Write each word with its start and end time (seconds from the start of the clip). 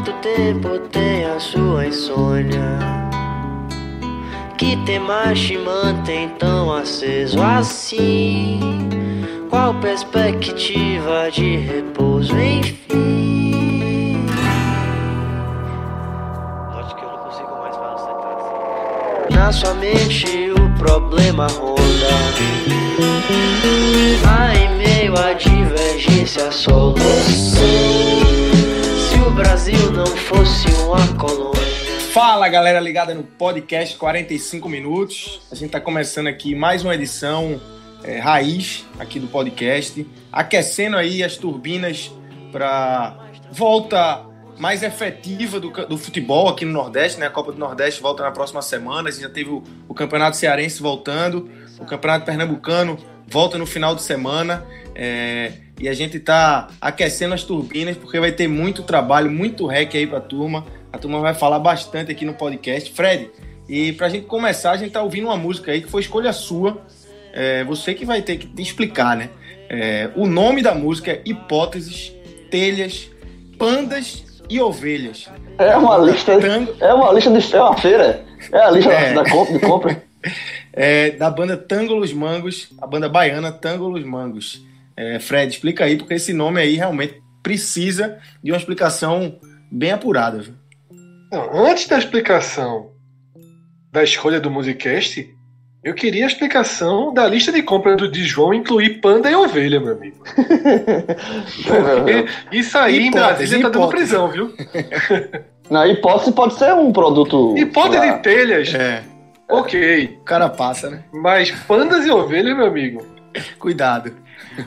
Quanto 0.00 0.12
tempo 0.22 0.78
tem 0.88 1.26
a 1.26 1.38
sua 1.38 1.86
insônia? 1.86 2.78
Que 4.56 4.74
tema 4.86 5.34
te 5.34 5.58
mantém 5.58 6.30
tão 6.38 6.72
aceso 6.72 7.38
assim? 7.42 8.58
Qual 9.50 9.74
perspectiva 9.74 11.30
de 11.30 11.56
repouso, 11.56 12.34
enfim? 12.34 14.24
Note 16.72 16.94
que 16.94 17.04
eu 17.04 17.10
não 17.10 17.18
consigo 17.18 17.50
mais 17.60 17.76
falar 17.76 19.28
Na 19.30 19.52
sua 19.52 19.74
mente 19.74 20.50
o 20.50 20.78
problema 20.78 21.46
ronda. 21.46 21.80
Há 24.26 24.54
em 24.56 24.78
meio 24.78 25.14
à 25.14 25.34
divergência 25.34 26.48
a 26.48 26.50
solução. 26.50 28.19
Brasil 29.34 29.92
não 29.92 30.06
fosse 30.06 30.66
uma 30.84 31.18
colônia. 31.18 31.60
Fala 32.12 32.48
galera 32.48 32.80
ligada 32.80 33.14
no 33.14 33.22
podcast 33.22 33.96
45 33.96 34.68
minutos. 34.68 35.40
A 35.50 35.54
gente 35.54 35.66
está 35.66 35.80
começando 35.80 36.26
aqui 36.26 36.54
mais 36.54 36.82
uma 36.84 36.94
edição 36.94 37.60
é, 38.02 38.18
raiz 38.18 38.84
aqui 38.98 39.20
do 39.20 39.28
podcast, 39.28 40.06
aquecendo 40.32 40.96
aí 40.96 41.22
as 41.22 41.36
turbinas 41.36 42.10
para 42.50 43.16
volta 43.52 44.26
mais 44.58 44.82
efetiva 44.82 45.58
do, 45.58 45.70
do, 45.70 45.96
futebol 45.96 46.48
aqui 46.48 46.64
no 46.64 46.72
Nordeste, 46.72 47.18
né? 47.18 47.26
A 47.26 47.30
Copa 47.30 47.52
do 47.52 47.58
Nordeste 47.58 48.02
volta 48.02 48.22
na 48.22 48.30
próxima 48.30 48.60
semana. 48.60 49.08
A 49.08 49.12
gente 49.12 49.22
já 49.22 49.30
teve 49.30 49.50
o, 49.50 49.62
o 49.88 49.94
Campeonato 49.94 50.36
Cearense 50.36 50.82
voltando, 50.82 51.48
o 51.78 51.86
Campeonato 51.86 52.26
Pernambucano 52.26 52.98
volta 53.26 53.56
no 53.56 53.64
final 53.64 53.94
de 53.94 54.02
semana. 54.02 54.66
É, 54.94 55.52
e 55.80 55.88
a 55.88 55.94
gente 55.94 56.18
está 56.18 56.68
aquecendo 56.78 57.32
as 57.32 57.42
turbinas 57.42 57.96
porque 57.96 58.20
vai 58.20 58.30
ter 58.30 58.46
muito 58.46 58.82
trabalho, 58.82 59.30
muito 59.30 59.66
rec 59.66 59.94
aí 59.94 60.06
para 60.06 60.18
a 60.18 60.20
turma. 60.20 60.66
A 60.92 60.98
turma 60.98 61.20
vai 61.20 61.32
falar 61.32 61.58
bastante 61.58 62.12
aqui 62.12 62.26
no 62.26 62.34
podcast. 62.34 62.92
Fred, 62.92 63.30
e 63.66 63.92
para 63.92 64.08
a 64.08 64.10
gente 64.10 64.26
começar, 64.26 64.72
a 64.72 64.76
gente 64.76 64.90
tá 64.90 65.02
ouvindo 65.02 65.28
uma 65.28 65.38
música 65.38 65.72
aí 65.72 65.80
que 65.80 65.88
foi 65.88 66.02
escolha 66.02 66.34
sua. 66.34 66.82
É, 67.32 67.64
você 67.64 67.94
que 67.94 68.04
vai 68.04 68.20
ter 68.20 68.36
que 68.36 68.46
te 68.46 68.60
explicar, 68.60 69.16
né? 69.16 69.30
É, 69.70 70.10
o 70.16 70.26
nome 70.26 70.60
da 70.60 70.74
música 70.74 71.12
é 71.12 71.22
Hipóteses, 71.24 72.12
Telhas, 72.50 73.08
Pandas 73.56 74.42
e 74.50 74.60
Ovelhas. 74.60 75.30
É 75.56 75.74
uma 75.76 75.96
lista. 75.96 76.38
Tango... 76.38 76.74
É 76.78 76.92
uma 76.92 77.10
lista 77.12 77.30
de. 77.30 77.56
É 77.56 77.62
uma 77.62 77.76
feira. 77.78 78.24
É 78.52 78.58
a 78.58 78.70
lista 78.70 78.92
é. 78.92 79.14
Da, 79.14 79.22
da, 79.22 79.44
de 79.44 79.58
compra. 79.60 80.02
É, 80.72 81.10
da 81.12 81.28
banda 81.28 81.56
Tangolos 81.56 82.12
Mangos, 82.12 82.68
a 82.80 82.86
banda 82.86 83.08
baiana 83.08 83.50
Tangolos 83.50 84.04
Mangos. 84.04 84.62
É, 85.00 85.18
Fred, 85.18 85.50
explica 85.50 85.84
aí, 85.86 85.96
porque 85.96 86.12
esse 86.12 86.34
nome 86.34 86.60
aí 86.60 86.76
realmente 86.76 87.22
precisa 87.42 88.18
de 88.44 88.52
uma 88.52 88.58
explicação 88.58 89.38
bem 89.72 89.92
apurada. 89.92 90.40
Viu? 90.40 90.52
Não, 91.32 91.66
antes 91.66 91.88
da 91.88 91.96
explicação 91.98 92.90
da 93.90 94.04
escolha 94.04 94.38
do 94.38 94.50
Musicast, 94.50 95.26
eu 95.82 95.94
queria 95.94 96.24
a 96.24 96.26
explicação 96.26 97.14
da 97.14 97.26
lista 97.26 97.50
de 97.50 97.62
compra 97.62 97.96
do 97.96 98.10
de 98.10 98.24
João 98.24 98.52
incluir 98.52 99.00
panda 99.00 99.30
e 99.30 99.34
ovelha, 99.34 99.80
meu 99.80 99.94
amigo. 99.94 100.22
Porque 101.66 102.26
isso 102.52 102.76
aí 102.76 103.06
em 103.06 103.10
Brasília 103.10 103.62
tá 103.62 103.70
dando 103.70 103.88
prisão, 103.88 104.28
viu? 104.28 104.54
Na 105.70 105.88
hipótese 105.88 106.32
pode 106.32 106.58
ser 106.58 106.74
um 106.74 106.92
produto. 106.92 107.56
Hipótese 107.56 108.06
de 108.06 108.18
telhas. 108.18 108.74
É. 108.74 109.02
Ok. 109.48 110.18
O 110.20 110.24
cara 110.24 110.50
passa, 110.50 110.90
né? 110.90 111.04
Mas 111.10 111.50
pandas 111.50 112.04
e 112.04 112.10
ovelha, 112.10 112.54
meu 112.54 112.66
amigo. 112.66 113.02
Cuidado. 113.58 114.12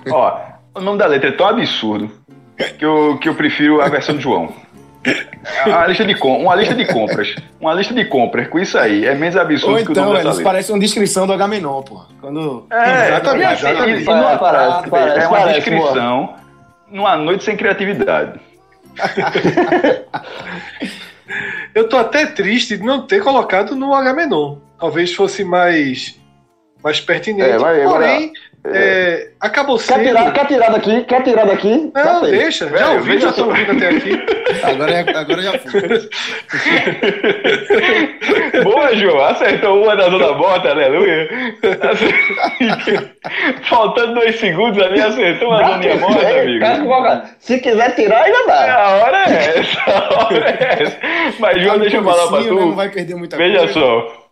Ó, 0.10 0.40
o 0.76 0.82
nome 0.82 0.98
da 0.98 1.06
letra 1.06 1.30
é 1.30 1.32
tão 1.32 1.48
absurdo 1.48 2.12
que 2.78 2.86
eu, 2.86 3.18
que 3.20 3.30
eu 3.30 3.36
prefiro 3.36 3.82
a 3.82 3.90
versão 3.90 4.16
de 4.16 4.24
João. 4.24 4.54
Uma 5.66 5.88
lista, 5.88 6.06
de 6.06 6.16
com, 6.16 6.42
uma 6.42 6.56
lista 6.56 6.74
de 6.74 6.86
compras. 6.86 7.36
Uma 7.60 7.74
lista 7.74 7.94
de 7.94 8.06
compras 8.06 8.48
com 8.48 8.58
isso 8.58 8.78
aí. 8.78 9.06
É 9.06 9.14
menos 9.14 9.36
absurdo 9.36 9.78
Ou 9.78 9.86
que 9.86 9.92
o 9.92 9.96
nome 9.96 10.20
então, 10.20 10.32
eles 10.32 10.42
parecem 10.42 10.74
uma 10.74 10.80
descrição 10.80 11.28
do 11.28 11.34
Agamenon, 11.34 11.82
pô. 11.82 12.02
Quando... 12.22 12.66
É, 12.72 13.10
exatamente. 13.10 13.54
exatamente. 13.54 14.00
E, 14.00 14.04
e 14.04 14.06
não, 14.06 14.38
parece, 14.38 14.90
parece, 14.90 15.20
é 15.20 15.28
uma 15.28 15.38
parece, 15.38 15.56
descrição 15.56 16.36
numa 16.90 17.18
noite 17.18 17.44
sem 17.44 17.58
criatividade. 17.58 18.40
eu 21.76 21.90
tô 21.90 21.98
até 21.98 22.28
triste 22.28 22.78
de 22.78 22.84
não 22.84 23.06
ter 23.06 23.22
colocado 23.22 23.76
no 23.76 23.94
Agamenon. 23.94 24.60
Talvez 24.80 25.14
fosse 25.14 25.44
mais 25.44 26.18
mais 26.84 27.00
pertinente. 27.00 27.50
É, 27.50 27.58
mas, 27.58 27.84
Porém, 27.84 28.34
é, 28.66 29.32
acabou 29.42 29.78
sendo. 29.78 30.00
Quer 30.00 30.06
tirar, 30.08 30.32
quer 30.32 30.48
tirar 30.48 30.72
daqui? 30.72 31.04
Quer 31.04 31.24
tirar 31.24 31.46
daqui? 31.46 31.92
Não, 31.94 32.22
deixa. 32.22 32.70
Já 32.70 32.80
é, 32.80 32.88
ouvi, 32.96 33.20
já 33.20 33.30
estou 33.30 33.48
ouvindo 33.48 33.72
até 33.74 33.90
aqui. 33.90 34.26
Agora, 34.64 34.92
é, 34.94 35.00
agora 35.18 35.42
já 35.42 35.60
fui. 35.60 35.82
Boa, 38.64 38.96
João. 38.96 39.26
Acertou 39.26 39.84
uma 39.84 39.96
da 39.96 40.10
zona 40.10 40.34
bota, 40.34 40.70
aleluia. 40.70 41.28
Faltando 43.64 44.14
dois 44.14 44.40
segundos 44.40 44.82
ali, 44.82 45.02
acertou 45.02 45.50
uma 45.50 45.58
zona 45.58 45.96
morta, 45.96 46.40
amigo. 46.40 46.66
Se 47.40 47.60
quiser 47.60 47.96
tirar, 47.96 48.24
ainda 48.24 48.46
dá. 48.48 48.84
A 48.84 48.90
hora 48.98 49.18
é 49.28 49.60
essa. 49.60 49.82
A 49.82 50.26
hora 50.26 50.50
é 50.50 50.84
essa. 50.84 50.98
Mas, 51.40 51.62
João, 51.62 51.80
deixa 51.80 51.98
eu 51.98 52.04
falar 52.04 52.28
pra 52.28 52.44
tu. 52.44 52.54
Não 52.54 52.76
vai 52.76 52.90
perder 52.90 53.16
muita 53.16 53.36
Veja 53.36 53.58
coisa. 53.60 53.74
só. 53.74 54.24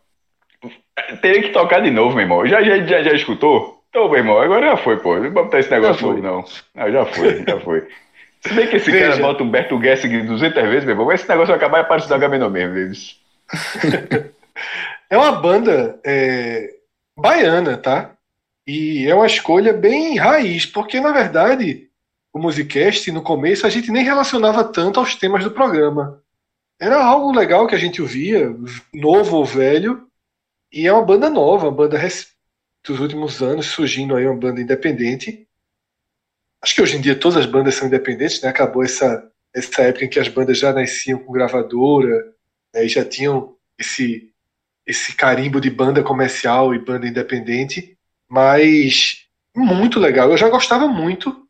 Teria 1.21 1.41
que 1.41 1.49
tocar 1.49 1.81
de 1.81 1.91
novo, 1.91 2.15
meu 2.15 2.23
irmão. 2.23 2.45
Já, 2.45 2.63
já, 2.63 2.77
já, 2.77 3.03
já 3.03 3.13
escutou? 3.13 3.80
Então, 3.91 4.07
meu 4.07 4.19
irmão, 4.19 4.39
agora 4.39 4.67
já 4.67 4.77
foi, 4.77 4.97
pô. 4.97 5.15
Não 5.15 5.31
vou 5.31 5.43
botar 5.43 5.59
esse 5.59 5.69
negócio 5.69 6.07
novo, 6.07 6.21
não. 6.21 6.45
não. 6.73 6.91
Já 6.91 7.05
foi, 7.05 7.43
já 7.43 7.59
foi. 7.59 7.87
Se 8.39 8.53
bem 8.53 8.67
que 8.67 8.77
esse 8.77 8.89
Veja. 8.89 9.09
cara 9.09 9.21
bota 9.21 9.43
Humberto 9.43 9.79
Gessing 9.79 10.25
200 10.25 10.63
vezes, 10.63 10.85
meu 10.85 10.93
irmão, 10.93 11.11
esse 11.11 11.27
negócio 11.27 11.49
vai 11.49 11.57
acabar 11.57 11.77
e 11.79 11.81
aparece 11.81 12.09
da 12.09 12.17
Gamenon 12.17 12.49
mesmo, 12.49 12.73
vezes. 12.73 13.19
é 15.09 15.17
uma 15.17 15.33
banda 15.33 15.99
é, 16.03 16.73
baiana, 17.15 17.77
tá? 17.77 18.15
E 18.65 19.05
é 19.07 19.13
uma 19.13 19.27
escolha 19.27 19.73
bem 19.73 20.17
raiz, 20.17 20.65
porque 20.65 20.99
na 20.99 21.11
verdade 21.11 21.89
o 22.33 22.39
Musicast, 22.39 23.11
no 23.11 23.21
começo, 23.21 23.67
a 23.67 23.69
gente 23.69 23.91
nem 23.91 24.03
relacionava 24.03 24.63
tanto 24.63 24.99
aos 24.99 25.15
temas 25.15 25.43
do 25.43 25.51
programa. 25.51 26.23
Era 26.79 27.03
algo 27.03 27.31
legal 27.31 27.67
que 27.67 27.75
a 27.75 27.77
gente 27.77 28.01
ouvia, 28.01 28.55
novo 28.93 29.37
ou 29.37 29.45
velho, 29.45 30.07
e 30.71 30.87
é 30.87 30.93
uma 30.93 31.03
banda 31.03 31.29
nova, 31.29 31.67
uma 31.67 31.75
banda 31.75 31.97
dos 32.83 32.99
últimos 32.99 33.41
anos, 33.41 33.67
surgindo 33.67 34.15
aí 34.15 34.25
uma 34.25 34.37
banda 34.37 34.61
independente. 34.61 35.47
Acho 36.61 36.75
que 36.75 36.81
hoje 36.81 36.97
em 36.97 37.01
dia 37.01 37.19
todas 37.19 37.37
as 37.37 37.45
bandas 37.45 37.75
são 37.75 37.87
independentes, 37.87 38.41
né? 38.41 38.49
Acabou 38.49 38.83
essa, 38.83 39.31
essa 39.53 39.83
época 39.83 40.05
em 40.05 40.09
que 40.09 40.19
as 40.19 40.27
bandas 40.27 40.57
já 40.57 40.73
nasciam 40.73 41.19
com 41.19 41.31
gravadora, 41.31 42.33
né? 42.73 42.85
e 42.85 42.89
já 42.89 43.03
tinham 43.03 43.55
esse, 43.77 44.31
esse 44.85 45.15
carimbo 45.15 45.59
de 45.59 45.69
banda 45.69 46.03
comercial 46.03 46.73
e 46.73 46.79
banda 46.79 47.07
independente, 47.07 47.97
mas 48.29 49.25
muito 49.55 49.99
legal. 49.99 50.29
Eu 50.29 50.37
já 50.37 50.49
gostava 50.49 50.87
muito 50.87 51.47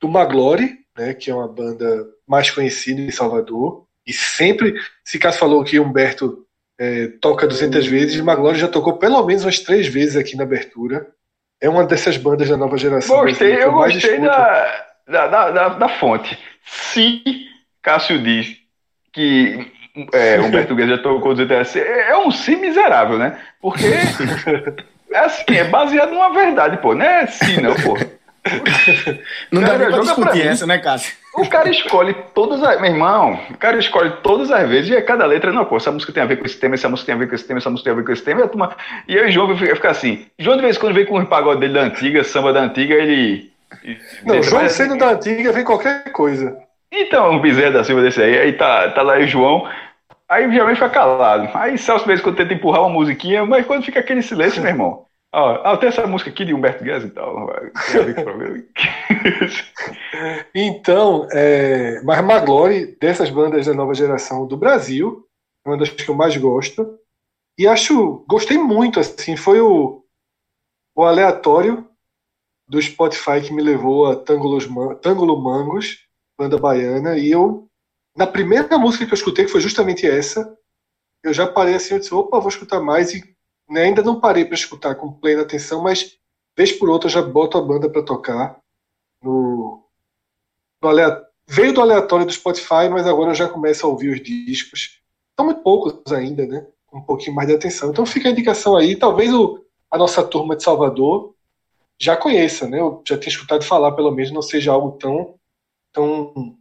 do 0.00 0.08
Maglore, 0.08 0.84
né? 0.96 1.14
Que 1.14 1.30
é 1.30 1.34
uma 1.34 1.48
banda 1.48 2.06
mais 2.26 2.50
conhecida 2.50 3.00
em 3.00 3.10
Salvador, 3.10 3.86
e 4.06 4.12
sempre, 4.12 4.74
se 5.04 5.18
caso 5.18 5.38
falou 5.38 5.64
que 5.64 5.80
Humberto 5.80 6.45
é, 6.78 7.08
toca 7.20 7.46
200 7.46 7.86
vezes, 7.86 8.16
e 8.16 8.22
Maglore 8.22 8.58
já 8.58 8.68
tocou 8.68 8.98
pelo 8.98 9.24
menos 9.24 9.44
umas 9.44 9.60
três 9.60 9.86
vezes 9.86 10.16
aqui 10.16 10.36
na 10.36 10.42
abertura. 10.42 11.06
É 11.60 11.68
uma 11.68 11.84
dessas 11.84 12.16
bandas 12.18 12.48
da 12.48 12.56
nova 12.56 12.76
geração. 12.76 13.16
Gostei, 13.20 13.62
eu 13.62 13.72
gostei 13.72 14.20
da, 14.20 14.86
da, 15.08 15.26
da, 15.26 15.68
da, 15.70 15.88
fonte. 15.88 16.38
Se 16.66 17.22
Cássio 17.80 18.22
diz 18.22 18.56
que 19.10 19.66
é, 20.12 20.38
Humberto 20.42 20.74
Guedes 20.74 20.96
já 20.96 21.02
tocou 21.02 21.34
200 21.34 21.56
vezes, 21.56 21.76
é, 21.76 22.10
é 22.10 22.18
um 22.18 22.30
sim 22.30 22.56
miserável, 22.56 23.18
né? 23.18 23.40
Porque 23.60 23.86
é 25.10 25.18
assim, 25.18 25.44
é 25.56 25.64
baseado 25.64 26.10
numa 26.10 26.32
verdade, 26.34 26.76
pô. 26.76 26.94
Não 26.94 27.06
é 27.06 27.26
sim, 27.26 27.60
não, 27.62 27.74
pô. 27.74 27.96
Não 29.50 29.62
dá 29.62 29.74
pra 29.76 29.98
discutir 29.98 30.46
essa, 30.46 30.66
né, 30.66 30.78
Cássio? 30.78 31.14
O 31.36 31.48
cara 31.48 31.68
escolhe 31.68 32.14
todas 32.34 32.62
as. 32.62 32.80
Meu 32.80 32.90
irmão, 32.90 33.38
o 33.50 33.58
cara 33.58 33.78
escolhe 33.78 34.10
todas 34.22 34.50
as 34.50 34.68
vezes 34.68 34.90
e 34.90 35.02
cada 35.02 35.26
letra, 35.26 35.52
não, 35.52 35.64
pô, 35.64 35.76
essa 35.76 35.92
música 35.92 36.12
tem 36.12 36.22
a 36.22 36.26
ver 36.26 36.36
com 36.36 36.46
esse 36.46 36.58
tema, 36.58 36.74
essa 36.74 36.88
música 36.88 37.06
tem 37.06 37.14
a 37.14 37.18
ver 37.18 37.28
com 37.28 37.34
esse 37.34 37.46
tema, 37.46 37.58
essa 37.58 37.70
música 37.70 37.84
tem 37.84 37.92
a 37.92 37.96
ver 37.96 38.06
com 38.06 38.12
esse 38.12 38.22
tema. 38.22 38.40
E, 38.40 38.48
turma, 38.48 38.76
e 39.06 39.14
eu 39.14 39.26
e 39.26 39.28
o 39.28 39.32
João 39.32 39.56
fica 39.56 39.90
assim. 39.90 40.26
João, 40.38 40.56
de 40.56 40.62
vez 40.62 40.76
em 40.76 40.80
quando, 40.80 40.94
vem 40.94 41.04
com 41.04 41.18
o 41.18 41.26
pagode 41.26 41.60
dele 41.60 41.74
da 41.74 41.82
antiga, 41.82 42.24
samba 42.24 42.52
da 42.52 42.62
antiga, 42.62 42.94
ele. 42.94 43.52
Não, 44.24 44.42
João 44.42 44.68
sendo 44.68 44.96
da 44.96 45.10
antiga, 45.10 45.52
vem 45.52 45.64
qualquer 45.64 46.10
coisa. 46.12 46.56
Então, 46.90 47.32
um 47.32 47.40
Bezerra 47.40 47.72
da 47.72 47.84
Silva 47.84 48.00
desse 48.00 48.22
aí, 48.22 48.38
aí 48.38 48.52
tá, 48.54 48.90
tá 48.90 49.02
lá 49.02 49.18
o 49.18 49.26
João. 49.26 49.68
Aí 50.28 50.50
geralmente 50.50 50.76
fica 50.76 50.88
calado. 50.88 51.50
Aí 51.54 51.78
Celso, 51.78 52.04
de 52.04 52.08
vez 52.08 52.20
em 52.20 52.22
quando, 52.22 52.36
tenta 52.36 52.54
empurrar 52.54 52.80
uma 52.80 52.90
musiquinha, 52.90 53.44
mas 53.44 53.66
quando 53.66 53.84
fica 53.84 54.00
aquele 54.00 54.22
silêncio, 54.22 54.60
meu 54.62 54.70
irmão. 54.70 55.05
Ah, 55.32 55.76
tem 55.76 55.88
essa 55.88 56.06
música 56.06 56.30
aqui 56.30 56.44
de 56.44 56.54
Humberto 56.54 56.82
Guedes 56.82 57.08
e 57.08 57.10
tal. 57.10 57.46
então, 60.54 61.28
é, 61.30 62.00
mas 62.02 62.24
Maglore, 62.24 62.96
dessas 62.98 63.28
bandas 63.28 63.66
da 63.66 63.74
nova 63.74 63.92
geração 63.92 64.46
do 64.46 64.56
Brasil, 64.56 65.26
uma 65.66 65.76
das 65.76 65.90
que 65.90 66.08
eu 66.08 66.14
mais 66.14 66.36
gosto. 66.36 66.98
E 67.58 67.66
acho, 67.66 68.24
gostei 68.28 68.56
muito, 68.56 69.00
assim, 69.00 69.36
foi 69.36 69.60
o, 69.60 70.04
o 70.94 71.04
aleatório 71.04 71.86
do 72.68 72.80
Spotify 72.80 73.40
que 73.44 73.52
me 73.52 73.62
levou 73.62 74.06
a 74.06 74.16
Tângulos, 74.16 74.66
Tângulo 75.00 75.40
Mangos, 75.40 76.06
banda 76.38 76.58
baiana, 76.58 77.18
e 77.18 77.30
eu, 77.30 77.68
na 78.16 78.26
primeira 78.26 78.78
música 78.78 79.06
que 79.06 79.12
eu 79.12 79.16
escutei, 79.16 79.44
que 79.44 79.50
foi 79.50 79.60
justamente 79.60 80.06
essa, 80.06 80.56
eu 81.22 81.32
já 81.32 81.46
parei 81.46 81.74
assim, 81.74 81.94
eu 81.94 82.00
disse, 82.00 82.14
opa, 82.14 82.38
vou 82.38 82.48
escutar 82.48 82.80
mais, 82.80 83.14
e 83.14 83.35
né, 83.68 83.82
ainda 83.82 84.02
não 84.02 84.20
parei 84.20 84.44
para 84.44 84.54
escutar 84.54 84.94
com 84.94 85.12
plena 85.12 85.42
atenção, 85.42 85.82
mas 85.82 86.16
vez 86.56 86.72
por 86.72 86.88
outra 86.88 87.08
já 87.08 87.20
boto 87.20 87.58
a 87.58 87.62
banda 87.62 87.88
para 87.88 88.02
tocar 88.02 88.58
no, 89.22 89.82
no 90.82 90.88
veio 91.46 91.72
do 91.72 91.80
aleatório 91.80 92.26
do 92.26 92.32
Spotify, 92.32 92.88
mas 92.90 93.06
agora 93.06 93.30
eu 93.30 93.34
já 93.34 93.48
começo 93.48 93.86
a 93.86 93.88
ouvir 93.88 94.10
os 94.10 94.22
discos. 94.22 95.00
São 95.38 95.46
muito 95.46 95.62
poucos 95.62 96.12
ainda, 96.12 96.46
né? 96.46 96.66
Um 96.92 97.00
pouquinho 97.00 97.34
mais 97.34 97.48
de 97.48 97.54
atenção. 97.54 97.90
Então 97.90 98.06
fica 98.06 98.28
a 98.28 98.32
indicação 98.32 98.76
aí. 98.76 98.96
Talvez 98.96 99.32
o, 99.32 99.64
a 99.90 99.98
nossa 99.98 100.22
turma 100.24 100.56
de 100.56 100.62
Salvador 100.62 101.34
já 101.98 102.16
conheça, 102.16 102.68
né? 102.68 102.80
Eu 102.80 103.02
já 103.06 103.16
tenho 103.16 103.28
escutado 103.28 103.64
falar, 103.64 103.92
pelo 103.92 104.10
menos, 104.10 104.30
não 104.30 104.42
seja 104.42 104.72
algo 104.72 104.92
tão, 104.92 105.34
tão 105.92 106.56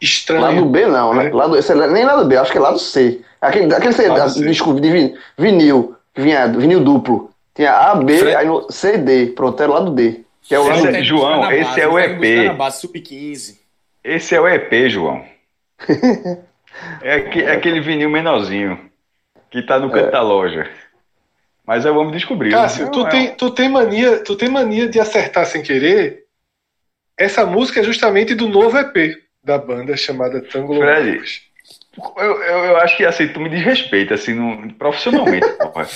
estranho. 0.00 0.42
Lado 0.42 0.66
B 0.66 0.86
não, 0.86 1.14
né? 1.14 1.24
né? 1.24 1.30
Lado, 1.32 1.56
nem 1.92 2.04
lado 2.04 2.24
B, 2.26 2.36
acho 2.36 2.52
que 2.52 2.58
é 2.58 2.60
lado 2.60 2.78
C. 2.78 3.22
Aquele, 3.40 3.74
aquele 3.74 3.92
CD, 3.92 4.80
de 4.80 5.14
vinil, 5.36 5.91
vinha 6.16 6.46
vinil 6.46 6.82
duplo. 6.82 7.30
Tinha 7.54 7.72
A, 7.72 7.94
B, 7.96 8.16
Fred... 8.18 8.36
aí 8.36 8.46
no 8.46 8.70
C, 8.70 8.98
D. 8.98 9.26
Pronto, 9.26 9.62
era 9.62 9.70
o 9.70 9.74
lado 9.74 9.90
D. 9.90 10.24
Que 10.42 10.54
é 10.54 10.58
o 10.58 10.72
esse 10.72 10.88
é, 10.88 11.04
João, 11.04 11.52
esse 11.52 11.80
é 11.80 11.86
o 11.86 11.98
EP. 11.98 12.20
Sub-15. 12.72 13.58
Esse 14.02 14.34
é 14.34 14.40
o 14.40 14.48
EP, 14.48 14.88
João. 14.88 15.24
é, 17.02 17.20
que, 17.20 17.42
é, 17.42 17.52
aquele 17.52 17.80
vinil 17.80 18.10
menorzinho 18.10 18.90
que 19.50 19.62
tá 19.62 19.78
no 19.78 19.90
canto 19.90 20.08
é. 20.08 20.10
da 20.10 20.22
loja. 20.22 20.68
Mas 21.64 21.84
eu 21.84 21.94
vamos 21.94 22.12
descobrir. 22.12 22.50
Cássio, 22.50 22.90
tu, 22.90 23.06
é 23.06 23.10
tem, 23.10 23.34
tu, 23.36 23.50
tem 23.50 23.68
mania, 23.68 24.18
tu 24.24 24.34
tem 24.34 24.48
mania 24.48 24.88
de 24.88 24.98
acertar 24.98 25.46
sem 25.46 25.62
querer. 25.62 26.24
Essa 27.16 27.46
música 27.46 27.80
é 27.80 27.84
justamente 27.84 28.34
do 28.34 28.48
novo 28.48 28.76
EP 28.78 29.22
da 29.44 29.58
banda 29.58 29.96
chamada 29.96 30.40
Tango 30.40 30.76
Fred, 30.76 31.20
eu, 32.16 32.42
eu, 32.42 32.64
eu, 32.64 32.76
acho 32.78 32.96
que 32.96 33.04
assim, 33.04 33.28
tu 33.28 33.40
me 33.40 33.50
desrespeita, 33.50 34.14
assim, 34.14 34.32
no, 34.32 34.72
profissionalmente, 34.74 35.46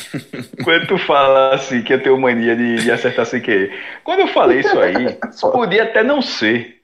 Quando 0.63 0.87
tu 0.87 0.99
fala 0.99 1.55
assim 1.55 1.83
que 1.83 1.93
eu 1.93 2.03
tenho 2.03 2.19
mania 2.19 2.55
de, 2.55 2.77
de, 2.77 2.91
acertar 2.91 3.25
sem 3.25 3.41
querer. 3.41 3.73
Quando 4.05 4.21
eu 4.21 4.29
falei 4.29 4.61
isso 4.61 4.79
aí, 4.79 5.19
podia 5.53 5.85
até 5.85 6.03
não 6.03 6.21
ser. 6.21 6.83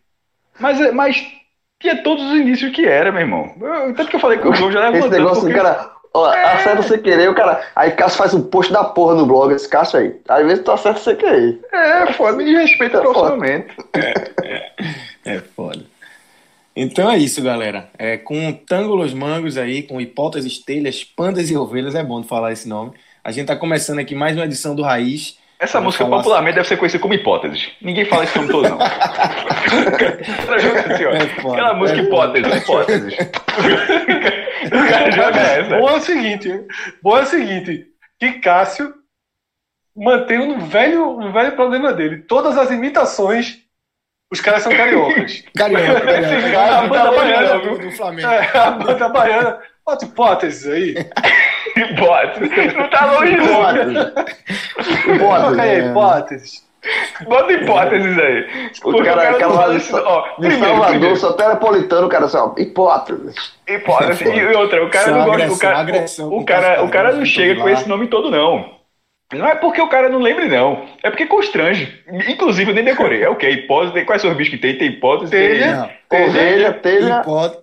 Mas, 0.59 0.95
mas 0.95 1.27
tinha 1.79 2.03
todos 2.03 2.25
os 2.25 2.35
indícios 2.35 2.75
que 2.75 2.87
era, 2.87 3.13
meu 3.13 3.21
irmão. 3.21 3.55
Eu, 3.61 3.95
tanto 3.95 4.09
que 4.09 4.17
eu 4.17 4.21
falei 4.21 4.39
que 4.39 4.49
o 4.49 4.55
João 4.55 4.73
já 4.73 4.89
levou 4.89 5.09
Esse 5.09 5.19
negócio 5.19 5.43
porque... 5.43 5.57
cara. 5.57 5.91
Ó, 6.15 6.33
é... 6.33 6.45
Acerta 6.45 6.83
sem 6.83 7.01
querer, 7.01 7.29
o 7.29 7.35
cara. 7.35 7.63
Aí 7.75 7.93
Cássio 7.93 8.19
faz 8.19 8.35
um 8.35 8.43
post 8.43 8.73
da 8.73 8.85
porra 8.85 9.15
no 9.15 9.27
blog, 9.27 9.53
esse 9.53 9.69
Cássio 9.69 9.99
aí. 9.99 10.21
Às 10.29 10.47
vezes 10.47 10.65
tu 10.65 10.71
acerta 10.71 11.01
sem 11.01 11.17
querer. 11.17 11.61
É, 11.73 12.13
foda, 12.13 12.37
me 12.37 12.45
desrespeita 12.45 12.99
é 12.99 13.01
profissionalmente. 13.01 13.77
É, 13.95 14.15
é, 14.45 15.37
é 15.37 15.41
foda. 15.41 15.92
Então 16.75 17.11
é 17.11 17.19
isso, 17.19 17.43
galera. 17.43 17.91
É, 17.99 18.17
com 18.17 18.53
Tango 18.53 18.97
Mangos 19.15 19.59
aí, 19.59 19.83
com 19.83 20.01
hipóteses, 20.01 20.59
telhas, 20.59 21.05
pandas 21.05 21.51
e 21.51 21.57
ovelhas, 21.57 21.95
é 21.95 22.03
bom 22.03 22.21
de 22.21 22.29
falar 22.29 22.53
esse 22.53 22.69
nome. 22.69 22.93
A 23.23 23.31
gente 23.31 23.47
tá 23.47 23.57
começando 23.57 23.99
aqui 23.99 24.15
mais 24.15 24.37
uma 24.37 24.47
edição 24.47 24.75
do 24.75 24.83
Raiz. 24.83 25.39
Essa 25.59 25.81
música 25.81 26.05
popularmente 26.05 26.51
assim. 26.51 26.57
deve 26.57 26.69
ser 26.69 26.77
conhecida 26.77 27.03
como 27.03 27.15
hipóteses. 27.15 27.71
Ninguém 27.81 28.05
fala 28.07 28.25
esse 28.25 28.37
nome 28.37 28.51
todo, 28.51 28.69
não. 28.69 28.79
assim, 30.93 31.05
ó, 31.05 31.11
é 31.13 31.23
Aquela 31.23 31.75
música 31.75 32.01
é 32.01 32.03
hipóteses, 32.03 32.57
hipóteses. 32.63 33.15
o 34.67 34.91
cara 34.91 35.11
joga 35.13 35.41
essa. 35.41 35.79
Boa 35.79 35.93
é 35.93 35.97
o 35.97 36.01
seguinte, 36.01 36.67
boa 37.01 37.21
é 37.21 37.23
o 37.23 37.27
seguinte, 37.27 37.87
que 38.19 38.33
Cássio 38.41 38.93
mantém 39.95 40.41
um 40.41 40.59
velho, 40.67 41.19
um 41.21 41.31
velho 41.31 41.53
problema 41.55 41.93
dele. 41.93 42.23
Todas 42.23 42.59
as 42.59 42.73
imitações 42.73 43.62
os 44.33 44.41
caras 44.41 44.63
são 44.63 44.75
cariocas. 44.75 45.45
Carioca, 45.55 46.01
carioca. 46.01 46.79
a 46.79 46.87
banda 46.87 47.13
baiana 47.13 47.59
do, 47.59 47.79
do 47.79 47.91
Flamengo. 47.93 48.29
É, 48.29 48.51
a 48.59 48.71
banda 48.71 49.09
baiana. 49.11 49.59
Bota 49.85 50.05
hipóteses 50.07 50.73
aí. 50.73 50.95
hipóteses. 51.77 52.75
Não 52.75 52.89
tá 52.89 53.13
longe, 53.13 53.37
não. 53.37 55.15
Hipóteses. 55.15 55.59
aí, 55.59 55.91
hipóteses. 55.91 56.73
Bota 57.25 57.53
hipóteses 57.53 58.19
aí. 58.19 58.71
O 58.85 59.05
cara, 59.05 59.23
cara, 59.23 59.39
cara 59.39 59.53
lá 59.53 59.77
de, 59.77 59.95
ó, 59.95 60.23
primeiro, 60.37 60.65
Salvador, 60.65 60.89
primeiro. 60.89 61.17
soteropolitano, 61.17 62.07
o 62.07 62.11
cara 62.11 62.29
só, 62.29 62.55
hipóteses. 62.57 63.55
Hipóteses. 63.69 64.23
E 64.23 64.57
outra, 64.57 64.83
o 64.83 64.89
cara 64.89 65.11
não 65.11 65.25
gosta. 65.27 65.53
O 65.53 65.59
cara, 65.59 65.85
o, 66.27 66.45
cara, 66.45 66.85
o 66.85 66.89
cara 66.89 67.13
não 67.13 67.25
chega 67.27 67.61
com 67.61 67.69
esse 67.69 67.87
nome 67.87 68.07
todo, 68.07 68.31
não. 68.31 68.82
Não 69.33 69.47
é 69.47 69.55
porque 69.55 69.81
o 69.81 69.89
cara 69.89 70.09
não 70.09 70.19
lembre, 70.19 70.47
não. 70.47 70.85
É 71.03 71.11
porque 71.11 71.27
constrange. 71.27 72.03
Inclusive, 72.29 72.71
eu 72.71 72.75
nem 72.75 72.85
decorei. 72.85 73.23
É 73.23 73.29
o 73.29 73.37
quê? 73.37 73.51
Hipótese. 73.51 74.05
Quais 74.05 74.21
são 74.21 74.31
os 74.31 74.37
bichos 74.37 74.55
que 74.55 74.61
tem? 74.61 74.77
Tem 74.77 74.89
hipótese, 74.89 75.31
telha, 75.31 75.91
tem... 76.09 76.29
ovelha, 76.29 76.73
telha. 76.73 77.21
Hipótese, 77.21 77.63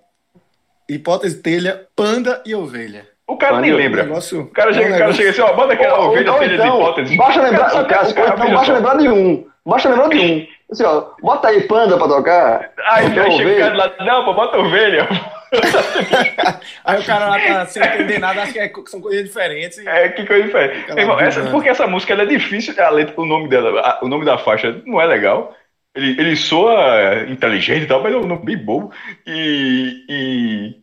hipótese, 0.88 1.42
telha, 1.42 1.86
panda 1.94 2.42
e 2.44 2.54
ovelha. 2.54 3.06
O 3.26 3.36
cara 3.36 3.54
panda 3.54 3.66
nem 3.66 3.74
lembra. 3.74 4.02
Negócio... 4.02 4.40
O 4.42 4.46
cara, 4.50 4.72
chega, 4.72 4.94
o 4.94 4.98
cara 4.98 5.12
chega 5.12 5.30
assim, 5.30 5.40
ó, 5.40 5.52
bota 5.54 5.74
aquela 5.74 5.98
ou, 6.00 6.08
ovelha, 6.08 6.32
telha 6.32 6.54
então, 6.54 6.70
de 6.70 6.76
hipótese. 6.76 7.16
Baixa 7.16 7.42
lembrar, 7.42 7.70
cara, 7.70 7.84
cara, 7.84 8.12
cara, 8.12 8.34
então, 8.34 8.54
baixa 8.54 8.72
lembrar 8.72 8.96
de 8.96 9.08
um. 9.08 9.46
Baixa 9.64 9.88
lembrar 9.88 10.08
de 10.08 10.18
um. 10.18 10.46
Assim, 10.72 10.84
ó, 10.84 11.04
bota 11.22 11.48
aí 11.48 11.60
panda 11.62 11.96
pra 11.96 12.08
tocar. 12.08 12.70
Aí, 12.86 13.18
aí 13.18 13.32
chega 13.32 13.52
o 13.52 13.58
cara 13.58 13.76
lá, 13.76 13.92
não, 14.00 14.24
pô, 14.24 14.34
bota 14.34 14.58
ovelha. 14.58 15.08
Aí 16.84 17.00
o 17.00 17.04
cara 17.04 17.28
lá 17.28 17.38
tá 17.40 17.66
sem 17.66 17.82
entender 17.82 18.18
nada, 18.18 18.42
acha 18.42 18.52
que 18.52 18.58
é, 18.58 18.72
são 18.86 19.00
coisas 19.00 19.24
diferentes. 19.24 19.78
É, 19.86 20.08
que 20.10 20.26
coisa 20.26 20.44
diferente. 20.44 20.90
Irmão, 20.98 21.18
essa, 21.18 21.50
porque 21.50 21.68
essa 21.68 21.86
música 21.86 22.14
é 22.14 22.26
difícil, 22.26 22.74
a 22.82 22.90
letra, 22.90 23.20
o 23.20 23.26
nome 23.26 23.48
dela, 23.48 23.80
a, 23.80 24.04
o 24.04 24.08
nome 24.08 24.24
da 24.24 24.38
faixa 24.38 24.82
não 24.86 25.00
é 25.00 25.06
legal. 25.06 25.54
Ele, 25.94 26.20
ele 26.20 26.36
soa 26.36 27.24
inteligente 27.28 27.84
e 27.84 27.86
tal, 27.86 28.02
mas 28.02 28.12
é 28.12 28.16
um 28.16 28.26
nome 28.26 28.44
bem 28.44 28.56
bobo. 28.56 28.92
E, 29.26 30.04
e. 30.08 30.82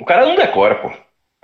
O 0.00 0.04
cara 0.04 0.26
não 0.26 0.34
decora, 0.34 0.74
pô. 0.76 0.90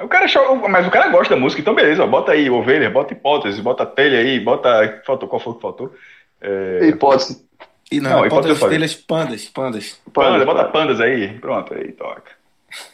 O 0.01 0.09
cara 0.09 0.27
mas 0.69 0.87
o 0.87 0.91
cara 0.91 1.09
gosta 1.11 1.35
da 1.35 1.41
música, 1.41 1.61
então 1.61 1.75
beleza, 1.75 2.03
ó, 2.03 2.07
bota 2.07 2.33
aí 2.33 2.51
ovelha, 2.51 2.91
bota 2.91 3.13
hipótese, 3.13 3.63
bota 3.63 3.87
telha 3.87 4.19
aí, 4.19 4.41
bota. 4.41 5.03
Faltou, 5.07 5.29
qual 5.29 5.41
foi 5.41 5.55
que 5.55 5.61
faltou? 5.61 5.95
É... 6.41 6.87
Hipótese. 6.87 7.47
E 7.93 8.01
não, 8.01 8.11
não 8.11 8.27
hipótese 8.27 8.69
telhas, 8.69 8.95
pandas, 8.95 9.45
pandas. 9.45 10.01
Pandas, 10.15 10.47
bota 10.47 10.65
pandas 10.65 10.99
aí, 10.99 11.39
pronto, 11.39 11.75
aí 11.75 11.93
toca. 11.93 12.33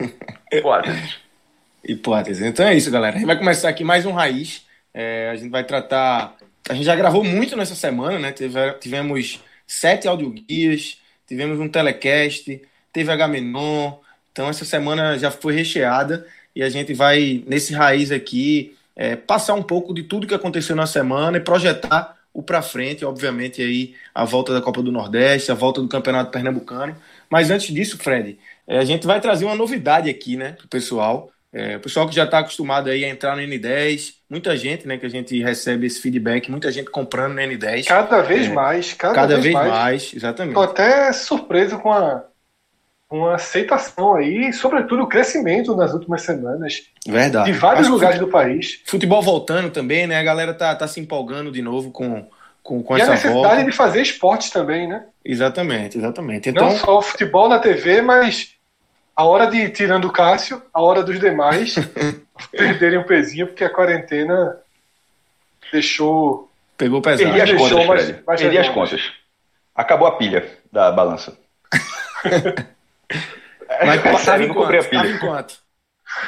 Hipótese. 0.50 1.14
Hipótese. 1.84 2.44
Então 2.44 2.66
é 2.66 2.74
isso, 2.74 2.90
galera. 2.90 3.14
A 3.14 3.18
gente 3.20 3.28
vai 3.28 3.38
começar 3.38 3.68
aqui 3.68 3.84
mais 3.84 4.04
um 4.04 4.10
Raiz. 4.10 4.66
É, 4.92 5.30
a 5.30 5.36
gente 5.36 5.50
vai 5.50 5.62
tratar. 5.62 6.34
A 6.68 6.74
gente 6.74 6.84
já 6.84 6.96
gravou 6.96 7.22
muito 7.22 7.56
nessa 7.56 7.76
semana, 7.76 8.18
né? 8.18 8.34
tivemos 8.80 9.40
sete 9.64 10.08
audioguias, 10.08 10.98
tivemos 11.28 11.60
um 11.60 11.68
telecast, 11.68 12.60
teve 12.92 13.12
H-Menon. 13.12 13.92
Então 14.32 14.48
essa 14.48 14.64
semana 14.64 15.16
já 15.16 15.30
foi 15.30 15.54
recheada 15.54 16.26
e 16.56 16.62
a 16.62 16.68
gente 16.68 16.92
vai, 16.92 17.44
nesse 17.46 17.72
Raiz 17.72 18.10
aqui, 18.10 18.76
é, 18.96 19.14
passar 19.14 19.54
um 19.54 19.62
pouco 19.62 19.94
de 19.94 20.02
tudo 20.02 20.26
que 20.26 20.34
aconteceu 20.34 20.74
na 20.74 20.86
semana 20.86 21.36
e 21.36 21.40
projetar 21.40 22.17
o 22.38 22.42
para 22.42 22.62
frente, 22.62 23.04
obviamente, 23.04 23.60
aí 23.60 23.96
a 24.14 24.24
volta 24.24 24.52
da 24.54 24.62
Copa 24.62 24.80
do 24.80 24.92
Nordeste, 24.92 25.50
a 25.50 25.56
volta 25.56 25.82
do 25.82 25.88
Campeonato 25.88 26.30
Pernambucano. 26.30 26.96
Mas 27.28 27.50
antes 27.50 27.74
disso, 27.74 27.98
Fred, 27.98 28.38
é, 28.64 28.78
a 28.78 28.84
gente 28.84 29.08
vai 29.08 29.20
trazer 29.20 29.44
uma 29.44 29.56
novidade 29.56 30.08
aqui, 30.08 30.36
né, 30.36 30.52
pro 30.52 30.68
pessoal. 30.68 31.32
É, 31.52 31.76
o 31.76 31.80
pessoal 31.80 32.08
que 32.08 32.14
já 32.14 32.22
está 32.22 32.38
acostumado 32.38 32.90
aí 32.90 33.04
a 33.04 33.08
entrar 33.08 33.34
no 33.34 33.42
N10, 33.42 34.14
muita 34.30 34.56
gente, 34.56 34.86
né, 34.86 34.96
que 34.96 35.06
a 35.06 35.08
gente 35.08 35.42
recebe 35.42 35.88
esse 35.88 36.00
feedback, 36.00 36.48
muita 36.48 36.70
gente 36.70 36.88
comprando 36.90 37.34
no 37.34 37.40
N10. 37.40 37.86
Cada 37.86 38.22
vez 38.22 38.46
é, 38.46 38.52
mais, 38.52 38.92
cada, 38.92 39.14
cada 39.14 39.34
vez, 39.34 39.42
vez 39.42 39.54
mais. 39.54 39.68
mais. 39.68 40.14
exatamente. 40.14 40.54
Tô 40.54 40.60
até 40.60 41.12
surpreso 41.12 41.76
com 41.80 41.92
a, 41.92 42.24
com 43.08 43.26
a 43.26 43.36
aceitação 43.36 44.14
aí, 44.14 44.52
sobretudo 44.52 45.02
o 45.02 45.06
crescimento 45.08 45.74
nas 45.74 45.94
últimas 45.94 46.20
semanas. 46.22 46.82
Verdade. 47.06 47.50
De 47.50 47.58
vários 47.58 47.88
lugares 47.88 48.18
do 48.20 48.28
país. 48.28 48.82
Futebol 48.86 49.22
voltando 49.22 49.70
também, 49.70 50.06
né? 50.06 50.18
A 50.18 50.22
galera 50.22 50.52
tá, 50.52 50.74
tá 50.76 50.86
se 50.86 51.00
empolgando 51.00 51.50
de 51.50 51.62
novo 51.62 51.90
com, 51.90 52.28
com, 52.62 52.82
com 52.82 52.96
e 52.96 53.00
a 53.00 53.04
essa 53.04 53.12
necessidade 53.12 53.54
volta. 53.56 53.64
de 53.64 53.72
fazer 53.72 54.02
esportes 54.02 54.50
também, 54.50 54.86
né? 54.86 55.06
Exatamente, 55.24 55.96
exatamente. 55.96 56.50
Então, 56.50 56.66
Não 56.68 56.76
só 56.76 56.98
o 56.98 57.02
futebol 57.02 57.48
na 57.48 57.58
TV, 57.58 58.02
mas 58.02 58.52
a 59.16 59.24
hora 59.24 59.46
de 59.46 59.70
tirando 59.70 60.04
o 60.06 60.12
Cássio, 60.12 60.60
a 60.72 60.82
hora 60.82 61.02
dos 61.02 61.18
demais 61.18 61.76
perderem 62.52 62.98
um 62.98 63.04
pezinho, 63.04 63.46
porque 63.46 63.64
a 63.64 63.70
quarentena 63.70 64.58
deixou. 65.72 66.50
pegou 66.76 67.00
pesado. 67.00 67.24
Perdi 67.32 67.40
as 67.40 67.50
deixou 67.58 67.68
contas, 67.86 67.86
mais- 68.10 68.24
mais 68.26 68.40
Perdi 68.40 68.58
as 68.58 68.68
contas. 68.68 69.12
Acabou 69.74 70.06
a 70.08 70.12
pilha 70.12 70.46
da 70.70 70.92
balança. 70.92 71.38
Mas 73.84 74.00
É, 74.00 74.02
tava 74.02 74.18
sério, 74.18 74.44
eu 74.44 74.48
não 74.48 74.54
comprei 74.54 74.80
quanto? 74.80 74.90
Tava 74.90 75.02
pilha. 75.04 75.14
em 75.14 75.18
quanto? 75.18 75.54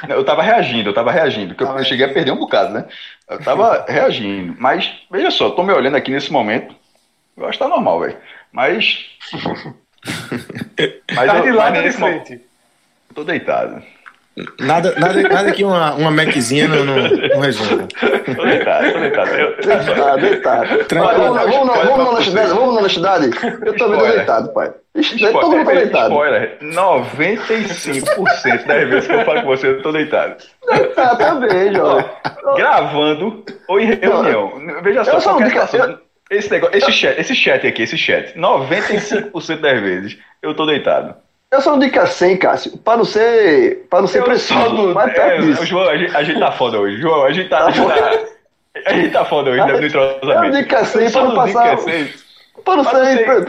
Eu 0.08 0.24
tava 0.24 0.42
reagindo, 0.42 0.90
eu 0.90 0.94
tava 0.94 1.10
reagindo, 1.10 1.48
porque 1.48 1.62
eu- 1.62 1.68
Tava 1.68 1.80
eu 1.80 1.84
cheguei 1.84 2.04
a 2.06 2.12
perder 2.12 2.32
um 2.32 2.36
bocado, 2.38 2.72
né? 2.72 2.84
Eu 3.28 3.38
tava 3.42 3.84
reagindo. 3.88 4.54
Mas, 4.58 4.92
veja 5.10 5.30
só, 5.30 5.50
tô 5.50 5.62
me 5.62 5.72
olhando 5.72 5.96
aqui 5.96 6.10
nesse 6.10 6.30
momento. 6.30 6.74
Eu 7.36 7.44
acho 7.46 7.58
que 7.58 7.64
tá 7.64 7.68
normal, 7.68 8.00
velho. 8.00 8.16
Mas. 8.52 9.06
Mas, 11.14 11.26
Tá 11.30 11.38
eu, 11.38 11.42
de 11.42 11.50
lado 11.52 11.74
mas 11.74 11.84
nesse 11.84 12.00
momento, 12.00 12.40
tô 13.14 13.24
deitado. 13.24 13.82
Nada, 14.58 14.94
nada, 14.98 15.22
nada 15.28 15.52
que 15.52 15.62
uma, 15.64 15.92
uma 15.94 16.10
Maczinha 16.10 16.66
não, 16.68 16.84
não, 16.84 16.96
não 16.96 17.40
resolva. 17.40 17.86
Tô 17.88 18.42
deitado, 18.44 18.92
tô 18.92 18.98
deitado. 19.00 19.30
Eu, 19.34 19.56
Deitado, 19.56 20.20
deitado. 20.20 20.84
Tranquilo. 20.84 21.18
Vamos, 21.18 21.34
na- 21.36 21.44
vamos, 21.44 21.66
na- 21.66 21.82
vamos 21.82 22.04
na 22.04 22.10
honestidade, 22.10 22.48
vamos 22.50 22.74
na 22.74 22.80
honestidade. 22.80 23.30
Eu 23.66 23.76
também 23.76 23.98
tô 23.98 24.06
deitado, 24.06 24.52
pai. 24.54 24.72
Spoiler, 24.96 25.32
Todo 25.32 25.50
mundo 25.56 25.64
tá 25.66 25.72
deitado. 25.74 26.12
Spoiler, 26.12 26.58
95% 26.62 28.66
das 28.66 28.88
vezes 28.88 29.06
que 29.06 29.12
eu 29.14 29.24
falo 29.24 29.40
com 29.42 29.46
você, 29.46 29.68
eu 29.68 29.82
tô 29.82 29.92
deitado. 29.92 30.36
Tá, 30.94 31.16
também, 31.16 31.74
jovem. 31.74 32.04
Gravando 32.56 33.44
ou 33.68 33.80
em 33.80 33.86
reunião. 33.94 34.52
Veja 34.82 35.04
só, 35.04 35.12
Eu 35.12 35.20
só 35.20 35.32
não 35.32 35.38
qualquer 35.40 35.66
situação. 35.68 35.98
Esse, 36.30 36.50
negócio, 36.50 36.76
esse, 36.76 36.92
chat, 36.92 37.20
esse 37.20 37.34
chat 37.34 37.66
aqui, 37.66 37.82
esse 37.82 37.98
chat, 37.98 38.38
95% 38.38 39.60
das 39.60 39.80
vezes 39.80 40.18
eu 40.42 40.54
tô 40.54 40.64
deitado. 40.64 41.14
Eu 41.52 41.60
só 41.60 41.72
não 41.72 41.80
digo 41.80 41.98
é 41.98 42.06
100, 42.06 42.36
Cássio, 42.36 42.78
pra 42.78 42.96
não 42.96 43.04
ser, 43.04 43.86
pra 43.90 44.00
não 44.00 44.06
ser 44.06 44.20
Eu 44.20 44.24
preciso. 44.24 44.68
do- 44.70 44.94
Mas 44.94 45.10
é, 45.10 45.14
perto 45.14 45.42
disso. 45.46 45.66
João, 45.66 45.88
a 45.88 45.96
gente, 45.96 46.16
a 46.16 46.22
gente 46.22 46.38
tá 46.38 46.52
foda 46.52 46.78
hoje. 46.78 47.00
João, 47.00 47.24
a 47.24 47.32
gente 47.32 47.48
tá. 47.48 47.58
Tá 47.58 47.66
a, 47.66 47.70
gente 47.72 47.88
tá 47.88 48.18
a 48.86 48.92
gente 48.92 49.10
tá 49.10 49.24
foda 49.24 49.50
hoje, 49.50 49.58
né, 49.60 49.66
no 49.72 49.78
Eu 49.80 49.86
entrosamento. 49.86 50.68
que 50.68 50.74
é 50.76 50.84
100 50.84 51.02
Eu 51.02 51.10
só 51.10 51.18
pra 51.20 51.28
não 51.28 51.34
não 51.34 51.44
passar. 51.52 51.72
é 51.72 51.76
100. 51.78 52.08
Pra 52.64 52.76
não 52.76 52.84
pra 52.84 52.92
não 52.92 53.04
ser. 53.16 53.44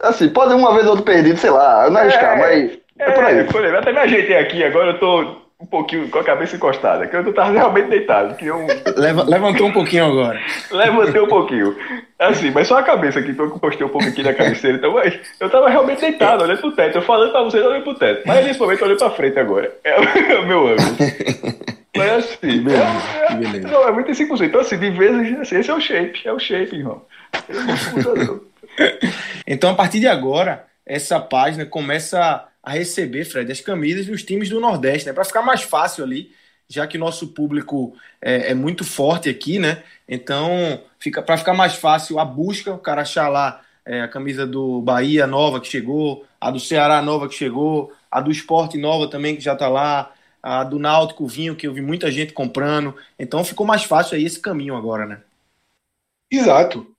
Assim, 0.00 0.28
pode 0.28 0.54
uma 0.54 0.72
vez 0.72 0.84
ou 0.84 0.90
outra 0.96 1.04
perdido, 1.04 1.38
sei 1.38 1.50
lá, 1.50 1.88
não 1.90 2.00
arriscar, 2.00 2.38
mas. 2.38 2.78
É 2.98 3.10
por 3.10 3.24
aí. 3.24 3.38
É, 3.38 3.44
por 3.44 3.64
aí. 3.64 3.70
Eu 3.70 3.78
até 3.78 3.92
me 3.92 3.98
ajeitei 3.98 4.36
aqui, 4.36 4.62
agora 4.64 4.90
eu 4.92 4.98
tô 4.98 5.36
um 5.58 5.64
pouquinho 5.64 6.08
com 6.10 6.18
a 6.18 6.24
cabeça 6.24 6.54
encostada, 6.56 7.06
que 7.06 7.16
eu 7.16 7.32
tava 7.32 7.50
realmente 7.50 7.88
deitado, 7.88 8.34
que 8.36 8.44
eu 8.46 8.66
Leva- 8.94 9.24
levantou 9.24 9.66
um 9.68 9.72
pouquinho 9.72 10.04
agora. 10.04 10.38
levantei 10.70 11.20
um 11.20 11.26
pouquinho. 11.28 11.74
Assim, 12.18 12.50
mas 12.50 12.68
só 12.68 12.78
a 12.78 12.82
cabeça 12.82 13.18
aqui, 13.20 13.32
porque 13.32 13.54
eu 13.54 13.58
postei 13.58 13.86
um 13.86 13.90
pouco 13.90 14.06
aqui 14.06 14.22
na 14.22 14.34
cabeceira, 14.34 14.76
então, 14.76 14.92
mas 14.92 15.18
eu 15.40 15.48
tava 15.48 15.68
realmente 15.70 16.00
deitado, 16.02 16.44
olhando 16.44 16.60
pro 16.60 16.72
teto. 16.72 16.96
Eu 16.98 17.02
falando 17.02 17.32
pra 17.32 17.42
vocês, 17.42 17.64
olhando 17.64 17.84
pro 17.84 17.94
teto. 17.94 18.22
Mas 18.26 18.44
nesse 18.46 18.60
momento 18.60 18.80
eu 18.80 18.86
olhei 18.86 18.98
pra 18.98 19.10
frente 19.10 19.38
agora. 19.38 19.72
É 19.82 19.98
o, 19.98 20.02
é 20.32 20.38
o 20.40 20.46
meu 20.46 20.66
ângulo. 20.68 20.96
Mas 21.96 22.12
assim, 22.12 22.60
beleza, 22.62 22.82
é, 23.18 23.22
é, 23.24 23.26
que 23.28 23.34
beleza. 23.36 23.68
Não, 23.68 23.88
é 23.88 23.92
25%. 23.92 24.42
Então, 24.42 24.60
assim, 24.60 24.78
de 24.78 24.90
vezes, 24.90 25.40
assim, 25.40 25.58
esse 25.58 25.70
é 25.70 25.74
o 25.74 25.80
shape, 25.80 26.20
é 26.28 26.32
o 26.32 26.38
shape, 26.38 26.76
irmão. 26.76 27.02
Muda, 27.94 28.24
não. 28.24 28.40
Então, 29.46 29.70
a 29.70 29.74
partir 29.74 30.00
de 30.00 30.08
agora, 30.08 30.66
essa 30.84 31.20
página 31.20 31.64
começa 31.64 32.48
a 32.62 32.70
receber, 32.72 33.24
Fred, 33.24 33.50
as 33.50 33.60
camisas 33.60 34.06
dos 34.06 34.24
times 34.24 34.48
do 34.48 34.60
Nordeste, 34.60 35.06
né? 35.06 35.12
Para 35.12 35.24
ficar 35.24 35.42
mais 35.42 35.62
fácil 35.62 36.04
ali, 36.04 36.32
já 36.68 36.86
que 36.86 36.98
nosso 36.98 37.28
público 37.28 37.94
é, 38.20 38.50
é 38.50 38.54
muito 38.54 38.84
forte 38.84 39.28
aqui, 39.28 39.58
né? 39.58 39.84
Então, 40.08 40.82
fica 40.98 41.22
para 41.22 41.36
ficar 41.36 41.54
mais 41.54 41.76
fácil 41.76 42.18
a 42.18 42.24
busca, 42.24 42.74
o 42.74 42.78
cara 42.78 43.02
achar 43.02 43.28
lá 43.28 43.62
é, 43.84 44.00
a 44.02 44.08
camisa 44.08 44.46
do 44.46 44.82
Bahia 44.82 45.26
nova 45.26 45.60
que 45.60 45.68
chegou, 45.68 46.26
a 46.40 46.50
do 46.50 46.58
Ceará 46.58 47.00
nova 47.00 47.28
que 47.28 47.34
chegou, 47.34 47.92
a 48.10 48.20
do 48.20 48.30
Esporte 48.32 48.76
nova 48.76 49.08
também 49.08 49.36
que 49.36 49.42
já 49.42 49.54
tá 49.54 49.68
lá, 49.68 50.12
a 50.42 50.64
do 50.64 50.78
Náutico 50.78 51.26
Vinho, 51.26 51.56
que 51.56 51.66
eu 51.66 51.72
vi 51.72 51.80
muita 51.80 52.10
gente 52.10 52.32
comprando. 52.32 52.96
Então, 53.18 53.44
ficou 53.44 53.64
mais 53.66 53.84
fácil 53.84 54.16
aí 54.16 54.24
esse 54.24 54.40
caminho 54.40 54.76
agora, 54.76 55.06
né? 55.06 55.20
Exato. 56.30 56.92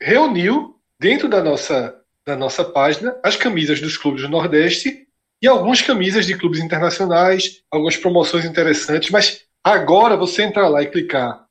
Reuniu 0.00 0.76
dentro 1.02 1.28
da 1.28 1.42
nossa, 1.42 1.96
da 2.24 2.36
nossa 2.36 2.64
página 2.64 3.16
as 3.24 3.34
camisas 3.34 3.80
dos 3.80 3.96
clubes 3.96 4.22
do 4.22 4.28
Nordeste 4.28 5.04
e 5.42 5.48
algumas 5.48 5.82
camisas 5.82 6.24
de 6.24 6.38
clubes 6.38 6.60
internacionais, 6.60 7.62
algumas 7.68 7.96
promoções 7.96 8.44
interessantes, 8.44 9.10
mas 9.10 9.42
agora 9.64 10.16
você 10.16 10.44
entrar 10.44 10.68
lá 10.68 10.80
e 10.80 10.86
clicar 10.86 11.44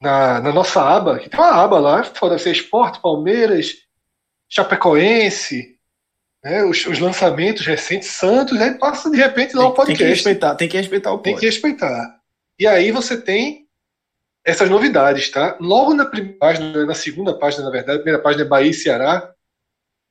na, 0.00 0.40
na 0.40 0.52
nossa 0.52 0.80
aba, 0.80 1.18
que 1.18 1.28
tem 1.28 1.40
uma 1.40 1.50
aba 1.50 1.80
lá, 1.80 2.02
pode 2.04 2.40
ser 2.40 2.52
Esporte, 2.52 3.00
Palmeiras, 3.00 3.78
Chapecoense, 4.48 5.76
né, 6.44 6.64
os, 6.64 6.86
os 6.86 7.00
lançamentos 7.00 7.66
recentes, 7.66 8.08
Santos, 8.08 8.60
aí 8.60 8.74
passa 8.74 9.10
de 9.10 9.16
repente 9.16 9.56
lá 9.56 9.66
o 9.66 9.72
Tem, 9.72 9.86
tem 9.86 9.96
que 9.96 10.02
podcast. 10.02 10.14
respeitar, 10.14 10.54
tem 10.54 10.68
que 10.68 10.76
respeitar 10.76 11.12
o 11.12 11.18
Tem 11.18 11.32
pod. 11.32 11.40
que 11.40 11.46
respeitar. 11.46 12.20
E 12.56 12.66
aí 12.66 12.92
você 12.92 13.20
tem 13.20 13.61
essas 14.44 14.68
novidades, 14.68 15.30
tá? 15.30 15.56
Logo 15.60 15.94
na 15.94 16.04
primeira 16.04 16.38
página, 16.38 16.84
na 16.84 16.94
segunda 16.94 17.36
página, 17.38 17.64
na 17.64 17.70
verdade, 17.70 17.98
a 17.98 18.02
primeira 18.02 18.22
página 18.22 18.44
é 18.44 18.48
Bahia 18.48 18.70
e 18.70 18.74
Ceará. 18.74 19.32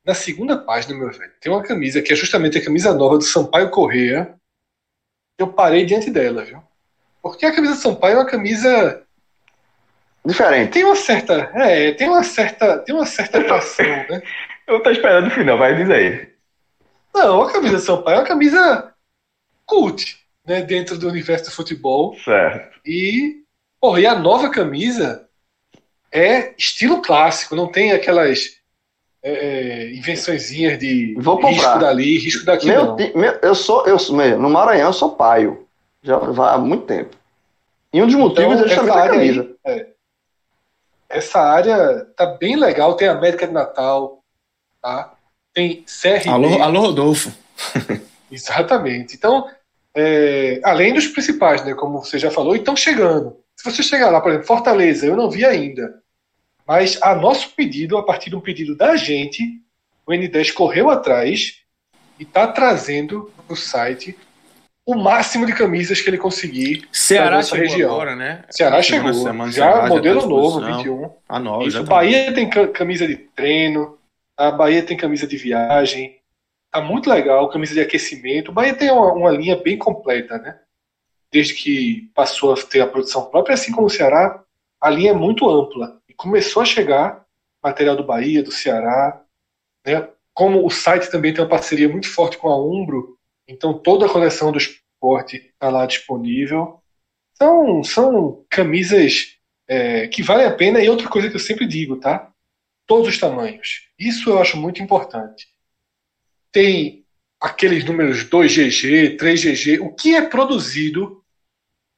Na 0.06 0.14
segunda 0.14 0.58
página, 0.58 0.98
meu 0.98 1.12
velho, 1.12 1.32
tem 1.40 1.52
uma 1.52 1.62
camisa 1.62 2.02
que 2.02 2.12
é 2.12 2.16
justamente 2.16 2.58
a 2.58 2.64
camisa 2.64 2.94
nova 2.94 3.18
do 3.18 3.24
Sampaio 3.24 3.70
Correia. 3.70 4.34
Eu 5.38 5.48
parei 5.48 5.86
diante 5.86 6.10
dela, 6.10 6.44
viu? 6.44 6.62
Porque 7.22 7.46
a 7.46 7.54
camisa 7.54 7.76
do 7.76 7.80
Sampaio 7.80 8.16
é 8.16 8.18
uma 8.18 8.26
camisa 8.26 9.04
Diferente. 10.24 10.72
tem 10.72 10.84
uma 10.84 10.96
certa, 10.96 11.52
é, 11.56 11.92
tem 11.94 12.08
uma 12.08 12.24
certa, 12.24 12.78
tem 12.80 12.94
uma 12.96 13.06
certa 13.06 13.40
atração, 13.40 13.86
né? 13.86 14.22
Eu 14.68 14.82
tô 14.82 14.90
esperando 14.92 15.28
o 15.28 15.32
final, 15.32 15.58
vai, 15.58 15.76
diz 15.76 15.90
aí. 15.90 16.30
Não, 17.14 17.42
a 17.42 17.52
camisa 17.52 17.76
do 17.76 17.82
Sampaio 17.82 18.18
é 18.18 18.20
uma 18.20 18.28
camisa 18.28 18.94
cult, 19.66 20.18
né, 20.46 20.62
dentro 20.62 20.98
do 20.98 21.10
universo 21.10 21.46
do 21.46 21.56
futebol. 21.56 22.16
Certo. 22.24 22.80
E, 22.86 23.44
porra, 23.82 24.00
e 24.00 24.06
a 24.06 24.14
nova 24.16 24.50
camisa 24.50 25.28
é 26.12 26.54
estilo 26.58 27.02
clássico, 27.02 27.56
não 27.56 27.68
tem 27.72 27.92
aquelas 27.92 28.58
é, 29.24 29.32
é, 29.34 29.94
invençõezinhas 29.94 30.78
de 30.80 31.16
Vou 31.18 31.36
comprar. 31.36 31.52
risco 31.52 31.80
dali, 31.80 32.18
risco 32.20 32.46
daqui, 32.46 32.68
Meu, 32.68 32.86
não. 32.86 32.96
ti- 32.96 33.12
meu- 33.16 33.40
eu 33.42 33.56
sou, 33.56 33.86
eu 33.88 33.98
sou, 34.00 34.16
meu, 34.16 34.38
no 34.40 34.50
Maranhão 34.50 34.88
eu 34.90 34.94
sou 34.94 35.16
paio. 35.16 35.68
Já 36.04 36.18
há 36.18 36.58
muito 36.58 36.86
tempo. 36.86 37.16
E 37.94 38.02
um 38.02 38.06
dos 38.08 38.16
motivos 38.16 38.54
Então, 38.54 38.66
é 38.66 38.68
justamente 38.70 38.90
essa 38.90 39.00
a 39.00 39.02
área 39.04 39.20
aí- 39.20 39.36
camisa. 39.36 39.92
Essa 41.10 41.40
área 41.42 42.06
tá 42.16 42.26
bem 42.26 42.56
legal, 42.56 42.94
tem 42.96 43.08
a 43.08 43.12
América 43.12 43.46
de 43.46 43.54
Natal, 43.54 44.24
tá? 44.82 45.14
Tem 45.54 45.84
CRB. 45.86 46.30
Alô, 46.30 46.64
alô, 46.64 46.80
Rodolfo. 46.82 47.32
Exatamente. 48.32 49.16
Então, 49.16 49.46
é, 49.94 50.62
além 50.64 50.94
dos 50.94 51.08
principais, 51.08 51.66
né, 51.66 51.74
como 51.74 52.00
você 52.02 52.18
já 52.18 52.32
falou, 52.32 52.56
e 52.56 52.60
estão 52.60 52.76
chegando. 52.78 53.36
Se 53.62 53.70
você 53.72 53.84
chegar 53.84 54.10
lá, 54.10 54.20
por 54.20 54.30
exemplo, 54.30 54.48
Fortaleza, 54.48 55.06
eu 55.06 55.16
não 55.16 55.30
vi 55.30 55.46
ainda. 55.46 56.02
Mas 56.68 56.98
a 57.02 57.14
nosso 57.14 57.54
pedido, 57.56 57.96
a 57.98 58.04
partir 58.04 58.30
de 58.32 58.36
um 58.36 58.42
pedido 58.42 58.76
da 58.76 58.96
gente, 58.96 59.44
o 60.06 60.12
N10 60.12 60.52
correu 60.54 60.90
atrás 60.90 61.58
e 62.20 62.24
está 62.24 62.48
trazendo 62.48 63.32
no 63.48 63.56
site 63.56 64.18
o 64.84 64.96
máximo 64.96 65.46
de 65.46 65.54
camisas 65.54 66.02
que 66.02 66.10
ele 66.10 66.18
conseguir. 66.18 66.88
Ceará 66.92 67.36
nossa 67.38 67.56
chegou 67.56 67.70
região. 67.70 67.92
agora, 67.92 68.16
né? 68.16 68.44
Ceará 68.50 68.82
chegou. 68.82 69.14
semana, 69.14 69.52
já 69.52 69.72
Ceará 69.72 69.88
modelo 69.88 70.20
tá 70.22 70.26
à 70.26 70.30
novo, 70.30 70.60
disposição. 70.60 70.78
21. 70.98 71.12
A 71.30 71.40
nova, 71.40 71.64
Isso, 71.68 71.78
o 71.78 71.82
exatamente. 71.82 71.90
Bahia 72.16 72.34
tem 72.34 72.50
ca- 72.50 72.68
camisa 72.70 73.08
de 73.08 73.16
treino, 73.16 73.98
a 74.36 74.50
Bahia 74.50 74.82
tem 74.82 74.98
camisa 74.98 75.28
de 75.28 75.38
viagem, 75.38 76.18
tá 76.72 76.82
muito 76.82 77.10
legal, 77.12 77.48
camisa 77.50 77.76
de 77.76 77.80
aquecimento. 77.82 78.50
O 78.50 78.54
Bahia 78.54 78.74
tem 78.74 78.90
uma, 78.90 79.14
uma 79.14 79.30
linha 79.30 79.56
bem 79.56 79.78
completa, 79.78 80.40
né? 80.40 80.58
Desde 81.32 81.54
que 81.54 82.12
passou 82.14 82.54
a 82.54 82.56
ter 82.58 82.82
a 82.82 82.88
produção 82.88 83.30
própria, 83.30 83.54
assim 83.54 83.72
como 83.72 83.88
o 83.88 83.90
Ceará, 83.90 84.44
a 84.80 84.90
linha 84.90 85.12
é 85.12 85.16
muito 85.16 85.50
ampla. 85.50 86.02
E 86.10 86.14
começou 86.14 86.62
a 86.62 86.66
chegar 86.66 87.26
material 87.64 87.96
do 87.96 88.04
Bahia, 88.04 88.44
do 88.44 88.52
Ceará, 88.52 89.24
né? 89.86 90.10
Como 90.34 90.66
o 90.66 90.70
site 90.70 91.12
também 91.12 91.34
tem 91.34 91.44
uma 91.44 91.50
parceria 91.50 91.90
muito 91.90 92.10
forte 92.10 92.38
com 92.38 92.50
a 92.50 92.58
Umbro, 92.58 93.18
então 93.48 93.78
toda 93.78 94.06
a 94.06 94.10
coleção 94.10 94.52
do 94.52 94.58
esporte 94.58 95.38
está 95.38 95.70
lá 95.70 95.86
disponível. 95.86 96.82
São, 97.38 97.84
são 97.84 98.46
camisas 98.50 99.38
é, 99.68 100.08
que 100.08 100.24
valem 100.24 100.46
a 100.46 100.56
pena. 100.56 100.82
E 100.82 100.90
outra 100.90 101.10
coisa 101.10 101.30
que 101.30 101.36
eu 101.36 101.40
sempre 101.40 101.66
digo, 101.66 101.98
tá? 101.98 102.32
Todos 102.88 103.08
os 103.08 103.20
tamanhos. 103.20 103.88
Isso 103.98 104.30
eu 104.30 104.40
acho 104.40 104.58
muito 104.58 104.82
importante. 104.82 105.48
Tem 106.52 107.06
aqueles 107.40 107.84
números 107.84 108.24
2GG, 108.24 109.18
3GG, 109.18 109.82
o 109.82 109.94
que 109.94 110.16
é 110.16 110.22
produzido 110.22 111.21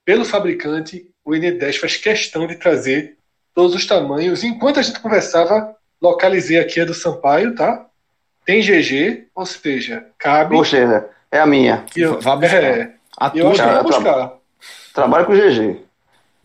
pelo 0.06 0.26
fabricante, 0.26 1.06
o 1.24 1.32
N10 1.32 1.78
faz 1.80 1.98
questão 1.98 2.46
de 2.48 2.56
trazer 2.56 3.18
todos 3.54 3.76
os 3.76 3.86
tamanhos. 3.86 4.44
Enquanto 4.44 4.80
a 4.80 4.84
gente 4.84 5.00
conversava, 5.00 5.76
localizei 6.02 6.60
aqui 6.60 6.80
a 6.82 6.86
do 6.86 6.94
Sampaio, 6.94 7.56
tá? 7.56 7.86
Tem 8.46 8.62
GG, 8.62 9.28
ou 9.34 9.46
seja, 9.46 10.06
cabe. 10.18 10.56
Poxa, 10.56 11.10
é 11.32 11.40
a 11.40 11.46
minha. 11.46 11.86
Eu, 11.96 12.20
Vá 12.20 12.36
buscar. 12.36 12.64
é, 12.64 12.94
A 13.18 13.32
eu 13.34 13.50
acho 13.52 13.64
que 13.64 13.70
vou 13.70 13.84
buscar. 13.84 14.34
Trabalho 14.94 15.26
com 15.26 15.34
GG. 15.34 15.80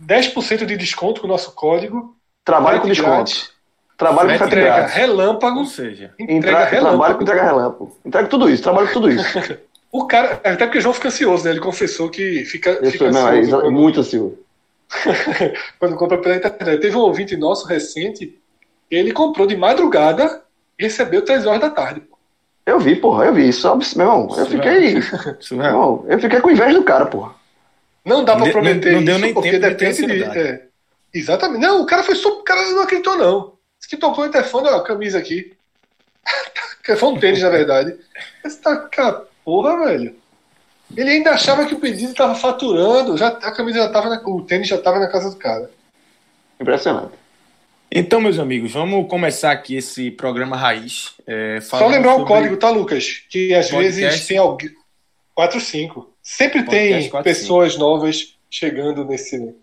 10% 0.00 0.64
de 0.64 0.76
desconto 0.76 1.20
com 1.20 1.26
o 1.26 1.30
nosso 1.30 1.52
código. 1.52 2.16
Trabalho 2.44 2.80
com 2.80 2.86
desconto. 2.88 3.10
grátis. 3.14 3.50
Trabalho 3.96 4.38
com 4.38 4.44
Entrega 4.46 4.66
grátis. 4.76 4.94
relâmpago. 4.94 5.58
Ou 5.58 5.66
seja, 5.66 6.14
Entrega 6.18 6.34
Entrega, 6.38 6.66
trabalho 6.68 6.68
com 6.70 6.84
relâmpago. 6.86 7.22
entrega 7.22 7.42
relâmpago. 7.42 7.98
Entrega 8.04 8.28
tudo 8.28 8.48
isso, 8.48 8.62
trabalho 8.62 8.86
com 8.86 8.92
tudo 8.92 9.10
isso. 9.10 9.24
O 9.90 10.06
cara, 10.06 10.34
até 10.44 10.66
porque 10.66 10.78
o 10.78 10.80
João 10.80 10.94
fica 10.94 11.08
ansioso, 11.08 11.44
né? 11.44 11.50
Ele 11.50 11.60
confessou 11.60 12.10
que 12.10 12.44
fica, 12.44 12.76
fica 12.90 12.98
sou, 12.98 13.10
não, 13.10 13.28
é 13.28 13.38
ansioso 13.38 13.48
exa- 13.48 13.60
quando, 13.60 13.72
muito 13.72 14.00
ansioso. 14.00 14.38
quando 15.78 15.96
compra 15.96 16.18
pela 16.18 16.36
internet. 16.36 16.80
Teve 16.80 16.96
um 16.96 17.00
ouvinte 17.00 17.36
nosso 17.36 17.66
recente, 17.66 18.38
ele 18.90 19.12
comprou 19.12 19.46
de 19.46 19.56
madrugada 19.56 20.42
e 20.78 20.84
recebeu 20.84 21.22
3 21.22 21.46
horas 21.46 21.60
da 21.60 21.70
tarde. 21.70 22.02
Eu 22.66 22.78
vi, 22.78 22.96
porra, 22.96 23.24
eu 23.26 23.34
vi 23.34 23.48
isso. 23.48 23.66
Meu 23.96 24.06
irmão, 24.06 24.28
eu 24.36 24.46
fiquei. 24.46 25.00
surreal. 25.40 25.72
Irmão, 25.72 26.04
eu 26.08 26.18
fiquei 26.20 26.40
com 26.40 26.50
inveja 26.50 26.74
do 26.78 26.84
cara, 26.84 27.06
porra. 27.06 27.34
Não 28.04 28.22
dá 28.24 28.32
Não 28.32 28.38
pra 28.40 28.46
de- 28.46 28.52
prometer 28.52 28.92
não- 28.92 28.98
não 28.98 29.04
deu 29.04 29.14
isso, 29.16 29.24
nem 29.24 29.34
porque 29.34 29.50
tempo 29.58 29.62
depende 29.68 30.06
de. 30.06 30.22
é, 30.38 30.66
exatamente. 31.14 31.60
Não, 31.62 31.80
o 31.82 31.86
cara 31.86 32.02
foi 32.02 32.14
só. 32.14 32.28
O 32.28 32.42
cara 32.42 32.62
não 32.72 32.82
acreditou, 32.82 33.16
não. 33.16 33.54
Disse 33.78 33.88
que 33.88 33.96
tocou 33.96 34.24
o 34.24 34.26
interfone, 34.26 34.68
ó, 34.68 34.76
a 34.76 34.84
camisa 34.84 35.18
aqui. 35.18 35.52
foi 36.98 37.08
um 37.08 37.18
tênis, 37.18 37.42
na 37.42 37.48
verdade. 37.48 37.96
Esse 38.44 38.58
tá 38.60 38.76
cara, 38.76 39.24
porra, 39.48 39.86
velho. 39.86 40.14
Ele 40.94 41.08
ainda 41.10 41.30
achava 41.30 41.64
que 41.64 41.72
o 41.74 41.78
pedido 41.80 42.12
tava 42.12 42.34
faturando. 42.34 43.16
Já, 43.16 43.28
a 43.28 43.50
camisa 43.50 43.78
já 43.78 43.88
tava 43.88 44.10
na, 44.10 44.22
O 44.28 44.42
tênis 44.42 44.68
já 44.68 44.76
tava 44.76 44.98
na 44.98 45.06
casa 45.06 45.30
do 45.30 45.36
cara. 45.36 45.70
Impressionante. 46.60 47.12
Então, 47.90 48.20
meus 48.20 48.38
amigos, 48.38 48.72
vamos 48.72 49.08
começar 49.08 49.50
aqui 49.52 49.76
esse 49.76 50.10
programa 50.10 50.54
raiz. 50.54 51.14
é, 51.26 51.58
Só 51.62 51.86
lembrar 51.86 52.16
o 52.16 52.26
código, 52.26 52.58
tá, 52.58 52.68
Lucas? 52.68 53.22
Que 53.30 53.54
às 53.54 53.70
Podcast. 53.70 54.00
vezes 54.00 54.26
tem 54.26 54.36
alguém. 54.36 54.68
45. 55.34 56.10
Sempre 56.22 56.62
Podcast 56.64 57.00
tem 57.02 57.10
45. 57.10 57.22
pessoas 57.22 57.78
novas 57.78 58.34
chegando 58.50 59.02
nesse, 59.06 59.54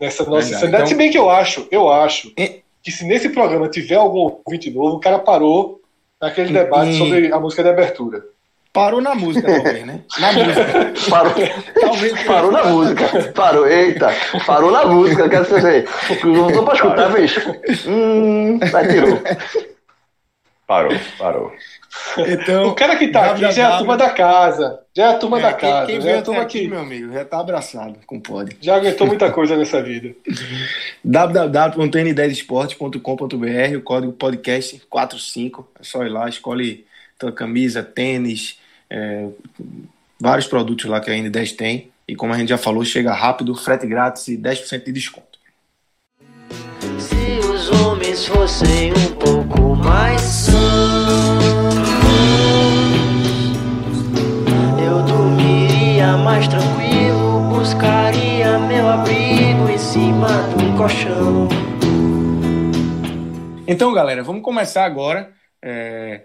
nessa 0.00 0.24
nossa 0.24 0.48
Verdade. 0.50 0.74
Então- 0.74 0.86
Se 0.88 0.94
bem 0.96 1.10
que 1.12 1.18
eu 1.18 1.30
acho, 1.30 1.68
eu 1.70 1.88
acho 1.92 2.32
E- 2.36 2.62
que 2.82 2.90
se 2.90 3.04
nesse 3.04 3.28
programa 3.28 3.68
tiver 3.68 3.94
algum 3.96 4.42
ouvinte 4.44 4.68
novo, 4.70 4.96
o 4.96 5.00
cara 5.00 5.20
parou 5.20 5.80
naquele 6.20 6.52
debate 6.52 6.94
sobre 6.98 7.32
a 7.32 7.38
música 7.38 7.62
de 7.62 7.68
abertura. 7.68 8.24
Parou 8.72 9.00
na 9.00 9.14
música, 9.14 9.50
talvez, 9.52 9.86
né? 9.86 10.00
Na 10.20 10.32
música. 10.32 10.92
Parou, 11.10 11.32
Talvez 11.80 12.22
parou 12.24 12.52
na 12.52 12.64
música. 12.64 13.32
Parou, 13.34 13.66
eita. 13.66 14.12
Parou 14.46 14.70
na 14.70 14.84
música, 14.84 15.28
quero 15.28 15.44
dizer. 15.44 15.88
Não 16.24 16.52
tô 16.52 16.62
pra 16.64 16.74
escutar, 16.74 17.08
vez. 17.08 17.34
Hum, 17.86 18.58
vai 18.70 18.86
tirou. 18.88 19.20
Parou, 20.66 20.92
parou. 21.18 21.52
Então, 22.18 22.68
O 22.68 22.74
cara 22.74 22.94
que 22.96 23.08
tá 23.08 23.30
aqui 23.30 23.50
já 23.50 23.62
é 23.62 23.64
a 23.64 23.78
turma 23.78 23.96
da 23.96 24.10
casa. 24.10 24.78
Já 24.94 25.04
é 25.04 25.08
a 25.08 25.14
turma 25.14 25.38
é, 25.38 25.42
da 25.42 25.52
quem, 25.54 25.70
casa. 25.70 25.86
quem 25.86 26.00
já 26.02 26.10
é 26.10 26.18
a 26.18 26.22
turma 26.22 26.42
aqui, 26.42 26.60
que 26.60 26.68
meu 26.68 26.80
amigo, 26.80 27.10
já 27.12 27.24
tá 27.24 27.40
abraçado 27.40 27.98
com 28.06 28.18
o 28.18 28.20
pod. 28.20 28.54
já 28.60 28.76
aguentou 28.76 29.06
muita 29.06 29.30
coisa 29.32 29.56
nessa 29.56 29.82
vida. 29.82 30.14
www.n10esporte.com.br, 31.02 33.76
o 33.76 33.82
código 33.82 34.12
podcast 34.12 34.82
45. 34.90 35.66
É 35.80 35.82
só 35.82 36.04
ir 36.04 36.10
lá, 36.10 36.28
escolhe 36.28 36.84
tua 37.18 37.32
camisa, 37.32 37.82
tênis, 37.82 38.58
é, 38.88 39.28
vários 40.20 40.46
produtos 40.46 40.84
lá 40.86 41.00
que 41.00 41.10
a 41.10 41.14
N10 41.14 41.56
tem. 41.56 41.90
E 42.06 42.14
como 42.14 42.32
a 42.32 42.38
gente 42.38 42.48
já 42.48 42.56
falou, 42.56 42.84
chega 42.84 43.12
rápido, 43.12 43.54
frete 43.54 43.86
grátis 43.86 44.28
e 44.28 44.38
10% 44.38 44.84
de 44.84 44.92
desconto. 44.92 45.38
Se 46.98 47.46
os 47.46 47.70
homens 47.70 48.26
fossem 48.26 48.92
um 48.92 49.14
pouco 49.16 49.74
mais 49.76 50.20
sãos, 50.20 50.54
eu 54.82 55.02
dormiria 55.02 56.16
mais 56.16 56.48
tranquilo, 56.48 57.50
buscaria 57.50 58.58
meu 58.60 58.88
abrigo 58.88 59.68
em 59.68 59.78
cima 59.78 60.28
do 60.56 60.76
colchão. 60.78 61.48
Então, 63.66 63.92
galera, 63.92 64.22
vamos 64.22 64.42
começar 64.42 64.86
agora 64.86 65.30
é, 65.62 66.22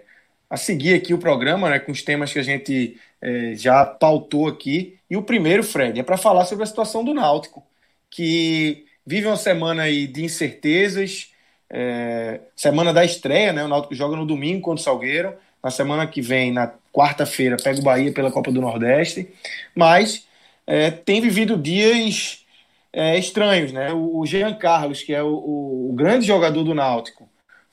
a 0.54 0.56
seguir 0.56 0.94
aqui 0.94 1.12
o 1.12 1.18
programa, 1.18 1.68
né, 1.68 1.78
com 1.80 1.90
os 1.92 2.02
temas 2.02 2.32
que 2.32 2.38
a 2.38 2.42
gente 2.42 2.96
é, 3.20 3.54
já 3.56 3.84
pautou 3.84 4.46
aqui. 4.48 4.96
E 5.10 5.16
o 5.16 5.22
primeiro, 5.22 5.64
Fred, 5.64 5.98
é 5.98 6.02
para 6.02 6.16
falar 6.16 6.44
sobre 6.44 6.62
a 6.64 6.66
situação 6.66 7.04
do 7.04 7.12
Náutico, 7.12 7.62
que 8.08 8.86
vive 9.04 9.26
uma 9.26 9.36
semana 9.36 9.82
aí 9.82 10.06
de 10.06 10.24
incertezas, 10.24 11.32
é, 11.68 12.40
semana 12.54 12.92
da 12.92 13.04
estreia, 13.04 13.52
né? 13.52 13.64
O 13.64 13.68
Náutico 13.68 13.94
joga 13.94 14.16
no 14.16 14.24
domingo 14.24 14.60
contra 14.62 14.80
o 14.80 14.84
Salgueiro. 14.84 15.34
Na 15.62 15.70
semana 15.70 16.06
que 16.06 16.20
vem, 16.22 16.52
na 16.52 16.72
quarta-feira, 16.92 17.56
pega 17.56 17.80
o 17.80 17.82
Bahia 17.82 18.12
pela 18.12 18.30
Copa 18.30 18.52
do 18.52 18.60
Nordeste. 18.60 19.28
Mas 19.74 20.26
é, 20.66 20.90
tem 20.90 21.20
vivido 21.20 21.56
dias 21.56 22.44
é, 22.92 23.18
estranhos, 23.18 23.72
né? 23.72 23.92
O 23.92 24.24
Jean 24.24 24.54
Carlos, 24.54 25.02
que 25.02 25.12
é 25.12 25.22
o- 25.22 25.88
o 25.90 25.92
grande 25.94 26.26
jogador 26.26 26.62
do 26.62 26.74
Náutico, 26.74 27.23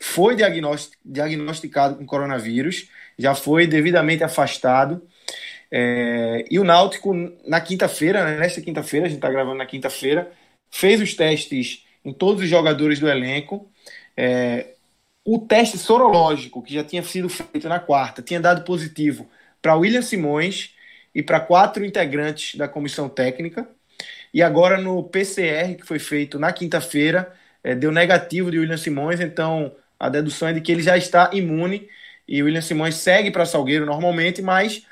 foi 0.02 0.36
diagnosti- 0.36 0.98
diagnosticado 1.06 1.96
com 1.96 2.06
coronavírus, 2.06 2.90
já 3.18 3.36
foi 3.36 3.68
devidamente 3.68 4.24
afastado. 4.24 5.08
É, 5.72 6.46
e 6.50 6.60
o 6.60 6.64
Náutico, 6.64 7.14
na 7.48 7.62
quinta-feira, 7.62 8.26
né, 8.26 8.38
nesta 8.38 8.62
quinta-feira, 8.62 9.06
a 9.06 9.10
gente 9.10 9.20
está 9.20 9.30
gravando 9.30 9.58
na 9.58 9.66
quinta-feira, 9.66 10.32
fez 10.72 11.02
os 11.02 11.14
testes 11.14 11.86
em 12.04 12.14
todos 12.14 12.44
os 12.44 12.50
jogadores 12.50 13.00
do 13.00 13.08
elenco. 13.08 13.72
É, 14.18 14.76
o 15.26 15.40
teste 15.40 15.78
sorológico, 15.78 16.64
que 16.64 16.74
já 16.74 16.84
tinha 16.84 17.04
sido 17.04 17.30
feito 17.30 17.70
na 17.70 17.80
quarta, 17.80 18.22
tinha 18.22 18.40
dado 18.40 18.64
positivo 18.66 19.30
para 19.62 19.76
William 19.76 20.02
Simões 20.02 20.76
e 21.14 21.22
para 21.22 21.40
quatro 21.40 21.86
integrantes 21.86 22.56
da 22.58 22.68
comissão 22.68 23.08
técnica. 23.08 23.68
E 24.34 24.42
agora 24.42 24.80
no 24.80 25.04
PCR, 25.04 25.76
que 25.76 25.86
foi 25.86 26.00
feito 26.00 26.40
na 26.40 26.52
quinta-feira, 26.54 27.34
é, 27.64 27.76
deu 27.76 27.92
negativo 27.92 28.50
de 28.50 28.60
William 28.60 28.78
Simões, 28.78 29.20
então 29.20 29.76
a 30.02 30.10
dedução 30.10 30.48
é 30.48 30.54
de 30.54 30.62
que 30.62 30.72
ele 30.72 30.82
já 30.82 30.98
está 30.98 31.30
imune 31.32 31.88
e 32.28 32.42
o 32.42 32.46
William 32.46 32.62
Simões 32.62 32.96
segue 32.96 33.30
para 33.30 33.46
Salgueiro 33.46 33.86
normalmente, 33.86 34.42
mas 34.42 34.84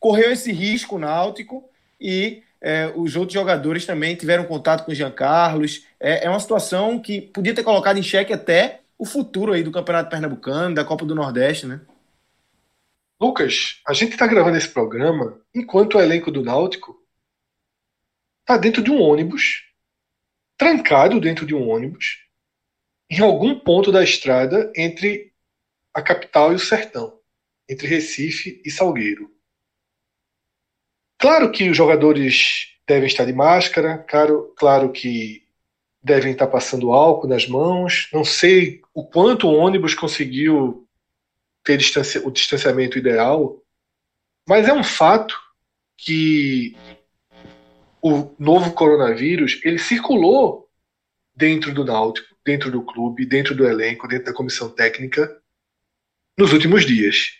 correu 0.00 0.32
esse 0.32 0.50
risco 0.50 0.98
náutico 0.98 1.70
e 2.00 2.42
é, 2.60 2.92
os 2.96 3.14
outros 3.14 3.34
jogadores 3.34 3.86
também 3.86 4.16
tiveram 4.16 4.44
contato 4.44 4.84
com 4.84 4.90
o 4.90 4.94
Jean 4.96 5.12
Carlos. 5.12 5.86
É, 6.00 6.26
é 6.26 6.28
uma 6.28 6.40
situação 6.40 6.98
que 6.98 7.20
podia 7.20 7.54
ter 7.54 7.62
colocado 7.62 7.98
em 7.98 8.02
xeque 8.02 8.32
até 8.32 8.80
o 8.98 9.04
futuro 9.04 9.52
aí 9.52 9.62
do 9.62 9.70
Campeonato 9.70 10.10
Pernambucano, 10.10 10.74
da 10.74 10.84
Copa 10.84 11.06
do 11.06 11.14
Nordeste, 11.14 11.64
né? 11.64 11.80
Lucas, 13.20 13.80
a 13.86 13.92
gente 13.92 14.14
está 14.14 14.26
gravando 14.26 14.56
esse 14.56 14.68
programa 14.68 15.40
enquanto 15.54 15.98
o 15.98 16.00
elenco 16.00 16.32
do 16.32 16.42
Náutico 16.42 17.00
está 18.40 18.56
dentro 18.56 18.82
de 18.82 18.90
um 18.90 19.00
ônibus, 19.00 19.62
trancado 20.56 21.20
dentro 21.20 21.46
de 21.46 21.54
um 21.54 21.68
ônibus, 21.68 22.27
em 23.10 23.20
algum 23.20 23.58
ponto 23.58 23.90
da 23.90 24.02
estrada 24.02 24.72
entre 24.76 25.32
a 25.94 26.02
capital 26.02 26.52
e 26.52 26.56
o 26.56 26.58
sertão, 26.58 27.18
entre 27.68 27.86
Recife 27.86 28.60
e 28.64 28.70
Salgueiro. 28.70 29.32
Claro 31.18 31.50
que 31.50 31.68
os 31.68 31.76
jogadores 31.76 32.76
devem 32.86 33.06
estar 33.06 33.24
de 33.24 33.32
máscara, 33.32 33.98
claro, 33.98 34.54
claro 34.56 34.92
que 34.92 35.46
devem 36.02 36.32
estar 36.32 36.46
passando 36.46 36.92
álcool 36.92 37.26
nas 37.26 37.46
mãos. 37.46 38.08
Não 38.12 38.24
sei 38.24 38.80
o 38.94 39.04
quanto 39.04 39.48
o 39.48 39.54
ônibus 39.54 39.94
conseguiu 39.94 40.86
ter 41.64 41.76
distancia- 41.76 42.26
o 42.26 42.30
distanciamento 42.30 42.96
ideal, 42.96 43.60
mas 44.46 44.68
é 44.68 44.72
um 44.72 44.84
fato 44.84 45.38
que 45.96 46.76
o 48.00 48.34
novo 48.38 48.72
coronavírus 48.72 49.60
ele 49.64 49.78
circulou 49.78 50.70
dentro 51.34 51.74
do 51.74 51.84
Náutico, 51.84 52.34
dentro 52.48 52.70
do 52.70 52.80
clube, 52.80 53.26
dentro 53.26 53.54
do 53.54 53.66
elenco, 53.66 54.08
dentro 54.08 54.24
da 54.24 54.32
comissão 54.32 54.70
técnica 54.70 55.38
nos 56.34 56.50
últimos 56.50 56.86
dias. 56.86 57.34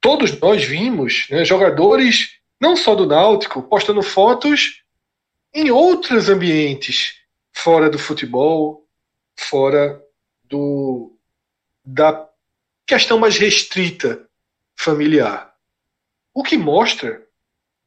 Todos 0.00 0.36
nós 0.40 0.64
vimos 0.64 1.28
né, 1.30 1.44
jogadores, 1.44 2.40
não 2.60 2.76
só 2.76 2.96
do 2.96 3.06
Náutico, 3.06 3.62
postando 3.62 4.02
fotos 4.02 4.82
em 5.54 5.70
outros 5.70 6.28
ambientes, 6.28 7.20
fora 7.52 7.88
do 7.88 8.00
futebol, 8.00 8.84
fora 9.36 10.02
do 10.42 11.16
da 11.84 12.28
questão 12.84 13.16
mais 13.16 13.38
restrita 13.38 14.28
familiar. 14.74 15.54
O 16.34 16.42
que 16.42 16.56
mostra 16.56 17.24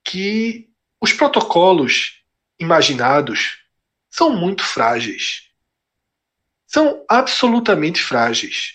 que 0.06 0.70
os 1.02 1.12
protocolos 1.12 2.24
imaginados 2.58 3.60
são 4.10 4.30
muito 4.30 4.64
frágeis. 4.64 5.46
São 6.68 7.04
absolutamente 7.08 8.02
frágeis. 8.02 8.74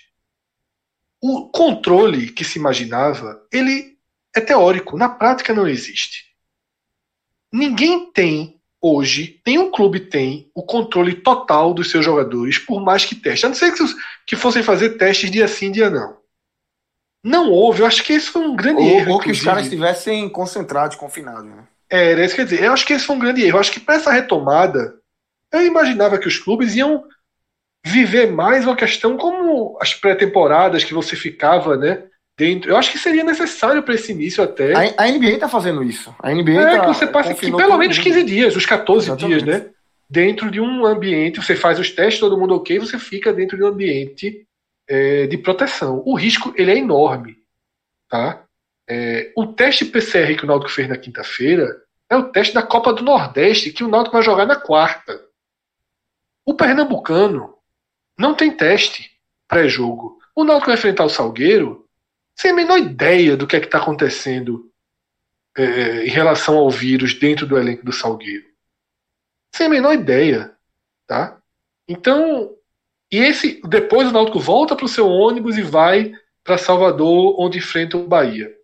O 1.22 1.48
controle 1.50 2.30
que 2.30 2.44
se 2.44 2.58
imaginava, 2.58 3.46
ele 3.52 3.98
é 4.34 4.40
teórico, 4.40 4.96
na 4.96 5.08
prática 5.08 5.52
não 5.52 5.66
existe. 5.68 6.24
Ninguém 7.52 8.10
tem 8.12 8.60
hoje, 8.80 9.40
nenhum 9.46 9.70
clube 9.70 10.00
tem 10.00 10.50
o 10.54 10.62
controle 10.62 11.14
total 11.14 11.74
dos 11.74 11.90
seus 11.90 12.04
jogadores, 12.04 12.58
por 12.58 12.80
mais 12.80 13.04
que 13.04 13.14
teste. 13.14 13.44
A 13.44 13.48
não 13.48 13.56
ser 13.56 13.72
que, 13.72 13.84
que 14.26 14.36
fossem 14.36 14.62
fazer 14.62 14.96
testes 14.96 15.30
dia 15.30 15.46
sim, 15.48 15.70
dia 15.70 15.90
não. 15.90 16.18
Não 17.22 17.50
houve, 17.50 17.80
eu 17.82 17.86
acho 17.86 18.02
que 18.02 18.14
esse 18.14 18.30
foi 18.30 18.40
um 18.42 18.56
grande 18.56 18.80
Ou, 18.80 18.88
erro. 18.88 19.12
ou 19.12 19.18
que 19.18 19.30
os 19.30 19.38
inclusive. 19.38 19.44
caras 19.44 19.64
estivessem 19.64 20.28
concentrados, 20.30 20.96
confinados, 20.96 21.44
né? 21.44 21.68
É, 21.90 22.12
era 22.12 22.24
isso 22.24 22.34
que 22.34 22.40
eu 22.40 22.44
ia 22.44 22.50
dizer. 22.50 22.64
Eu 22.64 22.72
acho 22.72 22.86
que 22.86 22.92
esse 22.94 23.04
foi 23.04 23.16
um 23.16 23.18
grande 23.18 23.42
erro. 23.42 23.56
Eu 23.56 23.60
acho 23.60 23.72
que 23.72 23.80
para 23.80 23.96
essa 23.96 24.10
retomada, 24.10 24.98
eu 25.52 25.66
imaginava 25.66 26.16
que 26.18 26.28
os 26.28 26.38
clubes 26.38 26.74
iam 26.76 27.04
viver 27.84 28.30
mais 28.30 28.64
uma 28.64 28.76
questão 28.76 29.16
como 29.16 29.78
as 29.80 29.94
pré-temporadas 29.94 30.84
que 30.84 30.94
você 30.94 31.16
ficava, 31.16 31.76
né? 31.76 32.04
Dentro. 32.38 32.70
Eu 32.70 32.76
acho 32.76 32.92
que 32.92 32.98
seria 32.98 33.24
necessário 33.24 33.82
para 33.82 33.94
esse 33.94 34.12
início 34.12 34.42
até. 34.42 34.74
A, 34.74 35.04
a 35.04 35.10
NBA 35.10 35.38
tá 35.38 35.48
fazendo 35.48 35.82
isso. 35.82 36.14
A 36.18 36.32
NBA 36.32 36.52
é 36.52 36.76
tá, 36.76 36.80
que 36.80 36.86
você 36.86 37.06
passa 37.06 37.32
aqui 37.32 37.54
pelo 37.54 37.76
menos 37.76 37.98
15 37.98 38.24
dias, 38.24 38.56
os 38.56 38.64
14 38.64 39.06
Exatamente. 39.06 39.44
dias, 39.44 39.62
né? 39.62 39.70
Dentro 40.08 40.50
de 40.50 40.60
um 40.60 40.84
ambiente, 40.84 41.40
você 41.40 41.54
faz 41.54 41.78
os 41.78 41.90
testes, 41.90 42.18
todo 42.18 42.38
mundo 42.38 42.54
ok, 42.54 42.78
você 42.78 42.98
fica 42.98 43.32
dentro 43.32 43.56
de 43.56 43.62
um 43.62 43.68
ambiente 43.68 44.46
é, 44.88 45.26
de 45.26 45.38
proteção. 45.38 46.02
O 46.04 46.16
risco 46.16 46.52
ele 46.56 46.72
é 46.72 46.78
enorme, 46.78 47.36
tá? 48.08 48.44
É, 48.88 49.30
o 49.36 49.46
teste 49.46 49.84
PCR 49.84 50.36
que 50.36 50.42
o 50.42 50.46
Náutico 50.48 50.72
fez 50.72 50.88
na 50.88 50.96
quinta-feira 50.96 51.80
é 52.10 52.16
o 52.16 52.24
teste 52.24 52.52
da 52.52 52.62
Copa 52.62 52.92
do 52.92 53.04
Nordeste 53.04 53.70
que 53.70 53.84
o 53.84 53.88
Náutico 53.88 54.16
vai 54.16 54.22
jogar 54.22 54.46
na 54.46 54.56
quarta. 54.56 55.20
O 56.44 56.54
Pernambucano 56.54 57.59
não 58.20 58.34
tem 58.34 58.54
teste 58.54 59.10
pré-jogo. 59.48 60.18
O 60.36 60.44
Náutico 60.44 60.66
vai 60.66 60.76
enfrentar 60.76 61.04
o 61.04 61.08
Salgueiro 61.08 61.88
sem 62.38 62.50
a 62.50 62.54
menor 62.54 62.78
ideia 62.78 63.34
do 63.34 63.46
que 63.46 63.56
é 63.56 63.60
que 63.60 63.66
está 63.66 63.78
acontecendo 63.78 64.70
é, 65.56 66.04
em 66.04 66.10
relação 66.10 66.58
ao 66.58 66.70
vírus 66.70 67.14
dentro 67.14 67.46
do 67.46 67.58
elenco 67.58 67.84
do 67.84 67.92
Salgueiro. 67.92 68.44
Sem 69.54 69.66
a 69.66 69.70
menor 69.70 69.94
ideia, 69.94 70.54
tá? 71.06 71.40
Então, 71.88 72.54
e 73.10 73.16
esse 73.16 73.60
depois 73.66 74.08
o 74.08 74.12
Náutico 74.12 74.38
volta 74.38 74.76
para 74.76 74.84
o 74.84 74.88
seu 74.88 75.08
ônibus 75.08 75.56
e 75.56 75.62
vai 75.62 76.12
para 76.44 76.58
Salvador, 76.58 77.40
onde 77.40 77.58
enfrenta 77.58 77.96
o 77.96 78.06
Bahia. 78.06 78.54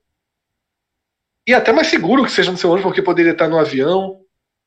E 1.47 1.55
até 1.55 1.73
mais 1.73 1.87
seguro 1.87 2.25
que 2.25 2.31
seja 2.31 2.53
no 2.53 2.59
seu 2.59 2.71
ônibus, 2.71 2.90
porque 2.90 3.03
poderia 3.03 3.33
estar 3.33 3.49
no 3.49 3.59
avião, 3.59 4.21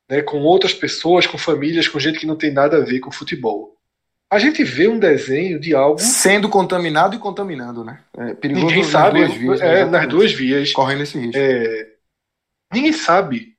né, 0.09 0.23
com 0.23 0.39
outras 0.41 0.73
pessoas, 0.73 1.27
com 1.27 1.37
famílias, 1.37 1.87
com 1.87 1.99
gente 1.99 2.19
que 2.19 2.25
não 2.25 2.35
tem 2.35 2.51
nada 2.51 2.77
a 2.77 2.83
ver 2.83 2.99
com 2.99 3.11
futebol. 3.11 3.78
A 4.31 4.37
gente 4.37 4.63
vê 4.63 4.87
um 4.87 4.99
desenho 4.99 5.59
de 5.59 5.73
algo. 5.73 5.99
Sendo 5.99 6.49
contaminado 6.49 7.15
e 7.15 7.19
contaminando, 7.19 7.83
né? 7.83 8.03
É 8.15 8.33
perigoso 8.35 8.67
ninguém 8.67 8.83
sabe, 8.83 9.25
duas 9.25 9.37
vias, 9.37 9.61
é, 9.61 9.85
nas 9.85 10.07
duas 10.07 10.31
vias. 10.31 10.71
Correndo 10.71 11.01
esse 11.01 11.17
risco. 11.17 11.37
É, 11.37 11.93
ninguém 12.71 12.93
sabe 12.93 13.57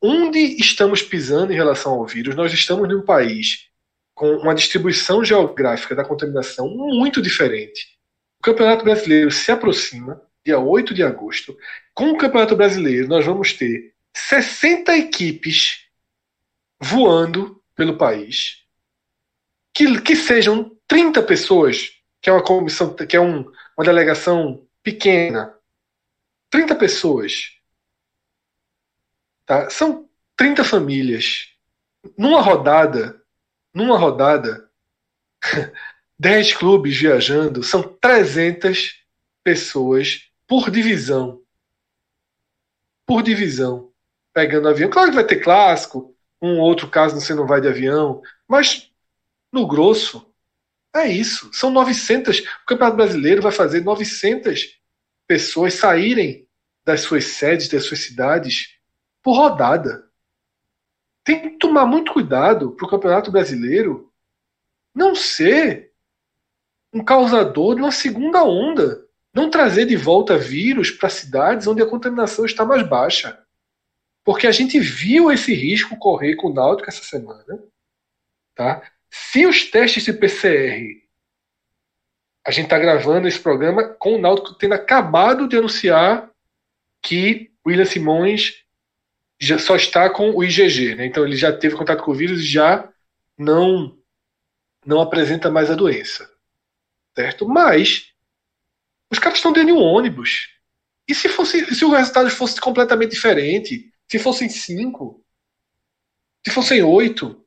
onde 0.00 0.38
estamos 0.60 1.02
pisando 1.02 1.52
em 1.52 1.56
relação 1.56 1.94
ao 1.94 2.06
vírus. 2.06 2.36
Nós 2.36 2.52
estamos 2.52 2.88
num 2.88 3.02
país 3.02 3.68
com 4.14 4.36
uma 4.36 4.54
distribuição 4.54 5.24
geográfica 5.24 5.94
da 5.94 6.04
contaminação 6.04 6.68
muito 6.68 7.20
diferente. 7.20 7.98
O 8.38 8.42
Campeonato 8.42 8.84
Brasileiro 8.84 9.30
se 9.32 9.50
aproxima, 9.50 10.22
dia 10.44 10.60
8 10.60 10.94
de 10.94 11.02
agosto. 11.02 11.56
Com 11.92 12.10
o 12.10 12.16
Campeonato 12.16 12.54
Brasileiro, 12.54 13.08
nós 13.08 13.26
vamos 13.26 13.52
ter 13.52 13.94
60 14.16 14.96
equipes 14.96 15.86
voando 16.80 17.60
pelo 17.74 17.96
país. 17.98 18.65
Que, 19.76 20.00
que 20.00 20.16
sejam 20.16 20.74
30 20.88 21.22
pessoas, 21.22 21.90
que 22.22 22.30
é 22.30 22.32
uma 22.32 22.42
comissão, 22.42 22.94
que 22.94 23.14
é 23.14 23.20
um, 23.20 23.40
uma 23.76 23.84
delegação 23.84 24.66
pequena. 24.82 25.54
30 26.48 26.74
pessoas. 26.76 27.50
Tá? 29.44 29.68
São 29.68 30.08
30 30.34 30.64
famílias. 30.64 31.50
Numa 32.16 32.40
rodada, 32.40 33.22
numa 33.74 33.98
rodada, 33.98 34.70
10 36.18 36.54
clubes 36.54 36.96
viajando, 36.96 37.62
são 37.62 37.82
300 37.82 39.04
pessoas 39.44 40.30
por 40.46 40.70
divisão. 40.70 41.42
Por 43.04 43.22
divisão. 43.22 43.92
Pegando 44.32 44.68
avião. 44.68 44.88
Claro 44.88 45.10
que 45.10 45.16
vai 45.16 45.26
ter 45.26 45.40
clássico, 45.40 46.16
um 46.40 46.60
outro 46.60 46.88
caso 46.88 47.20
você 47.20 47.34
não 47.34 47.46
vai 47.46 47.60
de 47.60 47.68
avião, 47.68 48.22
mas 48.48 48.90
no 49.52 49.66
grosso 49.66 50.32
é 50.94 51.08
isso. 51.08 51.52
São 51.52 51.70
900. 51.70 52.40
O 52.40 52.66
Campeonato 52.66 52.96
Brasileiro 52.96 53.42
vai 53.42 53.52
fazer 53.52 53.82
900 53.82 54.80
pessoas 55.26 55.74
saírem 55.74 56.46
das 56.84 57.00
suas 57.00 57.24
sedes, 57.24 57.68
das 57.68 57.84
suas 57.84 58.00
cidades, 58.00 58.76
por 59.22 59.34
rodada 59.34 60.06
tem 61.26 61.40
que 61.42 61.58
tomar 61.58 61.84
muito 61.84 62.12
cuidado 62.12 62.70
para 62.70 62.86
o 62.86 62.88
Campeonato 62.88 63.32
Brasileiro 63.32 64.12
não 64.94 65.12
ser 65.12 65.92
um 66.92 67.04
causador 67.04 67.74
de 67.74 67.82
uma 67.82 67.90
segunda 67.90 68.44
onda. 68.44 69.04
Não 69.34 69.50
trazer 69.50 69.86
de 69.86 69.96
volta 69.96 70.38
vírus 70.38 70.92
para 70.92 71.08
cidades 71.08 71.66
onde 71.66 71.82
a 71.82 71.86
contaminação 71.86 72.46
está 72.46 72.64
mais 72.64 72.88
baixa. 72.88 73.44
Porque 74.24 74.46
a 74.46 74.52
gente 74.52 74.78
viu 74.78 75.32
esse 75.32 75.52
risco 75.52 75.98
correr 75.98 76.36
com 76.36 76.46
o 76.46 76.54
Náutico 76.54 76.88
essa 76.88 77.02
semana. 77.02 77.60
Tá? 78.54 78.88
Se 79.10 79.46
os 79.46 79.70
testes 79.70 80.04
de 80.04 80.12
PCR. 80.12 81.04
A 82.46 82.50
gente 82.50 82.64
está 82.64 82.78
gravando 82.78 83.26
esse 83.26 83.40
programa 83.40 83.84
com 83.84 84.14
o 84.14 84.20
Náutico 84.20 84.54
tendo 84.54 84.74
acabado 84.74 85.48
de 85.48 85.56
anunciar 85.56 86.30
que 87.02 87.50
William 87.66 87.84
Simões 87.84 88.64
já 89.40 89.58
só 89.58 89.76
está 89.76 90.08
com 90.08 90.30
o 90.30 90.44
IgG, 90.44 90.94
né? 90.94 91.06
Então 91.06 91.24
ele 91.24 91.36
já 91.36 91.52
teve 91.52 91.76
contato 91.76 92.02
com 92.02 92.12
o 92.12 92.14
vírus 92.14 92.40
e 92.40 92.46
já 92.46 92.88
não 93.36 93.98
não 94.84 95.00
apresenta 95.00 95.50
mais 95.50 95.68
a 95.68 95.74
doença, 95.74 96.30
certo? 97.14 97.48
Mas 97.48 98.12
os 99.10 99.18
caras 99.18 99.38
estão 99.38 99.52
dentro 99.52 99.74
de 99.74 99.80
um 99.80 99.82
ônibus. 99.82 100.48
E 101.08 101.14
se 101.14 101.28
fosse, 101.28 101.74
se 101.74 101.84
o 101.84 101.90
resultado 101.90 102.30
fosse 102.30 102.60
completamente 102.60 103.10
diferente, 103.10 103.92
se 104.08 104.18
fossem 104.18 104.48
cinco, 104.48 105.24
se 106.44 106.52
fossem 106.52 106.82
oito, 106.82 107.45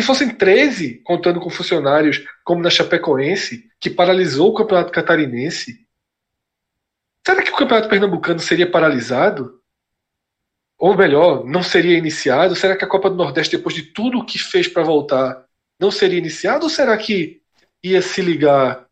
se 0.00 0.06
fossem 0.06 0.34
13, 0.34 1.00
contando 1.04 1.40
com 1.40 1.50
funcionários 1.50 2.24
como 2.44 2.62
na 2.62 2.70
Chapecoense, 2.70 3.68
que 3.80 3.90
paralisou 3.90 4.50
o 4.50 4.54
campeonato 4.54 4.92
catarinense, 4.92 5.86
será 7.26 7.42
que 7.42 7.50
o 7.50 7.56
campeonato 7.56 7.88
pernambucano 7.88 8.40
seria 8.40 8.70
paralisado? 8.70 9.58
ou 10.78 10.96
melhor, 10.96 11.44
não 11.44 11.62
seria 11.62 11.98
iniciado? 11.98 12.54
Será 12.54 12.76
que 12.76 12.84
a 12.84 12.88
Copa 12.88 13.10
do 13.10 13.16
Nordeste, 13.16 13.56
depois 13.56 13.74
de 13.74 13.82
tudo 13.82 14.18
o 14.18 14.24
que 14.24 14.38
fez 14.38 14.68
para 14.68 14.84
voltar, 14.84 15.44
não 15.78 15.90
seria 15.90 16.18
iniciado? 16.18 16.62
Ou 16.62 16.70
será 16.70 16.96
que 16.96 17.42
ia 17.82 18.00
se 18.00 18.22
ligar 18.22 18.86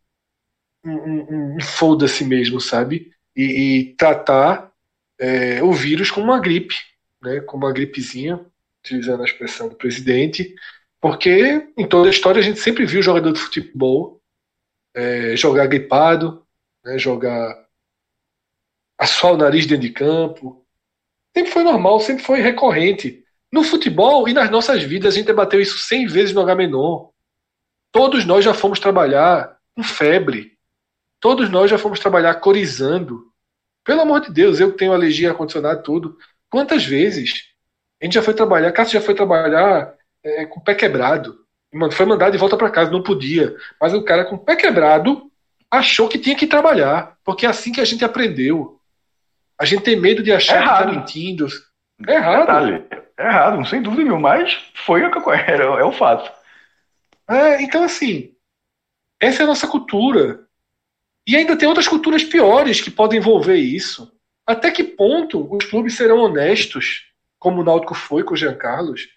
um, 0.85 0.93
um, 0.93 1.57
um 1.57 1.61
foda-se 1.61 2.25
mesmo, 2.25 2.61
sabe? 2.61 3.13
E, 3.37 3.43
e 3.45 3.95
tratar 3.95 4.73
é, 5.19 5.63
o 5.63 5.73
vírus 5.73 6.11
como 6.11 6.27
uma 6.27 6.41
gripe, 6.41 6.75
né? 7.23 7.41
como 7.41 7.65
uma 7.65 7.73
gripezinha, 7.73 8.45
utilizando 8.85 9.23
a 9.23 9.27
expressão 9.27 9.69
do 9.69 9.77
presidente, 9.77 10.55
porque 11.01 11.73
em 11.77 11.87
toda 11.87 12.09
a 12.09 12.11
história 12.11 12.41
a 12.41 12.45
gente 12.45 12.61
sempre 12.61 12.87
viu 12.87 13.03
jogador 13.03 13.33
de 13.33 13.41
futebol 13.41 14.21
é, 14.95 15.37
jogar 15.37 15.67
gripado, 15.67 16.47
né? 16.85 16.99
jogar 16.99 17.67
assoar 18.99 19.35
o 19.35 19.37
nariz 19.37 19.67
dentro 19.67 19.87
de 19.87 19.93
campo, 19.93 20.67
Sempre 21.37 21.53
foi 21.53 21.63
normal, 21.65 22.01
sempre 22.01 22.25
foi 22.25 22.41
recorrente. 22.41 23.23
No 23.53 23.63
futebol 23.63 24.27
e 24.27 24.33
nas 24.33 24.49
nossas 24.51 24.83
vidas, 24.83 25.13
a 25.13 25.17
gente 25.19 25.27
debateu 25.27 25.61
isso 25.61 25.77
100 25.77 26.07
vezes 26.07 26.35
no 26.35 26.41
H-Menor. 26.41 27.11
Todos 27.93 28.25
nós 28.25 28.43
já 28.43 28.55
fomos 28.55 28.81
trabalhar 28.81 29.59
com 29.75 29.83
febre. 29.83 30.57
Todos 31.21 31.51
nós 31.51 31.71
já 31.71 31.77
fomos 31.77 32.01
trabalhar 32.01 32.37
corizando. 32.37 33.31
Pelo 33.85 34.01
amor 34.01 34.23
de 34.23 34.33
Deus, 34.33 34.59
eu 34.59 34.73
que 34.73 34.79
tenho 34.79 34.95
alergia 34.95 35.29
a 35.29 35.33
ar-condicionado 35.33 35.83
tudo. 35.83 36.17
Quantas 36.49 36.87
vezes 36.87 37.53
a 38.01 38.07
gente 38.07 38.15
já 38.15 38.23
foi 38.23 38.33
trabalhar, 38.33 38.73
Cássio 38.73 38.99
já 38.99 39.05
foi 39.05 39.15
trabalhar 39.15 39.95
é, 40.27 40.47
com 40.47 40.61
o 40.61 40.63
pé 40.63 40.75
quebrado. 40.75 41.39
Mano, 41.73 41.93
foi 41.93 42.07
mandado 42.07 42.33
de 42.33 42.39
volta 42.39 42.57
para 42.57 42.71
casa, 42.71 42.91
não 42.91 43.03
podia. 43.03 43.55
Mas 43.81 43.95
o 43.95 44.03
cara 44.03 44.25
com 44.25 44.37
o 44.37 44.39
pé 44.39 44.57
quebrado 44.57 45.31
achou 45.71 46.09
que 46.09 46.19
tinha 46.19 46.37
que 46.37 46.47
trabalhar, 46.47 47.17
porque 47.25 47.47
é 47.47 47.49
assim 47.49 47.73
que 47.73 47.81
a 47.81 47.85
gente 47.85 48.05
aprendeu. 48.05 48.81
A 49.59 49.65
gente 49.65 49.83
tem 49.83 49.99
medo 49.99 50.23
de 50.23 50.33
achar 50.33 50.57
é 50.57 50.63
que 50.63 50.69
está 50.69 50.87
mentindo. 50.87 51.47
É 52.07 52.15
errado. 52.15 52.85
É 53.19 53.27
errado, 53.27 53.67
sem 53.67 53.81
dúvida 53.81 54.03
nenhuma, 54.03 54.21
mas 54.31 54.59
foi 54.75 55.03
o 55.05 55.11
que 55.11 55.31
era, 55.31 55.65
é 55.81 55.85
o 55.85 55.93
fato. 55.93 56.31
É, 57.29 57.63
então, 57.63 57.83
assim, 57.83 58.35
essa 59.21 59.43
é 59.43 59.45
a 59.45 59.49
nossa 59.49 59.67
cultura. 59.67 60.47
E 61.27 61.35
ainda 61.37 61.57
tem 61.57 61.69
outras 61.69 61.89
culturas 61.89 62.23
piores 62.23 62.81
que 62.81 62.91
podem 62.91 63.19
envolver 63.19 63.57
isso. 63.57 64.13
Até 64.47 64.71
que 64.71 64.85
ponto 64.85 65.53
os 65.53 65.65
clubes 65.65 65.97
serão 65.97 66.19
honestos, 66.19 67.07
como 67.39 67.61
o 67.61 67.65
Náutico 67.65 67.95
foi 67.95 68.23
com 68.23 68.35
o 68.35 68.37
Jean 68.37 68.55
Carlos? 68.55 69.09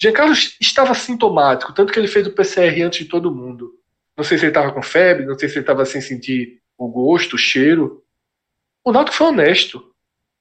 Jean 0.00 0.12
Carlos 0.12 0.56
estava 0.58 0.94
sintomático, 0.94 1.74
tanto 1.74 1.92
que 1.92 1.98
ele 1.98 2.08
fez 2.08 2.26
o 2.26 2.32
PCR 2.32 2.82
antes 2.82 3.00
de 3.00 3.04
todo 3.04 3.34
mundo. 3.34 3.78
Não 4.16 4.24
sei 4.24 4.38
se 4.38 4.44
ele 4.44 4.50
estava 4.50 4.72
com 4.72 4.82
febre, 4.82 5.26
não 5.26 5.38
sei 5.38 5.48
se 5.48 5.56
ele 5.56 5.62
estava 5.62 5.84
sem 5.84 6.00
sentir 6.00 6.62
o 6.78 6.88
gosto, 6.88 7.34
o 7.34 7.38
cheiro. 7.38 8.02
O 8.82 8.92
Náutico 8.92 9.16
foi 9.16 9.26
honesto. 9.26 9.94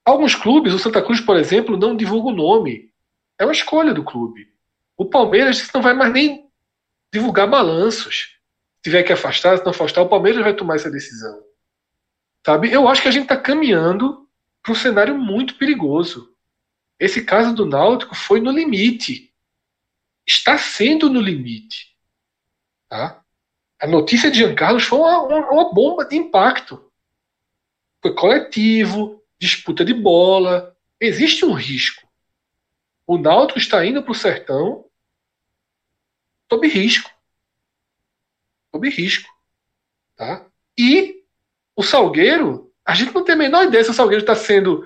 Alguns 0.05 0.33
clubes, 0.33 0.73
o 0.73 0.79
Santa 0.79 1.01
Cruz, 1.01 1.19
por 1.19 1.35
exemplo, 1.35 1.77
não 1.77 1.95
divulga 1.95 2.29
o 2.29 2.35
nome. 2.35 2.91
É 3.37 3.43
uma 3.43 3.51
escolha 3.51 3.93
do 3.93 4.03
clube. 4.03 4.47
O 4.97 5.05
Palmeiras 5.05 5.69
não 5.73 5.81
vai 5.81 5.93
mais 5.93 6.11
nem 6.13 6.49
divulgar 7.13 7.49
balanços. 7.49 8.37
Se 8.77 8.83
tiver 8.83 9.03
que 9.03 9.11
afastar, 9.11 9.57
se 9.57 9.63
não 9.63 9.71
afastar, 9.71 10.01
o 10.01 10.09
Palmeiras 10.09 10.41
vai 10.41 10.53
tomar 10.53 10.75
essa 10.75 10.89
decisão. 10.89 11.43
Sabe? 12.45 12.71
Eu 12.71 12.87
acho 12.87 13.01
que 13.01 13.09
a 13.09 13.11
gente 13.11 13.23
está 13.23 13.35
caminhando 13.35 14.25
para 14.63 14.71
um 14.71 14.75
cenário 14.75 15.17
muito 15.17 15.55
perigoso. 15.55 16.33
Esse 16.97 17.23
caso 17.25 17.53
do 17.53 17.65
Náutico 17.65 18.15
foi 18.15 18.39
no 18.39 18.51
limite. 18.51 19.28
Está 20.29 20.57
sendo 20.57 21.09
no 21.09 21.19
limite. 21.19 21.95
Tá? 22.87 23.23
A 23.79 23.87
notícia 23.87 24.29
de 24.29 24.39
Jean 24.39 24.53
Carlos 24.53 24.83
foi 24.83 24.99
uma, 24.99 25.21
uma, 25.23 25.51
uma 25.51 25.73
bomba 25.73 26.05
de 26.05 26.15
impacto. 26.15 26.91
Foi 28.01 28.13
coletivo, 28.13 29.23
disputa 29.39 29.83
de 29.83 29.93
bola. 29.93 30.75
Existe 30.99 31.45
um 31.45 31.53
risco. 31.53 32.07
O 33.07 33.17
Náutico 33.17 33.57
está 33.57 33.83
indo 33.83 34.03
para 34.03 34.11
o 34.11 34.15
sertão 34.15 34.85
sob 36.47 36.67
risco. 36.67 37.09
Sob 38.71 38.87
risco. 38.87 39.29
Tá? 40.15 40.45
E 40.77 41.23
o 41.75 41.81
Salgueiro, 41.81 42.71
a 42.85 42.93
gente 42.93 43.13
não 43.13 43.23
tem 43.23 43.33
a 43.33 43.37
menor 43.37 43.65
ideia 43.65 43.83
se 43.83 43.89
o 43.89 43.93
Salgueiro 43.93 44.21
está 44.21 44.35
sendo 44.35 44.85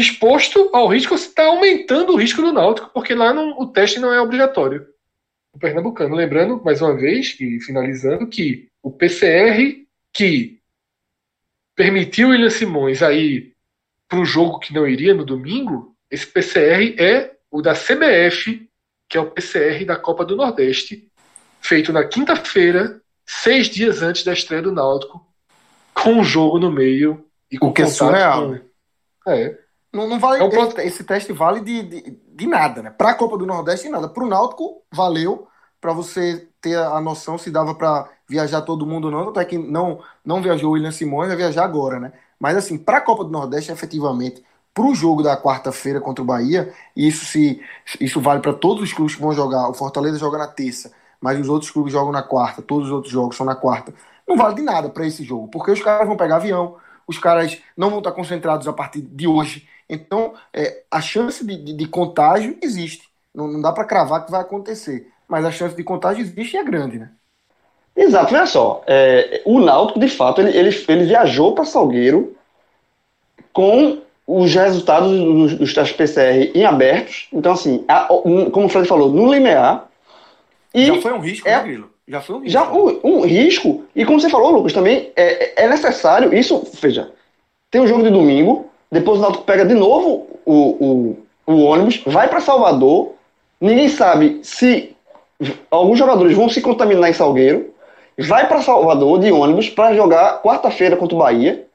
exposto 0.00 0.70
ao 0.72 0.88
risco 0.88 1.16
se 1.16 1.28
está 1.28 1.46
aumentando 1.46 2.12
o 2.12 2.16
risco 2.16 2.42
do 2.42 2.52
Náutico, 2.52 2.90
porque 2.92 3.14
lá 3.14 3.32
não, 3.32 3.58
o 3.60 3.66
teste 3.66 3.98
não 3.98 4.12
é 4.12 4.20
obrigatório. 4.20 4.86
O 5.52 5.58
Pernambucano, 5.58 6.14
lembrando 6.14 6.62
mais 6.64 6.80
uma 6.80 6.96
vez 6.96 7.36
e 7.40 7.60
finalizando 7.60 8.26
que 8.26 8.68
o 8.82 8.90
PCR 8.90 9.84
que 10.12 10.60
permitiu 11.74 12.28
o 12.28 12.30
William 12.30 12.50
Simões 12.50 13.02
aí 13.02 13.52
para 14.08 14.20
o 14.20 14.24
jogo 14.24 14.58
que 14.58 14.74
não 14.74 14.86
iria 14.86 15.14
no 15.14 15.24
domingo, 15.24 15.96
esse 16.10 16.26
PCR 16.26 16.94
é 16.98 17.36
o 17.50 17.62
da 17.62 17.74
CBF, 17.74 18.68
que 19.08 19.16
é 19.16 19.20
o 19.20 19.30
PCR 19.30 19.84
da 19.84 19.96
Copa 19.96 20.24
do 20.24 20.36
Nordeste, 20.36 21.08
feito 21.60 21.92
na 21.92 22.04
quinta-feira, 22.04 23.00
seis 23.24 23.68
dias 23.68 24.02
antes 24.02 24.24
da 24.24 24.32
estreia 24.32 24.62
do 24.62 24.72
Náutico, 24.72 25.24
com 25.94 26.14
um 26.14 26.24
jogo 26.24 26.58
no 26.58 26.70
meio 26.70 27.24
e 27.50 27.58
com 27.58 27.68
o 27.68 27.72
que 27.72 27.82
é 27.82 27.86
surreal. 27.86 28.58
Com... 29.24 29.30
É. 29.30 29.58
Não, 29.92 30.08
não 30.08 30.18
vale, 30.18 30.42
é 30.42 30.44
um... 30.44 30.48
esse, 30.48 30.80
esse, 30.82 31.04
teste 31.04 31.32
vale 31.32 31.60
de, 31.60 31.82
de, 31.82 32.20
de 32.32 32.46
nada, 32.46 32.82
né? 32.82 32.90
Para 32.90 33.10
a 33.10 33.14
Copa 33.14 33.36
do 33.36 33.46
Nordeste, 33.46 33.88
nada. 33.88 34.08
Para 34.08 34.24
o 34.24 34.28
Náutico, 34.28 34.82
valeu 34.92 35.48
para 35.80 35.92
você 35.92 36.46
ter 36.60 36.76
a 36.76 37.00
noção 37.00 37.38
se 37.38 37.50
dava 37.50 37.74
para 37.74 38.08
viajar 38.28 38.60
todo 38.62 38.86
mundo 38.86 39.06
ou 39.06 39.10
não. 39.10 39.28
Até 39.30 39.44
que 39.44 39.58
não, 39.58 40.00
não 40.24 40.42
viajou 40.42 40.70
o 40.70 40.72
William 40.74 40.92
Simões, 40.92 41.28
vai 41.28 41.36
viajar 41.36 41.64
agora, 41.64 41.98
né? 41.98 42.12
Mas 42.38 42.56
assim, 42.56 42.78
para 42.78 42.98
a 42.98 43.00
Copa 43.00 43.24
do 43.24 43.30
Nordeste, 43.30 43.72
efetivamente, 43.72 44.44
para 44.74 44.84
o 44.84 44.94
jogo 44.94 45.22
da 45.22 45.36
quarta-feira 45.36 46.00
contra 46.00 46.22
o 46.22 46.26
Bahia, 46.26 46.72
e 46.94 47.08
isso, 47.08 47.24
se, 47.26 47.60
isso 48.00 48.20
vale 48.20 48.40
para 48.40 48.52
todos 48.52 48.82
os 48.82 48.92
clubes 48.92 49.14
que 49.14 49.22
vão 49.22 49.32
jogar. 49.32 49.68
O 49.68 49.74
Fortaleza 49.74 50.18
joga 50.18 50.38
na 50.38 50.46
terça, 50.46 50.92
mas 51.20 51.38
os 51.40 51.48
outros 51.48 51.70
clubes 51.70 51.92
jogam 51.92 52.12
na 52.12 52.22
quarta, 52.22 52.62
todos 52.62 52.86
os 52.86 52.92
outros 52.92 53.12
jogos 53.12 53.36
são 53.36 53.44
na 53.44 53.54
quarta. 53.54 53.92
Não 54.26 54.36
vale 54.36 54.54
de 54.54 54.62
nada 54.62 54.88
para 54.88 55.06
esse 55.06 55.24
jogo, 55.24 55.48
porque 55.48 55.70
os 55.70 55.82
caras 55.82 56.06
vão 56.06 56.16
pegar 56.16 56.36
avião, 56.36 56.76
os 57.06 57.18
caras 57.18 57.58
não 57.76 57.90
vão 57.90 57.98
estar 57.98 58.12
concentrados 58.12 58.68
a 58.68 58.72
partir 58.72 59.00
de 59.02 59.26
hoje. 59.26 59.68
Então, 59.90 60.34
é, 60.54 60.82
a 60.90 61.00
chance 61.00 61.44
de, 61.44 61.56
de, 61.56 61.72
de, 61.72 61.86
contágio 61.86 62.56
existe. 62.62 63.08
Não, 63.34 63.48
não 63.48 63.60
dá 63.60 63.72
para 63.72 63.84
cravar 63.84 64.24
que 64.24 64.30
vai 64.30 64.40
acontecer, 64.40 65.08
mas 65.28 65.44
a 65.44 65.50
chance 65.50 65.74
de 65.74 65.82
contágio 65.82 66.22
existe 66.22 66.54
e 66.54 66.58
é 66.58 66.64
grande, 66.64 66.98
né? 66.98 67.10
Exato, 67.96 68.34
olha 68.34 68.46
só. 68.46 68.82
É, 68.86 69.42
o 69.44 69.60
Náutico, 69.60 69.98
de 69.98 70.08
fato, 70.08 70.40
ele, 70.40 70.56
ele, 70.56 70.84
ele 70.88 71.04
viajou 71.04 71.54
para 71.54 71.64
Salgueiro 71.64 72.36
com 73.52 74.00
os 74.26 74.54
resultados 74.54 75.10
dos, 75.10 75.54
dos 75.54 75.74
testes 75.74 75.96
PCR 75.96 76.52
em 76.54 76.64
abertos. 76.64 77.26
Então, 77.32 77.52
assim, 77.52 77.84
a, 77.88 78.06
como 78.52 78.66
o 78.66 78.68
Fred 78.68 78.86
falou, 78.86 79.10
no 79.10 79.32
limiar. 79.32 79.88
E 80.72 80.86
já 80.86 81.00
foi 81.00 81.12
um 81.12 81.18
risco, 81.18 81.48
é, 81.48 81.56
né, 81.56 81.62
Grilo? 81.64 81.90
Já 82.06 82.20
foi 82.20 82.36
um 82.36 82.38
risco. 82.38 82.52
Já 82.52 82.72
um, 82.72 83.00
um, 83.02 83.20
risco. 83.22 83.84
E 83.94 84.04
como 84.04 84.20
você 84.20 84.30
falou, 84.30 84.52
Lucas, 84.52 84.72
também 84.72 85.10
é, 85.16 85.64
é 85.64 85.68
necessário. 85.68 86.32
Isso, 86.32 86.64
veja, 86.80 87.10
tem 87.70 87.80
um 87.80 87.88
jogo 87.88 88.04
de 88.04 88.10
domingo, 88.10 88.69
depois 88.90 89.18
o 89.18 89.22
Náutico 89.22 89.44
pega 89.44 89.64
de 89.64 89.74
novo 89.74 90.26
o, 90.44 91.16
o, 91.46 91.52
o 91.52 91.62
ônibus, 91.62 92.02
vai 92.06 92.28
para 92.28 92.40
Salvador. 92.40 93.12
Ninguém 93.60 93.88
sabe 93.88 94.40
se 94.42 94.96
alguns 95.70 95.98
jogadores 95.98 96.36
vão 96.36 96.48
se 96.48 96.60
contaminar 96.60 97.10
em 97.10 97.14
Salgueiro. 97.14 97.72
Vai 98.18 98.48
para 98.48 98.62
Salvador 98.62 99.18
de 99.20 99.32
ônibus 99.32 99.68
para 99.68 99.94
jogar 99.94 100.42
quarta-feira 100.42 100.96
contra 100.96 101.14
o 101.14 101.18
Bahia 101.18 101.66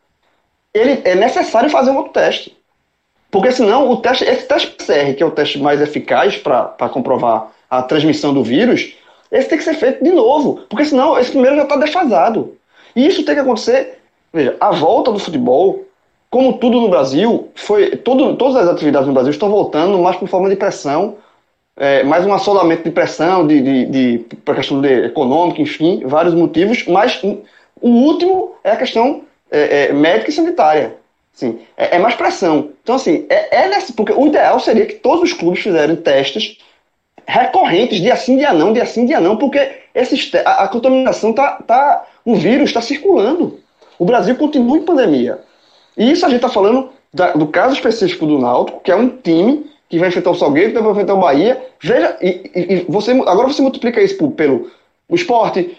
ele 0.76 1.02
é 1.06 1.16
necessário 1.16 1.70
fazer 1.70 1.90
um 1.90 1.96
outro 1.96 2.12
teste. 2.12 2.56
Porque 3.32 3.52
senão 3.52 3.90
o 3.90 3.98
teste, 3.98 4.26
esse 4.26 4.46
teste 4.46 4.72
PCR, 4.72 5.14
que 5.16 5.24
é 5.24 5.26
o 5.26 5.32
teste 5.32 5.58
mais 5.58 5.82
eficaz 5.82 6.36
para 6.36 6.90
comprovar 6.90 7.50
a 7.70 7.82
transmissão 7.82 8.34
do 8.34 8.44
vírus, 8.44 8.94
esse 9.32 9.48
tem 9.48 9.58
que 9.58 9.64
ser 9.64 9.74
feito 9.76 10.04
de 10.04 10.12
novo. 10.12 10.66
Porque 10.70 10.84
senão 10.84 11.18
esse 11.18 11.32
primeiro 11.32 11.56
já 11.56 11.64
está 11.64 11.78
defasado. 11.78 12.58
E 12.94 13.08
isso 13.08 13.24
tem 13.24 13.36
que 13.36 13.42
acontecer. 13.42 14.00
Veja, 14.34 14.56
a 14.60 14.72
volta 14.72 15.14
do 15.14 15.20
futebol, 15.20 15.86
como 16.36 16.58
tudo 16.58 16.82
no 16.82 16.90
Brasil, 16.90 17.50
foi. 17.56 17.92
Todas 17.96 18.58
as 18.58 18.68
atividades 18.68 19.08
no 19.08 19.14
Brasil 19.14 19.32
estão 19.32 19.50
voltando 19.50 19.98
mais 20.00 20.18
por 20.18 20.28
forma 20.28 20.50
de 20.50 20.58
pressão, 20.58 21.16
é, 21.78 22.04
mais 22.04 22.26
um 22.26 22.34
assolamento 22.34 22.84
de 22.84 22.92
pressão, 22.92 23.48
de, 23.48 23.62
de, 23.62 23.86
de, 23.86 24.18
por 24.44 24.54
questão 24.54 24.82
de 24.82 25.06
econômica, 25.06 25.62
enfim, 25.62 26.04
vários 26.06 26.34
motivos, 26.34 26.86
mas 26.88 27.24
o 27.24 27.88
último 27.88 28.52
é 28.66 28.72
a 28.72 28.76
questão 28.76 29.22
é, 29.50 29.86
é, 29.86 29.94
médica 29.94 30.30
e 30.30 30.34
sanitária. 30.34 30.98
Assim, 31.34 31.60
é, 31.78 31.96
é, 31.96 32.00
mais 32.00 32.16
pressão. 32.16 32.72
Então, 32.84 32.96
assim, 32.96 33.26
é, 33.30 33.64
é 33.64 33.70
nessa, 33.70 33.94
porque 33.94 34.12
o 34.12 34.28
ideal 34.28 34.60
seria 34.60 34.86
que 34.86 34.96
todos 34.96 35.32
os 35.32 35.32
clubes 35.32 35.64
fizessem 35.64 35.96
testes 35.96 36.58
recorrentes, 37.26 38.02
dia 38.02 38.18
sim, 38.18 38.36
dia 38.36 38.52
não, 38.52 38.74
dia 38.74 38.86
sim, 38.86 39.06
dia 39.06 39.22
não, 39.22 39.38
porque 39.38 39.72
esses, 39.94 40.36
a, 40.36 40.66
a 40.66 40.68
contaminação 40.68 41.32
tá, 41.32 41.64
tá. 41.66 42.06
O 42.26 42.36
vírus 42.36 42.72
está 42.72 42.82
circulando. 42.82 43.58
O 43.98 44.04
Brasil 44.04 44.36
continua 44.36 44.78
em 44.78 44.84
pandemia. 44.84 45.40
E 45.98 46.12
isso 46.12 46.26
a 46.26 46.30
gente 46.30 46.38
está 46.38 46.50
falando 46.50 46.90
da, 47.14 47.32
do 47.32 47.48
caso 47.48 47.74
específico 47.74 48.26
do 48.26 48.38
Náutico, 48.38 48.82
que 48.82 48.92
é 48.92 48.96
um 48.96 49.10
time 49.10 49.70
que 49.90 50.00
vai 50.00 50.10
enfrentar 50.10 50.32
o 50.32 50.36
Salgueiro, 50.36 50.74
que 50.74 50.80
vai 50.80 50.92
enfrentar 50.92 51.14
o 51.14 51.20
Bahia. 51.20 51.64
Veja, 51.80 52.18
e, 52.22 52.52
e, 52.54 52.86
você, 52.90 53.12
agora 53.12 53.48
você 53.48 53.62
multiplica 53.62 54.02
isso 54.02 54.18
por, 54.18 54.32
pelo 54.32 54.70
esporte, 55.10 55.78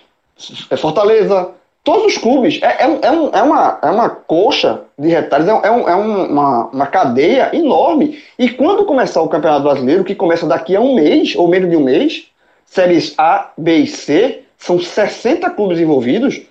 é 0.71 0.77
Fortaleza, 0.77 1.51
todos 1.83 2.07
os 2.07 2.19
clubes. 2.19 2.61
É, 2.63 2.85
é, 2.85 2.99
é, 3.03 3.11
um, 3.11 3.31
é, 3.33 3.43
uma, 3.43 3.79
é 3.83 3.91
uma 3.91 4.09
coxa 4.09 4.83
de 4.99 5.09
retalhos, 5.09 5.49
é, 5.49 5.51
é, 5.51 5.71
um, 5.71 5.89
é 5.89 5.95
uma, 5.95 6.67
uma 6.67 6.87
cadeia 6.87 7.51
enorme. 7.55 8.23
E 8.39 8.49
quando 8.49 8.85
começar 8.85 9.23
o 9.23 9.29
Campeonato 9.29 9.65
Brasileiro, 9.65 10.05
que 10.05 10.15
começa 10.15 10.47
daqui 10.47 10.75
a 10.75 10.81
um 10.81 10.95
mês, 10.95 11.35
ou 11.37 11.49
menos 11.49 11.71
de 11.71 11.77
um 11.77 11.85
mês, 11.85 12.27
séries 12.65 13.15
A, 13.19 13.51
B 13.57 13.77
e 13.79 13.87
C, 13.87 14.43
são 14.59 14.81
60 14.81 15.51
clubes 15.51 15.79
envolvidos, 15.79 16.43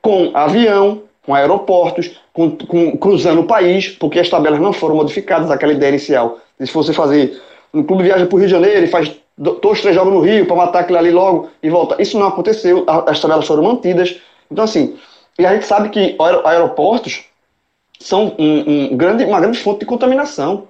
com 0.00 0.30
avião, 0.34 1.02
com 1.24 1.34
aeroportos, 1.34 2.18
com, 2.34 2.50
com, 2.50 2.98
cruzando 2.98 3.40
o 3.40 3.44
país, 3.44 3.88
porque 3.88 4.20
as 4.20 4.28
tabelas 4.28 4.60
não 4.60 4.74
foram 4.74 4.96
modificadas, 4.96 5.50
aquela 5.50 5.72
ideia 5.72 5.88
inicial. 5.88 6.38
Se 6.60 6.72
você 6.72 6.92
fazer. 6.92 7.40
Um 7.72 7.82
clube 7.82 8.04
viaja 8.04 8.24
para 8.24 8.36
o 8.36 8.38
Rio 8.38 8.46
de 8.46 8.52
Janeiro 8.52 8.84
e 8.84 8.86
faz 8.86 9.10
dois, 9.36 9.80
três 9.80 9.96
jogos 9.96 10.12
no 10.12 10.20
Rio 10.20 10.46
para 10.46 10.54
matar 10.54 10.80
aquilo 10.80 10.96
ali 10.96 11.10
logo 11.10 11.50
e 11.60 11.68
volta. 11.68 12.00
Isso 12.00 12.16
não 12.16 12.28
aconteceu, 12.28 12.84
as 12.86 13.18
tabelas 13.18 13.44
foram 13.48 13.64
mantidas 13.64 14.20
então, 14.50 14.64
assim, 14.64 14.96
e 15.38 15.46
a 15.46 15.52
gente 15.52 15.66
sabe 15.66 15.88
que 15.88 16.16
aeroportos 16.44 17.24
são 17.98 18.34
um, 18.38 18.92
um 18.92 18.96
grande, 18.96 19.24
uma 19.24 19.40
grande 19.40 19.58
fonte 19.58 19.80
de 19.80 19.86
contaminação. 19.86 20.68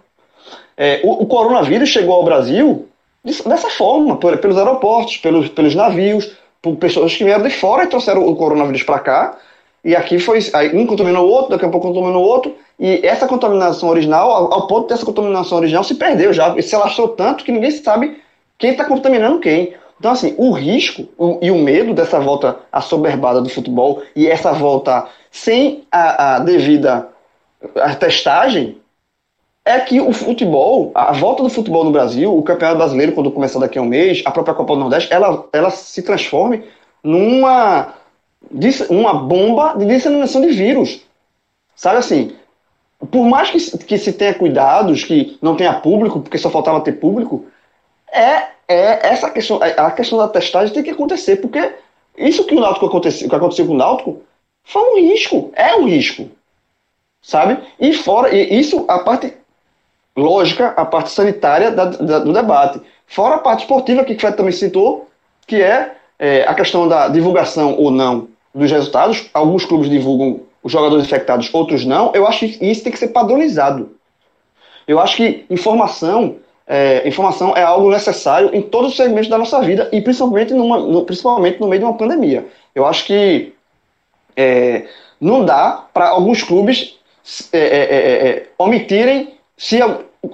É, 0.77 1.01
o, 1.05 1.23
o, 1.23 1.27
coronavírus 1.27 1.89
chegou 1.89 2.15
ao 2.15 2.25
Brasil 2.25 2.89
dessa 3.23 3.71
forma, 3.71 4.17
pelos 4.17 4.57
aeroportos, 4.57 5.17
pelos, 5.19 5.49
pelos 5.49 5.75
navios, 5.75 6.33
por 6.61 6.77
pessoas 6.77 7.15
que 7.15 7.25
vieram 7.25 7.45
de 7.45 7.51
fora 7.51 7.85
e 7.85 7.87
trouxeram 7.87 8.27
o 8.27 8.37
coronavírus 8.37 8.83
para 8.83 8.99
cá. 8.99 9.39
E 9.85 9.95
aqui 9.95 10.19
foi. 10.19 10.41
Um 10.73 10.87
contaminou 10.87 11.27
o 11.27 11.31
outro, 11.31 11.51
daqui 11.51 11.65
a 11.65 11.69
pouco 11.69 11.89
contaminou 11.89 12.25
o 12.25 12.27
outro. 12.27 12.55
E 12.79 13.01
essa 13.07 13.27
contaminação 13.27 13.89
original, 13.89 14.31
ao, 14.31 14.55
ao 14.55 14.67
ponto 14.67 14.89
dessa 14.89 15.05
contaminação 15.05 15.59
original, 15.59 15.85
se 15.85 15.95
perdeu 15.95 16.33
já. 16.33 16.61
Se 16.63 16.75
alastrou 16.75 17.09
tanto 17.09 17.45
que 17.45 17.53
ninguém 17.53 17.71
sabe 17.71 18.21
quem 18.59 18.71
está 18.71 18.85
contaminando 18.85 19.41
quem. 19.41 19.75
Então, 19.99 20.13
assim, 20.13 20.35
o 20.39 20.53
risco 20.53 21.07
o, 21.17 21.39
e 21.41 21.51
o 21.51 21.57
medo 21.57 21.95
dessa 21.95 22.19
volta 22.19 22.59
assoberbada 22.73 23.41
do 23.41 23.49
futebol 23.49 24.03
e 24.17 24.27
essa 24.27 24.53
volta 24.53 25.07
sem 25.31 25.85
a, 25.91 26.37
a 26.37 26.39
devida 26.41 27.09
a 27.77 27.95
testagem 27.95 28.79
é 29.65 29.81
que 29.81 30.01
o 30.01 30.13
futebol, 30.13 30.93
a 30.95 31.13
volta 31.13 31.43
do 31.43 31.49
futebol 31.49 31.85
no 31.85 31.91
Brasil, 31.91 32.37
o 32.37 32.43
Campeonato 32.43 32.79
Brasileiro, 32.79 33.13
quando 33.13 33.31
começar 33.31 33.59
daqui 33.59 33.79
a 33.79 33.83
um 33.83 33.87
mês, 33.87 34.23
a 34.27 34.31
própria 34.31 34.55
Copa 34.55 34.75
do 34.75 34.81
Nordeste, 34.81 35.11
ela, 35.11 35.47
ela 35.53 35.71
se 35.71 36.03
transforme 36.03 36.63
numa 37.03 37.95
uma 38.91 39.15
bomba 39.15 39.75
de 39.77 39.87
disseminação 39.87 40.41
de 40.41 40.49
vírus. 40.49 41.03
Sabe 41.75 41.99
assim, 41.99 42.37
por 43.11 43.25
mais 43.27 43.51
que, 43.51 43.79
que 43.79 43.99
se 43.99 44.13
tenha 44.13 44.35
cuidados, 44.35 45.05
que 45.05 45.39
não 45.43 45.57
tenha 45.57 45.75
público, 45.75 46.21
porque 46.21 46.39
só 46.39 46.51
faltava 46.51 46.81
ter 46.81 46.93
público, 46.93 47.47
é 48.13 48.55
é 48.69 49.09
essa 49.09 49.31
questão, 49.31 49.63
é, 49.63 49.79
a 49.79 49.91
questão 49.91 50.19
da 50.19 50.29
testagem 50.29 50.73
tem 50.73 50.83
que 50.83 50.91
acontecer, 50.91 51.37
porque 51.37 51.75
isso 52.17 52.45
que 52.45 52.55
o 52.55 52.61
Náutico 52.61 52.87
aconteceu, 52.87 53.29
que 53.29 53.35
aconteceu 53.35 53.67
com 53.67 53.75
o 53.75 53.77
Náutico 53.77 54.23
foi 54.63 54.83
um 54.93 54.97
risco, 54.97 55.53
é 55.55 55.75
um 55.75 55.87
risco, 55.87 56.29
sabe? 57.21 57.59
E 57.79 57.93
fora, 57.93 58.35
e 58.35 58.59
isso 58.59 58.85
a 58.89 59.01
parte 59.01 59.35
lógica, 60.17 60.69
a 60.69 60.85
parte 60.85 61.11
sanitária 61.11 61.71
da, 61.71 61.87
da, 61.87 62.19
do 62.21 62.33
debate. 62.33 62.81
Fora 63.07 63.35
a 63.35 63.39
parte 63.39 63.61
esportiva 63.61 64.05
que 64.05 64.15
o 64.15 64.19
Fred 64.19 64.37
também 64.37 64.53
citou, 64.53 65.09
que 65.47 65.61
é, 65.61 65.97
é, 66.19 66.45
a 66.45 66.55
questão 66.55 66.89
da 66.89 67.09
divulgação 67.09 67.77
ou 67.77 67.91
não 67.91 68.29
dos 68.55 68.71
resultados. 68.71 69.29
Alguns 69.35 69.65
clubes 69.65 69.91
divulgam 69.91 70.41
os 70.63 70.73
jogadores 70.73 71.05
infectados, 71.05 71.51
outros 71.53 71.85
não. 71.85 72.13
Eu 72.15 72.27
acho 72.27 72.41
que 72.41 72.65
isso 72.65 72.83
tem 72.83 72.93
que 72.93 72.99
ser 72.99 73.09
padronizado. 73.09 73.91
Eu 74.87 74.99
acho 75.01 75.17
que 75.17 75.45
informação 75.51 76.37
é, 76.67 77.07
informação 77.07 77.55
é 77.55 77.63
algo 77.63 77.91
necessário 77.91 78.51
em 78.55 78.63
todos 78.63 78.93
os 78.93 78.97
segmentos 78.97 79.29
da 79.29 79.37
nossa 79.37 79.61
vida 79.61 79.89
e 79.93 80.01
principalmente, 80.01 80.55
numa, 80.55 80.79
no, 80.79 81.05
principalmente 81.05 81.61
no 81.61 81.69
meio 81.69 81.81
de 81.81 81.85
uma 81.85 81.97
pandemia. 81.97 82.47
Eu 82.75 82.87
acho 82.87 83.05
que 83.05 83.53
é, 84.37 84.87
não 85.21 85.45
dá 85.45 85.85
para 85.93 86.09
alguns 86.09 86.43
clubes 86.43 86.99
é, 87.53 87.59
é, 87.59 87.63
é, 87.63 88.29
é 88.29 88.47
omitirem 88.59 89.35
se 89.57 89.79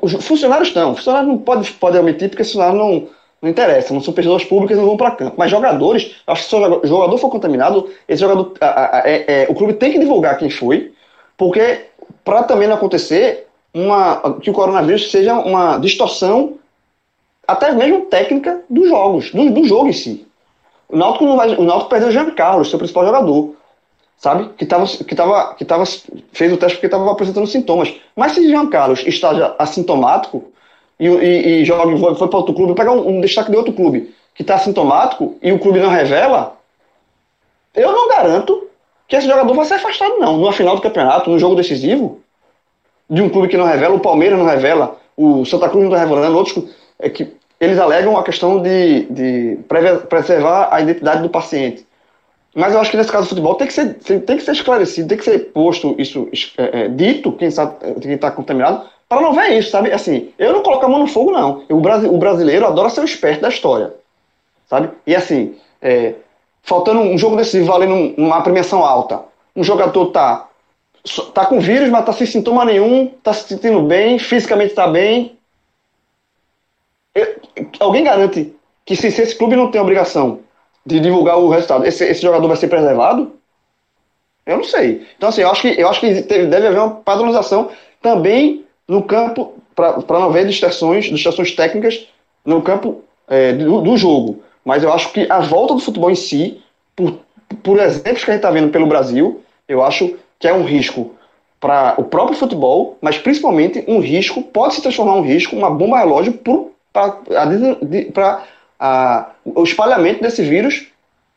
os 0.01 0.13
funcionários 0.25 0.69
estão. 0.69 0.95
Funcionários 0.95 1.29
não 1.29 1.39
podem 1.39 1.73
pode 1.73 1.99
omitir 1.99 2.29
porque 2.29 2.45
funcionário 2.45 2.79
não, 2.79 3.09
não 3.41 3.49
interessa, 3.49 3.95
não 3.95 4.03
são 4.03 4.13
pessoas 4.13 4.45
públicas 4.45 4.77
não 4.77 4.87
vão 4.87 4.97
para 4.97 5.13
campo. 5.13 5.35
Mas 5.39 5.51
jogadores, 5.51 6.17
acho 6.27 6.43
que 6.43 6.49
se 6.49 6.57
o 6.57 6.87
jogador 6.87 7.19
for 7.19 7.31
contaminado, 7.31 7.89
esse 8.07 8.21
jogador, 8.21 8.53
a, 8.61 8.99
a, 8.99 9.03
é, 9.09 9.47
o 9.49 9.55
clube 9.55 9.75
tem 9.75 9.93
que 9.93 9.99
divulgar 9.99 10.39
quem 10.39 10.51
foi, 10.51 10.93
porque 11.39 11.87
para 12.25 12.43
também 12.43 12.69
não 12.69 12.77
acontecer 12.77 13.47
uma, 13.73 14.39
que 14.41 14.51
o 14.51 14.53
coronavírus 14.53 15.11
seja 15.11 15.35
uma 15.39 15.79
distorção 15.79 16.55
até 17.47 17.73
mesmo 17.73 18.03
técnica 18.03 18.63
dos 18.69 18.89
jogos, 18.89 19.31
do, 19.33 19.51
do 19.51 19.67
jogo 19.67 19.89
em 19.89 19.93
si. 19.93 20.27
O 20.89 20.97
Náutico, 20.97 21.25
não 21.25 21.37
vai, 21.37 21.55
o 21.55 21.63
Náutico 21.63 21.89
perdeu 21.89 22.09
o 22.09 22.13
Jean 22.13 22.31
Carlos, 22.33 22.69
seu 22.69 22.79
principal 22.79 23.07
jogador, 23.07 23.55
sabe? 24.19 24.51
Que, 24.59 24.67
tava, 24.67 24.87
que, 24.87 25.15
tava, 25.15 25.55
que 25.55 25.65
tava, 25.65 25.85
fez 26.33 26.53
o 26.53 26.57
teste 26.57 26.77
porque 26.77 26.87
estava 26.87 27.11
apresentando 27.11 27.47
sintomas. 27.47 27.95
Mas 28.15 28.33
se 28.33 28.47
Jean 28.47 28.67
Carlos 28.67 29.03
está 29.07 29.55
assintomático 29.59 30.53
e, 31.01 31.07
e, 31.07 31.63
e 31.63 31.65
joga, 31.65 31.97
foi, 31.97 32.29
para 32.29 32.39
outro 32.39 32.55
clube, 32.55 32.75
pegar 32.75 32.93
um, 32.93 33.09
um, 33.09 33.21
destaque 33.21 33.51
de 33.51 33.57
outro 33.57 33.73
clube 33.73 34.15
que 34.35 34.43
está 34.43 34.57
assintomático 34.57 35.37
e 35.43 35.51
o 35.51 35.59
clube 35.59 35.81
não 35.81 35.89
revela, 35.89 36.57
eu 37.75 37.91
não 37.91 38.09
garanto 38.09 38.69
que 39.09 39.17
esse 39.17 39.27
jogador 39.27 39.55
vai 39.55 39.65
ser 39.65 39.75
afastado, 39.75 40.19
não. 40.19 40.37
No 40.37 40.53
final 40.53 40.77
do 40.77 40.83
campeonato, 40.83 41.31
no 41.31 41.39
jogo 41.39 41.57
decisivo, 41.57 42.21
de 43.09 43.23
um 43.23 43.29
clube 43.29 43.49
que 43.49 43.57
não 43.57 43.65
revela, 43.65 43.95
o 43.95 44.01
Palmeiras 44.01 44.39
não 44.39 44.47
revela, 44.47 44.99
o 45.17 45.45
Santa 45.45 45.69
Cruz 45.69 45.83
não 45.83 45.91
está 45.91 46.05
revelando, 46.05 46.37
outros 46.37 46.65
é 46.99 47.09
que 47.09 47.33
eles 47.59 47.79
alegam 47.79 48.17
a 48.17 48.23
questão 48.23 48.63
de, 48.63 49.07
de 49.07 49.59
preservar 50.09 50.69
a 50.71 50.81
identidade 50.81 51.23
do 51.23 51.29
paciente. 51.29 51.87
Mas 52.55 52.73
eu 52.73 52.81
acho 52.81 52.91
que 52.91 52.97
nesse 52.97 53.13
caso 53.13 53.27
do 53.27 53.29
futebol 53.31 53.55
tem 53.55 53.67
que 53.67 53.73
ser, 53.73 53.95
tem 53.95 54.37
que 54.37 54.41
ser 54.43 54.53
esclarecido, 54.53 55.09
tem 55.09 55.19
que 55.19 55.25
ser 55.25 55.39
posto 55.53 55.95
isso, 55.99 56.29
é, 56.59 56.83
é, 56.83 56.89
dito, 56.89 57.33
quem 57.33 57.49
está 57.49 58.31
contaminado, 58.31 58.89
para 59.11 59.23
não 59.23 59.33
ver 59.33 59.59
isso, 59.59 59.73
sabe? 59.73 59.93
Assim, 59.93 60.33
eu 60.39 60.53
não 60.53 60.63
coloco 60.63 60.87
a 60.87 60.89
mão 60.89 61.01
no 61.01 61.09
fogo, 61.09 61.33
não. 61.33 61.65
O, 61.69 62.15
o 62.15 62.19
brasileiro 62.19 62.65
adora 62.65 62.89
ser 62.89 63.01
o 63.01 63.05
esperto 63.05 63.43
da 63.43 63.49
história, 63.49 63.93
sabe? 64.69 64.89
E 65.05 65.17
assim, 65.17 65.57
é, 65.83 66.15
faltando 66.63 67.01
um 67.01 67.19
jogo 67.19 67.35
decisivo 67.35 67.67
valendo 67.67 68.15
uma 68.17 68.41
premiação 68.41 68.85
alta, 68.85 69.25
um 69.57 69.65
jogador 69.65 70.13
tá 70.13 70.47
tá 71.35 71.45
com 71.45 71.59
vírus, 71.59 71.89
mas 71.89 72.05
tá 72.05 72.13
sem 72.13 72.27
sintoma 72.27 72.65
nenhum, 72.65 73.09
tá 73.21 73.33
se 73.33 73.49
sentindo 73.49 73.83
bem, 73.83 74.17
fisicamente 74.17 74.75
tá 74.75 74.87
bem. 74.87 75.37
Eu, 77.13 77.41
alguém 77.81 78.05
garante 78.05 78.55
que 78.85 78.95
se, 78.95 79.11
se, 79.11 79.23
esse 79.23 79.35
clube 79.35 79.57
não 79.57 79.73
tem 79.73 79.81
obrigação 79.81 80.41
de 80.87 81.01
divulgar 81.01 81.37
o 81.37 81.49
resultado, 81.49 81.85
esse, 81.85 82.05
esse, 82.05 82.23
jogador 82.23 82.47
vai 82.47 82.57
ser 82.57 82.69
preservado? 82.69 83.33
Eu 84.47 84.59
não 84.59 84.65
sei. 84.65 85.05
Então, 85.17 85.31
assim, 85.31 85.41
eu 85.41 85.51
acho 85.51 85.63
que, 85.63 85.81
eu 85.81 85.89
acho 85.89 85.99
que 85.99 86.23
deve 86.23 86.67
haver 86.69 86.79
uma 86.79 86.91
padronização 86.97 87.71
também 88.01 88.65
no 88.91 89.05
campo, 89.05 89.55
para 89.77 90.03
não 90.09 90.25
haver 90.25 90.49
distorções, 90.49 91.05
distorções 91.05 91.53
técnicas 91.53 92.09
no 92.45 92.61
campo 92.61 93.05
é, 93.29 93.53
do, 93.53 93.81
do, 93.81 93.97
jogo. 93.97 94.43
Mas 94.65 94.83
eu 94.83 94.93
acho 94.93 95.13
que 95.13 95.31
a 95.31 95.39
volta 95.39 95.75
do 95.75 95.81
futebol 95.81 96.11
em 96.11 96.17
si, 96.17 96.61
por, 96.97 97.21
por 97.63 97.79
exemplos 97.79 98.25
que 98.25 98.31
a 98.31 98.35
gente 98.35 98.41
está 98.41 98.51
vendo 98.51 98.73
pelo 98.73 98.89
Brasil, 98.89 99.43
eu 99.69 99.85
acho 99.85 100.17
que 100.41 100.49
é 100.49 100.53
um 100.53 100.65
risco 100.65 101.15
para 101.61 101.95
o 101.99 102.05
próprio 102.05 102.37
futebol, 102.37 102.99
mas 103.01 103.17
principalmente 103.17 103.85
um 103.87 104.01
risco, 104.01 104.43
pode 104.43 104.75
se 104.75 104.83
transformar 104.83 105.15
um 105.15 105.23
risco, 105.23 105.55
uma 105.55 105.71
bomba 105.71 105.99
relógio 105.99 106.33
para 108.13 108.43
o 109.45 109.63
espalhamento 109.63 110.21
desse 110.21 110.43
vírus 110.43 110.89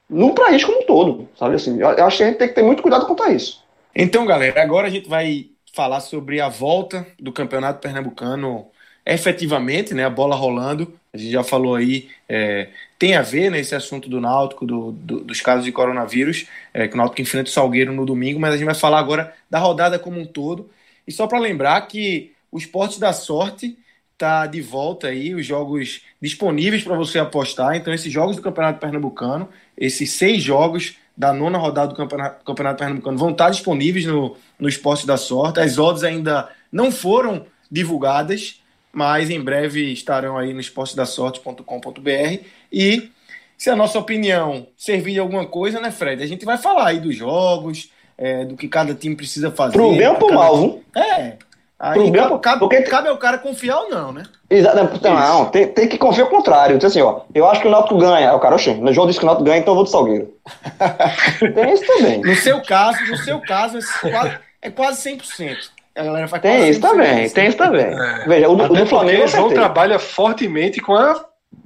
no 0.09 0.33
país 0.33 0.63
como 0.65 0.79
um 0.79 0.85
todo, 0.87 1.29
sabe 1.37 1.55
assim? 1.55 1.79
Eu, 1.79 1.91
eu 1.91 2.05
acho 2.05 2.17
que 2.17 2.23
a 2.23 2.27
gente 2.27 2.39
tem 2.39 2.47
que 2.47 2.55
ter 2.55 2.63
muito 2.63 2.81
cuidado 2.81 3.05
quanto 3.05 3.21
a 3.21 3.29
isso. 3.29 3.61
Então, 3.95 4.25
galera, 4.25 4.59
agora 4.63 4.87
a 4.87 4.89
gente 4.89 5.07
vai 5.07 5.52
falar 5.73 5.99
sobre 5.99 6.39
a 6.39 6.47
volta 6.47 7.05
do 7.19 7.33
Campeonato 7.33 7.81
Pernambucano 7.81 8.67
efetivamente, 9.05 9.93
né, 9.93 10.05
a 10.05 10.09
bola 10.09 10.35
rolando, 10.35 10.97
a 11.13 11.17
gente 11.17 11.31
já 11.31 11.43
falou 11.43 11.75
aí, 11.75 12.09
é, 12.29 12.69
tem 12.97 13.15
a 13.15 13.21
ver 13.21 13.51
nesse 13.51 13.71
né, 13.71 13.77
assunto 13.77 14.07
do 14.07 14.21
Náutico, 14.21 14.65
do, 14.65 14.91
do, 14.93 15.19
dos 15.19 15.41
casos 15.41 15.65
de 15.65 15.71
coronavírus, 15.71 16.47
é, 16.73 16.87
que 16.87 16.93
o 16.93 16.97
Náutico 16.97 17.21
enfrenta 17.21 17.49
o 17.49 17.53
Salgueiro 17.53 17.91
no 17.91 18.05
domingo, 18.05 18.39
mas 18.39 18.53
a 18.53 18.57
gente 18.57 18.65
vai 18.65 18.75
falar 18.75 18.99
agora 18.99 19.33
da 19.49 19.59
rodada 19.59 19.99
como 19.99 20.19
um 20.19 20.25
todo. 20.25 20.69
E 21.05 21.11
só 21.11 21.27
para 21.27 21.39
lembrar 21.39 21.81
que 21.81 22.31
o 22.49 22.57
Esporte 22.57 22.99
da 22.99 23.11
Sorte 23.11 23.77
tá 24.17 24.47
de 24.47 24.61
volta 24.61 25.07
aí, 25.07 25.35
os 25.35 25.45
jogos 25.45 26.01
disponíveis 26.21 26.83
para 26.83 26.95
você 26.95 27.19
apostar. 27.19 27.75
Então, 27.75 27.93
esses 27.93 28.11
jogos 28.11 28.37
do 28.37 28.41
Campeonato 28.41 28.79
Pernambucano, 28.79 29.49
esses 29.77 30.11
seis 30.11 30.41
jogos 30.41 30.95
da 31.15 31.31
nona 31.31 31.57
rodada 31.57 31.89
do 31.89 31.95
Campeonato, 31.95 32.43
Campeonato 32.43 32.79
Pernambucano 32.79 33.17
vão 33.17 33.31
estar 33.31 33.49
disponíveis 33.49 34.05
no, 34.05 34.35
no 34.59 34.67
Esporte 34.67 35.05
da 35.05 35.17
Sorte. 35.17 35.59
As 35.59 35.77
odds 35.77 36.03
ainda 36.03 36.49
não 36.71 36.91
foram 36.91 37.45
divulgadas, 37.71 38.61
mas 38.91 39.29
em 39.29 39.41
breve 39.41 39.91
estarão 39.91 40.37
aí 40.37 40.53
no 40.53 40.59
esportedasorte.com.br 40.59 42.43
e 42.71 43.09
se 43.57 43.69
a 43.69 43.75
nossa 43.75 43.97
opinião 43.97 44.67
servir 44.75 45.13
de 45.13 45.19
alguma 45.19 45.45
coisa, 45.45 45.79
né, 45.79 45.89
Fred? 45.89 46.21
A 46.21 46.27
gente 46.27 46.43
vai 46.43 46.57
falar 46.57 46.87
aí 46.87 46.99
dos 46.99 47.15
jogos, 47.15 47.91
é, 48.17 48.43
do 48.45 48.57
que 48.57 48.67
cada 48.67 48.93
time 48.93 49.15
precisa 49.15 49.51
fazer. 49.51 49.73
Pro 49.73 49.95
bem 49.95 50.07
ou 50.07 50.15
pro 50.15 50.33
mal, 50.33 50.57
viu? 50.57 50.83
É. 50.95 51.37
Aí 51.79 52.11
pro 52.11 52.39
cabe, 52.39 52.59
porque... 52.59 52.81
cabe 52.83 53.09
ao 53.09 53.17
cara 53.17 53.37
confiar 53.37 53.77
ou 53.79 53.89
não, 53.89 54.13
né? 54.13 54.23
Exato. 54.49 54.77
Não, 55.01 55.19
não 55.39 55.45
tem, 55.47 55.67
tem, 55.67 55.87
que 55.87 55.97
confiar 55.97 56.23
ao 56.23 56.29
contrário. 56.29 56.75
Então, 56.75 56.87
assim, 56.87 57.01
ó, 57.01 57.21
eu 57.35 57.45
acho 57.47 57.61
que 57.61 57.67
o 57.67 57.71
Náutico 57.71 57.97
ganha. 57.97 58.33
O 58.33 58.39
cara, 58.39 58.55
oxe, 58.55 58.69
o 58.69 58.93
João 58.93 59.07
disse 59.07 59.19
que 59.19 59.25
o 59.25 59.27
Náutico 59.27 59.45
ganha, 59.45 59.57
então 59.57 59.71
eu 59.71 59.75
vou 59.75 59.83
do 59.83 59.89
Salgueiro. 59.89 60.33
tem 61.53 61.73
isso 61.73 61.85
também. 61.85 62.21
No 62.21 62.35
seu 62.35 62.61
caso, 62.61 63.03
no 63.05 63.17
seu 63.17 63.41
caso, 63.41 63.79
é 63.79 64.09
quase, 64.09 64.37
é 64.61 64.69
quase 64.69 65.09
100%. 65.09 65.57
A 65.95 66.03
galera 66.03 66.27
faz 66.27 66.41
tem 66.41 66.69
isso 66.69 66.81
também, 66.81 67.29
tem 67.29 67.47
isso 67.47 67.57
também. 67.57 67.85
É. 67.85 68.25
Veja, 68.27 68.49
o, 68.49 68.53
o 68.53 68.67
do 68.67 68.85
Flamengo. 68.85 69.25
O 69.25 69.27
João 69.27 69.49
trabalha 69.49 69.99
fortemente 69.99 70.79
com 70.79 70.95
a. 70.95 71.23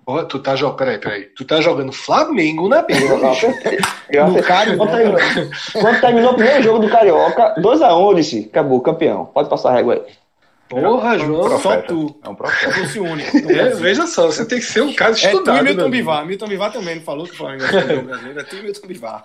Oh, 0.10 0.24
tu 0.24 0.39
tá 0.39 0.56
jogando. 0.56 0.78
Peraí, 0.78 0.98
peraí. 0.98 1.24
Tu 1.36 1.43
tá 1.43 1.60
jogando 1.60 1.91
Flamengo 1.91 2.70
na 2.70 2.82
B. 2.82 2.93
no 2.98 4.41
Carioca. 4.41 5.50
Quando 5.74 6.00
terminou 6.00 6.32
o 6.32 6.36
primeiro 6.36 6.63
jogo 6.63 6.80
do 6.80 6.89
Carioca, 6.89 7.56
2x1, 7.60 7.98
um, 7.98 8.10
eu 8.12 8.15
disse: 8.15 8.48
acabou, 8.50 8.80
campeão. 8.80 9.26
Pode 9.26 9.50
passar 9.50 9.72
a 9.72 9.74
régua 9.74 9.96
aí. 9.96 10.02
Porra, 10.70 11.15
é 11.15 11.20
João. 11.20 11.54
Um 11.54 11.60
só 11.60 11.82
tu. 11.82 12.17
É 12.24 12.30
um 12.30 12.36
profeta. 12.36 12.74
Fosse 12.74 13.00
único. 13.02 13.38
É, 13.52 13.70
veja 13.72 14.08
só, 14.08 14.28
você 14.28 14.46
tem 14.46 14.60
que 14.60 14.65
ser 14.65 14.82
um 14.82 14.93
caso 14.93 15.17
estudado. 15.17 15.58
É 15.58 15.63
tu 15.63 15.65
e 15.65 15.76
Milton 15.76 15.89
Bivar. 15.89 16.26
Milton 16.26 16.48
Bivar 16.48 16.72
também 16.72 16.96
não 16.96 17.04
falou 17.04 17.26
que 17.26 17.34
o 17.34 17.36
Flamengo 17.36 17.65
é 17.65 18.02
brasileiro. 18.02 18.39
É 18.39 18.43
tu 18.43 18.56
e 18.56 18.63
Milton 18.63 18.88
Bivar. 18.88 19.24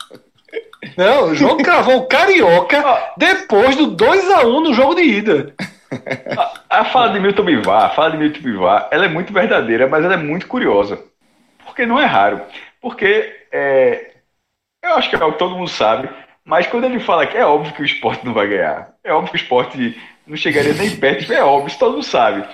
Não, 0.96 1.28
o 1.28 1.34
João 1.36 1.58
cravou 1.58 1.98
o 1.98 2.06
Carioca 2.06 2.82
depois 3.16 3.76
do 3.76 3.96
2x1 3.96 4.64
no 4.64 4.74
jogo 4.74 4.96
de 4.96 5.02
ida. 5.02 5.54
A, 6.36 6.80
a 6.80 6.84
fala 6.84 7.12
de 7.12 7.20
Milton 7.20 7.44
Bivar, 7.44 7.84
a 7.84 7.90
fala 7.90 8.10
de 8.12 8.16
Milton 8.16 8.40
Bivar, 8.40 8.88
ela 8.90 9.04
é 9.04 9.08
muito 9.08 9.32
verdadeira, 9.32 9.86
mas 9.86 10.04
ela 10.04 10.14
é 10.14 10.18
muito 10.18 10.46
curiosa. 10.46 11.02
Porque 11.64 11.86
não 11.86 12.00
é 12.00 12.04
raro. 12.04 12.40
Porque 12.80 13.32
é, 13.50 14.12
eu 14.82 14.94
acho 14.94 15.08
que 15.08 15.16
é 15.16 15.24
o 15.24 15.32
que 15.32 15.38
todo 15.38 15.56
mundo 15.56 15.70
sabe, 15.70 16.08
mas 16.44 16.66
quando 16.66 16.84
ele 16.84 16.98
fala 16.98 17.26
que 17.26 17.36
é 17.36 17.46
óbvio 17.46 17.72
que 17.72 17.82
o 17.82 17.84
esporte 17.84 18.24
não 18.26 18.34
vai 18.34 18.48
ganhar, 18.48 18.90
é 19.04 19.12
óbvio 19.12 19.30
que 19.30 19.36
o 19.36 19.42
esporte 19.42 19.96
não 20.26 20.36
chegaria 20.36 20.72
nem 20.74 20.90
perto, 20.96 21.32
é 21.32 21.42
óbvio, 21.42 21.68
isso 21.68 21.78
todo 21.78 21.92
mundo 21.92 22.04
sabe. 22.04 22.44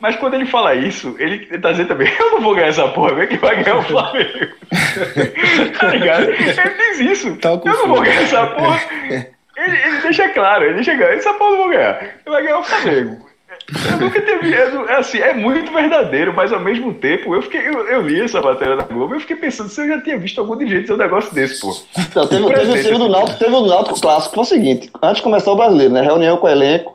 Mas 0.00 0.16
quando 0.16 0.34
ele 0.34 0.46
fala 0.46 0.74
isso, 0.74 1.14
ele 1.18 1.58
tá 1.58 1.72
dizendo 1.72 1.88
também, 1.88 2.10
eu 2.18 2.32
não 2.32 2.40
vou 2.40 2.54
ganhar 2.54 2.68
essa 2.68 2.88
porra, 2.88 3.14
vem 3.14 3.28
que 3.28 3.36
vai 3.36 3.62
ganhar 3.62 3.78
o 3.78 3.82
Flamengo. 3.82 4.30
tá 5.78 5.88
ligado? 5.88 6.30
Ele 6.30 6.52
diz 6.52 7.00
isso. 7.00 7.36
Tá 7.36 7.50
eu 7.50 7.64
não 7.64 7.88
vou 7.88 8.02
ganhar 8.02 8.22
essa 8.22 8.46
porra. 8.46 8.80
Ele, 9.56 9.76
ele 9.76 9.98
deixa 9.98 10.28
claro, 10.30 10.64
ele 10.64 10.74
deixa 10.74 10.96
claro, 10.96 11.12
essa 11.12 11.34
porra 11.34 11.50
eu 11.50 11.56
não 11.56 11.62
vou 11.62 11.68
ganhar. 11.70 12.02
Ele 12.02 12.12
vai 12.26 12.42
ganhar 12.42 12.58
o 12.58 12.64
Flamengo. 12.64 13.24
Eu 13.90 13.98
nunca 13.98 14.20
teve. 14.20 14.52
É, 14.52 14.96
assim, 14.96 15.18
é 15.18 15.32
muito 15.32 15.72
verdadeiro, 15.72 16.34
mas 16.34 16.52
ao 16.52 16.60
mesmo 16.60 16.92
tempo, 16.94 17.34
eu, 17.34 17.42
fiquei, 17.42 17.66
eu, 17.66 17.86
eu 17.88 18.02
li 18.02 18.20
essa 18.20 18.42
matéria 18.42 18.76
da 18.76 18.82
Globo 18.82 19.14
eu 19.14 19.20
fiquei 19.20 19.36
pensando 19.36 19.68
se 19.68 19.80
eu 19.80 19.88
já 19.88 20.02
tinha 20.02 20.18
visto 20.18 20.40
algum 20.40 20.58
jeito 20.66 20.92
um 20.92 20.96
negócio 20.96 21.32
desse, 21.32 21.60
pô. 21.60 21.74
Então, 21.96 22.26
teve, 22.26 22.52
teve, 22.52 22.82
teve, 22.82 22.98
do 22.98 23.08
Náutico, 23.08 23.38
teve 23.38 23.54
o 23.54 23.66
Náutico 23.66 24.00
clássico, 24.00 24.34
foi 24.34 24.42
o 24.42 24.46
seguinte: 24.46 24.90
antes 25.00 25.18
de 25.18 25.22
começar 25.22 25.52
o 25.52 25.56
brasileiro, 25.56 25.94
né? 25.94 26.02
Reunião 26.02 26.36
com 26.36 26.46
o 26.46 26.50
elenco, 26.50 26.94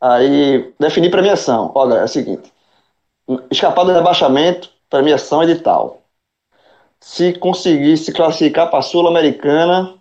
Aí, 0.00 0.72
definir 0.78 1.10
premiação. 1.10 1.72
Olha, 1.74 1.96
é 1.96 2.04
o 2.04 2.08
seguinte: 2.08 2.52
escapar 3.50 3.84
do 3.84 3.92
rebaixamento, 3.92 4.70
premiação 4.88 5.42
edital. 5.42 6.02
Se 7.00 7.32
conseguir 7.34 7.96
se 7.96 8.12
classificar 8.12 8.70
para 8.70 8.80
a 8.80 8.82
Sul-Americana, 8.82 9.94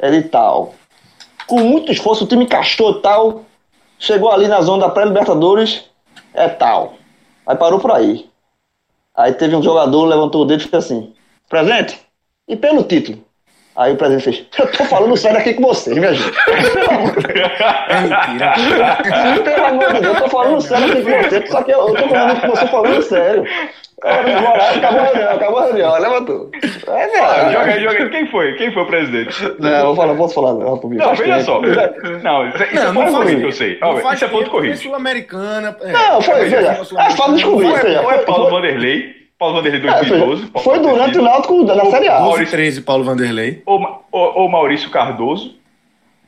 edital. 0.00 0.74
Com 1.48 1.60
muito 1.60 1.90
esforço, 1.90 2.24
o 2.24 2.26
time 2.26 2.44
encaixou 2.44 3.00
tal, 3.00 3.44
chegou 3.98 4.30
ali 4.30 4.46
na 4.46 4.60
zona 4.60 4.86
da 4.86 4.92
pré-Libertadores, 4.92 5.84
é 6.34 6.48
tal. 6.48 6.94
Aí 7.46 7.56
parou 7.56 7.80
por 7.80 7.90
aí. 7.90 8.28
Aí 9.16 9.32
teve 9.32 9.56
um 9.56 9.62
jogador, 9.62 10.04
levantou 10.04 10.42
o 10.42 10.44
dedo 10.44 10.60
e 10.60 10.68
fez 10.68 10.84
assim: 10.84 11.14
presente? 11.48 11.98
E 12.46 12.54
pelo 12.54 12.84
título? 12.84 13.24
Aí 13.78 13.92
o 13.92 13.96
presidente 13.96 14.24
fez, 14.24 14.46
eu 14.58 14.72
tô 14.72 14.84
falando 14.86 15.16
sério 15.16 15.38
aqui 15.38 15.54
com 15.54 15.62
vocês, 15.62 15.96
minha 15.96 16.12
gente. 16.12 16.36
É 17.88 18.00
mentira. 18.00 19.42
Pelo 19.44 19.66
amor 19.66 19.94
de 19.94 20.00
Deus, 20.00 20.16
eu 20.16 20.22
tô 20.22 20.28
falando 20.28 20.60
sério 20.60 20.84
aqui 20.92 21.02
com 21.02 21.22
você, 21.22 21.46
só 21.46 21.62
que 21.62 21.70
eu, 21.70 21.88
eu 21.88 21.94
tô 21.94 22.08
falando 22.08 22.40
com 22.40 22.48
você 22.48 22.66
falando 22.66 23.02
sério. 23.02 23.44
Acabou 24.00 25.00
a 25.00 25.04
reunião, 25.06 25.30
acabou 25.32 25.58
a 25.58 25.64
reunião, 25.66 25.98
levanta. 25.98 26.32
É, 26.88 27.20
Ah, 27.20 27.50
joga 27.52 27.72
aí, 27.72 27.82
joga 27.82 28.02
aí. 28.04 28.10
Quem 28.10 28.26
foi? 28.28 28.52
Quem 28.54 28.72
foi 28.72 28.82
o 28.82 28.86
presidente? 28.86 29.52
Não, 29.58 29.86
vou 29.86 29.96
falar, 29.96 30.14
posso 30.14 30.34
falar, 30.34 30.54
não, 30.54 30.78
por 30.78 30.88
mim. 30.90 30.96
Não, 30.96 31.06
Faz 31.06 31.18
veja 31.18 31.32
tempo. 31.34 31.44
só. 31.46 31.60
Não, 31.60 32.48
isso, 32.48 32.62
isso 32.62 32.74
Não, 32.74 32.82
é 32.82 32.84
não 32.92 32.94
ponto 32.94 33.12
corrido 33.16 33.40
que 33.40 33.46
eu 33.46 33.52
sei. 33.52 33.78
Não 33.80 34.12
Isso 34.12 34.24
é 34.24 34.28
ponto 34.28 34.50
corrido. 34.50 34.76
Sul-Americana. 34.76 35.76
é. 35.82 35.92
Não, 35.92 36.20
foi, 36.22 36.34
Veja, 36.44 36.56
é 36.56 36.74
Sul-Americana. 36.84 37.16
fala 37.16 37.34
descobrir, 37.34 37.66
Ou 37.66 37.76
é, 37.76 37.80
veja. 37.82 38.00
ou 38.02 38.10
é 38.12 38.14
foi- 38.18 38.24
Paulo 38.26 38.50
Vanderlei, 38.50 39.14
Paulo 39.38 39.54
Vanderlei 39.56 39.80
é, 39.80 39.94
2012. 39.94 40.42
foi- 40.42 40.50
pode 40.50 40.64
Foi 40.64 40.78
durante 40.80 41.18
o 41.18 41.22
Náutico 41.22 41.64
da 41.64 41.74
na 41.76 41.84
Série 41.86 42.08
A. 42.08 42.12
Maurício- 42.20 42.36
2013, 42.38 42.80
Paulo 42.82 43.04
Vanderlei. 43.04 43.62
ou, 43.64 44.04
ou, 44.10 44.38
ou 44.40 44.48
Maurício 44.48 44.90
Cardoso. 44.90 45.56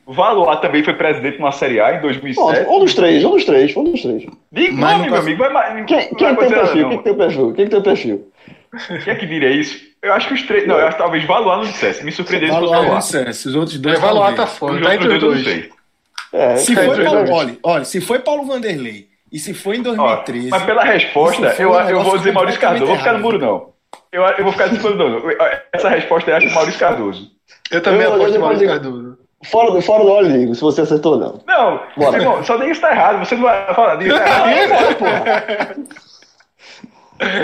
Valoar 0.07 0.57
também 0.57 0.83
foi 0.83 0.93
presidente 0.95 1.37
numa 1.39 1.51
Série 1.51 1.79
A 1.79 1.89
em 1.95 1.99
Pronto, 1.99 2.19
2007. 2.21 2.69
um 2.69 2.79
dos 2.79 2.93
três, 2.93 3.23
um 3.23 3.31
dos 3.31 3.45
três, 3.45 3.75
um 3.77 3.83
dos 3.83 4.01
três. 4.01 4.23
Diga 4.51 4.73
Mas 4.73 4.97
nome, 4.97 5.09
meu 5.09 5.19
amigo. 5.19 5.39
Vai, 5.39 5.53
vai, 5.53 5.85
Quem, 5.85 6.15
quem 6.15 6.33
vai 6.33 6.35
que 6.35 6.41
tem 6.41 6.49
perfil? 6.49 6.89
Quem 6.89 6.97
que 6.97 7.03
tem 7.03 7.13
perfil? 7.15 7.53
Quem 7.53 7.65
que 7.65 7.71
tem 7.71 7.81
perfil? 7.81 8.27
Quem 9.03 9.13
é 9.13 9.15
que 9.15 9.25
diria 9.25 9.51
isso? 9.51 9.79
Eu 10.01 10.13
acho 10.13 10.27
que 10.27 10.33
os 10.33 10.41
três. 10.43 10.67
Não, 10.67 10.75
eu 10.77 10.87
acho 10.87 10.97
que 10.97 11.03
talvez 11.03 11.23
Valoar 11.25 11.57
não 11.57 11.63
dissesse. 11.65 12.03
Me 12.03 12.11
surpreendeu 12.11 12.47
se 12.49 12.53
fosse 12.55 12.65
Valoar 12.65 12.77
não 12.77 12.85
Valoar. 12.85 12.99
dissesse, 13.01 13.47
os 13.49 13.55
outros 13.55 13.77
dois. 13.77 13.97
Evaluar 13.97 14.35
tá 14.35 14.47
fora, 14.47 14.81
tá 14.81 14.95
entre 14.95 15.07
os 15.13 15.19
dois 15.19 15.43
dois. 15.43 15.69
É, 16.33 16.55
Se 16.55 16.73
tá 16.73 16.81
foi 16.83 17.03
Paulo, 17.03 17.31
olha, 17.33 17.57
olha, 17.63 17.83
se 17.85 18.01
foi 18.01 18.19
Paulo 18.19 18.45
Vanderlei 18.45 19.07
e 19.31 19.39
se 19.39 19.53
foi 19.53 19.77
em 19.77 19.79
Ó, 19.81 19.83
2013. 19.83 20.49
mas 20.49 20.63
pela 20.63 20.83
resposta, 20.83 21.47
isso 21.47 21.61
eu, 21.61 21.71
um 21.71 21.79
eu 21.89 22.03
vou 22.03 22.17
dizer 22.17 22.31
Maurício 22.33 22.59
Cardoso. 22.59 22.83
Eu 22.83 22.87
vou 22.87 22.97
ficar 22.97 23.13
no 23.13 23.19
muro, 23.19 23.39
não. 23.39 23.71
Eu, 24.11 24.21
eu 24.23 24.43
vou 24.43 24.51
ficar 24.51 24.67
não. 24.67 25.21
Essa 25.73 25.89
resposta 25.89 26.31
é 26.31 26.35
acho 26.35 26.47
que 26.47 26.53
Maurício 26.53 26.79
Cardoso. 26.79 27.31
Eu 27.71 27.81
também 27.81 28.01
Eu- 28.01 28.13
aposto 28.13 28.29
eu- 28.31 28.35
em 28.35 28.39
Maurício 28.39 28.67
Cardoso. 28.67 29.17
Fora 29.43 29.71
do, 29.71 29.81
fora 29.81 30.03
do 30.03 30.11
óleo, 30.11 30.31
digo, 30.31 30.53
se 30.53 30.61
você 30.61 30.81
acertou 30.81 31.13
ou 31.13 31.19
não. 31.19 31.39
Não, 31.47 31.81
Bora. 31.97 32.17
irmão, 32.19 32.43
só 32.43 32.53
diga 32.55 32.65
que 32.67 32.71
está 32.73 32.91
errado. 32.91 33.25
Você 33.25 33.35
não 33.35 33.41
vai 33.43 33.73
falar 33.73 33.95
disso. 33.95 34.15
Tá 34.15 34.51
errado. 34.53 34.97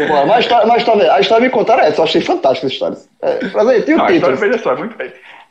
Pô, 0.07 0.25
mas 0.25 0.31
a 0.31 0.39
história, 0.39 0.65
mas 0.67 0.75
a 0.75 0.77
história, 0.77 1.13
a 1.13 1.19
história 1.19 1.43
me 1.45 1.49
contaram 1.51 1.83
essa, 1.83 1.99
eu 2.01 2.03
achei 2.05 2.21
fantástica 2.21 2.65
essa 2.67 2.73
história. 2.73 2.97
É, 3.21 3.39
mas 3.53 3.67
aí, 3.67 3.81
tem 3.83 3.93
o 3.95 3.97
Não, 3.99 4.05
a 4.05 4.07
título. 4.07 4.33
história, 4.33 4.51
veja 4.51 4.63
só, 4.63 4.73
é 4.73 4.75
muito. 4.75 4.95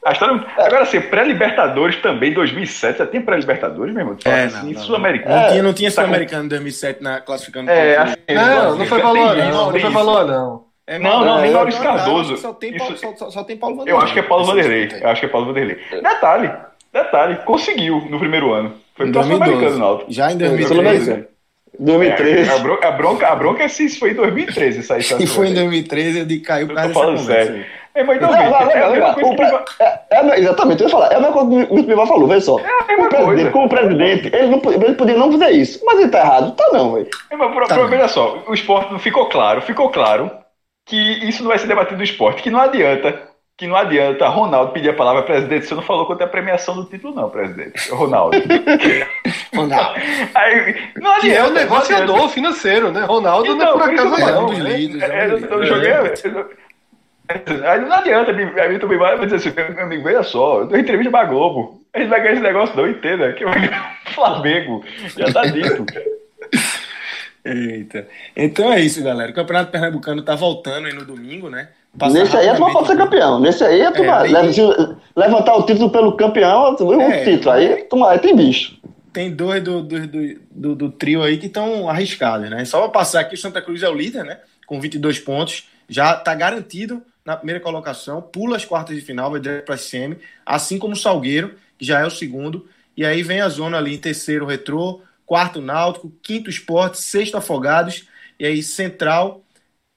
A 0.07 0.13
história, 0.13 0.45
agora, 0.57 0.83
assim, 0.83 1.01
pré-Libertadores 1.01 1.97
também, 1.97 2.33
2007, 2.33 2.99
já 2.99 3.07
tem 3.07 3.21
pré-Libertadores, 3.21 3.93
meu 3.93 4.03
irmão? 4.03 4.17
É, 4.25 4.45
assim. 4.45 4.73
Sul-Americano. 4.77 5.35
Não 5.35 5.49
tinha, 5.51 5.63
não 5.65 5.73
tinha 5.75 5.91
Tá 5.91 5.97
com- 5.97 6.03
Sul-Americano 6.07 6.45
em 6.45 6.49
2007 6.49 7.03
na 7.03 7.21
classificando. 7.21 7.69
É, 7.71 7.97
assim, 7.97 8.15
Não, 8.33 8.77
não 8.79 8.87
foi 8.87 9.01
valor, 9.03 9.35
tem 9.35 9.43
não. 9.43 9.49
isso, 9.51 9.57
Não 9.59 9.71
foi 9.71 9.81
isso. 9.81 9.91
valor, 9.91 10.25
não. 10.27 10.65
É, 10.87 10.99
Não, 11.01 11.25
não, 11.25 11.41
nem 11.41 11.51
é, 11.51 11.55
Maurício 11.55 11.83
Cardoso. 11.83 12.37
Só 12.37 12.53
tem, 12.53 12.71
Isso- 12.71 12.79
Paulo, 12.79 12.97
só, 12.97 13.15
só- 13.17 13.31
só 13.33 13.43
tem 13.43 13.57
Paulo 13.57 13.77
Vanderlei. 13.79 14.01
Eu 14.01 14.05
acho 14.05 14.13
que 14.13 14.21
é 14.21 14.23
Paulo 14.23 14.45
Vanderlei. 14.45 14.89
Eu 15.01 15.09
acho 15.09 15.21
que 15.21 15.27
é 15.27 15.29
Paulo 15.29 15.47
Vanderlei. 15.49 15.79
Detalhe, 15.91 16.53
detalhe, 16.93 17.37
conseguiu 17.45 18.07
no 18.09 18.21
primeiro 18.21 18.53
ano. 18.53 18.75
Foi 18.95 19.11
pro 19.11 19.25
Sul-Americano, 19.25 19.51
2012. 19.61 19.79
Náutico. 19.81 20.13
Já 20.13 20.31
em 20.31 20.39
Sul-Americano. 20.39 20.83
2013. 20.83 21.27
2013. 21.79 22.49
É, 22.51 22.53
a, 22.55 22.59
bronca, 22.59 22.89
a, 22.89 22.93
bronca, 22.93 23.29
a 23.29 23.35
bronca 23.37 23.63
é 23.65 23.69
se 23.69 23.85
isso 23.85 23.99
foi 23.99 24.13
em 24.13 24.15
2013, 24.15 24.79
essa 24.79 24.95
aí. 24.95 25.03
Se 25.03 25.27
foi 25.27 25.49
em 25.49 25.55
2013, 25.55 26.21
eu 26.21 26.25
de 26.25 26.39
caiu 26.39 26.69
dessa 26.69 26.89
falando 26.91 27.19
conversa 27.19 27.45
sério. 27.53 27.67
É, 27.97 28.05
mas 28.05 28.17
então, 28.19 28.31
Não, 28.31 28.37
não, 28.37 28.43
é 28.43 28.47
a 28.47 28.51
não, 28.51 29.37
vai- 29.37 29.65
é, 29.81 30.01
é, 30.11 30.39
exatamente, 30.41 30.83
eu 30.83 30.87
ia 30.89 30.93
falar, 30.93 31.13
é 31.13 31.17
a 31.17 31.21
mesma 31.21 31.33
coisa 31.33 31.67
que 31.67 31.73
o 31.73 31.83
Bivar 31.83 32.07
falou, 32.07 32.29
veja 32.29 32.41
só. 32.43 32.59
a 32.59 32.85
mesma 32.87 33.07
o 33.07 33.09
presidente, 33.09 33.25
coisa. 33.37 33.51
como 33.51 33.69
presidente, 33.71 34.27
ele, 34.35 34.47
não, 34.49 34.59
podia- 34.61 34.85
ele 34.85 34.95
podia 34.95 35.17
não 35.17 35.33
fazer 35.33 35.51
isso, 35.53 35.83
mas 35.85 35.99
ele 36.01 36.09
tá 36.11 36.19
errado. 36.21 36.53
Tá 36.55 36.69
não, 36.75 36.93
velho. 36.93 37.09
É, 37.31 37.37
mas 37.37 37.55
pro- 37.55 37.67
Tá 37.67 37.85
veja 37.87 38.09
só, 38.09 38.43
o 38.47 38.53
esporte 38.53 38.93
não 38.93 38.99
ficou 38.99 39.29
claro, 39.31 39.63
ficou 39.63 39.89
claro 39.91 40.31
que 40.85 40.97
isso 41.27 41.43
não 41.43 41.49
vai 41.49 41.59
ser 41.59 41.67
debatido 41.67 41.97
no 41.97 42.05
esporte, 42.05 42.43
que 42.43 42.51
não 42.51 42.61
adianta, 42.61 43.19
que 43.57 43.67
não 43.67 43.75
adianta 43.77 44.29
Ronaldo 44.29 44.73
pedir 44.73 44.91
a 44.91 44.95
palavra, 44.95 45.23
presidente, 45.23 45.65
você 45.67 45.75
não 45.75 45.83
falou 45.83 46.05
quanto 46.05 46.21
é 46.21 46.25
a 46.25 46.29
premiação 46.29 46.77
do 46.77 46.85
título, 46.85 47.15
não, 47.15 47.31
presidente. 47.31 47.91
Ronaldo. 47.91 48.37
Aí, 50.35 50.77
não 51.01 51.13
adianta. 51.13 51.21
Que 51.21 51.33
é 51.35 51.45
o 51.45 51.51
negociador 51.51 52.15
adianta. 52.17 52.35
financeiro, 52.35 52.93
né? 52.93 53.01
Ronaldo 53.05 53.55
não 53.55 53.63
é 53.63 53.65
Então, 53.65 53.79
por 53.79 53.91
acaso 53.91 54.11
não. 54.11 54.47
né? 54.49 54.55
Dos 54.55 54.59
líderes, 54.59 55.03
É, 55.03 55.07
é 55.07 55.27
um 55.27 55.31
eu, 55.31 55.37
líder. 55.39 55.53
eu 55.53 55.65
joguei. 55.67 55.93
eu- 55.93 56.51
Aí 57.29 57.81
não 57.81 57.93
adianta, 57.93 58.31
aí 58.33 58.69
Vitor 58.69 58.89
Bivar 58.89 59.17
vai 59.17 59.27
dizer 59.27 59.49
assim, 59.49 59.75
meu 59.75 59.85
amigo, 59.85 60.05
veja 60.05 60.23
só, 60.23 60.61
eu 60.61 60.67
dou 60.69 60.79
entrevista 60.79 61.11
pra 61.11 61.25
Globo. 61.25 61.83
A 61.93 61.99
gente 61.99 62.09
vai 62.09 62.21
ganhar 62.21 62.33
esse 62.35 62.43
negócio, 62.43 62.77
não, 62.77 62.89
entenda, 62.89 63.33
que 63.33 63.45
vai 63.45 63.61
ganhar 63.67 63.99
o 64.07 64.11
Flamengo. 64.11 64.85
Já 65.17 65.33
tá 65.33 65.43
dito. 65.47 65.85
Eita. 67.45 68.09
Então 68.37 68.73
é 68.73 68.81
isso, 68.81 69.03
galera. 69.05 69.31
O 69.31 69.35
Campeonato 69.35 69.71
Pernambucano 69.71 70.23
tá 70.23 70.35
voltando 70.35 70.87
aí 70.89 70.93
no 70.93 71.05
domingo, 71.05 71.49
né? 71.49 71.69
Passar 71.97 72.15
Nesse 72.19 72.37
aí 72.37 72.49
a 72.49 72.55
turma 72.57 72.73
pode 72.73 72.89
ser 72.89 72.97
campeão. 72.97 73.41
Nesse 73.41 73.65
aí 73.65 73.83
a 73.83 73.93
turma 73.93 74.19
aí- 74.21 74.33
leva- 74.33 74.53
se 74.53 74.61
levantar 75.15 75.55
o 75.57 75.63
título 75.65 75.91
pelo 75.91 76.17
campeão, 76.17 76.75
o 76.79 77.01
É. 77.01 77.25
título. 77.25 77.51
Aí, 77.55 77.73
a 77.73 77.85
turma, 77.85 78.11
aí 78.11 78.19
tem 78.19 78.35
bicho. 78.35 78.77
Tem 79.13 79.31
dois 79.31 79.63
do, 79.63 79.81
do, 79.83 80.07
do, 80.07 80.41
do- 80.51 80.75
do 80.75 80.91
trio 80.91 81.23
aí 81.23 81.39
que 81.39 81.47
estão 81.47 81.89
arriscados, 81.89 82.51
né? 82.51 82.65
Só 82.65 82.81
pra 82.81 82.89
passar 82.89 83.21
aqui, 83.21 83.35
o 83.37 83.39
Santa 83.39 83.63
Cruz 83.63 83.83
é 83.83 83.89
o 83.89 83.95
líder, 83.95 84.25
né? 84.25 84.39
Com 84.67 84.81
22 84.81 85.21
pontos. 85.21 85.69
Já 85.89 86.15
tá 86.17 86.35
garantido 86.35 87.01
na 87.27 87.37
primeira 87.37 87.61
colocação. 87.61 88.23
Pula 88.23 88.57
as 88.57 88.65
quartas 88.65 88.95
de 88.97 89.03
final, 89.03 89.31
vai 89.31 89.41
direto 89.41 89.65
pra 89.67 89.77
semi. 89.77 90.17
Assim 90.45 90.79
como 90.79 90.95
o 90.95 90.97
Salgueiro, 90.97 91.57
que 91.77 91.85
já 91.85 92.01
é 92.01 92.07
o 92.07 92.11
segundo. 92.11 92.69
E 92.97 93.05
aí 93.05 93.23
vem 93.23 93.41
a 93.41 93.49
zona 93.49 93.77
ali 93.79 93.95
em 93.95 93.99
terceiro, 93.99 94.47
Retrô. 94.47 95.03
Quarto, 95.27 95.61
Náutico. 95.61 96.11
Quinto, 96.23 96.49
Esporte. 96.49 97.03
Sexto, 97.03 97.37
Afogados. 97.37 98.09
E 98.39 98.47
aí, 98.47 98.63
Central 98.63 99.43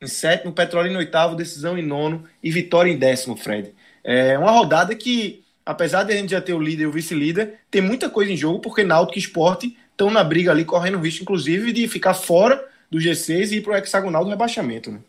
em 0.01 0.07
sétimo, 0.07 0.53
Petrolina 0.53 0.95
em 0.95 0.97
oitavo, 0.97 1.35
Decisão 1.35 1.77
em 1.77 1.85
nono 1.85 2.23
e 2.41 2.49
Vitória 2.51 2.89
em 2.89 2.97
décimo, 2.97 3.35
Fred. 3.35 3.75
É 4.03 4.37
uma 4.37 4.51
rodada 4.51 4.95
que, 4.95 5.43
apesar 5.65 6.03
de 6.03 6.13
a 6.13 6.15
gente 6.15 6.31
já 6.31 6.41
ter 6.41 6.53
o 6.53 6.61
líder 6.61 6.83
e 6.83 6.87
o 6.87 6.91
vice-líder, 6.91 7.59
tem 7.69 7.81
muita 7.81 8.09
coisa 8.09 8.31
em 8.31 8.37
jogo, 8.37 8.59
porque 8.59 8.83
Náutico 8.83 9.17
e 9.17 9.21
Esporte 9.21 9.77
estão 9.91 10.09
na 10.09 10.23
briga 10.23 10.51
ali, 10.51 10.63
correndo 10.63 10.99
risco, 10.99 11.23
inclusive, 11.23 11.73
de 11.73 11.87
ficar 11.87 12.13
fora 12.13 12.65
do 12.89 12.97
G6 12.97 13.51
e 13.51 13.57
ir 13.57 13.61
para 13.61 13.73
o 13.73 13.75
hexagonal 13.75 14.23
do 14.23 14.29
rebaixamento, 14.29 14.89
né? 14.89 14.99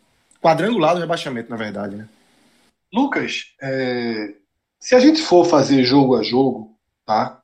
Quadrangular 0.41 0.95
do 0.95 1.01
rebaixamento, 1.01 1.49
na 1.49 1.55
verdade, 1.55 1.95
né? 1.95 2.09
Lucas, 2.91 3.53
é, 3.61 4.35
se 4.79 4.95
a 4.95 4.99
gente 4.99 5.21
for 5.21 5.45
fazer 5.45 5.83
jogo 5.83 6.15
a 6.15 6.23
jogo, 6.23 6.77
tá? 7.05 7.41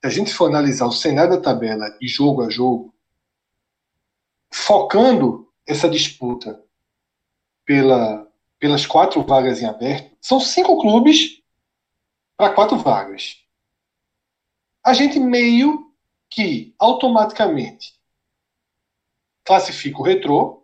Se 0.00 0.06
a 0.06 0.10
gente 0.10 0.32
for 0.32 0.46
analisar 0.46 0.86
o 0.86 0.92
cenário 0.92 1.30
da 1.30 1.40
tabela 1.40 1.86
e 2.00 2.06
jogo 2.06 2.42
a 2.42 2.50
jogo, 2.50 2.94
focando 4.52 5.50
essa 5.66 5.88
disputa 5.88 6.62
pela, 7.64 8.30
pelas 8.58 8.86
quatro 8.86 9.22
vagas 9.22 9.60
em 9.60 9.66
aberto, 9.66 10.16
são 10.20 10.38
cinco 10.38 10.80
clubes 10.80 11.42
para 12.36 12.54
quatro 12.54 12.78
vagas. 12.78 13.36
A 14.84 14.92
gente 14.92 15.18
meio 15.18 15.92
que 16.30 16.74
automaticamente 16.78 17.94
classifica 19.44 19.98
o 19.98 20.02
retrô 20.02 20.57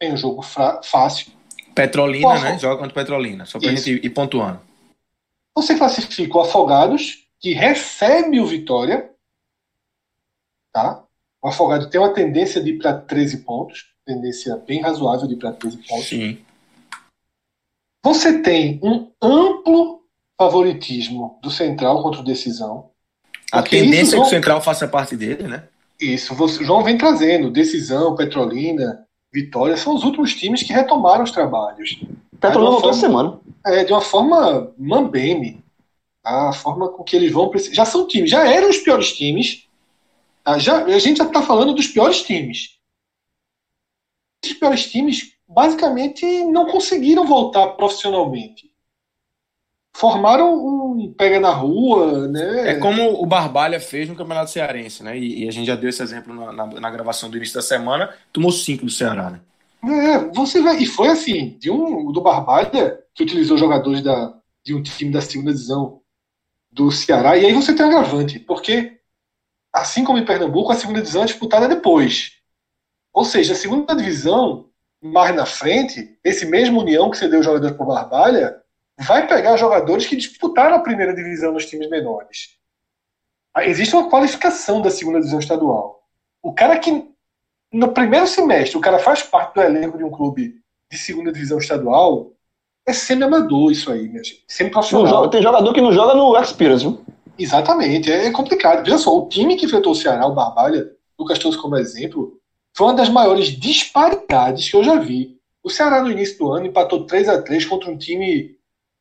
em 0.00 0.12
um 0.12 0.16
jogo 0.16 0.42
fácil. 0.42 1.32
Petrolina, 1.74 2.28
Posso? 2.28 2.42
né? 2.44 2.58
Joga 2.58 2.76
contra 2.76 2.94
Petrolina, 2.94 3.46
só 3.46 3.58
pra 3.58 3.70
gente 3.70 3.90
ir 4.04 4.10
pontuando. 4.10 4.60
Você 5.56 5.76
classifica 5.76 6.38
o 6.38 6.40
Afogados, 6.40 7.26
que 7.40 7.52
recebe 7.52 8.40
o 8.40 8.46
Vitória. 8.46 9.10
Tá? 10.72 11.04
O 11.42 11.48
Afogado 11.48 11.88
tem 11.88 12.00
uma 12.00 12.12
tendência 12.12 12.62
de 12.62 12.70
ir 12.70 12.78
para 12.78 12.94
13 12.94 13.38
pontos. 13.38 13.86
Tendência 14.04 14.56
bem 14.56 14.80
razoável 14.80 15.26
de 15.28 15.34
ir 15.34 15.38
para 15.38 15.52
13 15.52 15.78
pontos. 15.88 16.06
Sim. 16.08 16.38
Você 18.04 18.40
tem 18.40 18.80
um 18.82 19.10
amplo 19.20 20.02
favoritismo 20.36 21.38
do 21.42 21.50
Central 21.50 22.02
contra 22.02 22.20
o 22.20 22.24
Decisão. 22.24 22.90
A 23.52 23.62
tendência 23.62 24.16
é 24.16 24.20
que 24.20 24.26
o 24.26 24.30
Central 24.30 24.60
faça 24.60 24.86
parte 24.86 25.16
dele, 25.16 25.44
né? 25.48 25.64
Isso, 26.00 26.34
você- 26.34 26.64
João 26.64 26.84
vem 26.84 26.96
trazendo. 26.96 27.50
Decisão, 27.50 28.14
Petrolina, 28.14 29.06
Vitória 29.32 29.76
são 29.76 29.94
os 29.94 30.04
últimos 30.04 30.34
times 30.34 30.62
que 30.62 30.72
retomaram 30.72 31.24
os 31.24 31.30
trabalhos. 31.30 32.00
Petrolina 32.40 32.70
voltou 32.70 32.90
essa 32.90 33.00
semana. 33.00 33.38
é, 33.66 33.84
de 33.84 33.92
uma 33.92 34.00
forma 34.00 34.72
mambeme. 34.78 35.62
tá? 36.22 36.48
A 36.48 36.52
forma 36.52 36.88
com 36.88 37.02
que 37.04 37.14
eles 37.16 37.30
vão. 37.32 37.50
esse- 37.54 37.74
Já 37.74 37.84
são 37.84 38.06
times, 38.06 38.30
já 38.30 38.46
eram 38.46 38.70
os 38.70 38.78
piores 38.78 39.12
times. 39.12 39.66
tá? 40.42 40.58
Já, 40.58 40.84
a 40.84 40.98
gente 40.98 41.18
já 41.18 41.24
está 41.24 41.42
falando 41.42 41.74
dos 41.74 41.86
piores 41.88 42.22
times. 42.22 42.78
Esses 44.42 44.56
piores 44.58 44.90
times, 44.90 45.32
basicamente, 45.46 46.24
não 46.44 46.66
conseguiram 46.70 47.26
voltar 47.26 47.66
profissionalmente. 47.68 48.72
Formaram 49.96 50.54
um 50.54 50.87
pega 51.16 51.38
na 51.40 51.50
rua, 51.50 52.28
né? 52.28 52.70
É 52.70 52.74
como 52.78 53.22
o 53.22 53.26
Barbalha 53.26 53.80
fez 53.80 54.08
no 54.08 54.14
Campeonato 54.16 54.50
Cearense, 54.50 55.02
né? 55.02 55.18
E, 55.18 55.44
e 55.44 55.48
a 55.48 55.50
gente 55.52 55.66
já 55.66 55.76
deu 55.76 55.88
esse 55.90 56.02
exemplo 56.02 56.34
na, 56.34 56.52
na- 56.52 56.80
na 56.80 56.90
gravação 56.90 57.30
do 57.30 57.36
início 57.36 57.54
da 57.54 57.62
semana. 57.62 58.14
Tomou 58.32 58.52
cinco 58.52 58.84
do 58.84 58.90
Ceará, 58.90 59.30
né? 59.30 59.40
É, 59.84 60.18
você 60.34 60.60
vai. 60.60 60.78
E 60.82 60.86
foi 60.86 61.08
assim, 61.08 61.56
de 61.58 61.70
um 61.70 62.10
do 62.12 62.20
Barbalha, 62.20 62.98
que 63.14 63.22
utilizou 63.22 63.56
jogadores 63.56 64.02
da, 64.02 64.34
de 64.64 64.74
um 64.74 64.82
time 64.82 65.12
da 65.12 65.20
segunda 65.20 65.52
divisão 65.52 66.00
do 66.70 66.90
Ceará, 66.92 67.36
e 67.36 67.46
aí 67.46 67.52
você 67.52 67.74
tem 67.74 67.84
um 67.86 67.88
agravante, 67.88 68.38
porque 68.38 68.98
assim 69.72 70.04
como 70.04 70.18
em 70.18 70.24
Pernambuco, 70.24 70.72
a 70.72 70.76
segunda 70.76 71.00
divisão 71.00 71.22
é 71.22 71.26
disputada 71.26 71.68
depois. 71.68 72.32
Ou 73.12 73.24
seja, 73.24 73.52
a 73.52 73.56
segunda 73.56 73.94
divisão, 73.96 74.70
mais 75.02 75.34
na 75.34 75.46
frente, 75.46 76.18
esse 76.24 76.46
mesmo 76.46 76.80
União 76.80 77.10
que 77.10 77.16
você 77.18 77.28
deu 77.28 77.42
jogador 77.42 77.74
para 77.74 77.84
o 77.84 77.88
Barbalha, 77.88 78.56
vai 78.98 79.26
pegar 79.26 79.56
jogadores 79.56 80.06
que 80.06 80.16
disputaram 80.16 80.76
a 80.76 80.80
primeira 80.80 81.14
divisão 81.14 81.52
nos 81.52 81.66
times 81.66 81.88
menores. 81.88 82.56
Ah, 83.54 83.64
Existe 83.64 83.94
uma 83.94 84.10
qualificação 84.10 84.82
da 84.82 84.90
segunda 84.90 85.18
divisão 85.18 85.38
estadual. 85.38 86.02
O 86.42 86.52
cara 86.52 86.78
que 86.78 87.08
no 87.72 87.92
primeiro 87.92 88.26
semestre 88.26 88.76
o 88.76 88.80
cara 88.80 88.98
faz 88.98 89.22
parte 89.22 89.54
do 89.54 89.62
elenco 89.62 89.98
de 89.98 90.04
um 90.04 90.10
clube 90.10 90.60
de 90.90 90.98
segunda 90.98 91.32
divisão 91.32 91.58
estadual 91.58 92.32
é 92.86 92.92
semi-amador 92.92 93.70
isso 93.70 93.92
aí, 93.92 94.08
minha 94.08 94.24
gente. 94.24 94.44
Semi-profissional. 94.48 95.28
tem 95.28 95.42
jogador 95.42 95.74
que 95.74 95.80
não 95.80 95.92
joga 95.92 96.14
no 96.14 96.36
Experience, 96.40 96.84
viu? 96.84 97.04
Exatamente, 97.38 98.10
é 98.10 98.30
complicado. 98.30 98.82
Veja 98.82 98.98
só, 98.98 99.16
o 99.16 99.28
time 99.28 99.56
que 99.56 99.66
enfrentou 99.66 99.92
o 99.92 99.94
Ceará, 99.94 100.26
o 100.26 100.34
Barbalha, 100.34 100.90
Lucas 101.18 101.38
trouxe 101.38 101.58
como 101.58 101.76
exemplo, 101.76 102.40
foi 102.74 102.86
uma 102.86 102.94
das 102.94 103.08
maiores 103.08 103.48
disparidades 103.48 104.70
que 104.70 104.76
eu 104.76 104.82
já 104.82 104.96
vi. 104.98 105.38
O 105.62 105.68
Ceará, 105.68 106.00
no 106.02 106.10
início 106.10 106.38
do 106.38 106.50
ano, 106.50 106.66
empatou 106.66 107.04
3 107.04 107.28
a 107.28 107.42
3 107.42 107.64
contra 107.66 107.90
um 107.90 107.98
time 107.98 108.57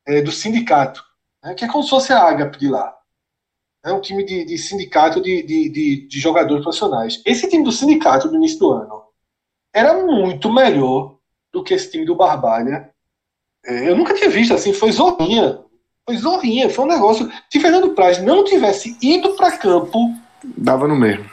é, 0.07 0.21
do 0.21 0.31
sindicato, 0.31 1.03
né, 1.43 1.53
que 1.53 1.65
é 1.65 1.67
como 1.67 1.83
se 1.83 1.89
fosse 1.89 2.13
a 2.13 2.21
Ágape 2.23 2.57
de 2.57 2.69
lá. 2.69 2.93
É 3.85 3.91
um 3.93 4.01
time 4.01 4.23
de, 4.25 4.43
de 4.45 4.57
sindicato 4.57 5.21
de, 5.21 5.43
de, 5.43 5.69
de, 5.69 6.07
de 6.07 6.19
jogadores 6.19 6.63
profissionais. 6.63 7.21
Esse 7.25 7.47
time 7.49 7.63
do 7.63 7.71
sindicato, 7.71 8.27
no 8.29 8.35
início 8.35 8.59
do 8.59 8.71
ano, 8.71 9.03
era 9.73 9.93
muito 10.05 10.51
melhor 10.51 11.15
do 11.53 11.63
que 11.63 11.73
esse 11.73 11.91
time 11.91 12.05
do 12.05 12.15
Barbalha. 12.15 12.89
É, 13.65 13.89
eu 13.89 13.95
nunca 13.95 14.13
tinha 14.13 14.29
visto 14.29 14.53
assim, 14.53 14.73
foi 14.73 14.91
zorrinha. 14.91 15.59
Foi 16.05 16.17
zorrinha, 16.17 16.69
foi 16.69 16.85
um 16.85 16.87
negócio. 16.87 17.29
Se 17.49 17.59
Fernando 17.59 17.93
Praz 17.93 18.21
não 18.21 18.43
tivesse 18.43 18.97
ido 19.01 19.35
para 19.35 19.57
campo, 19.57 19.99
Dava 20.43 20.87
no 20.87 20.95
mesmo. 20.95 21.29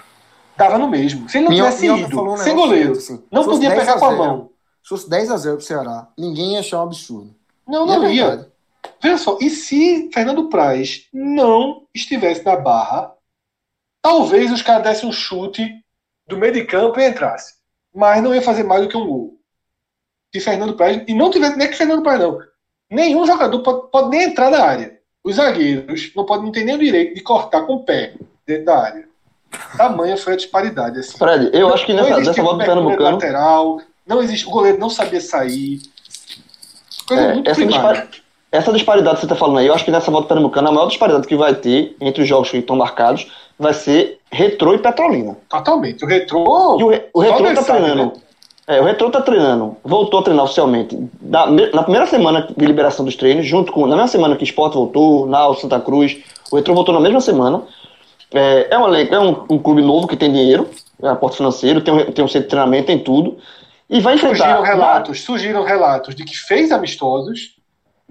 dava 0.57 0.79
no 0.79 0.89
mesmo. 0.89 1.29
Se 1.29 1.39
ele 1.39 1.45
não 1.45 1.53
Minhoca- 1.53 1.73
tivesse 1.77 2.03
ido, 2.07 2.23
um 2.23 2.37
sem 2.37 2.55
goleiro, 2.55 2.93
assim, 2.93 3.23
não 3.31 3.45
podia 3.45 3.69
10 3.71 3.81
pegar 3.81 3.95
a 3.95 3.99
com 3.99 4.05
a 4.07 4.11
0, 4.11 4.19
mão. 4.23 4.51
Se 4.83 4.89
fosse 4.89 5.09
10 5.11 5.31
a 5.31 5.37
0 5.37 5.57
pro 5.57 5.65
Ceará, 5.67 6.09
ninguém 6.19 6.53
ia 6.55 6.61
achar 6.61 6.81
um 6.81 6.85
absurdo. 6.85 7.35
Não, 7.67 7.85
é 7.85 7.99
não 7.99 8.11
ia. 8.11 8.27
verdade. 8.29 8.53
Veja 9.03 9.19
só, 9.19 9.39
e 9.41 9.51
se 9.51 10.11
Fernando 10.13 10.49
Praz 10.49 11.07
não 11.13 11.87
estivesse 11.95 12.45
na 12.45 12.57
barra, 12.57 13.13
talvez 14.03 14.51
os 14.53 14.63
caras 14.63 14.83
dessem 14.85 15.09
um 15.09 15.13
chute 15.13 15.69
do 16.27 16.37
meio 16.37 16.53
de 16.53 16.65
campo 16.65 16.99
e 16.99 17.07
entrasse. 17.09 17.55
Mas 17.95 18.23
não 18.23 18.35
ia 18.35 18.43
fazer 18.43 18.63
mais 18.65 18.83
do 18.83 18.89
que 18.89 18.97
um 18.97 19.07
gol. 19.07 19.39
Se 20.35 20.41
Fernando 20.41 20.75
Praz. 20.75 21.03
E 21.07 21.15
não 21.15 21.31
tivesse 21.31 21.57
nem 21.57 21.69
que 21.69 21.77
Fernando 21.77 22.03
Praz, 22.03 22.19
não. 22.21 22.39
Nenhum 22.91 23.27
jogador 23.27 23.61
pode, 23.63 23.91
pode 23.91 24.09
nem 24.11 24.25
entrar 24.25 24.51
na 24.51 24.63
área. 24.63 24.99
Os 25.23 25.37
zagueiros 25.37 26.13
não 26.15 26.27
podem 26.27 26.45
não 26.47 26.53
ter 26.53 26.65
nem 26.65 26.75
o 26.75 26.79
direito 26.79 27.15
de 27.15 27.21
cortar 27.23 27.63
com 27.63 27.75
o 27.75 27.85
pé 27.85 28.15
dentro 28.47 28.65
da 28.67 28.79
área. 28.79 29.09
Tamanha 29.77 30.17
foi 30.17 30.33
a 30.33 30.37
disparidade. 30.37 30.99
Assim. 30.99 31.17
Fred, 31.17 31.51
eu 31.53 31.73
acho 31.73 31.87
que 31.87 31.93
Não 31.95 32.03
nessa, 32.03 32.21
existia 32.21 32.31
nessa 32.31 32.43
volta 32.43 32.59
do 32.59 32.67
Pernambucano. 32.67 33.11
lateral, 33.13 33.81
não 34.07 34.23
existe, 34.23 34.47
o 34.47 34.51
goleiro 34.51 34.79
não 34.79 34.91
sabia 34.91 35.21
sair. 35.21 35.81
Coisa 37.07 37.23
É, 37.23 37.35
muito 37.35 37.51
essa, 37.51 37.65
dispar- 37.65 38.09
essa 38.57 38.73
disparidade 38.73 39.17
que 39.17 39.21
você 39.21 39.27
está 39.27 39.37
falando 39.37 39.59
aí, 39.59 39.67
eu 39.67 39.75
acho 39.75 39.85
que 39.85 39.91
nessa 39.91 40.11
volta 40.11 40.29
pernambucana, 40.29 40.69
a 40.69 40.73
maior 40.73 40.87
disparidade 40.87 41.27
que 41.27 41.37
vai 41.37 41.55
ter 41.55 41.97
entre 42.01 42.23
os 42.23 42.29
jogos 42.29 42.51
que 42.51 42.59
estão 42.59 42.77
marcados 42.77 43.31
vai 43.59 43.75
ser 43.75 44.19
Retrô 44.31 44.75
e 44.75 44.79
Petrolina. 44.79 45.37
Totalmente. 45.49 46.05
O 46.05 46.09
retrô. 46.09 46.77
E 46.79 46.85
o, 46.85 46.89
Re- 46.89 47.05
o 47.13 47.21
Retrô 47.21 47.45
tá 47.55 47.63
sabe, 47.63 47.81
treinando. 47.81 48.05
né? 48.07 48.13
É, 48.67 48.81
o 48.81 48.85
Retrô 48.85 49.11
tá 49.11 49.21
treinando, 49.21 49.77
voltou 49.85 50.21
a 50.21 50.23
treinar 50.23 50.45
oficialmente 50.45 50.99
na, 51.21 51.47
na 51.47 51.83
primeira 51.83 52.07
semana 52.07 52.49
de 52.57 52.65
liberação 52.65 53.05
dos 53.05 53.15
treinos, 53.15 53.45
junto 53.47 53.71
com, 53.73 53.87
na 53.87 53.95
mesma 53.97 54.09
semana 54.09 54.37
que 54.37 54.43
o 54.43 54.47
Sport 54.47 54.73
voltou, 54.75 55.27
Nau, 55.27 55.55
Santa 55.57 55.79
Cruz, 55.81 56.17
o 56.51 56.57
Retrô 56.57 56.75
voltou 56.75 56.95
na 56.95 57.01
mesma 57.01 57.21
semana. 57.21 57.63
É, 58.33 58.69
é, 58.71 58.79
um, 58.79 58.89
elenco- 58.89 59.15
é 59.15 59.21
um, 59.21 59.45
um 59.51 59.59
clube 59.59 59.83
novo 59.83 60.07
que 60.07 60.17
tem 60.17 60.33
dinheiro, 60.33 60.69
é 61.03 61.09
aporte 61.09 61.37
financeiro, 61.37 61.81
tem 61.83 61.93
um, 61.93 62.11
tem 62.11 62.25
um 62.25 62.29
centro 62.29 62.45
de 62.45 62.49
treinamento, 62.51 62.87
tem 62.87 62.99
tudo. 62.99 63.37
E 63.91 64.01
vai 64.01 64.15
enfrentar. 64.15 64.37
Surgiram 64.37 64.63
relatos, 64.63 65.21
surgiram 65.21 65.63
relatos 65.65 66.15
de 66.15 66.25
que 66.25 66.35
fez 66.37 66.73
amistosos. 66.73 67.54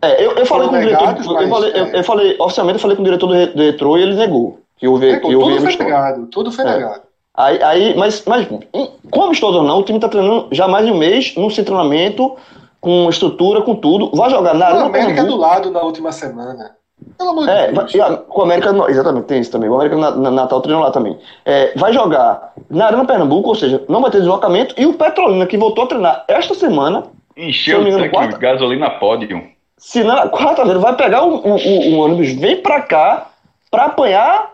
É, 0.06 0.26
eu, 0.26 0.32
eu 0.34 0.46
falei 0.46 0.68
com 0.68 0.76
o 0.76 0.80
diretor. 0.80 1.16
eu, 1.42 1.50
falei, 1.50 1.72
eu, 1.74 1.86
é. 1.86 2.00
eu 2.00 2.04
falei, 2.04 2.36
oficialmente, 2.40 2.76
eu 2.78 2.82
falei 2.82 2.96
com 2.98 3.02
o 3.02 3.06
diretor 3.06 3.28
do, 3.28 3.48
do 3.54 3.62
Retrô 3.64 3.98
e 3.98 4.02
ele 4.04 4.16
negou. 4.16 4.60
Que 4.78 4.88
houve, 4.88 5.12
Negou, 5.12 5.30
que 5.30 5.36
houve 5.36 5.56
tudo 5.58 5.62
foi 5.72 5.86
negado, 5.86 6.26
tudo 6.28 6.52
foi 6.52 6.66
É. 6.66 6.74
negado. 6.76 7.02
Aí, 7.36 7.64
aí, 7.64 7.96
mas, 7.98 8.24
mas 8.28 8.48
em- 8.74 8.90
com 9.10 9.24
amistoso 9.24 9.58
ou 9.60 9.64
não, 9.64 9.80
o 9.80 9.84
time 9.84 10.00
tá 10.00 10.08
treinando 10.10 10.48
já 10.52 10.68
mais 10.68 10.86
de 10.86 10.92
um 10.92 10.98
mês, 10.98 11.34
num 11.36 11.50
centro 11.50 11.64
de 11.74 11.80
treinamento, 11.82 12.36
com 12.82 13.10
estrutura, 13.10 13.62
com 13.62 13.76
tudo. 13.76 14.12
Vai 14.16 14.30
jogar 14.30 14.54
na 14.54 14.66
O 14.66 14.68
Arena 14.70 14.86
América 14.86 15.10
do 15.10 15.16
Pernambuco. 15.16 15.40
lado 15.42 15.72
na 15.72 15.82
última 15.82 16.12
semana. 16.12 16.72
Pelo 17.18 17.30
amor 17.32 17.50
É, 17.50 17.68
de 17.68 17.74
Deus. 17.74 17.96
a- 18.02 18.18
com 18.18 18.42
o 18.42 18.44
América, 18.44 18.72
no- 18.72 18.90
exatamente, 18.90 19.26
tem 19.26 19.40
isso 19.42 19.52
também. 19.52 19.70
O 19.70 19.76
América 19.76 19.96
na, 19.98 20.12
na- 20.12 20.32
Natal 20.32 20.62
treinou 20.62 20.84
lá 20.84 20.92
também. 20.92 21.18
É, 21.46 21.74
vai 21.76 21.92
jogar 21.94 22.54
na 22.70 22.86
Arena 22.88 23.06
Pernambuco, 23.06 23.50
ou 23.50 23.56
seja, 23.56 23.84
não 23.90 24.02
vai 24.02 24.12
ter 24.12 24.20
deslocamento. 24.20 24.76
E 24.78 24.86
o 24.86 24.94
Petrolina, 24.94 25.46
que 25.48 25.58
voltou 25.58 25.86
a 25.86 25.88
treinar 25.88 26.24
esta 26.28 26.54
semana, 26.54 27.04
Se 27.36 27.42
Encheu 27.42 27.82
o 27.82 27.84
tanque 28.12 28.28
de 28.28 28.38
gasolina 28.38 28.90
pódio. 28.92 29.42
Se 29.86 30.02
na 30.02 30.30
quarta-feira 30.30 30.80
vai 30.80 30.96
pegar 30.96 31.24
o, 31.26 31.36
o, 31.46 31.56
o- 31.58 31.90
o 31.94 31.98
ônibus, 32.00 32.32
vem 32.32 32.62
pra 32.62 32.82
cá 32.82 33.28
pra 33.70 33.86
apanhar 33.88 34.54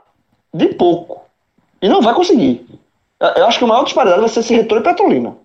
de 0.51 0.69
pouco. 0.69 1.21
E 1.80 1.88
não 1.88 2.01
vai 2.01 2.15
conseguir. 2.15 2.65
Eu- 3.19 3.45
acho 3.45 3.59
que 3.59 3.63
a 3.65 3.67
maior 3.67 3.84
disparidade 3.84 4.21
vai 4.21 4.30
ser 4.30 4.39
esse 4.39 4.55
Retrô 4.55 4.80
e 4.80 4.84
Petrolina. 4.84 5.36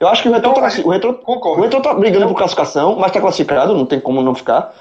Eu 0.00 0.08
acho 0.08 0.22
que 0.22 0.28
o 0.28 0.32
Retrô, 0.32 0.50
Então, 0.52 0.62
tá, 0.62 0.66
a 0.66 0.70
gente- 0.70 0.86
o 0.86 0.90
Retrô, 0.90 1.20
o. 1.26 1.54
Retrô 1.60 1.80
tá 1.82 1.92
brigando 1.92 2.26
por 2.28 2.36
classificação, 2.36 2.96
mas 2.96 3.12
tá 3.12 3.20
classificado, 3.20 3.74
não 3.74 3.84
tem 3.84 4.00
como 4.00 4.22
não 4.22 4.34
ficar. 4.34 4.74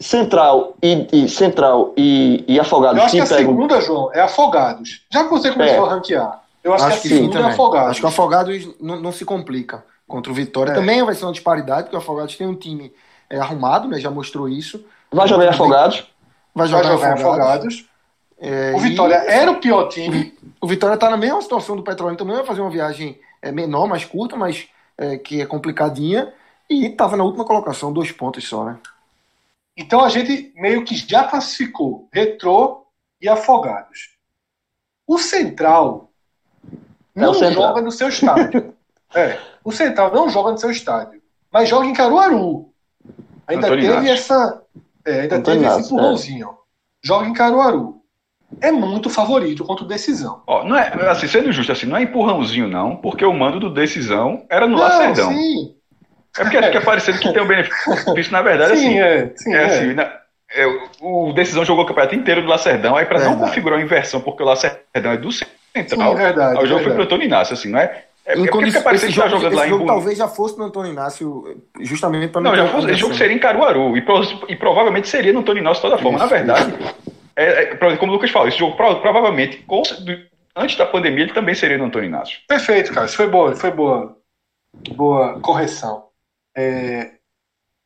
Central 0.00 0.74
e, 0.82 1.06
e 1.12 1.28
Central 1.28 1.92
e, 1.96 2.44
e 2.46 2.58
Afogados 2.60 2.98
Eu 2.98 3.04
acho 3.04 3.12
que 3.16 3.18
que 3.26 3.32
a 3.32 3.36
pegam. 3.36 3.52
segunda, 3.52 3.80
João, 3.80 4.10
é 4.12 4.20
Afogados. 4.20 5.02
Já 5.10 5.24
que 5.24 5.30
você 5.30 5.50
começou 5.52 5.84
É. 5.86 5.88
a 5.88 5.92
ranquear, 5.92 6.42
eu 6.62 6.74
acho, 6.74 6.84
Acho 6.84 7.00
que 7.00 7.06
a 7.06 7.10
sim 7.10 7.16
segunda 7.16 7.34
é 7.34 7.38
também. 7.40 7.52
Afogados. 7.54 7.90
Acho 7.90 8.00
que 8.00 8.06
o 8.06 8.08
Afogados 8.08 8.68
não, 8.80 8.96
não 9.00 9.12
se 9.12 9.24
complica 9.24 9.84
contra 10.06 10.30
o 10.30 10.34
Vitória. 10.34 10.72
É. 10.72 10.74
Também 10.74 11.02
vai 11.04 11.14
ser 11.14 11.24
uma 11.24 11.32
disparidade, 11.32 11.84
porque 11.84 11.96
o 11.96 11.98
Afogados 11.98 12.36
tem 12.36 12.46
um 12.46 12.54
time 12.54 12.92
é, 13.30 13.38
arrumado, 13.38 13.88
né? 13.88 13.98
Já 13.98 14.10
mostrou 14.10 14.48
isso. 14.48 14.84
Vai 15.10 15.26
jogar 15.28 15.44
em 15.44 15.48
Afogados. 15.48 15.98
Vai 16.54 16.66
Vai 16.66 16.68
jogar, 16.68 16.92
jogar 16.92 17.08
em 17.08 17.12
Afogados. 17.12 17.74
Afogados. 17.74 17.88
É, 18.40 18.72
O 18.72 18.78
e 18.78 18.80
Vitória 18.90 19.14
era 19.14 19.50
o 19.50 19.60
pior 19.60 19.88
time. 19.88 20.36
O 20.60 20.66
Vitória 20.66 20.96
tá 20.96 21.10
na 21.10 21.16
mesma 21.16 21.42
situação 21.42 21.76
do 21.76 21.82
Petrolina 21.82 22.16
também, 22.16 22.36
vai 22.36 22.44
fazer 22.44 22.60
uma 22.60 22.70
viagem 22.70 23.20
é, 23.42 23.50
menor, 23.50 23.86
mais 23.88 24.04
curta, 24.04 24.36
mas 24.36 24.68
é, 24.96 25.16
que 25.18 25.40
é 25.40 25.46
complicadinha. 25.46 26.32
E 26.70 26.88
tava 26.90 27.16
na 27.16 27.24
última 27.24 27.44
colocação, 27.44 27.92
dois 27.92 28.12
pontos 28.12 28.46
só, 28.46 28.64
né? 28.64 28.78
Então 29.76 30.04
a 30.04 30.08
gente 30.08 30.52
meio 30.56 30.84
que 30.84 30.94
já 30.96 31.24
classificou 31.24 32.08
Retrô 32.12 32.86
e 33.20 33.28
Afogados. 33.28 34.10
O 35.06 35.18
Central 35.18 36.10
não 37.14 37.28
É 37.28 37.30
o 37.30 37.34
Central. 37.34 37.68
joga 37.68 37.80
no 37.80 37.90
seu 37.90 38.08
estádio. 38.08 38.74
é, 39.14 39.38
o 39.64 39.72
Central 39.72 40.12
não 40.12 40.28
joga 40.28 40.52
no 40.52 40.58
seu 40.58 40.70
estádio, 40.70 41.22
mas 41.50 41.68
joga 41.68 41.86
em 41.86 41.94
Caruaru. 41.94 42.72
Ainda 43.48 43.68
teve 43.70 44.08
essa, 44.10 44.62
é, 45.04 45.20
ainda 45.22 45.40
teve 45.42 45.56
esse 45.56 45.64
Inácio, 45.64 45.86
empurrãozinho. 45.86 46.48
Joga 47.02 47.26
em 47.28 47.32
Caruaru. 47.32 47.96
É 48.60 48.72
muito 48.72 49.10
favorito 49.10 49.64
contra 49.64 49.84
o 49.84 49.88
Decisão. 49.88 50.42
Ó, 50.46 50.64
não 50.64 50.76
é, 50.76 50.90
assim, 51.10 51.26
sendo 51.28 51.52
justo, 51.52 51.70
assim, 51.70 51.86
não 51.86 51.96
é 51.96 52.02
empurrãozinho, 52.02 52.66
não, 52.68 52.96
porque 52.96 53.24
o 53.24 53.32
mando 53.32 53.60
do 53.60 53.70
decisão 53.70 54.46
era 54.48 54.66
no 54.66 54.76
Não, 54.76 54.82
Lacerdão. 54.82 55.32
sim, 55.32 55.74
É 56.38 56.42
porque 56.44 56.62
fica 56.62 56.80
parecendo 56.80 57.18
que 57.18 57.32
tem 57.32 57.42
um 57.42 57.46
benefício, 57.46 58.32
na 58.32 58.42
verdade, 58.42 58.76
sim, 58.78 58.98
assim. 58.98 58.98
é, 58.98 59.32
sim, 59.36 59.54
É 59.54 59.56
é. 59.56 59.64
assim, 59.66 59.94
na- 59.94 60.18
é, 60.50 60.64
o 61.02 61.32
Decisão 61.34 61.62
jogou 61.64 61.84
o 61.84 61.86
campeonato 61.86 62.14
inteiro 62.14 62.40
do 62.40 62.48
Lacerdão, 62.48 62.96
aí 62.96 63.04
pra 63.04 63.18
não 63.18 63.32
Verdade. 63.32 63.50
configurar 63.50 63.78
uma 63.78 63.84
inversão, 63.84 64.20
porque 64.22 64.42
o 64.42 64.46
Lacerdão 64.46 65.12
é 65.12 65.16
do 65.18 65.30
Sim, 65.30 65.44
Central, 65.74 66.14
verdade, 66.16 66.58
aí 66.58 66.64
o 66.64 66.66
jogo 66.66 66.80
foi 66.80 66.90
verdade. 66.90 66.94
pro 66.94 67.02
Antônio 67.04 67.26
Inácio, 67.26 67.52
assim, 67.52 67.68
não 67.68 67.78
é? 67.78 68.06
É, 68.28 68.34
Em 68.34 68.46
porque 68.46 68.50
que 68.66 68.72
tá 68.82 69.28
jogo, 69.28 69.28
jogando 69.30 69.46
esse 69.46 69.56
lá 69.56 69.66
em 69.66 69.70
jogo 69.70 69.84
Buru- 69.84 69.94
talvez 69.96 70.18
já 70.18 70.28
fosse 70.28 70.58
no 70.58 70.64
Antônio 70.66 70.92
Inácio, 70.92 71.62
justamente 71.80 72.30
para 72.30 72.42
Não, 72.42 72.54
já 72.54 72.68
fosse, 72.68 72.90
esse 72.90 73.00
jogo 73.00 73.14
seria 73.14 73.34
em 73.34 73.38
Caruaru, 73.38 73.96
e, 73.96 74.02
pro- 74.02 74.22
e 74.48 74.54
provavelmente 74.54 75.08
seria 75.08 75.32
no 75.32 75.40
Antônio 75.40 75.62
Inácio 75.62 75.82
de 75.82 75.88
toda 75.90 76.02
forma. 76.02 76.18
Na 76.18 76.26
verdade, 76.26 76.74
é, 77.34 77.62
é, 77.72 77.96
como 77.96 78.12
o 78.12 78.14
Lucas 78.14 78.30
falou, 78.30 78.46
esse 78.48 78.58
jogo 78.58 78.76
pro- 78.76 79.00
provavelmente, 79.00 79.58
com- 79.66 79.80
do- 79.80 80.18
antes 80.54 80.76
da 80.76 80.84
pandemia, 80.84 81.24
ele 81.24 81.32
também 81.32 81.54
seria 81.54 81.78
no 81.78 81.84
Antônio 81.86 82.06
Inácio. 82.08 82.38
Perfeito, 82.46 82.92
cara. 82.92 83.06
Isso 83.06 83.16
foi 83.16 83.28
boa, 83.28 83.56
foi 83.56 83.70
boa, 83.70 84.14
boa 84.94 85.40
correção. 85.40 86.04
É, 86.56 87.12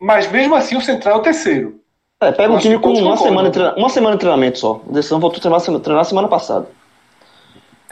Mas 0.01 0.29
mesmo 0.33 0.57
assim, 0.57 0.77
o 0.77 0.81
Central 0.81 1.19
é 1.19 1.19
o 1.21 1.23
terceiro. 1.23 1.81
É, 2.21 2.33
pega 2.33 2.53
um 2.53 2.59
time 2.59 2.77
com 2.79 2.93
uma 2.93 3.17
semana, 3.17 3.51
uma 3.77 3.89
semana 3.89 4.17
de 4.17 4.21
treinamento 4.21 4.59
só. 4.59 4.81
O 4.85 4.93
Decisão 4.93 5.21
voltou 5.21 5.39
a 5.39 5.41
treinar, 5.61 5.81
treinar 5.81 6.05
semana 6.05 6.27
passada. 6.27 6.67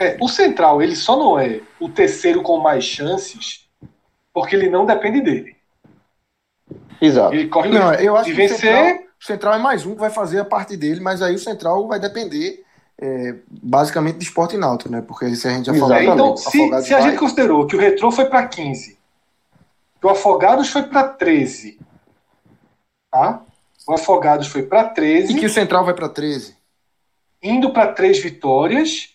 É, 0.01 0.17
o 0.19 0.27
Central, 0.27 0.81
ele 0.81 0.95
só 0.95 1.15
não 1.15 1.37
é 1.39 1.61
o 1.79 1.87
terceiro 1.87 2.41
com 2.41 2.57
mais 2.59 2.83
chances 2.83 3.67
porque 4.33 4.55
ele 4.55 4.69
não 4.69 4.85
depende 4.85 5.21
dele. 5.21 5.55
Exato. 6.99 7.33
Ele 7.33 7.47
corre 7.47 7.69
Não, 7.69 7.89
o 7.89 7.93
eu 7.93 8.15
acho 8.15 8.29
de 8.29 8.35
que 8.35 8.45
o 8.45 8.47
vencer. 8.49 8.59
Central, 8.59 9.07
o 9.21 9.25
Central 9.25 9.53
é 9.55 9.57
mais 9.59 9.85
um 9.85 9.93
que 9.93 9.99
vai 9.99 10.09
fazer 10.09 10.39
a 10.39 10.45
parte 10.45 10.75
dele, 10.77 10.99
mas 11.01 11.21
aí 11.21 11.35
o 11.35 11.39
Central 11.39 11.87
vai 11.87 11.99
depender 11.99 12.63
é, 12.99 13.35
basicamente 13.49 14.17
de 14.17 14.23
esporte 14.23 14.55
náutico, 14.57 14.91
né? 14.91 15.01
Porque 15.01 15.35
se 15.35 15.47
a 15.47 15.51
gente 15.51 15.65
já 15.65 15.73
falou. 15.73 16.01
Então, 16.01 16.33
o 16.33 16.37
se, 16.37 16.51
se 16.83 16.93
a 16.93 16.99
vai- 16.99 17.09
gente 17.09 17.19
considerou 17.19 17.65
que 17.67 17.75
o 17.75 17.79
Retrô 17.79 18.11
foi 18.11 18.25
para 18.25 18.47
15, 18.47 18.97
que 19.99 20.07
o 20.07 20.09
Afogados 20.09 20.69
foi 20.69 20.83
para 20.83 21.07
13, 21.07 21.79
tá? 23.11 23.41
O 23.87 23.93
Afogados 23.93 24.47
foi 24.47 24.63
para 24.63 24.83
13. 24.85 25.33
E 25.33 25.39
que 25.39 25.45
o 25.45 25.49
Central 25.49 25.83
vai 25.83 25.93
para 25.93 26.07
13. 26.09 26.55
indo 27.43 27.71
para 27.73 27.91
três 27.93 28.19
vitórias. 28.19 29.10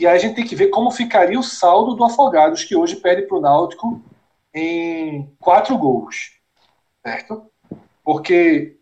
E 0.00 0.06
aí 0.06 0.16
a 0.16 0.18
gente 0.18 0.34
tem 0.34 0.46
que 0.46 0.56
ver 0.56 0.68
como 0.68 0.90
ficaria 0.90 1.38
o 1.38 1.42
saldo 1.42 1.94
do 1.94 2.02
Afogados, 2.02 2.64
que 2.64 2.74
hoje 2.74 2.96
perde 2.96 3.26
para 3.26 3.36
o 3.36 3.40
Náutico 3.40 4.02
em 4.54 5.30
quatro 5.38 5.76
gols. 5.76 6.40
Certo? 7.06 7.44
Porque 8.02 8.78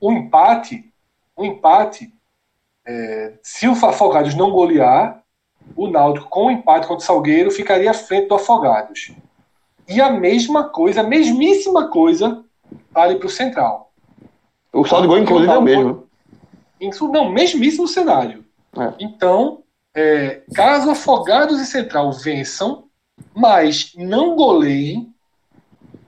o 0.00 0.10
empate, 0.10 0.90
o 1.36 1.44
empate, 1.44 2.10
é, 2.86 3.38
se 3.42 3.68
o 3.68 3.72
Afogados 3.72 4.34
não 4.34 4.50
golear, 4.50 5.22
o 5.76 5.86
Náutico 5.86 6.30
com 6.30 6.46
o 6.46 6.50
empate 6.50 6.86
contra 6.86 7.04
o 7.04 7.06
Salgueiro 7.06 7.50
ficaria 7.50 7.90
à 7.90 7.94
frente 7.94 8.28
do 8.28 8.34
Afogados. 8.34 9.12
E 9.86 10.00
a 10.00 10.08
mesma 10.08 10.70
coisa, 10.70 11.02
a 11.02 11.04
mesmíssima 11.04 11.90
coisa, 11.90 12.42
vale 12.90 13.16
para 13.16 13.26
o 13.26 13.30
Central. 13.30 13.92
O 14.72 14.86
saldo 14.86 15.02
de 15.02 15.08
gol, 15.08 15.18
inclusive, 15.18 15.52
é 15.52 15.58
o 15.58 15.62
mesmo. 15.62 16.08
Isso, 16.80 17.08
não, 17.08 17.30
mesmíssimo 17.30 17.86
cenário. 17.86 18.42
É. 18.74 18.94
Então, 18.98 19.64
é, 20.00 20.42
caso 20.54 20.90
Afogados 20.90 21.60
e 21.60 21.66
Central 21.66 22.10
vençam, 22.12 22.84
mas 23.34 23.92
não 23.96 24.34
goleiem, 24.34 25.12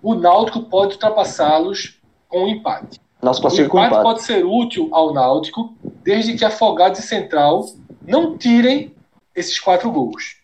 o 0.02 0.14
Náutico 0.14 0.62
pode 0.62 0.94
ultrapassá-los 0.94 2.00
com 2.28 2.44
um 2.44 2.48
empate. 2.48 3.00
Nosso 3.20 3.40
O 3.40 3.46
empate 3.48 3.66
empate. 3.86 4.02
pode 4.02 4.22
ser 4.22 4.44
útil 4.44 4.88
ao 4.92 5.12
Náutico, 5.12 5.74
desde 6.02 6.36
que 6.36 6.44
Afogados 6.44 6.98
e 6.98 7.02
Central 7.02 7.66
não 8.04 8.36
tirem 8.36 8.94
esses 9.34 9.58
quatro 9.60 9.90
gols, 9.92 10.36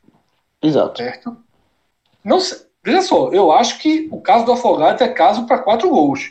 Exato. 0.62 0.99
certo? 0.99 1.36
Não 2.24 2.38
sei, 2.38 2.59
veja 2.84 3.03
só, 3.03 3.30
eu 3.30 3.51
acho 3.51 3.78
que 3.78 4.09
o 4.12 4.20
caso 4.20 4.44
do 4.44 4.53
Afogados 4.53 5.01
é 5.01 5.09
caso 5.09 5.46
para 5.46 5.59
quatro 5.59 5.88
gols. 5.90 6.30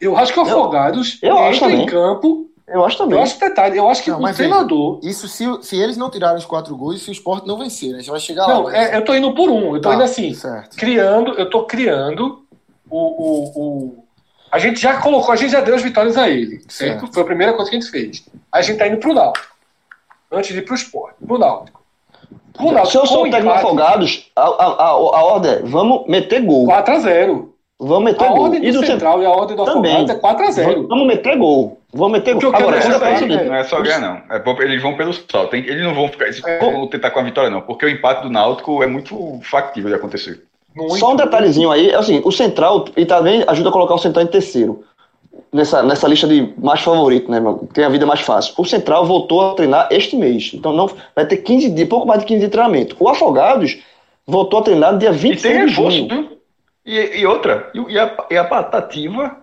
Eu 0.00 0.16
acho 0.16 0.32
que 0.32 0.38
o 0.38 0.42
Afogados 0.42 1.18
eu 1.22 1.38
acho 1.38 1.64
entra 1.64 1.76
em 1.76 1.86
campo. 1.86 2.45
Eu 2.68 2.84
acho 2.84 2.98
também. 2.98 3.16
Eu 3.16 3.22
acho 3.22 3.38
detalhe, 3.38 3.78
eu 3.78 3.88
acho 3.88 4.02
que 4.02 4.10
Não, 4.10 4.18
o 4.18 4.22
mas 4.22 4.36
treinador. 4.36 4.98
Isso 5.02 5.28
se, 5.28 5.44
se 5.62 5.80
eles 5.80 5.96
não 5.96 6.10
tirarem 6.10 6.36
os 6.36 6.44
quatro 6.44 6.76
gols 6.76 6.96
e 6.96 6.98
se 6.98 7.10
o 7.10 7.12
Sport 7.12 7.44
não 7.46 7.56
vencer, 7.58 7.90
né? 7.90 7.96
A 7.96 8.00
gente 8.00 8.10
vai 8.10 8.18
chegar 8.20 8.46
lá. 8.46 8.54
Não, 8.54 8.70
é, 8.70 8.96
eu 8.96 9.04
tô 9.04 9.14
indo 9.14 9.32
por 9.34 9.48
um, 9.48 9.76
eu 9.76 9.80
tô 9.80 9.88
Tá, 9.88 9.94
indo 9.94 10.02
assim. 10.04 10.34
Certo. 10.34 10.76
criando, 10.76 11.32
eu 11.34 11.48
tô 11.48 11.64
criando 11.64 12.42
o, 12.90 12.98
o, 12.98 13.52
o- 13.62 14.04
A 14.50 14.58
gente 14.58 14.80
já 14.80 15.00
colocou, 15.00 15.32
a 15.32 15.36
gente 15.36 15.52
já 15.52 15.60
deu 15.60 15.74
as 15.76 15.82
vitórias 15.82 16.16
a 16.16 16.28
ele, 16.28 16.60
certo? 16.68 17.00
Certo. 17.02 17.12
Foi 17.14 17.22
a 17.22 17.26
primeira 17.26 17.52
coisa 17.52 17.70
que 17.70 17.76
a 17.76 17.80
gente 17.80 17.90
fez. 17.90 18.24
A 18.50 18.60
gente 18.62 18.78
tá 18.78 18.88
indo 18.88 18.96
pro 18.98 19.14
Náutico. 19.14 19.46
Antes 20.32 20.52
de 20.52 20.58
ir 20.58 20.62
pro 20.62 20.74
esporte. 20.74 21.14
Pro 21.24 21.38
Náutico. 21.38 21.80
Pro 22.52 22.72
Náutico. 22.72 22.90
Se 22.90 22.98
eu 22.98 23.06
sou 23.06 23.20
o 23.20 23.30
técnico 23.30 23.46
empate, 23.46 23.64
afogados, 23.64 24.30
a, 24.34 24.42
a, 24.42 24.66
a, 24.66 24.88
a 24.88 24.96
ordem 25.24 25.52
é: 25.52 25.58
vamos 25.62 26.06
meter 26.08 26.40
gol. 26.42 26.66
4x0. 26.66 27.48
Vamos 27.78 28.04
meter 28.04 28.24
A 28.24 28.28
gol. 28.28 28.42
ordem 28.44 28.64
E 28.64 28.72
do 28.72 28.80
do 28.80 28.86
Central 28.86 29.22
e 29.22 29.26
a 29.26 29.30
ordem 29.30 29.54
do 29.56 29.64
Também. 29.64 29.92
Afogados 30.10 30.10
é 30.14 30.62
4x0. 30.64 30.86
Vamos 30.88 31.06
meter 31.06 31.36
gol. 31.36 31.78
Vamos 31.92 32.12
meter 32.12 32.34
que 32.36 32.42
gol. 32.42 32.52
quero 32.52 32.68
Agora, 32.68 32.78
é 32.78 32.80
quando 32.90 33.04
é 33.04 33.16
seguinte, 33.16 33.44
Não 33.44 33.54
é 33.54 33.64
só 33.64 33.82
ganhar, 33.82 34.00
não. 34.00 34.14
É, 34.34 34.64
eles 34.64 34.82
vão 34.82 34.96
pelo 34.96 35.12
salto. 35.12 35.50
Tem- 35.50 35.60
Eles 35.66 35.82
não 35.84 35.94
vão 35.94 36.08
ficar. 36.08 36.24
Eles 36.24 36.42
É. 36.44 36.58
vão 36.58 36.86
tentar 36.86 37.10
com 37.10 37.20
a 37.20 37.22
vitória, 37.22 37.50
não. 37.50 37.60
Porque 37.60 37.84
o 37.84 37.88
empate 37.88 38.22
do 38.22 38.30
Náutico 38.30 38.82
é 38.82 38.86
muito 38.86 39.38
factível 39.42 39.90
de 39.90 39.96
acontecer. 39.96 40.42
Muito. 40.74 40.96
Só 40.96 41.12
um 41.12 41.16
detalhezinho 41.16 41.70
aí, 41.70 41.90
é 41.90 41.94
assim, 41.96 42.20
o 42.24 42.30
Central, 42.32 42.86
e 42.96 43.04
também 43.06 43.44
ajuda 43.46 43.68
a 43.68 43.72
colocar 43.72 43.94
o 43.94 43.98
Central 43.98 44.24
em 44.24 44.28
terceiro. 44.28 44.82
Nessa, 45.52 45.82
nessa 45.82 46.08
lista 46.08 46.26
de 46.26 46.52
mais 46.58 46.80
favorito, 46.80 47.30
né, 47.30 47.40
meu? 47.40 47.66
Tem 47.72 47.84
a 47.84 47.88
vida 47.88 48.04
mais 48.04 48.20
fácil. 48.20 48.54
O 48.58 48.64
Central 48.64 49.04
voltou 49.06 49.50
a 49.50 49.54
treinar 49.54 49.88
este 49.90 50.16
mês. 50.16 50.50
Então 50.54 50.72
não 50.72 50.90
vai 51.14 51.24
ter 51.26 51.38
15 51.38 51.70
dias, 51.70 51.88
pouco 51.88 52.06
mais 52.06 52.20
de 52.20 52.26
15 52.26 52.40
dias 52.40 52.50
de 52.50 52.52
treinamento. 52.52 52.96
O 52.98 53.08
Afogados 53.08 53.78
voltou 54.26 54.58
a 54.58 54.62
treinar 54.62 54.92
no 54.92 54.98
dia 54.98 55.10
E 55.10 55.12
tem 55.12 55.20
26 55.30 55.54
de 55.54 55.66
reforço, 55.70 55.96
junho. 55.98 56.08
viu? 56.08 56.35
E, 56.86 57.18
e 57.18 57.26
outra, 57.26 57.68
e, 57.74 57.80
e 57.92 57.98
a, 57.98 58.16
e 58.30 58.36
a 58.36 58.44
Patativa 58.44 59.36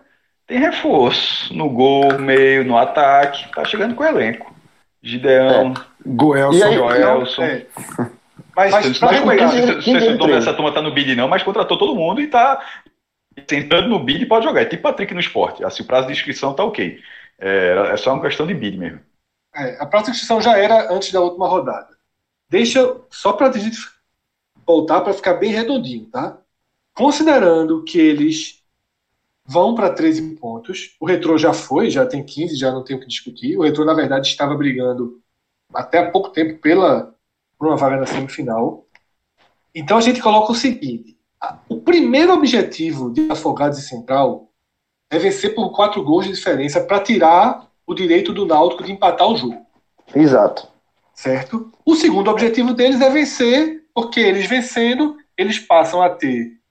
tem 0.47 0.59
reforço 0.59 1.53
no 1.53 1.69
gol, 1.69 2.17
meio, 2.17 2.63
no 2.63 2.77
ataque. 2.77 3.51
Tá 3.51 3.65
chegando 3.65 3.95
com 3.95 4.03
o 4.03 4.07
elenco. 4.07 4.55
Gideão, 5.01 5.73
Goelson. 6.05 6.57
E 6.57 6.63
aí- 6.63 6.75
Joelson. 6.75 7.43
É. 7.43 7.65
Mas, 8.55 8.99
mas 8.99 9.19
não 9.19 9.35
pra 9.35 9.45
é 9.45 9.81
sei 9.81 9.81
se 9.81 10.09
o 10.09 10.17
dono 10.17 10.33
dessa 10.33 10.53
turma 10.53 10.71
tá 10.71 10.81
no 10.81 10.93
bid, 10.93 11.15
não, 11.15 11.27
mas 11.27 11.41
contratou 11.43 11.77
todo 11.77 11.95
mundo 11.95 12.21
e 12.21 12.27
tá 12.27 12.63
entrando 13.51 13.89
no 13.89 13.99
bid 13.99 14.23
e 14.23 14.27
pode 14.27 14.45
jogar. 14.45 14.61
É 14.61 14.65
tipo 14.65 14.83
Patrick 14.83 15.13
no 15.13 15.19
esporte. 15.19 15.63
Assim, 15.65 15.83
o 15.83 15.85
prazo 15.85 16.07
de 16.07 16.13
inscrição 16.13 16.53
tá 16.53 16.63
ok. 16.63 16.99
É, 17.39 17.89
é 17.91 17.97
só 17.97 18.13
uma 18.13 18.21
questão 18.21 18.45
de 18.45 18.53
bid 18.53 18.77
mesmo. 18.77 18.99
É, 19.55 19.81
a 19.81 19.85
próxima 19.85 20.11
inscrição 20.11 20.39
já 20.39 20.57
era 20.57 20.93
antes 20.93 21.11
da 21.11 21.19
última 21.19 21.47
rodada. 21.47 21.89
Deixa 22.47 22.95
só 23.09 23.33
para 23.33 23.47
a 23.47 23.51
gente 23.51 23.77
voltar 24.65 25.01
para 25.01 25.13
ficar 25.13 25.33
bem 25.33 25.51
redondinho, 25.51 26.05
tá? 26.05 26.37
Considerando 26.93 27.83
que 27.83 27.99
eles 27.99 28.61
vão 29.45 29.75
para 29.75 29.89
13 29.89 30.35
pontos, 30.35 30.95
o 30.99 31.05
Retrô 31.05 31.37
já 31.37 31.53
foi, 31.53 31.89
já 31.89 32.05
tem 32.05 32.23
15, 32.23 32.55
já 32.55 32.71
não 32.71 32.83
tem 32.83 32.95
o 32.95 32.99
que 32.99 33.07
discutir. 33.07 33.57
O 33.57 33.63
Retrô, 33.63 33.83
na 33.83 33.93
verdade, 33.93 34.27
estava 34.27 34.55
brigando 34.55 35.21
até 35.73 35.99
há 35.99 36.11
pouco 36.11 36.29
tempo 36.29 36.59
pela, 36.61 37.13
por 37.57 37.67
uma 37.67 37.77
vaga 37.77 37.97
na 37.97 38.05
semifinal. 38.05 38.85
Então 39.73 39.97
a 39.97 40.01
gente 40.01 40.21
coloca 40.21 40.51
o 40.51 40.55
seguinte: 40.55 41.17
o 41.67 41.79
primeiro 41.81 42.33
objetivo 42.33 43.11
de 43.11 43.29
Afogados 43.31 43.79
e 43.79 43.87
Central 43.87 44.49
é 45.09 45.17
vencer 45.17 45.53
por 45.53 45.71
quatro 45.71 46.03
gols 46.03 46.25
de 46.25 46.33
diferença 46.33 46.81
para 46.81 46.99
tirar 46.99 47.69
o 47.85 47.93
direito 47.93 48.31
do 48.31 48.45
Náutico 48.45 48.83
de 48.83 48.91
empatar 48.91 49.27
o 49.27 49.35
jogo 49.35 49.65
Exato. 50.15 50.67
certo? 51.13 51.71
O 51.85 51.95
segundo 51.95 52.29
objetivo 52.29 52.73
deles 52.73 53.01
é 53.01 53.09
vencer, 53.09 53.83
porque 53.93 54.19
eles 54.19 54.47
vencendo, 54.47 55.17
eles 55.37 55.59
passam 55.59 56.01
a 56.01 56.09
ter 56.09 56.62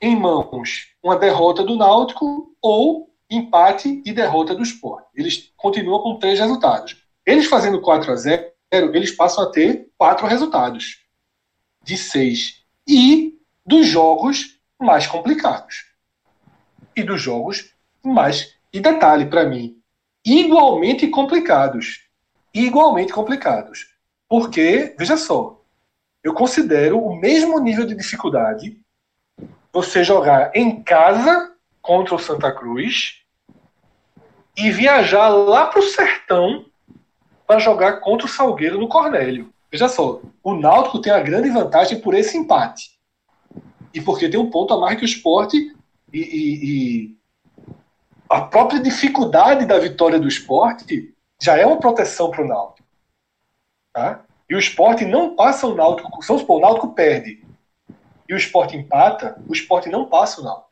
em 0.00 0.16
mãos 0.16 0.94
uma 1.02 1.16
derrota 1.16 1.64
do 1.64 1.76
Náutico 1.76 2.54
ou 2.60 3.10
empate 3.30 4.02
e 4.04 4.12
derrota 4.12 4.54
do 4.54 4.62
Sport. 4.62 5.04
Eles 5.14 5.52
continuam 5.56 6.02
com 6.02 6.18
três 6.18 6.38
resultados. 6.38 7.04
Eles 7.24 7.46
fazendo 7.46 7.80
4 7.80 8.12
a 8.12 8.16
0, 8.16 8.52
eles 8.72 9.10
passam 9.10 9.44
a 9.44 9.50
ter 9.50 9.88
quatro 9.98 10.26
resultados 10.26 11.04
de 11.82 11.96
seis 11.96 12.62
e 12.86 13.38
dos 13.64 13.86
jogos 13.86 14.58
mais 14.78 15.06
complicados. 15.06 15.86
E 16.94 17.02
dos 17.02 17.20
jogos 17.20 17.74
mais 18.02 18.54
e 18.72 18.80
detalhe 18.80 19.26
para 19.26 19.44
mim, 19.44 19.78
igualmente 20.24 21.08
complicados 21.08 22.06
igualmente 22.64 23.12
complicados. 23.12 23.86
Porque, 24.28 24.94
veja 24.98 25.16
só, 25.16 25.62
eu 26.22 26.34
considero 26.34 26.98
o 26.98 27.14
mesmo 27.14 27.60
nível 27.60 27.86
de 27.86 27.94
dificuldade 27.94 28.80
você 29.76 30.02
jogar 30.02 30.52
em 30.54 30.82
casa 30.82 31.52
contra 31.82 32.14
o 32.14 32.18
Santa 32.18 32.50
Cruz 32.50 33.20
e 34.56 34.70
viajar 34.70 35.28
lá 35.28 35.66
para 35.66 35.80
o 35.80 35.82
sertão 35.82 36.64
para 37.46 37.58
jogar 37.58 38.00
contra 38.00 38.26
o 38.26 38.30
Salgueiro 38.30 38.78
no 38.78 38.88
Cornélio. 38.88 39.52
Veja 39.70 39.86
só, 39.86 40.22
o 40.42 40.54
Náutico 40.54 41.02
tem 41.02 41.12
a 41.12 41.20
grande 41.20 41.50
vantagem 41.50 42.00
por 42.00 42.14
esse 42.14 42.38
empate. 42.38 42.98
E 43.92 44.00
porque 44.00 44.30
tem 44.30 44.40
um 44.40 44.48
ponto 44.48 44.72
a 44.72 44.80
mais 44.80 44.96
que 44.96 45.04
o 45.04 45.12
esporte 45.12 45.76
e, 46.10 46.18
e- 46.20 46.64
e 46.64 47.16
a 48.30 48.40
própria 48.40 48.80
dificuldade 48.80 49.66
da 49.66 49.78
vitória 49.78 50.18
do 50.18 50.26
esporte 50.26 51.14
já 51.38 51.54
é 51.58 51.66
uma 51.66 51.78
proteção 51.78 52.30
para 52.30 52.42
o 52.42 52.48
Náutico. 52.48 52.88
Tá? 53.92 54.24
E 54.48 54.54
o 54.54 54.58
esporte 54.58 55.04
não 55.04 55.36
passa 55.36 55.66
o 55.66 55.74
Náutico. 55.74 56.08
Vamos 56.26 56.44
o 56.48 56.60
Náutico 56.60 56.94
perde 56.94 57.45
e 58.28 58.34
o 58.34 58.36
esporte 58.36 58.76
empata, 58.76 59.36
o 59.48 59.52
esporte 59.52 59.88
não 59.88 60.06
passa 60.06 60.40
o 60.40 60.44
Náutico. 60.44 60.70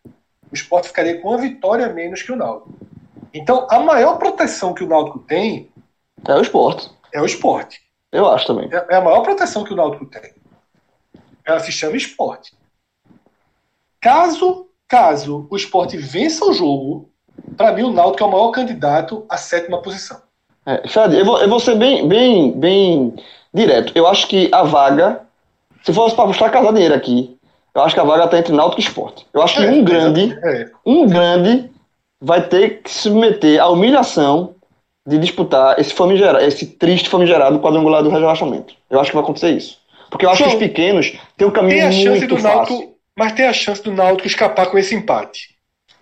O 0.51 0.55
esporte 0.55 0.89
ficaria 0.89 1.21
com 1.21 1.29
uma 1.29 1.39
vitória 1.39 1.89
menos 1.89 2.23
que 2.23 2.33
o 2.33 2.37
Náutico. 2.37 2.73
Então, 3.33 3.67
a 3.71 3.81
maior 3.81 4.17
proteção 4.19 4.73
que 4.75 4.85
o 4.85 4.89
Náutico 4.89 5.19
tem 5.21 5.71
É 6.27 6.35
o 6.35 6.41
esporte. 6.41 6.91
é 7.13 7.21
o 7.21 7.27
esporte. 7.27 7.81
Eu 8.13 8.29
acho 8.29 8.47
também. 8.47 8.69
É 8.73 8.95
é 8.95 8.97
a 8.97 9.01
maior 9.01 9.23
proteção 9.23 9.65
que 9.65 9.73
o 9.73 9.77
Náutico 9.77 10.07
tem. 10.07 10.33
Ela 11.45 11.61
se 11.61 11.73
chama 11.73 11.97
esporte. 11.97 12.53
Caso, 14.01 14.69
caso 14.89 15.47
o 15.51 15.57
esporte 15.57 15.97
vença 15.97 16.45
o 16.45 16.53
jogo, 16.53 17.11
para 17.57 17.73
mim 17.73 17.83
o 17.83 17.93
Náutico 17.93 18.23
é 18.25 18.27
o 18.27 18.31
maior 18.31 18.51
candidato 18.51 19.25
à 19.29 19.37
sétima 19.37 19.81
posição. 19.83 20.21
É, 20.67 20.87
Fred, 20.89 21.17
eu 21.19 21.25
vou, 21.25 21.39
eu 21.41 21.49
vou 21.49 21.61
ser 21.61 21.75
bem, 21.77 22.07
bem, 22.09 22.53
bem 22.53 23.15
direto. 23.53 23.93
Eu 23.95 24.07
acho 24.07 24.27
que 24.29 24.49
a 24.53 24.63
vaga, 24.63 25.23
se 25.83 25.93
fosse 25.93 26.15
para 26.15 26.27
buscar 26.27 26.51
casar 26.51 26.73
dinheiro 26.73 26.95
aqui, 26.95 27.34
eu 27.75 27.83
acho 27.83 27.95
que 27.95 28.01
a 28.01 28.05
vaga 28.05 28.25
está 28.25 28.39
entre 28.39 28.53
Náutico 28.53 28.81
e 28.81 28.85
Esporte. 28.85 29.27
Eu 29.33 29.43
acho 29.43 29.57
que 29.57 29.64
É, 29.64 29.70
um 29.70 29.83
grande, 29.83 30.39
É, 30.43 30.70
um 30.87 31.07
grande 31.09 31.70
vai 32.20 32.47
ter 32.47 32.83
que 32.83 32.91
se 32.91 33.01
submeter 33.01 33.61
à 33.61 33.68
humilhação 33.68 34.55
de 35.07 35.18
disputar 35.18 35.79
esse 35.79 35.93
famigerado, 35.93 36.45
esse 36.45 36.66
triste 36.66 37.09
famigerado 37.09 37.61
quadrangular 37.61 38.03
do 38.03 38.09
rebaixamento. 38.09 38.75
Eu 38.89 39.01
acho 39.01 39.11
que 39.11 39.16
vai 39.16 39.25
acontecer 39.25 39.51
isso. 39.51 39.79
Porque 40.11 40.25
eu 40.25 40.31
acho 40.31 40.43
que 40.43 40.51
João, 40.51 40.61
os 40.61 40.66
pequenos 40.66 41.18
têm 41.37 41.47
um 41.47 41.51
caminho 41.51 41.79
tem 41.79 41.83
a 41.83 41.93
chance 41.93 42.18
muito 42.20 42.35
do 42.37 42.41
fácil. 42.41 42.57
Náutico, 42.57 42.95
mas 43.18 43.33
tem 43.33 43.47
a 43.47 43.53
chance 43.53 43.83
do 43.83 43.93
Náutico 43.93 44.27
escapar 44.27 44.66
com 44.66 44.79
esse 44.79 44.95
empate. 44.95 45.55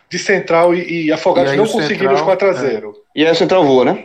De 0.09 0.19
Central 0.19 0.75
e, 0.75 1.07
e 1.07 1.13
Afogados 1.13 1.53
E 1.53 1.57
não 1.57 1.67
conseguiram 1.67 2.13
os 2.13 2.19
Central, 2.21 2.37
4 2.37 2.49
a 2.51 2.53
0 2.53 2.95
E 3.17 3.25
aí 3.25 3.33
o 3.33 3.35
Central 3.35 3.65
voa, 3.65 3.87
né? 3.87 4.05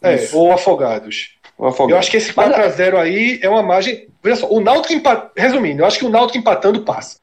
É, 0.00 0.14
Isso. 0.14 0.38
ou 0.38 0.52
Afogados. 0.52 1.34
Eu 1.60 1.98
acho 1.98 2.10
que 2.10 2.16
esse 2.16 2.32
Mas- 2.34 2.46
4 2.48 2.62
a 2.64 2.68
0 2.68 2.98
aí 2.98 3.38
é 3.42 3.48
uma 3.48 3.62
margem. 3.62 4.08
Veja 4.22 4.36
só, 4.36 4.48
o 4.50 4.60
Náutico 4.60 4.94
empatando. 4.94 5.30
Resumindo, 5.36 5.82
eu 5.82 5.86
acho 5.86 5.98
que 5.98 6.04
o 6.06 6.08
Náutico 6.10 6.38
empatando 6.38 6.82
passa. 6.82 7.18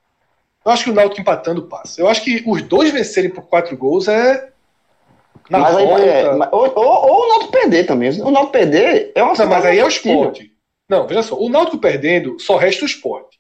Eu 0.66 0.72
acho 0.72 0.84
que 0.84 0.90
o 0.90 0.94
Náutico 0.94 1.20
empatando 1.22 1.64
passa. 1.64 2.00
Eu 2.02 2.08
acho 2.08 2.24
que 2.24 2.44
os 2.46 2.62
dois 2.62 2.92
vencerem 2.92 3.30
por 3.32 3.44
quatro 3.48 3.76
gols 3.76 4.08
é. 4.08 4.50
Na 5.50 5.60
Mas 5.60 5.76
aí, 5.78 5.86
volta. 5.86 6.04
é, 6.04 6.36
mas- 6.36 6.50
ou, 6.52 6.74
ou, 6.76 6.86
ou 6.86 7.24
o 7.26 7.28
Náutico 7.30 7.52
perder 7.52 7.86
também. 7.86 8.10
O 8.22 8.30
Náutico 8.32 8.52
perder 8.52 9.12
é 9.16 9.24
uma 9.24 9.34
Não, 9.34 9.46
mas 9.48 9.66
aí 9.66 9.80
é 9.80 9.86
o 9.86 9.88
esporte. 9.88 10.52
Não, 10.90 11.08
veja 11.08 11.24
só, 11.24 11.36
o 11.38 11.50
Náutico 11.50 11.78
perdendo, 11.80 12.40
só 12.40 12.58
resta 12.58 12.84
o 12.84 12.88
esporte. 12.88 13.40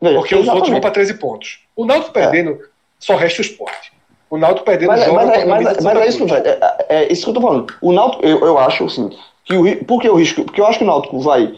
Veja, 0.00 0.18
Porque 0.18 0.34
os 0.34 0.40
outros 0.40 0.46
vão 0.46 0.56
exatamente. 0.78 0.82
para 0.82 0.90
13 0.90 1.14
pontos. 1.14 1.60
O 1.74 1.84
Náutico 1.86 2.10
É. 2.18 2.22
perdendo, 2.22 2.60
só 2.98 3.16
resta 3.16 3.40
o 3.40 3.44
esporte. 3.44 3.92
O 4.28 4.36
Náutico 4.36 4.66
perdendo 4.66 4.88
Mas, 4.88 5.02
é- 5.02 5.04
joga 5.06 5.16
mas, 5.26 5.28
é- 5.38 5.44
mas, 5.46 5.60
é- 5.60 5.64
mas 5.64 5.82
Santa 5.82 5.98
é 6.04 6.08
isso, 6.08 6.26
velho. 6.26 6.46
É, 6.46 6.58
é 6.88 7.12
isso 7.12 7.24
que 7.24 7.30
eu 7.30 7.34
tô 7.34 7.40
falando. 7.40 7.74
O 7.80 7.92
Náutico, 7.92 8.26
eu, 8.26 8.40
eu 8.44 8.58
acho, 8.58 8.84
assim, 8.84 9.10
que 9.44 9.54
o, 9.56 9.84
por 9.84 10.00
que 10.00 10.08
o 10.08 10.14
risco? 10.14 10.44
Porque 10.44 10.60
eu 10.60 10.66
acho 10.66 10.78
que 10.78 10.84
o 10.84 10.86
Náutico 10.86 11.18
vai 11.20 11.54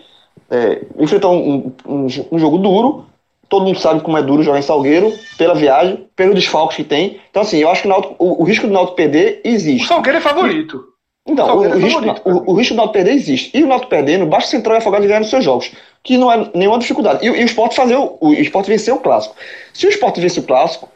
é, 0.51 0.83
enfrentar 0.99 1.29
um, 1.29 1.73
um, 1.87 2.07
um 2.33 2.39
jogo 2.39 2.59
duro. 2.59 3.07
Todo 3.49 3.65
mundo 3.65 3.79
sabe 3.79 4.01
como 4.01 4.19
é 4.19 4.23
duro 4.23 4.43
jogar 4.43 4.59
em 4.59 4.63
Salgueiro, 4.63 5.13
pela 5.39 5.55
viagem, 5.55 6.09
pelo 6.17 6.35
desfalques 6.35 6.77
que 6.77 6.85
tem. 6.85 7.21
Então, 7.31 7.43
assim, 7.43 7.59
eu 7.59 7.71
acho 7.71 7.83
que 7.83 7.89
o, 7.89 7.91
Náutico- 7.91 8.17
o, 8.19 8.43
o 8.43 8.45
risco 8.45 8.67
do 8.67 8.73
Náutico 8.73 8.97
perder 8.97 9.41
O 9.45 9.49
existe. 9.49 9.87
Salgueiro 9.87 10.19
é 10.19 10.21
favorito. 10.21 10.83
Então, 11.29 11.45
o, 11.45 11.49
Salgueiro 11.49 11.75
é 11.75 11.77
o 11.77 11.81
risco, 11.81 12.01
favorito 12.01 12.23
o, 12.29 12.53
o 12.53 12.55
risco 12.55 12.75
do 12.75 12.79
Náutico 12.79 12.93
perder 12.95 13.13
existe. 13.13 13.57
E 13.57 13.63
o 13.63 13.69
Náutico 13.69 13.89
perdendo, 13.91 14.27
basta 14.27 14.49
o 14.49 14.51
Central 14.51 14.77
e 14.77 14.79
Afogado 14.79 15.07
ganhar 15.07 15.21
nos 15.21 15.31
seus 15.31 15.45
jogos. 15.45 15.71
Que 16.03 16.17
não 16.19 16.31
é 16.33 16.51
nenhuma 16.55 16.79
dificuldade. 16.79 17.25
E, 17.25 17.31
o- 17.31 17.37
e 17.37 17.43
o 17.45 17.47
Sport 17.47 17.73
fazer 17.75 17.95
o, 17.97 18.17
o 18.21 18.33
Sport 18.33 18.67
vencer 18.67 18.93
o 18.93 18.99
clássico. 18.99 19.37
Se 19.73 19.87
o 19.87 19.91
Sport 19.91 20.19
vencer 20.19 20.43
o 20.43 20.47
clássico, 20.47 20.89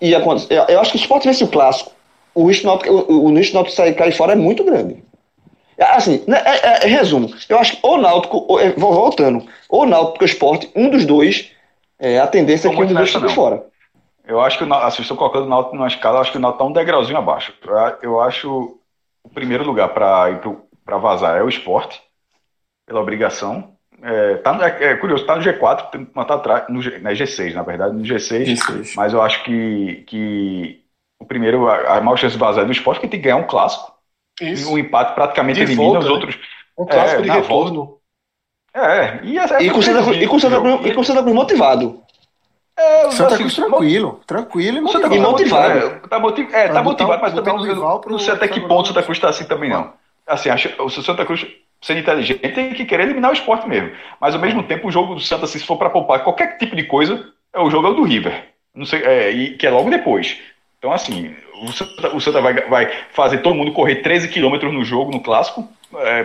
e 0.00 0.12
eu, 0.12 0.64
eu 0.68 0.80
acho 0.80 0.90
que 0.90 0.98
se 0.98 1.04
o 1.04 1.06
Sport 1.06 1.24
vencer 1.24 1.46
o 1.46 1.50
clássico, 1.50 1.92
o 2.34 2.46
risco 2.48 2.62
do 2.64 2.66
Náutico, 2.68 2.92
o, 2.92 3.26
o 3.26 3.34
risco 3.36 3.52
do 3.52 3.56
Náutico 3.56 3.76
sair 3.76 3.94
cair 3.94 4.12
fora 4.12 4.32
é 4.32 4.36
muito 4.36 4.64
grande. 4.64 4.96
Assim, 5.78 6.22
né, 6.28 6.42
é, 6.44 6.50
é- 6.50 6.84
é 6.84 6.86
resumo, 6.86 7.34
eu 7.48 7.58
acho 7.58 7.72
que 7.72 7.78
ou 7.82 7.98
Náutico, 7.98 8.44
ou, 8.48 8.60
é, 8.60 8.70
voltando, 8.72 9.46
ou 9.68 9.86
Náutico 9.86 10.22
ou 10.24 10.26
Sport, 10.26 10.66
um 10.76 10.90
dos 10.90 11.04
dois, 11.04 11.50
é, 11.98 12.18
a 12.18 12.26
tendência 12.26 12.68
é 12.68 12.70
que 12.70 12.80
um 12.80 12.86
dos 12.86 12.96
dois 12.96 13.12
fique 13.12 13.28
fora. 13.30 13.64
Eu 14.26 14.40
acho 14.40 14.58
que 14.58 14.64
o 14.64 14.66
Náutico, 14.66 14.88
assim, 14.88 15.02
estou 15.02 15.16
colocando 15.16 15.46
o 15.46 15.48
Náutico 15.48 15.74
numa 15.74 15.88
escala, 15.88 16.18
eu 16.18 16.20
acho 16.20 16.32
que 16.32 16.38
o 16.38 16.40
Náutico 16.40 16.62
está 16.62 16.70
um 16.70 16.72
degrauzinho 16.72 17.18
abaixo. 17.18 17.52
Eu- 18.02 18.20
acho 18.20 18.78
o 19.24 19.28
primeiro 19.30 19.64
lugar 19.64 19.88
para 19.88 20.30
ir 20.30 20.40
para 20.84 20.98
vazar 20.98 21.36
é 21.38 21.42
o 21.42 21.48
esporte, 21.48 22.00
pela 22.86 23.00
obrigação. 23.00 23.72
É, 24.02 24.34
tá 24.36 24.52
no- 24.52 24.62
é- 24.64 24.84
é 24.84 24.96
curioso, 24.96 25.22
está 25.22 25.36
no 25.36 25.42
G4, 25.42 25.90
tem- 25.90 26.08
mas 26.12 26.26
tá 26.26 26.34
atrás, 26.34 26.64
no 26.68 26.82
G, 26.82 26.98
né, 26.98 27.14
G6, 27.14 27.54
na 27.54 27.62
verdade, 27.62 27.94
no 27.94 28.04
G6. 28.04 28.48
G6. 28.48 28.94
Mas 28.96 29.12
eu 29.12 29.22
acho 29.22 29.44
que, 29.44 30.04
que 30.08 30.80
o 31.20 31.24
primeiro, 31.24 31.68
a, 31.68 31.98
a 31.98 32.00
maior 32.00 32.16
chance 32.16 32.34
de 32.34 32.40
vazar 32.40 32.64
é 32.64 32.66
do 32.66 32.72
esporte, 32.72 33.00
que 33.00 33.06
tem 33.08 33.20
que 33.20 33.24
ganhar 33.24 33.36
um 33.36 33.46
clássico. 33.46 33.91
Isso. 34.40 34.72
um 34.72 34.78
empate 34.78 35.14
praticamente 35.14 35.56
De 35.58 35.62
elimina 35.64 35.82
volta, 35.84 35.98
os 36.00 36.04
né? 36.06 36.10
outros. 36.10 36.38
Um 36.78 36.86
clássico 36.86 37.20
é, 37.20 37.24
de 37.24 37.30
retorno. 37.30 37.98
É, 38.74 39.20
e, 39.22 39.38
essa, 39.38 39.62
E 39.62 39.70
com 39.70 39.78
o 39.78 39.82
Santa 39.82 40.02
Cruz- 40.02 40.16
e 40.22 40.26
com 40.26 40.36
o 40.36 40.40
Santa 40.40 40.60
Cruz- 40.60 40.86
e 40.86 40.94
com 40.94 41.00
o 41.00 41.04
Santa 41.04 41.22
Cruz 41.22 41.34
motivado. 41.34 42.02
É, 42.74 43.10
Santa 43.10 43.34
assim, 43.34 43.42
Cruz 43.44 43.54
tranquilo, 43.54 44.20
tranquilo 44.26 44.78
e 44.78 44.80
motivado. 44.80 45.08
Cruz 45.08 45.20
E 45.20 45.22
tá 45.22 45.30
motivado. 45.30 45.74
motivado. 45.74 45.96
É, 46.04 46.08
tá, 46.08 46.18
motiv... 46.18 46.48
é, 46.54 46.68
tá 46.68 46.68
botar 46.68 46.82
motivado, 46.82 47.18
o- 47.18 47.22
mas 47.22 47.34
também 47.34 47.74
não, 48.08 48.18
sei 48.18 48.32
até 48.32 48.48
que 48.48 48.60
ponto 48.60 48.84
o 48.84 48.86
Santa 48.88 49.02
Cruz 49.02 49.18
está 49.18 49.28
assim 49.28 49.44
também, 49.44 49.68
não. 49.68 49.92
Assim, 50.26 50.48
acho, 50.48 50.70
o 50.82 50.88
Santa 50.88 51.26
Cruz, 51.26 51.46
sendo 51.82 52.00
inteligente, 52.00 52.38
tem 52.48 52.72
que 52.72 52.86
querer 52.86 53.02
eliminar 53.04 53.30
o 53.30 53.34
esporte 53.34 53.68
mesmo. 53.68 53.90
Mas 54.18 54.34
ao 54.34 54.40
mesmo 54.40 54.62
tempo, 54.62 54.88
o 54.88 54.90
jogo 54.92 55.14
do 55.14 55.20
Santa, 55.20 55.46
se 55.46 55.58
for 55.60 55.76
para 55.76 55.90
poupar 55.90 56.24
qualquer 56.24 56.56
tipo 56.56 56.74
de 56.74 56.84
coisa, 56.84 57.26
é 57.52 57.60
o 57.60 57.68
jogo 57.70 57.88
é 57.88 57.90
o 57.90 57.94
do 57.94 58.04
River. 58.04 58.48
Não 58.74 58.86
sei, 58.86 59.02
é, 59.02 59.30
e, 59.30 59.56
que 59.58 59.66
é 59.66 59.70
logo 59.70 59.90
depois. 59.90 60.38
Então, 60.78 60.92
assim, 60.92 61.36
o 61.62 61.72
Santa, 61.72 62.16
o 62.16 62.20
Santa 62.20 62.40
vai, 62.40 62.54
vai 62.68 62.92
fazer 63.12 63.38
todo 63.38 63.54
mundo 63.54 63.72
correr 63.72 63.96
13 63.96 64.28
quilômetros 64.28 64.72
no 64.72 64.84
jogo, 64.84 65.12
no 65.12 65.20
clássico, 65.20 65.68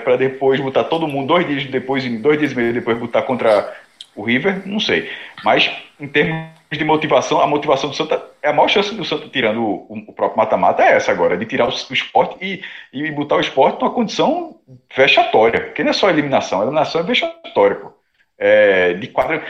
para 0.03 0.15
depois 0.15 0.59
botar 0.59 0.85
todo 0.85 1.07
mundo 1.07 1.27
dois 1.27 1.47
dias 1.47 1.65
depois, 1.65 2.03
dois 2.21 2.39
dias 2.39 2.53
e 2.53 2.55
meio 2.55 2.73
depois, 2.73 2.97
botar 2.97 3.21
contra 3.21 3.75
o 4.15 4.23
River, 4.23 4.63
não 4.65 4.79
sei. 4.79 5.09
Mas, 5.43 5.71
em 5.99 6.07
termos 6.07 6.47
de 6.71 6.83
motivação, 6.83 7.39
a 7.39 7.45
motivação 7.45 7.89
do 7.89 7.95
Santa, 7.95 8.21
é 8.41 8.49
a 8.49 8.53
maior 8.53 8.67
chance 8.67 8.93
do 8.95 9.05
Santa, 9.05 9.29
tirando 9.29 9.61
o, 9.61 10.05
o 10.07 10.13
próprio 10.13 10.38
mata-mata, 10.38 10.83
é 10.83 10.93
essa 10.93 11.11
agora, 11.11 11.38
de 11.38 11.45
tirar 11.45 11.65
o, 11.67 11.69
o 11.69 11.93
esporte 11.93 12.35
e, 12.41 12.61
e 12.91 13.11
botar 13.11 13.35
o 13.35 13.41
esporte 13.41 13.79
numa 13.79 13.93
condição 13.93 14.59
vexatória. 14.95 15.61
Porque 15.61 15.83
não 15.83 15.91
é 15.91 15.93
só 15.93 16.09
eliminação, 16.09 16.59
a 16.59 16.63
eliminação 16.63 17.01
é 17.01 17.03
vexatória, 17.03 17.75
pô. 17.75 17.93
É, 18.39 18.93
de 18.93 19.07
quadra. 19.07 19.43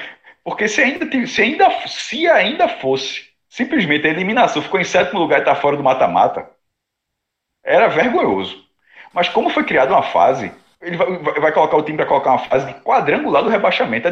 Porque 0.44 0.68
se 0.68 0.82
ainda, 0.82 1.28
se 1.28 1.42
ainda, 1.42 1.70
se 1.88 2.28
ainda 2.28 2.68
fosse 2.70 3.27
simplesmente 3.58 4.08
a 4.08 4.10
eliminação, 4.12 4.62
ficou 4.62 4.80
em 4.80 4.84
sétimo 4.84 5.20
lugar 5.20 5.40
e 5.40 5.42
está 5.42 5.56
fora 5.56 5.76
do 5.78 5.84
mata-mata, 5.84 6.48
era 7.64 7.88
vergonhoso. 7.88 8.64
Mas 9.14 9.30
como 9.30 9.50
foi 9.50 9.64
criada 9.64 9.92
uma 9.94 10.04
fase, 10.04 10.52
ele 10.82 10.98
vai, 10.98 11.18
vai- 11.40 11.52
colocar 11.52 11.78
o 11.78 11.84
time 11.84 11.98
para 11.98 12.06
colocar 12.06 12.32
uma 12.32 12.40
fase 12.40 12.68
de 12.68 12.74
quadrangular 12.82 13.44
do 13.44 13.50
rebaixamento. 13.50 14.08
É, 14.08 14.12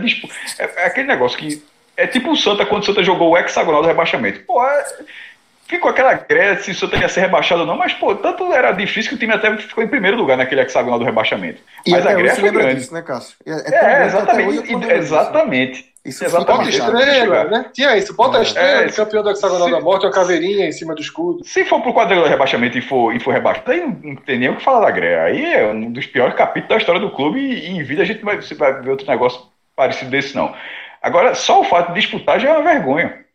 é- 0.64 0.74
é 0.78 0.86
aquele 0.88 1.08
negócio 1.08 1.38
que 1.38 1.64
é 1.96 2.08
tipo 2.08 2.32
o 2.32 2.36
Santa 2.36 2.66
quando 2.66 2.84
o 2.84 2.86
Santa 2.86 3.04
jogou 3.04 3.32
o 3.32 3.38
hexagonal 3.38 3.82
do 3.82 3.88
rebaixamento. 3.88 4.42
Pô, 4.46 4.66
é, 4.66 4.84
ficou 5.68 5.92
aquela 5.92 6.14
greia 6.14 6.58
se 6.60 6.72
o 6.72 6.76
Santa 6.76 6.98
ia 6.98 7.10
ser 7.10 7.22
rebaixado 7.22 7.62
ou 7.62 7.68
não, 7.68 7.78
mas 7.78 7.94
pô, 7.94 8.16
tanto 8.16 8.52
era 8.54 8.72
difícil 8.72 9.10
que 9.10 9.16
o 9.16 9.20
time 9.20 9.34
até 9.34 9.56
ficou 9.58 9.84
em 9.84 9.88
primeiro 9.88 10.18
lugar 10.18 10.38
naquele 10.38 10.62
hexagonal 10.62 11.00
do 11.00 11.06
rebaixamento. 11.06 11.62
E 11.86 11.92
Mas 11.92 12.06
a 12.06 12.10
se 12.34 12.42
foi 12.42 12.52
grande. 12.52 12.80
disso, 12.82 12.94
né, 12.94 13.02
Cássio? 13.02 13.38
É, 13.46 13.52
é 13.52 14.02
É, 14.02 14.06
exatamente. 14.06 14.74
lembrando 14.74 14.84
disso. 14.86 14.94
Exatamente. 14.94 15.95
Isso 16.06 16.24
Exatamente. 16.24 16.80
Bota 16.80 17.02
estrela, 17.02 17.44
né? 17.46 17.70
Tinha 17.74 17.98
isso. 17.98 18.16
Bota 18.16 18.38
a 18.38 18.42
estrela 18.44 18.82
É, 18.82 18.86
de 18.86 18.94
campeão 18.94 19.24
do 19.24 19.30
hexagonal 19.32 19.68
se- 19.68 19.72
da 19.72 19.80
morte, 19.82 20.06
uma 20.06 20.12
caveirinha 20.12 20.68
em 20.68 20.72
cima 20.72 20.94
do 20.94 21.02
escudo. 21.02 21.44
Se 21.44 21.66
for 21.66 21.82
pro 21.82 21.94
quadrangular 21.94 22.30
do 22.30 22.32
rebaixamento 22.32 22.78
e 22.78 22.82
for, 22.82 23.14
e 23.16 23.20
for 23.20 23.32
rebaixado, 23.34 23.72
aí 23.72 23.82
não, 23.82 24.16
tem 24.16 24.38
nem 24.40 24.50
o 24.50 24.58
que 24.58 24.64
falar 24.64 24.82
da 24.86 24.92
greia. 24.92 25.24
Aí 25.24 25.44
é 25.54 25.68
um 25.68 25.92
dos 25.92 26.06
piores 26.06 26.36
capítulos 26.36 26.70
da 26.70 26.78
história 26.78 27.02
do 27.02 27.12
clube 27.12 27.40
e, 27.40 27.68
e 27.68 27.70
em 27.72 27.84
vida 27.84 28.04
a 28.04 28.06
gente 28.06 28.24
vai, 28.24 28.36
você 28.38 28.54
vai 28.56 28.82
ver 28.82 28.92
outro 28.92 29.08
negócio 29.08 29.42
parecido 29.76 30.12
desse, 30.12 30.36
não. 30.36 30.56
Agora, 31.02 31.34
só 31.36 31.62
o 31.62 31.64
fato 31.64 31.94
de 31.94 32.00
disputar 32.02 32.40
já 32.40 32.50
é 32.50 32.54
uma 32.58 32.64
vergonha. 32.64 33.26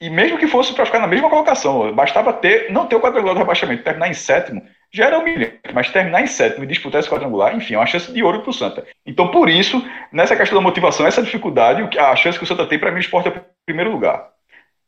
E 0.00 0.10
mesmo 0.10 0.38
que 0.38 0.48
fosse 0.48 0.74
para 0.74 0.86
ficar 0.86 0.98
na 1.00 1.06
mesma 1.06 1.30
colocação, 1.30 1.92
bastava 1.94 2.32
ter, 2.32 2.72
não 2.72 2.86
ter 2.86 2.96
o 2.96 3.00
quadrangular 3.00 3.34
do 3.34 3.38
rebaixamento, 3.40 3.84
terminar 3.84 4.08
em 4.08 4.14
sétimo, 4.14 4.62
já 4.92 5.06
era 5.06 5.18
humilhante. 5.18 5.60
Mas 5.72 5.90
terminar 5.90 6.22
em 6.22 6.26
sétimo 6.26 6.64
e 6.64 6.66
disputar 6.66 7.00
esse 7.00 7.08
quadrangular, 7.08 7.56
enfim, 7.56 7.74
é 7.74 7.78
uma 7.78 7.86
chance 7.86 8.12
de 8.12 8.22
ouro 8.22 8.42
pro 8.42 8.52
Santa. 8.52 8.86
Então, 9.06 9.28
por 9.28 9.48
isso, 9.48 9.82
nessa 10.12 10.36
questão 10.36 10.58
da 10.58 10.62
motivação, 10.62 11.06
essa 11.06 11.22
dificuldade, 11.22 11.82
o 11.82 12.00
a 12.00 12.14
chance 12.14 12.38
que 12.38 12.44
o 12.44 12.46
Santa 12.46 12.66
tem, 12.66 12.78
para 12.78 12.90
mim, 12.90 12.98
o 12.98 13.00
esporte 13.00 13.28
é 13.28 13.32
o 13.32 13.44
primeiro 13.64 13.90
lugar. 13.90 14.30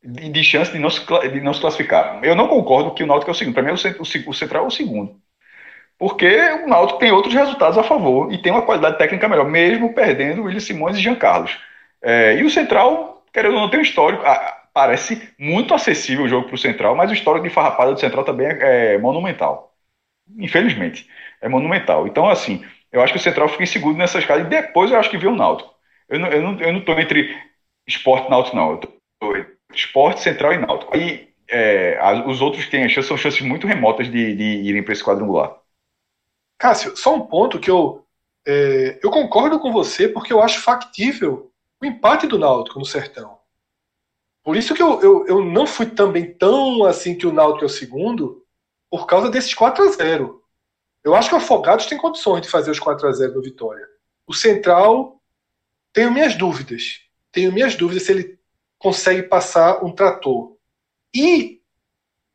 De, 0.02 0.28
de 0.28 0.44
chance 0.44 0.70
de 0.70 0.78
não, 0.78 0.90
se, 0.90 1.00
de 1.30 1.40
não 1.40 1.54
se 1.54 1.60
classificar. 1.60 2.20
Eu 2.22 2.34
não 2.34 2.46
concordo 2.46 2.92
que 2.92 3.02
o 3.02 3.06
Náutico 3.06 3.30
é 3.30 3.32
o 3.32 3.34
segundo. 3.34 3.54
Para 3.54 3.62
mim, 3.62 3.70
o, 3.70 3.74
o, 3.74 4.30
o 4.30 4.34
Central 4.34 4.64
é 4.64 4.66
o 4.66 4.70
segundo. 4.70 5.16
Porque 5.98 6.36
o 6.64 6.68
Náutico 6.68 6.98
tem 6.98 7.12
outros 7.12 7.32
resultados 7.32 7.78
a 7.78 7.82
favor 7.82 8.30
e 8.32 8.36
tem 8.36 8.52
uma 8.52 8.62
qualidade 8.62 8.98
técnica 8.98 9.28
melhor, 9.28 9.46
mesmo 9.46 9.94
perdendo 9.94 10.42
o 10.42 10.44
William 10.44 10.60
Simões 10.60 10.98
e 10.98 11.00
Jean 11.00 11.14
Carlos. 11.14 11.58
É, 12.02 12.36
e 12.36 12.44
o 12.44 12.50
Central, 12.50 13.24
querendo 13.32 13.54
ou 13.54 13.60
não, 13.62 13.70
tem 13.70 13.80
um 13.80 13.82
histórico. 13.82 14.22
parece 14.74 15.30
muito 15.38 15.72
acessível 15.72 16.24
o 16.24 16.28
jogo 16.28 16.46
para 16.46 16.56
o 16.56 16.58
Central, 16.58 16.94
mas 16.94 17.10
o 17.10 17.14
histórico 17.14 17.48
de 17.48 17.54
farrapada 17.54 17.94
do 17.94 18.00
Central 18.00 18.24
também 18.24 18.48
é, 18.48 18.94
é 18.94 18.98
monumental. 18.98 19.73
Infelizmente. 20.38 21.08
É 21.40 21.48
monumental. 21.48 22.06
Então, 22.06 22.28
assim, 22.28 22.64
eu 22.90 23.02
acho 23.02 23.12
que 23.12 23.18
o 23.18 23.22
Central 23.22 23.48
fica 23.48 23.62
em 23.62 23.66
segundo 23.66 23.98
nessa 23.98 24.18
escala 24.18 24.40
e 24.40 24.44
depois 24.44 24.90
eu 24.90 24.98
acho 24.98 25.10
que 25.10 25.18
vê 25.18 25.26
o 25.26 25.36
Náutico. 25.36 25.74
Eu 26.08 26.18
não, 26.18 26.28
eu 26.28 26.42
não, 26.42 26.60
eu 26.60 26.72
não 26.72 27.00
entre 27.00 27.36
esporte 27.86 28.26
e 28.26 28.30
náutico, 28.30 28.56
não. 28.56 28.72
Eu 28.72 28.78
tô, 28.78 29.36
entre 29.36 29.56
esporte, 29.74 30.20
central 30.20 30.52
e 30.52 30.58
náutico. 30.58 30.94
Aí 30.94 31.34
é, 31.48 31.98
os 32.26 32.40
outros 32.40 32.68
têm 32.68 32.84
a 32.84 32.88
chance 32.88 33.08
são 33.08 33.16
chances 33.16 33.40
muito 33.40 33.66
remotas 33.66 34.10
de, 34.10 34.34
de 34.34 34.44
irem 34.62 34.82
para 34.82 34.92
esse 34.92 35.04
quadrangular. 35.04 35.56
Cássio, 36.58 36.96
só 36.96 37.14
um 37.14 37.26
ponto 37.26 37.58
que 37.58 37.70
eu, 37.70 38.04
é, 38.46 38.98
eu 39.02 39.10
concordo 39.10 39.58
com 39.58 39.72
você, 39.72 40.08
porque 40.08 40.32
eu 40.32 40.42
acho 40.42 40.60
factível 40.60 41.50
o 41.82 41.86
empate 41.86 42.26
do 42.26 42.38
Náutico 42.38 42.78
no 42.78 42.84
Sertão. 42.84 43.38
Por 44.42 44.56
isso 44.56 44.74
que 44.74 44.82
eu, 44.82 45.00
eu, 45.00 45.26
eu 45.26 45.44
não 45.44 45.66
fui 45.66 45.86
também 45.86 46.32
tão 46.34 46.84
assim 46.84 47.16
que 47.16 47.26
o 47.26 47.32
Náutico 47.32 47.64
é 47.64 47.66
o 47.66 47.70
segundo, 47.70 48.43
por 48.94 49.08
causa 49.08 49.28
desses 49.28 49.52
4 49.52 49.88
a 49.88 49.90
0 49.90 50.40
Eu 51.02 51.16
acho 51.16 51.28
que 51.28 51.34
o 51.34 51.38
Afogados 51.38 51.86
tem 51.86 51.98
condições 51.98 52.42
de 52.42 52.48
fazer 52.48 52.70
os 52.70 52.78
4 52.78 53.08
a 53.08 53.10
0 53.10 53.34
no 53.34 53.42
Vitória. 53.42 53.84
O 54.24 54.32
Central, 54.32 55.20
tenho 55.92 56.12
minhas 56.12 56.36
dúvidas. 56.36 57.00
Tenho 57.32 57.52
minhas 57.52 57.74
dúvidas 57.74 58.04
se 58.04 58.12
ele 58.12 58.38
consegue 58.78 59.24
passar 59.24 59.84
um 59.84 59.92
trator. 59.92 60.56
E 61.12 61.60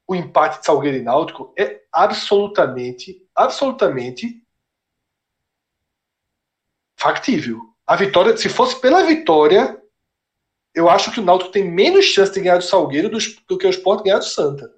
o 0.05 0.14
empate 0.14 0.60
de 0.60 0.66
Salgueiro 0.66 0.97
e 0.97 1.01
Náutico 1.01 1.53
é 1.57 1.82
absolutamente, 1.93 3.26
absolutamente 3.34 4.45
factível. 6.97 7.74
A 7.88 7.95
vitória, 7.95 8.36
se 8.36 8.49
fosse 8.49 8.78
pela 8.82 9.05
vitória, 9.05 9.82
eu 10.76 10.89
acho 10.89 11.10
que 11.14 11.22
o 11.22 11.24
Náutico 11.24 11.53
tem 11.53 11.64
menos 11.64 12.03
chance 12.03 12.34
de 12.34 12.41
ganhar 12.41 12.57
do 12.57 12.66
Salgueiro 12.66 13.10
do, 13.10 13.18
do 13.47 13.57
que 13.57 13.66
o 13.66 13.70
Sport 13.70 14.03
ganhar 14.03 14.20
do 14.20 14.26
Santa. 14.26 14.78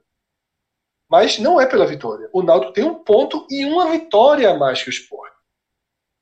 Mas 1.12 1.38
não 1.38 1.60
é 1.60 1.66
pela 1.66 1.86
vitória. 1.86 2.30
O 2.32 2.42
Náutico 2.42 2.72
tem 2.72 2.86
um 2.86 3.04
ponto 3.04 3.46
e 3.50 3.66
uma 3.66 3.92
vitória 3.92 4.50
a 4.50 4.58
mais 4.58 4.82
que 4.82 4.90
o 4.90 4.94
Sport. 4.94 5.34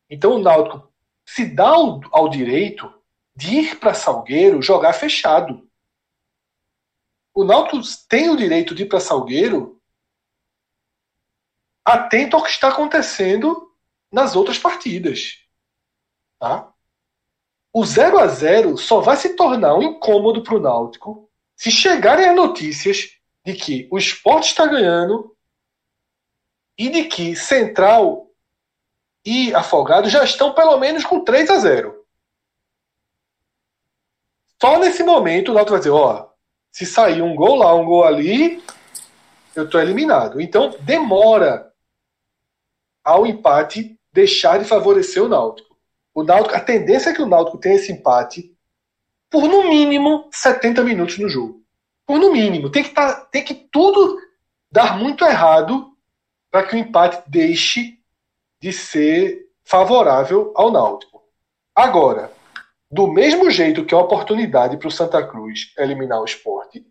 Então 0.09 0.31
o 0.31 0.39
Náutico 0.39 0.91
se 1.23 1.45
dá 1.45 1.67
ao, 1.67 2.01
ao 2.11 2.27
direito 2.27 2.91
de 3.35 3.59
ir 3.59 3.79
para 3.79 3.93
Salgueiro 3.93 4.63
jogar 4.63 4.93
fechado. 4.93 5.69
O 7.35 7.43
Náutico 7.43 7.77
tem 8.09 8.31
o 8.31 8.35
direito 8.35 8.73
de 8.73 8.81
ir 8.81 8.87
para 8.87 8.99
Salgueiro 8.99 9.79
atento 11.85 12.35
ao 12.35 12.41
que 12.41 12.49
está 12.49 12.69
acontecendo 12.69 13.71
nas 14.11 14.35
outras 14.35 14.57
partidas. 14.57 15.37
Tá? 16.39 16.73
O 17.71 17.85
0 17.85 18.17
a 18.17 18.25
0 18.25 18.75
só 18.75 19.01
vai 19.01 19.17
se 19.17 19.35
tornar 19.35 19.75
um 19.75 19.83
incômodo 19.83 20.41
para 20.41 20.55
o 20.55 20.59
Náutico 20.59 21.29
se 21.55 21.69
chegarem 21.69 22.27
as 22.27 22.35
notícias 22.35 23.18
de 23.45 23.53
que 23.53 23.87
o 23.91 23.97
esporte 23.97 24.47
está 24.47 24.65
ganhando 24.65 25.35
e 26.77 26.89
de 26.89 27.05
que 27.05 27.35
Central 27.35 28.29
e 29.25 29.53
Afogado 29.53 30.09
já 30.09 30.23
estão 30.23 30.53
pelo 30.53 30.77
menos 30.77 31.03
com 31.03 31.23
3 31.23 31.49
a 31.49 31.59
0. 31.59 32.05
Só 34.61 34.77
nesse 34.79 35.03
momento 35.03 35.51
o 35.51 35.53
Náutico 35.53 35.71
vai 35.71 35.79
dizer, 35.79 35.91
ó, 35.91 36.29
se 36.71 36.85
sair 36.85 37.21
um 37.21 37.35
gol 37.35 37.55
lá, 37.55 37.73
um 37.73 37.85
gol 37.85 38.03
ali, 38.03 38.63
eu 39.55 39.65
estou 39.65 39.81
eliminado. 39.81 40.39
Então, 40.39 40.75
demora 40.81 41.71
ao 43.03 43.25
empate 43.25 43.97
deixar 44.11 44.59
de 44.59 44.65
favorecer 44.65 45.23
o 45.23 45.29
Náutico. 45.29 45.77
O 46.13 46.23
Náutico, 46.23 46.55
a 46.55 46.59
tendência 46.59 47.09
é 47.09 47.13
que 47.13 47.21
o 47.21 47.27
Náutico 47.27 47.57
tenha 47.57 47.75
esse 47.75 47.91
empate 47.91 48.55
por 49.29 49.43
no 49.43 49.69
mínimo 49.69 50.29
70 50.31 50.83
minutos 50.83 51.17
no 51.17 51.29
jogo. 51.29 51.63
Por 52.09 52.17
no 52.17 52.31
mínimo. 52.31 52.71
Tem 52.71 52.81
que, 52.81 52.89
tá, 52.89 53.13
tem 53.25 53.43
que 53.43 53.53
tudo 53.53 54.19
dar 54.71 54.97
muito 54.97 55.23
errado 55.23 55.95
para 56.49 56.65
que 56.65 56.75
o 56.75 56.79
empate 56.79 57.21
deixe 57.29 57.99
de 58.59 58.73
ser 58.73 59.47
favorável 59.63 60.51
ao 60.55 60.71
Náutico. 60.71 61.21
Agora, 61.75 62.31
do 62.89 63.05
mesmo 63.05 63.51
jeito 63.51 63.85
que 63.85 63.93
a 63.93 63.99
oportunidade 63.99 64.75
para 64.77 64.87
o 64.87 64.91
Santa 64.91 65.21
Cruz 65.23 65.71
é 65.77 65.83
eliminar 65.83 66.19
o 66.19 66.25
esporte, 66.25 66.83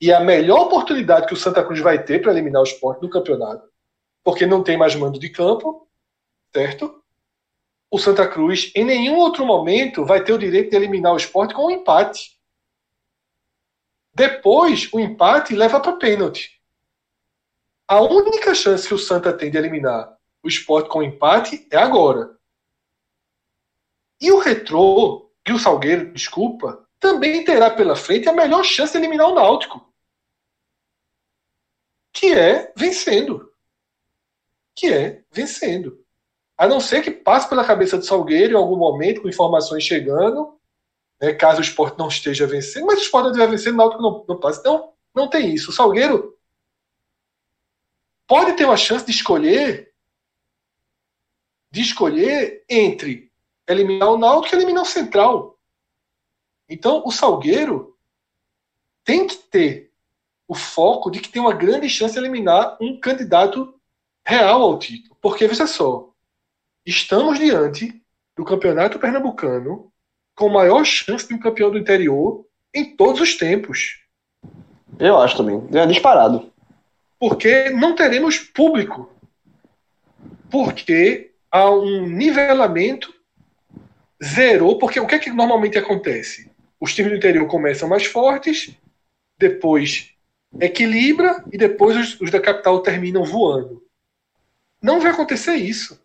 e 0.00 0.10
a 0.10 0.20
melhor 0.20 0.62
oportunidade 0.62 1.26
que 1.26 1.34
o 1.34 1.36
Santa 1.36 1.62
Cruz 1.62 1.80
vai 1.80 2.02
ter 2.02 2.22
para 2.22 2.32
eliminar 2.32 2.62
o 2.62 2.66
esporte 2.66 3.02
no 3.02 3.10
campeonato, 3.10 3.68
porque 4.24 4.46
não 4.46 4.62
tem 4.62 4.78
mais 4.78 4.94
mando 4.94 5.18
de 5.18 5.28
campo, 5.28 5.86
certo? 6.54 7.02
O 7.90 7.98
Santa 7.98 8.26
Cruz, 8.26 8.72
em 8.74 8.86
nenhum 8.86 9.16
outro 9.16 9.44
momento, 9.44 10.06
vai 10.06 10.24
ter 10.24 10.32
o 10.32 10.38
direito 10.38 10.70
de 10.70 10.76
eliminar 10.76 11.12
o 11.12 11.18
esporte 11.18 11.52
com 11.52 11.66
um 11.66 11.70
empate. 11.70 12.33
Depois, 14.14 14.88
o 14.92 15.00
empate 15.00 15.54
leva 15.54 15.80
para 15.80 15.96
pênalti. 15.96 16.60
A 17.88 18.00
única 18.00 18.54
chance 18.54 18.86
que 18.86 18.94
o 18.94 18.98
Santa 18.98 19.32
tem 19.32 19.50
de 19.50 19.58
eliminar 19.58 20.14
o 20.44 20.48
esporte 20.48 20.90
com 20.90 21.02
empate 21.02 21.66
é 21.70 21.78
agora. 21.78 22.38
E 24.20 24.30
o 24.30 24.38
Retrô, 24.38 25.30
e 25.46 25.52
o 25.52 25.58
Salgueiro, 25.58 26.12
desculpa, 26.12 26.86
também 27.00 27.42
terá 27.44 27.70
pela 27.70 27.96
frente 27.96 28.28
a 28.28 28.32
melhor 28.32 28.62
chance 28.62 28.92
de 28.92 28.98
eliminar 28.98 29.28
o 29.28 29.34
Náutico. 29.34 29.90
Que 32.12 32.34
é 32.34 32.72
vencendo. 32.76 33.50
Que 34.74 34.92
é 34.92 35.24
vencendo. 35.32 36.04
A 36.56 36.68
não 36.68 36.78
ser 36.78 37.02
que 37.02 37.10
passe 37.10 37.48
pela 37.48 37.64
cabeça 37.64 37.96
do 37.96 38.04
Salgueiro 38.04 38.52
em 38.52 38.56
algum 38.56 38.76
momento, 38.76 39.22
com 39.22 39.28
informações 39.28 39.82
chegando, 39.82 40.53
né, 41.24 41.34
caso 41.34 41.58
o 41.58 41.62
esporte 41.62 41.98
não 41.98 42.08
esteja 42.08 42.46
vencendo, 42.46 42.86
mas 42.86 42.98
o 42.98 43.02
esporte 43.02 43.24
não 43.24 43.30
estiver 43.32 43.50
vencendo, 43.50 43.74
o 43.74 43.76
Náutico 43.78 44.02
não, 44.02 44.24
não 44.28 44.40
passa. 44.40 44.60
Então, 44.60 44.92
não 45.14 45.28
tem 45.28 45.54
isso. 45.54 45.70
O 45.70 45.72
Salgueiro 45.72 46.36
pode 48.26 48.54
ter 48.54 48.64
uma 48.64 48.76
chance 48.76 49.04
de 49.04 49.12
escolher 49.12 49.92
de 51.70 51.80
escolher 51.80 52.64
entre 52.68 53.32
eliminar 53.66 54.10
o 54.10 54.18
Náutico 54.18 54.54
e 54.54 54.58
eliminar 54.58 54.84
o 54.84 54.86
Central. 54.86 55.58
Então, 56.68 57.02
o 57.04 57.10
Salgueiro 57.10 57.98
tem 59.02 59.26
que 59.26 59.34
ter 59.34 59.92
o 60.46 60.54
foco 60.54 61.10
de 61.10 61.20
que 61.20 61.28
tem 61.28 61.42
uma 61.42 61.52
grande 61.52 61.88
chance 61.88 62.14
de 62.14 62.20
eliminar 62.20 62.78
um 62.80 63.00
candidato 63.00 63.74
real 64.24 64.62
ao 64.62 64.78
título. 64.78 65.16
Porque, 65.20 65.48
veja 65.48 65.66
só, 65.66 66.14
estamos 66.86 67.38
diante 67.38 68.00
do 68.36 68.44
campeonato 68.44 68.98
pernambucano 68.98 69.92
com 70.34 70.48
maior 70.48 70.84
chance 70.84 71.26
de 71.26 71.34
um 71.34 71.38
campeão 71.38 71.70
do 71.70 71.78
interior 71.78 72.44
em 72.74 72.96
todos 72.96 73.20
os 73.20 73.36
tempos. 73.36 74.00
Eu 74.98 75.18
acho 75.18 75.36
também. 75.36 75.62
É 75.72 75.86
disparado. 75.86 76.52
Porque 77.18 77.70
não 77.70 77.94
teremos 77.94 78.38
público. 78.38 79.10
Porque 80.50 81.32
há 81.50 81.70
um 81.70 82.06
nivelamento 82.06 83.12
zerou, 84.22 84.78
porque 84.78 85.00
o 85.00 85.06
que 85.06 85.14
é 85.14 85.18
que 85.18 85.30
normalmente 85.30 85.78
acontece? 85.78 86.50
Os 86.80 86.94
times 86.94 87.12
do 87.12 87.16
interior 87.16 87.46
começam 87.46 87.88
mais 87.88 88.04
fortes, 88.06 88.76
depois 89.38 90.10
equilibra 90.60 91.44
e 91.52 91.58
depois 91.58 91.96
os, 91.96 92.20
os 92.20 92.30
da 92.30 92.40
capital 92.40 92.80
terminam 92.80 93.24
voando. 93.24 93.82
Não 94.82 95.00
vai 95.00 95.10
acontecer 95.10 95.54
isso. 95.54 96.00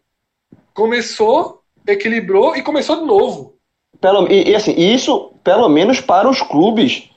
Começou, 0.73 1.63
equilibrou 1.85 2.55
e 2.55 2.63
começou 2.63 2.97
de 2.97 3.05
novo. 3.05 3.58
Pelo, 3.99 4.31
e, 4.31 4.49
e 4.49 4.55
assim, 4.55 4.73
isso 4.77 5.31
pelo 5.43 5.67
menos 5.67 5.99
para 5.99 6.29
os 6.29 6.41
clubes 6.41 7.09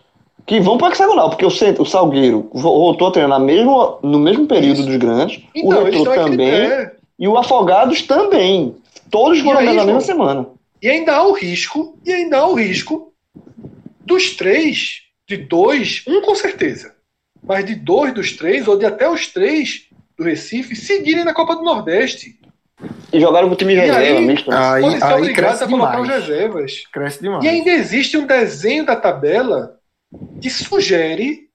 que 0.47 0.61
vão 0.61 0.77
para 0.77 0.89
o 0.89 0.93
hexagonal, 0.93 1.31
porque 1.31 1.45
o, 1.45 1.49
o 1.81 1.85
Salgueiro 1.85 2.51
voltou 2.53 3.09
a 3.09 3.11
treinar 3.12 3.41
mesmo, 3.41 3.99
no 4.03 4.18
mesmo 4.18 4.47
período 4.47 4.81
isso. 4.81 4.87
dos 4.87 4.97
grandes, 4.97 5.43
então, 5.55 5.81
o 5.81 5.85
Retro 5.85 6.05
também, 6.05 6.51
é. 6.51 6.93
e 7.18 7.29
o 7.29 7.37
Afogados 7.37 8.03
também. 8.03 8.75
Todos 9.11 9.41
foram 9.41 9.62
na 9.62 9.73
mesma 9.73 10.01
semana. 10.01 10.47
E 10.81 10.89
ainda 10.89 11.14
há 11.14 11.23
o 11.23 11.33
risco, 11.33 11.97
e 12.05 12.12
ainda 12.12 12.39
há 12.39 12.47
o 12.47 12.55
risco 12.55 13.12
dos 14.05 14.35
três, 14.35 15.03
de 15.29 15.37
dois, 15.37 16.03
um 16.09 16.20
com 16.23 16.35
certeza, 16.35 16.95
mas 17.43 17.64
de 17.64 17.75
dois 17.75 18.12
dos 18.12 18.33
três, 18.33 18.66
ou 18.66 18.77
de 18.77 18.85
até 18.85 19.09
os 19.09 19.29
três 19.29 19.87
do 20.18 20.25
Recife, 20.25 20.75
seguirem 20.75 21.25
na 21.25 21.35
Copa 21.35 21.55
do 21.55 21.62
Nordeste. 21.62 22.39
E 23.12 23.20
jogaram 23.20 23.49
com 23.49 23.55
o 23.55 23.57
time 23.57 23.75
reserva, 23.75 24.18
aí, 24.18 24.27
misto. 24.27 24.51
Né? 24.51 24.57
Aí, 24.57 24.85
aí 25.03 25.20
obrigado 25.20 25.62
a 25.62 25.68
colocar 25.68 26.01
demais. 26.01 26.09
os 26.09 26.29
reservas. 26.29 26.87
Cresce 26.93 27.23
demais. 27.23 27.45
E 27.45 27.49
ainda 27.49 27.70
existe 27.70 28.16
um 28.16 28.27
desenho 28.27 28.85
da 28.85 28.97
tabela 28.97 29.79
que 30.41 30.51
sugere 30.51 31.49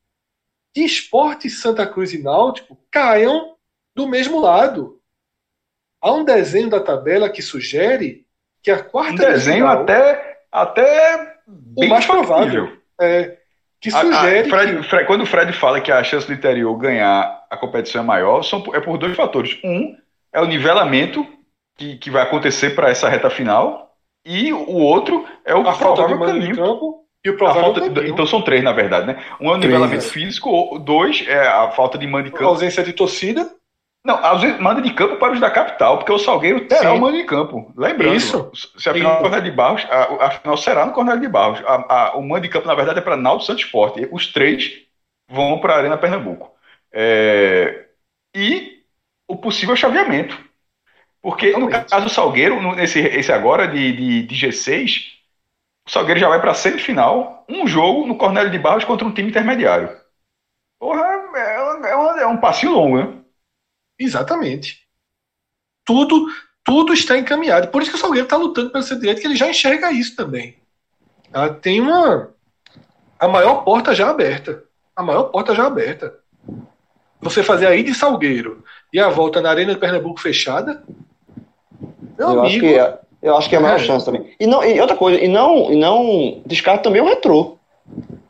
que 0.73 0.81
Esporte 0.81 1.49
Santa 1.49 1.85
Cruz 1.87 2.13
e 2.13 2.21
Náutico 2.21 2.77
caiam 2.91 3.55
do 3.95 4.07
mesmo 4.07 4.39
lado. 4.39 4.99
Há 5.99 6.11
um 6.11 6.23
desenho 6.23 6.69
da 6.69 6.79
tabela 6.79 7.29
que 7.29 7.41
sugere 7.41 8.25
que 8.61 8.69
a 8.69 8.83
quarta 8.83 9.13
um 9.13 9.15
desenho 9.15 9.65
final, 9.65 9.81
até 9.81 10.37
até 10.51 11.35
o 11.75 11.87
mais 11.87 12.05
provável 12.05 12.77
é 13.01 13.37
que 13.79 13.91
sugere 13.91 14.39
a, 14.39 14.41
a 14.41 14.49
Fred, 14.49 14.77
que... 14.77 14.83
Fred, 14.83 15.07
quando 15.07 15.21
o 15.21 15.25
Fred 15.25 15.53
fala 15.53 15.81
que 15.81 15.91
a 15.91 16.03
chance 16.03 16.27
do 16.27 16.33
interior 16.33 16.75
ganhar 16.77 17.45
a 17.49 17.57
competição 17.57 18.01
é 18.01 18.05
maior 18.05 18.43
são, 18.43 18.63
é 18.73 18.79
por 18.79 18.97
dois 18.97 19.15
fatores 19.15 19.59
um 19.63 19.95
é 20.33 20.41
o 20.41 20.45
nivelamento 20.45 21.25
que, 21.77 21.97
que 21.97 22.11
vai 22.11 22.23
acontecer 22.23 22.71
para 22.71 22.89
essa 22.89 23.09
reta 23.09 23.29
final 23.29 23.91
e 24.25 24.51
o 24.51 24.73
outro 24.73 25.25
é 25.45 25.55
o 25.55 25.67
a 25.67 25.73
provável 25.73 26.19
caminho 26.19 26.55
campo 26.55 27.03
e 27.25 27.29
o 27.29 27.37
provável 27.37 27.73
falta, 27.73 28.07
então 28.07 28.25
são 28.25 28.41
três 28.41 28.63
na 28.63 28.71
verdade 28.71 29.07
né 29.07 29.23
um 29.39 29.49
é 29.49 29.53
o 29.53 29.57
nivelamento 29.57 29.99
três. 29.99 30.11
físico 30.11 30.79
dois 30.79 31.25
é 31.27 31.47
a 31.47 31.71
falta 31.71 31.97
de 31.97 32.07
mando 32.07 32.25
de 32.25 32.31
campo 32.31 32.45
a 32.45 32.47
ausência 32.47 32.83
de 32.83 32.93
torcida 32.93 33.49
não, 34.07 34.21
manda 34.61 34.81
de 34.81 34.93
campo 34.93 35.17
para 35.17 35.33
os 35.33 35.39
da 35.39 35.51
capital, 35.51 35.97
porque 35.97 36.13
o 36.13 36.17
Salgueiro 36.17 36.65
terá 36.65 36.93
o 36.93 36.99
mando 37.01 37.17
de 37.17 37.25
campo. 37.25 37.73
Lembrando, 37.75 38.15
Isso. 38.15 38.49
se 38.77 38.89
a 38.89 38.93
final 38.93 39.17
do 39.17 39.21
Cornélio 39.21 39.51
de 39.51 39.51
Barros, 39.51 39.85
a, 39.89 40.27
a, 40.27 40.31
final 40.31 40.55
será 40.55 40.85
no 40.85 40.93
Cornélio 40.93 41.19
de 41.19 41.27
Barros. 41.27 41.61
A, 41.65 41.93
a, 41.93 42.15
o 42.15 42.23
mando 42.23 42.43
de 42.43 42.47
campo, 42.47 42.67
na 42.67 42.73
verdade, 42.73 42.99
é 42.99 43.01
para 43.01 43.17
Naldo 43.17 43.43
Santos 43.43 43.65
Sport. 43.65 43.97
Os 44.09 44.31
três 44.31 44.71
vão 45.29 45.59
para 45.59 45.73
a 45.73 45.77
Arena 45.79 45.97
Pernambuco. 45.97 46.53
É, 46.89 47.87
e 48.33 48.76
o 49.27 49.35
possível 49.35 49.75
chaveamento. 49.75 50.37
Porque 51.21 51.51
no 51.57 51.69
caso 51.69 52.05
do 52.05 52.09
Salgueiro, 52.09 52.61
nesse 52.75 52.99
esse 52.99 53.31
agora 53.31 53.67
de, 53.67 53.91
de, 53.91 54.23
de 54.23 54.47
G6, 54.47 55.17
o 55.85 55.91
Salgueiro 55.91 56.19
já 56.19 56.29
vai 56.29 56.39
para 56.39 56.51
a 56.51 56.55
semifinal, 56.55 57.45
um 57.49 57.67
jogo 57.67 58.05
no 58.05 58.17
Cornélio 58.17 58.51
de 58.51 58.59
Barros 58.59 58.85
contra 58.85 59.05
um 59.05 59.13
time 59.13 59.29
intermediário. 59.29 59.89
Porra, 60.79 61.01
é, 61.35 62.19
é, 62.19 62.21
é 62.21 62.27
um 62.27 62.37
passinho 62.37 62.73
longo, 62.73 62.97
né? 62.97 63.13
Exatamente. 63.99 64.87
Tudo, 65.83 66.27
tudo 66.63 66.93
está 66.93 67.17
encaminhado. 67.17 67.69
Por 67.69 67.81
isso 67.81 67.91
que 67.91 67.97
o 67.97 67.99
Salgueiro 67.99 68.25
está 68.25 68.37
lutando 68.37 68.71
pelo 68.71 68.83
seu 68.83 68.99
direito, 68.99 69.19
que 69.19 69.27
ele 69.27 69.35
já 69.35 69.49
enxerga 69.49 69.91
isso 69.91 70.15
também. 70.15 70.57
Ela 71.33 71.53
tem 71.53 71.81
uma. 71.81 72.33
A 73.19 73.27
maior 73.27 73.63
porta 73.63 73.95
já 73.95 74.09
aberta. 74.09 74.63
A 74.95 75.01
maior 75.01 75.23
porta 75.25 75.55
já 75.55 75.65
aberta. 75.65 76.13
Você 77.21 77.43
fazer 77.43 77.67
a 77.67 77.75
ida 77.75 77.91
de 77.91 77.97
Salgueiro 77.97 78.63
e 78.93 78.99
a 78.99 79.09
volta 79.09 79.41
na 79.41 79.49
Arena 79.49 79.73
de 79.73 79.79
Pernambuco 79.79 80.19
fechada. 80.19 80.83
Meu 82.17 82.29
eu 82.29 82.39
amigo. 82.39 82.45
Acho 82.45 82.59
que 82.59 82.73
é, 82.75 82.99
eu 83.21 83.37
acho 83.37 83.49
que 83.49 83.55
é 83.55 83.57
a 83.57 83.61
maior 83.61 83.75
é. 83.75 83.83
chance 83.83 84.05
também. 84.05 84.33
E, 84.39 84.45
não, 84.45 84.63
e 84.63 84.79
outra 84.79 84.95
coisa, 84.95 85.19
e 85.19 85.27
não, 85.27 85.71
e 85.71 85.75
não 85.75 86.41
descarto 86.45 86.83
também 86.83 87.01
o 87.01 87.05
retrô. 87.05 87.57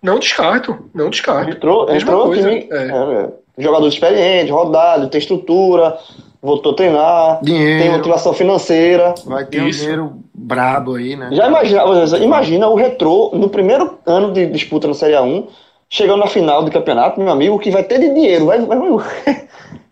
Não 0.02 0.20
descarto, 0.20 0.78
não 0.94 1.10
descarto. 1.10 1.50
Retrô, 1.50 1.86
retrô 1.86 2.26
coisa. 2.26 2.50
Time, 2.50 2.68
é. 2.72 2.76
É, 2.76 3.30
jogador 3.58 3.88
experiente, 3.88 4.52
rodado, 4.52 5.10
tem 5.10 5.20
estrutura, 5.20 5.98
voltou 6.42 6.72
a 6.72 6.76
treinar, 6.76 7.40
dinheiro. 7.44 7.82
tem 7.82 7.92
motivação 7.92 8.34
financeira. 8.34 9.16
Vai 9.26 9.46
ter 9.46 9.64
Isso. 9.64 9.80
um 9.80 9.82
dinheiro 9.82 10.14
brabo 10.34 10.96
aí, 10.96 11.16
né? 11.16 11.30
Já 11.32 11.48
imagina, 11.48 11.84
imagina 12.20 12.68
o 12.70 12.76
retrô 12.76 13.32
no 13.34 13.50
primeiro 13.50 13.98
ano 14.06 14.32
de 14.32 14.46
disputa 14.46 14.88
na 14.88 14.94
Série 14.94 15.14
A1, 15.14 15.48
chegando 15.90 16.20
na 16.20 16.28
final 16.28 16.64
do 16.64 16.72
campeonato, 16.72 17.20
meu 17.20 17.32
amigo, 17.32 17.60
que 17.60 17.72
vai 17.72 17.84
ter 17.84 18.00
de 18.00 18.14
dinheiro, 18.14 18.46
vai, 18.46 18.60
vai 18.60 18.78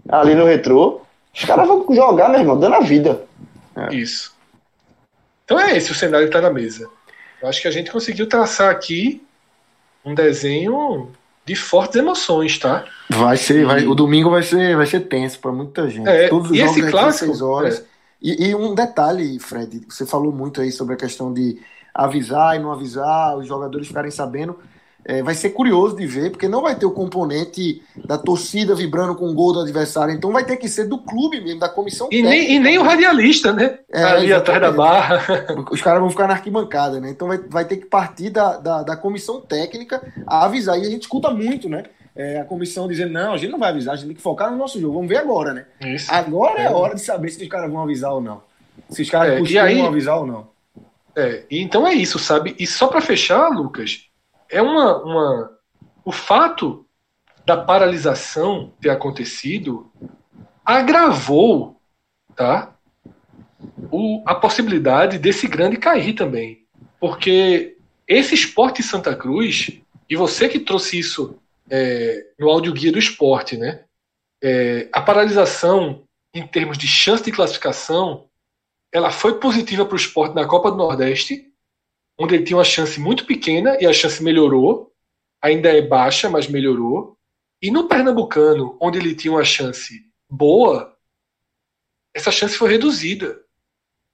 ali 0.09 0.35
no 0.35 0.45
retrô. 0.45 1.01
Os 1.33 1.43
caras 1.43 1.67
vão 1.67 1.85
jogar, 1.93 2.29
meu 2.29 2.39
irmão, 2.39 2.59
dando 2.59 2.75
a 2.75 2.81
vida. 2.81 3.23
É. 3.75 3.93
Isso. 3.93 4.33
Então 5.43 5.59
é 5.59 5.75
esse 5.75 5.91
o 5.91 5.95
cenário 5.95 6.27
que 6.27 6.35
está 6.35 6.41
na 6.41 6.53
mesa. 6.53 6.89
Eu 7.41 7.49
acho 7.49 7.61
que 7.61 7.67
a 7.67 7.71
gente 7.71 7.91
conseguiu 7.91 8.27
traçar 8.27 8.71
aqui 8.71 9.21
um 10.03 10.15
desenho 10.15 11.11
de 11.45 11.55
fortes 11.55 11.97
emoções, 11.97 12.57
tá? 12.57 12.85
Vai 13.09 13.37
ser, 13.37 13.65
vai, 13.65 13.85
o 13.85 13.93
domingo 13.93 14.31
vai 14.31 14.41
ser, 14.41 14.75
vai 14.75 14.85
ser 14.85 15.01
tenso 15.01 15.39
para 15.39 15.51
muita 15.51 15.87
gente. 15.89 16.07
É, 16.07 16.27
Todos 16.27 16.49
os 16.49 16.57
e 16.57 16.59
jogos 16.59 16.77
esse 16.77 16.89
clássico, 16.89 17.25
seis 17.25 17.41
horas. 17.41 17.79
É. 17.79 17.83
E, 18.21 18.47
e, 18.47 18.55
um 18.55 18.73
detalhe, 18.73 19.37
Fred, 19.39 19.81
você 19.87 20.05
falou 20.05 20.31
muito 20.31 20.59
aí 20.59 20.71
sobre 20.71 20.95
a 20.95 20.97
questão 20.97 21.31
de 21.31 21.59
avisar 21.93 22.55
e 22.55 22.59
não 22.59 22.71
avisar, 22.71 23.37
os 23.37 23.47
jogadores 23.47 23.87
ficarem 23.87 24.09
sabendo. 24.09 24.57
É, 25.07 25.21
vai 25.21 25.35
ser 25.35 25.51
curioso 25.51 25.95
de 25.95 26.07
ver, 26.07 26.31
porque 26.31 26.47
não 26.47 26.63
vai 26.63 26.75
ter 26.75 26.85
o 26.85 26.91
componente 26.91 27.81
da 28.05 28.17
torcida 28.17 28.73
vibrando 28.73 29.13
com 29.15 29.29
o 29.29 29.33
gol 29.35 29.53
do 29.53 29.59
adversário, 29.59 30.13
então 30.13 30.31
vai 30.31 30.43
ter 30.43 30.57
que 30.57 30.67
ser 30.67 30.85
do 30.85 30.97
clube 30.97 31.39
mesmo, 31.41 31.59
da 31.59 31.69
comissão 31.69 32.07
E 32.11 32.23
nem, 32.23 32.53
e 32.55 32.59
nem 32.59 32.77
o 32.79 32.83
radialista, 32.83 33.53
né? 33.53 33.77
É, 33.93 34.03
Ali 34.03 34.33
atrás 34.33 34.59
da 34.59 34.71
barra. 34.71 35.21
Os 35.71 35.81
caras 35.81 35.99
vão 36.01 36.09
ficar 36.09 36.27
na 36.27 36.33
arquibancada, 36.33 36.99
né? 36.99 37.09
Então 37.11 37.27
vai, 37.27 37.37
vai 37.37 37.65
ter 37.65 37.77
que 37.77 37.85
partir 37.85 38.29
da, 38.31 38.57
da, 38.57 38.83
da 38.83 38.97
comissão 38.97 39.39
técnica 39.39 40.01
a 40.25 40.45
avisar. 40.45 40.77
E 40.79 40.81
a 40.81 40.89
gente 40.89 41.03
escuta 41.03 41.29
muito, 41.29 41.69
né? 41.69 41.83
É, 42.15 42.39
a 42.39 42.45
comissão 42.45 42.87
dizendo, 42.87 43.11
não, 43.11 43.33
a 43.33 43.37
gente 43.37 43.51
não 43.51 43.59
vai 43.59 43.69
avisar, 43.71 43.93
a 43.93 43.97
gente 43.97 44.07
tem 44.07 44.15
que 44.15 44.21
focar 44.21 44.49
no 44.49 44.57
nosso 44.57 44.79
jogo. 44.79 44.93
Vamos 44.95 45.09
ver 45.09 45.17
agora, 45.17 45.53
né? 45.53 45.65
Isso. 45.81 46.11
Agora 46.11 46.59
é 46.61 46.63
É. 46.63 46.67
a 46.67 46.71
hora 46.71 46.95
de 46.95 47.01
saber 47.01 47.29
se 47.29 47.43
os 47.43 47.49
caras 47.49 47.69
vão 47.71 47.83
avisar 47.83 48.11
ou 48.13 48.21
não. 48.21 48.41
Se 48.89 49.01
os 49.01 49.09
caras 49.09 49.33
É, 49.33 49.39
costumam 49.39 49.65
aí- 49.65 49.81
avisar 49.81 50.17
ou 50.17 50.25
não. 50.25 50.47
É, 51.15 51.43
então 51.51 51.85
é 51.87 51.93
isso, 51.93 52.17
sabe? 52.17 52.55
E 52.57 52.65
só 52.65 52.87
para 52.87 53.01
fechar, 53.01 53.49
Lucas, 53.49 54.05
é 54.49 54.61
uma, 54.61 55.03
uma. 55.03 55.51
O 56.03 56.11
fato 56.11 56.85
da 57.45 57.57
paralisação 57.57 58.73
ter 58.79 58.89
acontecido 58.89 59.91
agravou, 60.63 61.79
tá? 62.35 62.75
O, 63.91 64.23
a 64.25 64.35
possibilidade 64.35 65.17
desse 65.17 65.47
grande 65.47 65.77
cair 65.77 66.13
também. 66.13 66.65
Porque 66.99 67.77
esse 68.07 68.33
esporte 68.33 68.81
Santa 68.81 69.15
Cruz, 69.15 69.79
e 70.09 70.15
você 70.15 70.49
que 70.49 70.59
trouxe 70.59 70.99
isso 70.99 71.39
é, 71.69 72.25
no 72.39 72.49
áudio 72.49 72.73
guia 72.73 72.91
do 72.91 72.99
esporte, 72.99 73.57
né? 73.57 73.83
É, 74.43 74.89
a 74.91 75.01
paralisação 75.01 76.03
em 76.33 76.45
termos 76.45 76.77
de 76.77 76.87
chance 76.87 77.23
de 77.23 77.31
classificação 77.31 78.27
ela 78.91 79.11
foi 79.11 79.39
positiva 79.39 79.85
para 79.85 79.93
o 79.93 79.97
esporte 79.97 80.35
na 80.35 80.47
Copa 80.47 80.71
do 80.71 80.77
Nordeste, 80.77 81.44
onde 82.17 82.35
ele 82.35 82.43
tinha 82.43 82.57
uma 82.57 82.63
chance 82.63 82.99
muito 82.99 83.25
pequena 83.25 83.77
e 83.79 83.85
a 83.85 83.93
chance 83.93 84.23
melhorou. 84.23 84.93
Ainda 85.41 85.69
é 85.69 85.81
baixa, 85.81 86.29
mas 86.29 86.47
melhorou. 86.47 87.17
E 87.61 87.69
no 87.71 87.87
Pernambucano, 87.87 88.77
onde 88.81 88.97
ele 88.97 89.15
tinha 89.15 89.31
uma 89.31 89.43
chance 89.43 90.05
boa, 90.29 90.97
essa 92.13 92.31
chance 92.31 92.57
foi 92.57 92.69
reduzida. 92.69 93.43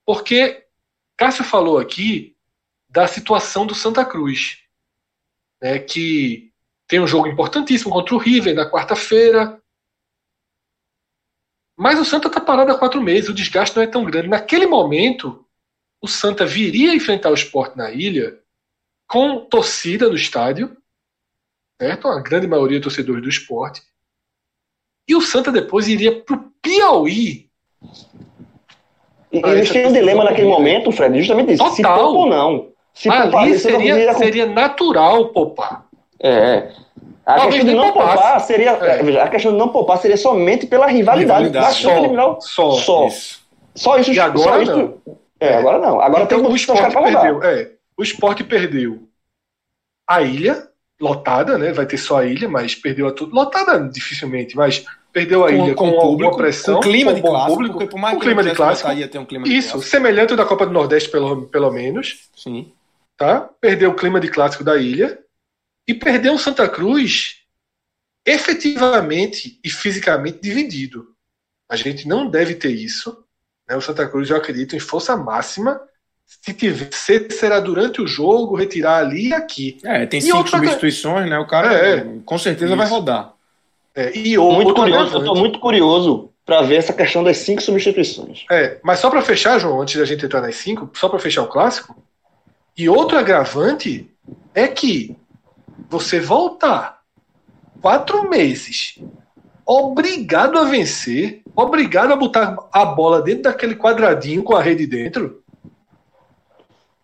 Porque 0.05 0.65
Cássio 1.17 1.43
falou 1.43 1.77
aqui 1.77 2.35
da 2.89 3.07
situação 3.07 3.65
do 3.65 3.75
Santa 3.75 4.03
Cruz, 4.03 4.57
né, 5.61 5.79
que 5.79 6.51
tem 6.87 6.99
um 6.99 7.07
jogo 7.07 7.27
importantíssimo 7.27 7.91
contra 7.91 8.15
o 8.15 8.17
River 8.17 8.53
na 8.53 8.69
quarta-feira, 8.69 9.61
mas 11.77 11.99
o 11.99 12.05
Santa 12.05 12.27
está 12.27 12.39
parado 12.39 12.71
há 12.71 12.77
quatro 12.77 13.01
meses, 13.01 13.29
o 13.29 13.33
desgaste 13.33 13.75
não 13.75 13.83
é 13.83 13.87
tão 13.87 14.03
grande. 14.03 14.27
Naquele 14.27 14.67
momento, 14.67 15.47
o 16.01 16.07
Santa 16.07 16.45
viria 16.45 16.93
enfrentar 16.95 17.29
o 17.29 17.33
esporte 17.35 17.77
na 17.77 17.91
ilha 17.91 18.37
com 19.07 19.39
torcida 19.45 20.09
no 20.09 20.15
estádio, 20.15 20.75
certo? 21.79 22.07
A 22.07 22.19
grande 22.21 22.47
maioria 22.47 22.79
de 22.79 22.83
torcedores 22.83 23.21
do 23.21 23.29
esporte. 23.29 23.81
E 25.07 25.15
o 25.15 25.21
Santa 25.21 25.51
depois 25.51 25.87
iria 25.87 26.21
para 26.21 26.35
o 26.35 26.43
Piauí. 26.61 27.49
E 29.31 29.41
Ah, 29.43 29.49
eles 29.49 29.61
essa 29.63 29.73
têm 29.73 29.87
um 29.87 29.93
dilema 29.93 30.23
naquele 30.23 30.47
momento, 30.47 30.91
Fred, 30.91 31.17
justamente 31.19 31.53
isso. 31.53 31.69
Se 31.71 31.81
poupa 31.81 32.01
ou 32.01 32.25
não. 32.27 32.69
Se 32.93 33.07
poupar, 33.09 33.43
Ali 33.43 33.51
não 33.51 33.59
seria, 33.59 34.13
seria 34.15 34.45
natural 34.45 35.29
poupar. 35.29 35.85
É. 36.19 36.71
A 37.25 37.35
Talvez 37.35 37.63
questão 37.63 37.69
de 37.69 37.75
não 37.79 37.93
poupasse. 37.93 38.13
poupar 38.21 38.39
seria. 38.41 38.69
É. 38.71 39.03
veja, 39.03 39.23
a 39.23 39.29
questão 39.29 39.51
de 39.53 39.57
não 39.57 39.69
poupar 39.69 39.97
seria 39.99 40.17
somente 40.17 40.67
pela 40.67 40.87
rivalidade. 40.87 41.45
Rivalidade, 41.47 41.75
Só, 41.77 42.71
só. 42.71 42.71
só. 42.71 43.07
Isso. 43.07 43.41
Só 43.75 43.97
isso. 43.99 44.11
E 44.13 44.19
agora 44.19 44.65
só 44.65 44.73
isso. 44.73 45.01
É, 45.41 45.55
agora 45.55 45.79
não. 45.79 45.99
Agora 45.99 46.23
então 46.23 46.39
tem 46.39 46.47
o 46.47 46.49
que 46.51 46.55
esporte 46.55 46.95
rodar. 46.95 47.21
perdeu. 47.21 47.43
É, 47.43 47.71
o 47.97 48.03
esporte 48.03 48.43
perdeu 48.43 49.09
a 50.07 50.21
ilha, 50.21 50.69
lotada, 50.99 51.57
né? 51.57 51.73
Vai 51.73 51.87
ter 51.87 51.97
só 51.97 52.19
a 52.19 52.25
ilha, 52.25 52.47
mas 52.47 52.75
perdeu 52.75 53.07
a 53.07 53.11
tudo. 53.11 53.33
Lotada 53.33 53.79
dificilmente, 53.89 54.55
mas 54.55 54.85
perdeu 55.11 55.43
a 55.43 55.51
ilha 55.51 55.73
com, 55.73 55.87
alguma 55.99 56.37
pressão. 56.37 56.75
com 56.75 56.81
clima 56.81 57.11
com 57.11 57.15
de 57.15 57.21
clássico, 57.21 57.53
público, 57.53 57.73
porque 57.73 57.89
por 57.89 57.99
mais 57.99 58.13
com 58.13 58.19
que 58.19 58.25
clima 58.27 58.43
de 58.43 58.55
clássico. 58.55 58.87
vontade, 58.87 59.01
ia 59.01 59.07
ter 59.07 59.17
um 59.17 59.25
clima 59.25 59.45
de 59.45 59.57
Isso, 59.57 59.71
clássico. 59.71 59.89
semelhante 59.89 60.31
ao 60.31 60.37
da 60.37 60.45
Copa 60.45 60.65
do 60.65 60.71
Nordeste, 60.71 61.09
pelo, 61.09 61.47
pelo 61.47 61.71
menos. 61.71 62.29
Sim. 62.35 62.71
Tá? 63.17 63.41
Perdeu 63.59 63.89
o 63.89 63.95
clima 63.95 64.19
de 64.19 64.27
clássico 64.27 64.63
da 64.63 64.77
ilha. 64.77 65.19
E 65.87 65.93
perdeu 65.95 66.35
o 66.35 66.39
Santa 66.39 66.69
Cruz 66.69 67.41
efetivamente 68.25 69.59
e 69.63 69.69
fisicamente 69.69 70.39
dividido. 70.39 71.07
A 71.67 71.75
gente 71.75 72.07
não 72.07 72.29
deve 72.29 72.53
ter 72.53 72.69
isso. 72.69 73.25
Né? 73.69 73.75
O 73.75 73.81
Santa 73.81 74.07
Cruz, 74.07 74.29
eu 74.29 74.37
acredito, 74.37 74.75
em 74.75 74.79
força 74.79 75.15
máxima. 75.15 75.79
Se 76.25 76.53
tiver, 76.53 76.89
se- 76.93 77.29
será 77.31 77.59
durante 77.59 78.01
o 78.01 78.07
jogo, 78.07 78.55
retirar 78.55 78.97
ali 78.99 79.29
e 79.29 79.33
aqui. 79.33 79.77
É, 79.83 80.05
tem 80.05 80.19
E 80.19 80.23
cinco 80.23 80.37
outra- 80.37 80.57
substituições, 80.59 81.29
né? 81.29 81.37
O 81.37 81.45
cara 81.47 81.73
É, 81.73 82.05
com 82.25 82.37
certeza 82.37 82.75
vai 82.75 82.85
isso. 82.85 82.95
rodar. 82.95 83.33
É, 83.93 84.17
e 84.17 84.37
Muito 84.37 84.67
outro 84.67 84.73
curioso, 84.75 85.17
eu 85.17 85.23
tô 85.25 85.35
muito 85.35 85.59
curioso 85.59 86.29
pra 86.45 86.61
ver 86.61 86.75
essa 86.75 86.93
questão 86.93 87.21
das 87.23 87.37
cinco 87.37 87.61
substituições. 87.61 88.45
É, 88.49 88.79
mas 88.81 88.99
só 88.99 89.09
para 89.09 89.21
fechar, 89.21 89.59
João, 89.59 89.81
antes 89.81 89.97
da 89.97 90.05
gente 90.05 90.25
entrar 90.25 90.39
nas 90.41 90.55
cinco, 90.55 90.89
só 90.97 91.09
para 91.09 91.19
fechar 91.19 91.43
o 91.43 91.47
clássico. 91.47 92.01
E 92.77 92.87
outro 92.87 93.17
agravante 93.17 94.09
é 94.55 94.67
que 94.69 95.15
você 95.89 96.19
voltar 96.21 97.01
quatro 97.81 98.29
meses 98.29 98.97
obrigado 99.71 100.57
a 100.57 100.65
vencer, 100.65 101.41
obrigado 101.55 102.11
a 102.11 102.15
botar 102.15 102.57
a 102.71 102.85
bola 102.85 103.21
dentro 103.21 103.43
daquele 103.43 103.75
quadradinho 103.75 104.43
com 104.43 104.55
a 104.55 104.61
rede 104.61 104.85
dentro. 104.85 105.41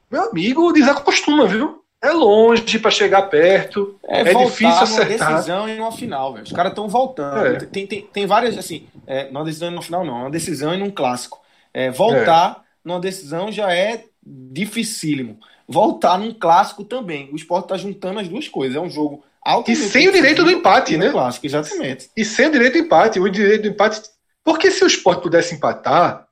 Meu 0.09 0.30
amigo, 0.30 0.72
desacostuma, 0.72 1.45
viu? 1.45 1.84
É 2.01 2.11
longe 2.11 2.78
para 2.80 2.91
chegar 2.91 3.24
perto. 3.24 3.99
É, 4.05 4.22
É 4.22 4.32
voltar 4.32 4.49
difícil 4.49 4.84
acertar. 4.84 5.34
decisão 5.34 5.68
e 5.68 5.76
numa 5.76 5.91
final, 5.91 6.34
velho. 6.34 6.45
Os 6.45 6.51
caras 6.51 6.72
estão 6.72 6.88
voltando. 6.88 7.45
É. 7.45 7.55
Tem, 7.59 7.88
tem, 7.88 8.01
tem 8.01 8.26
várias, 8.26 8.57
assim, 8.57 8.88
é, 9.05 9.30
numa 9.32 9.43
decisão 9.43 9.70
e 9.70 9.72
numa 9.72 9.82
final, 9.82 10.05
não. 10.05 10.13
Uma 10.13 10.30
decisão 10.30 10.74
e 10.74 10.78
num 10.78 10.91
clássico. 10.91 11.39
É, 11.74 11.89
voltar 11.89 12.63
numa 12.86 12.99
decisão 12.99 13.51
já 13.51 13.74
é 13.74 14.05
dificílimo. 14.24 15.39
Voltar 15.68 16.18
num 16.18 16.34
clássico 16.34 16.84
também. 16.86 17.30
O 17.32 17.36
esporte 17.36 17.68
tá 17.68 17.78
juntando 17.78 18.20
as 18.20 18.28
duas 18.30 18.47
coisas. 18.47 18.78
É 18.78 18.80
um 18.80 18.89
jogo 18.89 19.24
E 19.65 19.75
sem 19.75 20.09
o 20.09 20.11
direito 20.11 20.43
do 20.43 20.51
empate, 20.51 20.97
né? 20.97 21.09
Clássico, 21.09 21.45
exatamente. 21.45 22.09
E 22.17 22.25
sem 22.25 22.47
o 22.47 22.51
direito 22.51 22.73
de 22.73 22.79
empate. 22.79 23.19
O 23.19 23.29
direito 23.29 23.61
do 23.61 23.67
empate. 23.69 24.01
Porque 24.43 24.69
se 24.69 24.83
o 24.83 24.87
Sport 24.87 25.21
pudesse 25.21 25.55
empatar, 25.55 26.27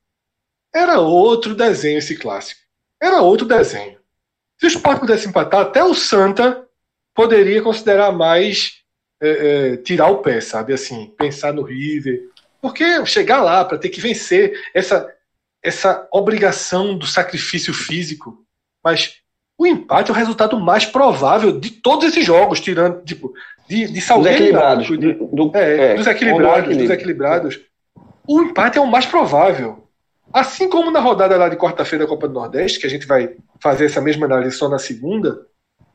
era 0.73 0.99
outro 0.99 1.55
desenho 1.55 1.99
esse 1.99 2.17
clássico. 2.17 2.59
Era 3.01 3.21
outro 3.21 3.47
desenho. 3.47 3.97
Se 4.59 4.65
o 4.65 4.67
Sport 4.67 4.99
pudesse 4.99 5.27
empatar, 5.27 5.61
até 5.61 5.83
o 5.83 5.93
Santa 5.93 6.67
poderia 7.13 7.61
considerar 7.61 8.11
mais 8.11 8.81
é, 9.21 9.29
é, 9.29 9.77
tirar 9.77 10.07
o 10.07 10.17
pé, 10.17 10.41
sabe? 10.41 10.73
Assim, 10.73 11.13
pensar 11.17 11.53
no 11.53 11.63
River. 11.63 12.29
Porque 12.61 13.05
chegar 13.05 13.41
lá 13.41 13.63
para 13.63 13.77
ter 13.77 13.89
que 13.89 14.01
vencer 14.01 14.59
essa, 14.73 15.09
essa 15.63 16.07
obrigação 16.11 16.97
do 16.97 17.07
sacrifício 17.07 17.73
físico. 17.73 18.45
Mas 18.83 19.21
o 19.57 19.65
empate 19.65 20.09
é 20.11 20.13
o 20.13 20.17
resultado 20.17 20.59
mais 20.59 20.85
provável 20.85 21.59
de 21.59 21.69
todos 21.71 22.05
esses 22.05 22.25
jogos, 22.25 22.59
tirando, 22.59 23.01
tipo, 23.03 23.33
de, 23.67 23.85
de 23.87 23.93
Dos 23.93 24.03
Salgueiro, 24.03 24.37
equilibrados. 24.37 24.87
do- 24.89 25.27
do- 25.49 25.51
é, 25.57 25.91
é, 25.91 25.95
dos 25.95 26.07
equilibrados, 26.07 26.77
dos 26.77 26.89
equilibrados. 26.89 27.59
O 28.27 28.41
empate 28.41 28.77
é 28.77 28.81
o 28.81 28.87
mais 28.87 29.05
provável. 29.05 29.87
Assim 30.33 30.67
como 30.67 30.91
na 30.91 30.99
rodada 30.99 31.37
lá 31.37 31.47
de 31.47 31.55
quarta-feira 31.55 32.03
da 32.05 32.09
Copa 32.09 32.27
do 32.27 32.33
Nordeste, 32.33 32.79
que 32.79 32.87
a 32.87 32.89
gente 32.89 33.05
vai 33.07 33.35
fazer 33.59 33.85
essa 33.85 34.01
mesma 34.01 34.25
análise 34.25 34.57
só 34.57 34.67
na 34.67 34.79
segunda, 34.79 35.45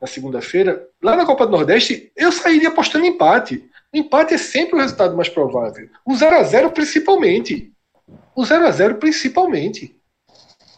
na 0.01 0.07
segunda-feira, 0.07 0.83
lá 1.03 1.15
na 1.15 1.25
Copa 1.25 1.45
do 1.45 1.51
Nordeste, 1.51 2.11
eu 2.17 2.31
sairia 2.31 2.69
apostando 2.69 3.05
em 3.05 3.09
empate. 3.09 3.63
O 3.93 3.97
empate 3.97 4.33
é 4.33 4.37
sempre 4.37 4.75
o 4.75 4.79
resultado 4.79 5.15
mais 5.15 5.29
provável. 5.29 5.87
O 6.05 6.15
0 6.15 6.37
a 6.37 6.43
0 6.43 6.71
principalmente. 6.71 7.71
O 8.35 8.43
0 8.45 8.65
a 8.65 8.71
0 8.71 8.95
principalmente. 8.95 9.95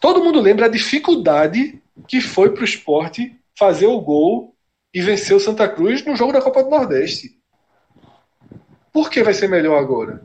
Todo 0.04 0.22
mundo 0.22 0.38
lembra 0.38 0.66
a 0.66 0.68
dificuldade 0.68 1.82
que 2.06 2.20
foi 2.20 2.50
para 2.52 2.60
o 2.60 2.64
esporte 2.66 3.40
fazer 3.58 3.86
o 3.86 3.98
gol 4.02 4.54
e 4.92 5.00
vencer 5.00 5.34
o 5.34 5.40
Santa 5.40 5.66
Cruz 5.66 6.04
no 6.04 6.14
jogo 6.14 6.30
da 6.30 6.42
Copa 6.42 6.62
do 6.62 6.68
Nordeste. 6.68 7.38
Por 8.92 9.08
que 9.08 9.22
vai 9.22 9.32
ser 9.32 9.48
melhor 9.48 9.78
agora? 9.78 10.22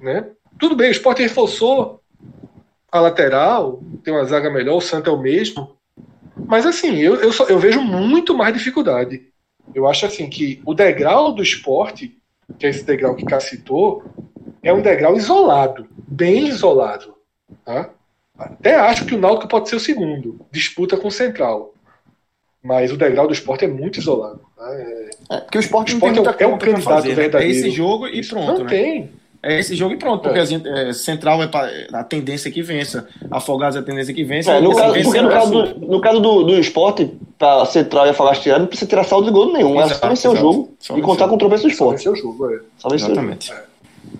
Né? 0.00 0.28
Tudo 0.58 0.74
bem, 0.74 0.88
o 0.88 0.90
Sport 0.90 1.20
reforçou 1.20 2.00
a 2.90 2.98
lateral, 2.98 3.80
tem 4.02 4.12
uma 4.12 4.24
zaga 4.24 4.50
melhor, 4.50 4.78
o 4.78 4.80
Santa 4.80 5.08
é 5.08 5.12
o 5.12 5.20
mesmo. 5.20 5.76
Mas 6.36 6.66
assim, 6.66 6.96
eu, 6.96 7.14
eu, 7.14 7.32
só- 7.32 7.46
eu 7.46 7.60
vejo 7.60 7.80
muito 7.80 8.36
mais 8.36 8.52
dificuldade. 8.52 9.28
Eu 9.72 9.86
acho 9.86 10.04
assim 10.04 10.28
que 10.28 10.60
o 10.66 10.74
degrau 10.74 11.32
do 11.32 11.44
esporte, 11.44 12.20
que 12.58 12.66
é 12.66 12.70
esse 12.70 12.82
degrau 12.82 13.14
que 13.14 13.24
Cá 13.24 13.38
citou, 13.38 14.02
é 14.64 14.72
um 14.72 14.82
degrau 14.82 15.16
isolado, 15.16 15.86
bem 15.96 16.48
isolado. 16.48 17.14
Tá? 17.64 17.94
Até 18.38 18.74
acho 18.76 19.04
que 19.06 19.14
o 19.14 19.18
Náutico 19.18 19.48
pode 19.48 19.68
ser 19.68 19.76
o 19.76 19.80
segundo, 19.80 20.40
disputa 20.50 20.96
com 20.96 21.08
o 21.08 21.12
Central. 21.12 21.72
Mas 22.62 22.90
o 22.90 22.96
degrau 22.96 23.26
do 23.26 23.32
esporte 23.32 23.64
é 23.64 23.68
muito 23.68 23.98
isolado. 24.00 24.40
tá? 24.56 24.66
É- 24.74 25.10
É, 25.30 25.40
porque 25.40 25.58
o 25.58 25.60
esporte, 25.60 25.92
O 25.92 25.94
esporte 25.96 26.16
não 26.16 26.22
tem 26.24 26.32
muita 26.32 26.44
é 26.44 26.46
um 26.46 26.58
candidato 26.58 26.82
fazer, 26.82 27.08
né? 27.08 27.12
É 27.12 27.16
verdadeiro. 27.16 27.52
esse 27.54 27.70
jogo 27.70 28.06
e 28.08 28.26
pronto, 28.26 28.46
não 28.58 28.64
né? 28.64 28.70
tem. 28.70 29.10
É 29.42 29.60
esse 29.60 29.74
jogo 29.76 29.92
e 29.94 29.98
pronto, 29.98 30.22
porque 30.22 30.38
É. 30.38 30.42
a 30.42 30.44
gente, 30.46 30.66
é, 30.66 30.92
Central 30.94 31.42
é 31.42 31.46
pra, 31.46 31.68
a 31.92 32.02
tendência 32.02 32.50
que 32.50 32.62
vença, 32.62 33.06
Afogados 33.30 33.76
é 33.76 33.80
a 33.80 33.82
tendência 33.82 34.14
que 34.14 34.24
vença. 34.24 34.52
É, 34.52 34.60
no, 34.62 34.74
caso, 34.74 34.94
no 34.94 35.16
é 35.16 35.30
caso, 35.30 35.50
do, 35.52 35.86
no 35.86 36.00
caso 36.00 36.20
do, 36.20 36.42
do 36.44 36.58
esporte, 36.58 37.10
pra 37.38 37.66
Central 37.66 38.06
e 38.06 38.08
Afogados 38.10 38.38
tirar, 38.40 38.58
não 38.58 38.66
precisa 38.66 38.88
tirar 38.88 39.04
saldo 39.04 39.26
de 39.26 39.32
gol 39.32 39.52
nenhum. 39.52 39.78
é 39.78 39.86
só 39.88 40.08
vencer 40.08 40.30
o 40.30 40.36
jogo 40.36 40.74
Só 40.78 40.96
e 40.96 41.02
contar 41.02 41.28
com 41.28 41.34
o 41.34 41.38
tropeço 41.38 41.64
do 41.64 41.68
Só 41.68 41.92
esporte. 41.92 41.96
vencer 41.98 42.12
o 42.12 42.16
jogo, 42.16 42.50
é. 42.50 42.60
Só 42.78 42.88
vencer 42.88 43.10
o 43.10 43.14
jogo. 43.14 43.28
Exatamente. 43.30 43.52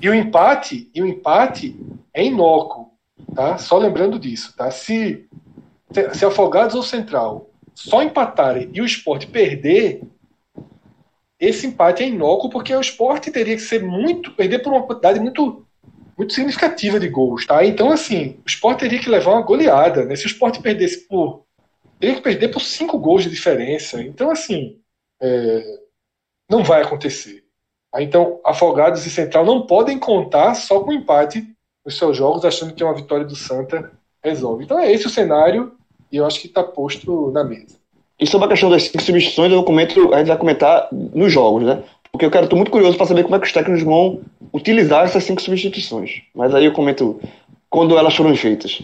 E 0.03 0.09
o 0.11 0.15
empate, 0.15 0.91
e 0.95 1.01
o 1.03 1.07
empate 1.07 1.75
é 2.13 2.23
inócuo, 2.23 2.89
tá? 3.35 3.59
Só 3.59 3.79
lembrando 3.79 4.19
disso, 4.19 4.55
tá? 4.57 4.71
Se, 4.71 5.27
se 6.13 6.25
Afogados 6.25 6.75
ou 6.75 6.83
Central 6.83 7.51
só 7.75 8.03
empatarem 8.03 8.71
e 8.73 8.81
o 8.81 8.85
esporte 8.85 9.27
perder, 9.27 10.03
esse 11.39 11.67
empate 11.67 12.03
é 12.03 12.09
inócuo 12.09 12.49
porque 12.49 12.75
o 12.75 12.81
esporte 12.81 13.31
teria 13.31 13.57
que 13.57 13.63
ser 13.63 13.83
muito, 13.83 14.33
perder 14.33 14.61
por 14.61 14.73
uma 14.73 14.87
quantidade 14.87 15.21
muito, 15.21 15.67
muito 16.17 16.33
significativa 16.33 17.01
de 17.01 17.09
gols, 17.09 17.47
tá? 17.47 17.65
Então, 17.65 17.91
assim, 17.91 18.41
o 18.45 18.49
esporte 18.49 18.81
teria 18.81 19.01
que 19.01 19.11
levar 19.11 19.33
uma 19.33 19.43
goleada, 19.43 20.05
né? 20.05 20.15
Se 20.17 20.25
o 20.25 20.29
esporte 20.29 20.63
perdesse 20.63 21.07
por. 21.09 21.45
teria 21.99 22.15
que 22.17 22.23
perder 22.23 22.49
por 22.49 22.61
cinco 22.61 22.99
gols 22.99 23.25
de 23.25 23.31
diferença. 23.31 24.01
Então, 24.03 24.31
assim, 24.31 24.79
é, 25.21 25.79
não 26.49 26.63
vai 26.63 26.83
acontecer. 26.83 27.45
Tá? 27.91 28.03
Então, 28.03 28.41
Afogados 28.45 29.05
e 29.07 29.11
Central 29.11 29.45
não 29.45 29.67
podem 29.67 29.99
contar 29.99 30.55
só 30.55 30.81
com 30.81 30.93
empate 30.93 31.54
nos 31.85 31.97
seus 31.99 32.17
jogos, 32.17 32.45
achando 32.45 32.73
que 32.73 32.83
uma 32.83 32.95
vitória 32.95 33.25
do 33.25 33.37
Santa 33.37 33.91
resolve. 34.23 34.65
Então 34.65 34.79
é 34.79 34.91
esse 34.91 35.07
o 35.07 35.11
cenário 35.11 35.73
e 36.11 36.17
eu 36.17 36.27
acho 36.27 36.41
que 36.41 36.47
está 36.47 36.63
posto 36.63 37.31
na 37.31 37.45
mesa. 37.45 37.77
E 38.19 38.27
sobre 38.27 38.47
a 38.47 38.51
questão 38.51 38.71
das 38.71 38.85
cinco 38.85 39.03
substituições, 39.03 39.53
eu 39.53 39.63
comento, 39.65 40.15
a 40.15 40.19
gente 40.19 40.29
vai 40.29 40.39
comentar 40.39 40.89
nos 40.93 41.33
jogos, 41.33 41.65
né? 41.65 41.83
Porque 42.13 42.25
eu 42.25 42.31
quero, 42.31 42.49
tô 42.49 42.55
muito 42.55 42.71
curioso 42.71 42.97
para 42.97 43.07
saber 43.07 43.25
como 43.25 43.35
é 43.35 43.41
que 43.41 43.47
os 43.47 43.53
técnicos 43.53 43.83
vão 43.83 44.21
utilizar 44.53 45.05
essas 45.05 45.25
cinco 45.25 45.43
substituições. 45.43 46.23
Mas 46.33 46.55
aí 46.55 46.65
eu 46.65 46.73
comento 46.73 47.21
quando 47.69 47.99
elas 47.99 48.15
foram 48.15 48.35
feitas. 48.37 48.81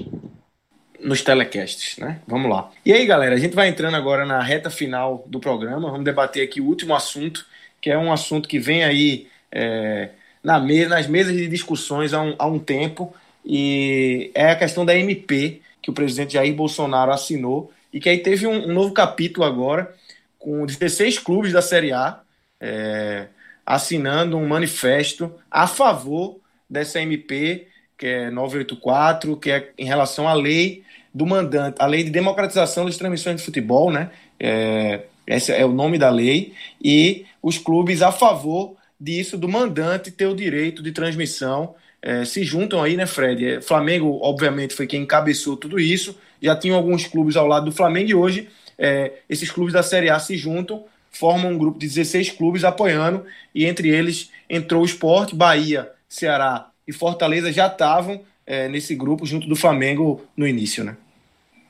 nos 1.03 1.23
telecasts, 1.23 1.97
né? 1.99 2.21
Vamos 2.27 2.51
lá. 2.51 2.71
E 2.85 2.93
aí, 2.93 3.07
galera, 3.07 3.35
a 3.35 3.39
gente 3.39 3.55
vai 3.55 3.69
entrando 3.69 3.97
agora 3.97 4.27
na 4.27 4.41
reta 4.43 4.69
final 4.71 5.25
do 5.27 5.41
programa. 5.41 5.91
Vamos 5.91 6.05
debater 6.05 6.45
aqui 6.45 6.61
o 6.61 6.67
último 6.67 6.95
assunto, 6.95 7.47
que 7.81 7.91
é 7.91 7.99
um 7.99 8.13
assunto 8.13 8.49
que 8.49 8.59
vem 8.59 8.85
aí 8.85 9.27
é, 9.51 10.11
na 10.43 10.59
nas 10.89 11.07
mesas 11.07 11.37
de 11.37 11.49
discussões 11.49 12.13
há 12.13 12.23
um, 12.23 12.35
há 12.39 12.47
um 12.47 12.59
tempo, 12.59 13.15
e 13.45 14.31
é 14.35 14.51
a 14.51 14.57
questão 14.57 14.85
da 14.85 14.97
MP, 14.97 15.61
que 15.83 15.91
o 15.91 15.95
presidente 15.95 16.35
Jair 16.35 16.55
Bolsonaro 16.55 17.13
assinou, 17.13 17.73
e 17.93 18.01
que 18.01 18.09
aí 18.09 18.19
teve 18.19 18.47
um, 18.47 18.69
um 18.69 18.73
novo 18.73 18.93
capítulo 18.93 19.47
agora, 19.47 19.95
com 20.39 20.65
16 20.65 21.19
clubes 21.19 21.53
da 21.53 21.61
Série 21.61 21.93
A 21.93 22.21
é, 22.61 23.27
assinando 23.65 24.37
um 24.37 24.47
manifesto 24.47 25.33
a 25.51 25.67
favor 25.67 26.39
dessa 26.69 27.01
MP, 27.01 27.67
que 27.97 28.07
é 28.07 28.31
984, 28.31 29.37
que 29.37 29.51
é 29.51 29.71
em 29.79 29.85
relação 29.85 30.29
à 30.29 30.35
lei 30.35 30.83
do 31.13 31.27
mandante, 31.27 31.77
a 31.81 31.87
lei 31.87 32.05
de 32.05 32.11
democratização 32.11 32.85
das 32.85 32.97
transmissões 32.97 33.37
de 33.37 33.45
futebol, 33.45 33.91
né? 33.91 34.11
É, 34.39 35.03
esse 35.27 35.53
é 35.53 35.65
o 35.65 35.73
nome 35.73 35.99
da 35.99 36.11
lei, 36.11 36.55
e 36.83 37.27
os 37.43 37.59
clubes 37.59 38.03
a 38.03 38.13
favor 38.13 38.77
disso, 39.01 39.39
do 39.39 39.49
mandante 39.49 40.11
ter 40.11 40.27
o 40.27 40.35
direito 40.35 40.83
de 40.83 40.93
transmissão, 40.93 41.75
é, 42.03 42.25
se 42.25 42.45
juntam 42.45 42.83
aí, 42.83 42.97
né, 42.97 43.07
Fred? 43.07 43.45
É, 43.45 43.61
Flamengo, 43.61 44.19
obviamente, 44.23 44.75
foi 44.75 44.87
quem 44.87 45.03
encabeçou 45.03 45.57
tudo 45.57 45.79
isso, 45.79 46.19
já 46.41 46.55
tinham 46.55 46.77
alguns 46.77 47.07
clubes 47.07 47.37
ao 47.37 47.47
lado 47.47 47.67
do 47.67 47.73
Flamengo, 47.73 48.11
e 48.11 48.15
hoje 48.15 48.49
é, 48.79 49.13
esses 49.29 49.51
clubes 49.51 49.73
da 49.73 49.83
Série 49.83 50.11
A 50.11 50.19
se 50.19 50.37
juntam, 50.37 50.85
formam 51.11 51.53
um 51.53 51.59
grupo 51.59 51.79
de 51.79 51.87
16 51.87 52.31
clubes 52.31 52.65
apoiando, 52.65 53.25
e 53.55 53.65
entre 53.65 53.89
eles 53.89 54.31
entrou 54.49 54.83
o 54.83 54.87
Sport, 54.87 55.35
Bahia, 55.35 55.91
Ceará 56.09 56.71
e 56.87 56.93
Fortaleza 56.93 57.53
já 57.53 57.67
estavam 57.67 58.23
é, 58.47 58.69
nesse 58.69 58.95
grupo 58.95 59.25
junto 59.25 59.47
do 59.47 59.55
Flamengo 59.55 60.25
no 60.37 60.47
início, 60.47 60.83
né? 60.83 60.97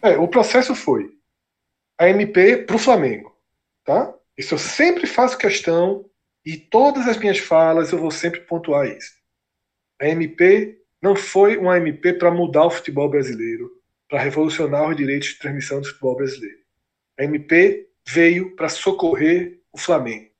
É, 0.02 0.16
o 0.16 0.26
processo 0.26 0.74
foi 0.74 1.10
a 1.98 2.08
MP 2.08 2.58
para 2.58 2.76
o 2.76 2.78
Flamengo, 2.78 3.36
tá? 3.84 4.14
Isso 4.36 4.54
eu 4.54 4.58
sempre 4.58 5.06
faço 5.06 5.36
questão 5.36 6.06
e 6.44 6.56
todas 6.56 7.06
as 7.06 7.16
minhas 7.16 7.38
falas 7.38 7.92
eu 7.92 7.98
vou 7.98 8.10
sempre 8.10 8.40
pontuar 8.40 8.86
isso. 8.86 9.12
A 10.00 10.08
MP 10.08 10.78
não 11.02 11.14
foi 11.14 11.56
uma 11.56 11.76
MP 11.76 12.14
para 12.14 12.30
mudar 12.30 12.66
o 12.66 12.70
futebol 12.70 13.08
brasileiro, 13.08 13.70
para 14.08 14.20
revolucionar 14.20 14.88
os 14.88 14.96
direitos 14.96 15.28
de 15.28 15.38
transmissão 15.38 15.80
do 15.80 15.86
futebol 15.86 16.16
brasileiro. 16.16 16.58
A 17.18 17.24
MP 17.24 17.88
veio 18.06 18.56
para 18.56 18.68
socorrer 18.68 19.60
o 19.72 19.78
Flamengo. 19.78 20.30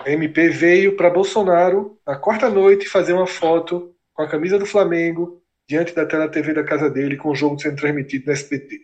A 0.00 0.10
MP 0.10 0.48
veio 0.48 0.96
para 0.96 1.08
Bolsonaro, 1.08 1.98
na 2.06 2.16
quarta 2.16 2.50
noite, 2.50 2.88
fazer 2.88 3.12
uma 3.12 3.26
foto 3.26 3.94
com 4.12 4.22
a 4.22 4.28
camisa 4.28 4.58
do 4.58 4.66
Flamengo 4.66 5.42
diante 5.66 5.94
da 5.94 6.04
tela 6.04 6.28
TV 6.28 6.52
da 6.52 6.64
casa 6.64 6.90
dele, 6.90 7.16
com 7.16 7.30
o 7.30 7.34
jogo 7.34 7.58
sendo 7.58 7.76
transmitido 7.76 8.26
no 8.26 8.32
SBT. 8.32 8.80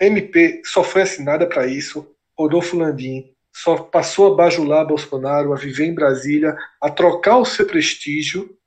A 0.00 0.04
MP 0.04 0.62
só 0.64 0.84
foi 0.84 1.02
assinada 1.02 1.48
para 1.48 1.66
isso. 1.66 2.14
Rodolfo 2.36 2.76
Landim 2.76 3.33
só 3.54 3.76
passou 3.76 4.32
a 4.32 4.36
bajular 4.36 4.84
Bolsonaro, 4.86 5.52
a 5.52 5.56
viver 5.56 5.86
em 5.86 5.94
Brasília, 5.94 6.56
a 6.80 6.90
trocar 6.90 7.38
o 7.38 7.44
seu 7.44 7.64
prestígio, 7.66 8.58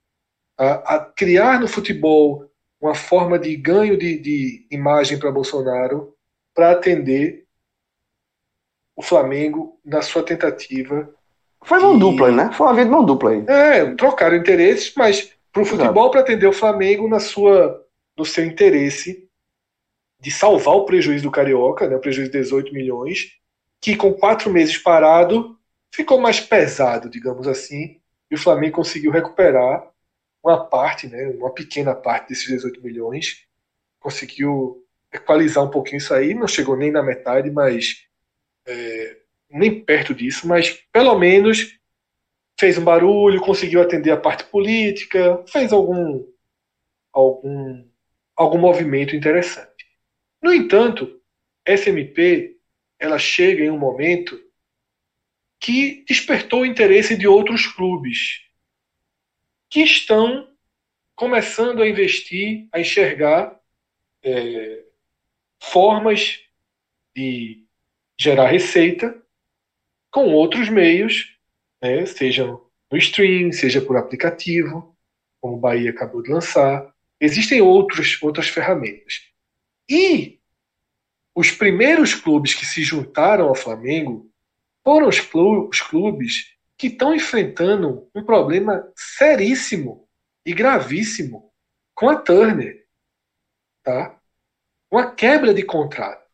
a, 0.58 0.96
a 0.96 1.00
criar 1.00 1.60
no 1.60 1.68
futebol 1.68 2.50
uma 2.80 2.96
forma 2.96 3.38
de 3.38 3.56
ganho 3.56 3.98
de, 3.98 4.18
de 4.18 4.66
imagem 4.72 5.20
para 5.20 5.32
Bolsonaro, 5.32 6.16
para 6.56 6.72
atender 6.72 7.46
o 8.96 9.02
Flamengo 9.02 9.80
na 9.86 10.02
sua 10.02 10.24
tentativa 10.24 11.14
Foi 11.64 11.80
mão 11.80 11.96
E- 11.96 12.00
dupla, 12.00 12.32
né? 12.32 12.52
Foi 12.54 12.66
uma 12.68 12.74
vez 12.74 12.88
de 12.88 12.92
mão 12.92 13.06
dupla 13.06 13.32
aí. 13.32 13.44
é, 13.48 13.94
trocaram 13.96 14.38
interesses, 14.38 14.94
mas 14.96 15.34
para 15.52 15.62
o 15.62 15.66
futebol 15.66 16.10
para 16.12 16.22
atender 16.22 16.48
o 16.48 16.54
Flamengo 16.54 17.08
na 17.10 17.20
sua, 17.20 17.84
no 18.18 18.24
seu 18.26 18.46
interesse 18.46 19.28
de 20.20 20.32
salvar 20.32 20.76
o 20.76 20.86
prejuízo 20.86 21.24
do 21.24 21.32
Carioca, 21.32 21.88
né, 21.88 21.96
o 21.96 22.00
prejuízo 22.00 22.32
de 22.32 22.40
18 22.40 22.74
milhões, 22.74 23.32
que 23.82 23.96
com 23.96 24.14
quatro 24.14 24.52
meses 24.52 24.78
parado 24.78 25.58
ficou 25.92 26.20
mais 26.20 26.40
pesado, 26.40 27.10
digamos 27.10 27.48
assim, 27.48 28.00
e 28.30 28.36
o 28.36 28.38
Flamengo 28.38 28.76
conseguiu 28.76 29.12
recuperar 29.12 29.90
uma 30.44 30.66
parte, 30.66 31.08
né, 31.08 31.28
uma 31.38 31.54
pequena 31.54 31.96
parte 31.96 32.30
desses 32.30 32.48
18 32.48 32.82
milhões, 32.82 33.46
conseguiu 34.00 34.84
equalizar 35.12 35.64
um 35.64 35.70
pouquinho 35.70 35.98
isso 35.98 36.14
aí, 36.14 36.34
não 36.34 36.48
chegou 36.48 36.78
nem 36.78 36.92
na 36.92 37.02
metade, 37.02 37.50
mas 37.50 38.06
é, 38.66 39.18
nem 39.50 39.84
perto 39.84 40.14
disso, 40.14 40.48
mas 40.48 40.72
pelo 40.92 41.18
menos 41.18 41.78
fez 42.60 42.78
um 42.78 42.84
barulho, 42.84 43.42
conseguiu 43.42 43.82
atender 43.82 44.12
a 44.12 44.18
parte 44.18 44.44
política, 44.46 45.44
fez 45.48 45.72
algum 45.72 46.26
algum 47.14 47.86
algum 48.36 48.58
movimento 48.58 49.16
interessante. 49.16 49.86
No 50.42 50.54
entanto, 50.54 51.20
essa 51.66 51.90
MP 51.90 52.57
ela 53.00 53.20
chega 53.20 53.64
em 53.64 53.70
um 53.70 53.78
momento 53.78 54.40
que 55.60 56.04
despertou 56.08 56.62
o 56.62 56.66
interesse 56.66 57.16
de 57.18 57.28
outros 57.28 57.66
clubes 57.66 58.42
que 59.70 59.82
estão 59.82 60.48
começando 61.16 61.82
a 61.82 61.88
investir, 61.88 62.68
a 62.72 62.80
enxergar 62.80 63.60
é, 64.24 64.84
formas 65.62 66.40
de 67.16 67.66
gerar 68.20 68.48
receita 68.48 69.20
com 70.12 70.28
outros 70.34 70.70
meios 70.70 71.38
né, 71.82 72.06
seja 72.06 72.46
no 72.46 72.98
stream, 72.98 73.52
seja 73.52 73.82
por 73.82 73.98
aplicativo, 73.98 74.96
como 75.42 75.56
o 75.56 75.60
Bahia 75.60 75.92
acabou 75.92 76.22
de 76.22 76.32
lançar. 76.32 76.94
Existem 77.20 77.62
outros, 77.62 78.22
outras 78.22 78.48
ferramentas. 78.48 79.22
E 79.90 80.37
os 81.38 81.52
primeiros 81.52 82.16
clubes 82.16 82.56
que 82.56 82.66
se 82.66 82.82
juntaram 82.82 83.48
ao 83.48 83.54
Flamengo 83.54 84.28
foram 84.84 85.08
os 85.08 85.20
clu- 85.20 85.70
os 85.70 85.80
clubes 85.82 86.56
que 86.76 86.88
estão 86.88 87.14
enfrentando 87.14 88.10
um 88.16 88.24
problema 88.24 88.92
seríssimo 88.96 90.10
e 90.44 90.52
gravíssimo 90.52 91.54
com 91.94 92.10
a 92.10 92.16
Turner. 92.16 92.84
Tá? 93.84 94.20
Uma 94.90 95.12
quebra 95.12 95.54
de 95.54 95.62
contrato. 95.62 96.26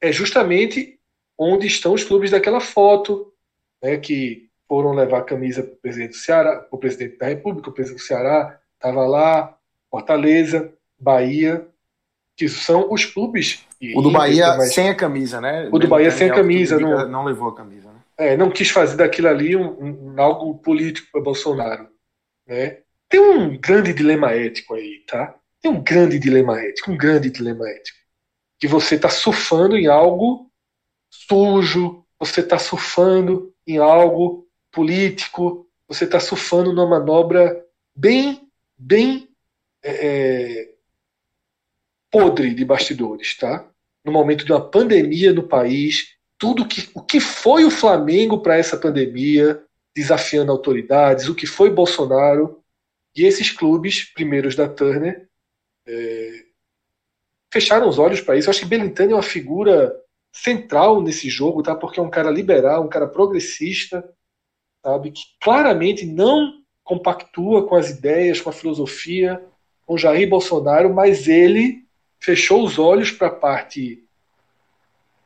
É 0.00 0.12
justamente 0.12 1.00
onde 1.36 1.66
estão 1.66 1.92
os 1.92 2.04
clubes 2.04 2.30
daquela 2.30 2.60
foto, 2.60 3.34
né, 3.82 3.96
que 3.96 4.48
foram 4.68 4.92
levar 4.92 5.18
a 5.18 5.24
camisa 5.24 5.64
para 5.64 5.72
o 5.72 5.76
presidente 5.78 6.10
do 6.10 6.16
Ceará, 6.18 6.68
o 6.70 6.78
presidente 6.78 7.18
da 7.18 7.26
República, 7.26 7.68
o 7.68 7.72
presidente 7.72 8.00
do 8.00 8.06
Ceará 8.06 8.60
estava 8.74 9.04
lá, 9.08 9.58
Fortaleza, 9.90 10.72
Bahia, 10.96 11.66
que 12.36 12.48
são 12.48 12.92
os 12.92 13.04
clubes. 13.04 13.66
O 13.94 14.02
do 14.02 14.10
Bahia 14.10 14.56
mas, 14.56 14.74
sem 14.74 14.88
a 14.88 14.94
camisa, 14.94 15.40
né? 15.40 15.68
O 15.70 15.78
do 15.78 15.86
Bahia 15.86 16.10
sem 16.10 16.30
a 16.30 16.34
camisa, 16.34 16.78
não- 16.78 17.08
não 17.08 17.24
levou 17.24 17.48
a 17.48 17.54
camisa, 17.54 17.88
né? 17.92 17.98
é, 18.16 18.36
não 18.36 18.50
quis 18.50 18.70
fazer 18.70 18.96
daquilo 18.96 19.28
ali 19.28 19.54
um, 19.54 20.14
um- 20.14 20.20
algo 20.20 20.58
político 20.58 21.08
para 21.12 21.20
Bolsonaro. 21.20 21.88
Né? 22.46 22.78
Tem 23.08 23.20
um 23.20 23.56
grande 23.56 23.92
dilema 23.92 24.32
ético 24.32 24.74
aí, 24.74 25.04
tá? 25.06 25.34
Tem 25.62 25.70
um 25.70 25.80
grande 25.82 26.18
dilema 26.18 26.60
ético, 26.60 26.90
um 26.90 26.96
grande 26.96 27.30
dilema 27.30 27.68
ético. 27.68 27.98
Que 28.58 28.66
você 28.66 28.96
está 28.96 29.08
surfando 29.08 29.76
em 29.76 29.86
algo 29.86 30.50
sujo, 31.10 32.04
você 32.18 32.40
está 32.40 32.58
surfando 32.58 33.54
em 33.66 33.78
algo 33.78 34.48
político, 34.72 35.68
você 35.86 36.04
está 36.04 36.18
surfando 36.18 36.72
numa 36.72 36.86
manobra 36.88 37.64
bem, 37.94 38.50
bem 38.76 39.28
é, 39.82 40.06
é, 40.62 40.74
podre 42.10 42.54
de 42.54 42.64
bastidores, 42.64 43.36
tá? 43.36 43.67
No 44.08 44.12
momento 44.12 44.44
de 44.44 44.52
uma 44.52 44.60
pandemia 44.60 45.32
no 45.32 45.42
país, 45.42 46.16
tudo 46.38 46.66
que 46.66 46.88
o 46.94 47.02
que 47.02 47.20
foi 47.20 47.64
o 47.64 47.70
Flamengo 47.70 48.40
para 48.40 48.56
essa 48.56 48.76
pandemia, 48.76 49.62
desafiando 49.94 50.52
autoridades, 50.52 51.28
o 51.28 51.34
que 51.34 51.46
foi 51.46 51.70
Bolsonaro 51.70 52.62
e 53.14 53.24
esses 53.24 53.50
clubes 53.50 54.04
primeiros 54.12 54.54
da 54.54 54.68
Turner 54.68 55.28
é, 55.86 56.44
fecharam 57.52 57.88
os 57.88 57.98
olhos 57.98 58.20
para 58.20 58.36
isso. 58.36 58.48
Eu 58.48 58.50
acho 58.50 58.60
que 58.60 58.66
Belintani 58.66 59.12
é 59.12 59.16
uma 59.16 59.22
figura 59.22 59.94
central 60.32 61.02
nesse 61.02 61.28
jogo, 61.28 61.62
tá? 61.62 61.74
Porque 61.74 61.98
é 61.98 62.02
um 62.02 62.10
cara 62.10 62.30
liberal, 62.30 62.84
um 62.84 62.88
cara 62.88 63.08
progressista, 63.08 64.08
sabe, 64.84 65.10
que 65.10 65.22
claramente 65.40 66.06
não 66.06 66.52
compactua 66.84 67.66
com 67.66 67.74
as 67.74 67.90
ideias, 67.90 68.40
com 68.40 68.50
a 68.50 68.52
filosofia, 68.52 69.44
com 69.84 69.98
Jair 69.98 70.28
Bolsonaro, 70.28 70.94
mas 70.94 71.26
ele 71.26 71.87
fechou 72.20 72.64
os 72.64 72.78
olhos 72.78 73.10
para 73.10 73.28
a 73.28 73.34
parte 73.34 74.04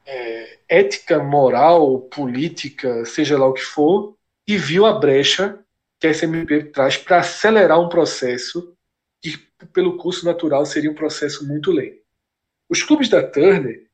é, 0.05 0.59
ética, 0.69 1.23
moral, 1.23 2.01
política, 2.02 3.05
seja 3.05 3.39
lá 3.39 3.47
o 3.47 3.55
que 3.55 3.62
for, 3.62 4.16
e 4.47 4.56
viu 4.56 4.85
a 4.86 4.93
brecha 4.93 5.59
que 6.01 6.06
a 6.06 6.10
SMP 6.10 6.64
traz 6.64 6.97
para 6.97 7.20
acelerar 7.20 7.81
um 7.81 7.89
processo 7.89 8.77
que, 9.20 9.39
pelo 9.73 9.97
curso 9.97 10.24
natural, 10.24 10.66
seria 10.66 10.90
um 10.90 10.94
processo 10.94 11.47
muito 11.47 11.70
lento. 11.70 12.02
Os 12.69 12.82
clubes 12.82 13.09
da 13.09 13.23
Turner, 13.23 13.86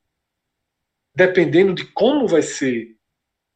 dependendo 1.14 1.74
de 1.74 1.84
como 1.84 2.26
vai 2.26 2.42
ser 2.42 2.96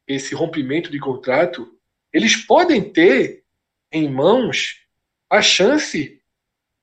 esse 0.07 0.35
rompimento 0.35 0.91
de 0.91 0.99
contrato, 0.99 1.79
eles 2.11 2.35
podem 2.35 2.81
ter 2.81 3.43
em 3.91 4.09
mãos 4.09 4.85
a 5.29 5.41
chance 5.41 6.21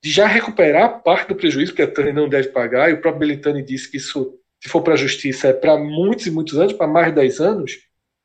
de 0.02 0.10
já 0.10 0.26
recuperar 0.26 1.02
parte 1.02 1.28
do 1.28 1.36
prejuízo 1.36 1.74
que 1.74 1.82
a 1.82 1.90
Turner 1.90 2.14
não 2.14 2.28
deve 2.28 2.48
pagar, 2.48 2.90
e 2.90 2.94
o 2.94 3.00
próprio 3.00 3.20
Belitani 3.20 3.62
disse 3.62 3.90
que 3.90 3.98
isso, 3.98 4.38
se 4.62 4.68
for 4.68 4.82
para 4.82 4.94
a 4.94 4.96
justiça, 4.96 5.48
é 5.48 5.52
para 5.52 5.76
muitos 5.76 6.26
e 6.26 6.30
muitos 6.30 6.58
anos, 6.58 6.72
para 6.72 6.86
mais 6.86 7.08
de 7.08 7.14
10 7.14 7.40
anos, 7.40 7.72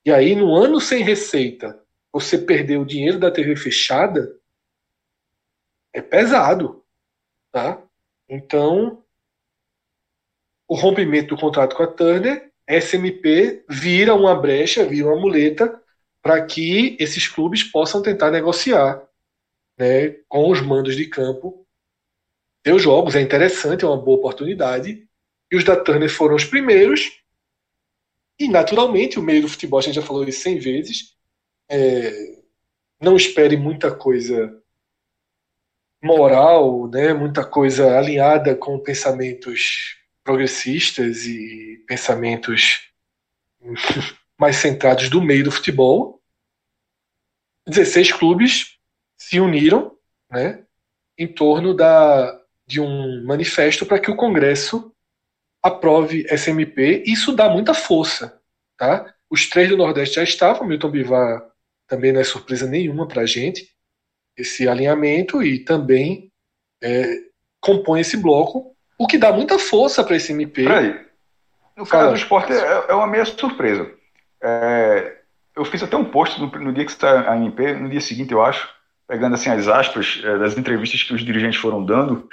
e 0.06 0.12
aí 0.12 0.36
no 0.36 0.56
ano 0.56 0.80
sem 0.80 1.04
receita, 1.04 1.82
você 2.14 2.38
perder 2.38 2.78
o 2.78 2.86
dinheiro 2.86 3.20
da 3.20 3.30
TV 3.30 3.56
fechada, 3.56 4.40
é 5.94 6.02
pesado, 6.02 6.84
tá? 7.52 7.82
Então, 8.30 9.04
o 10.68 10.76
rompimento 10.76 11.36
do 11.36 11.42
contrato 11.42 11.76
com 11.76 11.84
a 11.84 11.88
Turner, 11.88 12.52
SMP 12.68 13.64
vira 13.70 14.16
uma 14.16 14.34
brecha, 14.34 14.86
vira 14.86 15.08
uma 15.08 15.20
muleta 15.20 15.82
para 16.22 16.44
que 16.46 16.98
esses 17.00 17.28
clubes 17.28 17.64
possam 17.64 18.02
tentar 18.02 18.32
negociar 18.32 19.08
né, 19.78 20.10
com 20.28 20.50
os 20.50 20.62
mandos 20.62 20.96
de 20.96 21.08
campo 21.08 21.65
seus 22.66 22.82
jogos. 22.82 23.16
É 23.16 23.22
interessante, 23.22 23.86
é 23.86 23.88
uma 23.88 24.02
boa 24.02 24.18
oportunidade. 24.18 25.08
E 25.52 25.56
os 25.56 25.64
da 25.64 25.76
Turner 25.76 26.10
foram 26.10 26.36
os 26.36 26.46
primeiros. 26.46 27.22
E, 28.40 28.48
naturalmente, 28.48 29.20
o 29.20 29.22
meio 29.22 29.44
do 29.44 29.48
futebol, 29.48 29.80
a 29.80 29.82
gente 29.84 29.96
já 29.96 30.02
falou 30.02 30.28
isso 30.28 30.42
100 30.42 30.60
vezes, 30.60 31.16
é, 31.70 32.12
não 33.00 33.16
espere 33.16 33.56
muita 33.56 33.96
coisa 33.96 34.62
moral, 36.04 36.88
né, 36.90 37.14
muita 37.14 37.46
coisa 37.46 37.98
alinhada 37.98 38.56
com 38.56 38.78
pensamentos 38.80 39.96
progressistas 40.24 41.26
e 41.26 41.84
pensamentos 41.88 42.92
mais 44.38 44.58
centrados 44.58 45.10
do 45.10 45.22
meio 45.22 45.46
do 45.46 45.52
futebol. 45.52 46.22
16 47.68 48.12
clubes 48.12 48.78
se 49.18 49.40
uniram 49.40 49.98
né, 50.30 50.64
em 51.18 51.28
torno 51.28 51.74
da, 51.74 52.45
de 52.68 52.82
um 52.82 53.24
manifesto 53.26 53.86
para 53.86 54.00
que 54.00 54.10
o 54.10 54.16
Congresso 54.16 54.92
aprove 55.64 56.26
SMP. 56.30 57.04
Isso 57.06 57.36
dá 57.36 57.50
muita 57.50 57.74
força. 57.74 58.40
Tá? 58.78 59.14
Os 59.30 59.50
três 59.50 59.70
do 59.70 59.78
Nordeste 59.78 60.16
já 60.16 60.24
estavam, 60.24 60.68
Milton 60.68 60.92
Bivar 60.92 61.46
também 61.88 62.12
não 62.12 62.22
é 62.22 62.24
surpresa 62.24 62.68
nenhuma 62.68 63.08
para 63.08 63.22
a 63.22 63.26
gente, 63.26 63.70
esse 64.38 64.68
alinhamento, 64.68 65.42
e 65.44 65.60
também 65.60 66.32
é, 66.84 67.20
compõe 67.62 68.02
esse 68.02 68.18
bloco, 68.18 68.76
o 68.98 69.08
que 69.08 69.18
dá 69.18 69.32
muita 69.32 69.60
força 69.60 70.04
para 70.04 70.16
esse 70.16 70.32
MP. 70.32 70.64
Peraí. 70.66 71.06
No 71.76 71.86
caso 71.86 72.10
do 72.10 72.16
esporte 72.16 72.54
é, 72.54 72.86
é 72.90 72.94
uma 72.94 73.08
meia 73.08 73.26
surpresa. 73.26 73.92
É, 74.42 75.18
eu 75.56 75.66
fiz 75.66 75.84
até 75.84 75.96
um 75.98 76.06
post 76.06 76.40
no, 76.40 76.48
no 76.48 76.74
dia 76.74 76.86
que 76.86 76.92
está 76.92 77.32
a 77.32 77.36
MP, 77.36 77.74
no 77.74 77.90
dia 77.90 78.02
seguinte, 78.02 78.32
eu 78.32 78.42
acho, 78.42 78.70
pegando 79.08 79.36
assim 79.36 79.50
as 79.50 79.68
aspas 79.68 80.22
é, 80.24 80.38
das 80.38 80.58
entrevistas 80.58 81.04
que 81.04 81.14
os 81.14 81.24
dirigentes 81.24 81.60
foram 81.60 81.84
dando. 81.84 82.30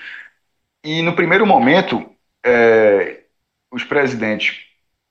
E 0.84 1.02
no 1.02 1.14
primeiro 1.14 1.46
momento, 1.46 2.04
é, 2.44 3.24
os 3.70 3.84
presidentes 3.84 4.66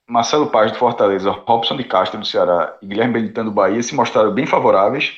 Marcelo 0.07 0.51
Paz 0.51 0.71
do 0.71 0.77
Fortaleza, 0.77 1.31
Robson 1.31 1.77
de 1.77 1.85
Castro 1.85 2.19
do 2.19 2.25
Ceará 2.25 2.77
e 2.81 2.85
Guilherme 2.85 3.13
Benitão 3.13 3.45
do 3.45 3.51
Bahia 3.51 3.81
se 3.81 3.95
mostraram 3.95 4.33
bem 4.33 4.45
favoráveis. 4.45 5.17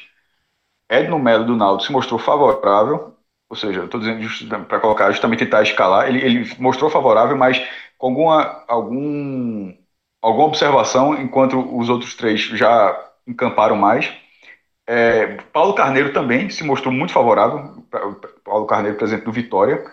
Edno 0.90 1.18
Melo 1.18 1.46
do 1.46 1.56
Naldo 1.56 1.84
se 1.84 1.92
mostrou 1.92 2.20
favorável, 2.20 3.16
ou 3.50 3.56
seja, 3.56 3.86
estou 3.86 4.00
dizendo 4.00 4.66
para 4.66 4.80
colocar 4.80 5.12
justamente 5.12 5.40
tentar 5.46 5.64
escalar. 5.64 6.08
Ele, 6.08 6.20
ele 6.20 6.56
mostrou 6.60 6.90
favorável, 6.92 7.36
mas 7.36 7.60
com 7.98 8.08
alguma 8.08 8.64
algum 8.68 9.74
alguma 10.22 10.48
observação, 10.48 11.20
enquanto 11.20 11.60
os 11.78 11.90
outros 11.90 12.16
três 12.16 12.42
já 12.42 12.96
encamparam 13.28 13.76
mais. 13.76 14.14
É, 14.86 15.38
Paulo 15.54 15.74
Carneiro 15.76 16.14
também 16.14 16.50
se 16.50 16.64
mostrou 16.64 16.94
muito 16.94 17.14
favorável, 17.14 17.86
Paulo 18.44 18.66
Carneiro, 18.66 18.98
presidente 18.98 19.26
do 19.26 19.32
Vitória, 19.32 19.84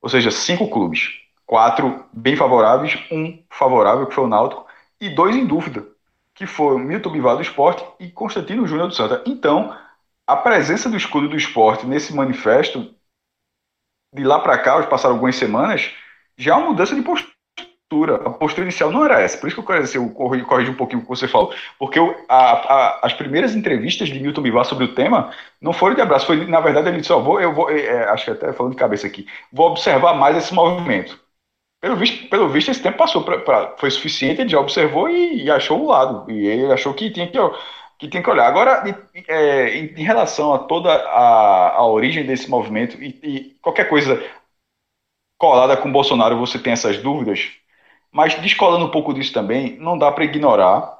ou 0.00 0.08
seja, 0.08 0.30
cinco 0.30 0.70
clubes, 0.70 1.10
quatro 1.46 2.06
bem 2.12 2.36
favoráveis, 2.36 2.98
um 3.10 3.42
favorável, 3.50 4.06
que 4.06 4.14
foi 4.14 4.24
o 4.24 4.28
Náutico, 4.28 4.66
e 5.00 5.10
dois 5.14 5.36
em 5.36 5.46
dúvida, 5.46 5.86
que 6.34 6.44
o 6.58 6.78
Milton 6.78 7.10
Bivar 7.12 7.36
do 7.36 7.42
Esporte 7.42 7.84
e 7.98 8.10
Constantino 8.10 8.66
Júnior 8.66 8.88
do 8.88 8.94
Santa. 8.94 9.22
Então, 9.26 9.76
a 10.26 10.36
presença 10.36 10.88
do 10.88 10.96
escudo 10.96 11.28
do 11.28 11.36
esporte 11.36 11.86
nesse 11.86 12.14
manifesto, 12.14 12.94
de 14.14 14.24
lá 14.24 14.40
para 14.40 14.58
cá, 14.58 14.82
passaram 14.86 15.14
algumas 15.16 15.36
semanas, 15.36 15.94
já 16.36 16.52
é 16.54 16.56
uma 16.56 16.70
mudança 16.70 16.94
de 16.94 17.02
postura 17.02 17.39
postura, 17.90 18.14
a 18.14 18.30
postura 18.30 18.64
inicial 18.64 18.92
não 18.92 19.04
era 19.04 19.20
essa. 19.20 19.36
Por 19.36 19.48
isso 19.48 19.60
que 19.60 19.72
eu 19.72 20.04
eu 20.04 20.10
corrigi 20.46 20.70
um 20.70 20.76
pouquinho 20.76 21.00
o 21.00 21.02
que 21.02 21.08
você 21.08 21.26
falou. 21.26 21.52
Porque 21.78 21.98
eu, 21.98 22.16
a, 22.28 22.52
a, 22.52 23.06
as 23.06 23.12
primeiras 23.12 23.54
entrevistas 23.54 24.08
de 24.08 24.20
Milton 24.20 24.42
Bivar 24.42 24.64
sobre 24.64 24.84
o 24.84 24.94
tema 24.94 25.32
não 25.60 25.72
foram 25.72 25.96
de 25.96 26.00
abraço. 26.00 26.26
Foi, 26.26 26.46
na 26.46 26.60
verdade, 26.60 26.88
ele 26.88 27.00
disse: 27.00 27.12
oh, 27.12 27.20
vou, 27.22 27.40
eu 27.40 27.52
vou, 27.52 27.68
é, 27.68 27.80
é, 27.80 28.04
acho 28.10 28.24
que 28.26 28.30
até 28.30 28.52
falando 28.52 28.72
de 28.72 28.78
cabeça 28.78 29.06
aqui, 29.06 29.26
vou 29.52 29.70
observar 29.70 30.14
mais 30.14 30.36
esse 30.36 30.54
movimento. 30.54 31.18
Pelo 31.80 31.96
visto, 31.96 32.28
pelo 32.28 32.48
visto 32.48 32.70
esse 32.70 32.82
tempo 32.82 32.98
passou, 32.98 33.24
pra, 33.24 33.38
pra, 33.38 33.74
foi 33.78 33.90
suficiente, 33.90 34.42
ele 34.42 34.50
já 34.50 34.60
observou 34.60 35.08
e, 35.08 35.44
e, 35.44 35.50
achou 35.50 35.82
o 35.82 35.88
lado. 35.88 36.30
E 36.30 36.46
ele 36.46 36.72
achou 36.72 36.94
que 36.94 37.10
tinha 37.10 37.26
que, 37.26 37.38
que, 37.98 38.08
tinha 38.08 38.22
que 38.22 38.30
olhar. 38.30 38.46
Agora, 38.46 38.84
é, 39.28 39.76
em, 39.76 39.94
em, 39.96 40.04
relação 40.04 40.52
a 40.54 40.58
toda 40.58 40.92
a, 40.92 41.76
a 41.76 41.86
origem 41.86 42.24
desse 42.26 42.50
movimento 42.50 43.02
e, 43.02 43.18
e 43.22 43.56
qualquer 43.62 43.88
coisa 43.88 44.22
colada 45.38 45.76
com 45.76 45.90
Bolsonaro, 45.90 46.38
você 46.38 46.58
tem 46.58 46.74
essas 46.74 46.98
dúvidas, 46.98 47.59
mas 48.12 48.34
descolando 48.34 48.86
um 48.86 48.90
pouco 48.90 49.14
disso 49.14 49.32
também, 49.32 49.78
não 49.78 49.96
dá 49.96 50.10
para 50.10 50.24
ignorar 50.24 50.98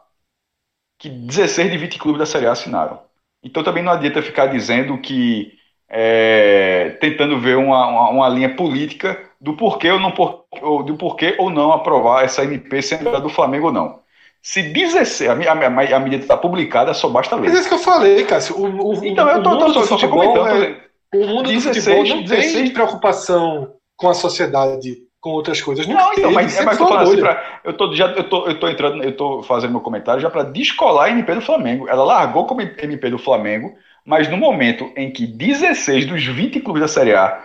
que 0.98 1.08
16 1.08 1.70
de 1.70 1.78
20 1.78 1.98
clubes 1.98 2.18
da 2.18 2.26
Série 2.26 2.46
A 2.46 2.52
assinaram. 2.52 3.00
Então 3.42 3.64
também 3.64 3.82
não 3.82 3.92
adianta 3.92 4.22
ficar 4.22 4.46
dizendo 4.46 4.98
que 4.98 5.52
é, 5.88 6.96
tentando 7.00 7.40
ver 7.40 7.56
uma, 7.56 7.86
uma, 7.86 8.10
uma, 8.10 8.28
linha 8.28 8.54
política 8.54 9.20
do 9.40 9.56
porquê 9.56 9.90
ou 9.90 9.98
não 9.98 10.14
ou, 10.62 10.82
do 10.84 10.96
porquê 10.96 11.34
ou 11.38 11.50
não 11.50 11.72
aprovar 11.72 12.24
essa 12.24 12.44
MP 12.44 12.80
sendo 12.80 13.18
do 13.20 13.28
Flamengo 13.28 13.66
ou 13.66 13.72
não. 13.72 14.00
Se 14.42 14.62
16, 14.62 15.28
a, 15.28 15.52
a, 15.52 15.96
a 15.96 16.00
medida 16.00 16.22
está 16.22 16.36
publicada, 16.36 16.94
só 16.94 17.08
basta 17.08 17.34
ler. 17.34 17.48
Mas 17.48 17.56
é 17.56 17.60
isso 17.60 17.68
que 17.68 17.74
eu 17.74 17.78
falei, 17.78 18.24
Cássio. 18.24 18.56
O, 18.56 18.90
o, 18.90 19.04
então, 19.04 19.28
eu 19.28 19.42
tô, 19.42 19.50
o 19.50 19.52
mundo 19.54 19.74
tô, 19.74 19.86
tô, 19.86 19.98
tô 19.98 20.08
comentando. 20.08 20.48
É, 20.48 20.90
o 21.14 21.26
mundo 21.26 21.48
16, 21.50 21.64
do 21.74 21.82
futebol 21.82 22.16
não 22.16 22.22
16, 22.22 22.52
tem 22.54 22.72
preocupação 22.72 23.74
com 23.96 24.08
a 24.08 24.14
sociedade 24.14 24.96
com 25.20 25.30
outras 25.30 25.60
coisas. 25.60 25.86
Não, 25.86 25.94
não 25.94 26.12
então, 26.12 26.32
mas, 26.32 26.58
é, 26.58 26.64
mas 26.64 26.78
tô 26.78 26.86
falando 26.86 27.08
assim 27.08 27.20
pra, 27.20 27.60
eu 27.62 27.72
tô 27.74 27.94
já 27.94 28.06
eu 28.06 28.24
tô, 28.24 28.46
eu 28.46 28.58
tô 28.58 28.68
entrando, 28.68 29.02
eu 29.02 29.16
tô 29.16 29.42
fazendo 29.42 29.72
meu 29.72 29.80
comentário 29.80 30.20
já 30.20 30.30
para 30.30 30.44
descolar 30.44 31.06
a 31.06 31.10
MP 31.10 31.34
do 31.34 31.40
Flamengo. 31.42 31.88
Ela 31.88 32.04
largou 32.04 32.46
como 32.46 32.62
MP 32.62 33.10
do 33.10 33.18
Flamengo, 33.18 33.74
mas 34.04 34.28
no 34.28 34.36
momento 34.36 34.90
em 34.96 35.12
que 35.12 35.26
16 35.26 36.06
dos 36.06 36.24
20 36.24 36.60
clubes 36.60 36.82
da 36.82 36.88
Série 36.88 37.14
A 37.14 37.38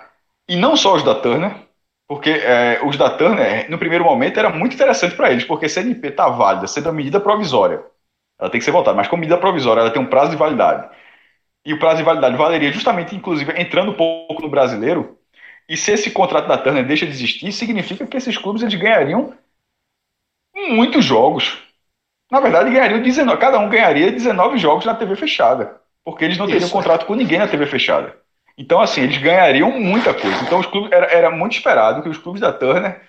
e 0.47 0.56
não 0.56 0.77
só 0.77 0.95
os 0.95 1.03
da 1.03 1.15
Turner, 1.15 1.53
porque 2.07 2.30
é, 2.30 2.80
os 2.85 2.97
da 2.97 3.10
Turner 3.10 3.69
no 3.69 3.77
primeiro 3.77 4.06
momento 4.06 4.39
era 4.39 4.49
muito 4.49 4.76
interessante 4.76 5.15
para 5.15 5.31
eles, 5.31 5.43
porque 5.43 5.68
se 5.68 5.80
a 5.80 5.81
MP 5.81 6.11
tá 6.11 6.30
válida, 6.30 6.68
sendo 6.68 6.88
uma 6.88 6.93
medida 6.93 7.19
provisória, 7.19 7.84
ela 8.39 8.49
tem 8.49 8.60
que 8.60 8.65
ser 8.65 8.72
votada, 8.72 8.95
mas 8.95 9.07
como 9.07 9.22
medida 9.22 9.39
provisória, 9.39 9.81
ela 9.81 9.91
tem 9.91 10.02
um 10.02 10.07
prazo 10.07 10.31
de 10.31 10.38
validade. 10.38 10.88
E 11.65 11.73
o 11.73 11.80
prazo 11.80 11.97
de 11.97 12.03
validade 12.03 12.38
valeria 12.38 12.72
justamente, 12.72 13.15
inclusive, 13.15 13.60
entrando 13.60 13.91
um 13.91 13.95
pouco 13.95 14.41
no 14.41 14.49
brasileiro, 14.49 15.14
e 15.67 15.75
se 15.75 15.91
esse 15.91 16.11
contrato 16.11 16.47
da 16.47 16.57
Turner 16.57 16.85
deixa 16.85 17.05
de 17.05 17.11
existir, 17.11 17.51
significa 17.51 18.05
que 18.05 18.17
esses 18.17 18.37
clubes 18.37 18.61
eles 18.61 18.75
ganhariam 18.75 19.33
muitos 20.69 21.03
jogos. 21.03 21.57
Na 22.31 22.39
verdade, 22.39 22.71
ganhariam 22.71 23.01
19, 23.01 23.39
cada 23.39 23.59
um 23.59 23.69
ganharia 23.69 24.11
19 24.11 24.57
jogos 24.57 24.85
na 24.85 24.95
TV 24.95 25.15
fechada, 25.15 25.79
porque 26.03 26.25
eles 26.25 26.37
não 26.37 26.47
teriam 26.47 26.65
Isso. 26.65 26.73
contrato 26.73 27.05
com 27.05 27.15
ninguém 27.15 27.39
na 27.39 27.47
TV 27.47 27.65
fechada. 27.65 28.15
Então, 28.57 28.79
assim, 28.79 29.01
eles 29.01 29.17
ganhariam 29.17 29.71
muita 29.79 30.13
coisa. 30.13 30.41
Então, 30.43 30.59
os 30.59 30.65
clubes, 30.65 30.91
era, 30.91 31.07
era 31.07 31.29
muito 31.29 31.53
esperado 31.53 32.01
que 32.01 32.09
os 32.09 32.17
clubes 32.17 32.41
da 32.41 32.53
Turner 32.53 33.01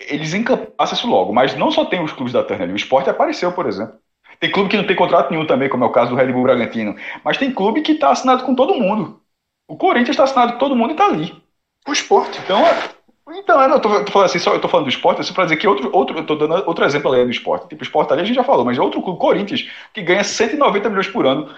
eles 0.00 0.32
encampassem 0.32 0.96
isso 0.96 1.06
logo. 1.06 1.32
Mas 1.32 1.54
não 1.54 1.70
só 1.70 1.84
tem 1.84 2.02
os 2.02 2.12
clubes 2.12 2.32
da 2.32 2.42
Turner 2.42 2.64
ali, 2.64 2.72
o 2.72 2.76
esporte 2.76 3.10
apareceu, 3.10 3.52
por 3.52 3.66
exemplo. 3.66 3.98
Tem 4.38 4.50
clube 4.50 4.70
que 4.70 4.76
não 4.76 4.86
tem 4.86 4.96
contrato 4.96 5.30
nenhum 5.30 5.46
também, 5.46 5.68
como 5.68 5.84
é 5.84 5.86
o 5.86 5.92
caso 5.92 6.10
do 6.10 6.16
Red 6.16 6.32
Bull 6.32 6.44
Bragantino. 6.44 6.96
Mas 7.22 7.36
tem 7.36 7.52
clube 7.52 7.82
que 7.82 7.92
está 7.92 8.10
assinado 8.10 8.44
com 8.44 8.54
todo 8.54 8.74
mundo. 8.74 9.20
O 9.68 9.76
Corinthians 9.76 10.10
está 10.10 10.24
assinado 10.24 10.54
com 10.54 10.58
todo 10.58 10.76
mundo 10.76 10.90
e 10.90 10.92
está 10.92 11.06
ali. 11.06 11.42
O 11.86 11.92
esporte. 11.92 12.38
Então, 12.44 12.62
então 13.32 13.60
eu 13.62 13.80
tô, 13.80 14.04
tô 14.04 14.12
falando 14.12 14.26
assim, 14.26 14.38
só 14.38 14.52
eu 14.52 14.60
tô 14.60 14.68
falando 14.68 14.86
do 14.86 14.90
esporte, 14.90 15.20
assim, 15.20 15.32
para 15.32 15.44
dizer 15.44 15.56
que 15.56 15.66
outro, 15.66 15.88
outro, 15.92 16.18
eu 16.18 16.26
tô 16.26 16.34
dando 16.34 16.54
outro 16.66 16.84
exemplo 16.84 17.12
além 17.12 17.24
do 17.24 17.30
esporte. 17.30 17.68
Tipo, 17.68 17.82
o 17.82 17.84
esporte 17.84 18.12
ali 18.12 18.22
a 18.22 18.24
gente 18.24 18.36
já 18.36 18.44
falou, 18.44 18.64
mas 18.64 18.76
é 18.76 18.80
outro 18.80 19.02
clube, 19.02 19.18
Corinthians, 19.18 19.68
que 19.94 20.02
ganha 20.02 20.24
190 20.24 20.88
milhões 20.88 21.08
por 21.08 21.26
ano. 21.26 21.48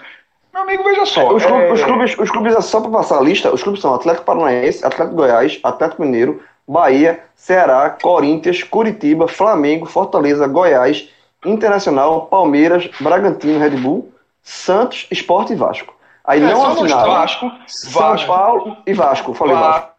Meu 0.53 0.61
amigo, 0.61 0.83
veja 0.83 1.05
só. 1.05 1.33
Os, 1.33 1.43
clubes, 1.43 1.67
é... 1.67 1.73
os 1.73 1.83
clubes, 1.83 2.17
os 2.19 2.29
clubes, 2.29 2.65
só 2.65 2.79
para 2.79 2.91
passar 2.91 3.17
a 3.17 3.21
lista, 3.21 3.53
os 3.53 3.63
clubes 3.63 3.81
são 3.81 3.93
Atlético 3.95 4.25
Paranaense, 4.25 4.85
Atlético 4.85 5.15
Goiás, 5.15 5.59
Atlético 5.63 6.03
Mineiro, 6.03 6.43
Bahia, 6.67 7.23
Ceará, 7.35 7.89
Corinthians, 7.89 8.63
Curitiba, 8.63 9.27
Flamengo, 9.27 9.85
Fortaleza, 9.87 10.47
Goiás, 10.47 11.09
Internacional, 11.43 12.27
Palmeiras, 12.27 12.87
Bragantino, 12.99 13.59
Red 13.59 13.71
Bull, 13.71 14.13
Santos, 14.43 15.07
Esporte 15.09 15.53
e 15.53 15.55
Vasco. 15.55 15.93
Aí 16.23 16.41
é, 16.41 16.45
não 16.45 16.65
assinaram 16.65 17.11
Vasco, 17.11 17.51
São 17.67 18.01
Vasco, 18.01 18.27
Paulo 18.27 18.77
e 18.85 18.93
Vasco. 18.93 19.33
Falei 19.33 19.55
Vasco. 19.55 19.92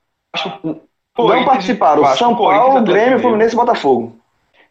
Não 1.17 1.45
participaram 1.45 2.03
Vasco, 2.03 2.19
São 2.19 2.37
Paulo, 2.37 2.83
Grêmio, 2.83 3.21
Fluminense 3.21 3.55
e 3.55 3.57
Botafogo. 3.57 4.19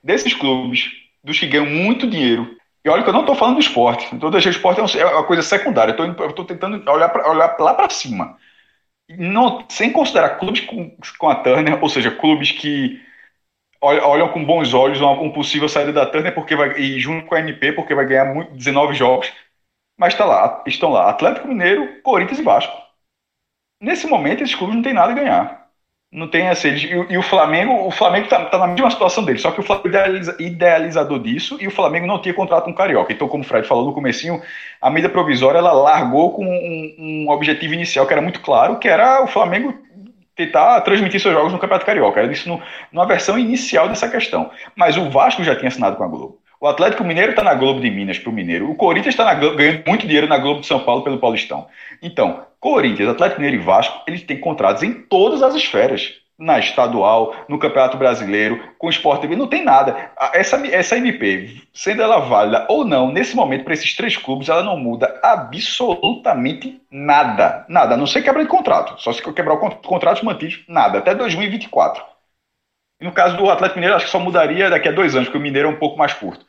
Desses 0.03 0.33
clubes, 0.33 0.91
dos 1.23 1.39
que 1.39 1.47
ganham 1.47 1.65
muito 1.65 2.07
dinheiro, 2.07 2.57
e 2.83 2.89
olha 2.89 3.01
que 3.01 3.09
eu 3.09 3.13
não 3.13 3.21
estou 3.21 3.35
falando 3.35 3.55
do 3.55 3.61
esporte, 3.61 4.13
então 4.13 4.29
deixar 4.29 4.49
o 4.49 4.51
esporte 4.51 4.99
é 4.99 5.05
uma 5.05 5.23
coisa 5.23 5.41
secundária, 5.41 5.95
eu 5.97 6.29
estou 6.29 6.43
tentando 6.43 6.83
olhar, 6.91 7.07
pra, 7.09 7.29
olhar 7.29 7.55
lá 7.57 7.73
para 7.73 7.89
cima. 7.89 8.37
Não, 9.17 9.63
sem 9.69 9.91
considerar 9.91 10.37
clubes 10.37 10.61
com, 10.61 10.95
com 11.17 11.29
a 11.29 11.35
Turner, 11.35 11.81
ou 11.81 11.89
seja, 11.89 12.11
clubes 12.11 12.51
que 12.51 13.01
olham 13.81 14.29
com 14.29 14.43
bons 14.43 14.73
olhos 14.73 14.99
uma, 15.01 15.11
um 15.11 15.31
possível 15.31 15.67
saída 15.67 15.91
da 15.91 16.05
Turner 16.05 16.33
porque 16.33 16.55
vai, 16.55 16.77
e 16.79 16.99
junto 16.99 17.25
com 17.25 17.35
a 17.35 17.39
NP, 17.39 17.73
porque 17.73 17.95
vai 17.95 18.05
ganhar 18.05 18.33
muito, 18.33 18.51
19 18.53 18.93
jogos. 18.93 19.31
Mas 19.97 20.15
tá 20.15 20.25
lá, 20.25 20.63
estão 20.65 20.89
lá 20.89 21.09
Atlético 21.09 21.47
Mineiro, 21.47 22.01
Corinthians 22.01 22.39
e 22.39 22.43
Vasco. 22.43 22.75
Nesse 23.83 24.07
momento, 24.07 24.41
esses 24.41 24.55
clubes 24.55 24.77
não 24.77 24.81
têm 24.81 24.93
nada 24.93 25.11
a 25.11 25.15
ganhar. 25.15 25.67
Não 26.09 26.29
tem 26.29 26.47
assim, 26.47 26.69
e, 26.69 27.13
e, 27.13 27.17
o 27.17 27.21
Flamengo, 27.21 27.85
o 27.85 27.91
Flamengo 27.91 28.29
tá, 28.29 28.45
tá, 28.45 28.57
na 28.57 28.67
mesma 28.67 28.89
situação 28.89 29.25
dele, 29.25 29.39
só 29.39 29.51
que 29.51 29.59
o 29.59 29.63
Flamengo 29.63 29.89
idealiza, 29.89 30.37
idealizador 30.39 31.19
disso 31.19 31.57
e 31.59 31.67
o 31.67 31.71
Flamengo 31.71 32.05
não 32.05 32.21
tinha 32.21 32.33
contrato 32.33 32.65
com 32.65 32.71
o 32.71 32.75
Carioca. 32.75 33.11
Então, 33.11 33.27
como 33.27 33.43
o 33.43 33.45
Fred 33.45 33.67
falou 33.67 33.83
no 33.83 33.93
comecinho, 33.93 34.41
a 34.79 34.89
medida 34.89 35.11
provisória 35.11 35.57
ela 35.57 35.73
largou 35.73 36.31
com 36.31 36.45
um, 36.45 36.95
um 36.97 37.29
objetivo 37.29 37.73
inicial 37.73 38.07
que 38.07 38.13
era 38.13 38.21
muito 38.21 38.39
claro, 38.41 38.77
que 38.79 38.87
era 38.87 39.21
o 39.21 39.27
Flamengo 39.27 39.73
tentar 40.33 40.79
transmitir 40.81 41.19
seus 41.19 41.33
jogos 41.33 41.51
no 41.51 41.59
Campeonato 41.59 41.85
Carioca. 41.85 42.21
Era 42.21 42.31
isso 42.31 42.47
no, 42.47 42.61
numa 42.91 43.05
versão 43.05 43.37
inicial 43.37 43.89
dessa 43.89 44.07
questão. 44.07 44.49
Mas 44.77 44.95
o 44.95 45.09
Vasco 45.09 45.43
já 45.43 45.55
tinha 45.55 45.67
assinado 45.67 45.97
com 45.97 46.03
a 46.03 46.07
Globo. 46.07 46.39
O 46.63 46.67
Atlético 46.67 47.03
Mineiro 47.03 47.31
está 47.31 47.43
na 47.43 47.53
Globo 47.53 47.81
de 47.81 47.91
Minas 47.91 48.17
para 48.17 48.29
o 48.29 48.33
Mineiro. 48.33 48.71
O 48.71 48.75
Corinthians 48.75 49.15
está 49.15 49.33
ganhando 49.33 49.83
muito 49.85 50.07
dinheiro 50.07 50.27
na 50.27 50.37
Globo 50.37 50.61
de 50.61 50.67
São 50.67 50.79
Paulo 50.79 51.03
pelo 51.03 51.17
Paulistão. 51.17 51.67
Então, 52.01 52.45
Corinthians, 52.63 53.09
Atlético 53.09 53.41
Mineiro 53.41 53.61
e 53.61 53.65
Vasco, 53.65 54.01
eles 54.07 54.23
têm 54.23 54.39
contratos 54.39 54.83
em 54.83 54.93
todas 54.93 55.43
as 55.43 55.53
esferas 55.53 56.13
na 56.39 56.57
estadual, 56.59 57.35
no 57.49 57.59
Campeonato 57.59 57.97
Brasileiro, 57.97 58.57
com 58.79 58.87
o 58.87 58.89
Sport 58.89 59.19
TV, 59.19 59.35
não 59.35 59.47
tem 59.47 59.65
nada. 59.65 60.11
Essa, 60.33 60.55
essa 60.67 60.97
MP, 60.97 61.61
sendo 61.73 62.01
ela 62.01 62.19
válida 62.19 62.65
ou 62.69 62.85
não, 62.85 63.11
nesse 63.11 63.35
momento, 63.35 63.65
para 63.65 63.73
esses 63.73 63.93
três 63.97 64.15
clubes, 64.15 64.47
ela 64.47 64.63
não 64.63 64.77
muda 64.77 65.19
absolutamente 65.21 66.81
nada. 66.89 67.65
Nada, 67.67 67.95
a 67.95 67.97
não 67.97 68.07
ser 68.07 68.21
quebra 68.21 68.41
de 68.41 68.49
contrato. 68.49 68.99
Só 69.01 69.11
se 69.11 69.21
quebrar 69.33 69.55
o 69.55 69.75
contrato 69.81 70.23
mantidos, 70.23 70.63
nada, 70.65 70.99
até 70.99 71.13
2024. 71.13 72.01
E 73.01 73.03
no 73.03 73.11
caso 73.11 73.35
do 73.35 73.49
Atlético 73.49 73.79
Mineiro, 73.79 73.97
acho 73.97 74.05
que 74.05 74.11
só 74.11 74.19
mudaria 74.19 74.69
daqui 74.69 74.87
a 74.87 74.93
dois 74.93 75.15
anos, 75.15 75.27
porque 75.27 75.37
o 75.37 75.41
Mineiro 75.41 75.67
é 75.67 75.71
um 75.71 75.79
pouco 75.79 75.97
mais 75.97 76.13
curto. 76.13 76.45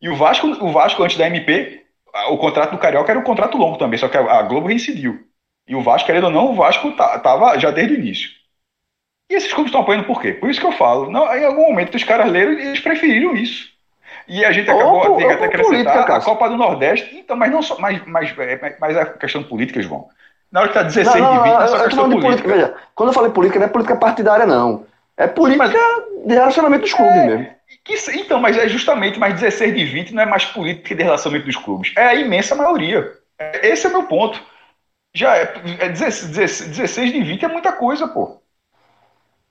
E 0.00 0.10
o 0.10 0.14
Vasco, 0.14 0.46
o 0.46 0.70
Vasco 0.70 1.02
antes 1.02 1.16
da 1.16 1.26
MP, 1.26 1.86
o 2.28 2.36
contrato 2.36 2.72
do 2.72 2.78
Carioca 2.78 3.10
era 3.10 3.18
um 3.18 3.24
contrato 3.24 3.56
longo 3.56 3.78
também, 3.78 3.98
só 3.98 4.08
que 4.08 4.16
a 4.16 4.42
Globo 4.42 4.68
reincidiu. 4.68 5.27
E 5.68 5.74
o 5.74 5.82
Vasco, 5.82 6.06
querendo 6.06 6.24
ou 6.24 6.30
não, 6.30 6.50
o 6.50 6.54
Vasco 6.54 6.88
estava 6.88 7.58
já 7.58 7.70
desde 7.70 7.94
o 7.94 7.98
início. 7.98 8.30
E 9.30 9.34
esses 9.34 9.52
clubes 9.52 9.68
estão 9.68 9.82
apoiando 9.82 10.06
por 10.06 10.20
quê? 10.20 10.32
Por 10.32 10.50
isso 10.50 10.58
que 10.58 10.66
eu 10.66 10.72
falo. 10.72 11.10
Não, 11.10 11.32
em 11.36 11.44
algum 11.44 11.68
momento 11.68 11.94
os 11.94 12.04
caras 12.04 12.30
leram 12.30 12.54
e 12.54 12.68
eles 12.68 12.80
preferiram 12.80 13.36
isso. 13.36 13.68
E 14.26 14.44
a 14.44 14.52
gente 14.52 14.70
acabou 14.70 15.10
ou, 15.10 15.16
tem 15.16 15.30
até 15.30 15.44
acrescentar 15.44 15.94
política, 15.94 16.16
a 16.16 16.20
Copa 16.20 16.48
do 16.48 16.56
Nordeste. 16.56 17.16
Então, 17.16 17.36
mas 17.36 17.50
não 17.50 17.62
só. 17.62 17.78
Mas, 17.78 18.00
mas, 18.06 18.34
mas 18.80 18.96
é 18.96 19.04
questão 19.04 19.42
política, 19.42 19.82
João. 19.82 20.08
Na 20.50 20.60
hora 20.60 20.70
que 20.70 20.78
está 20.78 20.88
16 20.88 21.22
não, 21.22 21.34
não, 21.34 21.42
de 21.42 21.48
20, 21.48 21.54
não, 21.54 21.62
é 21.62 21.66
só 21.68 21.84
questão 21.84 22.04
política. 22.04 22.26
política. 22.26 22.48
Veja, 22.48 22.74
quando 22.94 23.08
eu 23.10 23.12
falei 23.12 23.30
política, 23.30 23.58
não 23.58 23.66
é 23.66 23.70
política 23.70 23.96
partidária, 23.96 24.46
não. 24.46 24.86
É 25.16 25.26
política 25.26 25.66
mas, 25.66 26.26
de 26.26 26.34
relacionamento 26.34 26.82
dos 26.82 26.94
clubes 26.94 27.16
é, 27.16 27.26
mesmo. 27.26 27.46
Que, 27.84 27.94
então, 28.12 28.40
mas 28.40 28.56
é 28.56 28.68
justamente, 28.68 29.18
mas 29.18 29.34
16 29.34 29.74
de 29.74 29.84
20 29.84 30.14
não 30.14 30.22
é 30.22 30.26
mais 30.26 30.44
política 30.46 30.94
de 30.94 31.02
relacionamento 31.02 31.46
dos 31.46 31.56
clubes. 31.56 31.92
É 31.96 32.04
a 32.04 32.14
imensa 32.14 32.54
maioria. 32.54 33.12
Esse 33.62 33.86
é 33.86 33.90
o 33.90 33.92
meu 33.92 34.04
ponto. 34.04 34.40
Já 35.18 35.36
é, 35.36 35.52
é 35.80 35.88
16, 35.88 36.68
16 36.68 37.12
de 37.12 37.22
20 37.22 37.44
é 37.44 37.48
muita 37.48 37.72
coisa, 37.72 38.06
pô. 38.06 38.40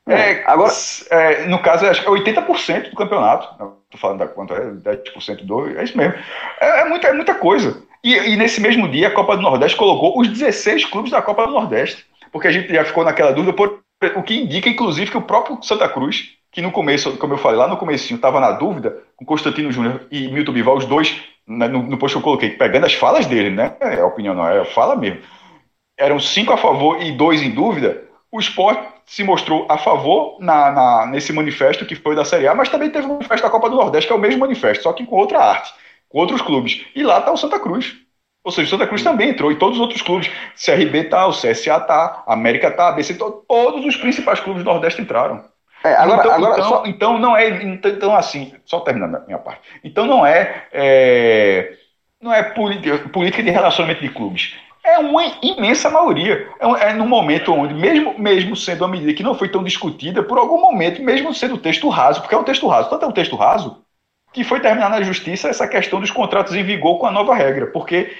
É, 0.07 0.41
agora, 0.45 0.71
é, 1.09 1.45
no 1.47 1.59
caso, 1.59 1.85
acho 1.85 2.01
que 2.01 2.07
é 2.07 2.11
80% 2.11 2.91
do 2.91 2.95
campeonato. 2.95 3.49
Estou 3.83 3.99
falando 3.99 4.19
da 4.19 4.27
quanto 4.27 4.53
é, 4.53 4.71
10% 4.95 5.43
do. 5.43 5.77
É 5.77 5.83
isso 5.83 5.97
mesmo. 5.97 6.13
É, 6.61 6.81
é, 6.81 6.85
muita, 6.85 7.09
é 7.09 7.13
muita 7.13 7.35
coisa. 7.35 7.83
E, 8.01 8.13
e, 8.13 8.37
nesse 8.37 8.61
mesmo 8.61 8.87
dia, 8.87 9.09
a 9.09 9.13
Copa 9.13 9.35
do 9.35 9.41
Nordeste 9.41 9.77
colocou 9.77 10.17
os 10.17 10.29
16 10.29 10.85
clubes 10.85 11.11
da 11.11 11.21
Copa 11.21 11.45
do 11.45 11.51
Nordeste. 11.51 12.05
Porque 12.31 12.47
a 12.47 12.51
gente 12.51 12.73
já 12.73 12.85
ficou 12.85 13.03
naquela 13.03 13.31
dúvida, 13.31 13.51
por, 13.51 13.81
o 14.15 14.23
que 14.23 14.39
indica, 14.39 14.69
inclusive, 14.69 15.11
que 15.11 15.17
o 15.17 15.21
próprio 15.21 15.61
Santa 15.61 15.89
Cruz, 15.89 16.29
que 16.49 16.61
no 16.61 16.71
começo, 16.71 17.17
como 17.17 17.33
eu 17.33 17.37
falei 17.37 17.57
lá 17.57 17.67
no 17.67 17.75
começo, 17.75 18.13
estava 18.13 18.39
na 18.39 18.51
dúvida, 18.51 18.97
com 19.17 19.25
Constantino 19.25 19.71
Júnior 19.73 20.07
e 20.09 20.29
Milton 20.29 20.53
Bival, 20.53 20.77
os 20.77 20.85
dois, 20.85 21.21
né, 21.45 21.67
no, 21.67 21.83
no 21.83 21.97
post 21.97 22.15
que 22.15 22.19
eu 22.19 22.23
coloquei, 22.23 22.51
pegando 22.51 22.85
as 22.85 22.93
falas 22.93 23.25
dele, 23.25 23.49
né? 23.49 23.75
É 23.81 23.99
a 23.99 24.05
opinião, 24.05 24.33
não 24.33 24.47
é 24.47 24.61
a 24.61 24.65
fala 24.65 24.95
mesmo. 24.95 25.19
Eram 25.97 26.19
cinco 26.19 26.53
a 26.53 26.57
favor 26.57 27.01
e 27.01 27.11
dois 27.11 27.41
em 27.41 27.49
dúvida. 27.49 28.03
O 28.31 28.39
esporte 28.39 28.87
se 29.05 29.23
mostrou 29.23 29.65
a 29.69 29.77
favor 29.77 30.37
na, 30.39 30.71
na, 30.71 31.05
nesse 31.07 31.31
manifesto 31.31 31.85
que 31.85 31.95
foi 31.95 32.15
da 32.15 32.25
Série 32.25 32.47
A, 32.47 32.53
mas 32.53 32.69
também 32.69 32.89
teve 32.89 33.07
o 33.07 33.13
manifesto 33.13 33.43
da 33.43 33.49
Copa 33.49 33.69
do 33.69 33.77
Nordeste, 33.77 34.07
que 34.07 34.13
é 34.13 34.15
o 34.15 34.19
mesmo 34.19 34.41
manifesto, 34.41 34.83
só 34.83 34.93
que 34.93 35.05
com 35.05 35.15
outra 35.15 35.39
arte, 35.39 35.73
com 36.09 36.19
outros 36.19 36.41
clubes. 36.41 36.85
E 36.93 37.03
lá 37.03 37.19
está 37.19 37.31
o 37.31 37.37
Santa 37.37 37.59
Cruz. 37.59 37.95
Ou 38.43 38.51
seja, 38.51 38.67
o 38.67 38.69
Santa 38.69 38.87
Cruz 38.87 39.01
também 39.03 39.29
entrou, 39.29 39.51
e 39.51 39.57
todos 39.57 39.77
os 39.77 39.81
outros 39.81 40.01
clubes. 40.01 40.29
CRB 40.55 41.05
tá, 41.05 41.25
o 41.25 41.31
CSA 41.31 41.79
tá, 41.79 42.23
América 42.27 42.69
tá, 42.69 42.89
ABC, 42.89 43.15
todos 43.15 43.85
os 43.85 43.95
principais 43.97 44.39
clubes 44.39 44.63
do 44.63 44.69
Nordeste 44.69 45.01
entraram. 45.01 45.43
É, 45.83 45.93
agora, 45.93 46.19
então, 46.19 46.31
agora 46.33 46.53
então, 46.53 46.69
só... 46.69 46.83
então, 46.85 47.17
não 47.17 47.35
é. 47.35 47.63
Então, 47.63 47.91
então, 47.91 48.15
assim, 48.15 48.53
só 48.65 48.81
terminando 48.81 49.15
a 49.15 49.19
minha 49.21 49.37
parte. 49.37 49.61
Então 49.83 50.05
não 50.05 50.25
é, 50.25 50.65
é 50.71 51.73
não 52.21 52.33
é 52.33 52.41
política 52.43 53.43
de 53.43 53.51
relacionamento 53.51 54.01
de 54.01 54.09
clubes 54.09 54.55
é 54.87 54.97
uma 54.99 55.23
imensa 55.41 55.89
maioria. 55.89 56.49
É, 56.59 56.89
é 56.89 56.93
num 56.93 57.07
momento 57.07 57.53
onde, 57.53 57.73
mesmo, 57.73 58.17
mesmo 58.17 58.55
sendo 58.55 58.81
uma 58.81 58.91
medida 58.91 59.13
que 59.13 59.23
não 59.23 59.35
foi 59.35 59.49
tão 59.49 59.63
discutida, 59.63 60.23
por 60.23 60.37
algum 60.37 60.61
momento, 60.61 61.03
mesmo 61.03 61.33
sendo 61.33 61.57
texto 61.57 61.89
raso, 61.89 62.21
porque 62.21 62.33
é 62.33 62.37
um 62.37 62.43
texto 62.43 62.67
raso, 62.67 62.89
tanto 62.89 63.05
é 63.05 63.07
um 63.07 63.11
texto 63.11 63.35
raso, 63.35 63.83
que 64.31 64.43
foi 64.43 64.59
terminar 64.59 64.89
na 64.89 65.01
justiça 65.01 65.49
essa 65.49 65.67
questão 65.67 65.99
dos 65.99 66.11
contratos 66.11 66.55
em 66.55 66.63
vigor 66.63 66.99
com 66.99 67.05
a 67.05 67.11
nova 67.11 67.35
regra, 67.35 67.67
porque 67.67 68.15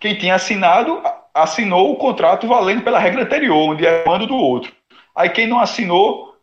quem 0.00 0.16
tinha 0.16 0.34
assinado, 0.34 1.00
assinou 1.32 1.92
o 1.92 1.96
contrato 1.96 2.48
valendo 2.48 2.82
pela 2.82 2.98
regra 2.98 3.22
anterior, 3.22 3.70
onde 3.70 3.86
é 3.86 4.04
mando 4.06 4.26
do 4.26 4.34
outro. 4.34 4.72
Aí 5.14 5.28
quem 5.28 5.46
não 5.46 5.60
assinou, 5.60 6.34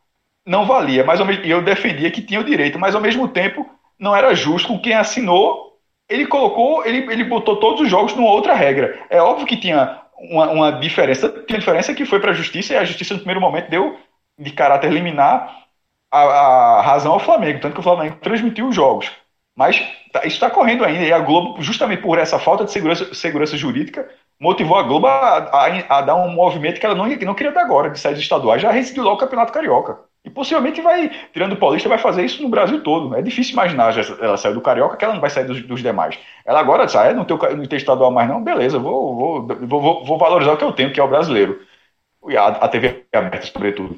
não 0.45 0.65
valia, 0.65 1.03
mas 1.03 1.19
eu 1.43 1.61
defendia 1.61 2.11
que 2.11 2.21
tinha 2.21 2.39
o 2.39 2.43
direito, 2.43 2.79
mas 2.79 2.95
ao 2.95 3.01
mesmo 3.01 3.27
tempo 3.27 3.67
não 3.99 4.15
era 4.15 4.33
justo 4.35 4.67
com 4.67 4.79
quem 4.79 4.93
assinou 4.93 5.66
ele 6.09 6.25
colocou, 6.25 6.85
ele, 6.85 7.11
ele 7.11 7.23
botou 7.23 7.57
todos 7.57 7.81
os 7.81 7.89
jogos 7.89 8.15
numa 8.15 8.31
outra 8.31 8.53
regra. 8.53 8.99
É 9.09 9.21
óbvio 9.21 9.45
que 9.45 9.57
tinha 9.57 10.01
uma, 10.17 10.49
uma 10.49 10.71
diferença, 10.71 11.29
tinha 11.45 11.59
diferença 11.59 11.93
que 11.93 12.05
foi 12.05 12.19
para 12.19 12.31
a 12.31 12.35
justiça 12.35 12.73
e 12.73 12.77
a 12.77 12.85
justiça 12.85 13.13
no 13.13 13.19
primeiro 13.19 13.41
momento 13.41 13.69
deu 13.69 13.97
de 14.37 14.51
caráter 14.51 14.91
liminar 14.91 15.65
a, 16.11 16.19
a 16.19 16.81
razão 16.81 17.13
ao 17.13 17.19
Flamengo, 17.19 17.59
tanto 17.59 17.73
que 17.73 17.79
o 17.79 17.83
Flamengo 17.83 18.17
transmitiu 18.21 18.67
os 18.67 18.75
jogos. 18.75 19.11
Mas 19.55 19.79
tá, 20.13 20.19
isso 20.19 20.35
está 20.35 20.49
correndo 20.49 20.85
ainda 20.85 21.03
e 21.03 21.11
a 21.11 21.19
Globo, 21.19 21.61
justamente 21.61 22.01
por 22.01 22.19
essa 22.19 22.37
falta 22.37 22.63
de 22.63 22.71
segurança, 22.71 23.13
segurança 23.13 23.57
jurídica, 23.57 24.07
motivou 24.39 24.77
a 24.77 24.83
Globo 24.83 25.07
a, 25.07 25.37
a, 25.37 25.97
a, 25.97 26.01
dar 26.01 26.15
um 26.15 26.29
movimento 26.29 26.79
que 26.79 26.85
ela 26.85 26.93
não, 26.95 27.07
não 27.07 27.33
queria 27.33 27.51
dar 27.51 27.61
agora, 27.61 27.89
de 27.89 27.99
sair 27.99 28.17
estaduais, 28.19 28.61
já 28.61 28.71
rescindiu 28.71 29.03
logo 29.03 29.15
o 29.15 29.19
Campeonato 29.19 29.51
Carioca. 29.51 29.99
E 30.27 30.29
possivelmente 30.29 30.81
vai, 30.81 31.09
tirando 31.31 31.53
o 31.53 31.55
Paulista, 31.55 31.87
vai 31.87 31.97
fazer 31.97 32.25
isso 32.25 32.43
no 32.43 32.49
Brasil 32.49 32.83
todo. 32.83 33.15
É 33.15 33.21
difícil 33.21 33.53
imaginar, 33.53 33.93
ela 34.21 34.35
saiu 34.35 34.53
do 34.53 34.59
Carioca, 34.59 34.97
que 34.97 35.05
ela 35.05 35.13
não 35.13 35.21
vai 35.21 35.29
sair 35.29 35.45
dos, 35.45 35.61
dos 35.61 35.81
demais. 35.81 36.19
Ela 36.45 36.59
agora 36.59 36.85
sai, 36.85 37.13
não 37.13 37.23
tem, 37.23 37.37
não 37.55 37.65
tem 37.65 37.77
estadual 37.77 38.11
mais 38.11 38.27
não, 38.27 38.43
beleza, 38.43 38.77
vou, 38.77 39.15
vou, 39.15 39.47
vou, 39.47 40.05
vou, 40.05 40.17
valorizar 40.17 40.51
o 40.51 40.57
que 40.57 40.65
eu 40.65 40.73
tenho, 40.73 40.91
que 40.91 40.99
é 40.99 41.03
o 41.03 41.07
brasileiro. 41.07 41.61
E 42.27 42.35
a, 42.35 42.47
a 42.47 42.67
TV 42.67 43.05
aberta, 43.13 43.47
sobretudo. 43.47 43.97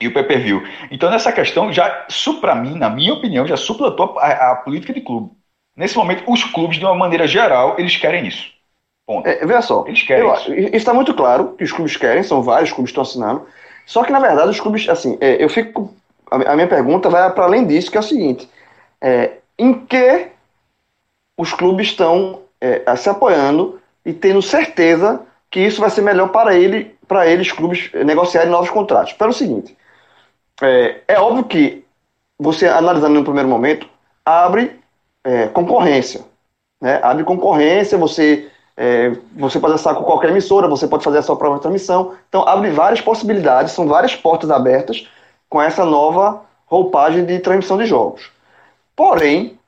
E 0.00 0.08
o 0.08 0.12
PPV. 0.12 0.60
Então, 0.90 1.08
nessa 1.08 1.30
questão, 1.30 1.72
já, 1.72 2.04
para 2.40 2.56
mim, 2.56 2.76
na 2.76 2.90
minha 2.90 3.14
opinião, 3.14 3.46
já 3.46 3.56
suplantou 3.56 4.18
a, 4.18 4.50
a, 4.50 4.56
política 4.56 4.92
de 4.92 5.02
clube. 5.02 5.30
Nesse 5.76 5.96
momento, 5.96 6.24
os 6.26 6.42
clubes, 6.42 6.78
de 6.78 6.84
uma 6.84 6.96
maneira 6.96 7.28
geral, 7.28 7.76
eles 7.78 7.96
querem 7.96 8.26
isso. 8.26 8.50
Ponto. 9.06 9.24
É, 9.24 9.46
veja 9.46 9.62
só, 9.62 9.84
eles 9.86 10.02
querem 10.02 10.24
eu, 10.24 10.34
isso. 10.34 10.52
Isso 10.52 10.76
está 10.76 10.92
muito 10.92 11.14
claro 11.14 11.54
que 11.56 11.62
os 11.62 11.70
clubes 11.70 11.96
querem, 11.96 12.24
são 12.24 12.42
vários 12.42 12.72
clubes 12.72 12.90
que 12.90 13.00
estão 13.00 13.02
assinando. 13.02 13.46
Só 13.90 14.04
que, 14.04 14.12
na 14.12 14.20
verdade, 14.20 14.50
os 14.50 14.60
clubes, 14.60 14.88
assim, 14.88 15.18
é, 15.20 15.42
eu 15.42 15.48
fico 15.48 15.92
a, 16.30 16.54
minha 16.54 16.68
pergunta 16.68 17.10
vai 17.10 17.28
para 17.32 17.42
além 17.42 17.66
disso, 17.66 17.90
que 17.90 17.96
é 17.96 18.00
o 18.00 18.04
seguinte: 18.04 18.48
é, 19.00 19.32
em 19.58 19.74
que 19.84 20.28
os 21.36 21.52
clubes 21.52 21.88
estão 21.88 22.42
é, 22.60 22.94
se 22.94 23.10
apoiando 23.10 23.80
e 24.06 24.12
tendo 24.12 24.40
certeza 24.40 25.22
que 25.50 25.58
isso 25.58 25.80
vai 25.80 25.90
ser 25.90 26.02
melhor 26.02 26.28
para 26.28 26.54
ele, 26.54 26.96
para 27.08 27.26
eles 27.26 27.50
clubes 27.50 27.90
negociarem 28.04 28.48
novos 28.48 28.70
contratos? 28.70 29.12
Pelo 29.14 29.32
seguinte, 29.32 29.76
é, 30.62 31.00
é 31.08 31.18
óbvio 31.18 31.42
que 31.42 31.84
você 32.38 32.68
analisando 32.68 33.14
no 33.14 33.24
primeiro 33.24 33.48
momento 33.48 33.88
abre 34.24 34.78
é, 35.24 35.48
concorrência, 35.48 36.20
né? 36.80 37.00
Abre 37.02 37.24
concorrência, 37.24 37.98
você 37.98 38.48
é, 38.82 39.14
você 39.36 39.60
pode 39.60 39.74
acessar 39.74 39.94
com 39.94 40.04
qualquer 40.04 40.30
emissora, 40.30 40.66
você 40.66 40.88
pode 40.88 41.04
fazer 41.04 41.18
a 41.18 41.22
sua 41.22 41.36
própria 41.36 41.60
transmissão. 41.60 42.14
Então, 42.30 42.48
abre 42.48 42.70
várias 42.70 43.02
possibilidades, 43.02 43.74
são 43.74 43.86
várias 43.86 44.16
portas 44.16 44.50
abertas 44.50 45.06
com 45.50 45.60
essa 45.60 45.84
nova 45.84 46.40
roupagem 46.64 47.26
de 47.26 47.40
transmissão 47.40 47.76
de 47.76 47.84
jogos. 47.84 48.30
Porém, 48.96 49.58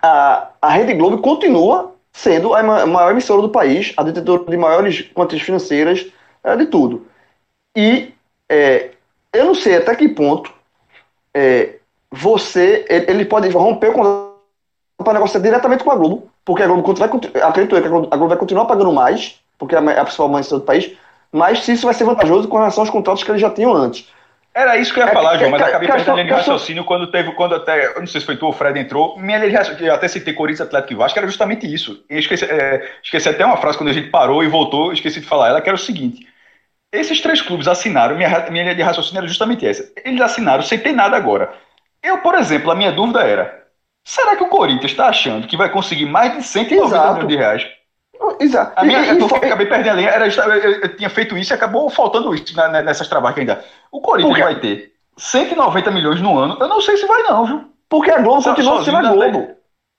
a, 0.00 0.48
a 0.62 0.70
Rede 0.70 0.94
Globo 0.94 1.18
continua 1.18 1.92
sendo 2.10 2.54
a 2.54 2.62
maior 2.62 3.10
emissora 3.10 3.42
do 3.42 3.50
país, 3.50 3.92
a 3.94 4.02
detentora 4.02 4.42
de 4.50 4.56
maiores 4.56 5.02
quantias 5.12 5.42
financeiras, 5.42 6.06
é, 6.42 6.56
de 6.56 6.64
tudo. 6.64 7.06
E 7.76 8.14
é, 8.48 8.92
eu 9.34 9.44
não 9.44 9.54
sei 9.54 9.76
até 9.76 9.94
que 9.94 10.08
ponto 10.08 10.50
é, 11.34 11.74
você 12.10 12.86
ele, 12.88 13.26
pode 13.26 13.50
romper 13.50 13.90
o 13.90 13.92
contrato 13.92 14.27
para 15.04 15.14
negociar 15.14 15.40
diretamente 15.40 15.84
com 15.84 15.90
a 15.90 15.96
Globo, 15.96 16.30
porque 16.44 16.62
a 16.62 16.66
Globo 16.66 16.94
vai, 16.94 17.08
acredito 17.42 17.76
eu 17.76 17.82
que 17.82 17.86
a 17.86 17.90
Globo 18.16 18.28
vai 18.28 18.36
continuar 18.36 18.64
pagando 18.66 18.92
mais, 18.92 19.38
porque 19.56 19.74
é 19.74 19.78
a 19.78 20.04
principal 20.04 20.28
mãe 20.28 20.42
do 20.42 20.60
país, 20.60 20.92
mas 21.30 21.64
se 21.64 21.72
isso 21.72 21.86
vai 21.86 21.94
ser 21.94 22.04
vantajoso 22.04 22.48
com 22.48 22.56
relação 22.56 22.82
aos 22.82 22.90
contratos 22.90 23.22
que 23.22 23.30
eles 23.30 23.40
já 23.40 23.50
tinham 23.50 23.74
antes. 23.74 24.08
Era 24.54 24.76
isso 24.76 24.92
que 24.92 24.98
eu 24.98 25.04
ia 25.04 25.10
é, 25.10 25.14
falar, 25.14 25.36
João, 25.36 25.50
mas 25.50 25.62
acabei 25.62 25.86
perdendo 25.86 26.10
a 26.10 26.14
linha 26.14 26.24
de 26.24 26.32
raciocínio 26.32 26.84
quando 26.84 27.06
teve, 27.12 27.30
quando 27.32 27.54
até, 27.54 27.94
eu 27.94 28.00
não 28.00 28.06
sei 28.08 28.20
se 28.20 28.26
foi 28.26 28.36
tu 28.36 28.46
ou 28.46 28.50
o 28.50 28.54
Fred 28.54 28.76
entrou, 28.78 29.16
minha 29.16 29.38
linha 29.38 29.62
de 29.62 29.88
até 29.88 30.08
citei 30.08 30.34
Corinthians, 30.34 30.66
Atlético 30.66 30.94
e 30.94 30.96
Vasco, 30.96 31.16
era 31.16 31.28
justamente 31.28 31.72
isso. 31.72 32.02
Eu 32.08 32.18
esqueci, 32.18 32.44
é, 32.44 32.90
esqueci 33.00 33.28
até 33.28 33.46
uma 33.46 33.58
frase 33.58 33.78
quando 33.78 33.90
a 33.90 33.92
gente 33.92 34.10
parou 34.10 34.42
e 34.42 34.48
voltou, 34.48 34.92
esqueci 34.92 35.20
de 35.20 35.26
falar 35.26 35.50
ela, 35.50 35.60
que 35.60 35.68
era 35.68 35.76
o 35.76 35.80
seguinte, 35.80 36.26
esses 36.90 37.20
três 37.20 37.40
clubes 37.40 37.68
assinaram, 37.68 38.16
minha, 38.16 38.28
minha 38.50 38.64
linha 38.64 38.74
de 38.74 38.82
raciocínio 38.82 39.18
era 39.18 39.28
justamente 39.28 39.64
essa, 39.64 39.88
eles 40.04 40.20
assinaram 40.20 40.62
sem 40.62 40.78
ter 40.78 40.92
nada 40.92 41.16
agora. 41.16 41.52
Eu, 42.02 42.18
por 42.18 42.34
exemplo, 42.34 42.70
a 42.70 42.74
minha 42.74 42.90
dúvida 42.90 43.20
era, 43.20 43.67
será 44.08 44.36
que 44.36 44.42
o 44.42 44.48
Corinthians 44.48 44.90
está 44.90 45.08
achando 45.08 45.46
que 45.46 45.56
vai 45.56 45.68
conseguir 45.68 46.06
mais 46.06 46.34
de 46.34 46.42
190 46.42 47.12
milhões 47.12 47.28
de 47.28 47.36
reais 47.36 47.78
Exato. 48.40 48.72
A 48.74 48.84
minha, 48.84 49.04
e, 49.04 49.08
eu, 49.10 49.28
e, 49.28 49.34
acabei 49.34 49.66
perdendo 49.66 49.92
a 49.92 49.96
linha. 49.96 50.08
Era, 50.08 50.26
eu, 50.26 50.72
eu, 50.82 50.96
tinha 50.96 51.08
feito 51.08 51.38
isso 51.38 51.52
e 51.52 51.54
acabou 51.54 51.88
faltando 51.88 52.34
isso 52.34 52.52
nessas 52.84 53.06
trabalhos 53.06 53.38
ainda. 53.38 53.64
O 53.92 54.00
Corinthians 54.00 54.38
vai 54.40 54.58
ter 54.58 54.92
190 55.16 55.90
milhões 55.92 56.20
no 56.20 56.36
ano, 56.36 56.56
eu 56.58 56.68
não 56.68 56.80
sei 56.80 56.96
se 56.96 57.06
vai 57.06 57.22
não, 57.22 57.46
viu? 57.46 57.64
Porque 57.88 58.10
a 58.10 58.20
Globo 58.20 58.42
continua 58.42 58.84
sendo 58.84 58.96
a 58.96 59.12
Globo. 59.12 59.48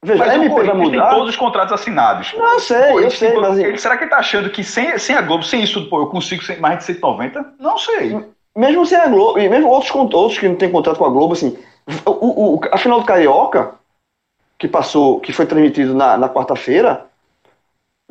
Veja, 0.03 0.25
mas 0.25 0.33
MP 0.33 0.63
vai 0.63 0.75
mudar. 0.75 1.09
tem 1.09 1.17
todos 1.17 1.29
os 1.29 1.35
contratos 1.35 1.73
assinados. 1.73 2.33
Não, 2.33 2.53
eu 2.53 2.59
sei, 2.59 2.93
eu 2.93 3.11
sei, 3.11 3.37
mas... 3.37 3.57
Ele, 3.57 3.77
será 3.77 3.97
que 3.97 4.03
ele 4.03 4.11
tá 4.11 4.17
achando 4.17 4.49
que 4.49 4.63
sem, 4.63 4.97
sem 4.97 5.15
a 5.15 5.21
Globo, 5.21 5.43
sem 5.43 5.61
isso 5.61 5.89
pô, 5.89 6.01
eu 6.01 6.07
consigo 6.07 6.41
mais 6.59 6.79
de 6.79 6.85
190? 6.85 7.53
Não 7.59 7.77
sei. 7.77 8.25
Mesmo 8.55 8.85
sem 8.85 8.97
a 8.97 9.07
Globo, 9.07 9.39
e 9.39 9.49
mesmo 9.49 9.67
outros, 9.67 9.93
outros 9.93 10.37
que 10.37 10.47
não 10.47 10.55
tem 10.55 10.71
contrato 10.71 10.97
com 10.97 11.05
a 11.05 11.09
Globo, 11.09 11.33
assim, 11.33 11.57
o, 12.05 12.55
o, 12.55 12.61
a 12.71 12.77
final 12.77 13.01
do 13.01 13.05
Carioca, 13.05 13.75
que 14.59 14.67
passou, 14.67 15.19
que 15.21 15.31
foi 15.31 15.45
transmitido 15.45 15.95
na, 15.95 16.17
na 16.17 16.29
quarta-feira, 16.29 17.05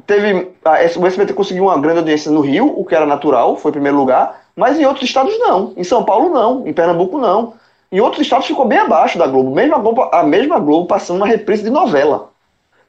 teve, 0.06 0.50
a, 0.64 0.72
o 0.98 1.06
SBT 1.06 1.34
conseguiu 1.34 1.64
uma 1.64 1.78
grande 1.78 1.98
audiência 1.98 2.32
no 2.32 2.40
Rio, 2.40 2.66
o 2.66 2.84
que 2.84 2.94
era 2.94 3.04
natural, 3.04 3.56
foi 3.56 3.70
em 3.70 3.72
primeiro 3.72 3.98
lugar, 3.98 4.44
mas 4.56 4.78
em 4.80 4.86
outros 4.86 5.04
estados 5.04 5.38
não. 5.38 5.74
Em 5.76 5.84
São 5.84 6.02
Paulo 6.02 6.30
não. 6.30 6.66
Em 6.66 6.72
Pernambuco 6.72 7.18
não. 7.18 7.54
Em 7.92 8.00
outros 8.00 8.22
estados 8.22 8.46
ficou 8.46 8.66
bem 8.66 8.78
abaixo 8.78 9.18
da 9.18 9.26
Globo. 9.26 9.54
Mesmo 9.54 9.76
a 9.76 9.78
Globo, 9.78 10.02
a 10.12 10.22
mesma 10.22 10.58
Globo 10.58 10.86
passando 10.86 11.18
uma 11.18 11.26
reprise 11.26 11.62
de 11.62 11.70
novela. 11.70 12.30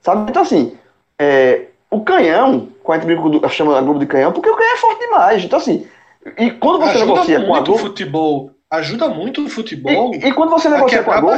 Sabe? 0.02 0.32
Então, 0.32 0.42
assim, 0.42 0.76
é, 1.20 1.66
o 1.92 2.02
canhão, 2.02 2.70
com 2.82 2.94
a 2.94 3.00
gente 3.00 3.50
chama 3.50 3.78
a 3.78 3.82
Globo 3.82 4.00
de 4.00 4.06
canhão, 4.06 4.32
porque 4.32 4.50
o 4.50 4.56
canhão 4.56 4.74
é 4.74 4.78
forte 4.78 5.00
demais. 5.00 5.44
Então, 5.44 5.60
assim, 5.60 5.86
e 6.38 6.52
quando 6.52 6.80
você 6.80 6.98
ajuda 6.98 7.06
negocia 7.06 7.46
com 7.46 7.56
a 7.56 7.60
Globo. 7.60 7.78
futebol. 7.78 8.52
Ajuda 8.72 9.10
muito 9.10 9.44
o 9.44 9.50
futebol. 9.50 10.14
E, 10.14 10.28
e 10.28 10.34
quando 10.34 10.52
você 10.52 10.70
negocia 10.70 11.04
com 11.04 11.12
a 11.12 11.20
Globo. 11.20 11.38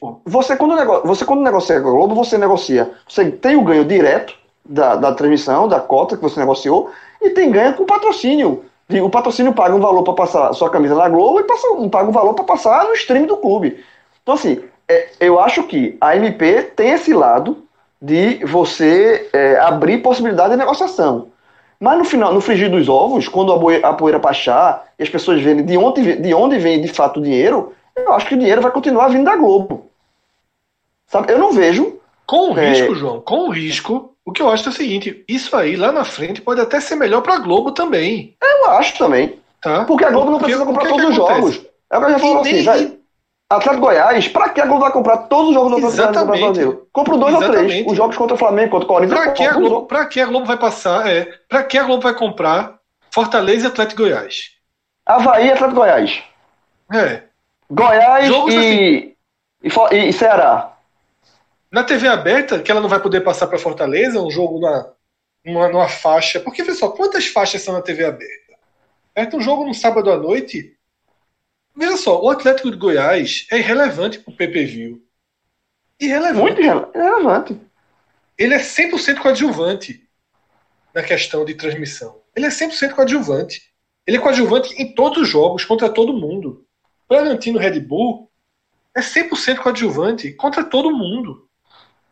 Pô. 0.00 0.20
Você, 0.24 0.56
quando 0.56 0.74
nego, 0.74 1.02
você, 1.04 1.24
quando 1.24 1.42
negocia 1.42 1.80
com 1.80 1.88
a 1.88 1.92
Globo, 1.92 2.14
você 2.14 2.38
negocia. 2.38 2.90
Você 3.06 3.30
tem 3.30 3.56
o 3.56 3.62
ganho 3.62 3.84
direto 3.84 4.34
da, 4.64 4.96
da 4.96 5.12
transmissão, 5.12 5.68
da 5.68 5.80
cota 5.80 6.16
que 6.16 6.22
você 6.22 6.40
negociou, 6.40 6.90
e 7.20 7.30
tem 7.30 7.50
ganho 7.50 7.74
com 7.74 7.84
patrocínio. 7.84 8.64
O 8.90 9.10
patrocínio 9.10 9.52
paga 9.52 9.74
um 9.74 9.80
valor 9.80 10.02
para 10.02 10.14
passar 10.14 10.52
sua 10.54 10.70
camisa 10.70 10.94
na 10.94 11.08
Globo 11.08 11.40
e 11.40 11.44
passa, 11.44 11.68
paga 11.90 12.08
um 12.08 12.12
valor 12.12 12.34
para 12.34 12.44
passar 12.44 12.84
no 12.84 12.94
stream 12.94 13.26
do 13.26 13.36
clube. 13.36 13.84
Então, 14.22 14.34
assim, 14.34 14.62
é, 14.88 15.10
eu 15.20 15.38
acho 15.38 15.64
que 15.64 15.96
a 16.00 16.16
MP 16.16 16.62
tem 16.74 16.90
esse 16.90 17.12
lado 17.12 17.64
de 18.00 18.44
você 18.44 19.28
é, 19.32 19.58
abrir 19.58 19.98
possibilidade 19.98 20.52
de 20.52 20.58
negociação. 20.58 21.28
Mas 21.82 21.98
no 21.98 22.04
final, 22.04 22.32
no 22.32 22.40
frigir 22.40 22.70
dos 22.70 22.88
ovos, 22.88 23.26
quando 23.26 23.52
a, 23.52 23.58
poeira, 23.58 23.88
a 23.88 23.92
poeira 23.92 24.18
baixar 24.20 24.86
e 24.96 25.02
as 25.02 25.08
pessoas 25.08 25.42
verem 25.42 25.64
de 25.64 25.76
onde, 25.76 26.14
de 26.14 26.32
onde 26.32 26.56
vem 26.56 26.80
de 26.80 26.86
fato 26.86 27.18
o 27.18 27.22
dinheiro, 27.22 27.74
eu 27.96 28.12
acho 28.12 28.26
que 28.26 28.36
o 28.36 28.38
dinheiro 28.38 28.62
vai 28.62 28.70
continuar 28.70 29.08
vindo 29.08 29.24
da 29.24 29.34
Globo. 29.34 29.90
Sabe? 31.08 31.32
Eu 31.32 31.40
não 31.40 31.52
vejo. 31.52 31.98
Com 32.24 32.52
o 32.52 32.58
é, 32.58 32.68
risco, 32.70 32.94
João, 32.94 33.20
com 33.20 33.48
o 33.48 33.50
risco 33.50 34.12
o 34.24 34.30
que 34.30 34.40
eu 34.40 34.48
acho 34.48 34.68
é 34.68 34.70
o 34.70 34.74
seguinte: 34.74 35.24
isso 35.26 35.56
aí 35.56 35.74
lá 35.74 35.90
na 35.90 36.04
frente 36.04 36.40
pode 36.40 36.60
até 36.60 36.78
ser 36.78 36.94
melhor 36.94 37.20
para 37.20 37.34
a 37.34 37.38
Globo 37.38 37.72
também. 37.72 38.36
Eu 38.40 38.70
acho 38.70 38.96
também. 38.96 39.40
Tá? 39.60 39.84
Porque 39.84 40.04
a 40.04 40.10
Globo 40.10 40.30
não 40.30 40.38
precisa 40.38 40.64
comprar 40.64 40.88
todos 40.88 41.08
os 41.08 41.16
jogos. 41.16 41.66
É 41.90 41.98
o 41.98 42.00
que 42.00 42.06
eu 42.06 42.10
já 42.10 42.18
falo 42.20 42.40
assim, 42.42 42.62
velho. 42.62 42.98
Atlético 43.56 43.86
Goiás, 43.86 44.28
pra 44.28 44.48
que 44.48 44.60
a 44.60 44.66
Globo 44.66 44.80
vai 44.80 44.92
comprar 44.92 45.16
todos 45.18 45.48
os 45.48 45.54
jogos 45.54 45.80
do 45.80 45.86
Atlético 45.88 46.26
Brasileiro? 46.26 46.88
Compra 46.92 47.16
dois 47.16 47.34
Exatamente. 47.34 47.60
ou 47.60 47.68
três. 47.68 47.86
Os 47.86 47.96
jogos 47.96 48.16
contra 48.16 48.34
o 48.34 48.38
Flamengo, 48.38 48.70
contra 48.70 48.84
o 48.84 48.88
Corinthians. 48.88 49.20
Pra 49.20 49.32
que, 49.32 49.44
a 49.44 49.52
Globo, 49.52 49.86
pra 49.86 50.06
que 50.06 50.20
a 50.20 50.26
Globo 50.26 50.46
vai 50.46 50.56
passar? 50.56 51.08
É, 51.08 51.24
pra 51.48 51.62
que 51.62 51.76
a 51.76 51.84
Globo 51.84 52.02
vai 52.02 52.14
comprar 52.14 52.78
Fortaleza 53.10 53.66
e 53.66 53.68
Atlético 53.68 54.02
Goiás? 54.02 54.52
Havaí 55.04 55.46
e 55.46 55.52
Atlético 55.52 55.80
Goiás. 55.80 56.22
É. 56.92 57.22
Goiás 57.70 58.28
e, 58.28 58.34
assim. 58.34 59.14
e, 59.62 60.08
e 60.08 60.12
Ceará. 60.12 60.72
Na 61.70 61.82
TV 61.82 62.06
aberta, 62.06 62.58
que 62.58 62.70
ela 62.70 62.80
não 62.80 62.88
vai 62.88 63.00
poder 63.00 63.22
passar 63.22 63.46
para 63.46 63.58
Fortaleza, 63.58 64.20
um 64.20 64.30
jogo 64.30 64.60
na, 64.60 64.86
numa, 65.44 65.68
numa, 65.68 65.88
faixa. 65.88 66.38
Porque, 66.38 66.62
pessoal, 66.62 66.92
quantas 66.92 67.26
faixas 67.26 67.62
são 67.62 67.74
na 67.74 67.80
TV 67.80 68.04
aberta? 68.04 68.52
É 69.14 69.26
um 69.34 69.40
jogo 69.40 69.64
no 69.64 69.74
sábado 69.74 70.10
à 70.10 70.16
noite. 70.16 70.76
Veja 71.74 71.96
só, 71.96 72.20
o 72.20 72.30
Atlético 72.30 72.70
de 72.70 72.76
Goiás 72.76 73.46
é 73.50 73.58
irrelevante 73.58 74.18
para 74.18 74.32
o 74.32 74.36
PPV. 74.36 75.00
Irrelevante. 76.00 76.40
Muito 76.40 76.60
irrelevante. 76.60 77.60
Ele 78.36 78.54
é 78.54 78.58
100% 78.58 79.18
coadjuvante 79.18 80.08
na 80.94 81.02
questão 81.02 81.44
de 81.44 81.54
transmissão. 81.54 82.20
Ele 82.34 82.46
é 82.46 82.50
100% 82.50 82.92
coadjuvante. 82.92 83.62
Ele 84.06 84.16
é 84.16 84.20
coadjuvante 84.20 84.74
em 84.80 84.94
todos 84.94 85.22
os 85.22 85.28
jogos, 85.28 85.64
contra 85.64 85.88
todo 85.88 86.12
mundo. 86.12 86.66
Bragantino 87.08 87.58
Red 87.58 87.80
Bull 87.80 88.30
é 88.94 89.00
100% 89.00 89.58
coadjuvante 89.58 90.32
contra 90.32 90.64
todo 90.64 90.90
mundo 90.90 91.48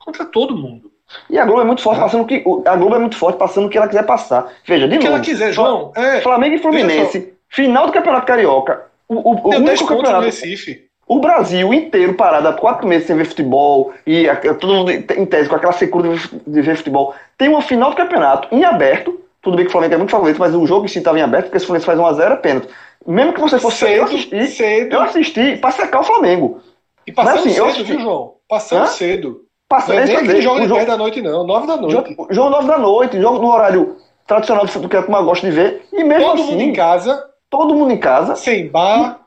contra 0.00 0.24
todo 0.24 0.56
mundo. 0.56 0.90
E 1.28 1.38
a 1.38 1.44
Globo 1.44 1.60
é 1.60 1.64
muito 1.64 1.82
forte 1.82 1.98
ah. 1.98 2.02
passando 2.02 2.26
que 2.26 2.42
a 2.66 2.76
Globo 2.76 2.96
é 2.96 2.98
muito 2.98 3.16
forte 3.16 3.38
passando 3.38 3.66
o 3.66 3.70
que 3.70 3.76
ela 3.76 3.86
quiser 3.86 4.04
passar. 4.04 4.52
Veja, 4.64 4.88
de 4.88 4.96
o 4.96 4.98
que 4.98 5.06
ela 5.06 5.20
quiser, 5.20 5.52
João. 5.52 5.92
É, 5.94 6.20
Flamengo 6.20 6.56
e 6.56 6.58
Fluminense, 6.58 7.34
final 7.48 7.86
do 7.86 7.92
Campeonato 7.92 8.26
Carioca. 8.26 8.89
O, 9.10 9.32
o, 9.32 9.48
o 9.48 9.56
único 9.56 9.86
campeonato. 9.86 10.24
Recife. 10.24 10.88
O 11.06 11.18
Brasil 11.18 11.74
inteiro 11.74 12.14
parado 12.14 12.46
há 12.46 12.52
quatro 12.52 12.86
meses 12.86 13.08
sem 13.08 13.16
ver 13.16 13.24
futebol 13.24 13.92
e 14.06 14.28
todo 14.60 14.72
mundo 14.72 14.92
em 14.92 15.26
tese 15.26 15.48
com 15.48 15.56
aquela 15.56 15.72
secura 15.72 16.14
de 16.46 16.62
ver 16.62 16.76
futebol. 16.76 17.12
Tem 17.36 17.48
uma 17.48 17.60
final 17.60 17.90
do 17.90 17.96
campeonato 17.96 18.46
em 18.52 18.62
aberto. 18.62 19.20
Tudo 19.42 19.56
bem 19.56 19.64
que 19.64 19.70
o 19.70 19.72
Flamengo 19.72 19.94
é 19.94 19.96
muito 19.96 20.10
favorito, 20.10 20.38
mas 20.38 20.54
o 20.54 20.64
jogo 20.66 20.84
em 20.84 20.88
si 20.88 20.98
estava 20.98 21.18
em 21.18 21.22
aberto, 21.22 21.46
porque 21.46 21.58
se 21.58 21.64
o 21.64 21.66
Fluminense 21.66 21.86
faz 21.86 21.98
1x0 21.98 22.32
é 22.32 22.36
pênalti. 22.36 22.68
Mesmo 23.04 23.32
que 23.32 23.40
você 23.40 23.58
fosse 23.58 23.78
cedo, 23.78 23.94
eu 23.94 24.04
assisti, 24.04 24.46
cedo. 24.46 24.94
eu 24.94 25.00
assisti 25.00 25.56
pra 25.56 25.70
secar 25.72 26.00
o 26.00 26.04
Flamengo. 26.04 26.60
E 27.04 27.10
passando 27.10 27.38
assim, 27.38 27.50
cedo, 27.50 27.64
assisti... 27.64 27.92
viu, 27.92 28.00
João? 28.00 28.34
Passando 28.48 28.82
Hã? 28.82 28.86
cedo. 28.86 29.40
Passa, 29.68 29.92
não 29.92 30.00
é 30.00 30.04
nem 30.04 30.16
aquele 30.16 30.42
jogo 30.42 30.60
de 30.60 30.68
jogo... 30.68 30.86
da 30.86 30.96
noite, 30.96 31.22
não. 31.22 31.44
9 31.44 31.66
da 31.66 31.76
noite. 31.76 31.92
Jogo, 31.92 32.28
jogo 32.30 32.50
9 32.50 32.68
da 32.68 32.78
noite, 32.78 33.20
jogo 33.20 33.38
no 33.38 33.52
horário 33.52 33.96
tradicional 34.26 34.64
do 34.64 34.88
que 34.88 34.96
eu 34.96 35.24
gosto 35.24 35.44
de 35.44 35.50
ver. 35.50 35.82
E 35.92 36.04
mesmo 36.04 36.24
todo 36.24 36.42
assim. 36.42 36.52
mundo 36.52 36.62
em 36.62 36.72
casa. 36.72 37.29
Todo 37.50 37.74
mundo 37.74 37.92
em 37.92 37.98
casa. 37.98 38.36
Sem 38.36 38.68
bar. 38.68 39.20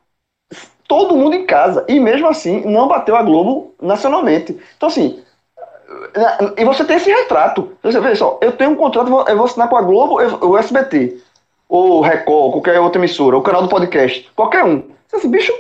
Todo 0.88 1.16
mundo 1.16 1.36
em 1.36 1.46
casa. 1.46 1.86
E 1.88 2.00
mesmo 2.00 2.28
assim, 2.28 2.62
não 2.62 2.88
bateu 2.88 3.16
a 3.16 3.22
Globo 3.22 3.76
nacionalmente. 3.82 4.60
Então, 4.76 4.88
assim. 4.88 5.22
E 6.58 6.66
você 6.66 6.84
tem 6.86 6.98
esse 6.98 7.12
retrato. 7.12 7.78
Você 7.84 8.00
vê 8.00 8.16
só, 8.16 8.40
eu 8.42 8.54
tenho 8.54 8.72
um 8.72 8.76
contrato, 8.76 9.08
eu 9.28 9.38
vou 9.38 9.46
assinar 9.46 9.70
com 9.70 9.78
a 9.78 9.82
Globo, 9.82 10.16
o 10.16 10.58
SBT, 10.58 11.22
ou 11.70 12.02
Record, 12.02 12.54
qualquer 12.54 12.80
outra 12.80 13.00
emissora, 13.00 13.38
o 13.38 13.44
canal 13.44 13.62
do 13.62 13.70
podcast, 13.70 14.30
qualquer 14.36 14.64
um. 14.64 14.84
Assim, 15.14 15.30
bicho, 15.30 15.54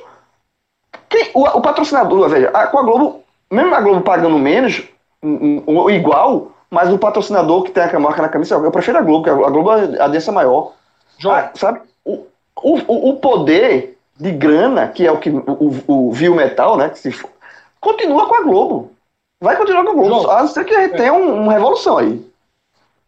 quem, 1.07 1.29
o, 1.35 1.41
o 1.41 1.61
patrocinador, 1.61 2.27
veja, 2.29 2.49
a, 2.49 2.65
com 2.65 2.79
a 2.79 2.83
Globo 2.83 3.23
mesmo 3.53 3.75
a 3.75 3.81
Globo 3.81 4.01
pagando 4.01 4.37
menos, 4.39 4.81
ou 5.21 5.91
igual, 5.91 6.51
mas 6.69 6.91
o 6.91 6.97
patrocinador 6.97 7.63
que 7.63 7.71
tem 7.71 7.83
a 7.83 7.99
marca 7.99 8.21
na 8.21 8.29
camisa, 8.29 8.55
eu 8.55 8.71
prefiro 8.71 8.97
a 8.97 9.01
Globo, 9.01 9.23
porque 9.23 9.45
a 9.45 9.49
Globo 9.49 9.71
é 9.73 9.99
a 9.99 10.03
audiência 10.05 10.33
maior. 10.33 10.73
João. 11.19 11.35
Ah, 11.35 11.51
sabe? 11.53 11.81
O, 12.61 12.77
o, 12.77 13.09
o 13.09 13.19
poder 13.19 13.97
de 14.19 14.31
grana, 14.31 14.87
que 14.87 15.05
é 15.05 15.11
o 15.11 15.19
que 15.19 15.29
o, 15.29 15.43
o, 15.87 16.07
o 16.09 16.11
Viu 16.11 16.35
Metal, 16.35 16.77
né? 16.77 16.89
Que 16.89 16.99
se 16.99 17.25
continua 17.79 18.27
com 18.27 18.35
a 18.35 18.41
Globo. 18.41 18.91
Vai 19.39 19.57
continuar 19.57 19.83
com 19.83 19.89
a 19.89 19.93
Globo. 19.93 20.09
João, 20.09 20.31
a 20.31 20.41
não 20.41 20.47
ser 20.47 20.63
que 20.65 20.89
tenha 20.89 21.09
é. 21.09 21.11
um, 21.11 21.41
uma 21.43 21.53
revolução 21.53 21.97
aí. 21.97 22.25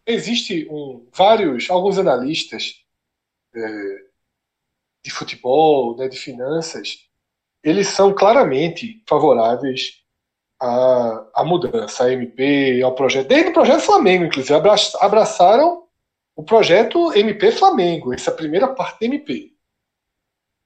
Existe 0.06 0.68
um, 0.70 1.04
vários, 1.12 1.70
alguns 1.70 1.98
analistas 1.98 2.84
é, 3.54 4.06
de 5.02 5.10
futebol, 5.10 5.96
né, 5.96 6.08
de 6.08 6.18
finanças, 6.18 7.06
eles 7.62 7.88
são 7.88 8.12
claramente 8.12 9.02
favoráveis 9.06 10.02
à, 10.60 11.26
à 11.34 11.44
mudança, 11.44 12.04
à 12.04 12.12
MP, 12.12 12.82
ao 12.82 12.94
projeto. 12.94 13.28
Desde 13.28 13.50
o 13.50 13.52
projeto 13.52 13.80
Flamengo, 13.80 14.24
inclusive, 14.24 14.54
abraçaram 15.00 15.85
o 16.36 16.44
projeto 16.44 17.14
MP 17.14 17.50
Flamengo, 17.50 18.12
essa 18.12 18.30
primeira 18.30 18.68
parte 18.68 19.00
da 19.00 19.06
MP. 19.06 19.52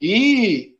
E 0.02 0.74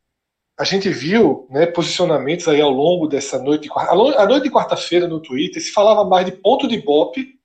a 0.59 0.65
gente 0.65 0.91
viu 0.91 1.47
né, 1.49 1.65
posicionamentos 1.67 2.49
aí 2.49 2.61
ao 2.61 2.71
longo 2.71 3.07
dessa 3.07 3.39
noite. 3.39 3.71
A 3.75 3.95
noite 4.27 4.43
de 4.43 4.51
quarta-feira 4.51 5.07
no 5.07 5.21
Twitter 5.21 5.62
se 5.62 5.71
falava 5.71 6.05
mais 6.05 6.27
de 6.27 6.33
ponto 6.33 6.67
de 6.67 6.79
bope 6.83 7.39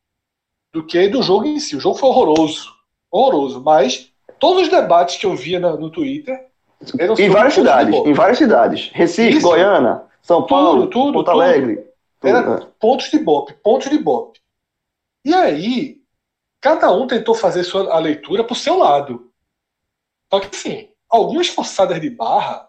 do 0.73 0.83
que 0.83 1.07
do 1.07 1.21
jogo 1.21 1.45
em 1.45 1.59
si. 1.59 1.75
O 1.75 1.79
jogo 1.79 1.97
foi 1.97 2.09
horroroso. 2.09 2.73
Horroroso. 3.11 3.61
Mas 3.61 4.11
todos 4.39 4.63
os 4.63 4.69
debates 4.69 5.17
que 5.17 5.25
eu 5.25 5.35
via 5.35 5.59
no 5.59 5.89
Twitter 5.91 6.47
eram 6.99 7.15
Em 7.17 7.29
várias 7.29 7.53
cidades. 7.53 7.95
Em 7.95 8.13
várias 8.13 8.37
cidades. 8.39 8.89
Recife, 8.91 9.37
Isso. 9.37 9.47
Goiânia, 9.47 10.01
São 10.21 10.45
Paulo, 10.45 10.87
tudo, 10.87 10.89
tudo, 10.89 11.13
Porto 11.13 11.31
tudo. 11.31 11.41
Alegre. 11.41 11.85
Era 12.23 12.55
é. 12.55 12.67
pontos 12.79 13.11
de 13.11 13.19
bope, 13.19 13.53
pontos 13.53 13.89
de 13.89 13.99
bope. 13.99 14.39
E 15.23 15.33
aí, 15.33 16.01
cada 16.65 16.91
um 16.91 17.05
tentou 17.05 17.35
fazer 17.35 17.63
sua, 17.63 17.93
a 17.93 17.99
leitura 17.99 18.43
por 18.43 18.57
seu 18.57 18.75
lado. 18.75 19.31
Só 20.33 20.39
que 20.39 20.47
assim, 20.47 20.89
algumas 21.07 21.47
forçadas 21.47 22.01
de 22.01 22.09
barra 22.09 22.67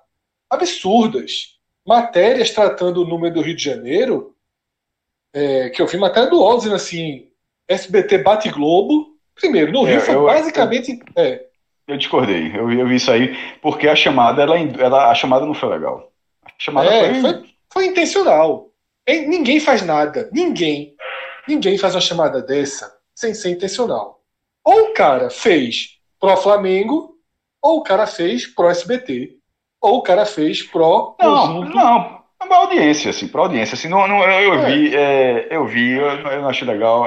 absurdas. 0.50 1.56
Matérias 1.86 2.50
tratando 2.50 3.00
o 3.00 3.06
número 3.06 3.32
do 3.32 3.40
Rio 3.40 3.56
de 3.56 3.64
Janeiro, 3.64 4.36
é, 5.32 5.70
que 5.70 5.80
eu 5.80 5.86
vi 5.86 5.96
matéria 5.96 6.28
do 6.28 6.42
Oz 6.42 6.66
assim, 6.66 7.30
SBT 7.66 8.18
bate 8.18 8.50
Globo. 8.50 9.16
Primeiro, 9.34 9.72
no 9.72 9.84
Rio 9.84 9.96
é, 9.96 10.00
foi 10.00 10.14
eu, 10.14 10.26
basicamente. 10.26 11.00
Eu, 11.14 11.22
é. 11.22 11.46
eu 11.88 11.96
discordei, 11.96 12.54
eu, 12.54 12.70
eu, 12.70 12.86
vi 12.86 12.96
isso 12.96 13.10
aí, 13.10 13.34
porque 13.62 13.88
a 13.88 13.96
chamada, 13.96 14.42
ela, 14.42 14.58
ela, 14.58 15.10
a 15.10 15.14
chamada 15.14 15.46
não 15.46 15.54
foi 15.54 15.70
legal. 15.70 16.12
A 16.44 16.52
chamada 16.58 16.92
é, 16.92 17.14
foi... 17.14 17.20
foi... 17.22 17.50
Foi, 17.72 17.86
intencional. 17.86 18.68
Ninguém 19.08 19.58
faz 19.58 19.80
nada. 19.80 20.28
Ninguém. 20.32 20.94
Ninguém 21.48 21.78
faz 21.78 21.94
uma 21.94 22.00
chamada 22.00 22.42
dessa 22.42 22.95
sem 23.16 23.34
ser 23.34 23.50
intencional. 23.50 24.20
Ou 24.62 24.90
o 24.90 24.92
cara 24.94 25.28
fez 25.28 25.98
pro 26.20 26.36
Flamengo, 26.36 27.18
ou 27.60 27.78
o 27.78 27.82
cara 27.82 28.06
fez 28.06 28.46
pro 28.46 28.70
SBT 28.70 29.36
ou 29.80 29.98
o 29.98 30.02
cara 30.02 30.26
fez 30.26 30.62
pró 30.62 31.16
não, 31.20 31.46
conjunto. 31.46 31.76
Não, 31.76 32.20
é 32.42 32.46
pra 32.46 32.56
audiência, 32.56 33.10
assim, 33.10 33.28
pra 33.28 33.42
audiência. 33.42 33.74
Assim, 33.74 33.88
não, 33.88 34.06
não, 34.08 34.22
eu, 34.24 34.54
eu 34.54 34.54
é. 34.54 34.66
vi, 34.66 34.96
é, 34.96 35.48
eu 35.50 35.66
vi, 35.66 35.92
eu, 35.92 36.06
eu 36.06 36.42
não 36.42 36.48
achei 36.48 36.66
legal. 36.66 37.04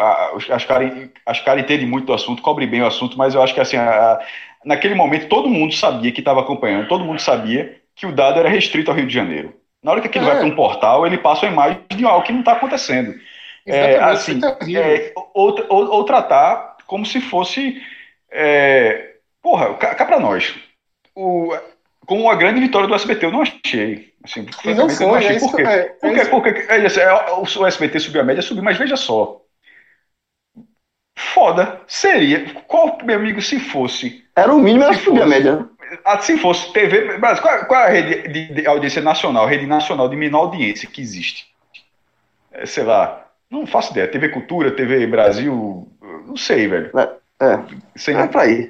As 0.50 0.66
caras 0.66 1.10
as 1.26 1.40
cara 1.42 1.60
entendem 1.60 1.88
muito 1.88 2.06
do 2.06 2.14
assunto, 2.14 2.42
cobrem 2.42 2.70
bem 2.70 2.82
o 2.82 2.88
assunto, 2.88 3.18
mas 3.18 3.36
eu 3.36 3.42
acho 3.42 3.54
que 3.54 3.60
assim, 3.60 3.78
a, 3.78 4.20
naquele 4.64 4.96
momento 4.96 5.28
todo 5.28 5.50
mundo 5.50 5.74
sabia 5.74 6.12
que 6.12 6.22
estava 6.22 6.40
acompanhando, 6.40 6.88
todo 6.88 7.04
mundo 7.04 7.20
sabia 7.20 7.78
que 7.96 8.06
o 8.06 8.14
dado 8.14 8.40
era 8.40 8.50
restrito 8.50 8.90
ao 8.90 8.98
Rio 8.98 9.08
de 9.08 9.14
Janeiro. 9.14 9.54
Na 9.84 9.92
hora 9.92 10.02
que 10.02 10.08
aquilo 10.08 10.26
é. 10.26 10.30
vai 10.30 10.38
para 10.38 10.48
um 10.48 10.56
portal, 10.56 11.06
ele 11.06 11.18
passa 11.18 11.46
uma 11.46 11.52
imagem 11.52 11.82
de 11.96 12.06
algo 12.06 12.26
que 12.26 12.32
não 12.32 12.40
está 12.40 12.54
acontecendo. 12.54 13.14
É, 13.70 14.00
assim, 14.00 14.40
é, 14.76 15.14
ou, 15.16 15.56
ou, 15.70 15.92
ou, 15.92 16.04
tratar 16.04 16.78
como 16.88 17.06
se 17.06 17.22
fosse. 17.22 17.82
É, 18.32 19.16
porra, 19.42 19.74
cá, 19.76 19.96
cá 19.96 20.06
para 20.06 20.20
nós. 20.20 20.56
O, 21.16 21.54
com 22.06 22.30
a 22.30 22.36
grande 22.36 22.60
vitória 22.60 22.88
do 22.88 22.96
SBT. 22.96 23.26
Eu 23.26 23.32
não 23.32 23.42
achei. 23.42 24.14
Assim, 24.24 24.46
e 24.66 24.74
não 24.74 24.90
foi, 24.90 25.06
não 25.06 25.16
achei. 25.16 25.36
É 25.36 25.40
por 25.40 25.56
quê? 25.56 25.62
É, 25.62 25.84
porque, 25.84 26.20
é 26.20 26.26
porque, 26.26 26.52
porque 26.52 26.74
é, 26.74 27.04
é, 27.04 27.32
o 27.32 27.68
SBT 27.68 28.00
subiu 28.00 28.22
a 28.22 28.24
média, 28.24 28.42
subiu, 28.42 28.64
mas 28.64 28.78
veja 28.78 28.98
só. 28.98 29.42
Foda 31.16 31.82
seria. 31.88 32.54
Qual, 32.68 32.98
meu 33.04 33.18
amigo, 33.18 33.42
se 33.42 33.60
fosse. 33.60 34.24
Era 34.36 34.54
o 34.54 34.60
mínimo, 34.60 34.86
era 34.86 34.94
subir 34.94 35.22
a 35.22 35.28
média. 35.28 35.70
Ah, 36.06 36.20
se 36.20 36.38
fosse 36.38 36.72
TV. 36.74 37.18
Mas 37.18 37.40
qual, 37.40 37.66
qual 37.66 37.82
é 37.82 37.86
a 37.86 37.90
rede 37.90 38.28
de, 38.28 38.54
de, 38.54 38.68
audiência 38.68 39.02
nacional, 39.02 39.46
rede 39.46 39.68
nacional 39.68 40.10
de 40.10 40.16
menor 40.16 40.40
audiência 40.46 40.90
que 40.90 41.02
existe? 41.02 41.48
É, 42.52 42.66
sei 42.66 42.84
lá. 42.84 43.29
Não 43.50 43.66
faço 43.66 43.92
ideia. 43.92 44.08
TV 44.08 44.30
Cultura, 44.30 44.72
TV 44.72 45.08
Brasil. 45.08 45.88
Não 46.26 46.38
sei, 46.38 46.68
velho. 46.68 46.92
É. 46.98 47.20
É, 47.42 47.58
Sem, 47.96 48.18
é 48.18 48.28
pra 48.28 48.46
ir. 48.48 48.68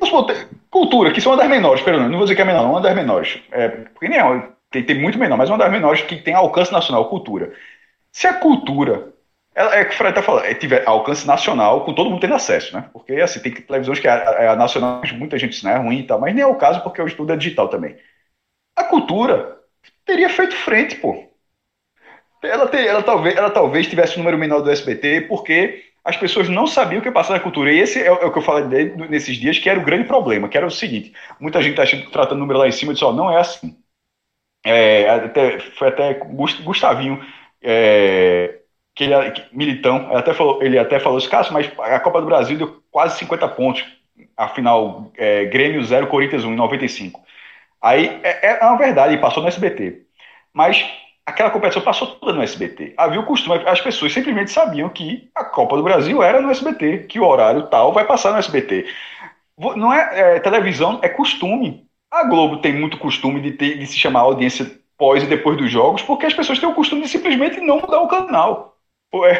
Cultura, 0.69 1.11
que 1.11 1.19
são 1.19 1.31
uma 1.31 1.39
das 1.39 1.49
menores, 1.49 1.81
pelo 1.81 1.97
menos, 1.97 2.11
não 2.11 2.19
vou 2.19 2.25
dizer 2.25 2.35
que 2.35 2.41
é 2.41 2.45
menor, 2.45 2.69
uma 2.69 2.81
das 2.81 2.95
menores. 2.95 3.41
É, 3.51 3.67
porque 3.67 4.07
nem 4.07 4.19
é, 4.19 4.49
tem, 4.69 4.83
tem 4.83 5.01
muito 5.01 5.17
menor, 5.17 5.37
mas 5.37 5.49
uma 5.49 5.57
das 5.57 5.71
menores 5.71 6.03
que 6.03 6.17
tem 6.17 6.35
alcance 6.35 6.71
nacional, 6.71 7.09
cultura. 7.09 7.51
Se 8.11 8.27
a 8.27 8.33
cultura, 8.33 9.11
ela, 9.55 9.75
é 9.75 9.85
que 9.85 9.93
o 9.95 9.97
Fred 9.97 10.13
tá 10.13 10.21
falando, 10.21 10.45
é, 10.45 10.53
tiver 10.53 10.87
alcance 10.87 11.25
nacional, 11.25 11.83
com 11.83 11.93
todo 11.93 12.11
mundo 12.11 12.19
tendo 12.21 12.35
acesso, 12.35 12.75
né? 12.75 12.87
Porque, 12.93 13.13
assim, 13.13 13.39
tem 13.39 13.51
televisões 13.53 13.99
que 13.99 14.07
a, 14.07 14.13
a, 14.13 14.51
a 14.51 14.55
nacional, 14.55 15.01
muita 15.13 15.37
gente 15.39 15.63
não 15.63 15.71
é 15.71 15.77
ruim 15.77 15.99
e 15.99 16.07
tal, 16.07 16.19
mas 16.19 16.35
nem 16.35 16.43
é 16.43 16.47
o 16.47 16.55
caso 16.55 16.81
porque 16.83 17.01
o 17.01 17.07
estudo 17.07 17.33
é 17.33 17.37
digital 17.37 17.69
também. 17.69 17.97
A 18.75 18.83
cultura 18.83 19.57
teria 20.05 20.29
feito 20.29 20.55
frente, 20.55 20.95
pô. 20.97 21.28
Ela, 22.41 22.67
ter, 22.67 22.85
ela, 22.85 23.03
talvez, 23.03 23.35
ela 23.35 23.49
talvez 23.49 23.87
tivesse 23.87 24.15
um 24.15 24.19
número 24.19 24.37
menor 24.37 24.61
do 24.61 24.71
SBT, 24.71 25.21
porque 25.21 25.83
as 26.03 26.15
pessoas 26.17 26.47
não 26.49 26.65
sabiam 26.65 26.99
o 26.99 27.03
que 27.03 27.11
passava 27.11 27.35
na 27.35 27.43
cultura. 27.43 27.71
E 27.71 27.79
esse 27.79 28.01
é, 28.01 28.11
o 28.11 28.31
que 28.31 28.37
eu 28.37 28.41
falei 28.41 28.93
nesses 29.09 29.37
dias, 29.37 29.59
que 29.59 29.69
era 29.69 29.79
o 29.79 29.83
grande 29.83 30.05
problema, 30.05 30.47
que 30.47 30.57
era 30.57 30.65
o 30.65 30.71
seguinte, 30.71 31.13
muita 31.39 31.61
gente 31.61 31.79
está 31.79 32.11
tratando 32.11 32.37
o 32.37 32.41
número 32.41 32.59
lá 32.59 32.67
em 32.67 32.71
cima 32.71 32.91
e 32.91 32.93
disse, 32.93 33.05
ó, 33.05 33.11
não 33.11 33.31
é 33.31 33.39
assim. 33.39 33.77
É, 34.65 35.09
até, 35.09 35.59
foi 35.59 35.87
até 35.87 36.13
Gustavinho, 36.13 37.23
é, 37.61 38.59
que 38.95 39.05
ele 39.05 39.13
é 39.13 39.33
militão, 39.53 40.15
até 40.15 40.33
falou, 40.33 40.61
ele 40.61 40.77
até 40.77 40.99
falou 40.99 41.17
isso, 41.17 41.29
Cássio, 41.29 41.53
mas 41.53 41.71
a 41.79 41.99
Copa 41.99 42.19
do 42.19 42.27
Brasil 42.27 42.57
deu 42.57 42.83
quase 42.91 43.17
50 43.19 43.47
pontos, 43.49 43.85
afinal, 44.35 45.11
é, 45.17 45.45
Grêmio 45.45 45.83
0, 45.83 46.07
Corinthians 46.07 46.43
1, 46.43 46.51
em 46.51 46.55
95. 46.55 47.21
Aí, 47.81 48.19
é, 48.23 48.57
é 48.59 48.65
uma 48.65 48.77
verdade, 48.77 49.17
passou 49.17 49.41
no 49.41 49.49
SBT. 49.49 50.01
Mas 50.53 50.85
aquela 51.29 51.49
competição 51.49 51.81
passou 51.81 52.07
toda 52.07 52.33
no 52.33 52.41
SBT. 52.41 52.93
Havia 52.97 53.19
o 53.19 53.25
costume, 53.25 53.63
as 53.65 53.81
pessoas 53.81 54.13
simplesmente 54.13 54.51
sabiam 54.51 54.89
que 54.89 55.29
a 55.33 55.43
Copa 55.43 55.77
do 55.77 55.83
Brasil 55.83 56.21
era 56.21 56.41
no 56.41 56.51
SBT, 56.51 57.05
que 57.07 57.19
o 57.19 57.25
horário 57.25 57.67
tal 57.67 57.93
vai 57.93 58.05
passar 58.05 58.31
no 58.31 58.39
SBT. 58.39 58.85
Não 59.57 59.93
é, 59.93 60.35
é 60.35 60.39
televisão, 60.39 60.99
é 61.01 61.09
costume. 61.09 61.85
A 62.11 62.23
Globo 62.23 62.57
tem 62.57 62.73
muito 62.73 62.97
costume 62.97 63.39
de, 63.41 63.51
ter, 63.51 63.77
de 63.77 63.85
se 63.85 63.97
chamar 63.97 64.21
audiência 64.21 64.79
pós 64.97 65.23
e 65.23 65.27
depois 65.27 65.57
dos 65.57 65.71
jogos, 65.71 66.01
porque 66.01 66.25
as 66.25 66.33
pessoas 66.33 66.59
têm 66.59 66.67
o 66.67 66.73
costume 66.73 67.03
de 67.03 67.09
simplesmente 67.09 67.59
não 67.61 67.79
mudar 67.79 68.01
o 68.01 68.07
canal. 68.07 68.75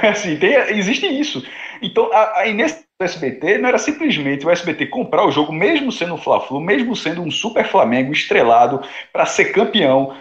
É 0.02 0.08
assim, 0.08 0.36
tem, 0.38 0.56
existe 0.56 1.06
isso. 1.06 1.46
Então, 1.82 2.10
aí 2.36 2.54
nesse 2.54 2.84
SBT 3.00 3.60
não 3.60 3.70
era 3.70 3.78
simplesmente 3.78 4.46
o 4.46 4.50
SBT 4.50 4.88
comprar 4.88 5.26
o 5.26 5.32
jogo, 5.32 5.54
mesmo 5.54 5.92
sendo 5.92 6.16
um 6.16 6.18
Fla-Flu, 6.18 6.60
mesmo 6.60 6.96
sendo 6.96 7.22
um 7.22 7.32
Super 7.32 7.66
Flamengo 7.66 8.12
estrelado 8.12 8.82
para 9.14 9.26
ser 9.26 9.52
campeão, 9.52 10.16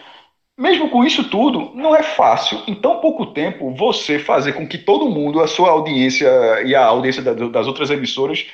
mesmo 0.58 0.90
com 0.90 1.04
isso 1.04 1.30
tudo, 1.30 1.70
não 1.72 1.94
é 1.94 2.02
fácil, 2.02 2.60
em 2.66 2.74
tão 2.74 2.98
pouco 2.98 3.26
tempo, 3.26 3.72
você 3.76 4.18
fazer 4.18 4.54
com 4.54 4.66
que 4.66 4.76
todo 4.76 5.08
mundo, 5.08 5.40
a 5.40 5.46
sua 5.46 5.70
audiência 5.70 6.28
e 6.64 6.74
a 6.74 6.84
audiência 6.84 7.22
das 7.22 7.68
outras 7.68 7.90
emissoras, 7.90 8.44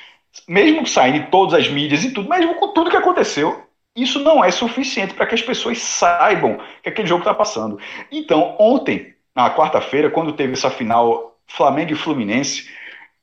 mesmo 0.47 0.85
saindo 0.85 1.31
todas 1.31 1.55
as 1.55 1.67
mídias 1.67 2.03
e 2.03 2.13
tudo, 2.13 2.29
mesmo 2.29 2.53
com 2.55 2.67
tudo 2.67 2.91
que 2.91 2.95
aconteceu, 2.95 3.59
isso 3.95 4.19
não 4.19 4.43
é 4.43 4.51
suficiente 4.51 5.15
para 5.15 5.25
que 5.25 5.33
as 5.33 5.41
pessoas 5.41 5.79
saibam 5.79 6.59
que 6.83 6.89
aquele 6.89 7.07
jogo 7.07 7.21
está 7.21 7.33
passando. 7.33 7.79
Então, 8.11 8.55
ontem, 8.59 9.15
na 9.35 9.49
quarta-feira, 9.49 10.11
quando 10.11 10.33
teve 10.33 10.53
essa 10.53 10.69
final 10.69 11.35
Flamengo 11.47 11.93
e 11.93 11.95
Fluminense, 11.95 12.69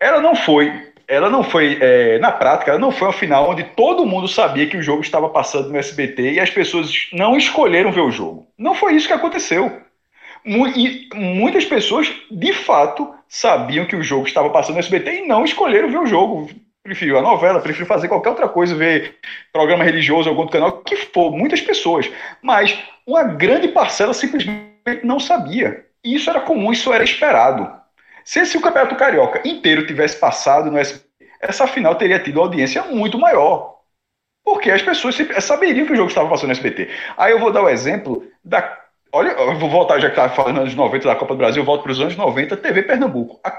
ela 0.00 0.20
não 0.20 0.34
foi 0.34 0.91
ela 1.12 1.28
não 1.28 1.44
foi, 1.44 1.76
é, 1.78 2.18
na 2.20 2.32
prática, 2.32 2.70
ela 2.70 2.80
não 2.80 2.90
foi 2.90 3.06
uma 3.06 3.12
final 3.12 3.50
onde 3.50 3.64
todo 3.64 4.06
mundo 4.06 4.26
sabia 4.26 4.66
que 4.66 4.78
o 4.78 4.82
jogo 4.82 5.02
estava 5.02 5.28
passando 5.28 5.68
no 5.68 5.76
SBT 5.76 6.32
e 6.32 6.40
as 6.40 6.48
pessoas 6.48 6.90
não 7.12 7.36
escolheram 7.36 7.92
ver 7.92 8.00
o 8.00 8.10
jogo. 8.10 8.46
Não 8.56 8.74
foi 8.74 8.94
isso 8.94 9.06
que 9.06 9.12
aconteceu. 9.12 9.82
E 10.42 11.10
muitas 11.14 11.66
pessoas, 11.66 12.10
de 12.30 12.54
fato, 12.54 13.12
sabiam 13.28 13.84
que 13.84 13.94
o 13.94 14.02
jogo 14.02 14.26
estava 14.26 14.48
passando 14.48 14.76
no 14.76 14.80
SBT 14.80 15.18
e 15.18 15.26
não 15.26 15.44
escolheram 15.44 15.90
ver 15.90 15.98
o 15.98 16.06
jogo. 16.06 16.48
Preferiu 16.82 17.18
a 17.18 17.22
novela, 17.22 17.60
preferiu 17.60 17.86
fazer 17.86 18.08
qualquer 18.08 18.30
outra 18.30 18.48
coisa, 18.48 18.74
ver 18.74 19.16
programa 19.52 19.84
religioso, 19.84 20.30
algum 20.30 20.46
canal, 20.46 20.78
que 20.78 20.96
for, 20.96 21.30
muitas 21.30 21.60
pessoas. 21.60 22.10
Mas 22.40 22.82
uma 23.06 23.22
grande 23.22 23.68
parcela 23.68 24.14
simplesmente 24.14 25.04
não 25.04 25.20
sabia. 25.20 25.84
E 26.02 26.14
isso 26.14 26.30
era 26.30 26.40
comum, 26.40 26.72
isso 26.72 26.90
era 26.90 27.04
esperado. 27.04 27.81
Se, 28.24 28.44
se 28.46 28.56
o 28.56 28.60
Campeonato 28.60 28.96
Carioca 28.96 29.46
inteiro 29.46 29.86
tivesse 29.86 30.18
passado 30.18 30.70
no 30.70 30.78
SBT, 30.78 31.12
essa 31.40 31.66
final 31.66 31.94
teria 31.96 32.20
tido 32.20 32.40
audiência 32.40 32.82
muito 32.84 33.18
maior. 33.18 33.72
Porque 34.44 34.70
as 34.70 34.82
pessoas 34.82 35.16
saberiam 35.40 35.86
que 35.86 35.92
o 35.92 35.96
jogo 35.96 36.08
estava 36.08 36.28
passando 36.28 36.48
no 36.48 36.52
SBT. 36.52 36.88
Aí 37.16 37.32
eu 37.32 37.38
vou 37.38 37.52
dar 37.52 37.62
o 37.62 37.68
exemplo 37.68 38.24
da. 38.44 38.78
Olha, 39.14 39.30
eu 39.30 39.58
vou 39.58 39.68
voltar, 39.68 40.00
já 40.00 40.08
que 40.08 40.12
estava 40.12 40.34
falando 40.34 40.60
anos 40.60 40.74
90 40.74 41.06
da 41.06 41.14
Copa 41.14 41.34
do 41.34 41.38
Brasil, 41.38 41.60
eu 41.60 41.66
volto 41.66 41.82
para 41.82 41.92
os 41.92 42.00
anos 42.00 42.16
90, 42.16 42.56
TV 42.56 42.82
Pernambuco. 42.82 43.38
A, 43.44 43.50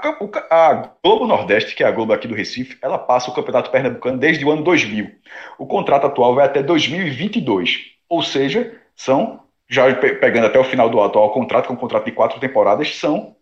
a, 0.50 0.90
Globo 1.02 1.26
Nordeste, 1.26 1.76
que 1.76 1.84
é 1.84 1.86
a 1.86 1.92
Globo 1.92 2.12
aqui 2.12 2.26
do 2.26 2.34
Recife, 2.34 2.76
ela 2.82 2.98
passa 2.98 3.30
o 3.30 3.34
Campeonato 3.34 3.70
Pernambucano 3.70 4.18
desde 4.18 4.44
o 4.44 4.50
ano 4.50 4.64
2000. 4.64 5.12
O 5.56 5.66
contrato 5.66 6.08
atual 6.08 6.34
vai 6.34 6.44
até 6.44 6.60
2022. 6.60 7.82
Ou 8.08 8.20
seja, 8.20 8.74
são, 8.96 9.40
já 9.68 9.94
pegando 9.94 10.46
até 10.46 10.58
o 10.58 10.64
final 10.64 10.90
do 10.90 11.00
atual 11.00 11.30
contrato, 11.32 11.66
que 11.66 11.72
é 11.72 11.74
um 11.74 11.78
contrato 11.78 12.04
de 12.04 12.12
quatro 12.12 12.40
temporadas, 12.40 12.96
são 12.96 13.33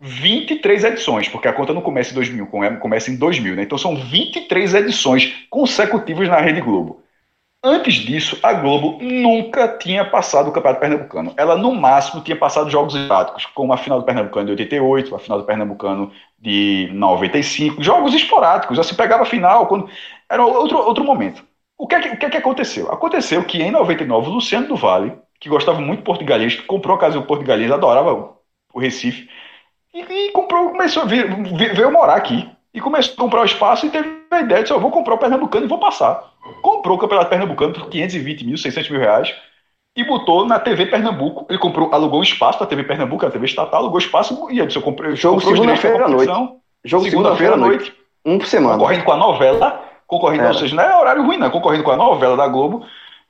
23 0.00 0.84
edições, 0.84 1.28
porque 1.28 1.48
a 1.48 1.52
conta 1.52 1.72
não 1.72 1.80
começa 1.80 2.10
em 2.12 2.14
2000, 2.14 2.46
começa 2.80 3.10
em 3.10 3.16
2000, 3.16 3.56
né? 3.56 3.62
Então 3.62 3.78
são 3.78 3.96
23 3.96 4.74
edições 4.74 5.46
consecutivas 5.50 6.28
na 6.28 6.38
Rede 6.38 6.60
Globo. 6.60 7.02
Antes 7.64 7.94
disso, 7.94 8.38
a 8.42 8.52
Globo 8.52 9.02
nunca 9.02 9.66
tinha 9.66 10.04
passado 10.04 10.48
o 10.48 10.52
Campeonato 10.52 10.80
Pernambucano. 10.80 11.34
Ela, 11.36 11.56
no 11.56 11.74
máximo, 11.74 12.22
tinha 12.22 12.36
passado 12.36 12.70
jogos 12.70 12.94
esporádicos, 12.94 13.46
como 13.46 13.72
a 13.72 13.76
final 13.76 13.98
do 13.98 14.04
Pernambucano 14.04 14.46
de 14.46 14.52
88, 14.52 15.14
a 15.14 15.18
final 15.18 15.38
do 15.38 15.44
Pernambucano 15.44 16.12
de 16.38 16.88
95, 16.92 17.82
jogos 17.82 18.14
esporádicos. 18.14 18.78
Assim, 18.78 18.94
pegava 18.94 19.24
a 19.24 19.26
final, 19.26 19.66
quando 19.66 19.88
era 20.30 20.44
outro, 20.44 20.78
outro 20.78 21.02
momento. 21.02 21.44
O 21.76 21.88
que, 21.88 21.94
é 21.96 22.00
que, 22.00 22.08
o 22.10 22.18
que, 22.18 22.26
é 22.26 22.30
que 22.30 22.36
aconteceu? 22.36 22.90
Aconteceu 22.92 23.42
que, 23.44 23.60
em 23.60 23.70
99, 23.70 24.28
o 24.28 24.34
Luciano 24.34 24.68
do 24.68 24.76
Vale, 24.76 25.12
que 25.40 25.48
gostava 25.48 25.80
muito 25.80 26.12
de 26.16 26.24
Galinhas, 26.24 26.54
que 26.54 26.62
comprou 26.62 26.96
a 26.96 27.00
casa 27.00 27.18
do 27.18 27.26
Porto 27.26 27.44
Galinhas, 27.44 27.72
adorava 27.72 28.36
o 28.72 28.78
Recife, 28.78 29.28
e, 29.98 30.28
e 30.28 30.32
comprou, 30.32 30.70
começou 30.70 31.02
a 31.02 31.06
vir, 31.06 31.26
veio 31.74 31.92
morar 31.92 32.16
aqui. 32.16 32.48
E 32.74 32.80
começou 32.80 33.14
a 33.14 33.16
comprar 33.16 33.40
o 33.40 33.46
espaço 33.46 33.86
e 33.86 33.90
teve 33.90 34.22
a 34.30 34.40
ideia 34.40 34.62
de, 34.62 34.70
eu 34.70 34.78
vou 34.78 34.90
comprar 34.90 35.14
o 35.14 35.18
Pernambucano 35.18 35.64
e 35.64 35.68
vou 35.68 35.78
passar. 35.78 36.32
Comprou 36.60 36.96
o 36.96 37.00
Campeonato 37.00 37.30
Pernambucano 37.30 37.72
por 37.72 37.88
520 37.88 38.44
mil, 38.44 38.58
600 38.58 38.90
mil 38.90 39.00
reais 39.00 39.34
e 39.96 40.04
botou 40.04 40.44
na 40.44 40.60
TV 40.60 40.86
Pernambuco. 40.86 41.46
Ele 41.48 41.58
comprou, 41.58 41.92
alugou 41.92 42.20
um 42.20 42.22
espaço 42.22 42.58
para 42.58 42.66
a 42.66 42.68
TV 42.68 42.84
Pernambuco, 42.84 43.24
a 43.24 43.30
TV 43.30 43.46
estatal, 43.46 43.80
alugou 43.80 43.98
espaço 43.98 44.46
e 44.50 44.64
disse, 44.66 44.76
eu 44.76 44.82
comprei, 44.82 45.16
Jogo 45.16 45.40
segunda-feira 45.40 46.04
à 46.04 46.08
noite. 46.08 46.32
Jogo 46.84 47.04
segunda-feira 47.04 47.54
à 47.54 47.56
noite. 47.56 47.94
Um 48.24 48.38
por 48.38 48.46
semana. 48.46 48.74
Concorrendo 48.74 49.04
com 49.04 49.12
a 49.12 49.16
novela, 49.16 49.84
concorrendo, 50.06 50.44
é. 50.44 50.48
ou 50.48 50.54
seja, 50.54 50.76
não 50.76 50.82
é 50.82 50.96
horário 50.96 51.24
ruim, 51.24 51.38
não, 51.38 51.48
concorrendo 51.48 51.82
com 51.82 51.92
a 51.92 51.96
novela 51.96 52.36
da 52.36 52.46
Globo. 52.46 52.84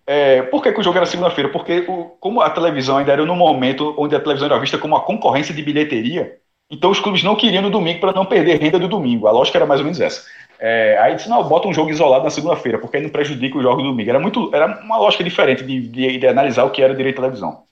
É, 0.05 0.43
por 0.43 0.63
que, 0.63 0.73
que 0.73 0.81
o 0.81 0.83
jogo 0.83 0.97
era 0.97 1.07
segunda-feira? 1.07 1.51
Porque 1.51 1.85
o, 1.89 2.17
como 2.19 2.41
a 2.41 2.51
televisão 2.51 2.97
ainda 2.97 3.13
era 3.13 3.25
no 3.25 3.37
momento 3.37 3.95
onde 3.97 4.17
a 4.17 4.21
televisão 4.21 4.47
era 4.47 4.59
vista 4.59 4.79
como 4.79 4.95
uma 4.95 5.03
concorrência 5.03 5.55
de 5.55 5.63
bilheteria, 5.63 6.37
então 6.71 6.91
os 6.91 6.99
clubes 6.99 7.23
não 7.23 7.37
queriam 7.37 7.63
no 7.63 7.71
domingo 7.71 8.01
para 8.01 8.13
não 8.13 8.25
perder 8.25 8.61
renda 8.61 8.79
do 8.79 8.89
domingo. 8.89 9.27
A 9.27 9.31
lógica 9.31 9.59
era 9.59 9.67
mais 9.67 9.81
ou 9.81 9.85
menos 9.85 10.01
essa. 10.01 10.27
É, 10.59 10.99
aí 11.01 11.15
disse, 11.15 11.29
não, 11.29 11.45
bota 11.45 11.69
um 11.69 11.75
jogo 11.75 11.91
isolado 11.91 12.25
na 12.25 12.31
segunda-feira, 12.31 12.79
porque 12.79 12.97
aí 12.97 13.03
não 13.03 13.11
prejudica 13.11 13.59
o 13.59 13.63
jogo 13.63 13.83
do 13.83 13.89
domingo. 13.89 14.11
Era, 14.11 14.19
muito, 14.19 14.51
era 14.53 14.81
uma 14.83 14.99
lógica 14.99 15.23
diferente 15.23 15.63
de, 15.63 15.81
de, 15.81 16.19
de 16.19 16.27
analisar 16.27 16.65
o 16.65 16.71
que 16.71 16.83
era 16.83 16.95
direito 16.95 17.19
à 17.19 17.23
televisão. 17.23 17.63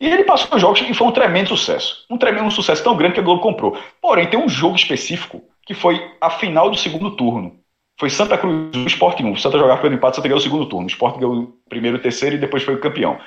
E 0.00 0.08
ele 0.08 0.24
passou 0.24 0.56
os 0.56 0.60
jogos 0.60 0.80
e 0.80 0.92
foi 0.92 1.06
um 1.06 1.12
tremendo 1.12 1.48
sucesso. 1.48 2.04
Um 2.10 2.18
tremendo 2.18 2.46
um 2.46 2.50
sucesso 2.50 2.82
tão 2.82 2.96
grande 2.96 3.14
que 3.14 3.20
a 3.20 3.22
Globo 3.22 3.40
comprou. 3.40 3.78
Porém, 4.02 4.26
tem 4.26 4.40
um 4.40 4.48
jogo 4.48 4.74
específico 4.74 5.42
que 5.64 5.72
foi 5.72 6.10
a 6.20 6.28
final 6.28 6.68
do 6.68 6.76
segundo 6.76 7.12
turno. 7.12 7.60
Foi 7.98 8.10
Santa 8.10 8.36
Cruz 8.36 8.70
do 8.72 8.86
Sport 8.88 9.20
1. 9.20 9.32
O 9.32 9.36
Santa 9.36 9.56
jogava 9.56 9.80
pelo 9.80 9.94
empate, 9.94 10.16
Santa 10.16 10.26
ganhou 10.26 10.40
o 10.40 10.42
segundo 10.42 10.66
turno. 10.66 10.86
O 10.86 10.90
Sport 10.90 11.18
ganhou 11.18 11.34
o 11.34 11.56
primeiro, 11.68 11.96
o 11.96 12.00
terceiro 12.00 12.34
e 12.34 12.38
depois 12.38 12.64
foi 12.64 12.74
o 12.74 12.80
campeão 12.80 13.18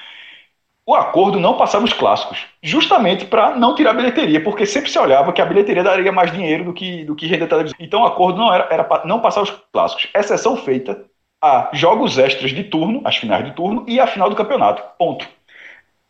o 0.88 0.96
acordo 0.96 1.38
não 1.38 1.58
passava 1.58 1.84
os 1.84 1.92
clássicos, 1.92 2.46
justamente 2.64 3.26
para 3.26 3.58
não 3.58 3.76
tirar 3.76 3.92
a 3.92 3.94
bilheteria, 3.94 4.42
porque 4.42 4.66
sempre 4.66 4.90
se 4.90 4.98
olhava 4.98 5.34
que 5.34 5.42
a 5.42 5.46
bilheteria 5.46 5.84
daria 5.84 6.14
mais 6.14 6.32
dinheiro 6.32 6.64
do 6.64 6.74
que, 6.74 7.04
do 7.04 7.14
que 7.14 7.28
render 7.28 7.46
televisão. 7.48 7.76
Então 7.78 8.04
o 8.04 8.06
acordo 8.06 8.38
não 8.38 8.54
era, 8.54 8.70
era 8.72 9.04
não 9.04 9.20
passar 9.20 9.42
os 9.42 9.52
clássicos, 9.74 10.08
exceção 10.16 10.56
feita 10.56 11.04
a 11.44 11.70
jogos 11.74 12.18
extras 12.18 12.52
de 12.52 12.64
turno, 12.64 13.02
as 13.04 13.18
finais 13.18 13.44
de 13.44 13.52
turno 13.52 13.84
e 13.86 14.00
a 14.00 14.08
final 14.08 14.30
do 14.30 14.36
campeonato. 14.36 14.82
Ponto. 14.98 15.28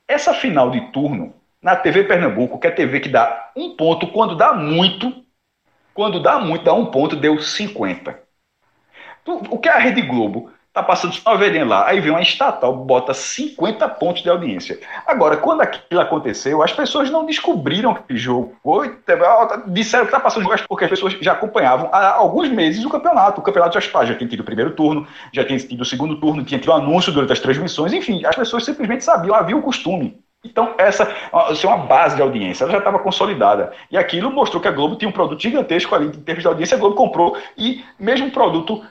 Essa 0.07 0.31
final 0.31 0.69
de 0.69 0.79
turno, 0.91 1.33
na 1.59 1.75
TV 1.75 2.03
Pernambuco, 2.03 2.59
que 2.59 2.67
é 2.67 2.71
TV 2.71 2.99
que 2.99 3.09
dá 3.09 3.51
um 3.55 3.75
ponto, 3.75 4.05
quando 4.05 4.35
dá 4.35 4.53
muito, 4.53 5.11
quando 5.91 6.21
dá 6.21 6.37
muito, 6.37 6.63
dá 6.63 6.73
um 6.75 6.85
ponto, 6.85 7.15
deu 7.15 7.39
50. 7.39 8.27
O 9.49 9.57
que 9.57 9.67
é 9.67 9.71
a 9.71 9.79
Rede 9.79 10.03
Globo 10.03 10.51
Tá 10.77 10.83
passando 10.83 11.11
só 11.15 11.31
uma 11.31 11.37
velhinha 11.39 11.65
lá. 11.65 11.87
Aí 11.87 11.99
vem 11.99 12.11
uma 12.11 12.21
estatal, 12.21 12.71
bota 12.71 13.11
50 13.11 13.89
pontos 13.89 14.21
de 14.21 14.29
audiência. 14.29 14.79
Agora, 15.07 15.35
quando 15.35 15.61
aquilo 15.61 15.99
aconteceu, 15.99 16.61
as 16.61 16.71
pessoas 16.71 17.09
não 17.09 17.25
descobriram 17.25 17.93
aquele 17.93 18.19
jogo. 18.19 18.55
disseram 19.65 20.05
que 20.05 20.11
tá 20.11 20.19
passando 20.19 20.43
jogo 20.43 20.55
porque 20.69 20.83
as 20.83 20.89
pessoas 20.91 21.13
já 21.19 21.31
acompanhavam 21.31 21.89
há 21.91 22.13
alguns 22.13 22.49
meses 22.49 22.85
o 22.85 22.91
campeonato. 22.91 23.41
O 23.41 23.43
campeonato 23.43 23.81
já, 23.81 24.05
já 24.05 24.13
tinha 24.13 24.29
tido 24.29 24.41
o 24.41 24.43
primeiro 24.43 24.69
turno, 24.69 25.07
já 25.33 25.43
tinha 25.43 25.57
tido 25.57 25.81
o 25.81 25.85
segundo 25.85 26.19
turno, 26.19 26.45
tinha 26.45 26.59
tido 26.59 26.71
anúncio 26.71 27.11
durante 27.11 27.33
as 27.33 27.39
transmissões. 27.39 27.91
Enfim, 27.91 28.23
as 28.23 28.35
pessoas 28.35 28.63
simplesmente 28.63 29.03
sabiam, 29.03 29.33
havia 29.33 29.57
o 29.57 29.63
costume. 29.63 30.21
Então, 30.45 30.75
essa, 30.77 31.05
é 31.05 31.67
uma 31.67 31.87
base 31.87 32.15
de 32.15 32.21
audiência, 32.21 32.65
ela 32.65 32.71
já 32.73 32.77
estava 32.77 32.99
consolidada. 32.99 33.73
E 33.89 33.97
aquilo 33.97 34.31
mostrou 34.31 34.61
que 34.61 34.67
a 34.67 34.71
Globo 34.71 34.95
tinha 34.95 35.09
um 35.09 35.11
produto 35.11 35.41
gigantesco 35.41 35.95
ali 35.95 36.05
em 36.05 36.21
termos 36.21 36.43
de 36.43 36.47
audiência, 36.47 36.77
a 36.77 36.79
Globo 36.79 36.95
comprou, 36.95 37.35
e 37.57 37.83
mesmo 37.99 38.29
produto 38.29 38.85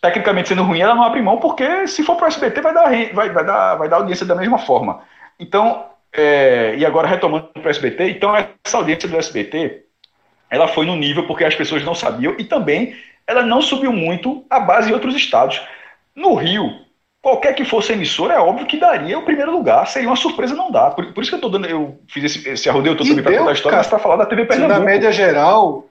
tecnicamente 0.00 0.48
sendo 0.48 0.62
ruim, 0.62 0.80
ela 0.80 0.94
não 0.94 1.02
abre 1.02 1.20
mão, 1.20 1.38
porque 1.38 1.86
se 1.86 2.02
for 2.02 2.16
para 2.16 2.26
o 2.26 2.28
SBT 2.28 2.60
vai 2.60 2.74
dar, 2.74 2.84
vai, 3.12 3.30
vai, 3.30 3.44
dar, 3.44 3.74
vai 3.76 3.88
dar 3.88 3.96
audiência 3.96 4.24
da 4.24 4.34
mesma 4.34 4.58
forma. 4.58 5.02
Então, 5.38 5.86
é, 6.12 6.74
e 6.76 6.86
agora 6.86 7.08
retomando 7.08 7.48
para 7.48 7.66
o 7.66 7.70
SBT, 7.70 8.10
então 8.10 8.34
essa 8.36 8.76
audiência 8.76 9.08
do 9.08 9.16
SBT, 9.16 9.84
ela 10.48 10.68
foi 10.68 10.86
no 10.86 10.96
nível 10.96 11.26
porque 11.26 11.44
as 11.44 11.54
pessoas 11.54 11.82
não 11.84 11.94
sabiam 11.94 12.34
e 12.38 12.44
também 12.44 12.96
ela 13.26 13.42
não 13.42 13.60
subiu 13.60 13.92
muito 13.92 14.44
a 14.48 14.60
base 14.60 14.90
em 14.90 14.94
outros 14.94 15.14
estados. 15.16 15.60
No 16.14 16.34
Rio, 16.34 16.70
qualquer 17.20 17.54
que 17.54 17.64
fosse 17.64 17.92
emissora, 17.92 18.34
é 18.34 18.38
óbvio 18.38 18.66
que 18.66 18.78
daria 18.78 19.18
o 19.18 19.24
primeiro 19.24 19.50
lugar. 19.50 19.86
Seria 19.86 20.08
uma 20.08 20.16
surpresa, 20.16 20.54
não 20.54 20.70
dá. 20.70 20.90
Por, 20.90 21.12
por 21.12 21.22
isso 21.22 21.30
que 21.30 21.36
eu 21.36 21.40
tô 21.40 21.48
dando, 21.48 21.66
eu 21.66 21.98
fiz 22.06 22.24
esse, 22.24 22.48
esse 22.48 22.68
arrodeio 22.68 22.96
todo 22.96 23.12
para 23.22 23.38
contar 23.38 23.50
a 23.50 23.54
história, 23.54 23.78
mas 23.78 23.86
para 23.86 23.98
falar 23.98 24.16
da 24.16 24.26
TV 24.26 24.44
Pernambuco. 24.44 24.78
Na 24.78 24.84
média 24.84 25.10
geral, 25.10 25.88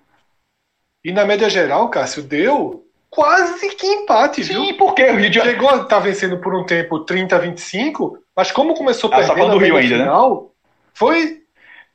e 1.03 1.11
na 1.11 1.25
média 1.25 1.49
geral, 1.49 1.89
Cássio, 1.89 2.23
deu 2.23 2.82
quase 3.13 3.75
que 3.75 3.85
empate, 3.85 4.43
Sim, 4.43 4.53
viu? 4.53 4.65
Sim, 4.65 4.73
porque 4.73 5.03
o 5.03 5.15
Rio 5.15 5.29
de 5.29 5.37
Janeiro. 5.37 5.59
Chegou 5.59 5.69
a 5.69 5.83
estar 5.83 5.87
tá 5.87 5.99
vencendo 5.99 6.37
por 6.39 6.55
um 6.55 6.65
tempo 6.65 6.99
30 6.99 7.35
a 7.35 7.39
25, 7.39 8.17
mas 8.35 8.51
como 8.51 8.73
começou 8.73 9.09
ah, 9.13 9.17
perdendo 9.17 9.51
do 9.51 9.57
Rio 9.57 9.77
ainda, 9.77 9.97
né? 9.97 10.03
final, 10.03 10.41
né? 10.41 10.49
foi. 10.93 11.43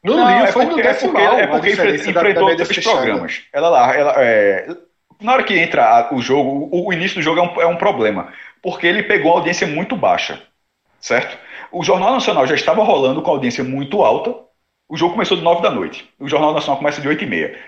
No 0.03 0.17
não, 0.17 0.27
Rio, 0.27 0.45
é 0.45 0.53
foi 0.53 0.67
porque, 0.67 0.83
no 0.83 0.89
decimal. 0.89 1.23
É 1.23 1.47
porque, 1.49 1.71
é 1.71 1.77
porque 1.77 2.11
enfrentou 2.11 2.49
outros 2.49 2.79
programas. 2.79 3.43
Ela 3.53 3.69
lá, 3.69 3.97
ela, 3.97 4.15
é, 4.19 4.69
na 5.21 5.33
hora 5.33 5.43
que 5.43 5.59
entra 5.59 6.09
o 6.13 6.23
jogo, 6.23 6.69
o, 6.71 6.89
o 6.89 6.93
início 6.93 7.17
do 7.17 7.23
jogo 7.23 7.41
é 7.41 7.43
um, 7.43 7.63
é 7.63 7.67
um 7.67 7.77
problema, 7.77 8.33
porque 8.63 8.87
ele 8.87 9.03
pegou 9.03 9.33
uma 9.33 9.39
audiência 9.39 9.67
muito 9.67 9.97
baixa, 9.97 10.41
certo? 11.01 11.37
O 11.73 11.83
Jornal 11.83 12.13
Nacional 12.13 12.47
já 12.47 12.55
estava 12.55 12.83
rolando 12.85 13.21
com 13.21 13.31
audiência 13.31 13.65
muito 13.65 14.03
alta, 14.03 14.35
o 14.89 14.97
jogo 14.97 15.13
começou 15.13 15.37
de 15.37 15.43
9 15.43 15.61
da 15.61 15.71
noite. 15.71 16.09
O 16.19 16.29
Jornal 16.29 16.55
Nacional 16.55 16.79
começa 16.79 17.01
de 17.01 17.09
8 17.09 17.25
e 17.25 17.27
meia. 17.27 17.59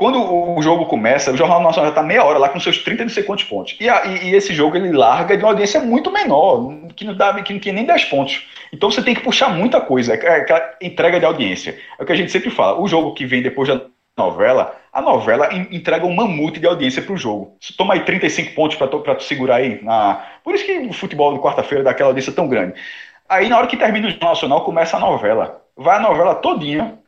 Quando 0.00 0.18
o 0.18 0.62
jogo 0.62 0.86
começa, 0.86 1.30
o 1.30 1.36
Jornal 1.36 1.62
Nacional 1.62 1.90
já 1.90 1.90
está 1.90 2.02
meia 2.02 2.24
hora 2.24 2.38
lá 2.38 2.48
com 2.48 2.58
seus 2.58 2.78
30 2.78 3.02
não 3.02 3.10
sei 3.10 3.22
quantos 3.22 3.44
pontos. 3.44 3.76
E, 3.78 3.86
a, 3.86 4.06
e, 4.06 4.30
e, 4.30 4.34
esse 4.34 4.54
jogo 4.54 4.74
ele 4.74 4.92
larga 4.92 5.36
de 5.36 5.44
uma 5.44 5.50
audiência 5.50 5.78
muito 5.78 6.10
menor, 6.10 6.74
que 6.96 7.04
não, 7.04 7.14
dá, 7.14 7.34
que 7.42 7.52
não 7.52 7.60
tinha 7.60 7.74
nem 7.74 7.84
10 7.84 8.06
pontos. 8.06 8.48
Então 8.72 8.90
você 8.90 9.02
tem 9.02 9.14
que 9.14 9.20
puxar 9.20 9.50
muita 9.50 9.78
coisa, 9.78 10.14
é 10.14 10.36
aquela 10.36 10.74
entrega 10.80 11.20
de 11.20 11.26
audiência. 11.26 11.78
É 11.98 12.02
o 12.02 12.06
que 12.06 12.12
a 12.12 12.16
gente 12.16 12.32
sempre 12.32 12.48
fala. 12.48 12.80
O 12.80 12.88
jogo 12.88 13.12
que 13.12 13.26
vem 13.26 13.42
depois 13.42 13.68
da 13.68 13.82
novela, 14.16 14.74
a 14.90 15.02
novela 15.02 15.50
entrega 15.70 16.06
um 16.06 16.14
mamute 16.14 16.58
de 16.58 16.66
audiência 16.66 17.02
para 17.02 17.12
o 17.12 17.18
jogo. 17.18 17.58
Você 17.60 17.74
toma 17.76 17.92
aí 17.92 18.00
35 18.00 18.54
pontos 18.54 18.78
para 18.78 19.14
tu 19.14 19.22
segurar 19.22 19.56
aí. 19.56 19.84
Na... 19.84 20.24
Por 20.42 20.54
isso 20.54 20.64
que 20.64 20.78
o 20.78 20.94
futebol 20.94 21.34
de 21.34 21.40
quarta-feira 21.40 21.84
dá 21.84 21.90
aquela 21.90 22.08
audiência 22.08 22.32
tão 22.32 22.48
grande. 22.48 22.72
Aí 23.28 23.50
na 23.50 23.58
hora 23.58 23.66
que 23.66 23.76
termina 23.76 24.08
o 24.08 24.10
Jornal 24.10 24.30
Nacional, 24.30 24.64
começa 24.64 24.96
a 24.96 25.00
novela. 25.00 25.60
Vai 25.76 25.98
a 25.98 26.00
novela 26.00 26.36
todinha 26.36 26.98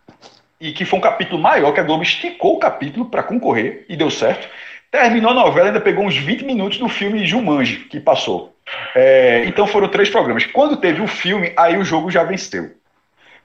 e 0.62 0.72
que 0.72 0.84
foi 0.84 1.00
um 1.00 1.02
capítulo 1.02 1.42
maior, 1.42 1.72
que 1.72 1.80
a 1.80 1.82
Globo 1.82 2.04
esticou 2.04 2.54
o 2.54 2.58
capítulo 2.60 3.06
para 3.06 3.24
concorrer 3.24 3.84
e 3.88 3.96
deu 3.96 4.08
certo. 4.08 4.48
Terminou 4.92 5.32
a 5.32 5.34
novela, 5.34 5.66
ainda 5.66 5.80
pegou 5.80 6.04
uns 6.04 6.16
20 6.16 6.44
minutos 6.44 6.78
do 6.78 6.88
filme 6.88 7.26
Jumanji, 7.26 7.78
que 7.90 7.98
passou. 7.98 8.54
É, 8.94 9.42
então 9.44 9.66
foram 9.66 9.88
três 9.88 10.08
programas. 10.08 10.46
Quando 10.46 10.76
teve 10.76 11.02
o 11.02 11.08
filme, 11.08 11.52
aí 11.56 11.76
o 11.76 11.84
jogo 11.84 12.12
já 12.12 12.22
venceu. 12.22 12.70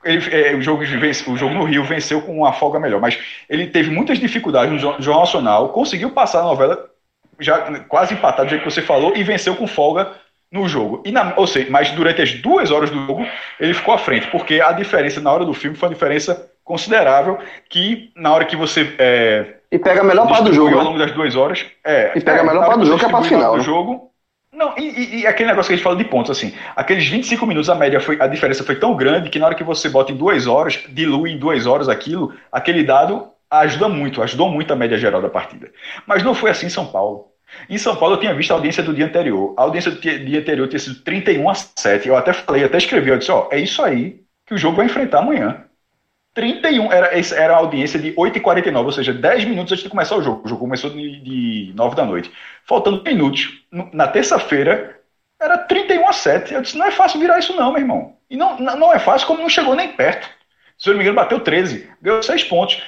Ele, 0.04 0.24
é, 0.32 0.54
o, 0.54 0.62
jogo, 0.62 0.84
o 0.84 1.36
jogo 1.36 1.56
no 1.56 1.64
Rio 1.64 1.84
venceu 1.84 2.22
com 2.22 2.38
uma 2.38 2.54
folga 2.54 2.80
melhor, 2.80 3.02
mas 3.02 3.18
ele 3.50 3.66
teve 3.66 3.90
muitas 3.90 4.20
dificuldades 4.20 4.72
no 4.72 4.78
Jornal 5.02 5.22
Nacional, 5.22 5.70
conseguiu 5.70 6.12
passar 6.12 6.42
a 6.42 6.44
novela 6.44 6.88
já 7.40 7.80
quase 7.86 8.14
empatado, 8.14 8.46
do 8.46 8.50
jeito 8.52 8.64
que 8.64 8.72
você 8.72 8.84
falou, 8.84 9.16
e 9.16 9.24
venceu 9.24 9.56
com 9.56 9.66
folga 9.66 10.12
no 10.52 10.70
jogo. 10.70 11.02
E 11.04 11.12
na, 11.12 11.34
ou 11.36 11.48
seja, 11.48 11.68
mas 11.72 11.90
durante 11.92 12.22
as 12.22 12.34
duas 12.34 12.70
horas 12.70 12.92
do 12.92 13.08
jogo, 13.08 13.26
ele 13.60 13.74
ficou 13.74 13.96
à 13.96 13.98
frente, 13.98 14.28
porque 14.28 14.62
a 14.62 14.72
diferença 14.72 15.20
na 15.20 15.32
hora 15.32 15.46
do 15.46 15.54
filme 15.54 15.76
foi 15.76 15.90
uma 15.90 15.96
diferença 15.96 16.48
considerável 16.68 17.40
que 17.70 18.12
na 18.16 18.34
hora 18.34 18.46
que 18.46 18.56
você. 18.56 18.94
É, 19.00 19.56
e 19.72 19.80
pega 19.80 20.02
a 20.02 20.04
melhor 20.04 20.28
parte 20.28 20.44
do 20.44 20.54
jogo. 20.54 20.70
Ao 20.70 20.80
né? 20.80 20.84
longo 20.84 21.00
das 21.00 21.12
duas 21.12 21.36
horas. 21.36 21.66
É, 21.84 22.12
e 22.16 22.22
pega 22.22 22.40
é, 22.40 22.42
a 22.42 22.44
melhor 22.44 22.66
parte 22.68 22.80
do 22.80 22.86
jogo 22.86 23.00
que 23.00 23.06
é 23.06 23.10
para 23.10 23.24
final. 23.24 23.52
Do 23.54 23.58
né? 23.58 23.64
jogo, 23.64 24.12
não, 24.52 24.74
e, 24.78 24.82
e, 24.82 25.20
e, 25.20 25.28
aquele 25.28 25.50
negócio 25.50 25.70
que 25.70 25.74
a 25.74 25.78
gente 25.78 25.84
fala 25.84 25.96
de 25.96 26.06
pontos, 26.06 26.32
assim, 26.32 26.54
aqueles 26.76 27.08
25 27.08 27.46
minutos, 27.46 27.70
a 27.70 27.76
média 27.76 28.00
foi, 28.00 28.20
a 28.20 28.26
diferença 28.28 28.64
foi 28.64 28.76
tão 28.76 28.96
grande 28.96 29.30
que 29.30 29.38
na 29.38 29.46
hora 29.46 29.56
que 29.56 29.64
você 29.64 29.88
bota 29.88 30.12
em 30.12 30.16
duas 30.16 30.48
horas, 30.48 30.84
dilui 30.90 31.32
em 31.32 31.38
duas 31.38 31.68
horas 31.68 31.88
aquilo, 31.88 32.34
aquele 32.52 32.84
dado 32.84 33.30
ajuda 33.52 33.88
muito, 33.88 34.22
ajudou 34.22 34.50
muito 34.50 34.74
a 34.74 34.76
média 34.76 34.98
geral 34.98 35.22
da 35.22 35.30
partida. 35.30 35.72
Mas 36.08 36.24
não 36.24 36.34
foi 36.34 36.50
assim 36.50 36.66
em 36.66 36.72
São 36.72 36.88
Paulo. 36.88 37.28
Em 37.70 37.78
São 37.78 37.96
Paulo 37.96 38.16
eu 38.16 38.20
tinha 38.20 38.34
visto 38.34 38.52
a 38.52 38.56
audiência 38.56 38.82
do 38.84 38.94
dia 38.94 39.06
anterior. 39.06 39.54
A 39.56 39.62
audiência 39.62 39.92
do 39.92 40.02
dia 40.02 40.40
anterior 40.40 40.68
tinha 40.68 40.80
sido 40.80 41.02
31 41.04 41.50
a 41.50 41.54
7. 41.54 42.08
Eu 42.08 42.18
até 42.18 42.34
falei, 42.34 42.64
até 42.64 42.78
escrevi, 42.78 43.10
eu 43.10 43.18
disse, 43.18 43.32
ó, 43.32 43.48
é 43.52 43.60
isso 43.60 43.84
aí 43.84 44.22
que 44.46 44.54
o 44.54 44.58
jogo 44.58 44.78
vai 44.78 44.86
enfrentar 44.88 45.20
amanhã. 45.20 45.67
31, 46.38 46.92
era, 46.92 47.10
era 47.36 47.56
a 47.56 47.58
audiência 47.58 48.00
de 48.00 48.14
8h49, 48.14 48.86
ou 48.86 48.92
seja, 48.92 49.12
10 49.12 49.46
minutos 49.46 49.74
antes 49.74 49.84
de 49.84 49.90
começar 49.90 50.16
o 50.16 50.22
jogo. 50.22 50.44
O 50.46 50.48
jogo 50.48 50.62
começou 50.62 50.92
de, 50.92 51.20
de 51.20 51.74
9 51.76 51.96
da 51.96 52.06
noite. 52.06 52.32
Faltando 52.64 53.02
minutos, 53.02 53.64
na 53.92 54.08
terça-feira, 54.08 55.00
era 55.42 55.58
31 55.58 56.08
a 56.08 56.14
7. 56.14 56.54
Eu 56.54 56.62
disse, 56.62 56.78
não 56.78 56.86
é 56.86 56.92
fácil 56.92 57.20
virar 57.20 57.40
isso 57.40 57.56
não, 57.56 57.72
meu 57.72 57.82
irmão. 57.82 58.18
E 58.30 58.38
não, 58.38 58.56
não 58.60 58.94
é 58.94 59.00
fácil 59.00 59.26
como 59.26 59.42
não 59.42 59.50
chegou 59.50 59.76
nem 59.76 59.94
perto. 59.94 60.30
Se 60.78 60.88
eu 60.88 60.94
não 60.94 61.00
me 61.00 61.06
engano, 61.06 61.16
bateu 61.16 61.40
13, 61.40 61.90
ganhou 62.00 62.22
6 62.22 62.44
pontos. 62.44 62.84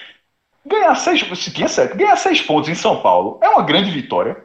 Ganhar 0.63 0.93
6, 0.93 1.39
se 1.39 1.51
tinha 1.51 1.67
7, 1.67 1.97
ganhar 1.97 2.15
6 2.17 2.43
pontos 2.43 2.69
em 2.69 2.75
São 2.75 3.01
Paulo 3.01 3.39
é 3.41 3.49
uma 3.49 3.63
grande 3.63 3.89
vitória. 3.89 4.37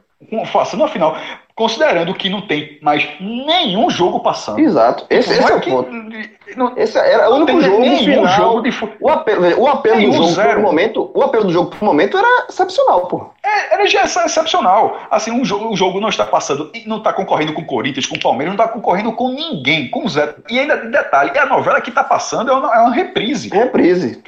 Passando 0.50 0.82
a 0.82 0.88
final, 0.88 1.14
considerando 1.56 2.12
que 2.14 2.28
não 2.28 2.42
tem 2.42 2.78
mais 2.82 3.08
nenhum 3.20 3.88
jogo 3.88 4.20
passando. 4.20 4.58
Exato. 4.58 5.06
Esse, 5.08 5.32
esse 5.32 5.52
é, 5.52 5.54
o 5.54 5.60
ponto. 5.60 5.90
Não, 6.56 6.72
esse 6.76 6.98
era 6.98 7.30
o 7.30 7.36
único 7.36 7.60
jogo 7.60 7.84
final. 7.84 8.26
Jogo 8.28 8.62
de... 8.62 8.70
O 9.00 9.08
apelo, 9.08 9.60
o 9.60 9.68
apelo 9.68 10.00
do 10.00 10.12
jogo 10.12 10.28
zero. 10.30 10.50
pro 10.52 10.62
momento, 10.62 11.10
o 11.14 11.22
apelo 11.22 11.44
do 11.44 11.52
jogo 11.52 11.70
pro 11.70 11.84
momento 11.84 12.18
era 12.18 12.46
excepcional, 12.48 13.06
pô. 13.06 13.30
É, 13.42 13.74
era 13.74 13.86
já 13.86 14.04
excepcional. 14.04 14.98
Assim, 15.10 15.30
um 15.30 15.44
jogo, 15.44 15.72
o 15.72 15.76
jogo 15.76 16.00
não 16.00 16.08
está 16.08 16.26
passando, 16.26 16.70
não 16.86 16.98
está 16.98 17.12
concorrendo 17.12 17.52
com 17.52 17.62
o 17.62 17.66
Corinthians, 17.66 18.06
com 18.06 18.16
o 18.16 18.20
Palmeiras, 18.20 18.54
não 18.54 18.62
está 18.62 18.72
concorrendo 18.72 19.12
com 19.12 19.28
ninguém, 19.28 19.88
com 19.88 20.08
zero. 20.08 20.34
E 20.50 20.58
ainda 20.58 20.76
detalhe, 20.76 21.36
a 21.38 21.46
novela 21.46 21.80
que 21.80 21.90
está 21.90 22.02
passando 22.02 22.50
é 22.50 22.54
uma, 22.54 22.74
é 22.74 22.78
uma 22.80 22.92
reprise. 22.92 23.48
Reprise. 23.48 24.22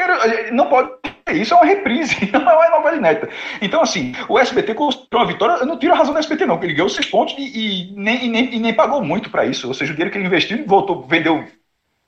Não 0.52 0.66
pode 0.66 0.90
isso 1.32 1.54
é 1.54 1.56
uma 1.56 1.66
reprise, 1.66 2.16
não 2.32 2.40
é 2.40 2.68
uma 2.68 2.76
novela 2.76 2.96
inédita. 2.96 3.28
Então, 3.60 3.82
assim, 3.82 4.14
o 4.28 4.38
SBT 4.38 4.74
construiu 4.74 5.08
uma 5.12 5.26
vitória, 5.26 5.54
eu 5.54 5.66
não 5.66 5.78
tiro 5.78 5.92
a 5.92 5.96
razão 5.96 6.12
do 6.12 6.18
SBT, 6.18 6.46
não, 6.46 6.54
porque 6.54 6.66
ele 6.66 6.74
ganhou 6.74 6.88
seis 6.88 7.06
pontos 7.06 7.34
e, 7.36 7.42
e, 7.42 7.92
nem, 7.96 8.26
e, 8.26 8.28
nem, 8.28 8.54
e 8.54 8.58
nem 8.60 8.72
pagou 8.72 9.02
muito 9.02 9.30
para 9.30 9.44
isso. 9.44 9.66
Ou 9.66 9.74
seja, 9.74 9.92
o 9.92 9.94
dinheiro 9.94 10.12
que 10.12 10.18
ele 10.18 10.26
investiu 10.26 10.64
voltou, 10.66 11.02
vendeu 11.02 11.44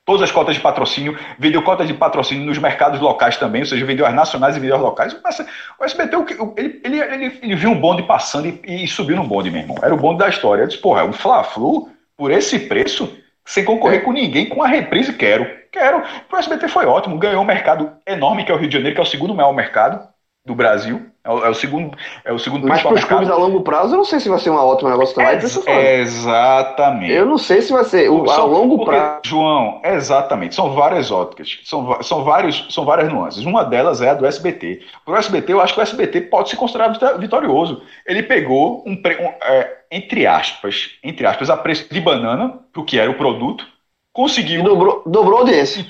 todas 0.05 0.23
as 0.23 0.31
cotas 0.31 0.55
de 0.55 0.61
patrocínio, 0.61 1.19
vendeu 1.37 1.61
cotas 1.61 1.87
de 1.87 1.93
patrocínio 1.93 2.43
nos 2.43 2.57
mercados 2.57 2.99
locais 2.99 3.37
também, 3.37 3.61
ou 3.61 3.67
seja, 3.67 3.85
vendeu 3.85 4.07
as 4.07 4.13
nacionais 4.15 4.57
e 4.57 4.59
vendeu 4.59 4.77
as 4.77 4.81
locais. 4.81 5.15
Mas, 5.23 5.39
o 5.79 5.83
SBT, 5.83 6.15
ele, 6.57 6.81
ele, 6.83 6.99
ele, 6.99 7.39
ele, 7.43 7.55
viu 7.55 7.69
um 7.69 7.79
bonde 7.79 8.01
passando 8.03 8.47
e, 8.47 8.83
e, 8.83 8.87
subiu 8.87 9.17
no 9.17 9.23
bonde, 9.23 9.51
meu 9.51 9.61
irmão. 9.61 9.77
Era 9.83 9.93
o 9.93 9.97
bonde 9.97 10.19
da 10.19 10.29
história. 10.29 10.63
Eu 10.63 10.67
disse, 10.67 10.81
porra, 10.81 11.03
um 11.03 11.13
Fla-Flu, 11.13 11.89
por 12.17 12.31
esse 12.31 12.57
preço, 12.57 13.15
sem 13.49 13.65
concorrer 13.65 13.99
é. 13.99 14.01
com 14.03 14.11
ninguém, 14.11 14.47
com 14.47 14.61
a 14.61 14.67
reprise, 14.67 15.11
quero. 15.11 15.49
Quero. 15.71 16.03
O 16.31 16.37
SBT 16.37 16.67
foi 16.67 16.85
ótimo, 16.85 17.17
ganhou 17.17 17.41
um 17.41 17.45
mercado 17.45 17.91
enorme, 18.05 18.43
que 18.43 18.51
é 18.51 18.55
o 18.55 18.57
Rio 18.59 18.69
de 18.69 18.75
Janeiro, 18.75 18.93
que 18.93 19.01
é 19.01 19.03
o 19.03 19.07
segundo 19.07 19.33
maior 19.33 19.51
mercado 19.53 20.07
do 20.45 20.55
Brasil. 20.55 21.09
É 21.23 21.29
o, 21.29 21.45
é 21.45 21.49
o 21.49 21.53
segundo, 21.53 21.97
é 22.23 22.31
o 22.31 22.39
segundo 22.39 22.67
Mas 22.67 22.81
para 22.81 22.93
os 22.93 23.03
clubes 23.03 23.29
a 23.29 23.35
longo 23.35 23.61
prazo, 23.61 23.93
eu 23.93 23.97
não 23.97 24.05
sei 24.05 24.19
se 24.19 24.29
vai 24.29 24.39
ser 24.39 24.49
um 24.49 24.55
ótimo 24.55 24.89
negócio 24.89 25.13
também. 25.13 25.37
É, 25.67 25.99
exatamente. 25.99 27.11
Eu 27.11 27.25
não 27.25 27.37
sei 27.37 27.61
se 27.61 27.71
vai 27.73 27.83
ser. 27.83 28.09
O, 28.09 28.29
a 28.29 28.43
longo 28.45 28.85
prazo. 28.85 29.21
João, 29.25 29.81
exatamente. 29.83 30.55
São 30.55 30.73
várias 30.73 31.11
óticas. 31.11 31.59
São, 31.65 32.01
são, 32.01 32.23
vários, 32.23 32.65
são 32.73 32.85
várias 32.85 33.11
nuances. 33.11 33.45
Uma 33.45 33.63
delas 33.63 34.01
é 34.01 34.09
a 34.09 34.13
do 34.13 34.25
SBT. 34.25 34.81
Para 35.05 35.13
o 35.13 35.17
SBT, 35.17 35.53
eu 35.53 35.61
acho 35.61 35.73
que 35.73 35.79
o 35.79 35.83
SBT 35.83 36.21
pode 36.21 36.49
se 36.49 36.55
considerar 36.55 36.97
vitorioso. 37.19 37.83
Ele 38.07 38.23
pegou 38.23 38.83
um, 38.87 38.93
um 38.93 39.33
é, 39.43 39.77
entre 39.91 40.25
aspas, 40.25 40.91
entre 41.03 41.27
aspas, 41.27 41.49
a 41.49 41.57
preço 41.57 41.93
de 41.93 41.99
banana, 41.99 42.59
o 42.75 42.83
que 42.83 42.97
era 42.97 43.11
o 43.11 43.17
produto, 43.17 43.67
conseguiu. 44.13 44.61
E 44.61 44.63
dobrou, 44.63 45.03
dobrou 45.05 45.37
a 45.37 45.41
audiência. 45.41 45.85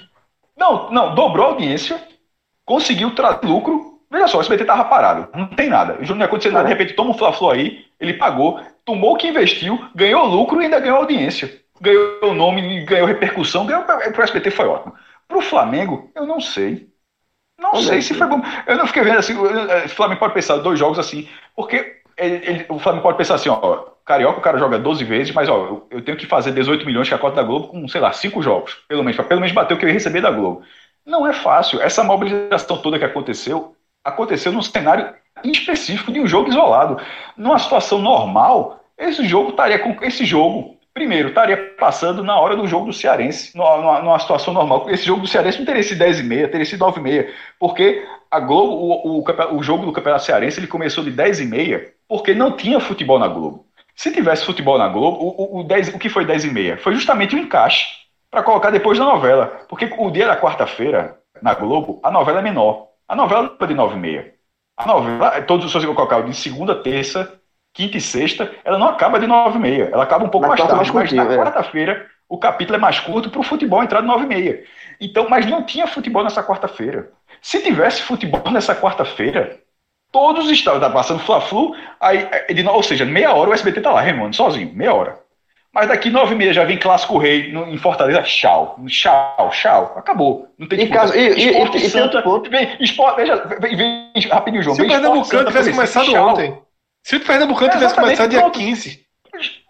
Não, 0.57 0.91
não, 0.91 1.15
dobrou 1.15 1.45
a 1.45 1.49
audiência, 1.49 2.01
conseguiu 2.65 3.15
trazer 3.15 3.45
lucro 3.45 3.88
Veja 4.11 4.27
só, 4.27 4.39
o 4.39 4.41
SBT 4.41 4.65
tava 4.65 4.85
parado, 4.85 5.29
não 5.35 5.47
tem 5.47 5.69
nada. 5.69 5.97
O 6.01 6.05
não 6.07 6.17
ia 6.17 6.25
acontecer 6.25 6.51
nada, 6.51 6.67
de 6.67 6.73
repente 6.73 6.93
toma 6.93 7.11
um 7.11 7.13
fla 7.13 7.53
aí, 7.53 7.85
ele 7.99 8.13
pagou, 8.13 8.59
tomou 8.83 9.13
o 9.13 9.17
que 9.17 9.27
investiu, 9.27 9.79
ganhou 9.93 10.25
lucro 10.25 10.59
e 10.61 10.65
ainda 10.65 10.79
ganhou 10.79 10.97
audiência. 10.97 11.61
Ganhou 11.79 12.33
nome, 12.33 12.83
ganhou 12.85 13.07
repercussão, 13.07 13.65
ganhou 13.65 13.83
pro 13.83 14.23
SBT 14.23 14.51
foi 14.51 14.65
ótimo. 14.65 14.95
Pro 15.27 15.41
Flamengo, 15.41 16.09
eu 16.15 16.25
não 16.25 16.41
sei. 16.41 16.89
Não 17.57 17.75
sei 17.75 18.01
se 18.01 18.13
foi 18.13 18.25
bom. 18.25 18.41
Eu 18.65 18.77
não 18.77 18.87
fiquei 18.87 19.03
vendo 19.03 19.19
assim, 19.19 19.35
o 19.37 19.89
Flamengo 19.89 20.19
pode 20.19 20.33
pensar 20.33 20.57
dois 20.57 20.79
jogos 20.79 20.97
assim, 20.97 21.27
porque 21.55 21.99
ele, 22.17 22.35
ele, 22.45 22.65
o 22.69 22.79
Flamengo 22.79 23.03
pode 23.03 23.17
pensar 23.17 23.35
assim, 23.35 23.49
ó, 23.49 23.85
Carioca 24.05 24.39
o 24.39 24.41
cara 24.41 24.57
joga 24.57 24.79
12 24.79 25.03
vezes, 25.03 25.33
mas 25.33 25.47
ó, 25.47 25.55
eu, 25.55 25.87
eu 25.91 26.01
tenho 26.01 26.17
que 26.17 26.25
fazer 26.25 26.51
18 26.51 26.85
milhões 26.85 27.07
que 27.07 27.13
é 27.13 27.17
a 27.17 27.19
cota 27.19 27.35
da 27.35 27.43
Globo 27.43 27.67
com, 27.67 27.87
sei 27.87 28.01
lá, 28.01 28.11
cinco 28.11 28.41
jogos, 28.41 28.73
pelo 28.87 29.03
menos, 29.03 29.15
para 29.15 29.25
pelo 29.25 29.39
menos 29.39 29.53
bater 29.53 29.75
o 29.75 29.77
que 29.77 29.85
eu 29.85 29.89
ia 29.89 29.93
receber 29.93 30.21
da 30.21 30.31
Globo. 30.31 30.63
Não 31.05 31.27
é 31.27 31.33
fácil. 31.33 31.81
Essa 31.81 32.03
mobilização 32.03 32.81
toda 32.81 32.97
que 32.97 33.05
aconteceu 33.05 33.75
aconteceu 34.03 34.51
num 34.51 34.61
cenário 34.61 35.13
específico 35.43 36.11
de 36.11 36.19
um 36.19 36.27
jogo 36.27 36.49
isolado. 36.49 37.01
Numa 37.37 37.59
situação 37.59 37.99
normal, 37.99 38.83
esse 38.97 39.25
jogo 39.25 39.51
estaria 39.51 39.79
com 39.79 39.95
esse 40.03 40.25
jogo 40.25 40.79
primeiro 40.99 41.29
estaria 41.29 41.55
passando 41.79 42.23
na 42.23 42.37
hora 42.37 42.57
do 42.57 42.67
jogo 42.67 42.87
do 42.87 42.93
Cearense, 42.93 43.55
numa, 43.55 44.01
numa 44.01 44.19
situação 44.19 44.53
normal. 44.53 44.89
Esse 44.89 45.05
jogo 45.05 45.21
do 45.21 45.27
Cearense 45.27 45.59
não 45.59 45.65
teria 45.65 45.81
sido 45.81 45.97
10 45.97 46.19
e 46.19 46.23
meia, 46.23 46.49
teria 46.49 46.65
sido 46.65 46.81
9 46.81 46.99
e 46.99 47.03
meia, 47.03 47.33
porque 47.57 48.05
a 48.29 48.39
Globo, 48.39 48.73
o, 48.73 49.19
o, 49.19 49.57
o 49.57 49.63
jogo 49.63 49.85
do 49.85 49.93
Campeonato 49.93 50.25
Cearense 50.25 50.59
ele 50.59 50.67
começou 50.67 51.03
de 51.03 51.11
10 51.11 51.39
e 51.39 51.45
meia, 51.45 51.93
porque 52.07 52.33
não 52.33 52.51
tinha 52.51 52.81
futebol 52.81 53.17
na 53.17 53.29
Globo. 53.29 53.65
Se 53.95 54.11
tivesse 54.11 54.45
futebol 54.45 54.77
na 54.77 54.89
Globo, 54.89 55.17
o, 55.21 55.59
o, 55.59 55.63
10, 55.63 55.93
o 55.93 55.99
que 55.99 56.09
foi 56.09 56.25
10 56.25 56.45
e 56.45 56.51
meia? 56.51 56.77
Foi 56.77 56.93
justamente 56.93 57.33
um 57.33 57.39
encaixe 57.39 57.85
para 58.29 58.43
colocar 58.43 58.69
depois 58.69 58.97
da 58.97 59.05
novela, 59.05 59.47
porque 59.69 59.89
o 59.97 60.11
dia 60.11 60.27
da 60.27 60.35
quarta-feira 60.35 61.17
na 61.41 61.53
Globo, 61.53 62.01
a 62.03 62.11
novela 62.11 62.39
é 62.39 62.43
menor. 62.43 62.88
A 63.09 63.15
novela 63.15 63.57
é 63.59 63.65
de 63.65 63.73
9 63.73 63.95
e 63.95 63.99
meia. 63.99 64.33
A 64.77 64.85
novela, 64.85 65.41
todos 65.41 65.65
os 65.65 65.71
seus 65.71 65.83
vão 65.83 65.95
colocar 65.95 66.21
de 66.21 66.33
segunda, 66.35 66.75
terça, 66.75 67.41
quinta 67.73 67.97
e 67.97 68.01
sexta, 68.01 68.53
ela 68.63 68.77
não 68.77 68.87
acaba 68.87 69.19
de 69.19 69.25
9 69.25 69.57
e 69.57 69.59
meia. 69.59 69.89
Ela 69.91 70.03
acaba 70.03 70.25
um 70.25 70.29
pouco 70.29 70.47
mas 70.47 70.59
mais 70.59 70.69
tarde, 70.69 70.93
mais 70.93 71.11
mas 71.11 71.27
na 71.27 71.33
é. 71.33 71.37
quarta-feira 71.37 72.07
o 72.29 72.37
capítulo 72.37 72.77
é 72.77 72.79
mais 72.79 72.99
curto 72.99 73.31
para 73.31 73.39
o 73.39 73.43
futebol 73.43 73.81
entrar 73.81 74.01
de 74.01 74.07
9 74.07 74.25
e 74.25 74.27
meia. 74.27 74.63
Então, 75.01 75.27
mas 75.27 75.47
não 75.47 75.63
tinha 75.63 75.87
futebol 75.87 76.23
nessa 76.23 76.43
quarta-feira. 76.43 77.11
Se 77.41 77.63
tivesse 77.63 78.03
futebol 78.03 78.43
nessa 78.53 78.75
quarta-feira, 78.75 79.59
todos 80.11 80.47
estavam 80.51 80.79
tá 80.79 80.91
passando 80.91 81.19
Fla-Flu, 81.21 81.75
aí, 81.99 82.19
é, 82.31 82.69
ou 82.69 82.83
seja, 82.83 83.05
meia 83.05 83.33
hora 83.33 83.49
o 83.49 83.53
SBT 83.53 83.81
tá 83.81 83.91
lá 83.91 84.01
remando 84.01 84.35
sozinho, 84.35 84.71
meia 84.75 84.93
hora. 84.93 85.19
Mas 85.79 85.87
daqui 85.87 86.09
nove 86.09 86.35
e 86.35 86.37
meia 86.37 86.51
já 86.51 86.65
vem 86.65 86.77
Clássico 86.77 87.17
Rei 87.17 87.53
no, 87.53 87.65
em 87.69 87.77
Fortaleza, 87.77 88.21
tchau, 88.23 88.77
tchau, 88.85 89.49
tchau, 89.49 89.93
acabou. 89.95 90.49
Não 90.57 90.67
tem 90.67 90.79
disputa. 90.79 90.99
Caso, 90.99 91.17
e, 91.17 91.51
esporte 91.51 91.77
e, 91.77 91.85
e, 91.85 91.89
Santa, 91.89 92.21
e 92.21 92.49
vem, 92.49 92.77
esporte, 92.81 93.15
veja, 93.15 93.45
vem, 93.61 93.77
vem, 93.77 94.11
rapidinho, 94.29 94.61
João. 94.61 94.75
Se 94.75 94.81
o 94.81 94.87
Pernambucano 94.87 95.45
tivesse 95.45 95.71
começado 95.71 96.11
tchau. 96.11 96.27
ontem, 96.27 96.57
se 97.01 97.15
o 97.15 97.19
Pernambucano 97.21 97.71
tivesse 97.71 97.95
começado 97.95 98.29
dia 98.29 98.49
15. 98.49 99.05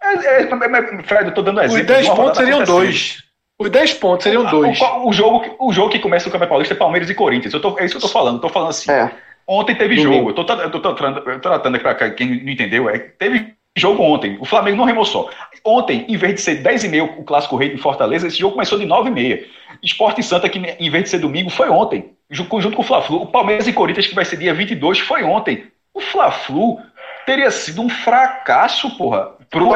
É, 0.02 0.08
é, 0.08 0.42
é, 0.42 1.02
Fred, 1.04 1.26
eu 1.26 1.34
tô 1.34 1.42
dando 1.42 1.60
exemplo. 1.60 1.80
Os 1.80 1.86
10 1.86 2.08
pontos 2.08 2.38
seriam 2.38 2.64
dois. 2.64 3.22
Os 3.56 3.70
10 3.70 3.94
pontos 3.94 4.24
seriam 4.24 4.44
dois. 4.46 4.80
O, 4.80 5.08
o, 5.10 5.12
jogo, 5.12 5.44
o 5.60 5.72
jogo 5.72 5.90
que 5.90 6.00
começa 6.00 6.26
no 6.26 6.32
Campeonato 6.32 6.50
Paulista 6.50 6.74
é 6.74 6.76
Palmeiras 6.76 7.08
e 7.08 7.14
Corinthians. 7.14 7.54
Eu 7.54 7.60
tô, 7.60 7.78
é 7.78 7.84
isso 7.84 7.96
que 7.96 7.98
eu 7.98 8.08
tô 8.08 8.12
falando. 8.12 8.38
Eu 8.38 8.40
tô 8.40 8.48
falando 8.48 8.70
assim. 8.70 8.90
É. 8.90 9.12
Ontem 9.46 9.76
teve 9.76 9.94
Domingo. 9.94 10.12
jogo. 10.12 10.30
Eu 10.30 10.34
tô, 10.34 10.52
eu 10.54 10.70
tô, 10.72 10.80
tô 10.80 10.94
tratando, 10.94 11.40
tratando 11.40 11.74
aqui 11.76 11.84
pra 11.84 12.10
quem 12.10 12.42
não 12.42 12.50
entendeu. 12.50 12.90
É, 12.90 12.98
teve 12.98 13.59
jogo 13.76 14.02
ontem. 14.02 14.36
O 14.40 14.44
Flamengo 14.44 14.76
não 14.76 14.84
remou 14.84 15.04
só. 15.04 15.28
Ontem, 15.64 16.04
em 16.08 16.16
vez 16.16 16.34
de 16.34 16.40
ser 16.40 16.56
10 16.56 16.84
e 16.84 16.88
meia 16.88 17.04
o 17.04 17.24
Clássico 17.24 17.56
Rei 17.56 17.70
de 17.70 17.78
Fortaleza, 17.78 18.26
esse 18.26 18.38
jogo 18.38 18.54
começou 18.54 18.78
de 18.78 18.86
9 18.86 19.08
e 19.08 19.12
meia. 19.12 19.46
Esporte 19.82 20.22
Santa, 20.22 20.48
que 20.48 20.58
em 20.58 20.90
vez 20.90 21.04
de 21.04 21.10
ser 21.10 21.18
domingo, 21.18 21.50
foi 21.50 21.68
ontem. 21.68 22.12
Junto 22.30 22.48
com 22.48 22.82
o 22.82 22.84
Fla-Flu. 22.84 23.22
O 23.22 23.26
Palmeiras 23.26 23.66
e 23.66 23.72
Corinthians, 23.72 24.06
que 24.06 24.14
vai 24.14 24.24
ser 24.24 24.36
dia 24.36 24.54
22, 24.54 25.00
foi 25.00 25.22
ontem. 25.22 25.64
O 25.94 26.00
Fla-Flu 26.00 26.78
teria 27.26 27.50
sido 27.50 27.82
um 27.82 27.88
fracasso, 27.88 28.96
porra. 28.96 29.32
Pro 29.50 29.68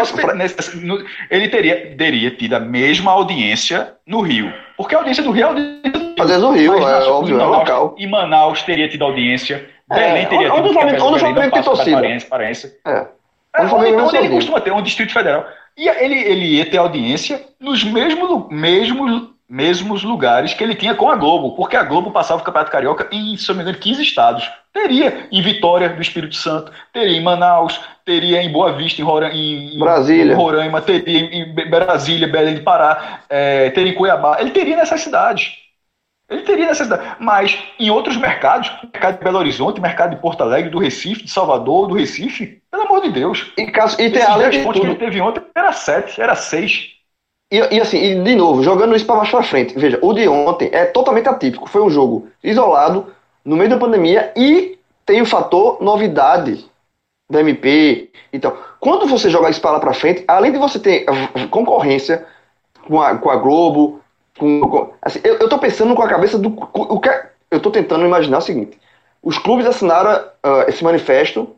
ele 1.30 1.48
teria, 1.48 1.96
teria 1.96 2.30
tido 2.30 2.54
a 2.54 2.60
mesma 2.60 3.10
audiência 3.10 3.94
no 4.06 4.20
Rio. 4.20 4.52
Porque 4.76 4.94
a 4.94 4.98
audiência 4.98 5.22
do 5.22 5.32
Rio 5.32 5.42
é 5.42 5.44
a 5.44 5.48
audiência 5.48 5.90
do 5.90 5.98
Rio. 5.98 6.14
Às 6.20 6.28
vezes 6.28 6.42
o 6.44 6.52
Rio, 6.52 6.88
é 6.88 7.08
óbvio, 7.08 7.40
é 7.40 7.44
local. 7.44 7.94
E 7.98 8.06
Manaus 8.06 8.62
teria 8.62 8.88
tido 8.88 9.04
audiência. 9.04 9.68
É, 9.90 9.94
Belém 9.94 10.26
teria 10.26 10.48
tido. 10.48 10.58
Onde 10.58 10.68
o 10.68 10.72
Flamengo 10.72 11.50
tem 11.50 11.62
torcida. 11.62 12.00
É. 12.86 13.06
É, 13.56 13.62
onde, 13.66 13.92
onde 13.92 14.16
ele 14.16 14.30
costuma 14.30 14.60
ter, 14.60 14.72
um 14.72 14.82
Distrito 14.82 15.12
Federal. 15.12 15.46
E 15.76 15.88
ele, 15.88 16.18
ele 16.18 16.46
ia 16.56 16.66
ter 16.66 16.78
audiência 16.78 17.40
nos 17.60 17.84
mesmos, 17.84 18.48
mesmos, 18.50 19.28
mesmos 19.48 20.02
lugares 20.02 20.54
que 20.54 20.62
ele 20.62 20.74
tinha 20.74 20.94
com 20.94 21.10
a 21.10 21.16
Globo, 21.16 21.54
porque 21.56 21.76
a 21.76 21.82
Globo 21.82 22.10
passava 22.10 22.40
o 22.40 22.44
Campeonato 22.44 22.70
Carioca 22.70 23.08
em, 23.12 23.36
se 23.36 23.48
não 23.48 23.56
me 23.56 23.62
engano, 23.62 23.78
15 23.78 24.02
estados. 24.02 24.50
Teria 24.72 25.28
em 25.30 25.42
Vitória 25.42 25.88
do 25.88 26.02
Espírito 26.02 26.34
Santo, 26.34 26.72
teria 26.92 27.16
em 27.16 27.22
Manaus, 27.22 27.80
teria 28.04 28.42
em 28.42 28.50
Boa 28.50 28.72
Vista, 28.72 29.00
em, 29.00 29.04
Roraima, 29.04 29.36
em, 29.36 29.78
Brasília. 29.78 30.32
em 30.32 30.36
Roraima, 30.36 30.80
teria 30.80 31.20
em 31.20 31.70
Brasília, 31.70 32.28
Belém 32.28 32.56
de 32.56 32.60
Pará, 32.60 33.20
é, 33.28 33.70
teria 33.70 33.92
em 33.92 33.94
Cuiabá. 33.94 34.38
Ele 34.40 34.50
teria 34.50 34.76
nessas 34.76 35.00
cidades. 35.00 35.64
Ele 36.28 36.42
teria 36.42 36.66
necessidade. 36.66 37.16
Mas 37.18 37.58
em 37.78 37.90
outros 37.90 38.16
mercados, 38.16 38.70
mercado 38.82 39.18
de 39.18 39.24
Belo 39.24 39.38
Horizonte, 39.38 39.80
mercado 39.80 40.14
de 40.14 40.20
Porto 40.20 40.42
Alegre, 40.42 40.70
do 40.70 40.78
Recife, 40.78 41.24
de 41.24 41.30
Salvador, 41.30 41.86
do 41.86 41.94
Recife, 41.94 42.62
pelo 42.74 42.86
amor 42.86 43.02
de 43.02 43.10
Deus. 43.10 43.52
E, 43.56 43.66
caso, 43.66 44.00
e 44.00 44.10
tem 44.10 44.22
além 44.22 44.50
de 44.50 44.58
pontos 44.58 44.80
tudo. 44.80 44.96
que 44.96 45.02
ele 45.02 45.10
teve 45.10 45.20
ontem 45.20 45.42
era 45.54 45.72
sete, 45.72 46.20
era 46.20 46.34
seis. 46.34 46.90
E, 47.50 47.56
e, 47.56 47.80
assim, 47.80 47.98
e 47.98 48.22
de 48.22 48.34
novo, 48.34 48.64
jogando 48.64 48.96
isso 48.96 49.06
para 49.06 49.16
baixo 49.16 49.30
para 49.30 49.44
frente. 49.44 49.78
Veja, 49.78 49.98
o 50.02 50.12
de 50.12 50.26
ontem 50.26 50.70
é 50.72 50.84
totalmente 50.84 51.28
atípico. 51.28 51.68
Foi 51.68 51.82
um 51.82 51.90
jogo 51.90 52.28
isolado, 52.42 53.14
no 53.44 53.56
meio 53.56 53.70
da 53.70 53.78
pandemia, 53.78 54.32
e 54.36 54.76
tem 55.06 55.22
o 55.22 55.26
fator 55.26 55.80
novidade 55.80 56.68
da 57.30 57.40
MP. 57.40 58.10
Então, 58.32 58.56
quando 58.80 59.06
você 59.06 59.30
joga 59.30 59.50
isso 59.50 59.60
para 59.60 59.72
lá 59.72 59.80
para 59.80 59.94
frente, 59.94 60.24
além 60.26 60.50
de 60.50 60.58
você 60.58 60.80
ter 60.80 61.06
concorrência 61.50 62.26
com 62.88 63.00
a, 63.00 63.16
com 63.16 63.30
a 63.30 63.36
Globo, 63.36 64.00
com, 64.36 64.60
com 64.62 64.92
assim, 65.00 65.20
eu, 65.22 65.36
eu 65.36 65.48
tô 65.48 65.58
pensando 65.58 65.94
com 65.94 66.02
a 66.02 66.08
cabeça 66.08 66.36
do. 66.36 66.48
O 66.72 66.98
que, 66.98 67.08
eu 67.50 67.60
tô 67.60 67.70
tentando 67.70 68.04
imaginar 68.04 68.38
o 68.38 68.42
seguinte: 68.42 68.76
os 69.22 69.38
clubes 69.38 69.66
assinaram 69.66 70.24
uh, 70.44 70.68
esse 70.68 70.82
manifesto, 70.82 71.53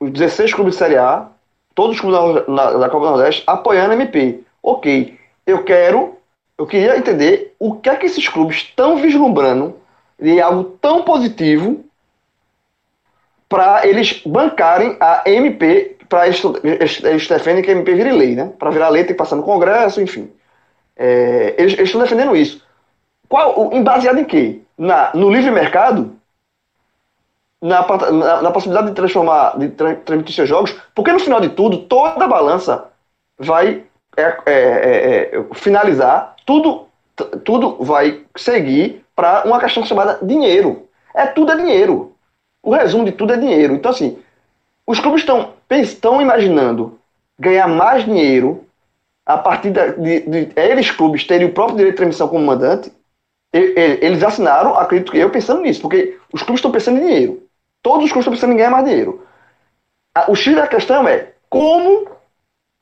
os 0.00 0.10
16 0.10 0.54
clubes 0.54 0.74
de 0.74 0.78
Série 0.78 0.96
A, 0.96 1.28
todos 1.74 1.96
os 1.96 2.00
clubes 2.00 2.46
na, 2.48 2.78
na, 2.78 2.88
Copa 2.88 3.06
do 3.06 3.10
Nordeste 3.12 3.42
apoiando 3.46 3.92
a 3.92 3.94
MP. 3.94 4.40
Ok, 4.62 5.18
eu 5.46 5.62
quero, 5.64 6.16
eu 6.58 6.66
queria 6.66 6.96
entender 6.96 7.54
o 7.58 7.74
que 7.76 7.88
é 7.88 7.96
que 7.96 8.06
esses 8.06 8.28
clubes 8.28 8.56
estão 8.56 8.96
vislumbrando 8.96 9.76
de 10.20 10.40
algo 10.40 10.64
tão 10.80 11.02
positivo 11.02 11.84
para 13.48 13.86
eles 13.86 14.22
bancarem 14.26 14.96
a 14.98 15.22
MP, 15.26 15.96
para 16.08 16.26
eles, 16.26 16.42
eles 17.04 17.28
defendem 17.28 17.62
que 17.62 17.70
a 17.70 17.74
MP 17.74 17.94
vire 17.94 18.12
lei, 18.12 18.34
né? 18.34 18.50
Para 18.58 18.70
virar 18.70 18.88
lei 18.88 19.04
tem 19.04 19.12
que 19.12 19.18
passar 19.18 19.36
no 19.36 19.42
Congresso, 19.42 20.00
enfim. 20.00 20.30
É, 20.96 21.54
eles, 21.58 21.78
estão 21.78 22.00
defendendo 22.00 22.34
isso. 22.34 22.64
Qual, 23.28 23.70
baseado 23.82 24.18
em 24.18 24.24
quê? 24.24 24.60
Na, 24.78 25.10
no 25.14 25.30
livre 25.30 25.50
mercado? 25.50 26.15
Na, 27.62 27.86
na, 28.12 28.42
na 28.42 28.50
possibilidade 28.50 28.88
de 28.88 28.94
transformar, 28.94 29.58
de 29.58 29.70
tra 29.70 29.94
transmitir 29.96 30.34
seus 30.34 30.48
jogos? 30.48 30.76
Porque 30.94 31.10
no 31.10 31.18
final 31.18 31.40
de 31.40 31.48
tudo, 31.48 31.78
toda 31.78 32.24
a 32.24 32.28
balança 32.28 32.90
vai 33.38 33.82
é, 34.16 34.22
é, 34.22 34.32
é, 34.46 35.36
é 35.36 35.54
finalizar, 35.54 36.36
tudo, 36.44 36.86
tudo 37.44 37.82
vai 37.82 38.24
seguir 38.36 39.04
para 39.14 39.44
uma 39.46 39.58
questão 39.58 39.84
chamada 39.84 40.18
dinheiro. 40.22 40.86
É 41.14 41.26
tudo 41.26 41.52
é 41.52 41.56
dinheiro. 41.56 42.12
O 42.62 42.74
resumo 42.74 43.04
de 43.04 43.12
tudo 43.12 43.32
é 43.32 43.36
dinheiro. 43.36 43.74
Então, 43.74 43.90
assim, 43.90 44.18
os 44.86 45.00
clubes 45.00 45.22
estão, 45.22 45.54
estão 45.70 46.20
imaginando 46.20 46.98
ganhar 47.38 47.66
mais 47.66 48.04
dinheiro 48.04 48.64
a 49.24 49.36
partir 49.36 49.70
de, 49.70 49.92
de, 49.92 50.20
de, 50.20 50.52
eles 50.60 50.90
clubes 50.90 51.24
terem 51.24 51.48
o 51.48 51.52
próprio 51.52 51.76
direito 51.78 51.94
de 51.94 51.96
transmissão 51.96 52.28
como 52.28 52.44
mandante, 52.44 52.92
eles 53.52 54.22
assinaram, 54.22 54.78
acredito 54.78 55.10
que 55.10 55.18
eu, 55.18 55.30
pensando 55.30 55.62
nisso, 55.62 55.80
porque 55.80 56.16
os 56.32 56.42
clubes 56.42 56.58
estão 56.58 56.70
pensando 56.70 56.98
em 56.98 57.06
dinheiro. 57.06 57.42
Todos 57.82 58.04
os 58.04 58.12
clubes 58.12 58.24
estão 58.24 58.32
pensando 58.32 58.52
em 58.52 58.56
ganhar 58.56 58.70
mais 58.70 58.84
dinheiro. 58.84 59.26
O 60.28 60.34
X 60.34 60.54
da 60.54 60.66
questão 60.66 61.06
é 61.06 61.32
como 61.48 62.08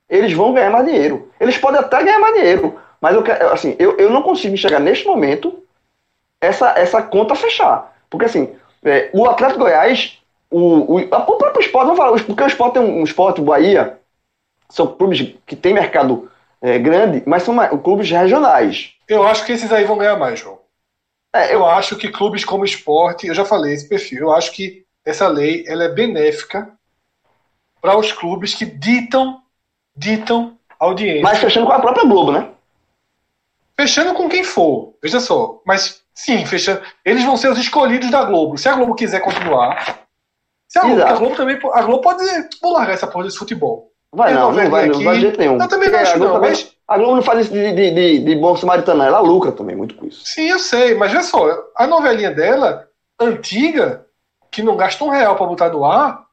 eles 0.09 0.33
vão 0.33 0.53
ganhar 0.53 0.71
mais 0.71 0.87
dinheiro. 0.87 1.31
Eles 1.41 1.59
podem 1.59 1.81
até 1.81 2.03
ganhar 2.03 2.19
mais 2.19 2.35
dinheiro, 2.35 2.79
mas 3.01 3.15
eu, 3.15 3.53
assim, 3.53 3.77
eu, 3.79 3.97
eu 3.97 4.11
não 4.11 4.23
consigo 4.23 4.55
enxergar 4.55 4.81
neste 4.81 5.07
momento 5.07 5.63
essa, 6.41 6.71
essa 6.79 7.03
conta 7.03 7.35
fechar. 7.35 7.95
Porque 8.09 8.27
assim, 8.27 8.55
é, 8.85 9.11
o 9.13 9.29
Atlético 9.29 9.61
Goiás, 9.61 10.19
o, 10.51 10.61
o, 10.61 11.01
o 11.01 11.37
próprio 11.37 11.61
esporte, 11.61 11.87
vamos 11.87 11.99
falar, 11.99 12.25
porque 12.25 12.43
o 12.43 12.47
esporte 12.47 12.75
tem 12.75 12.83
um, 12.83 13.01
um 13.01 13.05
esporte, 13.05 13.41
o 13.41 13.45
Bahia, 13.45 13.99
são 14.69 14.87
clubes 14.87 15.35
que 15.47 15.57
têm 15.57 15.75
mercado 15.75 16.31
é, 16.61 16.79
grande, 16.79 17.23
mas 17.27 17.43
são 17.43 17.57
clubes 17.79 18.11
regionais. 18.11 18.93
Eu 19.09 19.23
acho 19.27 19.45
que 19.45 19.53
esses 19.53 19.71
aí 19.73 19.85
vão 19.85 19.99
ganhar 19.99 20.17
mais, 20.17 20.41
João. 20.41 20.59
É, 21.35 21.47
eu... 21.47 21.61
eu... 21.61 21.67
acho 21.67 21.97
que 21.97 22.11
clubes 22.11 22.45
como 22.45 22.65
esporte, 22.65 23.27
eu 23.27 23.35
já 23.35 23.45
falei 23.45 23.75
esse 23.75 23.89
perfil, 23.89 24.21
eu 24.21 24.33
acho 24.33 24.53
que 24.53 24.84
essa 25.05 25.29
lei 25.29 25.65
ela 25.67 25.85
é 25.85 25.89
benéfica 25.89 26.71
para 27.81 27.97
os 27.97 28.13
clubes 28.13 28.55
que 28.55 28.65
ditam 28.65 29.43
ditam 29.97 30.59
audiência. 30.79 31.23
Mas 31.23 31.39
fechando 31.39 31.67
com 31.67 31.73
a 31.73 31.81
própria 31.81 32.07
Globo, 32.07 32.33
né? 32.33 32.49
Fechando 33.77 34.15
com 34.15 34.29
quem 34.29 34.45
for, 34.45 34.95
veja 35.03 35.21
só. 35.21 35.61
Mas 35.67 36.03
sim, 36.15 36.45
fechando. 36.47 36.83
Eles 37.05 37.25
vão 37.25 37.37
ser 37.37 37.49
os 37.49 37.59
escolhidos 37.59 38.11
da 38.11 38.25
Globo. 38.25 38.57
Se 38.57 38.69
a 38.69 38.75
Globo 38.75 38.95
quiser 38.95 39.21
continuar. 39.21 40.05
Se 40.69 40.79
a, 40.79 40.83
Globo, 40.83 41.03
a 41.03 41.13
Globo 41.13 41.37
também. 41.37 41.59
A 41.73 41.83
Globo 41.83 42.03
pode 42.03 42.25
largar 42.63 42.95
essa 42.95 43.07
porra 43.07 43.25
desse 43.25 43.39
futebol. 43.39 43.93
Vai 44.13 44.33
não, 44.33 44.53
não 44.53 44.71
vai, 44.71 44.87
não 44.87 45.03
vai 45.03 45.17
de 45.17 45.23
jeito 45.23 45.39
nenhum. 45.39 45.61
Eu 45.61 45.69
também 45.69 45.91
não 45.91 45.99
acho, 45.99 46.19
não, 46.19 46.41
mas... 46.41 46.73
A 46.87 46.97
Globo 46.97 47.17
não 47.17 47.23
faz 47.23 47.41
isso 47.41 47.53
de, 47.53 47.73
de, 47.73 47.91
de, 47.91 48.19
de 48.21 48.37
bom 48.37 48.57
samaritano, 48.57 49.03
ela 49.03 49.19
lucra 49.19 49.51
também 49.51 49.75
muito 49.75 49.95
com 49.95 50.07
isso. 50.07 50.25
Sim, 50.25 50.51
eu 50.51 50.59
sei, 50.59 50.95
mas 50.95 51.11
olha 51.11 51.23
só, 51.23 51.65
a 51.75 51.87
novelinha 51.87 52.31
dela, 52.31 52.87
antiga, 53.19 54.04
que 54.55 54.63
não 54.63 54.77
gasta 54.77 55.03
um 55.05 55.09
real 55.09 55.37
para 55.37 55.47
botar 55.47 55.69
no 55.71 55.85
ar, 55.85 56.27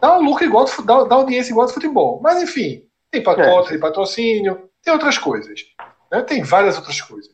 dá 0.00 0.16
um 0.16 0.22
lucro 0.22 0.44
igual, 0.44 0.64
dá, 0.84 1.04
dá 1.04 1.14
audiência 1.14 1.52
igual 1.52 1.66
do 1.66 1.74
futebol. 1.74 2.20
Mas 2.22 2.42
enfim, 2.42 2.86
tem 3.10 3.22
pacote, 3.22 3.68
é. 3.68 3.70
tem 3.72 3.80
patrocínio, 3.80 4.70
tem 4.82 4.92
outras 4.92 5.18
coisas. 5.18 5.60
Né? 6.10 6.22
Tem 6.22 6.42
várias 6.42 6.76
outras 6.76 7.00
coisas. 7.02 7.32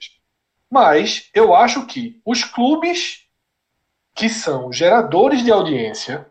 Mas 0.69 1.31
eu 1.32 1.55
acho 1.55 1.87
que 1.87 2.20
os 2.27 2.43
clubes 2.43 3.27
que 4.15 4.28
são 4.28 4.73
geradores 4.73 5.45
de 5.45 5.53
audiência, 5.53 6.27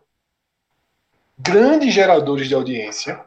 grandes 1.38 1.94
geradores 1.94 2.48
de 2.48 2.54
audiência, 2.54 3.24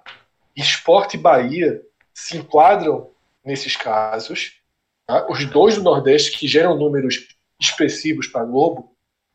Esporte 0.55 1.17
Bahia 1.17 1.81
se 2.13 2.37
enquadram 2.37 3.09
nesses 3.43 3.75
casos. 3.75 4.61
Tá? 5.07 5.25
Os 5.29 5.43
dois 5.45 5.75
do 5.75 5.83
Nordeste 5.83 6.37
que 6.37 6.47
geram 6.47 6.77
números 6.77 7.27
expressivos 7.59 8.27
para 8.27 8.41
a 8.41 8.45
Globo, 8.45 8.92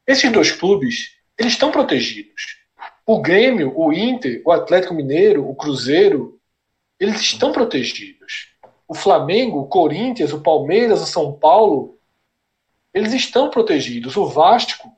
esses 0.09 0.33
dois 0.33 0.51
clubes, 0.51 1.19
eles 1.37 1.53
estão 1.53 1.71
protegidos. 1.71 2.57
O 3.05 3.21
Grêmio, 3.21 3.79
o 3.79 3.93
Inter, 3.93 4.41
o 4.43 4.51
Atlético 4.51 4.95
Mineiro, 4.95 5.47
o 5.47 5.55
Cruzeiro, 5.55 6.41
eles 6.99 7.21
estão 7.21 7.53
protegidos. 7.53 8.57
O 8.89 8.95
Flamengo, 8.95 9.61
o 9.61 9.69
Corinthians, 9.69 10.33
o 10.33 10.41
Palmeiras, 10.41 11.03
o 11.03 11.07
São 11.07 11.35
Paulo, 11.35 11.99
eles 12.95 13.13
estão 13.13 13.51
protegidos. 13.51 14.17
O 14.17 14.27
Vasco 14.27 14.91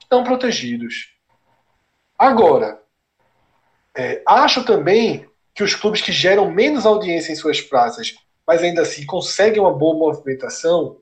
estão 0.00 0.24
protegidos. 0.24 1.14
Agora, 2.18 2.82
é, 3.94 4.22
acho 4.26 4.64
também 4.64 5.28
que 5.54 5.62
os 5.62 5.74
clubes 5.74 6.00
que 6.00 6.10
geram 6.10 6.50
menos 6.50 6.86
audiência 6.86 7.32
em 7.32 7.36
suas 7.36 7.60
praças, 7.60 8.16
mas 8.46 8.62
ainda 8.62 8.80
assim 8.80 9.04
conseguem 9.04 9.60
uma 9.60 9.74
boa 9.74 9.94
movimentação, 9.94 10.96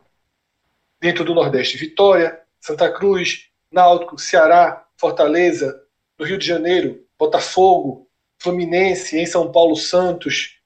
dentro 1.00 1.24
do 1.24 1.34
Nordeste, 1.34 1.76
Vitória, 1.76 2.40
Santa 2.60 2.90
Cruz, 2.90 3.48
Náutico, 3.70 4.18
Ceará, 4.18 4.84
Fortaleza, 4.96 5.82
no 6.18 6.24
Rio 6.24 6.38
de 6.38 6.46
Janeiro, 6.46 7.04
Botafogo, 7.18 8.08
Fluminense, 8.38 9.18
em 9.18 9.26
São 9.26 9.50
Paulo, 9.50 9.76
Santos. 9.76 10.60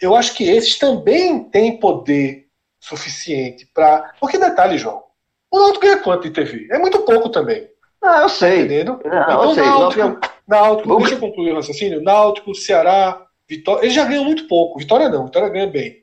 Eu 0.00 0.14
acho 0.14 0.34
que 0.34 0.44
esses 0.44 0.78
também 0.78 1.44
têm 1.44 1.78
poder 1.78 2.48
suficiente 2.80 3.66
para. 3.74 4.14
Porque 4.18 4.38
detalhe, 4.38 4.78
João, 4.78 5.04
o 5.50 5.58
Náutico 5.58 5.84
ganha 5.84 5.98
quanto 5.98 6.22
de 6.22 6.30
TV? 6.30 6.68
É 6.70 6.78
muito 6.78 7.02
pouco 7.02 7.28
também. 7.28 7.68
Ah, 8.02 8.22
eu 8.22 8.28
sei. 8.28 8.60
Entendendo? 8.60 9.00
Não, 9.04 9.22
então, 9.22 9.44
eu 9.44 9.54
sei. 9.54 9.64
Náutico, 9.64 10.20
Náutico, 10.48 10.96
deixa 10.98 11.14
eu 11.14 11.20
concluir 11.20 11.52
o 11.52 11.56
raciocínio. 11.56 12.02
Náutico, 12.02 12.54
Ceará, 12.54 13.26
Vitória. 13.46 13.82
Eles 13.82 13.94
já 13.94 14.04
ganham 14.04 14.24
muito 14.24 14.46
pouco. 14.48 14.78
Vitória 14.78 15.08
não, 15.08 15.26
Vitória 15.26 15.48
ganha 15.48 15.66
bem. 15.66 16.02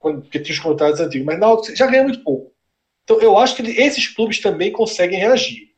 Porque 0.00 0.40
tinha 0.40 0.54
os 0.54 0.60
contratos 0.60 1.00
antigos. 1.00 1.26
Mas 1.26 1.38
Náutico 1.38 1.76
já 1.76 1.86
ganha 1.86 2.02
muito 2.02 2.24
pouco. 2.24 2.49
Então 3.10 3.20
eu 3.20 3.36
acho 3.36 3.56
que 3.56 3.62
esses 3.62 4.06
clubes 4.06 4.38
também 4.38 4.70
conseguem 4.70 5.18
reagir. 5.18 5.70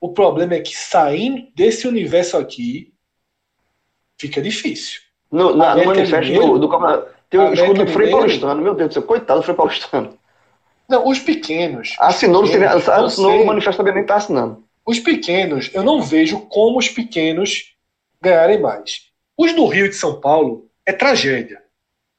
O 0.00 0.08
problema 0.08 0.54
é 0.54 0.60
que 0.60 0.76
saindo 0.76 1.46
desse 1.54 1.86
universo 1.86 2.36
aqui, 2.36 2.92
fica 4.18 4.42
difícil. 4.42 5.00
No, 5.30 5.54
na, 5.54 5.76
no 5.76 5.84
manifesto 5.84 6.32
do, 6.32 6.58
do 6.58 7.06
tem 7.28 7.38
um 7.38 7.52
escudo 7.52 7.84
do 7.84 7.92
Frei 7.92 8.10
Paulistano, 8.10 8.60
meu 8.60 8.74
Deus 8.74 8.88
do 8.88 8.94
céu, 8.94 9.02
coitado 9.04 9.38
do 9.38 9.44
Frei 9.44 9.54
Paulistano. 9.54 10.18
Não, 10.88 11.06
os 11.06 11.20
pequenos. 11.20 11.94
Assinou, 12.00 12.42
os 12.42 12.50
pequenos, 12.50 12.88
assinou 12.88 13.42
o 13.42 13.46
manifesto 13.46 13.76
também 13.76 13.94
nem 13.94 14.02
está 14.02 14.16
assinando. 14.16 14.64
Os 14.84 14.98
pequenos, 14.98 15.70
eu 15.72 15.84
não 15.84 16.02
vejo 16.02 16.40
como 16.48 16.80
os 16.80 16.88
pequenos 16.88 17.76
ganharem 18.20 18.60
mais. 18.60 19.02
Os 19.38 19.52
do 19.52 19.66
Rio 19.66 19.86
e 19.86 19.90
de 19.90 19.94
São 19.94 20.20
Paulo 20.20 20.68
é 20.84 20.92
tragédia. 20.92 21.62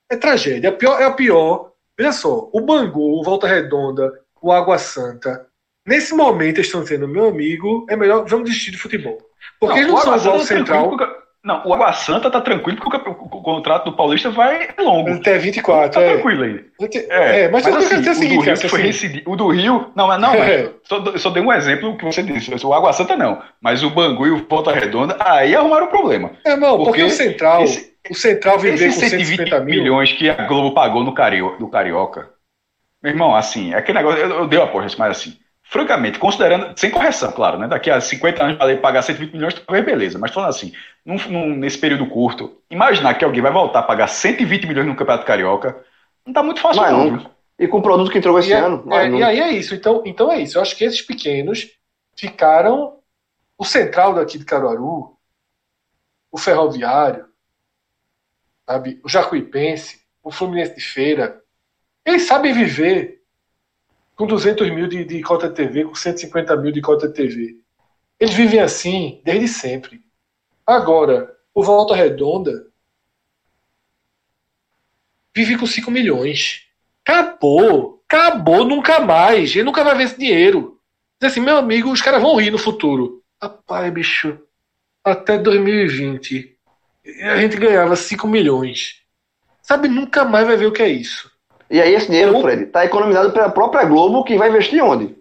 É 0.09 0.15
tragédia. 0.15 0.69
É 0.69 0.71
a 0.71 0.73
pior. 0.73 1.01
É 1.01 1.03
a 1.03 1.11
pior. 1.11 1.71
Veja 1.97 2.13
só, 2.13 2.49
o 2.51 2.61
Bangu, 2.61 3.19
o 3.19 3.23
Volta 3.23 3.45
Redonda, 3.45 4.11
o 4.41 4.51
Água 4.51 4.77
Santa, 4.77 5.47
Nesse 5.85 6.13
momento 6.13 6.57
eles 6.57 6.67
estão 6.67 6.83
dizendo, 6.83 7.07
meu 7.07 7.27
amigo, 7.27 7.85
é 7.89 7.95
melhor 7.95 8.25
vamos 8.27 8.45
desistir 8.45 8.71
de 8.71 8.77
futebol. 8.77 9.17
Porque 9.59 9.81
não, 9.81 9.81
eles 9.81 10.05
não 10.05 10.19
são 10.19 10.35
o 10.35 10.39
tá 10.39 10.45
central. 10.45 10.97
Não, 11.43 11.65
o 11.65 11.73
Água 11.73 11.91
Santa 11.93 12.29
tá 12.29 12.39
tranquilo 12.39 12.77
porque 12.79 12.97
o, 13.09 13.15
contrato 13.15 13.85
do 13.85 13.95
Paulista 13.95 14.29
vai 14.29 14.69
longo. 14.77 15.09
Até 15.09 15.39
24, 15.39 15.91
tá 15.91 15.99
é. 15.99 16.13
tranquilo 16.13 16.43
aí. 16.43 16.65
É, 17.09 17.39
é 17.41 17.49
mas, 17.49 17.63
mas 17.63 17.77
assim, 17.77 17.95
o, 17.95 18.13
seguinte, 18.13 18.35
do 18.35 18.41
Rio 18.41 18.69
foi 18.69 18.89
assim. 18.89 19.21
O 19.25 19.35
do 19.35 19.47
Rio, 19.47 19.91
não, 19.95 20.19
não, 20.19 20.35
é. 20.35 20.69
só, 20.83 21.17
só 21.17 21.31
dei 21.31 21.41
um 21.41 21.51
exemplo 21.51 21.97
que 21.97 22.05
você 22.05 22.21
disse. 22.21 22.63
O 22.63 22.73
Água 22.75 22.93
Santa 22.93 23.17
não, 23.17 23.41
mas 23.59 23.81
o 23.81 23.89
Bangu 23.89 24.27
e 24.27 24.31
o 24.31 24.43
Ponta 24.43 24.71
Redonda, 24.71 25.17
aí 25.19 25.55
arrumaram 25.55 25.87
o 25.87 25.89
problema. 25.89 26.33
É, 26.45 26.55
não, 26.55 26.77
porque, 26.77 26.83
porque 26.83 27.03
o 27.05 27.09
Central, 27.09 27.63
esse, 27.63 27.91
o 28.07 28.13
Central 28.13 28.59
viver 28.59 28.93
com 28.93 28.99
150 28.99 29.59
mil. 29.61 29.81
milhões 29.81 30.13
que 30.13 30.29
a 30.29 30.45
Globo 30.45 30.75
pagou 30.75 31.03
no, 31.03 31.11
Cario, 31.11 31.55
no 31.59 31.71
Carioca. 31.71 32.29
Meu 33.01 33.11
irmão, 33.11 33.35
assim, 33.35 33.73
é 33.73 33.77
aquele 33.77 33.97
negócio, 33.97 34.19
eu, 34.19 34.29
eu 34.29 34.47
dei 34.47 34.59
uma 34.59 34.67
porra, 34.67 34.87
mas 34.97 35.17
assim, 35.17 35.37
francamente, 35.63 36.19
considerando, 36.19 36.77
sem 36.77 36.91
correção, 36.91 37.31
claro, 37.31 37.57
né? 37.57 37.67
Daqui 37.67 37.89
a 37.89 37.99
50 37.99 38.43
anos 38.43 38.57
para 38.57 38.77
pagar 38.77 39.01
120 39.01 39.33
milhões, 39.33 39.53
talvez 39.53 39.85
beleza. 39.85 40.19
Mas 40.19 40.31
falando 40.31 40.49
assim, 40.49 40.73
num, 41.05 41.15
num, 41.29 41.55
nesse 41.55 41.77
período 41.77 42.05
curto, 42.07 42.61
imaginar 42.69 43.13
que 43.15 43.25
alguém 43.25 43.41
vai 43.41 43.51
voltar 43.51 43.79
a 43.79 43.83
pagar 43.83 44.07
120 44.07 44.67
milhões 44.67 44.87
no 44.87 44.95
Campeonato 44.95 45.25
Carioca, 45.25 45.83
não 46.25 46.31
está 46.31 46.43
muito 46.43 46.61
fácil, 46.61 46.81
mas, 46.81 46.91
não. 46.91 47.31
E 47.57 47.67
com 47.67 47.77
o 47.77 47.81
produto 47.81 48.11
que 48.11 48.17
entrou 48.17 48.37
esse 48.39 48.49
e 48.49 48.53
é, 48.53 48.57
ano. 48.57 48.83
É, 48.91 49.09
e 49.09 49.23
aí 49.23 49.39
é 49.39 49.51
isso. 49.51 49.75
Então, 49.75 50.01
então 50.05 50.31
é 50.31 50.41
isso. 50.41 50.57
Eu 50.57 50.61
acho 50.61 50.75
que 50.75 50.83
esses 50.83 51.01
pequenos 51.01 51.69
ficaram. 52.15 52.97
O 53.57 53.63
central 53.63 54.15
daqui 54.15 54.39
de 54.39 54.45
Caruaru, 54.45 55.15
o 56.31 56.37
Ferroviário, 56.39 57.27
sabe? 58.65 58.99
o 59.03 59.07
Jacuipense, 59.07 60.01
o 60.23 60.31
Fluminense 60.31 60.75
de 60.75 60.81
Feira, 60.81 61.39
eles 62.05 62.23
sabem 62.23 62.53
viver 62.53 63.21
com 64.15 64.27
200 64.27 64.69
mil 64.71 64.87
de, 64.87 65.03
de 65.03 65.21
cota 65.21 65.49
TV, 65.49 65.85
com 65.85 65.95
150 65.95 66.55
mil 66.57 66.71
de 66.71 66.81
cota 66.81 67.11
TV. 67.11 67.57
Eles 68.19 68.33
vivem 68.33 68.59
assim 68.59 69.21
desde 69.23 69.47
sempre. 69.47 70.03
Agora, 70.65 71.35
o 71.53 71.63
Volta 71.63 71.95
Redonda 71.95 72.67
vive 75.35 75.57
com 75.57 75.65
5 75.65 75.89
milhões. 75.89 76.67
Acabou. 77.03 78.03
Acabou 78.07 78.65
nunca 78.65 78.99
mais. 78.99 79.55
Ele 79.55 79.63
nunca 79.63 79.83
vai 79.83 79.95
ver 79.95 80.03
esse 80.03 80.19
dinheiro. 80.19 80.79
Diz 81.19 81.31
assim, 81.31 81.39
meu 81.39 81.57
amigo, 81.57 81.91
os 81.91 82.01
caras 82.01 82.21
vão 82.21 82.35
rir 82.35 82.51
no 82.51 82.57
futuro. 82.57 83.23
Rapaz, 83.41 83.91
bicho, 83.91 84.39
até 85.03 85.37
2020 85.37 86.57
a 87.23 87.37
gente 87.37 87.57
ganhava 87.57 87.95
5 87.95 88.27
milhões. 88.27 89.01
Sabe, 89.61 89.87
nunca 89.87 90.23
mais 90.23 90.45
vai 90.45 90.57
ver 90.57 90.67
o 90.67 90.71
que 90.71 90.83
é 90.83 90.89
isso. 90.89 91.30
E 91.71 91.81
aí 91.81 91.95
esse 91.95 92.07
dinheiro. 92.07 92.39
Fred, 92.41 92.63
está 92.63 92.83
economizado 92.83 93.31
pela 93.31 93.49
própria 93.49 93.85
Globo, 93.85 94.25
que 94.25 94.37
vai 94.37 94.49
investir 94.49 94.83
onde? 94.83 95.15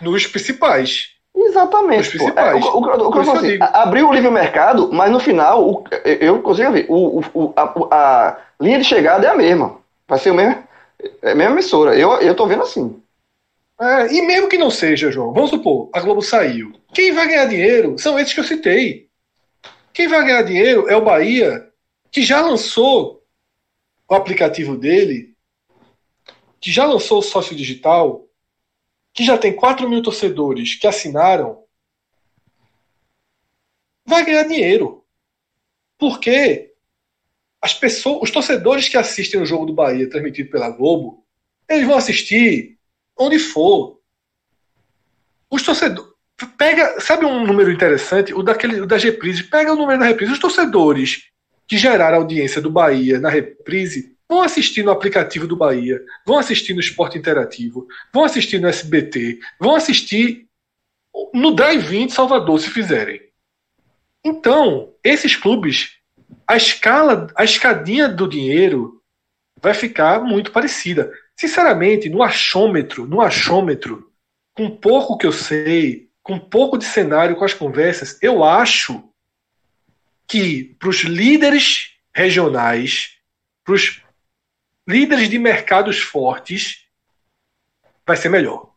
Nos 0.00 0.26
principais. 0.26 1.10
Exatamente. 1.34 2.16
Nos 2.16 2.36
É, 2.36 2.54
o, 2.54 2.58
o, 2.58 2.78
o, 2.78 3.10
o, 3.10 3.30
assim, 3.32 3.58
abriu 3.60 4.08
o 4.08 4.12
livre 4.12 4.30
mercado, 4.30 4.92
mas 4.92 5.10
no 5.10 5.18
final, 5.18 5.68
o, 5.68 5.84
eu 6.04 6.40
consigo 6.40 6.70
ver, 6.70 6.86
o, 6.88 7.20
a, 7.56 7.74
a, 7.90 8.36
linha 8.60 8.78
de 8.78 8.84
chegada 8.84 9.26
é 9.26 9.30
a 9.30 9.34
mesma. 9.34 9.76
Vai 10.06 10.20
ser 10.20 10.30
o 10.30 10.34
mesmo, 10.34 10.62
é 11.20 11.32
a 11.32 11.34
mesma 11.34 11.54
emissora. 11.54 11.98
Eu, 11.98 12.12
eu 12.20 12.34
tô 12.34 12.46
vendo 12.46 12.62
assim. 12.62 13.02
É, 13.80 14.12
e 14.14 14.22
mesmo 14.22 14.48
que 14.48 14.58
não 14.58 14.70
seja, 14.70 15.10
João, 15.10 15.32
vamos 15.32 15.50
supor, 15.50 15.90
a 15.92 16.00
Globo 16.00 16.22
saiu. 16.22 16.72
Quem 16.94 17.12
vai 17.12 17.26
ganhar 17.26 17.46
dinheiro 17.46 17.98
são 17.98 18.16
esses 18.16 18.32
que 18.32 18.38
eu 18.38 18.44
citei. 18.44 19.08
Quem 19.92 20.06
vai 20.06 20.24
ganhar 20.24 20.42
dinheiro 20.42 20.88
é 20.88 20.96
o 20.96 21.04
Bahia, 21.04 21.66
que 22.10 22.22
já 22.22 22.40
lançou 22.40 23.20
o 24.08 24.14
aplicativo 24.14 24.76
dele, 24.76 25.31
que 26.62 26.70
já 26.70 26.86
lançou 26.86 27.18
o 27.18 27.22
sócio 27.22 27.56
digital, 27.56 28.24
que 29.12 29.24
já 29.24 29.36
tem 29.36 29.52
4 29.52 29.88
mil 29.88 30.00
torcedores 30.00 30.76
que 30.76 30.86
assinaram, 30.86 31.64
vai 34.06 34.24
ganhar 34.24 34.44
dinheiro. 34.44 35.04
Porque 35.98 36.72
as 37.60 37.74
pessoas, 37.74 38.22
os 38.22 38.30
torcedores 38.30 38.88
que 38.88 38.96
assistem 38.96 39.42
o 39.42 39.44
jogo 39.44 39.66
do 39.66 39.74
Bahia 39.74 40.08
transmitido 40.08 40.50
pela 40.50 40.70
Globo, 40.70 41.26
eles 41.68 41.84
vão 41.84 41.96
assistir 41.96 42.78
onde 43.18 43.40
for. 43.40 44.00
Os 45.50 45.64
torcedores. 45.64 46.12
Pega, 46.56 47.00
sabe 47.00 47.24
um 47.24 47.44
número 47.44 47.72
interessante? 47.72 48.32
O 48.32 48.42
daquele 48.42 48.80
o 48.80 48.86
da 48.86 48.96
reprise. 48.96 49.44
Pega 49.44 49.72
o 49.72 49.76
número 49.76 49.98
da 49.98 50.06
reprise. 50.06 50.32
Os 50.32 50.38
torcedores 50.38 51.28
que 51.66 51.76
geraram 51.76 52.18
audiência 52.18 52.60
do 52.60 52.70
Bahia 52.70 53.18
na 53.18 53.28
reprise 53.28 54.11
vão 54.32 54.40
assistir 54.40 54.82
no 54.82 54.90
aplicativo 54.90 55.46
do 55.46 55.54
Bahia, 55.54 56.02
vão 56.24 56.38
assistir 56.38 56.72
no 56.72 56.80
Esporte 56.80 57.18
Interativo, 57.18 57.86
vão 58.10 58.24
assistir 58.24 58.58
no 58.58 58.66
SBT, 58.66 59.38
vão 59.60 59.76
assistir 59.76 60.48
no 61.34 61.54
Drive-In 61.54 62.06
de 62.06 62.14
Salvador, 62.14 62.58
se 62.58 62.70
fizerem. 62.70 63.20
Então, 64.24 64.94
esses 65.04 65.36
clubes, 65.36 65.98
a 66.46 66.56
escala, 66.56 67.26
a 67.36 67.44
escadinha 67.44 68.08
do 68.08 68.26
dinheiro 68.26 69.02
vai 69.60 69.74
ficar 69.74 70.22
muito 70.22 70.50
parecida. 70.50 71.12
Sinceramente, 71.36 72.08
no 72.08 72.22
achômetro, 72.22 73.06
no 73.06 73.20
achômetro, 73.20 74.10
com 74.54 74.70
pouco 74.70 75.18
que 75.18 75.26
eu 75.26 75.32
sei, 75.32 76.08
com 76.22 76.38
pouco 76.38 76.78
de 76.78 76.86
cenário, 76.86 77.36
com 77.36 77.44
as 77.44 77.52
conversas, 77.52 78.18
eu 78.22 78.42
acho 78.42 79.04
que 80.26 80.74
para 80.78 80.88
os 80.88 81.02
líderes 81.02 81.90
regionais, 82.14 83.18
para 83.62 83.74
os 83.74 84.01
líderes 84.86 85.28
de 85.28 85.38
mercados 85.38 86.00
fortes, 86.00 86.86
vai 88.06 88.16
ser 88.16 88.28
melhor. 88.28 88.70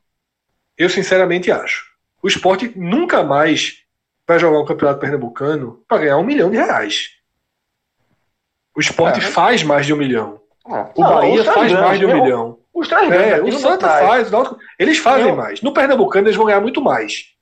Eu 0.78 0.90
sinceramente 0.90 1.52
acho. 1.52 1.86
O 2.22 2.28
esporte 2.28 2.72
nunca 2.76 3.24
mais 3.24 3.84
vai 4.28 4.40
jogar 4.40 4.60
um 4.60 4.66
campeonato 4.66 5.00
pernambucano 5.00 5.84
para 5.88 6.00
ganhar 6.00 6.18
um 6.18 6.24
milhão 6.24 6.50
de 6.50 6.58
reais. 6.58 7.10
O 8.76 8.80
esporte 8.80 9.20
é, 9.20 9.24
faz 9.24 9.64
mais 9.64 9.86
de 9.86 9.94
um 9.94 9.98
milhão. 9.98 10.42
É. 10.68 10.92
O 10.96 11.04
Bahia 11.04 11.44
faz 11.44 11.72
mais 11.72 12.00
de 12.00 12.06
um 12.06 12.22
milhão. 12.22 12.60
Os 12.74 12.90
três 12.90 13.10
é, 13.10 13.42
o 13.42 13.52
Santa 13.54 13.88
faz, 13.88 14.30
eles 14.78 14.98
fazem 14.98 15.30
eu... 15.30 15.36
mais. 15.36 15.62
No 15.62 15.74
Pernambucano 15.74 16.28
eles 16.28 16.36
vão 16.36 16.46
ganhar 16.46 16.60
muito 16.60 16.82
mais. 16.82 17.34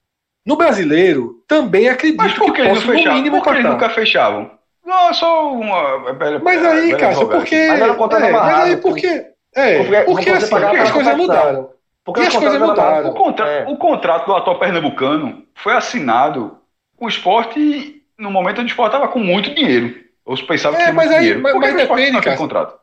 No 0.46 0.56
brasileiro, 0.56 1.44
também 1.48 1.90
acredito 1.90 2.18
Mas 2.18 2.34
por 2.34 2.54
que, 2.54 2.62
que 2.62 2.70
posso, 2.70 2.86
no 2.86 2.94
mínimo, 2.94 3.38
por 3.38 3.44
que 3.44 3.50
eles 3.60 3.64
nunca 3.64 3.90
fechavam? 3.90 4.52
Não, 4.86 5.10
é 5.10 5.14
só 5.14 5.52
uma. 5.52 6.14
Mas 6.42 6.66
aí, 6.66 6.96
Cássio, 6.98 7.28
porque. 7.28 7.68
Mas, 7.68 7.82
era 7.82 7.94
um 7.94 8.06
é, 8.06 8.32
mas 8.32 8.60
aí, 8.60 8.78
porque. 8.78 9.26
É, 9.56 9.78
porque, 9.78 10.02
porque, 10.04 10.30
assim, 10.32 10.50
porque 10.50 10.78
as 10.78 10.92
coisas 10.92 11.18
mudaram. 11.18 11.70
Porque 12.04 12.22
e 12.22 12.28
as 12.28 12.36
coisas 12.36 12.60
mudaram. 12.60 13.10
O, 13.10 13.14
contra 13.14 13.48
é. 13.48 13.66
o 13.68 13.78
contrato 13.78 14.26
do 14.26 14.36
atual 14.36 14.60
pernambucano 14.60 15.46
foi 15.56 15.74
assinado 15.74 16.58
com 16.98 17.06
o 17.06 17.10
esporte 17.10 18.02
no 18.18 18.30
momento 18.30 18.62
onde 18.62 18.72
o 18.72 18.74
esporte 18.74 18.96
estava 18.96 19.12
com 19.12 19.20
muito 19.20 19.54
dinheiro. 19.54 20.04
Ou 20.26 20.36
se 20.36 20.44
pensava 20.44 20.76
que 20.76 20.82
é, 20.82 20.86
tinha 20.86 20.96
mas 20.96 21.06
muito 21.06 21.18
aí, 21.18 21.22
dinheiro. 21.22 21.42
Mas, 21.42 21.56
mas 21.56 21.76
depende, 21.76 22.22
cara. 22.22 22.38
Contrato? 22.38 22.80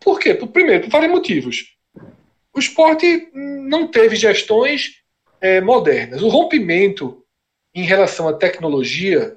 Por 0.00 0.18
quê? 0.18 0.34
Primeiro, 0.34 0.84
por 0.84 0.90
vários 0.90 1.10
motivos. 1.10 1.64
O 2.52 2.58
esporte 2.58 3.28
não 3.32 3.88
teve 3.88 4.16
gestões 4.16 5.02
é, 5.40 5.60
modernas. 5.60 6.22
O 6.22 6.28
rompimento 6.28 7.22
em 7.74 7.82
relação 7.82 8.28
à 8.28 8.32
tecnologia 8.32 9.36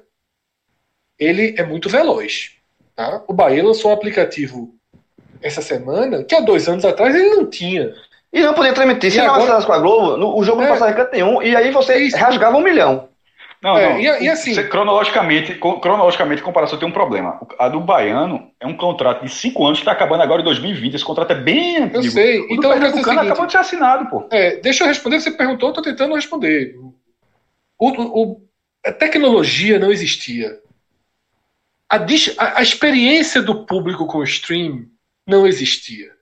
ele 1.18 1.54
é 1.56 1.64
muito 1.64 1.88
veloz. 1.88 2.52
Tá? 2.94 3.22
O 3.26 3.32
Bahia 3.32 3.64
lançou 3.64 3.90
um 3.90 3.94
aplicativo 3.94 4.74
essa 5.42 5.62
semana 5.62 6.24
que 6.24 6.34
há 6.34 6.40
dois 6.40 6.68
anos 6.68 6.84
atrás 6.84 7.14
ele 7.14 7.36
não 7.36 7.48
tinha. 7.48 7.92
E 8.32 8.40
não 8.40 8.54
podia 8.54 8.72
transmitir. 8.72 9.12
Se 9.12 9.20
agora... 9.20 9.54
não 9.54 9.62
com 9.62 9.72
a 9.72 9.78
Globo, 9.78 10.16
no, 10.16 10.36
o 10.36 10.44
jogo 10.44 10.60
é, 10.60 10.64
não 10.64 10.72
passava 10.72 10.90
em 10.90 10.94
canto 10.94 11.12
nenhum, 11.12 11.42
e 11.42 11.56
aí 11.56 11.70
você 11.70 11.96
Isso. 11.96 12.16
rasgava 12.16 12.56
um 12.56 12.62
milhão. 12.62 13.08
Não, 13.62 13.76
é, 13.76 13.88
não. 13.88 13.98
E, 13.98 14.24
e 14.24 14.28
assim, 14.28 14.54
você, 14.54 14.64
cronologicamente, 14.64 15.54
cronologicamente, 15.54 16.42
a 16.42 16.44
comparação 16.44 16.78
tem 16.78 16.86
um 16.86 16.92
problema. 16.92 17.40
A 17.58 17.68
do 17.68 17.80
Baiano 17.80 18.50
é 18.60 18.66
um 18.66 18.76
contrato 18.76 19.24
de 19.24 19.32
cinco 19.32 19.64
anos 19.64 19.78
que 19.78 19.82
está 19.82 19.92
acabando 19.92 20.22
agora 20.22 20.42
em 20.42 20.44
2020. 20.44 20.94
Esse 20.94 21.04
contrato 21.04 21.32
é 21.32 21.34
bem 21.34 21.78
antigo. 21.78 22.04
Eu 22.04 22.10
sei. 22.10 22.40
O 22.40 22.46
então, 22.52 22.70
o 22.70 22.72
Pernambucano 22.74 23.20
acabou 23.20 23.46
de 23.46 23.52
ser 23.52 23.58
assinado, 23.58 24.08
pô. 24.08 24.28
É, 24.30 24.56
deixa 24.56 24.84
eu 24.84 24.88
responder. 24.88 25.20
Você 25.20 25.32
perguntou, 25.32 25.70
estou 25.70 25.82
tentando 25.82 26.14
responder. 26.14 26.76
O, 27.76 27.88
o, 27.88 28.40
a 28.86 28.92
tecnologia 28.92 29.78
não 29.78 29.90
existia. 29.90 30.56
A, 31.90 31.96
a, 31.96 32.58
a 32.58 32.62
experiência 32.62 33.40
do 33.40 33.64
público 33.64 34.06
com 34.06 34.18
o 34.18 34.24
stream 34.24 34.86
não 35.26 35.46
existia 35.46 36.18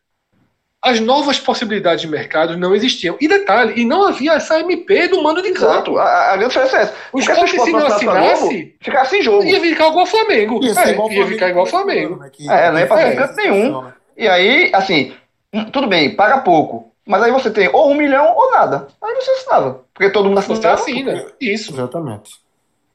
as 0.87 1.01
novas 1.01 1.37
possibilidades 1.37 2.03
de 2.03 2.07
mercado 2.07 2.57
não 2.57 2.73
existiam. 2.73 3.17
E 3.21 3.27
detalhe, 3.27 3.81
e 3.81 3.85
não 3.85 4.05
havia 4.05 4.35
essa 4.35 4.61
MP 4.61 5.09
do 5.09 5.21
mando 5.21 5.43
de 5.43 5.51
campo. 5.51 5.73
Exato, 5.73 5.99
a, 5.99 6.33
a 6.33 6.37
grande 6.37 6.55
diferença 6.55 6.79
é 6.79 6.83
essa. 6.83 6.95
O 7.13 7.19
esporte, 7.19 7.61
se 7.61 7.73
não 7.73 7.87
assinasse, 7.87 8.77
ficar 8.81 9.05
sem 9.07 9.21
jogo. 9.21 9.45
Ia 9.45 9.61
ficar 9.61 9.89
igual 9.89 10.01
ao 10.01 10.07
Flamengo. 10.07 10.65
Ia, 10.65 10.81
é, 10.81 10.91
igual 10.91 11.11
ia 11.11 11.27
ficar 11.27 11.49
igual 11.49 11.65
ao 11.65 11.71
Flamengo. 11.71 12.17
Né, 12.17 12.31
é, 12.49 12.71
não 12.71 12.79
ia 12.79 12.87
passar 12.87 13.09
é, 13.09 13.17
canto 13.17 13.35
nenhum. 13.35 13.85
E 14.17 14.29
aí, 14.29 14.71
assim, 14.73 15.13
hum, 15.53 15.65
tudo 15.65 15.89
bem, 15.89 16.15
paga 16.15 16.39
pouco. 16.39 16.93
Mas 17.05 17.21
aí 17.21 17.33
você 17.33 17.51
tem 17.51 17.69
ou 17.73 17.91
um 17.91 17.95
milhão 17.95 18.35
ou 18.37 18.53
nada. 18.53 18.87
Aí 19.03 19.15
você 19.17 19.31
assinava. 19.33 19.81
Porque 19.93 20.11
todo 20.11 20.29
mundo 20.29 20.39
assinava. 20.39 20.77
Você 20.77 20.91
assina. 20.91 21.27
Isso. 21.41 21.73
Exatamente. 21.73 22.31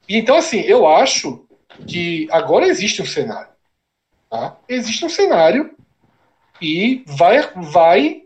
E 0.08 0.16
então, 0.16 0.36
assim, 0.36 0.60
eu 0.62 0.88
acho 0.88 1.44
que 1.86 2.28
agora 2.30 2.66
existe 2.66 3.02
um 3.02 3.06
cenário. 3.06 3.52
Tá? 4.30 4.56
Existe 4.68 5.04
um 5.04 5.08
cenário 5.08 5.74
e 6.60 7.04
vai, 7.06 7.40
vai 7.72 8.22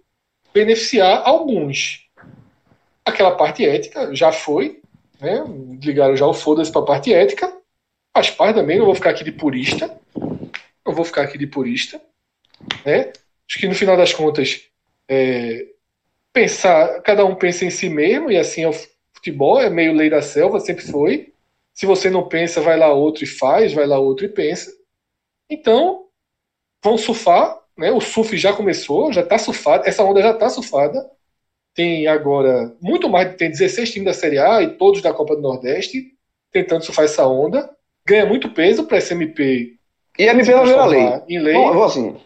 beneficiar 0.52 1.22
alguns. 1.24 2.08
Aquela 3.04 3.36
parte 3.36 3.64
ética 3.64 4.14
já 4.14 4.32
foi, 4.32 4.80
né? 5.20 5.44
ligaram 5.82 6.16
já 6.16 6.26
o 6.26 6.34
foda-se 6.34 6.70
para 6.70 6.82
a 6.82 6.86
parte 6.86 7.12
ética, 7.12 7.52
faz 8.14 8.30
parte 8.30 8.56
também, 8.56 8.78
não 8.78 8.86
vou 8.86 8.94
ficar 8.94 9.10
aqui 9.10 9.24
de 9.24 9.32
purista, 9.32 9.98
não 10.84 10.94
vou 10.94 11.04
ficar 11.04 11.22
aqui 11.22 11.36
de 11.38 11.46
purista. 11.46 12.00
Né? 12.84 13.12
Acho 13.48 13.58
que 13.58 13.68
no 13.68 13.74
final 13.74 13.96
das 13.96 14.12
contas, 14.12 14.62
é, 15.08 15.66
pensar, 16.32 17.00
cada 17.02 17.24
um 17.24 17.34
pensa 17.34 17.64
em 17.64 17.70
si 17.70 17.88
mesmo, 17.88 18.30
e 18.30 18.36
assim 18.36 18.62
é 18.62 18.68
o 18.68 18.74
futebol, 19.14 19.60
é 19.60 19.70
meio 19.70 19.92
lei 19.92 20.10
da 20.10 20.22
selva, 20.22 20.60
sempre 20.60 20.84
foi. 20.84 21.32
Se 21.76 21.84
você 21.84 22.08
não 22.08 22.26
pensa, 22.26 22.62
vai 22.62 22.78
lá 22.78 22.90
outro 22.90 23.22
e 23.22 23.26
faz, 23.26 23.74
vai 23.74 23.86
lá 23.86 23.98
outro 23.98 24.24
e 24.24 24.30
pensa. 24.30 24.72
Então, 25.50 26.06
vão 26.82 26.96
surfar, 26.96 27.60
né? 27.76 27.92
O 27.92 28.00
surf 28.00 28.34
já 28.38 28.52
começou, 28.54 29.12
já 29.12 29.20
está 29.20 29.36
surfado, 29.36 29.86
essa 29.86 30.02
onda 30.02 30.22
já 30.22 30.30
está 30.30 30.48
surfada. 30.48 30.98
Tem 31.74 32.06
agora 32.06 32.74
muito 32.80 33.10
mais, 33.10 33.36
tem 33.36 33.50
16 33.50 33.92
times 33.92 34.06
da 34.06 34.14
Série 34.14 34.38
A 34.38 34.62
e 34.62 34.78
todos 34.78 35.02
da 35.02 35.12
Copa 35.12 35.36
do 35.36 35.42
Nordeste 35.42 36.16
tentando 36.50 36.82
surfar 36.82 37.04
essa 37.04 37.26
onda. 37.26 37.70
Ganha 38.06 38.24
muito 38.24 38.50
peso 38.54 38.86
para 38.86 38.96
essa 38.96 39.12
MP. 39.12 39.75
E 40.18 40.28
a 40.28 40.32
MP 40.32 40.50
vai 40.50 40.64
virar 40.64 40.86
lei. 40.86 41.22
Em 41.28 41.38
lei. 41.38 41.54
Vamos, 41.54 41.82
assim, 41.82 42.16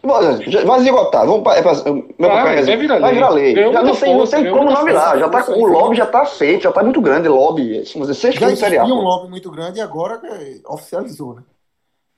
vai 0.65 0.79
esgotar. 0.79 1.25
Vamos 1.25 1.43
pra, 1.43 1.57
é 1.57 1.61
pra, 1.61 1.73
vai, 1.73 2.63
vai 2.63 2.77
virar 2.77 2.95
lei. 2.95 3.01
Vai 3.01 3.13
virar 3.13 3.29
lei. 3.29 3.55
Já 3.55 3.83
não 3.83 3.95
tem, 3.95 4.17
não 4.17 4.27
tem 4.27 4.49
como 4.49 4.71
não 4.71 4.85
virar. 4.85 5.17
Já 5.17 5.29
tá, 5.29 5.51
o 5.51 5.65
lobby 5.65 5.97
já 5.97 6.05
está 6.05 6.25
feito, 6.25 6.63
já 6.63 6.69
está 6.69 6.83
muito 6.83 7.01
grande 7.01 7.27
lobby. 7.27 7.83
Vamos 7.93 8.07
dizer, 8.07 8.13
seis 8.13 8.35
já 8.35 8.55
Série 8.55 8.77
A. 8.77 8.85
um 8.85 9.01
lobby 9.01 9.29
muito 9.29 9.51
grande 9.51 9.79
e 9.79 9.81
agora 9.81 10.21
oficializou, 10.67 11.35
né? 11.35 11.43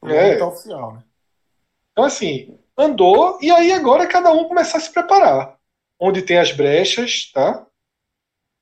O 0.02 0.10
é. 0.10 0.36
Tá 0.36 0.48
oficial, 0.48 0.94
né? 0.94 1.04
Então, 1.92 2.04
assim, 2.04 2.58
andou, 2.78 3.38
e 3.42 3.50
aí 3.50 3.72
agora 3.72 4.06
cada 4.06 4.32
um 4.32 4.46
começar 4.46 4.78
a 4.78 4.82
se 4.82 4.92
preparar. 4.92 5.56
Onde 6.00 6.22
tem 6.22 6.38
as 6.38 6.52
brechas, 6.52 7.32
tá? 7.34 7.66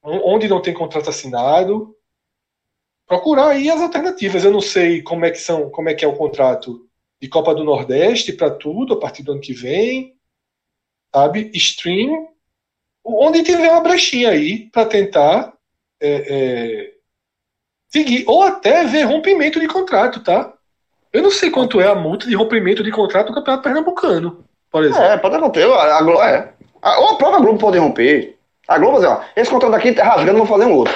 Onde 0.04 0.48
não 0.48 0.62
tem 0.62 0.74
contrato 0.74 1.10
assinado. 1.10 1.96
procurar 3.08 3.50
aí 3.50 3.70
as 3.70 3.82
alternativas. 3.82 4.46
Eu 4.46 4.52
não 4.52 4.62
sei 4.62 5.02
como 5.02 5.26
é 5.26 5.32
que 5.32 5.40
são, 5.40 5.70
como 5.70 5.90
é 5.90 5.94
que 5.94 6.06
é 6.06 6.08
o 6.08 6.16
contrato 6.16 6.88
de 7.22 7.30
Copa 7.30 7.54
do 7.54 7.64
Nordeste 7.64 8.34
para 8.34 8.50
tudo 8.50 8.96
a 8.96 9.00
partir 9.00 9.22
do 9.22 9.34
ano 9.34 9.42
que 9.42 9.54
vem, 9.54 10.16
sabe? 11.14 11.52
Stream, 11.54 12.28
onde 13.06 13.44
tiver 13.44 13.70
uma 13.70 13.82
brechinha 13.82 14.30
aí 14.30 14.70
para 14.72 14.88
tentar 14.88 15.54
é, 16.02 16.10
é, 16.10 16.94
seguir 17.90 18.24
ou 18.28 18.42
até 18.42 18.86
ver 18.86 19.04
rompimento 19.04 19.60
de 19.60 19.68
contrato, 19.68 20.24
tá? 20.24 20.54
Eu 21.14 21.22
não 21.22 21.30
sei 21.30 21.52
quanto 21.52 21.80
é 21.80 21.88
a 21.88 21.96
multa 21.96 22.26
de 22.26 22.36
rompimento 22.36 22.84
de 22.84 22.92
contrato 22.92 23.28
do 23.28 23.36
Campeonato 23.36 23.64
Pernambucano, 23.64 24.44
por 24.72 24.84
exemplo. 24.84 25.04
É, 25.04 25.18
pode 25.18 25.38
romper. 25.38 25.72
A, 25.72 26.02
Globo, 26.02 26.24
é. 26.24 26.54
A, 26.82 27.00
ou 27.02 27.10
a 27.10 27.18
própria 27.18 27.42
Globo 27.42 27.60
pode 27.60 27.78
romper. 27.78 28.38
A 28.68 28.80
Globo, 28.80 28.98
assim, 28.98 29.08
ó, 29.08 29.22
esse 29.36 29.52
contrato 29.52 29.76
aqui 29.76 29.92
tá 29.94 30.06
rasgando, 30.06 30.40
vou 30.40 30.48
fazer 30.48 30.66
um 30.66 30.74
outro. 30.74 30.96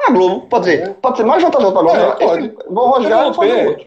A 0.00 0.10
Globo, 0.10 0.48
pode 0.48 0.64
dizer, 0.64 0.88
é. 0.88 0.92
pode 0.94 1.16
ser 1.18 1.24
mais 1.24 1.42
vantajoso 1.42 1.72
para 1.72 1.80
a 1.80 1.84
Globo. 1.84 2.00
É, 2.00 2.26
pode. 2.26 2.46
Esse, 2.46 2.68
vou 2.68 2.90
rasgar 2.90 3.20
e 3.20 3.24
vou 3.24 3.34
fazer 3.34 3.52
um 3.52 3.68
outro. 3.68 3.86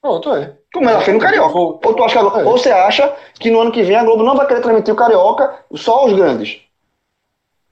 Pronto, 0.00 0.34
é. 0.34 0.59
Como 0.72 0.88
ela 0.88 1.00
fez 1.00 1.14
no 1.14 1.22
Carioca. 1.22 1.58
Ou, 1.58 1.78
tu 1.78 2.04
acha, 2.04 2.18
é. 2.20 2.22
ou 2.22 2.56
você 2.56 2.70
acha 2.70 3.12
que 3.38 3.50
no 3.50 3.60
ano 3.60 3.72
que 3.72 3.82
vem 3.82 3.96
a 3.96 4.04
Globo 4.04 4.22
não 4.22 4.36
vai 4.36 4.46
querer 4.46 4.60
transmitir 4.60 4.94
o 4.94 4.96
Carioca 4.96 5.52
só 5.74 5.98
aos 6.00 6.12
grandes? 6.12 6.60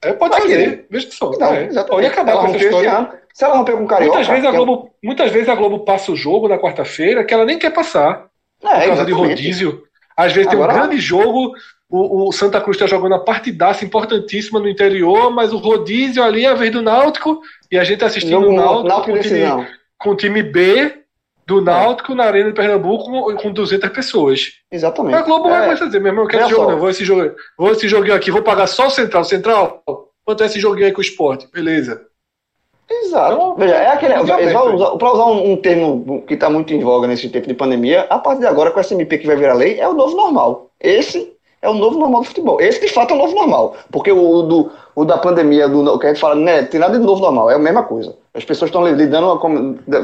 É, 0.01 0.13
pode 0.13 0.31
vai 0.31 0.41
fazer. 0.41 0.87
Veja 0.89 1.07
que 1.07 1.15
só. 1.15 1.31
Não, 1.31 1.53
é. 1.53 1.65
exatamente. 1.65 1.89
Pode 1.89 2.05
acabar 2.05 2.31
ela 2.31 2.41
com 2.41 2.47
essa 2.47 2.57
história. 2.57 3.19
Se 3.33 3.45
ela 3.45 3.55
romper 3.55 3.77
com 3.77 3.83
o 3.83 3.87
Carioca... 3.87 4.17
Muitas 4.17 4.27
vezes, 4.27 4.45
a 4.45 4.51
Globo, 4.51 4.91
muitas 5.03 5.31
vezes 5.31 5.49
a 5.49 5.55
Globo 5.55 5.79
passa 5.79 6.11
o 6.11 6.15
jogo 6.15 6.47
na 6.47 6.57
quarta-feira 6.57 7.23
que 7.23 7.33
ela 7.33 7.45
nem 7.45 7.57
quer 7.57 7.71
passar. 7.71 8.27
É, 8.61 8.67
por 8.67 8.69
causa 8.69 8.85
exatamente. 8.85 9.05
de 9.05 9.13
rodízio. 9.13 9.83
Às 10.15 10.33
vezes 10.33 10.51
Agora, 10.51 10.73
tem 10.73 10.81
um 10.81 10.85
grande 10.85 11.01
jogo, 11.01 11.53
o, 11.89 12.27
o 12.27 12.31
Santa 12.33 12.59
Cruz 12.59 12.75
está 12.75 12.85
jogando 12.85 13.15
a 13.15 13.23
partidaça 13.23 13.85
importantíssima 13.85 14.59
no 14.59 14.67
interior, 14.67 15.31
mas 15.31 15.53
o 15.53 15.57
rodízio 15.57 16.21
ali 16.21 16.45
é 16.45 16.49
a 16.49 16.53
vez 16.53 16.71
do 16.71 16.81
Náutico, 16.81 17.41
e 17.71 17.77
a 17.77 17.83
gente 17.85 17.99
tá 17.99 18.07
assistindo 18.07 18.49
o 18.49 18.53
Náutico, 18.53 18.87
Náutico 18.87 19.13
com, 19.13 19.17
o 19.17 19.21
time, 19.21 19.67
com 19.97 20.09
o 20.09 20.15
time 20.15 20.43
B 20.43 20.99
do 21.49 21.61
Náutico 21.61 22.13
é. 22.13 22.15
na 22.15 22.23
Arena 22.25 22.49
de 22.49 22.55
Pernambuco 22.55 23.05
com, 23.05 23.35
com 23.35 23.51
200 23.51 23.89
pessoas. 23.89 24.51
Exatamente. 24.71 25.15
A 25.15 25.21
Globo 25.23 25.47
é. 25.47 25.51
vai 25.51 25.63
começar 25.63 25.85
a 25.85 25.87
dizer, 25.87 25.99
meu 25.99 26.11
irmão, 26.11 26.25
eu 26.25 26.29
quero 26.29 26.43
esse 26.43 26.51
jogo, 26.51 26.77
vou 26.77 26.89
esse 26.89 27.03
jogo, 27.03 27.35
vou 27.57 27.71
esse 27.71 27.87
joguinho 27.87 28.15
aqui, 28.15 28.31
vou 28.31 28.43
pagar 28.43 28.67
só 28.67 28.87
o 28.87 28.91
Central. 28.91 29.23
Central, 29.23 29.83
quanto 30.23 30.43
é 30.43 30.45
esse 30.45 30.59
joguinho 30.59 30.85
aí 30.85 30.93
com 30.93 30.99
o 30.99 31.03
esporte? 31.03 31.47
Beleza. 31.51 32.05
Exato. 32.89 33.33
Então, 33.33 33.55
Veja, 33.55 33.75
é 33.75 33.91
aquele. 33.91 34.13
Para 34.13 35.13
usar 35.13 35.25
um, 35.25 35.51
um, 35.51 35.57
termo 35.57 36.23
que 36.27 36.33
está 36.35 36.49
muito 36.49 36.73
em 36.73 36.79
voga 36.79 37.07
nesse 37.07 37.29
tempo 37.29 37.47
de 37.47 37.53
pandemia, 37.53 38.07
a 38.09 38.17
partir 38.17 38.41
de 38.41 38.47
agora, 38.47 38.71
com 38.71 38.79
a 38.79 38.83
SMP 38.83 39.17
que 39.17 39.27
vai 39.27 39.35
virar 39.35 39.53
lei, 39.53 39.79
é 39.79 39.87
o 39.87 39.93
novo 39.93 40.15
normal. 40.15 40.69
Esse 40.79 41.35
é 41.61 41.69
o 41.69 41.73
novo 41.73 41.99
normal 41.99 42.21
do 42.21 42.27
futebol. 42.27 42.59
Esse, 42.59 42.81
de 42.81 42.87
fato, 42.87 43.13
é 43.13 43.15
o 43.15 43.19
novo 43.19 43.35
normal. 43.35 43.75
Porque 43.91 44.11
o, 44.11 44.41
do, 44.41 44.71
o 44.95 45.05
da 45.05 45.17
pandemia, 45.17 45.67
do, 45.67 45.81
o 45.93 45.99
que 45.99 46.07
a 46.07 46.09
gente 46.09 46.21
fala, 46.21 46.35
né, 46.35 46.63
tem 46.63 46.79
nada 46.79 46.97
de 46.97 47.05
novo 47.05 47.21
normal, 47.21 47.51
é 47.51 47.55
a 47.55 47.59
mesma 47.59 47.83
coisa. 47.83 48.15
As 48.33 48.45
pessoas 48.45 48.69
estão 48.69 48.85
lidando 48.87 49.39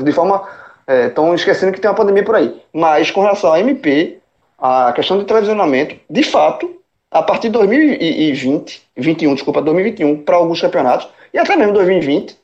de 0.04 0.12
forma. 0.12 0.44
Estão 0.88 1.32
é, 1.32 1.36
esquecendo 1.36 1.72
que 1.72 1.82
tem 1.82 1.90
uma 1.90 1.96
pandemia 1.96 2.24
por 2.24 2.36
aí. 2.36 2.62
Mas 2.74 3.10
com 3.12 3.22
relação 3.22 3.52
à 3.52 3.60
MP, 3.60 4.20
a 4.58 4.94
questão 4.94 5.18
de 5.18 5.26
televisionamento, 5.26 5.96
de 6.10 6.24
fato, 6.24 6.76
a 7.12 7.24
partir 7.24 7.48
de 7.48 7.54
2020, 7.54 8.84
21, 8.98 9.36
desculpa, 9.36 9.62
2021, 9.62 10.24
para 10.24 10.36
alguns 10.36 10.62
campeonatos, 10.62 11.08
e 11.34 11.40
até 11.40 11.56
mesmo 11.56 11.74
2020, 11.74 12.38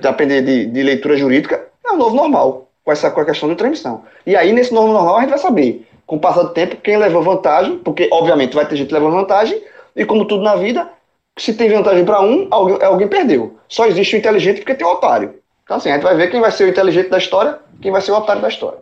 depender 0.00 0.42
de, 0.42 0.66
de, 0.66 0.82
leitura 0.82 1.16
jurídica, 1.16 1.68
é 1.84 1.92
o 1.92 1.96
novo 1.96 2.16
normal, 2.16 2.68
com 2.84 2.92
essa 2.92 3.10
com 3.10 3.20
a 3.20 3.24
questão 3.24 3.48
de 3.48 3.54
transmissão. 3.54 4.02
E 4.26 4.36
aí, 4.36 4.52
nesse 4.52 4.72
novo 4.72 4.92
normal, 4.92 5.16
a 5.16 5.20
gente 5.20 5.30
vai 5.30 5.38
saber, 5.38 5.86
com 6.06 6.16
o 6.16 6.20
passar 6.20 6.42
do 6.42 6.50
tempo, 6.50 6.76
quem 6.76 6.96
levou 6.96 7.22
vantagem, 7.22 7.78
porque, 7.78 8.08
obviamente, 8.12 8.54
vai 8.54 8.66
ter 8.66 8.76
gente 8.76 8.92
levando 8.92 9.14
vantagem, 9.14 9.62
e 9.94 10.04
como 10.04 10.24
tudo 10.24 10.42
na 10.42 10.56
vida, 10.56 10.88
se 11.38 11.54
tem 11.54 11.70
vantagem 11.70 12.04
para 12.04 12.20
um, 12.20 12.46
alguém, 12.50 12.82
alguém 12.82 13.08
perdeu. 13.08 13.56
Só 13.68 13.86
existe 13.86 14.16
o 14.16 14.18
inteligente 14.18 14.58
porque 14.58 14.74
tem 14.74 14.86
o 14.86 14.90
otário. 14.90 15.34
Então, 15.64 15.76
assim, 15.76 15.90
a 15.90 15.94
gente 15.94 16.02
vai 16.02 16.16
ver 16.16 16.30
quem 16.30 16.40
vai 16.40 16.50
ser 16.50 16.64
o 16.64 16.68
inteligente 16.68 17.08
da 17.08 17.18
história, 17.18 17.58
quem 17.80 17.90
vai 17.90 18.00
ser 18.00 18.12
o 18.12 18.16
otário 18.16 18.42
da 18.42 18.48
história. 18.48 18.80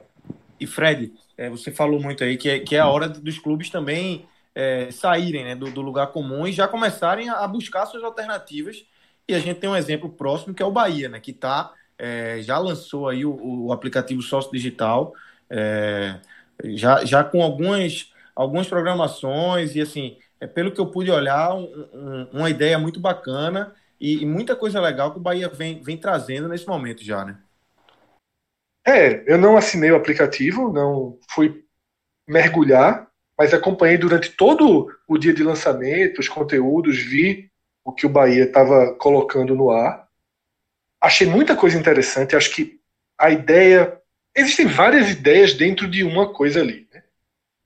E, 0.58 0.66
Fred, 0.66 1.12
é, 1.36 1.48
você 1.48 1.70
falou 1.70 2.00
muito 2.00 2.22
aí 2.22 2.36
que 2.36 2.48
é, 2.48 2.58
que 2.58 2.76
é 2.76 2.80
a 2.80 2.88
hora 2.88 3.08
dos 3.08 3.38
clubes 3.38 3.70
também 3.70 4.26
é, 4.54 4.90
saírem 4.90 5.44
né, 5.44 5.54
do, 5.54 5.70
do, 5.70 5.80
lugar 5.80 6.08
comum 6.08 6.46
e 6.46 6.52
já 6.52 6.68
começarem 6.68 7.28
a 7.28 7.46
buscar 7.46 7.86
suas 7.86 8.02
alternativas 8.02 8.84
e 9.26 9.34
a 9.34 9.38
gente 9.38 9.60
tem 9.60 9.70
um 9.70 9.76
exemplo 9.76 10.10
próximo 10.10 10.52
que 10.52 10.62
é 10.62 10.66
o 10.66 10.72
Bahia, 10.72 11.08
né? 11.08 11.20
Que 11.20 11.32
tá, 11.32 11.72
é, 11.98 12.40
já 12.42 12.58
lançou 12.58 13.08
aí 13.08 13.24
o, 13.24 13.66
o 13.66 13.72
aplicativo 13.72 14.20
sócio 14.22 14.50
digital, 14.50 15.14
é, 15.48 16.16
já, 16.64 17.04
já 17.04 17.22
com 17.22 17.42
algumas, 17.42 18.12
algumas 18.34 18.66
programações 18.66 19.76
e 19.76 19.80
assim, 19.80 20.18
é, 20.40 20.46
pelo 20.46 20.72
que 20.72 20.80
eu 20.80 20.86
pude 20.86 21.10
olhar, 21.10 21.54
um, 21.54 21.88
um, 21.94 22.28
uma 22.32 22.50
ideia 22.50 22.78
muito 22.78 22.98
bacana 22.98 23.72
e, 24.00 24.22
e, 24.22 24.26
muita 24.26 24.56
coisa 24.56 24.80
legal 24.80 25.12
que 25.12 25.18
o 25.18 25.22
Bahia 25.22 25.48
vem, 25.48 25.82
vem 25.82 25.96
trazendo 25.96 26.48
nesse 26.48 26.66
momento 26.66 27.04
já, 27.04 27.24
né? 27.24 27.38
É, 28.86 29.22
eu 29.30 29.36
não 29.36 29.56
assinei 29.56 29.90
o 29.90 29.96
aplicativo, 29.96 30.72
não 30.72 31.18
fui 31.28 31.64
mergulhar, 32.26 33.10
mas 33.36 33.52
acompanhei 33.52 33.98
durante 33.98 34.30
todo 34.30 34.90
o 35.06 35.18
dia 35.18 35.34
de 35.34 35.42
lançamento, 35.42 36.18
os 36.18 36.28
conteúdos, 36.28 36.98
vi 36.98 37.50
o 37.84 37.92
que 37.92 38.06
o 38.06 38.10
Bahia 38.10 38.44
estava 38.44 38.94
colocando 38.94 39.54
no 39.54 39.70
ar. 39.70 40.08
Achei 41.00 41.26
muita 41.26 41.56
coisa 41.56 41.78
interessante. 41.78 42.36
Acho 42.36 42.54
que 42.54 42.80
a 43.18 43.30
ideia. 43.30 43.98
Existem 44.36 44.66
várias 44.66 45.10
ideias 45.10 45.54
dentro 45.54 45.88
de 45.88 46.04
uma 46.04 46.32
coisa 46.32 46.60
ali. 46.60 46.86
Né? 46.92 47.02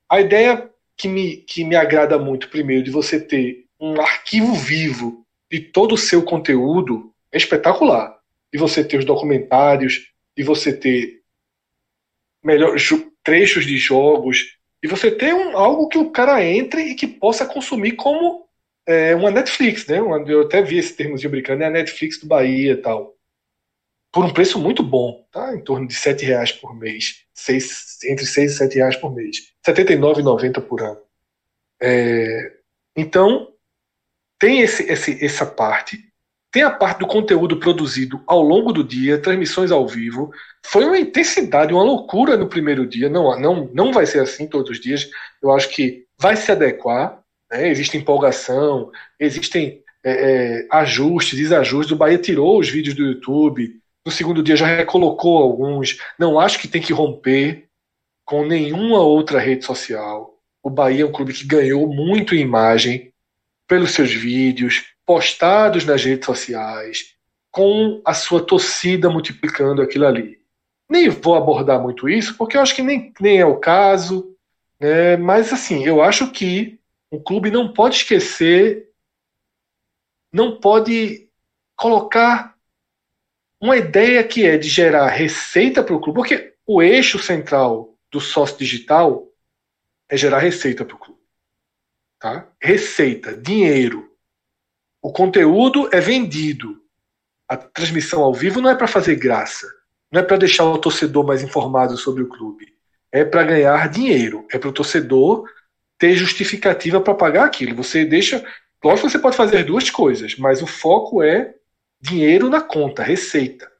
A 0.09 0.19
ideia 0.19 0.69
que 0.97 1.07
me, 1.07 1.37
que 1.37 1.63
me 1.63 1.75
agrada 1.75 2.17
muito, 2.17 2.49
primeiro, 2.49 2.83
de 2.83 2.89
você 2.89 3.19
ter 3.19 3.65
um 3.79 4.01
arquivo 4.01 4.55
vivo 4.55 5.24
de 5.55 5.61
todo 5.61 5.95
o 5.95 5.97
seu 5.97 6.21
conteúdo 6.21 7.13
é 7.31 7.37
espetacular. 7.37 8.19
De 8.51 8.59
você 8.59 8.83
ter 8.83 8.97
os 8.97 9.05
documentários, 9.05 10.11
de 10.35 10.43
você 10.43 10.73
ter 10.73 11.21
trechos 13.23 13.65
de 13.65 13.77
jogos, 13.77 14.57
e 14.83 14.87
você 14.87 15.09
ter 15.09 15.33
um, 15.33 15.57
algo 15.57 15.87
que 15.87 15.97
o 15.97 16.11
cara 16.11 16.43
entre 16.43 16.81
e 16.91 16.95
que 16.95 17.07
possa 17.07 17.45
consumir 17.45 17.93
como 17.93 18.45
é 18.85 19.15
uma 19.15 19.31
Netflix, 19.31 19.87
né? 19.87 19.99
Eu 19.99 20.41
até 20.41 20.61
vi 20.61 20.77
esse 20.77 20.93
termozinho 20.93 21.31
brincando, 21.31 21.63
é 21.63 21.67
a 21.67 21.71
Netflix 21.71 22.19
do 22.19 22.27
Bahia 22.27 22.73
e 22.73 22.77
tal. 22.77 23.15
Por 24.11 24.25
um 24.25 24.33
preço 24.33 24.59
muito 24.59 24.83
bom, 24.83 25.25
tá? 25.31 25.55
Em 25.55 25.63
torno 25.63 25.87
de 25.87 25.95
R$ 25.95 26.13
reais 26.25 26.51
por 26.51 26.75
mês. 26.77 27.23
Seis, 27.33 27.97
entre 28.03 28.25
6 28.25 28.51
e 28.51 28.57
7 28.57 28.75
reais 28.75 28.97
por 28.97 29.15
mês. 29.15 29.53
R$ 29.65 29.73
79,90 29.73 30.61
por 30.61 30.81
ano. 30.81 31.01
É, 31.81 32.53
então, 32.95 33.54
tem 34.45 34.59
esse, 34.61 34.83
esse, 34.83 35.25
essa 35.25 35.43
parte. 35.43 35.97
Tem 36.51 36.61
a 36.61 36.69
parte 36.69 36.99
do 36.99 37.07
conteúdo 37.07 37.57
produzido 37.57 38.21
ao 38.27 38.43
longo 38.43 38.71
do 38.71 38.83
dia, 38.83 39.17
transmissões 39.17 39.71
ao 39.71 39.87
vivo. 39.87 40.31
Foi 40.67 40.85
uma 40.85 40.99
intensidade, 40.99 41.73
uma 41.73 41.83
loucura 41.83 42.37
no 42.37 42.47
primeiro 42.47 42.85
dia. 42.85 43.09
Não, 43.09 43.39
não, 43.39 43.69
não 43.73 43.91
vai 43.91 44.05
ser 44.05 44.19
assim 44.19 44.47
todos 44.47 44.69
os 44.69 44.79
dias. 44.79 45.09
Eu 45.41 45.51
acho 45.51 45.69
que 45.69 46.05
vai 46.19 46.35
se 46.35 46.51
adequar 46.51 47.19
né? 47.51 47.69
Existe 47.69 47.97
empolgação, 47.97 48.91
existem 49.19 49.83
é, 50.03 50.11
é, 50.11 50.67
ajustes, 50.71 51.37
desajustes. 51.37 51.91
O 51.91 51.97
Bahia 51.97 52.17
tirou 52.17 52.59
os 52.59 52.69
vídeos 52.69 52.95
do 52.95 53.03
YouTube, 53.03 53.79
no 54.05 54.11
segundo 54.11 54.43
dia 54.43 54.55
já 54.55 54.67
recolocou 54.67 55.37
alguns. 55.37 55.97
Não 56.19 56.39
acho 56.39 56.59
que 56.59 56.67
tem 56.67 56.81
que 56.81 56.93
romper 56.93 57.65
com 58.23 58.45
nenhuma 58.45 58.99
outra 58.99 59.39
rede 59.39 59.65
social. 59.65 60.35
O 60.63 60.69
Bahia 60.69 61.03
é 61.03 61.05
um 61.05 61.11
clube 61.11 61.33
que 61.33 61.45
ganhou 61.45 61.87
muito 61.87 62.35
em 62.35 62.41
imagem 62.41 63.11
pelos 63.67 63.91
seus 63.91 64.11
vídeos, 64.11 64.85
postados 65.05 65.85
nas 65.85 66.03
redes 66.03 66.25
sociais, 66.25 67.15
com 67.51 68.01
a 68.03 68.13
sua 68.13 68.43
torcida 68.43 69.09
multiplicando 69.09 69.81
aquilo 69.81 70.05
ali. 70.05 70.39
Nem 70.89 71.09
vou 71.09 71.35
abordar 71.35 71.81
muito 71.81 72.07
isso, 72.09 72.35
porque 72.35 72.57
eu 72.57 72.61
acho 72.61 72.75
que 72.75 72.81
nem, 72.81 73.13
nem 73.19 73.39
é 73.39 73.45
o 73.45 73.57
caso, 73.57 74.35
né? 74.79 75.17
mas 75.17 75.51
assim, 75.53 75.85
eu 75.85 76.01
acho 76.01 76.31
que 76.31 76.79
o 77.09 77.19
clube 77.19 77.49
não 77.49 77.71
pode 77.71 77.95
esquecer, 77.95 78.89
não 80.31 80.59
pode 80.59 81.29
colocar 81.75 82.55
uma 83.59 83.77
ideia 83.77 84.23
que 84.23 84.45
é 84.45 84.57
de 84.57 84.67
gerar 84.67 85.07
receita 85.07 85.83
para 85.83 85.95
o 85.95 85.99
clube, 85.99 86.17
porque 86.17 86.53
o 86.67 86.81
eixo 86.81 87.17
central 87.19 87.95
do 88.11 88.19
sócio 88.19 88.57
digital 88.57 89.27
é 90.09 90.17
gerar 90.17 90.39
receita 90.39 90.85
para 90.85 90.95
o 90.95 90.99
clube. 90.99 91.14
Tá? 92.19 92.47
Receita, 92.61 93.35
dinheiro. 93.35 94.09
O 95.01 95.11
conteúdo 95.11 95.89
é 95.91 95.99
vendido. 95.99 96.81
A 97.47 97.55
transmissão 97.55 98.23
ao 98.23 98.33
vivo 98.33 98.59
não 98.59 98.69
é 98.69 98.75
para 98.75 98.87
fazer 98.87 99.15
graça, 99.15 99.67
não 100.11 100.21
é 100.21 100.23
para 100.23 100.37
deixar 100.37 100.65
o 100.65 100.77
torcedor 100.77 101.25
mais 101.25 101.43
informado 101.43 101.95
sobre 101.95 102.23
o 102.23 102.27
clube. 102.27 102.73
É 103.11 103.23
para 103.23 103.43
ganhar 103.43 103.87
dinheiro. 103.89 104.45
É 104.51 104.57
para 104.57 104.69
o 104.69 104.73
torcedor 104.73 105.47
ter 105.97 106.15
justificativa 106.15 106.99
para 106.99 107.13
pagar 107.13 107.45
aquilo. 107.45 107.75
Você 107.75 108.03
deixa. 108.03 108.43
Lógico 108.83 109.07
que 109.07 109.13
você 109.13 109.19
pode 109.19 109.37
fazer 109.37 109.63
duas 109.63 109.89
coisas, 109.89 110.35
mas 110.37 110.61
o 110.61 110.67
foco 110.67 111.23
é 111.23 111.55
dinheiro 112.01 112.49
na 112.49 112.61
conta, 112.61 113.03
receita. 113.03 113.71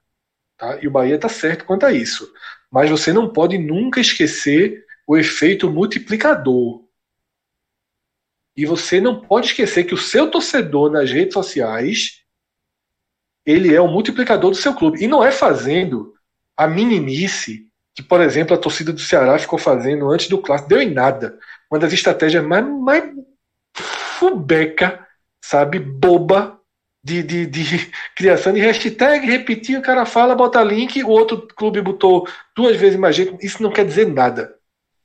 Tá? 0.57 0.79
E 0.81 0.87
o 0.87 0.91
Bahia 0.91 1.15
está 1.15 1.27
certo 1.27 1.65
quanto 1.65 1.85
a 1.85 1.91
isso. 1.91 2.31
Mas 2.71 2.89
você 2.89 3.11
não 3.11 3.31
pode 3.31 3.57
nunca 3.57 3.99
esquecer 3.99 4.85
o 5.05 5.17
efeito 5.17 5.69
multiplicador. 5.69 6.84
E 8.55 8.65
você 8.65 9.01
não 9.01 9.19
pode 9.19 9.47
esquecer 9.47 9.83
que 9.83 9.93
o 9.93 9.97
seu 9.97 10.29
torcedor 10.31 10.91
nas 10.91 11.11
redes 11.11 11.33
sociais 11.33 12.23
ele 13.45 13.73
é 13.73 13.79
o 13.79 13.87
multiplicador 13.87 14.49
do 14.49 14.57
seu 14.57 14.73
clube. 14.73 15.03
E 15.03 15.07
não 15.07 15.23
é 15.23 15.31
fazendo 15.31 16.13
a 16.57 16.67
meninice 16.67 17.67
que, 17.93 18.01
por 18.01 18.19
exemplo, 18.19 18.55
a 18.55 18.59
torcida 18.59 18.91
do 18.91 18.99
Ceará 18.99 19.37
ficou 19.37 19.59
fazendo 19.59 20.09
antes 20.09 20.27
do 20.27 20.37
clássico. 20.37 20.69
Deu 20.69 20.81
em 20.81 20.91
nada. 20.91 21.37
Uma 21.71 21.79
das 21.79 21.93
estratégias 21.93 22.43
mais, 22.43 22.65
mais 22.65 23.03
fubeca, 23.73 25.05
sabe, 25.41 25.79
boba 25.79 26.59
de, 27.03 27.21
de, 27.21 27.45
de, 27.45 27.91
criação 28.15 28.51
de 28.51 28.59
hashtag, 28.59 29.25
repetir, 29.25 29.77
o 29.77 29.81
cara 29.81 30.05
fala, 30.05 30.35
bota 30.35 30.63
link, 30.63 31.01
o 31.03 31.09
outro 31.09 31.47
clube 31.55 31.81
botou 31.81 32.27
duas 32.55 32.75
vezes 32.75 32.99
mais 32.99 33.15
gente. 33.15 33.45
Isso 33.45 33.61
não 33.61 33.71
quer 33.71 33.85
dizer 33.85 34.07
nada. 34.07 34.54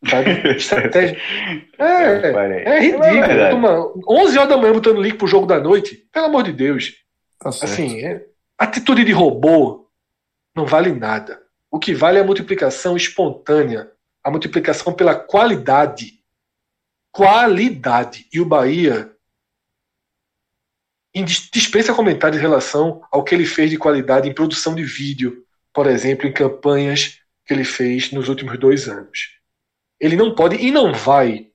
Sabe? 0.08 0.30
Estratégia. 0.56 1.18
É, 1.78 2.74
é 2.76 2.80
ridículo. 2.80 3.04
É 3.04 3.52
11 4.08 4.38
horas 4.38 4.48
da 4.48 4.56
manhã 4.56 4.72
botando 4.72 5.02
link 5.02 5.16
pro 5.16 5.26
jogo 5.26 5.46
da 5.46 5.60
noite. 5.60 6.08
Pelo 6.12 6.26
amor 6.26 6.42
de 6.42 6.52
Deus. 6.52 6.94
Tá 7.38 7.48
assim, 7.48 8.04
é, 8.04 8.24
atitude 8.58 9.04
de 9.04 9.12
robô 9.12 9.88
não 10.54 10.66
vale 10.66 10.92
nada. 10.92 11.40
O 11.70 11.78
que 11.78 11.94
vale 11.94 12.18
é 12.18 12.20
a 12.20 12.24
multiplicação 12.24 12.96
espontânea, 12.96 13.90
a 14.22 14.30
multiplicação 14.30 14.92
pela 14.92 15.14
qualidade. 15.14 16.20
Qualidade. 17.12 18.26
E 18.32 18.40
o 18.40 18.44
Bahia 18.44 19.10
dispensa 21.52 21.94
comentários 21.94 22.38
em 22.38 22.42
relação 22.42 23.02
ao 23.10 23.24
que 23.24 23.34
ele 23.34 23.46
fez 23.46 23.70
de 23.70 23.76
qualidade 23.76 24.28
em 24.28 24.34
produção 24.34 24.74
de 24.74 24.84
vídeo, 24.84 25.44
por 25.72 25.86
exemplo, 25.86 26.26
em 26.26 26.32
campanhas 26.32 27.20
que 27.44 27.52
ele 27.52 27.64
fez 27.64 28.12
nos 28.12 28.28
últimos 28.28 28.58
dois 28.58 28.88
anos. 28.88 29.39
Ele 30.00 30.16
não 30.16 30.34
pode 30.34 30.56
e 30.56 30.70
não 30.70 30.92
vai, 30.92 31.48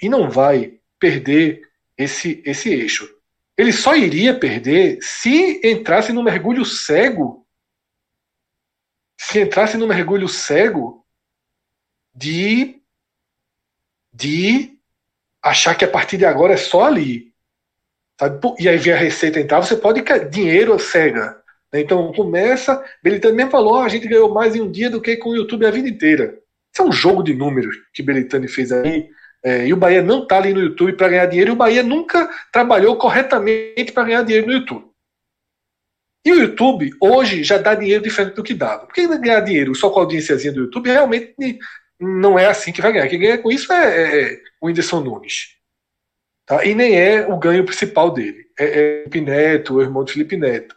e 0.00 0.08
não 0.08 0.28
vai 0.28 0.74
perder 0.98 1.68
esse, 1.96 2.42
esse 2.44 2.68
eixo. 2.70 3.08
Ele 3.56 3.72
só 3.72 3.94
iria 3.94 4.38
perder 4.38 4.98
se 5.00 5.60
entrasse 5.62 6.12
no 6.12 6.22
mergulho 6.22 6.64
cego 6.64 7.42
se 9.22 9.40
entrasse 9.40 9.76
no 9.76 9.86
mergulho 9.86 10.28
cego 10.28 11.06
de 12.12 12.82
de 14.12 14.76
achar 15.40 15.76
que 15.76 15.84
a 15.84 15.90
partir 15.90 16.18
de 16.18 16.26
agora 16.26 16.54
é 16.54 16.56
só 16.56 16.84
ali. 16.84 17.32
Sabe? 18.18 18.40
E 18.58 18.68
aí 18.68 18.76
vem 18.76 18.92
a 18.92 18.96
receita 18.96 19.38
entrar, 19.38 19.60
você 19.60 19.76
pode 19.76 20.02
dinheiro 20.28 20.78
cega. 20.78 21.40
Né? 21.72 21.80
Então 21.80 22.12
começa. 22.12 22.84
Belitani 23.00 23.36
mesmo 23.36 23.52
falou: 23.52 23.74
oh, 23.74 23.82
a 23.82 23.88
gente 23.88 24.08
ganhou 24.08 24.34
mais 24.34 24.56
em 24.56 24.60
um 24.60 24.70
dia 24.70 24.90
do 24.90 25.00
que 25.00 25.16
com 25.16 25.30
o 25.30 25.36
YouTube 25.36 25.64
a 25.64 25.70
vida 25.70 25.88
inteira. 25.88 26.41
Isso 26.72 26.82
é 26.82 26.84
um 26.84 26.92
jogo 26.92 27.22
de 27.22 27.34
números 27.34 27.76
que 27.92 28.02
Belitani 28.02 28.48
fez 28.48 28.72
aí. 28.72 29.08
É, 29.44 29.66
e 29.66 29.72
o 29.72 29.76
Bahia 29.76 30.02
não 30.02 30.22
está 30.22 30.38
ali 30.38 30.54
no 30.54 30.60
YouTube 30.60 30.92
para 30.94 31.08
ganhar 31.08 31.26
dinheiro, 31.26 31.50
e 31.50 31.54
o 31.54 31.56
Bahia 31.56 31.82
nunca 31.82 32.30
trabalhou 32.52 32.96
corretamente 32.96 33.90
para 33.92 34.04
ganhar 34.04 34.22
dinheiro 34.22 34.46
no 34.46 34.52
YouTube. 34.52 34.92
E 36.24 36.32
o 36.32 36.40
YouTube 36.40 36.90
hoje 37.00 37.42
já 37.42 37.58
dá 37.58 37.74
dinheiro 37.74 38.02
diferente 38.02 38.34
do 38.34 38.44
que 38.44 38.54
dava. 38.54 38.86
Porque 38.86 39.06
ganhar 39.18 39.40
dinheiro 39.40 39.74
só 39.74 39.90
com 39.90 39.98
a 39.98 40.02
audiênciazinha 40.02 40.52
do 40.52 40.60
YouTube 40.60 40.88
realmente 40.88 41.34
não 41.98 42.38
é 42.38 42.46
assim 42.46 42.72
que 42.72 42.80
vai 42.80 42.92
ganhar. 42.92 43.08
Quem 43.08 43.18
ganha 43.18 43.38
com 43.38 43.50
isso 43.50 43.72
é, 43.72 43.96
é, 43.96 44.32
é 44.34 44.42
o 44.60 44.68
Whindersson 44.68 45.00
Nunes. 45.00 45.56
Tá? 46.46 46.64
E 46.64 46.74
nem 46.74 46.96
é 46.96 47.26
o 47.26 47.36
ganho 47.36 47.64
principal 47.64 48.10
dele. 48.10 48.46
É, 48.58 48.64
é 48.64 49.02
Felipe 49.04 49.20
Neto, 49.20 49.74
o 49.74 49.82
irmão 49.82 50.04
de 50.04 50.12
Felipe 50.12 50.36
Neto. 50.36 50.76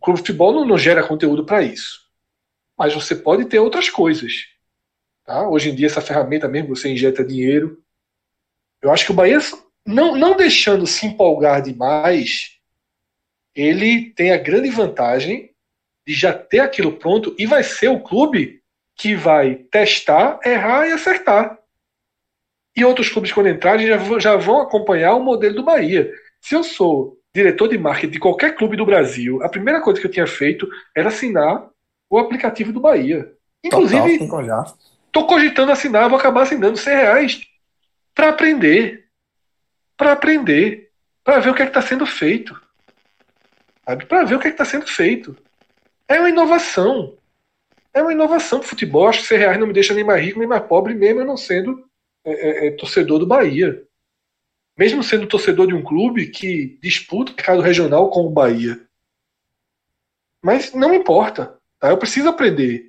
O 0.00 0.04
clube 0.04 0.20
de 0.20 0.26
futebol 0.26 0.52
não, 0.52 0.64
não 0.64 0.78
gera 0.78 1.06
conteúdo 1.06 1.44
para 1.44 1.62
isso. 1.62 2.00
Mas 2.76 2.94
você 2.94 3.14
pode 3.14 3.44
ter 3.44 3.60
outras 3.60 3.88
coisas. 3.88 4.32
Tá? 5.28 5.46
Hoje 5.46 5.68
em 5.68 5.74
dia, 5.74 5.88
essa 5.88 6.00
ferramenta 6.00 6.48
mesmo, 6.48 6.74
você 6.74 6.88
injeta 6.88 7.22
dinheiro. 7.22 7.82
Eu 8.80 8.90
acho 8.90 9.04
que 9.04 9.12
o 9.12 9.14
Bahia, 9.14 9.38
não, 9.86 10.16
não 10.16 10.34
deixando 10.34 10.86
se 10.86 11.04
empolgar 11.04 11.60
demais, 11.60 12.58
ele 13.54 14.08
tem 14.12 14.32
a 14.32 14.38
grande 14.38 14.70
vantagem 14.70 15.50
de 16.06 16.14
já 16.14 16.32
ter 16.32 16.60
aquilo 16.60 16.96
pronto 16.96 17.36
e 17.38 17.44
vai 17.44 17.62
ser 17.62 17.88
o 17.88 18.00
clube 18.00 18.62
que 18.96 19.14
vai 19.14 19.56
testar, 19.56 20.40
errar 20.42 20.88
e 20.88 20.92
acertar. 20.92 21.58
E 22.74 22.82
outros 22.82 23.10
clubes, 23.10 23.30
quando 23.30 23.50
entrarem, 23.50 23.86
já, 23.86 23.98
já 24.18 24.34
vão 24.34 24.62
acompanhar 24.62 25.14
o 25.14 25.22
modelo 25.22 25.56
do 25.56 25.62
Bahia. 25.62 26.10
Se 26.40 26.54
eu 26.54 26.64
sou 26.64 27.20
diretor 27.34 27.68
de 27.68 27.76
marketing 27.76 28.12
de 28.12 28.18
qualquer 28.18 28.54
clube 28.54 28.78
do 28.78 28.86
Brasil, 28.86 29.42
a 29.42 29.48
primeira 29.50 29.82
coisa 29.82 30.00
que 30.00 30.06
eu 30.06 30.10
tinha 30.10 30.26
feito 30.26 30.66
era 30.96 31.08
assinar 31.08 31.68
o 32.08 32.16
aplicativo 32.16 32.72
do 32.72 32.80
Bahia. 32.80 33.30
Inclusive, 33.62 34.26
estou 35.08 35.26
cogitando 35.26 35.72
assinar, 35.72 36.08
vou 36.08 36.18
acabar 36.18 36.42
assinando 36.42 36.76
100 36.76 36.96
reais 36.96 37.40
para 38.14 38.28
aprender. 38.28 39.08
Para 39.96 40.12
aprender. 40.12 40.90
Para 41.24 41.40
ver 41.40 41.50
o 41.50 41.54
que 41.54 41.62
é 41.62 41.66
está 41.66 41.82
sendo 41.82 42.06
feito? 42.06 42.58
Para 44.08 44.24
ver 44.24 44.36
o 44.36 44.38
que 44.38 44.48
é 44.48 44.50
está 44.50 44.64
sendo 44.64 44.86
feito. 44.86 45.36
É 46.06 46.18
uma 46.18 46.30
inovação. 46.30 47.18
É 47.92 48.02
uma 48.02 48.12
inovação 48.12 48.60
para 48.60 48.68
futebol. 48.68 49.08
Acho 49.08 49.22
que 49.22 49.28
100 49.28 49.38
reais 49.38 49.58
não 49.58 49.66
me 49.66 49.72
deixa 49.72 49.94
nem 49.94 50.04
mais 50.04 50.24
rico 50.24 50.38
nem 50.38 50.48
mais 50.48 50.64
pobre, 50.64 50.94
mesmo 50.94 51.20
eu 51.20 51.26
não 51.26 51.36
sendo 51.36 51.84
é, 52.24 52.32
é, 52.32 52.66
é, 52.66 52.70
torcedor 52.72 53.18
do 53.18 53.26
Bahia. 53.26 53.82
Mesmo 54.76 55.02
sendo 55.02 55.26
torcedor 55.26 55.66
de 55.66 55.74
um 55.74 55.82
clube 55.82 56.28
que 56.28 56.78
disputa 56.80 57.32
o 57.32 57.34
mercado 57.34 57.60
regional 57.60 58.10
com 58.10 58.20
o 58.20 58.30
Bahia. 58.30 58.80
Mas 60.42 60.72
não 60.72 60.94
importa. 60.94 61.58
Tá? 61.78 61.90
Eu 61.90 61.98
preciso 61.98 62.28
aprender. 62.28 62.87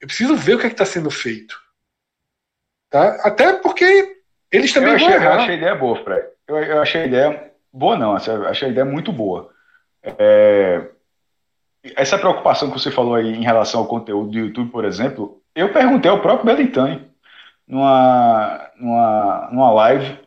Eu 0.00 0.06
preciso 0.06 0.36
ver 0.36 0.54
o 0.54 0.58
que 0.58 0.66
é 0.66 0.70
está 0.70 0.84
sendo 0.84 1.10
feito. 1.10 1.58
Tá? 2.90 3.20
Até 3.22 3.54
porque 3.54 4.18
eles 4.50 4.72
também 4.72 4.90
eu 4.90 4.96
achei, 4.96 5.08
vão 5.08 5.16
errar. 5.16 5.34
Eu 5.34 5.40
achei 5.40 5.54
a 5.54 5.56
ideia 5.56 5.74
boa, 5.74 6.04
Fred. 6.04 6.26
Eu, 6.46 6.56
eu 6.58 6.82
achei 6.82 7.02
a 7.02 7.06
ideia 7.06 7.52
boa, 7.72 7.96
não. 7.96 8.14
Achei 8.14 8.68
a 8.68 8.70
ideia 8.70 8.84
muito 8.84 9.12
boa. 9.12 9.50
É, 10.02 10.88
essa 11.96 12.18
preocupação 12.18 12.70
que 12.70 12.78
você 12.78 12.90
falou 12.90 13.14
aí 13.14 13.28
em 13.28 13.42
relação 13.42 13.80
ao 13.80 13.86
conteúdo 13.86 14.30
do 14.30 14.38
YouTube, 14.38 14.70
por 14.70 14.84
exemplo, 14.84 15.42
eu 15.54 15.72
perguntei 15.72 16.10
ao 16.10 16.20
próprio 16.20 16.46
Belintani 16.46 17.06
numa, 17.66 18.70
numa, 18.78 19.48
numa 19.52 19.72
live 19.72 20.18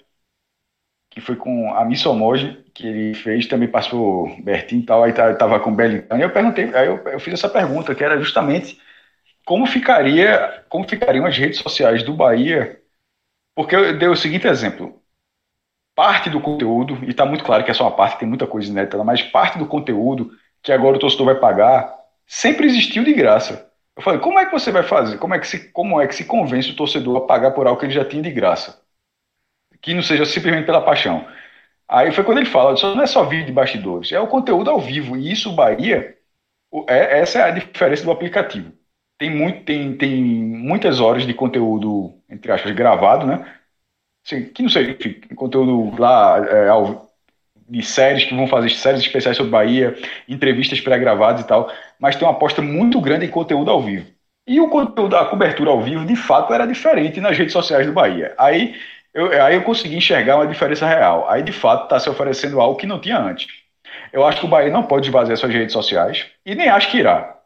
que 1.09 1.21
foi 1.21 1.35
com 1.35 1.73
a 1.73 1.83
Missomoji, 1.83 2.63
que 2.73 2.85
ele 2.85 3.13
fez, 3.15 3.47
também 3.47 3.67
passou 3.67 4.29
Bertinho 4.43 4.83
e 4.83 4.85
tal, 4.85 5.03
aí 5.03 5.11
estava 5.11 5.59
com 5.59 5.71
o 5.71 5.75
Belintani, 5.75 6.21
eu 6.21 6.29
perguntei, 6.29 6.73
aí 6.75 6.87
eu, 6.87 6.97
eu 6.97 7.19
fiz 7.19 7.33
essa 7.33 7.49
pergunta, 7.49 7.95
que 7.95 8.03
era 8.03 8.19
justamente 8.19 8.79
como 9.49 9.65
ficaria, 9.65 10.63
como 10.69 10.87
ficariam 10.87 11.25
as 11.25 11.35
redes 11.35 11.57
sociais 11.57 12.03
do 12.03 12.13
Bahia, 12.13 12.79
porque 13.55 13.75
eu 13.75 13.97
dei 13.97 14.07
o 14.07 14.15
seguinte 14.15 14.45
exemplo, 14.45 15.01
parte 15.95 16.29
do 16.29 16.39
conteúdo, 16.39 17.03
e 17.03 17.09
está 17.09 17.25
muito 17.25 17.43
claro 17.43 17.63
que 17.65 17.71
é 17.71 17.73
só 17.73 17.85
uma 17.85 17.95
parte, 17.95 18.19
tem 18.19 18.27
muita 18.27 18.45
coisa 18.45 18.69
inédita, 18.69 19.03
mas 19.03 19.23
parte 19.23 19.57
do 19.57 19.65
conteúdo 19.65 20.29
que 20.61 20.71
agora 20.71 20.97
o 20.97 20.99
torcedor 20.99 21.25
vai 21.25 21.39
pagar 21.39 21.91
sempre 22.27 22.67
existiu 22.67 23.03
de 23.03 23.11
graça. 23.11 23.71
Eu 23.95 24.03
falei, 24.03 24.19
como 24.19 24.37
é 24.37 24.45
que 24.45 24.51
você 24.51 24.71
vai 24.71 24.83
fazer? 24.83 25.17
Como 25.17 25.33
é 25.33 25.39
que 25.39 25.47
se, 25.47 25.71
como 25.71 25.99
é 25.99 26.05
que 26.05 26.13
se 26.13 26.25
convence 26.25 26.69
o 26.69 26.75
torcedor 26.75 27.17
a 27.17 27.21
pagar 27.25 27.49
por 27.49 27.65
algo 27.65 27.79
que 27.79 27.87
ele 27.87 27.93
já 27.93 28.05
tinha 28.05 28.21
de 28.21 28.29
graça? 28.29 28.79
Que 29.81 29.95
não 29.95 30.03
seja 30.03 30.25
simplesmente 30.25 30.67
pela 30.67 30.85
paixão. 30.85 31.27
Aí 31.87 32.11
foi 32.11 32.23
quando 32.23 32.37
ele 32.37 32.45
fala, 32.45 32.75
isso 32.75 32.95
não 32.95 33.01
é 33.01 33.07
só 33.07 33.23
vídeo 33.23 33.47
de 33.47 33.51
bastidores, 33.51 34.11
é 34.11 34.19
o 34.19 34.27
conteúdo 34.27 34.69
ao 34.69 34.79
vivo. 34.79 35.17
E 35.17 35.31
isso, 35.31 35.51
Bahia, 35.53 36.15
é, 36.87 37.19
essa 37.19 37.39
é 37.39 37.41
a 37.41 37.49
diferença 37.49 38.03
do 38.03 38.11
aplicativo. 38.11 38.77
Tem, 39.19 39.29
muito, 39.29 39.65
tem, 39.65 39.97
tem 39.97 40.23
muitas 40.23 40.99
horas 41.01 41.27
de 41.27 41.33
conteúdo, 41.35 42.13
entre 42.29 42.51
aspas, 42.51 42.71
gravado, 42.73 43.27
né? 43.27 43.53
Assim, 44.25 44.45
que 44.51 44.63
não 44.63 44.69
sei, 44.69 44.91
enfim, 44.91 45.21
conteúdo 45.35 45.99
lá 46.01 46.39
é, 46.39 46.69
de 47.69 47.83
séries 47.83 48.25
que 48.25 48.35
vão 48.35 48.47
fazer 48.47 48.69
séries 48.71 49.01
especiais 49.01 49.37
sobre 49.37 49.51
Bahia, 49.51 49.95
entrevistas 50.27 50.81
pré-gravadas 50.81 51.41
e 51.41 51.47
tal, 51.47 51.71
mas 51.99 52.15
tem 52.15 52.27
uma 52.27 52.33
aposta 52.33 52.61
muito 52.61 52.99
grande 53.01 53.25
em 53.25 53.29
conteúdo 53.29 53.71
ao 53.71 53.81
vivo. 53.81 54.07
E 54.47 54.59
o 54.59 54.69
conteúdo, 54.69 55.15
a 55.15 55.25
cobertura 55.27 55.71
ao 55.71 55.81
vivo, 55.81 56.05
de 56.05 56.15
fato, 56.15 56.53
era 56.53 56.65
diferente 56.65 57.21
nas 57.21 57.37
redes 57.37 57.53
sociais 57.53 57.85
do 57.87 57.93
Bahia. 57.93 58.33
Aí 58.37 58.75
eu, 59.13 59.31
aí 59.43 59.55
eu 59.55 59.63
consegui 59.63 59.97
enxergar 59.97 60.37
uma 60.37 60.47
diferença 60.47 60.87
real. 60.87 61.29
Aí, 61.29 61.43
de 61.43 61.51
fato, 61.51 61.83
está 61.83 61.99
se 61.99 62.09
oferecendo 62.09 62.59
algo 62.61 62.77
que 62.77 62.87
não 62.87 62.99
tinha 62.99 63.19
antes. 63.19 63.47
Eu 64.13 64.25
acho 64.25 64.39
que 64.41 64.45
o 64.47 64.49
Bahia 64.49 64.71
não 64.71 64.83
pode 64.83 65.07
esvaziar 65.07 65.37
suas 65.37 65.53
redes 65.53 65.73
sociais 65.73 66.27
e 66.45 66.55
nem 66.55 66.69
acho 66.69 66.89
que 66.91 66.97
irá. 66.99 67.38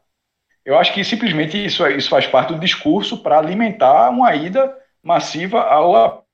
Eu 0.64 0.78
acho 0.78 0.92
que 0.94 1.04
simplesmente 1.04 1.62
isso, 1.62 1.86
isso 1.88 2.08
faz 2.08 2.26
parte 2.26 2.52
do 2.52 2.58
discurso 2.58 3.22
para 3.22 3.38
alimentar 3.38 4.10
uma 4.10 4.34
ida 4.34 4.74
massiva 5.02 5.60
ao 5.60 6.24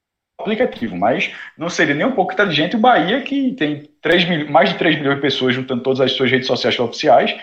aplicativo, 0.40 0.97
mas 0.97 1.32
não 1.57 1.69
seria 1.69 1.94
nem 1.94 2.07
um 2.07 2.12
pouco 2.12 2.32
inteligente 2.32 2.77
o 2.77 2.78
Bahia, 2.78 3.23
que 3.23 3.52
tem 3.52 3.90
3 4.01 4.24
mil, 4.28 4.51
mais 4.51 4.70
de 4.70 4.78
3 4.78 4.97
milhões 4.97 5.16
de 5.16 5.23
pessoas 5.23 5.55
juntando 5.55 5.82
todas 5.82 6.01
as 6.01 6.12
suas 6.12 6.31
redes 6.31 6.47
sociais 6.47 6.78
oficiais, 6.78 7.36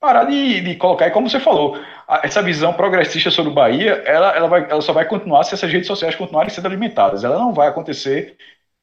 parar 0.00 0.24
de, 0.24 0.60
de 0.60 0.76
colocar, 0.76 1.06
e 1.08 1.10
como 1.10 1.28
você 1.28 1.40
falou, 1.40 1.78
essa 2.22 2.42
visão 2.42 2.74
progressista 2.74 3.30
sobre 3.30 3.50
o 3.52 3.54
Bahia, 3.54 4.02
ela, 4.04 4.36
ela, 4.36 4.48
vai, 4.48 4.70
ela 4.70 4.82
só 4.82 4.92
vai 4.92 5.06
continuar 5.06 5.44
se 5.44 5.54
essas 5.54 5.72
redes 5.72 5.86
sociais 5.86 6.14
continuarem 6.14 6.50
sendo 6.50 6.66
alimentadas. 6.66 7.24
Ela 7.24 7.38
não 7.38 7.54
vai 7.54 7.68
acontecer 7.68 8.36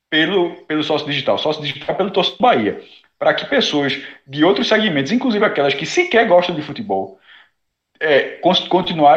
pelo, 0.09 0.55
pelo 0.65 0.83
sócio 0.83 1.07
digital. 1.07 1.37
Sócio 1.37 1.61
digital 1.61 1.93
é 1.95 1.97
pelo 1.97 2.11
torcedor 2.11 2.37
do 2.37 2.41
Bahia. 2.41 2.81
Para 3.19 3.35
que 3.35 3.45
pessoas 3.45 4.01
de 4.25 4.43
outros 4.43 4.67
segmentos, 4.67 5.11
inclusive 5.11 5.45
aquelas 5.45 5.75
que 5.75 5.85
sequer 5.85 6.27
gostam 6.27 6.55
de 6.55 6.63
futebol, 6.63 7.19
é, 8.01 8.39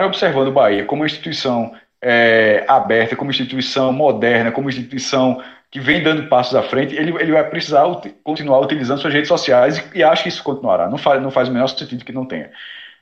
observando 0.06 0.48
o 0.48 0.52
Bahia 0.52 0.84
como 0.84 1.02
uma 1.02 1.06
instituição 1.06 1.72
é, 2.00 2.64
aberta, 2.68 3.16
como 3.16 3.30
instituição 3.30 3.92
moderna, 3.92 4.52
como 4.52 4.68
instituição 4.68 5.42
que 5.70 5.80
vem 5.80 6.02
dando 6.02 6.28
passos 6.28 6.54
à 6.54 6.62
frente, 6.62 6.94
ele, 6.94 7.12
ele 7.18 7.32
vai 7.32 7.42
precisar 7.48 7.84
continuar 8.22 8.60
utilizando 8.60 9.00
suas 9.00 9.12
redes 9.12 9.26
sociais 9.28 9.78
e, 9.78 9.98
e 9.98 10.04
acho 10.04 10.22
que 10.22 10.28
isso 10.28 10.42
continuará. 10.44 10.88
Não 10.88 10.98
faz, 10.98 11.20
não 11.20 11.30
faz 11.30 11.48
o 11.48 11.52
menor 11.52 11.66
sentido 11.66 12.04
que 12.04 12.12
não 12.12 12.26
tenha. 12.26 12.50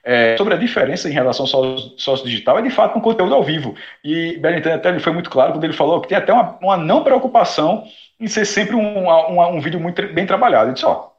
É, 0.05 0.37
sobre 0.37 0.55
a 0.55 0.57
diferença 0.57 1.09
em 1.09 1.13
relação 1.13 1.45
ao 1.45 1.79
sócio, 1.97 2.25
digital, 2.25 2.59
é 2.59 2.63
de 2.63 2.71
fato 2.71 2.99
um 2.99 3.01
conteúdo 3.01 3.35
ao 3.35 3.43
vivo. 3.43 3.75
E 4.03 4.37
Berlintani 4.39 4.77
até 4.77 4.99
foi 4.99 5.13
muito 5.13 5.31
claro 5.31 5.53
quando 5.53 5.65
ele 5.65 5.73
falou 5.73 6.01
que 6.01 6.09
tem 6.09 6.19
até 6.19 6.33
uma, 6.33 6.59
uma 6.61 6.77
não 6.77 7.05
preocupação 7.05 7.85
em 8.19 8.27
ser 8.27 8.45
sempre 8.45 8.75
um, 8.75 9.09
um, 9.09 9.57
um 9.57 9.61
vídeo 9.61 9.79
muito 9.79 10.03
bem 10.13 10.27
trabalhado. 10.27 10.67
Ele 10.67 10.75
disse, 10.75 10.87
ó, 10.87 11.12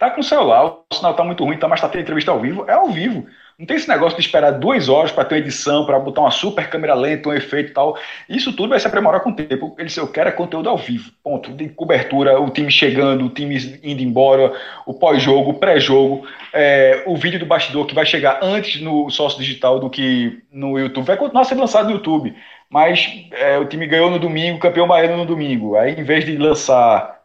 tá 0.00 0.10
com 0.10 0.22
o 0.22 0.24
celular, 0.24 0.64
o 0.64 0.94
sinal 0.94 1.12
tá 1.12 1.22
muito 1.22 1.44
ruim, 1.44 1.58
tá, 1.58 1.68
mas 1.68 1.78
tá 1.78 1.86
tendo 1.86 2.00
entrevista 2.00 2.30
ao 2.30 2.40
vivo, 2.40 2.64
é 2.66 2.72
ao 2.72 2.88
vivo. 2.88 3.26
Não 3.58 3.66
tem 3.66 3.76
esse 3.76 3.86
negócio 3.86 4.16
de 4.16 4.24
esperar 4.24 4.52
duas 4.52 4.88
horas 4.88 5.12
para 5.12 5.26
ter 5.26 5.34
uma 5.34 5.40
edição, 5.42 5.84
para 5.84 5.98
botar 5.98 6.22
uma 6.22 6.30
super 6.30 6.70
câmera 6.70 6.94
lenta, 6.94 7.28
um 7.28 7.34
efeito 7.34 7.70
e 7.70 7.74
tal. 7.74 7.98
Isso 8.26 8.56
tudo 8.56 8.70
vai 8.70 8.80
se 8.80 8.86
aprimorar 8.86 9.20
com 9.20 9.28
o 9.28 9.36
tempo. 9.36 9.74
Ele 9.76 9.88
disse, 9.88 10.00
eu 10.00 10.08
quero 10.08 10.30
é 10.30 10.32
conteúdo 10.32 10.70
ao 10.70 10.78
vivo. 10.78 11.12
Ponto. 11.22 11.52
De 11.52 11.68
cobertura, 11.68 12.40
o 12.40 12.48
time 12.48 12.70
chegando, 12.70 13.26
o 13.26 13.28
time 13.28 13.78
indo 13.82 14.02
embora, 14.02 14.54
o 14.86 14.94
pós-jogo, 14.94 15.50
o 15.50 15.54
pré-jogo, 15.58 16.26
é, 16.54 17.02
o 17.04 17.14
vídeo 17.18 17.38
do 17.38 17.44
bastidor 17.44 17.84
que 17.84 17.94
vai 17.94 18.06
chegar 18.06 18.38
antes 18.40 18.80
no 18.80 19.10
sócio 19.10 19.38
digital 19.38 19.78
do 19.78 19.90
que 19.90 20.42
no 20.50 20.78
YouTube. 20.78 21.04
Vai 21.04 21.18
continuar 21.18 21.44
sendo 21.44 21.60
lançado 21.60 21.90
no 21.90 21.96
YouTube. 21.96 22.34
Mas 22.70 23.26
é, 23.32 23.58
o 23.58 23.66
time 23.66 23.86
ganhou 23.86 24.08
no 24.08 24.18
domingo, 24.18 24.58
campeão 24.58 24.88
baiano 24.88 25.18
no 25.18 25.26
domingo. 25.26 25.76
Aí, 25.76 25.92
em 25.92 26.02
vez 26.02 26.24
de 26.24 26.34
lançar 26.38 27.19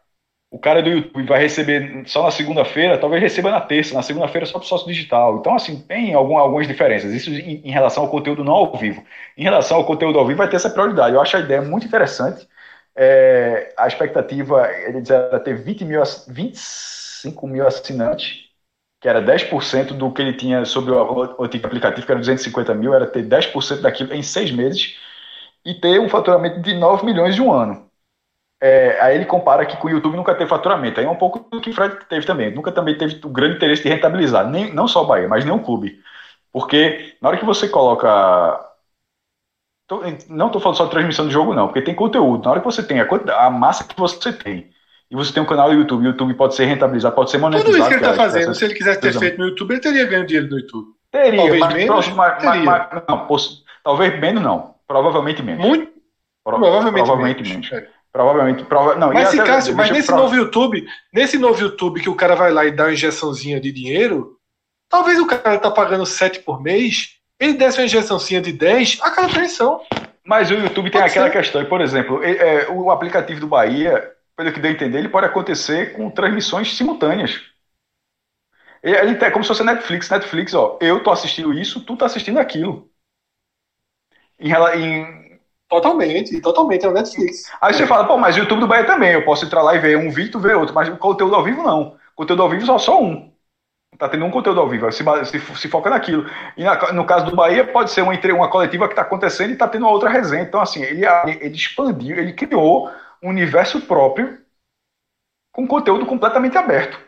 o 0.50 0.58
cara 0.58 0.82
do 0.82 0.88
YouTube 0.88 1.26
vai 1.26 1.40
receber 1.40 2.04
só 2.06 2.22
na 2.22 2.30
segunda-feira, 2.30 2.98
talvez 2.98 3.20
receba 3.20 3.50
na 3.50 3.60
terça, 3.60 3.94
na 3.94 4.02
segunda-feira 4.02 4.46
só 4.46 4.58
para 4.58 4.64
o 4.64 4.68
sócio 4.68 4.86
digital. 4.86 5.38
Então, 5.38 5.54
assim, 5.54 5.80
tem 5.82 6.14
algum, 6.14 6.38
algumas 6.38 6.68
diferenças. 6.68 7.12
Isso 7.12 7.30
em, 7.30 7.62
em, 7.66 7.70
relação 7.70 8.04
ao 8.04 8.10
conteúdo 8.10 8.44
não 8.44 8.54
ao 8.54 8.76
vivo. 8.76 9.04
Em 9.36 9.42
relação 9.42 9.78
ao 9.78 9.84
conteúdo 9.84 10.18
ao 10.18 10.26
vivo, 10.26 10.38
vai 10.38 10.48
ter 10.48 10.56
essa 10.56 10.70
prioridade. 10.70 11.14
Eu 11.14 11.20
acho 11.20 11.36
a 11.36 11.40
ideia 11.40 11.60
muito 11.62 11.86
interessante. 11.86 12.48
É, 12.94 13.74
a 13.76 13.86
expectativa, 13.88 14.70
ele 14.72 15.02
era 15.08 15.40
ter 15.40 15.54
20 15.62 15.84
mil, 15.84 16.02
25 16.28 17.46
mil 17.46 17.66
assinantes, 17.66 18.46
que 19.00 19.08
era 19.08 19.20
10% 19.20 19.94
do 19.94 20.12
que 20.12 20.22
ele 20.22 20.36
tinha 20.36 20.64
sobre 20.64 20.92
o, 20.92 21.36
o 21.38 21.44
antigo 21.44 21.66
aplicativo, 21.66 22.06
que 22.06 22.12
era 22.12 22.20
250 22.20 22.74
mil, 22.74 22.94
era 22.94 23.06
ter 23.06 23.24
10% 23.26 23.80
daquilo 23.82 24.14
em 24.14 24.22
seis 24.22 24.50
meses 24.50 24.96
e 25.64 25.74
ter 25.74 26.00
um 26.00 26.08
faturamento 26.08 26.60
de 26.60 26.74
9 26.74 27.04
milhões 27.04 27.34
de 27.34 27.42
um 27.42 27.52
ano. 27.52 27.85
É, 28.60 28.98
aí 29.00 29.14
ele 29.14 29.26
compara 29.26 29.66
que 29.66 29.76
com 29.76 29.86
o 29.86 29.90
YouTube 29.90 30.16
nunca 30.16 30.34
teve 30.34 30.48
faturamento. 30.48 30.98
Aí 30.98 31.06
é 31.06 31.10
um 31.10 31.16
pouco 31.16 31.46
do 31.50 31.60
que 31.60 31.70
o 31.70 31.74
Fred 31.74 31.96
teve 32.08 32.24
também. 32.24 32.54
Nunca 32.54 32.72
também 32.72 32.96
teve 32.96 33.20
o 33.24 33.28
grande 33.28 33.56
interesse 33.56 33.82
de 33.82 33.88
rentabilizar, 33.88 34.48
nem, 34.48 34.72
não 34.72 34.88
só 34.88 35.02
o 35.02 35.06
Bahia, 35.06 35.28
mas 35.28 35.44
nem 35.44 35.54
o 35.54 35.62
clube. 35.62 36.00
Porque 36.52 37.16
na 37.20 37.28
hora 37.28 37.38
que 37.38 37.44
você 37.44 37.68
coloca. 37.68 38.64
Tô, 39.86 40.00
não 40.28 40.46
estou 40.46 40.60
falando 40.60 40.78
só 40.78 40.84
de 40.84 40.90
transmissão 40.90 41.26
de 41.26 41.32
jogo, 41.32 41.54
não, 41.54 41.66
porque 41.66 41.82
tem 41.82 41.94
conteúdo. 41.94 42.44
Na 42.44 42.52
hora 42.52 42.60
que 42.60 42.66
você 42.66 42.82
tem 42.82 42.98
a, 43.00 43.06
a 43.38 43.50
massa 43.50 43.84
que 43.84 43.96
você 43.96 44.32
tem, 44.32 44.70
e 45.10 45.14
você 45.14 45.32
tem 45.32 45.42
um 45.42 45.46
canal 45.46 45.68
no 45.68 45.78
YouTube, 45.78 46.02
o 46.02 46.06
YouTube 46.06 46.34
pode 46.34 46.54
ser 46.56 46.64
rentabilizado, 46.64 47.14
pode 47.14 47.30
ser 47.30 47.38
monetizado. 47.38 47.70
Tudo 47.70 47.78
isso 47.78 47.88
que 47.88 47.94
ele 47.94 48.04
está 48.04 48.14
fazendo, 48.14 48.54
se 48.54 48.64
ele 48.64 48.74
quisesse 48.74 49.00
ter 49.00 49.16
feito 49.16 49.38
no 49.38 49.46
YouTube, 49.46 49.72
ele 49.72 49.80
teria 49.80 50.06
ganho 50.06 50.26
dinheiro 50.26 50.48
no 50.48 50.58
YouTube. 50.58 50.88
Teria, 51.10 51.36
talvez 51.36 51.60
mas, 51.60 51.74
menos. 51.74 52.08
Mas, 52.08 52.38
teria. 52.38 52.64
Mas, 52.64 53.02
não, 53.08 53.26
talvez 53.84 54.20
menos, 54.20 54.42
não. 54.42 54.74
Provavelmente 54.88 55.42
menos. 55.42 55.64
Muito? 55.64 55.92
Pro, 56.42 56.58
provavelmente, 56.58 57.04
provavelmente 57.04 57.42
menos. 57.42 57.70
menos. 57.70 57.88
Provavelmente. 58.16 58.64
Prova... 58.64 58.94
Não, 58.94 59.12
mas, 59.12 59.28
se 59.28 59.36
Cássio, 59.36 59.76
mas 59.76 59.90
nesse 59.90 60.10
novo 60.10 60.34
YouTube, 60.34 60.86
nesse 61.12 61.36
novo 61.36 61.60
YouTube 61.60 62.00
que 62.00 62.08
o 62.08 62.14
cara 62.14 62.34
vai 62.34 62.50
lá 62.50 62.64
e 62.64 62.70
dá 62.70 62.84
uma 62.84 62.92
injeçãozinha 62.94 63.60
de 63.60 63.70
dinheiro, 63.70 64.38
talvez 64.88 65.20
o 65.20 65.26
cara 65.26 65.58
tá 65.58 65.70
pagando 65.70 66.06
7 66.06 66.40
por 66.40 66.62
mês, 66.62 67.18
ele 67.38 67.52
desse 67.52 67.78
uma 67.78 67.84
injeçãozinha 67.84 68.40
de 68.40 68.52
10, 68.52 69.00
aquela 69.02 69.26
atenção. 69.26 69.82
Mas 70.24 70.50
o 70.50 70.54
YouTube 70.54 70.90
tem 70.90 70.98
pode 70.98 71.10
aquela 71.10 71.26
ser. 71.26 71.32
questão, 71.32 71.64
por 71.66 71.82
exemplo, 71.82 72.24
é, 72.24 72.66
o 72.70 72.90
aplicativo 72.90 73.38
do 73.38 73.46
Bahia, 73.46 74.10
pelo 74.34 74.50
que 74.50 74.60
deu 74.60 74.70
a 74.70 74.74
entender, 74.74 74.96
ele 74.96 75.10
pode 75.10 75.26
acontecer 75.26 75.92
com 75.92 76.08
transmissões 76.08 76.74
simultâneas. 76.74 77.42
Ele 78.82 79.22
é 79.22 79.30
como 79.30 79.44
se 79.44 79.48
fosse 79.48 79.62
Netflix. 79.62 80.08
Netflix, 80.08 80.54
ó, 80.54 80.78
eu 80.80 81.02
tô 81.02 81.10
assistindo 81.10 81.52
isso, 81.52 81.84
tu 81.84 81.98
tá 81.98 82.06
assistindo 82.06 82.38
aquilo. 82.38 82.88
Em, 84.38 84.50
em 84.50 85.25
Totalmente, 85.68 86.40
totalmente, 86.40 86.86
é 86.86 86.88
o 86.88 86.92
Netflix. 86.92 87.50
Aí 87.60 87.74
você 87.74 87.86
fala, 87.86 88.06
pô, 88.06 88.16
mas 88.16 88.36
o 88.36 88.38
YouTube 88.38 88.60
do 88.60 88.68
Bahia 88.68 88.84
também, 88.84 89.12
eu 89.12 89.24
posso 89.24 89.44
entrar 89.44 89.62
lá 89.62 89.74
e 89.74 89.80
ver 89.80 89.96
um 89.96 90.10
vídeo, 90.10 90.38
ver 90.38 90.56
outro, 90.56 90.74
mas 90.74 90.88
conteúdo 90.98 91.34
ao 91.34 91.42
vivo 91.42 91.62
não. 91.62 91.96
Conteúdo 92.14 92.42
ao 92.42 92.48
vivo 92.48 92.64
só 92.64 92.78
só 92.78 93.02
um. 93.02 93.32
Tá 93.98 94.08
tendo 94.08 94.24
um 94.26 94.30
conteúdo 94.30 94.60
ao 94.60 94.68
vivo, 94.68 94.90
se, 94.92 95.02
se, 95.24 95.40
se 95.40 95.68
foca 95.68 95.90
naquilo. 95.90 96.30
E 96.56 96.62
na, 96.62 96.92
no 96.92 97.04
caso 97.04 97.26
do 97.26 97.34
Bahia, 97.34 97.66
pode 97.66 97.90
ser 97.90 98.02
uma, 98.02 98.12
uma 98.12 98.50
coletiva 98.50 98.86
que 98.86 98.92
está 98.92 99.02
acontecendo 99.02 99.50
e 99.50 99.52
está 99.54 99.66
tendo 99.66 99.82
uma 99.82 99.90
outra 99.90 100.10
resenha. 100.10 100.42
Então, 100.42 100.60
assim, 100.60 100.82
ele, 100.82 101.04
ele 101.40 101.54
expandiu, 101.54 102.16
ele 102.16 102.32
criou 102.34 102.90
um 103.22 103.30
universo 103.30 103.80
próprio 103.80 104.38
com 105.50 105.66
conteúdo 105.66 106.04
completamente 106.04 106.58
aberto. 106.58 106.98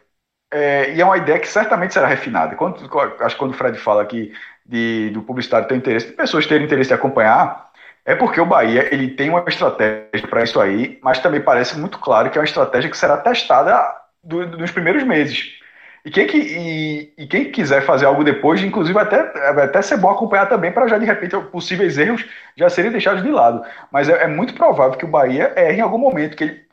É, 0.51 0.95
e 0.95 1.01
é 1.01 1.05
uma 1.05 1.19
ideia 1.19 1.39
que 1.39 1.47
certamente 1.47 1.93
será 1.93 2.07
refinada. 2.07 2.57
Quando, 2.57 2.77
acho 3.21 3.35
que 3.35 3.39
quando 3.39 3.53
o 3.53 3.55
Fred 3.55 3.79
fala 3.79 4.03
aqui 4.03 4.33
de, 4.65 5.11
do 5.11 5.23
publicitário 5.23 5.69
ter 5.69 5.77
interesse, 5.77 6.07
de 6.07 6.13
pessoas 6.15 6.47
terem 6.47 6.65
interesse 6.65 6.91
em 6.91 6.95
acompanhar, 6.95 7.68
é 8.09 8.15
porque 8.17 8.41
o 8.41 8.47
Bahia 8.47 8.89
ele 8.93 9.11
tem 9.11 9.29
uma 9.29 9.45
estratégia 9.47 10.27
para 10.31 10.43
isso 10.43 10.59
aí, 10.61 10.99
mas 11.03 11.21
também 11.21 11.43
parece 11.43 11.79
muito 11.79 11.99
claro 11.99 12.31
que 12.31 12.39
é 12.39 12.41
uma 12.41 12.47
estratégia 12.47 12.91
que 12.91 12.97
será 12.97 13.19
testada 13.19 13.79
do, 14.25 14.47
nos 14.59 14.71
primeiros 14.71 15.05
meses. 15.05 15.59
E 16.05 16.11
quem, 16.11 16.27
que, 16.27 16.39
e, 16.39 17.15
e 17.19 17.27
quem 17.27 17.53
quiser 17.53 17.83
fazer 17.85 18.07
algo 18.07 18.25
depois, 18.25 18.63
inclusive 18.63 18.99
até, 18.99 19.25
vai 19.53 19.67
até 19.67 19.83
ser 19.83 19.99
bom 19.99 20.11
acompanhar 20.11 20.49
também 20.49 20.73
para 20.73 20.89
já 20.89 20.97
de 20.97 21.05
repente 21.05 21.37
possíveis 21.51 21.99
erros 21.99 22.25
já 22.57 22.71
serem 22.71 22.91
deixados 22.91 23.23
de 23.23 23.31
lado. 23.31 23.63
Mas 23.93 24.09
é, 24.09 24.23
é 24.25 24.27
muito 24.27 24.55
provável 24.55 24.97
que 24.97 25.05
o 25.05 25.09
Bahia 25.09 25.53
erre 25.55 25.79
em 25.79 25.83
algum 25.83 25.99
momento, 25.99 26.35
que 26.37 26.45
ele, 26.45 26.67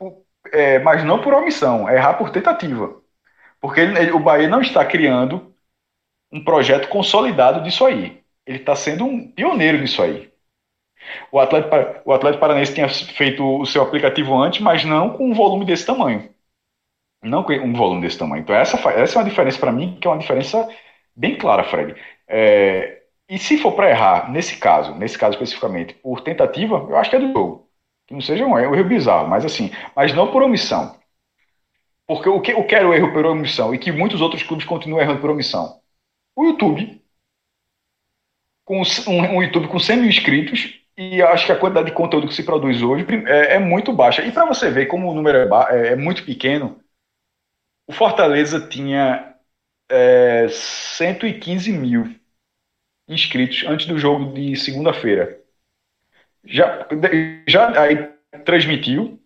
é, 0.52 0.78
mas 0.78 1.04
não 1.04 1.20
por 1.20 1.34
omissão, 1.34 1.86
é 1.88 1.96
errar 1.96 2.14
por 2.14 2.30
tentativa. 2.30 2.96
Porque 3.60 3.80
ele, 3.80 4.10
o 4.12 4.20
Bahia 4.20 4.48
não 4.48 4.62
está 4.62 4.84
criando 4.86 5.54
um 6.32 6.42
projeto 6.44 6.88
consolidado 6.88 7.62
disso 7.62 7.84
aí. 7.86 8.22
Ele 8.46 8.58
está 8.58 8.76
sendo 8.76 9.04
um 9.04 9.30
pioneiro 9.32 9.78
nisso 9.78 10.02
aí. 10.02 10.32
O 11.30 11.38
Atlético, 11.38 11.74
o 12.04 12.12
Atlético 12.12 12.40
Paranense 12.40 12.74
tinha 12.74 12.88
feito 12.88 13.44
o 13.44 13.66
seu 13.66 13.82
aplicativo 13.82 14.36
antes, 14.36 14.60
mas 14.60 14.84
não 14.84 15.10
com 15.16 15.30
um 15.30 15.34
volume 15.34 15.64
desse 15.64 15.86
tamanho. 15.86 16.28
Não 17.22 17.42
com 17.42 17.52
um 17.52 17.72
volume 17.72 18.02
desse 18.02 18.18
tamanho. 18.18 18.42
Então, 18.42 18.54
essa, 18.54 18.76
essa 18.90 19.18
é 19.18 19.22
uma 19.22 19.28
diferença 19.28 19.58
para 19.58 19.72
mim, 19.72 19.98
que 20.00 20.06
é 20.06 20.10
uma 20.10 20.18
diferença 20.18 20.68
bem 21.14 21.36
clara, 21.36 21.64
Fred. 21.64 21.94
É, 22.28 23.02
e 23.28 23.38
se 23.38 23.58
for 23.58 23.72
para 23.72 23.90
errar, 23.90 24.30
nesse 24.30 24.58
caso, 24.58 24.94
nesse 24.94 25.18
caso 25.18 25.34
especificamente, 25.34 25.94
por 25.94 26.20
tentativa, 26.20 26.76
eu 26.88 26.96
acho 26.96 27.10
que 27.10 27.16
é 27.16 27.18
do 27.18 27.32
jogo. 27.32 27.68
Que 28.06 28.14
não 28.14 28.20
seja 28.20 28.46
um 28.46 28.58
erro 28.58 28.84
bizarro, 28.84 29.28
mas 29.28 29.44
assim, 29.44 29.70
mas 29.94 30.14
não 30.14 30.30
por 30.30 30.42
omissão. 30.42 30.96
Porque 32.06 32.28
o 32.28 32.40
que, 32.40 32.54
o 32.54 32.64
que 32.66 32.74
era 32.74 32.88
o 32.88 32.94
erro 32.94 33.12
por 33.12 33.26
omissão 33.26 33.74
e 33.74 33.78
que 33.78 33.90
muitos 33.90 34.20
outros 34.20 34.42
clubes 34.42 34.64
continuam 34.64 35.00
errando 35.00 35.20
por 35.20 35.30
omissão? 35.30 35.80
O 36.36 36.44
YouTube. 36.44 37.02
Com 38.64 38.82
um, 38.82 39.36
um 39.36 39.42
YouTube 39.42 39.68
com 39.68 39.78
100 39.78 39.96
mil 39.98 40.08
inscritos 40.08 40.85
e 40.96 41.20
acho 41.22 41.46
que 41.46 41.52
a 41.52 41.58
quantidade 41.58 41.88
de 41.88 41.94
conteúdo 41.94 42.26
que 42.26 42.34
se 42.34 42.42
produz 42.42 42.82
hoje 42.82 43.04
é, 43.26 43.56
é 43.56 43.58
muito 43.58 43.92
baixa. 43.92 44.24
E 44.24 44.32
para 44.32 44.46
você 44.46 44.70
ver 44.70 44.86
como 44.86 45.10
o 45.10 45.14
número 45.14 45.38
é, 45.38 45.48
é, 45.70 45.92
é, 45.92 45.96
muito 45.96 46.24
pequeno, 46.24 46.80
o 47.86 47.92
Fortaleza 47.92 48.66
tinha 48.66 49.36
é, 49.90 50.48
115 50.48 51.72
mil 51.72 52.14
inscritos 53.08 53.64
antes 53.66 53.86
do 53.86 53.98
jogo 53.98 54.32
de 54.32 54.56
segunda-feira. 54.56 55.40
Já, 56.44 56.86
já 57.46 57.80
aí 57.80 58.12
transmitiu, 58.44 59.20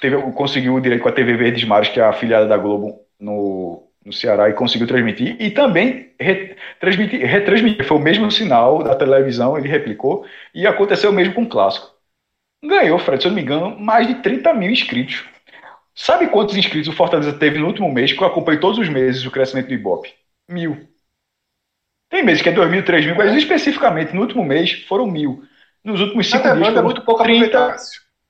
teve, 0.00 0.20
conseguiu 0.32 0.74
o 0.74 0.80
direito 0.80 1.02
com 1.02 1.08
a 1.08 1.12
TV 1.12 1.36
Verdes 1.36 1.64
Mares, 1.64 1.88
que 1.88 2.00
é 2.00 2.02
a 2.02 2.10
afiliada 2.10 2.46
da 2.46 2.56
Globo 2.56 3.06
no, 3.18 3.83
no 4.04 4.12
Ceará 4.12 4.48
e 4.50 4.54
conseguiu 4.54 4.86
transmitir, 4.86 5.36
e 5.40 5.50
também 5.50 6.12
retransmitir, 6.20 7.26
retransmitir, 7.26 7.86
foi 7.86 7.96
o 7.96 8.00
mesmo 8.00 8.30
sinal 8.30 8.82
da 8.82 8.94
televisão, 8.94 9.56
ele 9.56 9.68
replicou, 9.68 10.26
e 10.54 10.66
aconteceu 10.66 11.10
o 11.10 11.12
mesmo 11.12 11.34
com 11.34 11.42
o 11.42 11.48
Clássico. 11.48 11.92
Ganhou, 12.62 12.98
Fred, 12.98 13.22
se 13.22 13.28
eu 13.28 13.30
não 13.30 13.36
me 13.36 13.42
engano, 13.42 13.78
mais 13.78 14.06
de 14.06 14.16
30 14.16 14.52
mil 14.54 14.70
inscritos. 14.70 15.24
Sabe 15.94 16.26
quantos 16.28 16.56
inscritos 16.56 16.92
o 16.92 16.96
Fortaleza 16.96 17.32
teve 17.32 17.58
no 17.58 17.66
último 17.66 17.90
mês, 17.92 18.12
que 18.12 18.20
eu 18.20 18.26
acompanhei 18.26 18.60
todos 18.60 18.78
os 18.78 18.88
meses 18.88 19.24
o 19.24 19.30
crescimento 19.30 19.68
do 19.68 19.74
Ibope? 19.74 20.12
Mil. 20.48 20.88
Tem 22.10 22.22
meses 22.22 22.42
que 22.42 22.48
é 22.48 22.52
2 22.52 22.70
mil, 22.70 22.84
3 22.84 23.06
mil, 23.06 23.14
mas 23.14 23.34
especificamente 23.34 24.14
no 24.14 24.22
último 24.22 24.44
mês 24.44 24.72
foram 24.88 25.06
mil. 25.06 25.44
Nos 25.82 26.00
últimos 26.00 26.26
cinco 26.28 26.42
dias 26.42 26.58
foram 26.58 26.78
é 26.78 26.82
muito 26.82 27.02
pouco 27.02 27.22
30, 27.22 27.76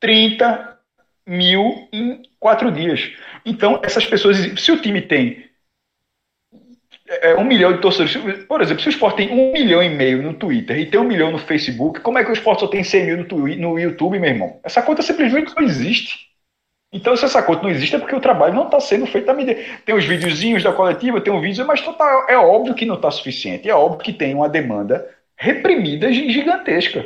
30 0.01 0.78
mil 1.26 1.88
em 1.92 2.22
quatro 2.38 2.70
dias. 2.70 3.12
Então, 3.44 3.80
essas 3.82 4.05
pessoas, 4.05 4.36
se 4.59 4.72
o 4.72 4.80
time 4.80 5.01
tem 5.01 5.44
é, 7.06 7.35
um 7.35 7.44
milhão 7.44 7.72
de 7.72 7.81
torcedores. 7.81 8.44
Por 8.44 8.60
exemplo, 8.60 8.82
se 8.82 8.89
o 8.89 8.90
Sport 8.90 9.16
tem 9.16 9.31
um 9.31 9.52
milhão 9.52 9.82
e 9.82 9.89
meio 9.89 10.22
no 10.22 10.35
Twitter 10.35 10.78
e 10.78 10.86
tem 10.86 11.01
um 11.01 11.05
milhão 11.05 11.31
no 11.31 11.39
Facebook, 11.39 12.01
como 12.01 12.18
é 12.18 12.24
que 12.24 12.31
o 12.31 12.35
Sport 12.35 12.60
só 12.60 12.66
tem 12.66 12.82
100 12.82 13.05
mil 13.05 13.16
no, 13.18 13.24
Twitter, 13.24 13.60
no 13.60 13.78
YouTube, 13.78 14.18
meu 14.18 14.31
irmão? 14.31 14.60
Essa 14.62 14.82
conta 14.82 15.02
simplesmente 15.02 15.55
não 15.55 15.62
existe. 15.62 16.32
Então, 16.93 17.16
se 17.16 17.24
essa 17.24 17.43
conta 17.43 17.64
não 17.64 17.70
existe, 17.70 17.97
é 17.97 17.98
porque 17.98 18.14
o 18.14 18.20
trabalho 18.20 18.55
não 18.55 18.66
está 18.66 18.78
sendo 18.78 19.05
feito 19.06 19.32
medida. 19.35 19.60
Tem 19.85 19.94
os 19.94 20.05
videozinhos 20.05 20.62
da 20.62 20.72
coletiva, 20.72 21.20
tem 21.20 21.32
um 21.32 21.40
vídeo, 21.40 21.66
mas 21.66 21.81
tá, 21.81 22.26
é 22.28 22.36
óbvio 22.36 22.74
que 22.74 22.86
não 22.86 22.94
está 22.94 23.10
suficiente. 23.10 23.68
É 23.68 23.74
óbvio 23.74 23.98
que 23.98 24.12
tem 24.12 24.32
uma 24.32 24.48
demanda 24.48 25.05
reprimida 25.36 26.12
gigantesca. 26.12 27.05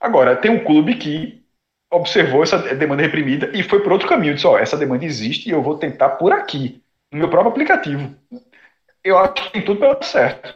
Agora, 0.00 0.34
tem 0.36 0.50
um 0.50 0.64
clube 0.64 0.94
que 0.94 1.42
observou 1.92 2.42
essa 2.42 2.56
demanda 2.74 3.02
reprimida 3.02 3.50
e 3.52 3.62
foi 3.62 3.80
por 3.80 3.92
outro 3.92 4.08
caminho. 4.08 4.34
Disse: 4.34 4.46
Ó, 4.46 4.58
essa 4.58 4.76
demanda 4.76 5.04
existe 5.04 5.48
e 5.50 5.52
eu 5.52 5.62
vou 5.62 5.76
tentar 5.76 6.10
por 6.10 6.32
aqui, 6.32 6.82
no 7.12 7.18
meu 7.18 7.28
próprio 7.28 7.50
aplicativo. 7.50 8.14
Eu 9.02 9.18
acho 9.18 9.34
que 9.34 9.52
tem 9.52 9.64
tudo 9.64 9.80
para 9.80 9.94
dar 9.94 10.02
certo. 10.04 10.54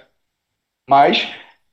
Mas, 0.88 1.28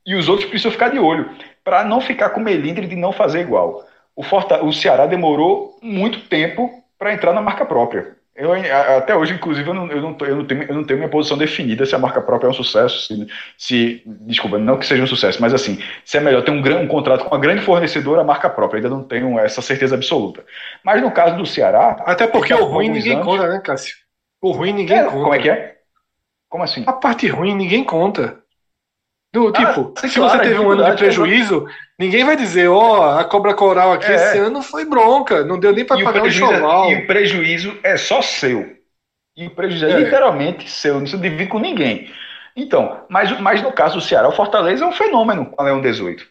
e 0.06 0.16
os 0.16 0.30
outros 0.30 0.50
precisam 0.50 0.72
ficar 0.72 0.90
de 0.90 1.00
olho, 1.00 1.30
para 1.64 1.84
não 1.84 2.02
ficar 2.02 2.30
com 2.30 2.40
melindre 2.40 2.88
de 2.88 2.96
não 2.96 3.12
fazer 3.12 3.42
igual. 3.42 3.86
O, 4.16 4.24
Forta, 4.24 4.64
o 4.64 4.72
Ceará 4.72 5.06
demorou 5.06 5.78
muito 5.82 6.28
tempo 6.28 6.84
para 6.98 7.14
entrar 7.14 7.34
na 7.34 7.42
marca 7.42 7.66
própria. 7.66 8.16
Eu, 8.34 8.54
até 8.54 9.14
hoje, 9.14 9.34
inclusive, 9.34 9.70
eu 9.70 9.74
não, 9.74 9.92
eu, 9.92 10.02
não, 10.02 10.18
eu, 10.22 10.36
não 10.38 10.46
tenho, 10.46 10.64
eu 10.64 10.74
não 10.74 10.84
tenho 10.86 11.00
minha 11.00 11.10
posição 11.10 11.38
definida 11.38 11.86
se 11.86 11.94
a 11.94 12.00
marca 12.00 12.22
própria 12.22 12.48
é 12.48 12.50
um 12.50 12.54
sucesso, 12.54 13.02
se, 13.06 13.28
se, 13.58 14.04
desculpa, 14.22 14.58
não 14.58 14.78
que 14.78 14.86
seja 14.86 15.04
um 15.04 15.08
sucesso, 15.08 15.42
mas 15.42 15.54
assim, 15.54 15.80
se 16.06 16.18
é 16.18 16.22
melhor 16.22 16.42
ter 16.42 16.52
um, 16.52 16.82
um 16.82 16.88
contrato 16.88 17.26
com 17.26 17.36
uma 17.36 17.42
grande 17.42 17.62
fornecedora, 17.62 18.22
a 18.22 18.24
marca 18.24 18.50
própria, 18.50 18.78
ainda 18.78 18.90
não 18.90 19.04
tenho 19.04 19.38
essa 19.38 19.62
certeza 19.62 19.96
absoluta. 19.96 20.46
Mas 20.84 21.02
no 21.02 21.12
caso 21.12 21.36
do 21.36 21.46
Ceará. 21.46 22.04
Até 22.06 22.26
porque 22.26 22.54
o 22.54 22.64
ruim 22.64 22.90
ninguém 22.90 23.14
anos, 23.14 23.26
conta, 23.26 23.48
né, 23.48 23.60
Cássio? 23.60 23.96
O 24.42 24.52
ruim 24.52 24.72
ninguém 24.72 25.00
é, 25.00 25.04
conta. 25.04 25.18
Como 25.18 25.34
é 25.36 25.40
que 25.40 25.50
é? 25.50 25.71
Como 26.52 26.66
assim? 26.66 26.84
A 26.86 26.92
parte 26.92 27.28
ruim 27.28 27.56
ninguém 27.56 27.82
conta. 27.82 28.38
Do, 29.34 29.48
ah, 29.48 29.52
tipo, 29.54 29.94
se 29.98 30.14
claro, 30.14 30.38
você 30.38 30.50
teve 30.50 30.60
um 30.60 30.70
ano 30.70 30.84
de 30.84 30.98
prejuízo, 30.98 31.66
ninguém 31.98 32.26
vai 32.26 32.36
dizer, 32.36 32.68
ó, 32.68 33.00
oh, 33.00 33.20
a 33.20 33.24
cobra 33.24 33.54
coral 33.54 33.94
aqui 33.94 34.12
é. 34.12 34.16
esse 34.16 34.38
ano 34.38 34.62
foi 34.62 34.84
bronca, 34.84 35.46
não 35.46 35.58
deu 35.58 35.72
nem 35.72 35.86
para 35.86 36.04
pagar 36.04 36.24
o 36.24 36.28
enxoval. 36.28 36.90
É, 36.90 36.92
e 36.92 36.96
o 36.98 37.08
prejuízo 37.08 37.80
é 37.82 37.96
só 37.96 38.22
seu. 38.22 38.76
E 39.38 39.48
o 39.48 39.52
prejuízo 39.52 39.86
é, 39.86 39.92
é 39.92 40.00
literalmente 40.00 40.70
seu, 40.70 41.00
não 41.00 41.08
se 41.08 41.18
divide 41.18 41.48
com 41.48 41.60
ninguém. 41.60 42.12
Então, 42.54 43.06
mas, 43.08 43.32
mas 43.40 43.62
no 43.62 43.72
caso 43.72 43.96
do 43.96 44.02
Ceará, 44.02 44.28
o 44.28 44.34
Fortaleza 44.34 44.84
é 44.84 44.88
um 44.88 44.92
fenômeno 44.92 45.46
com 45.46 45.62
a 45.62 45.64
Leão 45.64 45.80
18. 45.80 46.28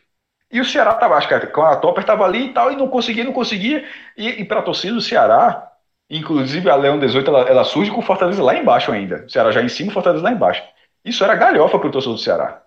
E 0.52 0.60
o 0.60 0.64
Ceará 0.66 0.90
estava, 0.90 1.14
acho 1.14 1.28
que 1.28 1.32
a 1.32 1.76
Topper 1.76 2.02
estava 2.02 2.26
ali 2.26 2.48
e 2.48 2.52
tal, 2.52 2.70
e 2.70 2.76
não 2.76 2.88
conseguia, 2.88 3.24
não 3.24 3.32
conseguia. 3.32 3.88
E, 4.14 4.28
e 4.28 4.44
para 4.44 4.60
a 4.60 4.62
torcida 4.62 4.92
do 4.92 5.00
Ceará, 5.00 5.69
inclusive 6.10 6.68
a 6.68 6.76
Leão 6.76 6.98
18, 6.98 7.28
ela, 7.28 7.40
ela 7.48 7.64
surge 7.64 7.90
com 7.90 8.00
o 8.00 8.02
Fortaleza 8.02 8.42
lá 8.42 8.54
embaixo 8.54 8.90
ainda. 8.92 9.24
O 9.26 9.30
Ceará 9.30 9.52
já 9.52 9.62
em 9.62 9.68
cima, 9.68 9.90
o 9.90 9.94
Fortaleza 9.94 10.24
lá 10.24 10.32
embaixo. 10.32 10.62
Isso 11.04 11.22
era 11.24 11.36
galhofa 11.36 11.78
para 11.78 11.88
o 11.88 11.90
torcedor 11.90 12.16
do 12.16 12.20
Ceará. 12.20 12.62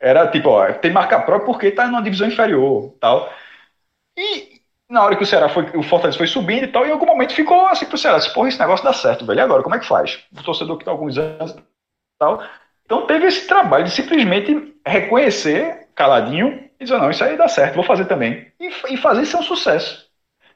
Era 0.00 0.26
tipo, 0.28 0.48
ó, 0.48 0.72
tem 0.72 0.90
marca 0.90 1.20
própria 1.20 1.46
porque 1.46 1.70
tá 1.70 1.86
numa 1.86 2.02
divisão 2.02 2.26
inferior 2.28 2.94
tal. 3.00 3.30
E 4.16 4.60
na 4.88 5.04
hora 5.04 5.16
que 5.16 5.22
o 5.22 5.26
Ceará 5.26 5.48
foi, 5.48 5.64
o 5.76 5.82
Fortaleza 5.82 6.18
foi 6.18 6.26
subindo 6.26 6.64
e 6.64 6.68
tal, 6.68 6.86
em 6.86 6.90
algum 6.90 7.06
momento 7.06 7.34
ficou 7.34 7.66
assim 7.66 7.86
pro 7.86 7.98
Ceará, 7.98 8.18
porra, 8.34 8.48
esse 8.48 8.58
negócio 8.58 8.84
dá 8.84 8.92
certo, 8.92 9.24
velho. 9.26 9.38
E 9.38 9.42
agora, 9.42 9.62
como 9.62 9.74
é 9.74 9.78
que 9.78 9.86
faz? 9.86 10.24
O 10.36 10.42
torcedor 10.42 10.78
que 10.78 10.84
tá 10.84 10.90
alguns 10.90 11.16
anos 11.18 11.54
tal. 12.18 12.42
Então 12.84 13.06
teve 13.06 13.26
esse 13.26 13.46
trabalho 13.46 13.84
de 13.84 13.90
simplesmente 13.92 14.74
reconhecer 14.86 15.88
caladinho 15.94 16.68
e 16.78 16.84
dizer, 16.84 16.98
não, 16.98 17.10
isso 17.10 17.22
aí 17.22 17.36
dá 17.36 17.46
certo, 17.46 17.74
vou 17.74 17.84
fazer 17.84 18.06
também. 18.06 18.50
E, 18.58 18.68
e 18.94 18.96
fazer 18.96 19.22
isso 19.22 19.36
é 19.36 19.40
um 19.40 19.44
sucesso. 19.44 20.09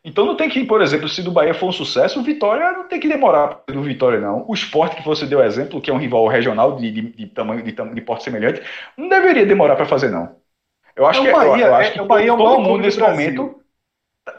Então 0.05 0.27
não 0.27 0.37
tem 0.37 0.51
que, 0.51 0.63
por 0.65 0.83
exemplo, 0.83 1.09
se 1.09 1.23
do 1.23 1.33
Bahia 1.33 1.55
for 1.55 1.69
um 1.69 1.73
sucesso, 1.73 2.21
o 2.21 2.23
Vitória 2.23 2.73
não 2.73 2.87
tem 2.87 3.01
que 3.01 3.09
demorar 3.09 3.63
do 3.67 3.83
Vitória, 3.83 4.21
não. 4.21 4.45
O 4.47 4.53
esporte 4.53 4.97
que 4.97 5.05
você 5.05 5.25
deu 5.25 5.43
exemplo, 5.43 5.81
que 5.81 5.91
é 5.91 5.95
um 5.95 5.99
rival 5.99 6.27
regional 6.29 6.77
de, 6.77 6.91
de, 6.91 7.01
de 7.01 7.27
tamanho 7.27 7.63
de, 7.63 7.73
de 7.73 8.01
porte 8.03 8.23
semelhante, 8.23 8.63
não 8.99 9.09
deveria 9.09 9.47
demorar 9.47 9.77
para 9.77 9.87
fazer, 9.87 10.11
não. 10.11 10.37
Eu 10.95 11.07
acho 11.07 11.23
é 11.23 11.25
que, 11.25 11.33
Bahia, 11.33 11.65
eu, 11.65 11.69
eu 11.69 11.75
acho 11.75 11.91
é, 11.91 11.93
que 11.95 12.01
o 12.03 12.07
Bahia 12.07 12.27
todo, 12.29 12.43
é 12.43 12.47
todo 12.47 12.61
mundo 12.61 12.83
nesse 12.83 13.01
momento, 13.01 13.61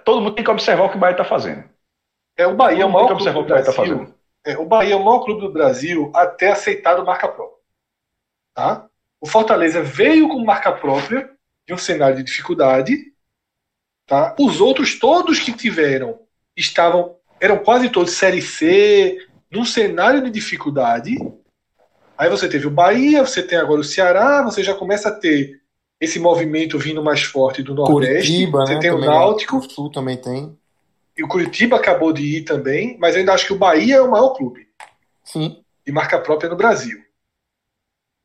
todo 0.05 0.21
mundo 0.21 0.35
tem 0.35 0.43
que 0.43 0.51
observar 0.51 0.83
o 0.83 0.89
que 0.89 0.97
o 0.97 0.99
Bahia 0.99 1.13
está 1.13 1.25
fazendo. 1.25 1.63
É, 2.37 2.45
o 2.45 2.55
Bahia 2.55 2.83
é 2.83 2.85
o 2.85 2.91
maior 2.91 3.07
clube 3.07 3.23
do 3.23 3.43
Brasil. 3.43 3.65
Tá 3.65 3.73
fazendo. 3.73 4.13
É, 4.45 4.57
o 4.57 4.65
Bahia 4.65 4.93
é 4.93 4.97
o 4.97 5.03
maior 5.03 5.21
clube 5.21 5.41
do 5.41 5.51
Brasil 5.51 6.11
até 6.13 6.51
aceitado 6.51 7.03
marca 7.03 7.27
própria. 7.27 7.57
Tá? 8.53 8.85
O 9.19 9.25
Fortaleza 9.25 9.81
veio 9.81 10.29
com 10.29 10.45
marca 10.45 10.71
própria 10.71 11.31
de 11.65 11.73
um 11.73 11.77
cenário 11.77 12.17
de 12.17 12.23
dificuldade 12.23 13.14
Tá? 14.05 14.35
Os 14.39 14.61
outros, 14.61 14.99
todos 14.99 15.39
que 15.39 15.51
tiveram, 15.51 16.19
estavam 16.55 17.15
eram 17.39 17.57
quase 17.57 17.89
todos 17.89 18.13
Série 18.13 18.41
C, 18.41 19.17
num 19.51 19.65
cenário 19.65 20.23
de 20.23 20.29
dificuldade. 20.29 21.17
Aí 22.17 22.29
você 22.29 22.47
teve 22.47 22.65
o 22.67 22.71
Bahia, 22.71 23.25
você 23.25 23.43
tem 23.43 23.57
agora 23.57 23.81
o 23.81 23.83
Ceará, 23.83 24.41
você 24.43 24.63
já 24.63 24.73
começa 24.73 25.09
a 25.09 25.11
ter 25.11 25.61
esse 25.99 26.19
movimento 26.19 26.77
vindo 26.77 27.03
mais 27.03 27.23
forte 27.23 27.61
do 27.61 27.73
Nordeste. 27.73 28.31
Curitiba, 28.31 28.65
você 28.65 28.75
né, 28.75 28.79
tem 28.79 28.91
o 28.91 28.99
Náutico. 28.99 29.57
O 29.57 29.69
Sul 29.69 29.91
também 29.91 30.17
tem. 30.17 30.57
E 31.17 31.23
o 31.23 31.27
Curitiba 31.27 31.77
acabou 31.77 32.11
de 32.11 32.37
ir 32.37 32.43
também, 32.43 32.97
mas 32.99 33.15
eu 33.15 33.19
ainda 33.19 33.33
acho 33.33 33.47
que 33.47 33.53
o 33.53 33.57
Bahia 33.57 33.95
é 33.95 34.01
o 34.01 34.11
maior 34.11 34.29
clube. 34.29 34.67
Sim. 35.23 35.63
De 35.85 35.91
marca 35.91 36.19
própria 36.19 36.49
no 36.49 36.57
Brasil. 36.57 36.99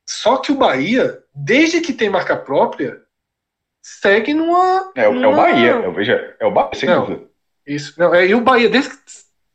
Só 0.09 0.39
que 0.39 0.51
o 0.51 0.57
Bahia, 0.57 1.23
desde 1.35 1.81
que 1.81 1.93
tem 1.93 2.11
marca 2.11 2.37
própria, 2.37 3.01
segue 3.83 4.35
numa. 4.35 4.93
É, 4.95 5.09
numa... 5.09 5.25
é 5.25 5.29
o 5.29 5.37
Bahia, 5.37 5.71
eu 5.71 5.93
vejo, 5.93 6.13
é 6.13 6.47
o 6.47 6.51
Bahia, 6.51 6.71
sem 6.75 6.89
não, 6.89 7.07
dúvida. 7.07 7.31
Isso. 7.67 7.95
Não, 7.99 8.15
é, 8.15 8.27
e 8.27 8.35
o 8.35 8.41
Bahia, 8.41 8.69
desde 8.69 8.91
que 8.91 8.97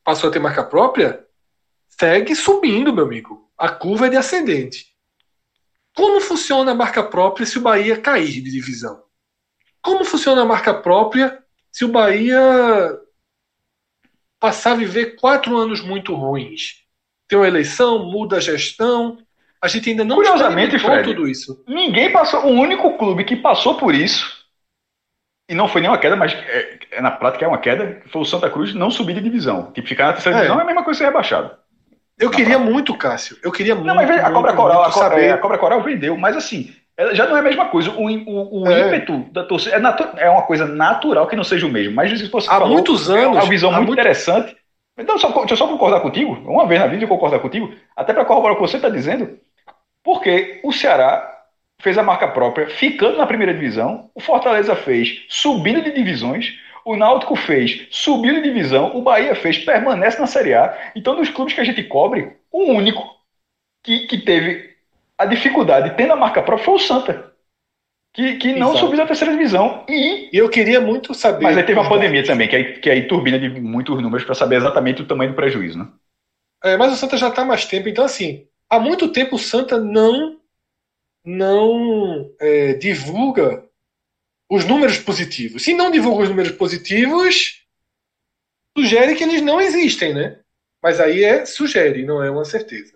passou 0.04 0.30
a 0.30 0.34
ter 0.34 0.40
marca 0.40 0.64
própria, 0.64 1.26
segue 1.88 2.36
subindo, 2.36 2.94
meu 2.94 3.06
amigo. 3.06 3.52
A 3.58 3.70
curva 3.70 4.08
é 4.08 4.10
de 4.10 4.18
ascendente. 4.18 4.88
Como 5.96 6.20
funciona 6.20 6.72
a 6.72 6.76
marca 6.76 7.02
própria 7.02 7.46
se 7.46 7.58
o 7.58 7.62
Bahia 7.62 8.00
cair 8.00 8.42
de 8.42 8.52
divisão? 8.52 9.04
Como 9.82 10.04
funciona 10.04 10.42
a 10.42 10.46
marca 10.46 10.74
própria 10.74 11.42
se 11.72 11.86
o 11.86 11.90
Bahia 11.90 12.40
passar 14.40 14.74
a 14.74 14.76
viver 14.76 15.16
quatro 15.16 15.56
anos 15.56 15.80
muito 15.80 16.14
ruins? 16.14 16.84
Tem 17.28 17.40
uma 17.40 17.48
eleição, 17.48 18.00
muda 18.12 18.38
a 18.38 18.42
gestão, 18.42 19.25
a 19.66 19.68
gente 19.68 19.90
ainda 19.90 20.04
não 20.04 20.16
Curiosamente, 20.16 20.80
Fred, 20.80 21.04
tudo 21.04 21.28
isso. 21.28 21.64
Ninguém 21.68 22.12
passou. 22.12 22.46
O 22.46 22.52
único 22.52 22.98
clube 22.98 23.24
que 23.24 23.36
passou 23.36 23.76
por 23.76 23.94
isso, 23.94 24.32
e 25.50 25.56
não 25.56 25.68
foi 25.68 25.82
nenhuma 25.82 25.98
queda, 25.98 26.16
mas 26.16 26.34
é, 26.34 26.80
é, 26.92 27.02
na 27.02 27.12
prática 27.12 27.46
é 27.46 27.48
uma 27.48 27.58
queda, 27.58 28.02
foi 28.12 28.22
o 28.22 28.26
Santa 28.26 28.50
Cruz 28.50 28.74
não 28.74 28.90
subir 28.90 29.14
de 29.14 29.22
divisão. 29.22 29.72
Tipo, 29.74 29.88
ficar 29.88 30.08
na 30.08 30.14
terceira 30.14 30.38
é. 30.38 30.42
divisão 30.42 30.60
é 30.60 30.64
a 30.64 30.66
mesma 30.66 30.84
coisa 30.84 30.98
ser 31.00 31.06
rebaixado. 31.06 31.52
Eu 32.18 32.32
queria 32.32 32.58
muito, 32.58 32.98
Cássio. 32.98 33.38
Eu 33.44 33.52
queria 33.52 33.76
muito. 33.76 33.88
Não, 33.88 33.96
mas 33.96 34.10
a 34.10 34.32
Cobra 34.32 34.54
Coral, 34.54 34.84
a 34.84 34.92
Cobra, 34.92 35.22
é, 35.22 35.32
a 35.32 35.38
Cobra 35.38 35.58
Coral 35.58 35.84
vendeu, 35.84 36.16
mas 36.16 36.38
assim, 36.38 36.74
já 37.12 37.28
não 37.28 37.36
é 37.36 37.42
a 37.42 37.44
mesma 37.44 37.66
coisa. 37.66 37.92
O, 37.92 38.06
o, 38.06 38.62
o 38.62 38.72
é. 38.72 38.88
ímpeto 38.88 39.26
da 39.32 39.44
torcida 39.44 39.76
é, 39.76 40.26
é, 40.26 40.30
uma 40.30 40.44
coisa 40.44 40.66
natural 40.66 41.28
que 41.28 41.36
não 41.36 41.44
seja 41.44 41.68
o 41.68 41.70
mesmo. 41.70 41.94
Mas 41.94 42.18
se 42.18 42.30
fosse 42.30 42.48
há 42.48 42.54
falou, 42.54 42.70
muitos 42.70 43.10
anos, 43.10 43.24
é 43.24 43.28
uma 43.28 43.46
visão 43.46 43.70
muito, 43.72 43.88
muito, 43.88 44.00
interessante. 44.00 44.56
Então, 44.98 45.18
só, 45.18 45.28
deixa 45.30 45.54
eu 45.54 45.58
só 45.58 45.68
concordar 45.68 46.00
contigo, 46.00 46.32
uma 46.46 46.66
vez 46.66 46.80
na 46.80 46.88
vida 46.88 47.04
eu 47.04 47.08
concordar 47.10 47.40
contigo, 47.40 47.70
até 47.96 48.14
para 48.14 48.24
corroborar 48.24 48.54
o 48.54 48.62
que 48.62 48.68
você 48.68 48.78
está 48.78 48.88
dizendo. 48.88 49.38
Porque 50.06 50.60
o 50.64 50.72
Ceará 50.72 51.36
fez 51.82 51.98
a 51.98 52.04
marca 52.04 52.28
própria, 52.28 52.70
ficando 52.70 53.18
na 53.18 53.26
primeira 53.26 53.54
divisão, 53.54 54.12
o 54.14 54.20
Fortaleza 54.20 54.76
fez 54.76 55.26
subindo 55.28 55.82
de 55.82 55.92
divisões, 55.92 56.54
o 56.86 56.96
Náutico 56.96 57.36
fez 57.36 57.88
subindo 57.90 58.36
de 58.36 58.44
divisão, 58.44 58.96
o 58.96 59.02
Bahia 59.02 59.34
fez 59.34 59.58
permanece 59.58 60.20
na 60.20 60.28
Série 60.28 60.54
A. 60.54 60.92
Então, 60.96 61.16
dos 61.16 61.30
clubes 61.30 61.56
que 61.56 61.60
a 61.60 61.64
gente 61.64 61.84
cobre, 61.84 62.38
o 62.52 62.66
único 62.66 63.04
que, 63.84 64.06
que 64.06 64.20
teve 64.20 64.76
a 65.18 65.26
dificuldade 65.26 65.96
tendo 65.98 66.14
a 66.14 66.16
marca 66.16 66.44
própria 66.44 66.64
foi 66.64 66.76
o 66.76 66.80
Santa. 66.80 67.34
Que, 68.14 68.36
que 68.38 68.54
não 68.54 68.78
subiu 68.78 68.98
da 68.98 69.08
terceira 69.08 69.34
divisão. 69.34 69.84
E 69.90 70.30
eu 70.32 70.48
queria 70.50 70.80
muito 70.80 71.14
saber. 71.14 71.44
Mas 71.44 71.58
aí 71.58 71.64
teve 71.64 71.80
uma 71.80 71.90
pandemia 71.90 72.24
também, 72.24 72.48
que 72.48 72.56
aí, 72.56 72.80
que 72.80 72.90
aí 72.90 73.08
turbina 73.08 73.38
de 73.38 73.50
muitos 73.50 74.02
números 74.02 74.24
para 74.24 74.36
saber 74.36 74.58
exatamente 74.58 75.02
o 75.02 75.06
tamanho 75.06 75.32
do 75.32 75.36
prejuízo, 75.36 75.80
né? 75.80 75.88
É, 76.64 76.78
mas 76.78 76.94
o 76.94 76.96
Santa 76.96 77.18
já 77.18 77.28
está 77.28 77.44
mais 77.44 77.66
tempo, 77.66 77.90
então 77.90 78.06
assim, 78.06 78.48
há 78.70 78.80
muito 78.80 79.12
tempo 79.12 79.36
o 79.36 79.40
Santa 79.40 79.80
não 79.80 80.40
não 81.24 82.32
é, 82.40 82.74
divulga 82.74 83.68
os 84.48 84.64
números 84.64 85.00
positivos. 85.00 85.64
Se 85.64 85.74
não 85.74 85.90
divulga 85.90 86.24
os 86.24 86.30
números 86.30 86.52
positivos, 86.52 87.66
sugere 88.78 89.16
que 89.16 89.24
eles 89.24 89.42
não 89.42 89.60
existem, 89.60 90.14
né? 90.14 90.40
Mas 90.84 91.00
aí 91.00 91.24
é 91.24 91.46
sugere, 91.46 92.06
não 92.06 92.24
é 92.24 92.30
uma 92.30 92.46
certeza. 92.46 92.94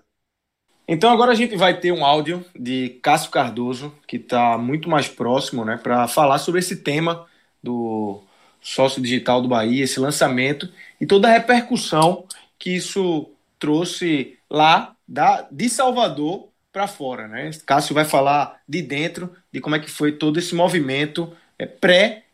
Então 0.88 1.12
agora 1.12 1.32
a 1.32 1.36
gente 1.36 1.56
vai 1.56 1.80
ter 1.80 1.91
um 1.91 2.06
áudio 2.06 2.46
de 2.56 3.00
Cássio 3.02 3.32
Cardoso, 3.32 3.94
que 4.08 4.18
está 4.18 4.58
muito 4.58 4.90
mais 4.90 5.08
próximo, 5.08 5.64
né, 5.64 5.78
para 5.78 6.08
falar 6.08 6.40
sobre 6.40 6.60
esse 6.60 6.78
tema 6.78 7.28
do 7.62 8.24
sócio 8.62 9.02
digital 9.02 9.41
do 9.41 9.48
Bahia, 9.48 9.84
esse 9.84 10.00
lançamento 10.00 10.68
e 11.00 11.06
toda 11.06 11.28
a 11.28 11.32
repercussão 11.32 12.26
que 12.58 12.72
isso 12.76 13.30
trouxe 13.60 14.38
lá 14.50 14.96
da, 15.10 15.48
de 15.52 15.68
Salvador 15.68 16.49
para 16.72 16.88
fora. 16.88 17.27
Né? 17.27 17.49
Cássio 17.65 17.95
vai 17.95 18.06
falar 18.06 18.61
de 18.68 18.81
dentro, 18.81 19.34
de 19.52 19.60
como 19.60 19.76
é 19.76 19.80
que 19.80 19.90
foi 19.90 20.11
todo 20.11 20.38
esse 20.38 20.53
movimento 20.53 21.34
é, 21.57 21.65
pré, 21.65 22.26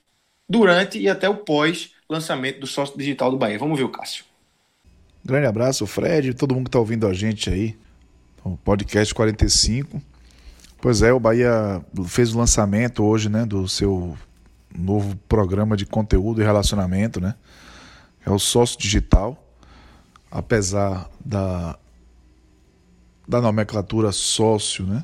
durante 0.48 1.00
e 1.00 1.10
até 1.10 1.28
o 1.28 1.38
pós 1.38 1.92
lançamento 2.08 2.60
do 2.60 2.68
sócio 2.68 2.98
digital 2.98 3.32
do 3.32 3.38
Bahia. 3.38 3.58
Vamos 3.58 3.80
ver 3.80 3.86
o 3.86 3.90
Cássio. 3.90 4.26
Grande 5.24 5.48
abraço, 5.48 5.88
Fred, 5.88 6.36
todo 6.36 6.54
mundo 6.54 6.66
que 6.66 6.70
está 6.70 6.78
ouvindo 6.78 7.08
a 7.08 7.14
gente 7.14 7.50
aí, 7.50 7.76
o 8.44 8.56
podcast 8.58 9.12
45. 9.12 10.00
Pois 10.80 11.02
é, 11.02 11.12
o 11.12 11.20
Bahia 11.20 11.84
fez 12.08 12.36
o 12.36 12.38
lançamento 12.38 13.04
hoje, 13.04 13.28
né, 13.28 13.44
do 13.44 13.68
seu 13.68 14.16
novo 14.78 15.16
programa 15.28 15.76
de 15.76 15.86
conteúdo 15.86 16.42
e 16.42 16.46
relacionamento, 16.46 17.20
né? 17.20 17.34
É 18.24 18.30
o 18.30 18.38
sócio 18.38 18.78
digital. 18.78 19.42
Apesar 20.30 21.10
da 21.24 21.80
da 23.28 23.42
nomenclatura 23.42 24.12
sócio, 24.12 24.86
né? 24.86 25.04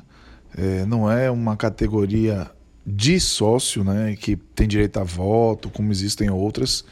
É, 0.56 0.84
não 0.84 1.10
é 1.10 1.30
uma 1.30 1.56
categoria 1.56 2.50
de 2.86 3.18
sócio, 3.20 3.84
né, 3.84 4.16
que 4.16 4.36
tem 4.36 4.66
direito 4.66 4.98
a 4.98 5.04
voto, 5.04 5.70
como 5.70 5.90
existem 5.92 6.28
outras. 6.30 6.84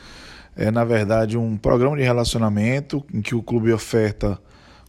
É, 0.56 0.70
na 0.70 0.84
verdade, 0.84 1.36
um 1.36 1.56
programa 1.56 1.96
de 1.96 2.02
relacionamento 2.02 3.04
em 3.12 3.20
que 3.20 3.34
o 3.34 3.42
clube 3.42 3.72
oferta 3.72 4.40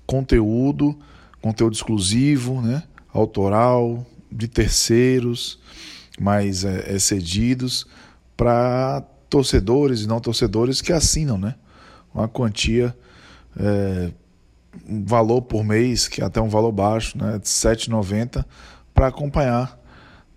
conteúdo, 0.05 0.97
conteúdo 1.41 1.73
exclusivo, 1.73 2.61
né, 2.61 2.83
autoral, 3.13 4.05
de 4.31 4.47
terceiros, 4.47 5.59
mais 6.19 6.63
é, 6.63 6.97
cedidos, 6.99 7.85
para 8.37 9.03
torcedores 9.29 10.01
e 10.01 10.07
não 10.07 10.19
torcedores 10.19 10.81
que 10.81 10.93
assinam, 10.93 11.37
né? 11.37 11.55
Uma 12.13 12.27
quantia, 12.27 12.95
é, 13.57 14.11
um 14.87 15.03
valor 15.03 15.41
por 15.41 15.63
mês, 15.63 16.07
que 16.07 16.21
é 16.21 16.25
até 16.25 16.41
um 16.41 16.49
valor 16.49 16.71
baixo, 16.71 17.17
né? 17.17 17.39
De 17.39 17.49
R$ 17.49 17.75
7,90, 17.75 18.45
para 18.93 19.07
acompanhar 19.07 19.79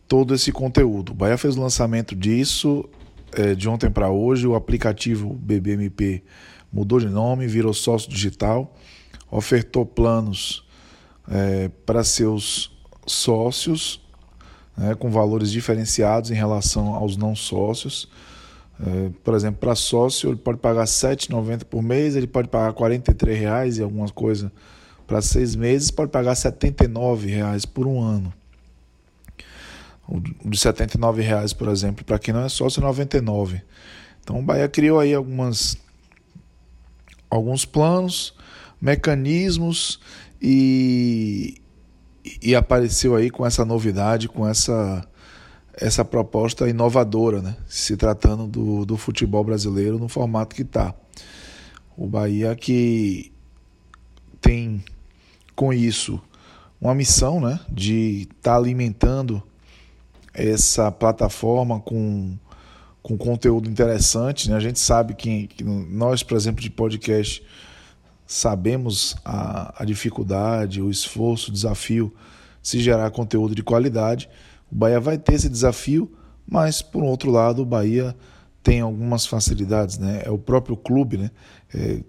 todo 0.09 0.35
esse 0.35 0.53
conteúdo. 0.53 1.13
O 1.13 1.15
Bahia 1.15 1.39
fez 1.39 1.57
o 1.57 1.61
lançamento 1.61 2.15
disso 2.15 2.89
é, 3.33 3.55
de 3.55 3.69
ontem 3.69 3.91
para 3.91 4.11
hoje. 4.11 4.47
O 4.47 4.55
aplicativo 4.55 5.35
BBMP 5.35 6.23
mudou 6.73 7.01
de 7.01 7.09
nome, 7.09 7.47
virou 7.47 7.73
sócio 7.73 8.11
digital, 8.11 8.75
ofertou 9.31 9.87
planos 9.87 10.67
é, 11.29 11.69
para 11.87 12.05
seus 12.05 12.73
sócios 13.07 14.05
né, 14.77 14.95
com 14.95 15.11
valores 15.11 15.51
diferenciados 15.51 16.31
em 16.31 16.35
relação 16.35 16.95
aos 16.95 17.17
não 17.17 17.35
sócios. 17.35 18.09
É, 18.81 19.11
por 19.23 19.35
exemplo, 19.35 19.61
para 19.61 19.75
sócio, 19.75 20.31
ele 20.31 20.39
pode 20.39 20.59
pagar 20.59 20.83
R$ 20.83 20.87
7,90 20.87 21.65
por 21.65 21.83
mês, 21.83 22.17
ele 22.17 22.27
pode 22.27 22.49
pagar 22.49 22.71
R$ 22.71 22.99
43,00 22.99 23.79
e 23.79 23.83
alguma 23.83 24.09
coisa 24.09 24.53
para 25.07 25.21
seis 25.21 25.55
meses, 25.55 25.91
pode 25.91 26.11
pagar 26.11 26.31
R$ 26.31 26.37
79,00 26.37 27.67
por 27.69 27.87
um 27.87 28.01
ano. 28.01 28.33
O 30.09 30.21
de 30.21 30.59
R$ 30.59 30.73
79,00, 30.73 31.57
por 31.57 31.69
exemplo, 31.69 32.05
para 32.05 32.19
quem 32.19 32.35
não 32.35 32.43
é 32.43 32.49
sócio, 32.49 32.83
é 32.83 32.87
R$ 32.87 32.93
99,00. 32.93 33.63
Então 34.23 34.39
o 34.39 34.43
Bahia 34.43 34.69
criou 34.69 34.99
aí 34.99 35.15
algumas, 35.15 35.77
alguns 37.31 37.65
planos, 37.65 38.35
mecanismos 38.81 40.01
e, 40.41 41.61
e 42.43 42.55
apareceu 42.55 43.15
aí 43.15 43.31
com 43.31 43.47
essa 43.47 43.65
novidade, 43.65 44.29
com 44.29 44.49
essa, 44.49 45.07
essa 45.77 46.05
proposta 46.05 46.69
inovadora, 46.69 47.43
né? 47.43 47.57
se 47.67 47.97
tratando 47.97 48.47
do, 48.47 48.85
do 48.85 48.97
futebol 48.97 49.43
brasileiro 49.43 49.99
no 49.99 50.09
formato 50.09 50.55
que 50.55 50.63
está. 50.63 50.95
O 51.97 52.07
Bahia 52.07 52.55
que 52.55 53.33
tem 54.41 54.85
com 55.55 55.73
isso 55.73 56.21
uma 56.81 56.95
missão 56.95 57.41
né? 57.41 57.59
de 57.69 58.23
estar 58.23 58.53
tá 58.53 58.57
alimentando 58.57 59.43
essa 60.33 60.91
plataforma 60.91 61.81
com, 61.81 62.37
com 63.03 63.17
conteúdo 63.17 63.71
interessante. 63.71 64.51
Né? 64.51 64.57
A 64.57 64.61
gente 64.61 64.79
sabe 64.79 65.15
que, 65.15 65.47
que 65.47 65.65
nós, 65.65 66.23
por 66.23 66.37
exemplo, 66.37 66.61
de 66.61 66.71
podcast, 66.71 67.43
sabemos 68.27 69.17
a, 69.25 69.83
a 69.83 69.85
dificuldade, 69.85 70.83
o 70.83 70.91
esforço, 70.91 71.51
o 71.51 71.55
desafio 71.55 72.13
de 72.61 72.69
se 72.69 72.81
gerar 72.81 73.11
conteúdo 73.11 73.55
de 73.55 73.63
qualidade. 73.63 74.29
O 74.75 74.77
Bahia 74.77 74.99
vai 74.99 75.17
ter 75.17 75.35
esse 75.35 75.49
desafio, 75.49 76.11
mas 76.45 76.83
por 76.83 77.05
outro 77.05 77.31
lado, 77.31 77.63
o 77.63 77.65
Bahia 77.65 78.15
tem 78.61 78.81
algumas 78.81 79.25
facilidades, 79.25 79.99
né? 79.99 80.23
É 80.25 80.31
o 80.31 80.39
próprio 80.39 80.77
clube, 80.77 81.17
né? 81.17 81.31
É, 81.73 82.01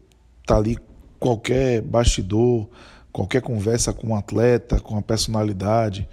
tá 0.47 0.57
ali 0.57 0.77
qualquer 1.19 1.81
bastidor, 1.81 2.67
qualquer 3.11 3.41
conversa 3.41 3.93
com 3.93 4.07
um 4.07 4.15
atleta, 4.15 4.79
com 4.79 4.97
a 4.97 5.01
personalidade, 5.01 6.09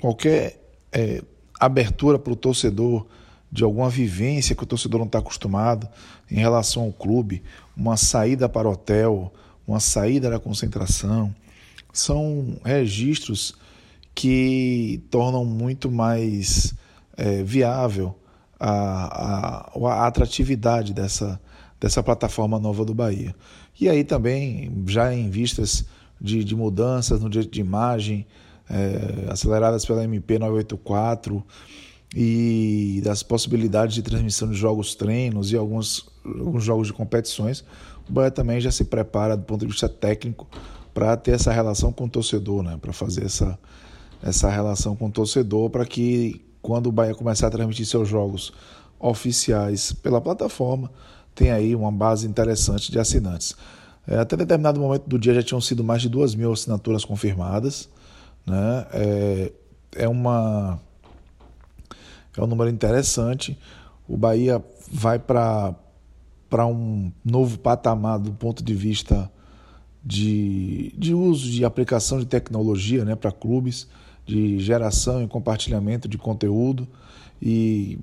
qualquer 0.00 0.58
é, 0.90 1.22
abertura 1.58 2.18
para 2.18 2.32
o 2.32 2.36
torcedor 2.36 3.06
de 3.52 3.62
alguma 3.62 3.90
vivência 3.90 4.54
que 4.54 4.62
o 4.62 4.66
torcedor 4.66 5.00
não 5.00 5.06
está 5.06 5.18
acostumado 5.18 5.88
em 6.30 6.36
relação 6.36 6.84
ao 6.84 6.92
clube, 6.92 7.42
uma 7.76 7.96
saída 7.96 8.48
para 8.48 8.68
o 8.68 8.72
hotel, 8.72 9.32
uma 9.66 9.80
saída 9.80 10.30
da 10.30 10.38
concentração, 10.38 11.34
são 11.92 12.58
registros 12.64 13.54
que 14.14 15.02
tornam 15.10 15.44
muito 15.44 15.90
mais 15.90 16.74
é, 17.16 17.42
viável 17.42 18.14
a, 18.58 19.70
a, 19.74 19.88
a, 19.88 20.06
atratividade 20.06 20.92
dessa, 20.92 21.40
dessa 21.80 22.02
plataforma 22.02 22.58
nova 22.58 22.84
do 22.84 22.94
Bahia. 22.94 23.34
E 23.80 23.88
aí 23.88 24.04
também, 24.04 24.70
já 24.86 25.14
em 25.14 25.30
vistas 25.30 25.86
de, 26.20 26.44
de 26.44 26.54
mudanças 26.54 27.20
no 27.20 27.30
direito 27.30 27.52
de 27.52 27.60
imagem, 27.60 28.26
é, 28.68 29.30
aceleradas 29.30 29.84
pela 29.84 30.04
MP 30.04 30.38
984 30.38 31.44
e 32.14 33.00
das 33.04 33.22
possibilidades 33.22 33.94
de 33.94 34.02
transmissão 34.02 34.50
de 34.50 34.56
jogos 34.56 34.94
treinos 34.94 35.52
e 35.52 35.56
alguns, 35.56 36.08
alguns 36.24 36.64
jogos 36.64 36.88
de 36.88 36.92
competições, 36.92 37.64
o 38.08 38.12
Bahia 38.12 38.30
também 38.30 38.60
já 38.60 38.70
se 38.70 38.84
prepara 38.84 39.36
do 39.36 39.44
ponto 39.44 39.60
de 39.60 39.72
vista 39.72 39.88
técnico 39.88 40.48
para 40.92 41.16
ter 41.16 41.32
essa 41.32 41.52
relação 41.52 41.92
com 41.92 42.04
o 42.04 42.08
torcedor, 42.08 42.62
né? 42.62 42.76
para 42.80 42.92
fazer 42.92 43.24
essa, 43.24 43.58
essa 44.22 44.48
relação 44.50 44.94
com 44.94 45.06
o 45.06 45.10
torcedor, 45.10 45.70
para 45.70 45.84
que 45.84 46.44
quando 46.62 46.88
o 46.88 46.92
Bahia 46.92 47.14
começar 47.14 47.46
a 47.46 47.50
transmitir 47.50 47.86
seus 47.86 48.08
jogos 48.08 48.52
oficiais 48.98 49.92
pela 49.92 50.20
plataforma, 50.20 50.90
tenha 51.34 51.54
aí 51.54 51.74
uma 51.74 51.90
base 51.90 52.26
interessante 52.26 52.92
de 52.92 52.98
assinantes. 52.98 53.56
É, 54.06 54.18
até 54.18 54.36
determinado 54.36 54.80
momento 54.80 55.06
do 55.06 55.18
dia 55.18 55.34
já 55.34 55.42
tinham 55.42 55.60
sido 55.60 55.84
mais 55.84 56.02
de 56.02 56.08
duas 56.08 56.34
mil 56.34 56.52
assinaturas 56.52 57.04
confirmadas. 57.04 57.88
Né? 58.46 58.86
É, 58.92 59.52
é, 59.96 60.08
uma, 60.08 60.80
é 62.36 62.42
um 62.42 62.46
número 62.46 62.70
interessante. 62.70 63.58
O 64.08 64.16
Bahia 64.16 64.62
vai 64.90 65.18
para 65.18 65.76
um 66.66 67.12
novo 67.24 67.58
patamar 67.58 68.18
do 68.18 68.32
ponto 68.32 68.62
de 68.62 68.74
vista 68.74 69.30
de, 70.04 70.92
de 70.96 71.14
uso, 71.14 71.50
de 71.50 71.64
aplicação 71.64 72.18
de 72.18 72.26
tecnologia 72.26 73.04
né, 73.04 73.14
para 73.14 73.30
clubes, 73.30 73.86
de 74.30 74.58
geração 74.60 75.22
e 75.22 75.26
compartilhamento 75.26 76.08
de 76.08 76.16
conteúdo. 76.16 76.86
E 77.42 77.98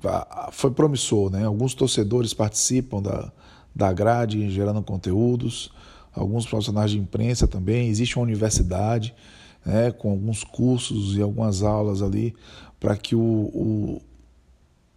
foi 0.52 0.70
promissor, 0.70 1.30
né? 1.30 1.44
Alguns 1.44 1.72
torcedores 1.72 2.34
participam 2.34 3.00
da, 3.00 3.32
da 3.74 3.92
grade 3.92 4.50
gerando 4.50 4.82
conteúdos, 4.82 5.70
alguns 6.12 6.44
profissionais 6.44 6.90
de 6.90 6.98
imprensa 6.98 7.46
também. 7.46 7.88
Existe 7.88 8.16
uma 8.16 8.24
universidade 8.24 9.14
né, 9.64 9.90
com 9.90 10.10
alguns 10.10 10.44
cursos 10.44 11.16
e 11.16 11.22
algumas 11.22 11.62
aulas 11.62 12.02
ali, 12.02 12.34
para 12.80 12.96
que 12.96 13.14
o, 13.14 13.20
o, 13.20 14.02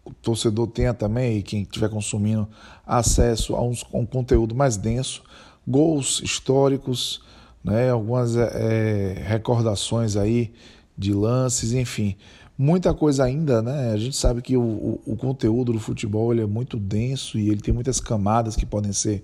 o, 0.03 0.13
torcedor 0.21 0.67
tenha 0.67 0.93
também, 0.93 1.37
e 1.37 1.43
quem 1.43 1.61
estiver 1.61 1.89
consumindo, 1.89 2.47
acesso 2.85 3.55
a, 3.55 3.61
uns, 3.61 3.85
a 3.93 3.97
um 3.97 4.05
conteúdo 4.05 4.55
mais 4.55 4.77
denso, 4.77 5.23
gols 5.67 6.21
históricos, 6.23 7.21
né, 7.63 7.89
algumas 7.91 8.35
é, 8.35 9.23
recordações 9.27 10.15
aí 10.15 10.53
de 11.01 11.13
lances, 11.13 11.73
enfim. 11.73 12.15
Muita 12.57 12.93
coisa 12.93 13.23
ainda, 13.23 13.61
né? 13.61 13.91
A 13.91 13.97
gente 13.97 14.15
sabe 14.15 14.41
que 14.41 14.55
o, 14.55 14.61
o, 14.61 15.01
o 15.07 15.15
conteúdo 15.15 15.73
do 15.73 15.79
futebol 15.79 16.31
ele 16.31 16.41
é 16.41 16.45
muito 16.45 16.77
denso 16.77 17.39
e 17.39 17.49
ele 17.49 17.59
tem 17.59 17.73
muitas 17.73 17.99
camadas 17.99 18.55
que 18.55 18.65
podem 18.65 18.93
ser 18.93 19.23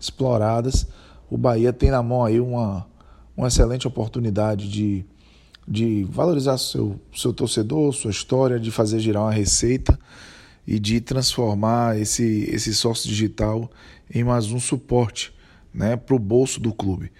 exploradas. 0.00 0.86
O 1.30 1.36
Bahia 1.36 1.72
tem 1.72 1.90
na 1.90 2.02
mão 2.02 2.24
aí 2.24 2.40
uma, 2.40 2.86
uma 3.36 3.48
excelente 3.48 3.86
oportunidade 3.86 4.68
de, 4.70 5.04
de 5.66 6.04
valorizar 6.04 6.56
seu, 6.56 6.98
seu 7.14 7.32
torcedor, 7.32 7.92
sua 7.92 8.10
história, 8.10 8.58
de 8.58 8.70
fazer 8.70 8.98
girar 9.00 9.24
uma 9.24 9.32
receita 9.32 9.98
e 10.66 10.78
de 10.78 11.00
transformar 11.00 11.98
esse, 11.98 12.48
esse 12.50 12.74
sócio 12.74 13.08
digital 13.08 13.70
em 14.12 14.24
mais 14.24 14.50
um 14.50 14.58
suporte 14.58 15.32
né, 15.74 15.96
para 15.96 16.16
o 16.16 16.18
bolso 16.18 16.58
do 16.58 16.72
clube. 16.72 17.12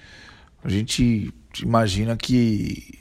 A 0.64 0.68
gente 0.68 1.32
imagina 1.62 2.16
que, 2.16 2.98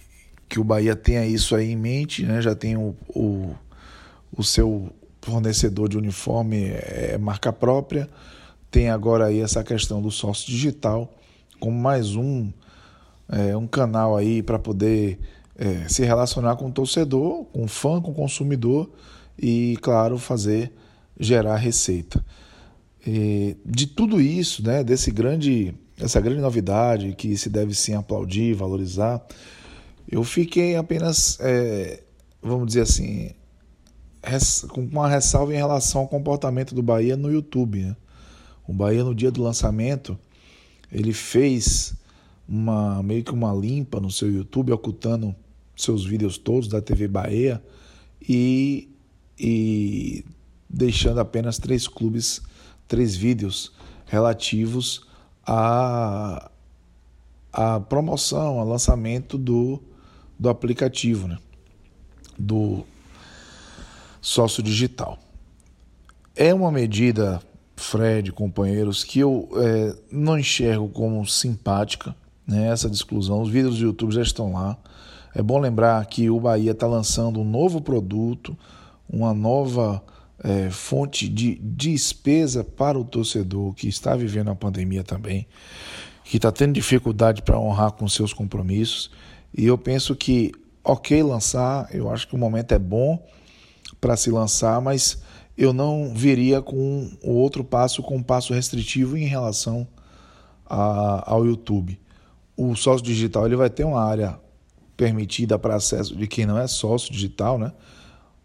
que 0.47 0.59
o 0.59 0.63
Bahia 0.63 0.95
tenha 0.95 1.25
isso 1.25 1.55
aí 1.55 1.71
em 1.71 1.75
mente, 1.75 2.23
né, 2.25 2.41
já 2.41 2.55
tem 2.55 2.77
o, 2.77 2.95
o, 3.09 3.53
o 4.35 4.43
seu 4.43 4.89
fornecedor 5.21 5.89
de 5.89 5.97
uniforme 5.97 6.69
é 6.69 7.17
marca 7.17 7.51
própria, 7.51 8.09
tem 8.71 8.89
agora 8.89 9.25
aí 9.25 9.41
essa 9.41 9.63
questão 9.63 10.01
do 10.01 10.11
sócio 10.11 10.47
digital 10.47 11.13
como 11.59 11.77
mais 11.77 12.15
um 12.15 12.51
é, 13.29 13.55
um 13.57 13.67
canal 13.67 14.15
aí 14.15 14.41
para 14.41 14.57
poder 14.57 15.19
é, 15.57 15.87
se 15.87 16.03
relacionar 16.03 16.55
com 16.55 16.67
o 16.67 16.71
torcedor, 16.71 17.45
com 17.45 17.63
o 17.63 17.67
fã, 17.67 17.99
com 17.99 18.11
o 18.11 18.15
consumidor 18.15 18.89
e, 19.37 19.77
claro, 19.81 20.17
fazer 20.17 20.71
gerar 21.19 21.57
receita. 21.57 22.23
E 23.05 23.57
de 23.65 23.87
tudo 23.87 24.21
isso, 24.21 24.63
né, 24.63 24.83
desse 24.83 25.11
grande, 25.11 25.73
essa 25.99 26.21
grande 26.21 26.41
novidade 26.41 27.13
que 27.17 27.35
se 27.37 27.49
deve 27.49 27.73
sim 27.73 27.93
aplaudir, 27.93 28.53
valorizar, 28.53 29.25
eu 30.09 30.23
fiquei 30.23 30.75
apenas, 30.75 31.37
é, 31.41 32.03
vamos 32.41 32.67
dizer 32.67 32.81
assim, 32.81 33.31
com 34.69 34.81
uma 34.81 35.07
ressalva 35.07 35.53
em 35.53 35.57
relação 35.57 36.01
ao 36.01 36.07
comportamento 36.07 36.73
do 36.73 36.81
Bahia 36.81 37.17
no 37.17 37.31
YouTube. 37.31 37.83
Né? 37.83 37.95
O 38.67 38.73
Bahia, 38.73 39.03
no 39.03 39.13
dia 39.13 39.31
do 39.31 39.43
lançamento, 39.43 40.17
ele 40.91 41.13
fez 41.13 41.93
uma 42.47 43.03
meio 43.03 43.23
que 43.23 43.31
uma 43.31 43.53
limpa 43.53 43.99
no 43.99 44.09
seu 44.09 44.31
YouTube, 44.31 44.71
ocultando 44.71 45.35
seus 45.75 46.05
vídeos 46.05 46.37
todos 46.37 46.67
da 46.67 46.81
TV 46.81 47.07
Bahia 47.07 47.61
e, 48.21 48.89
e 49.37 50.25
deixando 50.69 51.19
apenas 51.19 51.57
três 51.57 51.87
clubes, 51.87 52.41
três 52.87 53.15
vídeos 53.15 53.73
relativos 54.05 55.05
à, 55.45 56.49
à 57.51 57.79
promoção, 57.81 58.59
ao 58.59 58.67
lançamento 58.67 59.37
do, 59.37 59.81
do 60.39 60.49
aplicativo, 60.49 61.27
né? 61.27 61.37
do 62.37 62.83
sócio 64.21 64.61
digital. 64.61 65.17
É 66.35 66.53
uma 66.53 66.71
medida, 66.71 67.41
Fred, 67.75 68.31
companheiros, 68.31 69.03
que 69.03 69.19
eu 69.19 69.49
é, 69.55 69.95
não 70.11 70.37
enxergo 70.37 70.87
como 70.89 71.25
simpática, 71.25 72.15
né, 72.45 72.67
essa 72.67 72.87
exclusão. 72.87 73.41
Os 73.41 73.49
vídeos 73.49 73.79
do 73.79 73.85
YouTube 73.85 74.13
já 74.13 74.21
estão 74.21 74.53
lá. 74.53 74.77
É 75.33 75.41
bom 75.41 75.59
lembrar 75.59 76.05
que 76.05 76.29
o 76.29 76.39
Bahia 76.39 76.71
está 76.71 76.87
lançando 76.87 77.39
um 77.39 77.43
novo 77.43 77.81
produto, 77.81 78.57
uma 79.09 79.33
nova 79.33 80.03
é, 80.43 80.69
fonte 80.69 81.27
de 81.27 81.55
despesa 81.55 82.63
para 82.63 82.97
o 82.97 83.03
torcedor 83.03 83.73
que 83.73 83.87
está 83.87 84.15
vivendo 84.15 84.49
a 84.49 84.55
pandemia 84.55 85.03
também, 85.03 85.47
que 86.23 86.37
está 86.37 86.51
tendo 86.51 86.73
dificuldade 86.73 87.41
para 87.41 87.59
honrar 87.59 87.91
com 87.91 88.07
seus 88.07 88.33
compromissos. 88.33 89.11
E 89.57 89.65
eu 89.65 89.77
penso 89.77 90.15
que, 90.15 90.51
ok, 90.83 91.23
lançar, 91.23 91.89
eu 91.91 92.11
acho 92.11 92.27
que 92.27 92.35
o 92.35 92.37
momento 92.37 92.71
é 92.73 92.79
bom 92.79 93.19
para 93.99 94.15
se 94.15 94.29
lançar, 94.29 94.79
mas 94.79 95.17
eu 95.57 95.73
não 95.73 96.13
viria 96.13 96.61
com 96.61 97.09
o 97.23 97.31
outro 97.31 97.63
passo, 97.63 98.03
com 98.03 98.17
um 98.17 98.23
passo 98.23 98.53
restritivo 98.53 99.17
em 99.17 99.25
relação 99.25 99.87
a, 100.63 101.31
ao 101.31 101.43
YouTube. 101.43 101.99
O 102.55 102.75
sócio 102.75 103.03
digital 103.03 103.47
ele 103.47 103.55
vai 103.55 103.69
ter 103.69 103.83
uma 103.83 104.03
área 104.03 104.39
permitida 104.95 105.57
para 105.57 105.75
acesso 105.75 106.15
de 106.15 106.27
quem 106.27 106.45
não 106.45 106.59
é 106.59 106.67
sócio 106.67 107.11
digital, 107.11 107.57
né? 107.57 107.73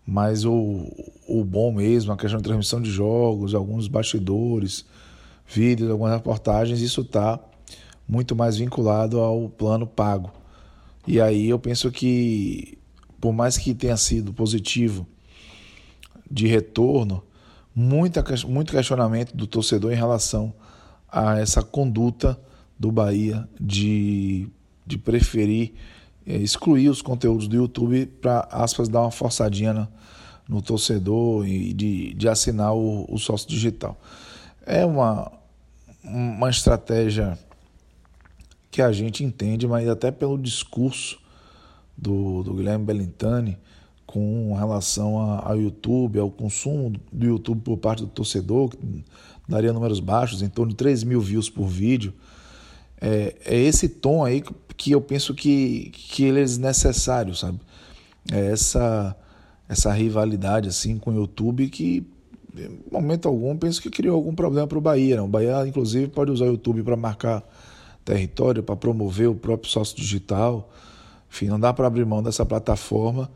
Mas 0.07 0.45
o, 0.45 0.91
o 1.29 1.45
bom 1.45 1.73
mesmo, 1.73 2.13
a 2.13 2.17
questão 2.17 2.39
de 2.39 2.45
transmissão 2.45 2.81
de 2.81 2.91
jogos, 2.91 3.55
alguns 3.55 3.87
bastidores, 3.87 4.85
vídeos, 5.47 5.91
algumas 5.91 6.15
reportagens, 6.15 6.81
isso 6.81 7.03
está 7.03 7.39
muito 8.09 8.35
mais 8.35 8.57
vinculado 8.57 9.21
ao 9.21 9.49
plano 9.49 9.87
pago. 9.87 10.42
E 11.07 11.21
aí 11.21 11.49
eu 11.49 11.59
penso 11.59 11.91
que, 11.91 12.79
por 13.21 13.33
mais 13.33 13.59
que 13.59 13.75
tenha 13.75 13.97
sido 13.97 14.33
positivo 14.33 15.07
de 16.31 16.47
retorno, 16.47 17.23
muita, 17.75 18.25
muito 18.47 18.73
questionamento 18.73 19.37
do 19.37 19.47
torcedor 19.47 19.93
em 19.93 19.97
relação 19.97 20.53
a 21.11 21.39
essa 21.39 21.63
conduta 21.63 22.39
do 22.79 22.91
Bahia 22.91 23.49
de, 23.61 24.49
de 24.87 24.97
preferir 24.97 25.75
é, 26.27 26.37
excluir 26.37 26.89
os 26.89 27.03
conteúdos 27.03 27.49
do 27.49 27.57
YouTube 27.57 28.07
para, 28.21 28.47
aspas, 28.51 28.89
dar 28.89 29.01
uma 29.01 29.11
forçadinha 29.11 29.73
no, 29.73 29.89
no 30.49 30.63
torcedor 30.63 31.47
e 31.47 31.73
de, 31.73 32.15
de 32.15 32.29
assinar 32.29 32.75
o, 32.75 33.05
o 33.09 33.19
sócio 33.19 33.49
digital. 33.49 34.01
É 34.65 34.87
uma, 34.87 35.31
uma 36.05 36.49
estratégia 36.49 37.37
que 38.73 38.81
a 38.81 38.91
gente 38.91 39.23
entende, 39.23 39.69
mas 39.69 39.87
até 39.87 40.11
pelo 40.11 40.39
discurso 40.39 41.21
do, 41.97 42.43
do 42.43 42.55
Guilherme 42.55 42.87
Bellintani, 42.87 43.59
com 44.07 44.55
relação 44.55 45.19
ao 45.19 45.61
YouTube, 45.61 46.19
ao 46.19 46.31
consumo 46.31 46.95
do 47.13 47.27
YouTube 47.27 47.61
por 47.61 47.77
parte 47.77 48.01
do 48.01 48.09
torcedor, 48.09 48.71
que 48.71 48.79
daria 49.47 49.75
números 49.75 50.01
baixos, 50.01 50.41
em 50.41 50.49
torno 50.49 50.71
de 50.71 50.77
3 50.77 51.05
mil 51.05 51.21
views 51.21 51.51
por 51.51 51.67
vídeo. 51.67 52.15
É, 52.99 53.37
é 53.45 53.57
esse 53.59 53.91
tom 53.91 54.25
aí 54.25 54.43
que 54.75 54.93
eu 54.93 55.03
penso 55.03 55.35
que, 55.35 55.91
que 55.93 56.25
ele 56.25 56.41
é 56.41 56.43
desnecessário, 56.43 57.35
sabe? 57.35 57.61
É 58.33 58.53
essa, 58.53 59.15
essa 59.69 59.93
rivalidade 59.93 60.71
assim 60.71 60.97
com 60.97 61.11
o 61.11 61.15
YouTube 61.15 61.69
que, 61.69 62.07
em 62.57 62.81
momento 62.91 63.29
algum, 63.29 63.55
penso 63.55 63.83
que 63.83 63.91
criou 63.91 64.17
algum 64.17 64.35
problema 64.35 64.67
para 64.67 64.79
o 64.79 64.81
Bahia. 64.81 65.17
Né? 65.17 65.23
O 65.23 65.29
Bahia, 65.29 65.67
inclusive, 65.67 66.09
pode 66.09 66.31
usar 66.31 66.47
o 66.47 66.53
YouTube 66.53 66.83
para 66.83 66.97
marcar 66.97 67.45
território, 68.05 68.63
para 68.63 68.77
promover 68.77 69.29
o 69.29 69.35
próprio 69.35 69.71
sócio 69.71 69.97
digital. 69.97 70.71
Enfim, 71.31 71.47
não 71.47 71.59
dá 71.59 71.73
para 71.73 71.87
abrir 71.87 72.05
mão 72.05 72.23
dessa 72.23 72.45
plataforma 72.45 73.31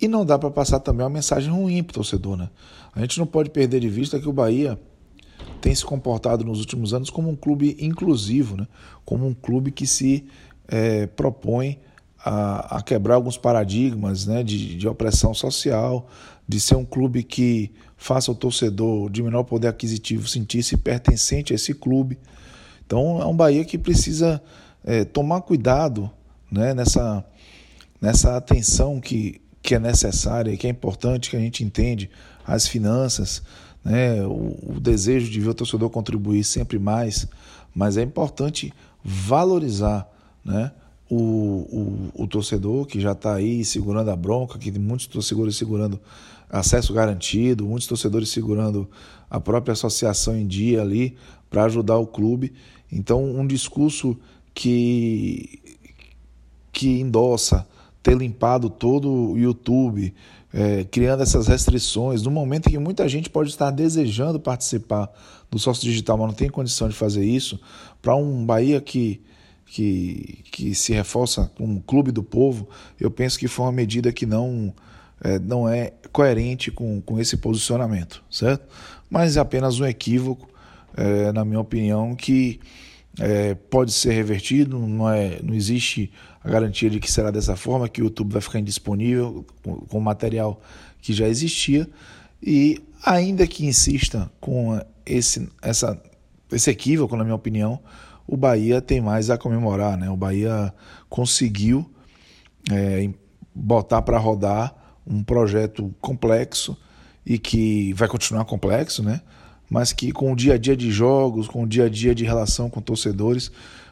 e 0.00 0.08
não 0.08 0.24
dá 0.24 0.38
para 0.38 0.50
passar 0.50 0.80
também 0.80 1.04
uma 1.04 1.10
mensagem 1.10 1.50
ruim 1.50 1.82
para 1.82 1.92
o 1.92 1.94
torcedor, 1.94 2.36
né? 2.36 2.50
A 2.94 3.00
gente 3.00 3.18
não 3.18 3.26
pode 3.26 3.50
perder 3.50 3.80
de 3.80 3.88
vista 3.88 4.20
que 4.20 4.28
o 4.28 4.32
Bahia 4.32 4.78
tem 5.60 5.74
se 5.74 5.84
comportado 5.84 6.44
nos 6.44 6.60
últimos 6.60 6.92
anos 6.92 7.10
como 7.10 7.30
um 7.30 7.34
clube 7.34 7.76
inclusivo, 7.80 8.56
né? 8.56 8.68
como 9.04 9.26
um 9.26 9.34
clube 9.34 9.70
que 9.70 9.86
se 9.86 10.26
é, 10.68 11.06
propõe 11.06 11.78
a, 12.22 12.76
a, 12.76 12.82
quebrar 12.82 13.14
alguns 13.16 13.36
paradigmas 13.36 14.26
né? 14.26 14.42
de, 14.42 14.76
de 14.76 14.86
opressão 14.86 15.34
social, 15.34 16.06
de 16.46 16.60
ser 16.60 16.76
um 16.76 16.84
clube 16.84 17.22
que 17.22 17.72
faça 17.96 18.30
o 18.30 18.34
torcedor 18.34 19.10
de 19.10 19.22
menor 19.22 19.44
poder 19.44 19.68
aquisitivo 19.68 20.28
sentir-se 20.28 20.76
pertencente 20.76 21.52
a 21.52 21.56
esse 21.56 21.74
clube. 21.74 22.18
Então 22.86 23.20
é 23.20 23.26
um 23.26 23.36
Bahia 23.36 23.64
que 23.64 23.78
precisa 23.78 24.42
é, 24.84 25.04
tomar 25.04 25.40
cuidado 25.40 26.10
né? 26.50 26.74
nessa, 26.74 27.24
nessa 28.00 28.36
atenção 28.36 29.00
que 29.00 29.40
que 29.64 29.74
é 29.74 29.78
necessária 29.78 30.54
que 30.58 30.66
é 30.66 30.70
importante, 30.70 31.30
que 31.30 31.36
a 31.36 31.40
gente 31.40 31.64
entende 31.64 32.10
as 32.46 32.68
finanças, 32.68 33.42
né, 33.82 34.22
o, 34.22 34.74
o 34.76 34.78
desejo 34.78 35.30
de 35.30 35.40
ver 35.40 35.48
o 35.48 35.54
torcedor 35.54 35.88
contribuir 35.88 36.44
sempre 36.44 36.78
mais, 36.78 37.26
mas 37.74 37.96
é 37.96 38.02
importante 38.02 38.74
valorizar 39.02 40.06
né, 40.44 40.70
o, 41.08 42.10
o, 42.14 42.24
o 42.24 42.26
torcedor 42.26 42.84
que 42.84 43.00
já 43.00 43.12
está 43.12 43.34
aí 43.34 43.64
segurando 43.64 44.10
a 44.10 44.16
bronca, 44.16 44.58
que 44.58 44.70
muitos 44.78 45.06
torcedores 45.06 45.56
segurando 45.56 45.98
acesso 46.50 46.92
garantido, 46.92 47.64
muitos 47.64 47.88
torcedores 47.88 48.28
segurando 48.28 48.86
a 49.30 49.40
própria 49.40 49.72
associação 49.72 50.36
em 50.36 50.46
dia 50.46 50.82
ali 50.82 51.16
para 51.48 51.64
ajudar 51.64 51.96
o 51.96 52.06
clube. 52.06 52.52
Então, 52.94 53.24
um 53.24 53.46
discurso 53.46 54.16
que, 54.54 55.60
que 56.72 57.00
endossa 57.00 57.66
ter 58.02 58.16
limpado 58.16 58.70
todo 58.70 59.10
o 59.10 59.38
YouTube, 59.38 60.14
é, 60.52 60.84
criando 60.84 61.22
essas 61.22 61.48
restrições, 61.48 62.22
no 62.22 62.30
momento 62.30 62.68
em 62.68 62.70
que 62.70 62.78
muita 62.78 63.08
gente 63.08 63.28
pode 63.28 63.50
estar 63.50 63.72
desejando 63.72 64.38
participar 64.38 65.10
do 65.50 65.58
sócio 65.58 65.82
digital, 65.82 66.16
mas 66.16 66.28
não 66.28 66.34
tem 66.34 66.48
condição 66.48 66.88
de 66.88 66.94
fazer 66.94 67.24
isso, 67.24 67.58
para 68.00 68.14
um 68.14 68.46
Bahia 68.46 68.80
que, 68.80 69.20
que, 69.66 70.44
que 70.52 70.74
se 70.74 70.92
reforça 70.92 71.50
como 71.56 71.74
um 71.74 71.80
clube 71.80 72.12
do 72.12 72.22
povo, 72.22 72.68
eu 73.00 73.10
penso 73.10 73.38
que 73.38 73.48
foi 73.48 73.66
uma 73.66 73.72
medida 73.72 74.12
que 74.12 74.26
não 74.26 74.72
é, 75.20 75.38
não 75.38 75.68
é 75.68 75.92
coerente 76.12 76.70
com, 76.70 77.00
com 77.00 77.18
esse 77.18 77.36
posicionamento, 77.38 78.22
certo? 78.30 78.68
Mas 79.08 79.36
é 79.36 79.40
apenas 79.40 79.80
um 79.80 79.86
equívoco, 79.86 80.48
é, 80.96 81.32
na 81.32 81.44
minha 81.44 81.60
opinião, 81.60 82.14
que 82.14 82.60
é, 83.18 83.54
pode 83.54 83.92
ser 83.92 84.12
revertido, 84.12 84.78
não, 84.78 85.08
é, 85.08 85.40
não 85.42 85.54
existe 85.54 86.10
a 86.42 86.48
garantia 86.48 86.90
de 86.90 87.00
que 87.00 87.10
será 87.10 87.30
dessa 87.30 87.56
forma, 87.56 87.88
que 87.88 88.00
o 88.00 88.04
YouTube 88.04 88.32
vai 88.32 88.42
ficar 88.42 88.58
indisponível 88.58 89.44
com, 89.62 89.76
com 89.76 90.00
material 90.00 90.60
que 91.00 91.12
já 91.12 91.28
existia, 91.28 91.88
e 92.42 92.82
ainda 93.04 93.46
que 93.46 93.66
insista 93.66 94.30
com 94.40 94.80
esse, 95.06 95.48
essa, 95.62 96.00
esse 96.50 96.70
equívoco, 96.70 97.16
na 97.16 97.24
minha 97.24 97.36
opinião, 97.36 97.80
o 98.26 98.36
Bahia 98.36 98.80
tem 98.80 99.00
mais 99.00 99.30
a 99.30 99.38
comemorar. 99.38 99.96
Né? 99.98 100.10
O 100.10 100.16
Bahia 100.16 100.72
conseguiu 101.08 101.88
é, 102.70 103.08
botar 103.54 104.02
para 104.02 104.18
rodar 104.18 104.74
um 105.06 105.22
projeto 105.22 105.94
complexo 106.00 106.76
e 107.24 107.38
que 107.38 107.92
vai 107.94 108.08
continuar 108.08 108.44
complexo, 108.44 109.02
né? 109.02 109.20
Mas 109.74 109.92
que 109.92 110.12
com 110.12 110.32
o 110.32 110.36
dia 110.36 110.54
a 110.54 110.56
dia 110.56 110.76
de 110.76 110.88
jogos, 110.92 111.48
com 111.48 111.64
o 111.64 111.66
dia 111.66 111.86
a 111.86 111.88
dia 111.88 112.14
de 112.14 112.24
relação 112.24 112.70
com 112.70 112.80
torcedores, 112.80 113.50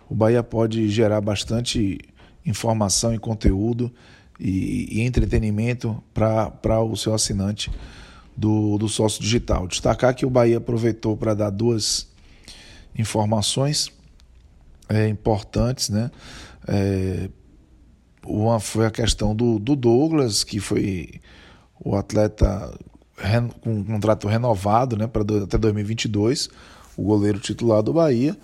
o 0.08 0.14
Bahia 0.14 0.40
pode 0.40 0.88
gerar 0.88 1.20
bastante 1.20 1.98
informação 2.46 3.12
e 3.12 3.18
conteúdo 3.18 3.92
e, 4.38 5.00
e 5.00 5.00
entretenimento 5.00 6.00
para 6.14 6.80
o 6.80 6.96
seu 6.96 7.12
assinante 7.12 7.68
do, 8.36 8.78
do 8.78 8.88
sócio 8.88 9.20
digital. 9.20 9.66
Destacar 9.66 10.14
que 10.14 10.24
o 10.24 10.30
Bahia 10.30 10.58
aproveitou 10.58 11.16
para 11.16 11.34
dar 11.34 11.50
duas 11.50 12.06
informações 12.96 13.90
é, 14.88 15.08
importantes, 15.08 15.88
né? 15.88 16.12
É, 16.68 17.28
uma 18.24 18.60
foi 18.60 18.86
a 18.86 18.90
questão 18.92 19.34
do, 19.34 19.58
do 19.58 19.74
Douglas, 19.74 20.44
que 20.44 20.60
foi 20.60 21.20
o 21.84 21.96
atleta 21.96 22.72
com 23.60 23.72
um 23.72 23.84
contrato 23.84 24.26
renovado 24.28 24.96
né, 24.96 25.06
para 25.06 25.22
até 25.44 25.56
2022, 25.56 26.48
o 26.96 27.02
goleiro 27.02 27.38
titular 27.38 27.82
do 27.82 27.92
Bahia, 27.92 28.36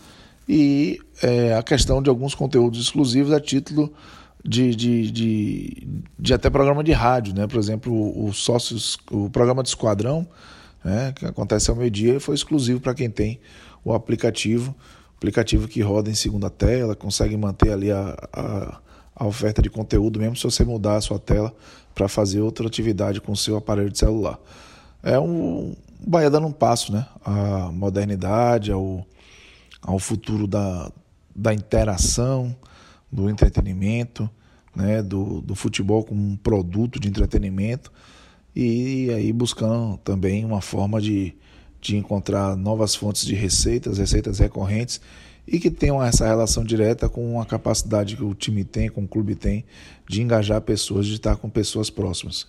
e 0.49 0.99
é, 1.23 1.55
a 1.55 1.63
questão 1.63 2.03
de 2.03 2.09
alguns 2.09 2.35
conteúdos 2.35 2.81
exclusivos 2.81 3.33
a 3.33 3.41
título 3.41 3.93
de, 4.45 4.75
de, 4.75 5.11
de, 5.11 5.89
de, 6.19 6.35
até 6.35 6.49
programa 6.49 6.83
de 6.83 6.93
rádio, 6.93 7.35
né? 7.35 7.47
Por 7.47 7.59
exemplo, 7.59 7.93
o, 7.93 8.33
sócios, 8.33 8.97
o 9.11 9.29
programa 9.29 9.63
de 9.63 9.69
esquadrão, 9.69 10.27
né? 10.83 11.13
que 11.13 11.27
acontece 11.27 11.71
ao 11.71 11.77
meio-dia, 11.77 12.19
foi 12.21 12.35
exclusivo 12.35 12.81
para 12.81 12.95
quem 12.95 13.11
tem 13.11 13.41
o 13.85 13.93
aplicativo, 13.93 14.75
aplicativo 15.17 15.69
que 15.69 15.83
roda 15.83 16.11
em 16.11 16.15
segunda 16.15 16.49
tela, 16.49 16.95
consegue 16.95 17.37
manter 17.37 17.73
ali 17.73 17.91
a, 17.91 18.17
a, 18.33 18.79
a 19.17 19.27
oferta 19.27 19.61
de 19.61 19.69
conteúdo, 19.69 20.19
mesmo 20.19 20.37
se 20.37 20.45
você 20.45 20.65
mudar 20.65 20.97
a 20.97 21.01
sua 21.01 21.19
tela 21.19 21.53
para 21.95 22.09
fazer 22.09 22.41
outra 22.41 22.67
atividade 22.67 23.21
com 23.21 23.33
o 23.33 23.37
seu 23.37 23.57
aparelho 23.57 23.91
de 23.91 23.99
celular. 23.99 24.39
É 25.03 25.19
um, 25.19 25.75
o 26.05 26.11
Bahia 26.11 26.31
dando 26.31 26.47
um 26.47 26.53
passo 26.53 26.93
né, 26.93 27.07
à 27.25 27.71
modernidade, 27.73 28.73
ao, 28.73 29.07
ao 29.83 29.99
futuro 29.99 30.47
da, 30.47 30.91
da 31.35 31.55
interação, 31.55 32.55
do 33.11 33.29
entretenimento, 33.29 34.29
né, 34.75 35.03
do, 35.03 35.41
do 35.41 35.55
futebol 35.55 36.05
como 36.05 36.21
um 36.21 36.37
produto 36.37 37.01
de 37.01 37.09
entretenimento. 37.09 37.93
E 38.55 39.11
aí 39.11 39.33
buscando 39.33 39.99
também 39.99 40.45
uma 40.45 40.61
forma 40.61 41.01
de, 41.01 41.35
de 41.81 41.97
encontrar 41.97 42.57
novas 42.57 42.95
fontes 42.95 43.25
de 43.25 43.35
receitas, 43.35 43.99
receitas 43.99 44.39
recorrentes 44.39 45.01
e 45.47 45.59
que 45.59 45.71
tenham 45.71 46.03
essa 46.03 46.27
relação 46.27 46.63
direta 46.63 47.09
com 47.09 47.41
a 47.41 47.47
capacidade 47.47 48.17
que 48.17 48.23
o 48.25 48.35
time 48.35 48.65
tem, 48.65 48.89
com 48.89 49.05
o 49.05 49.09
clube 49.09 49.35
tem, 49.35 49.65
de 50.07 50.21
engajar 50.21 50.61
pessoas, 50.61 51.07
de 51.07 51.15
estar 51.15 51.37
com 51.37 51.49
pessoas 51.49 51.89
próximas. 51.89 52.47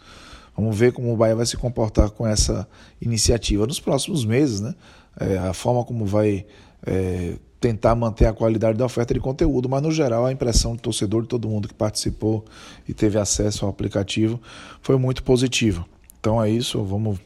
Vamos 0.60 0.78
ver 0.78 0.92
como 0.92 1.14
o 1.14 1.16
Bahia 1.16 1.38
vai 1.38 1.46
se 1.46 1.56
comportar 1.56 2.10
com 2.10 2.28
essa 2.28 2.68
iniciativa 3.02 3.66
nos 3.66 3.80
próximos 3.80 4.26
meses, 4.26 4.60
né? 4.60 4.76
É, 5.18 5.38
a 5.38 5.54
forma 5.54 5.86
como 5.86 6.06
vai 6.06 6.46
é, 6.86 7.36
tentar 7.62 7.96
manter 7.96 8.26
a 8.26 8.34
qualidade 8.34 8.78
da 8.78 8.86
oferta 8.86 9.14
de 9.14 9.22
conteúdo, 9.22 9.70
mas 9.70 9.82
no 9.82 9.90
geral 9.90 10.26
a 10.26 10.32
impressão 10.34 10.76
do 10.76 10.82
torcedor, 10.82 11.22
de 11.22 11.30
todo 11.30 11.48
mundo 11.48 11.68
que 11.68 11.74
participou 11.74 12.44
e 12.88 12.94
teve 12.94 13.18
acesso 13.18 13.64
ao 13.64 13.72
aplicativo, 13.72 14.40
foi 14.82 14.98
muito 14.98 15.24
positiva. 15.24 15.86
Então 16.20 16.44
é 16.44 16.50
isso, 16.50 16.84
vamos 16.84 17.20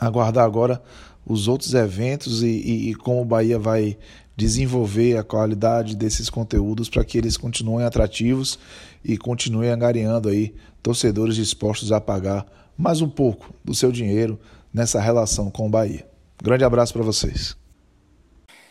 aguardar 0.00 0.44
agora 0.44 0.80
os 1.26 1.48
outros 1.48 1.74
eventos 1.74 2.42
e, 2.42 2.46
e, 2.46 2.90
e 2.90 2.94
como 2.94 3.20
o 3.20 3.24
Bahia 3.24 3.58
vai 3.58 3.96
desenvolver 4.36 5.16
a 5.16 5.24
qualidade 5.24 5.96
desses 5.96 6.30
conteúdos 6.30 6.88
para 6.88 7.04
que 7.04 7.18
eles 7.18 7.36
continuem 7.36 7.84
atrativos 7.84 8.58
e 9.04 9.16
continuem 9.18 9.70
angariando 9.70 10.28
aí 10.28 10.54
torcedores 10.82 11.36
dispostos 11.36 11.92
a 11.92 12.00
pagar 12.00 12.46
mais 12.76 13.00
um 13.00 13.08
pouco 13.08 13.54
do 13.64 13.74
seu 13.74 13.92
dinheiro 13.92 14.40
nessa 14.72 15.00
relação 15.00 15.50
com 15.50 15.66
o 15.66 15.70
Bahia. 15.70 16.06
Grande 16.42 16.64
abraço 16.64 16.92
para 16.92 17.02
vocês. 17.02 17.56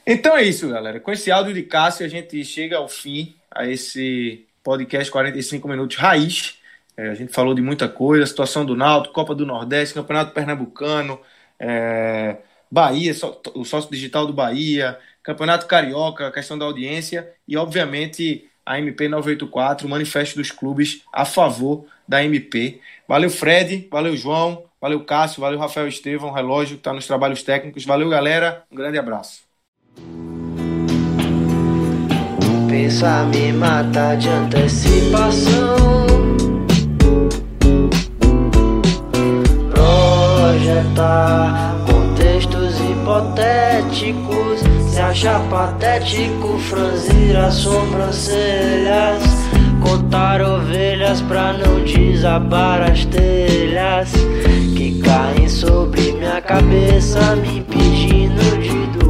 Então 0.05 0.35
é 0.35 0.43
isso, 0.43 0.69
galera. 0.69 0.99
Com 0.99 1.11
esse 1.11 1.31
áudio 1.31 1.53
de 1.53 1.63
Cássio, 1.63 2.05
a 2.05 2.09
gente 2.09 2.43
chega 2.43 2.77
ao 2.77 2.89
fim 2.89 3.35
a 3.49 3.67
esse 3.67 4.45
podcast 4.61 5.09
45 5.09 5.67
minutos 5.67 5.95
raiz. 5.95 6.57
É, 6.97 7.09
a 7.09 7.15
gente 7.15 7.31
falou 7.31 7.53
de 7.53 7.61
muita 7.61 7.87
coisa, 7.87 8.25
situação 8.25 8.65
do 8.65 8.75
Náutico, 8.75 9.13
Copa 9.13 9.33
do 9.33 9.45
Nordeste, 9.45 9.93
Campeonato 9.93 10.33
Pernambucano, 10.33 11.19
é, 11.59 12.37
Bahia, 12.69 13.13
o 13.55 13.63
sócio 13.63 13.89
digital 13.89 14.27
do 14.27 14.33
Bahia, 14.33 14.99
Campeonato 15.23 15.65
Carioca, 15.67 16.31
questão 16.31 16.57
da 16.57 16.65
audiência 16.65 17.31
e, 17.47 17.55
obviamente, 17.55 18.49
a 18.65 18.79
MP 18.79 19.07
984, 19.07 19.87
o 19.87 19.89
manifesto 19.89 20.37
dos 20.37 20.51
clubes 20.51 21.01
a 21.11 21.25
favor 21.25 21.85
da 22.07 22.23
MP. 22.23 22.79
Valeu, 23.07 23.29
Fred, 23.29 23.87
valeu, 23.91 24.15
João, 24.15 24.63
valeu, 24.81 25.03
Cássio, 25.03 25.41
valeu, 25.41 25.59
Rafael 25.59 25.87
Estevão, 25.87 26.31
relógio 26.31 26.75
que 26.75 26.81
está 26.81 26.93
nos 26.93 27.07
trabalhos 27.07 27.43
técnicos. 27.43 27.85
Valeu, 27.85 28.09
galera, 28.09 28.63
um 28.71 28.75
grande 28.75 28.97
abraço. 28.97 29.43
Me 32.69 32.89
de 34.17 34.29
antecipação. 34.29 35.75
Projetar 39.69 41.73
hipotéticos. 43.03 44.72
Se 44.93 45.01
acha 45.01 45.39
patético 45.49 46.59
franzir 46.59 47.35
as 47.35 47.55
sobrancelhas. 47.55 49.23
Contar 49.81 50.39
ovelhas 50.39 51.19
pra 51.21 51.51
não 51.51 51.83
desabar 51.83 52.83
as 52.83 53.03
telhas 53.05 54.11
que 54.75 55.01
caem 55.01 55.49
sobre 55.49 56.11
minha 56.11 56.39
cabeça, 56.41 57.35
me 57.37 57.57
impedindo 57.57 58.43
de 58.61 58.69
dormir. 58.69 59.02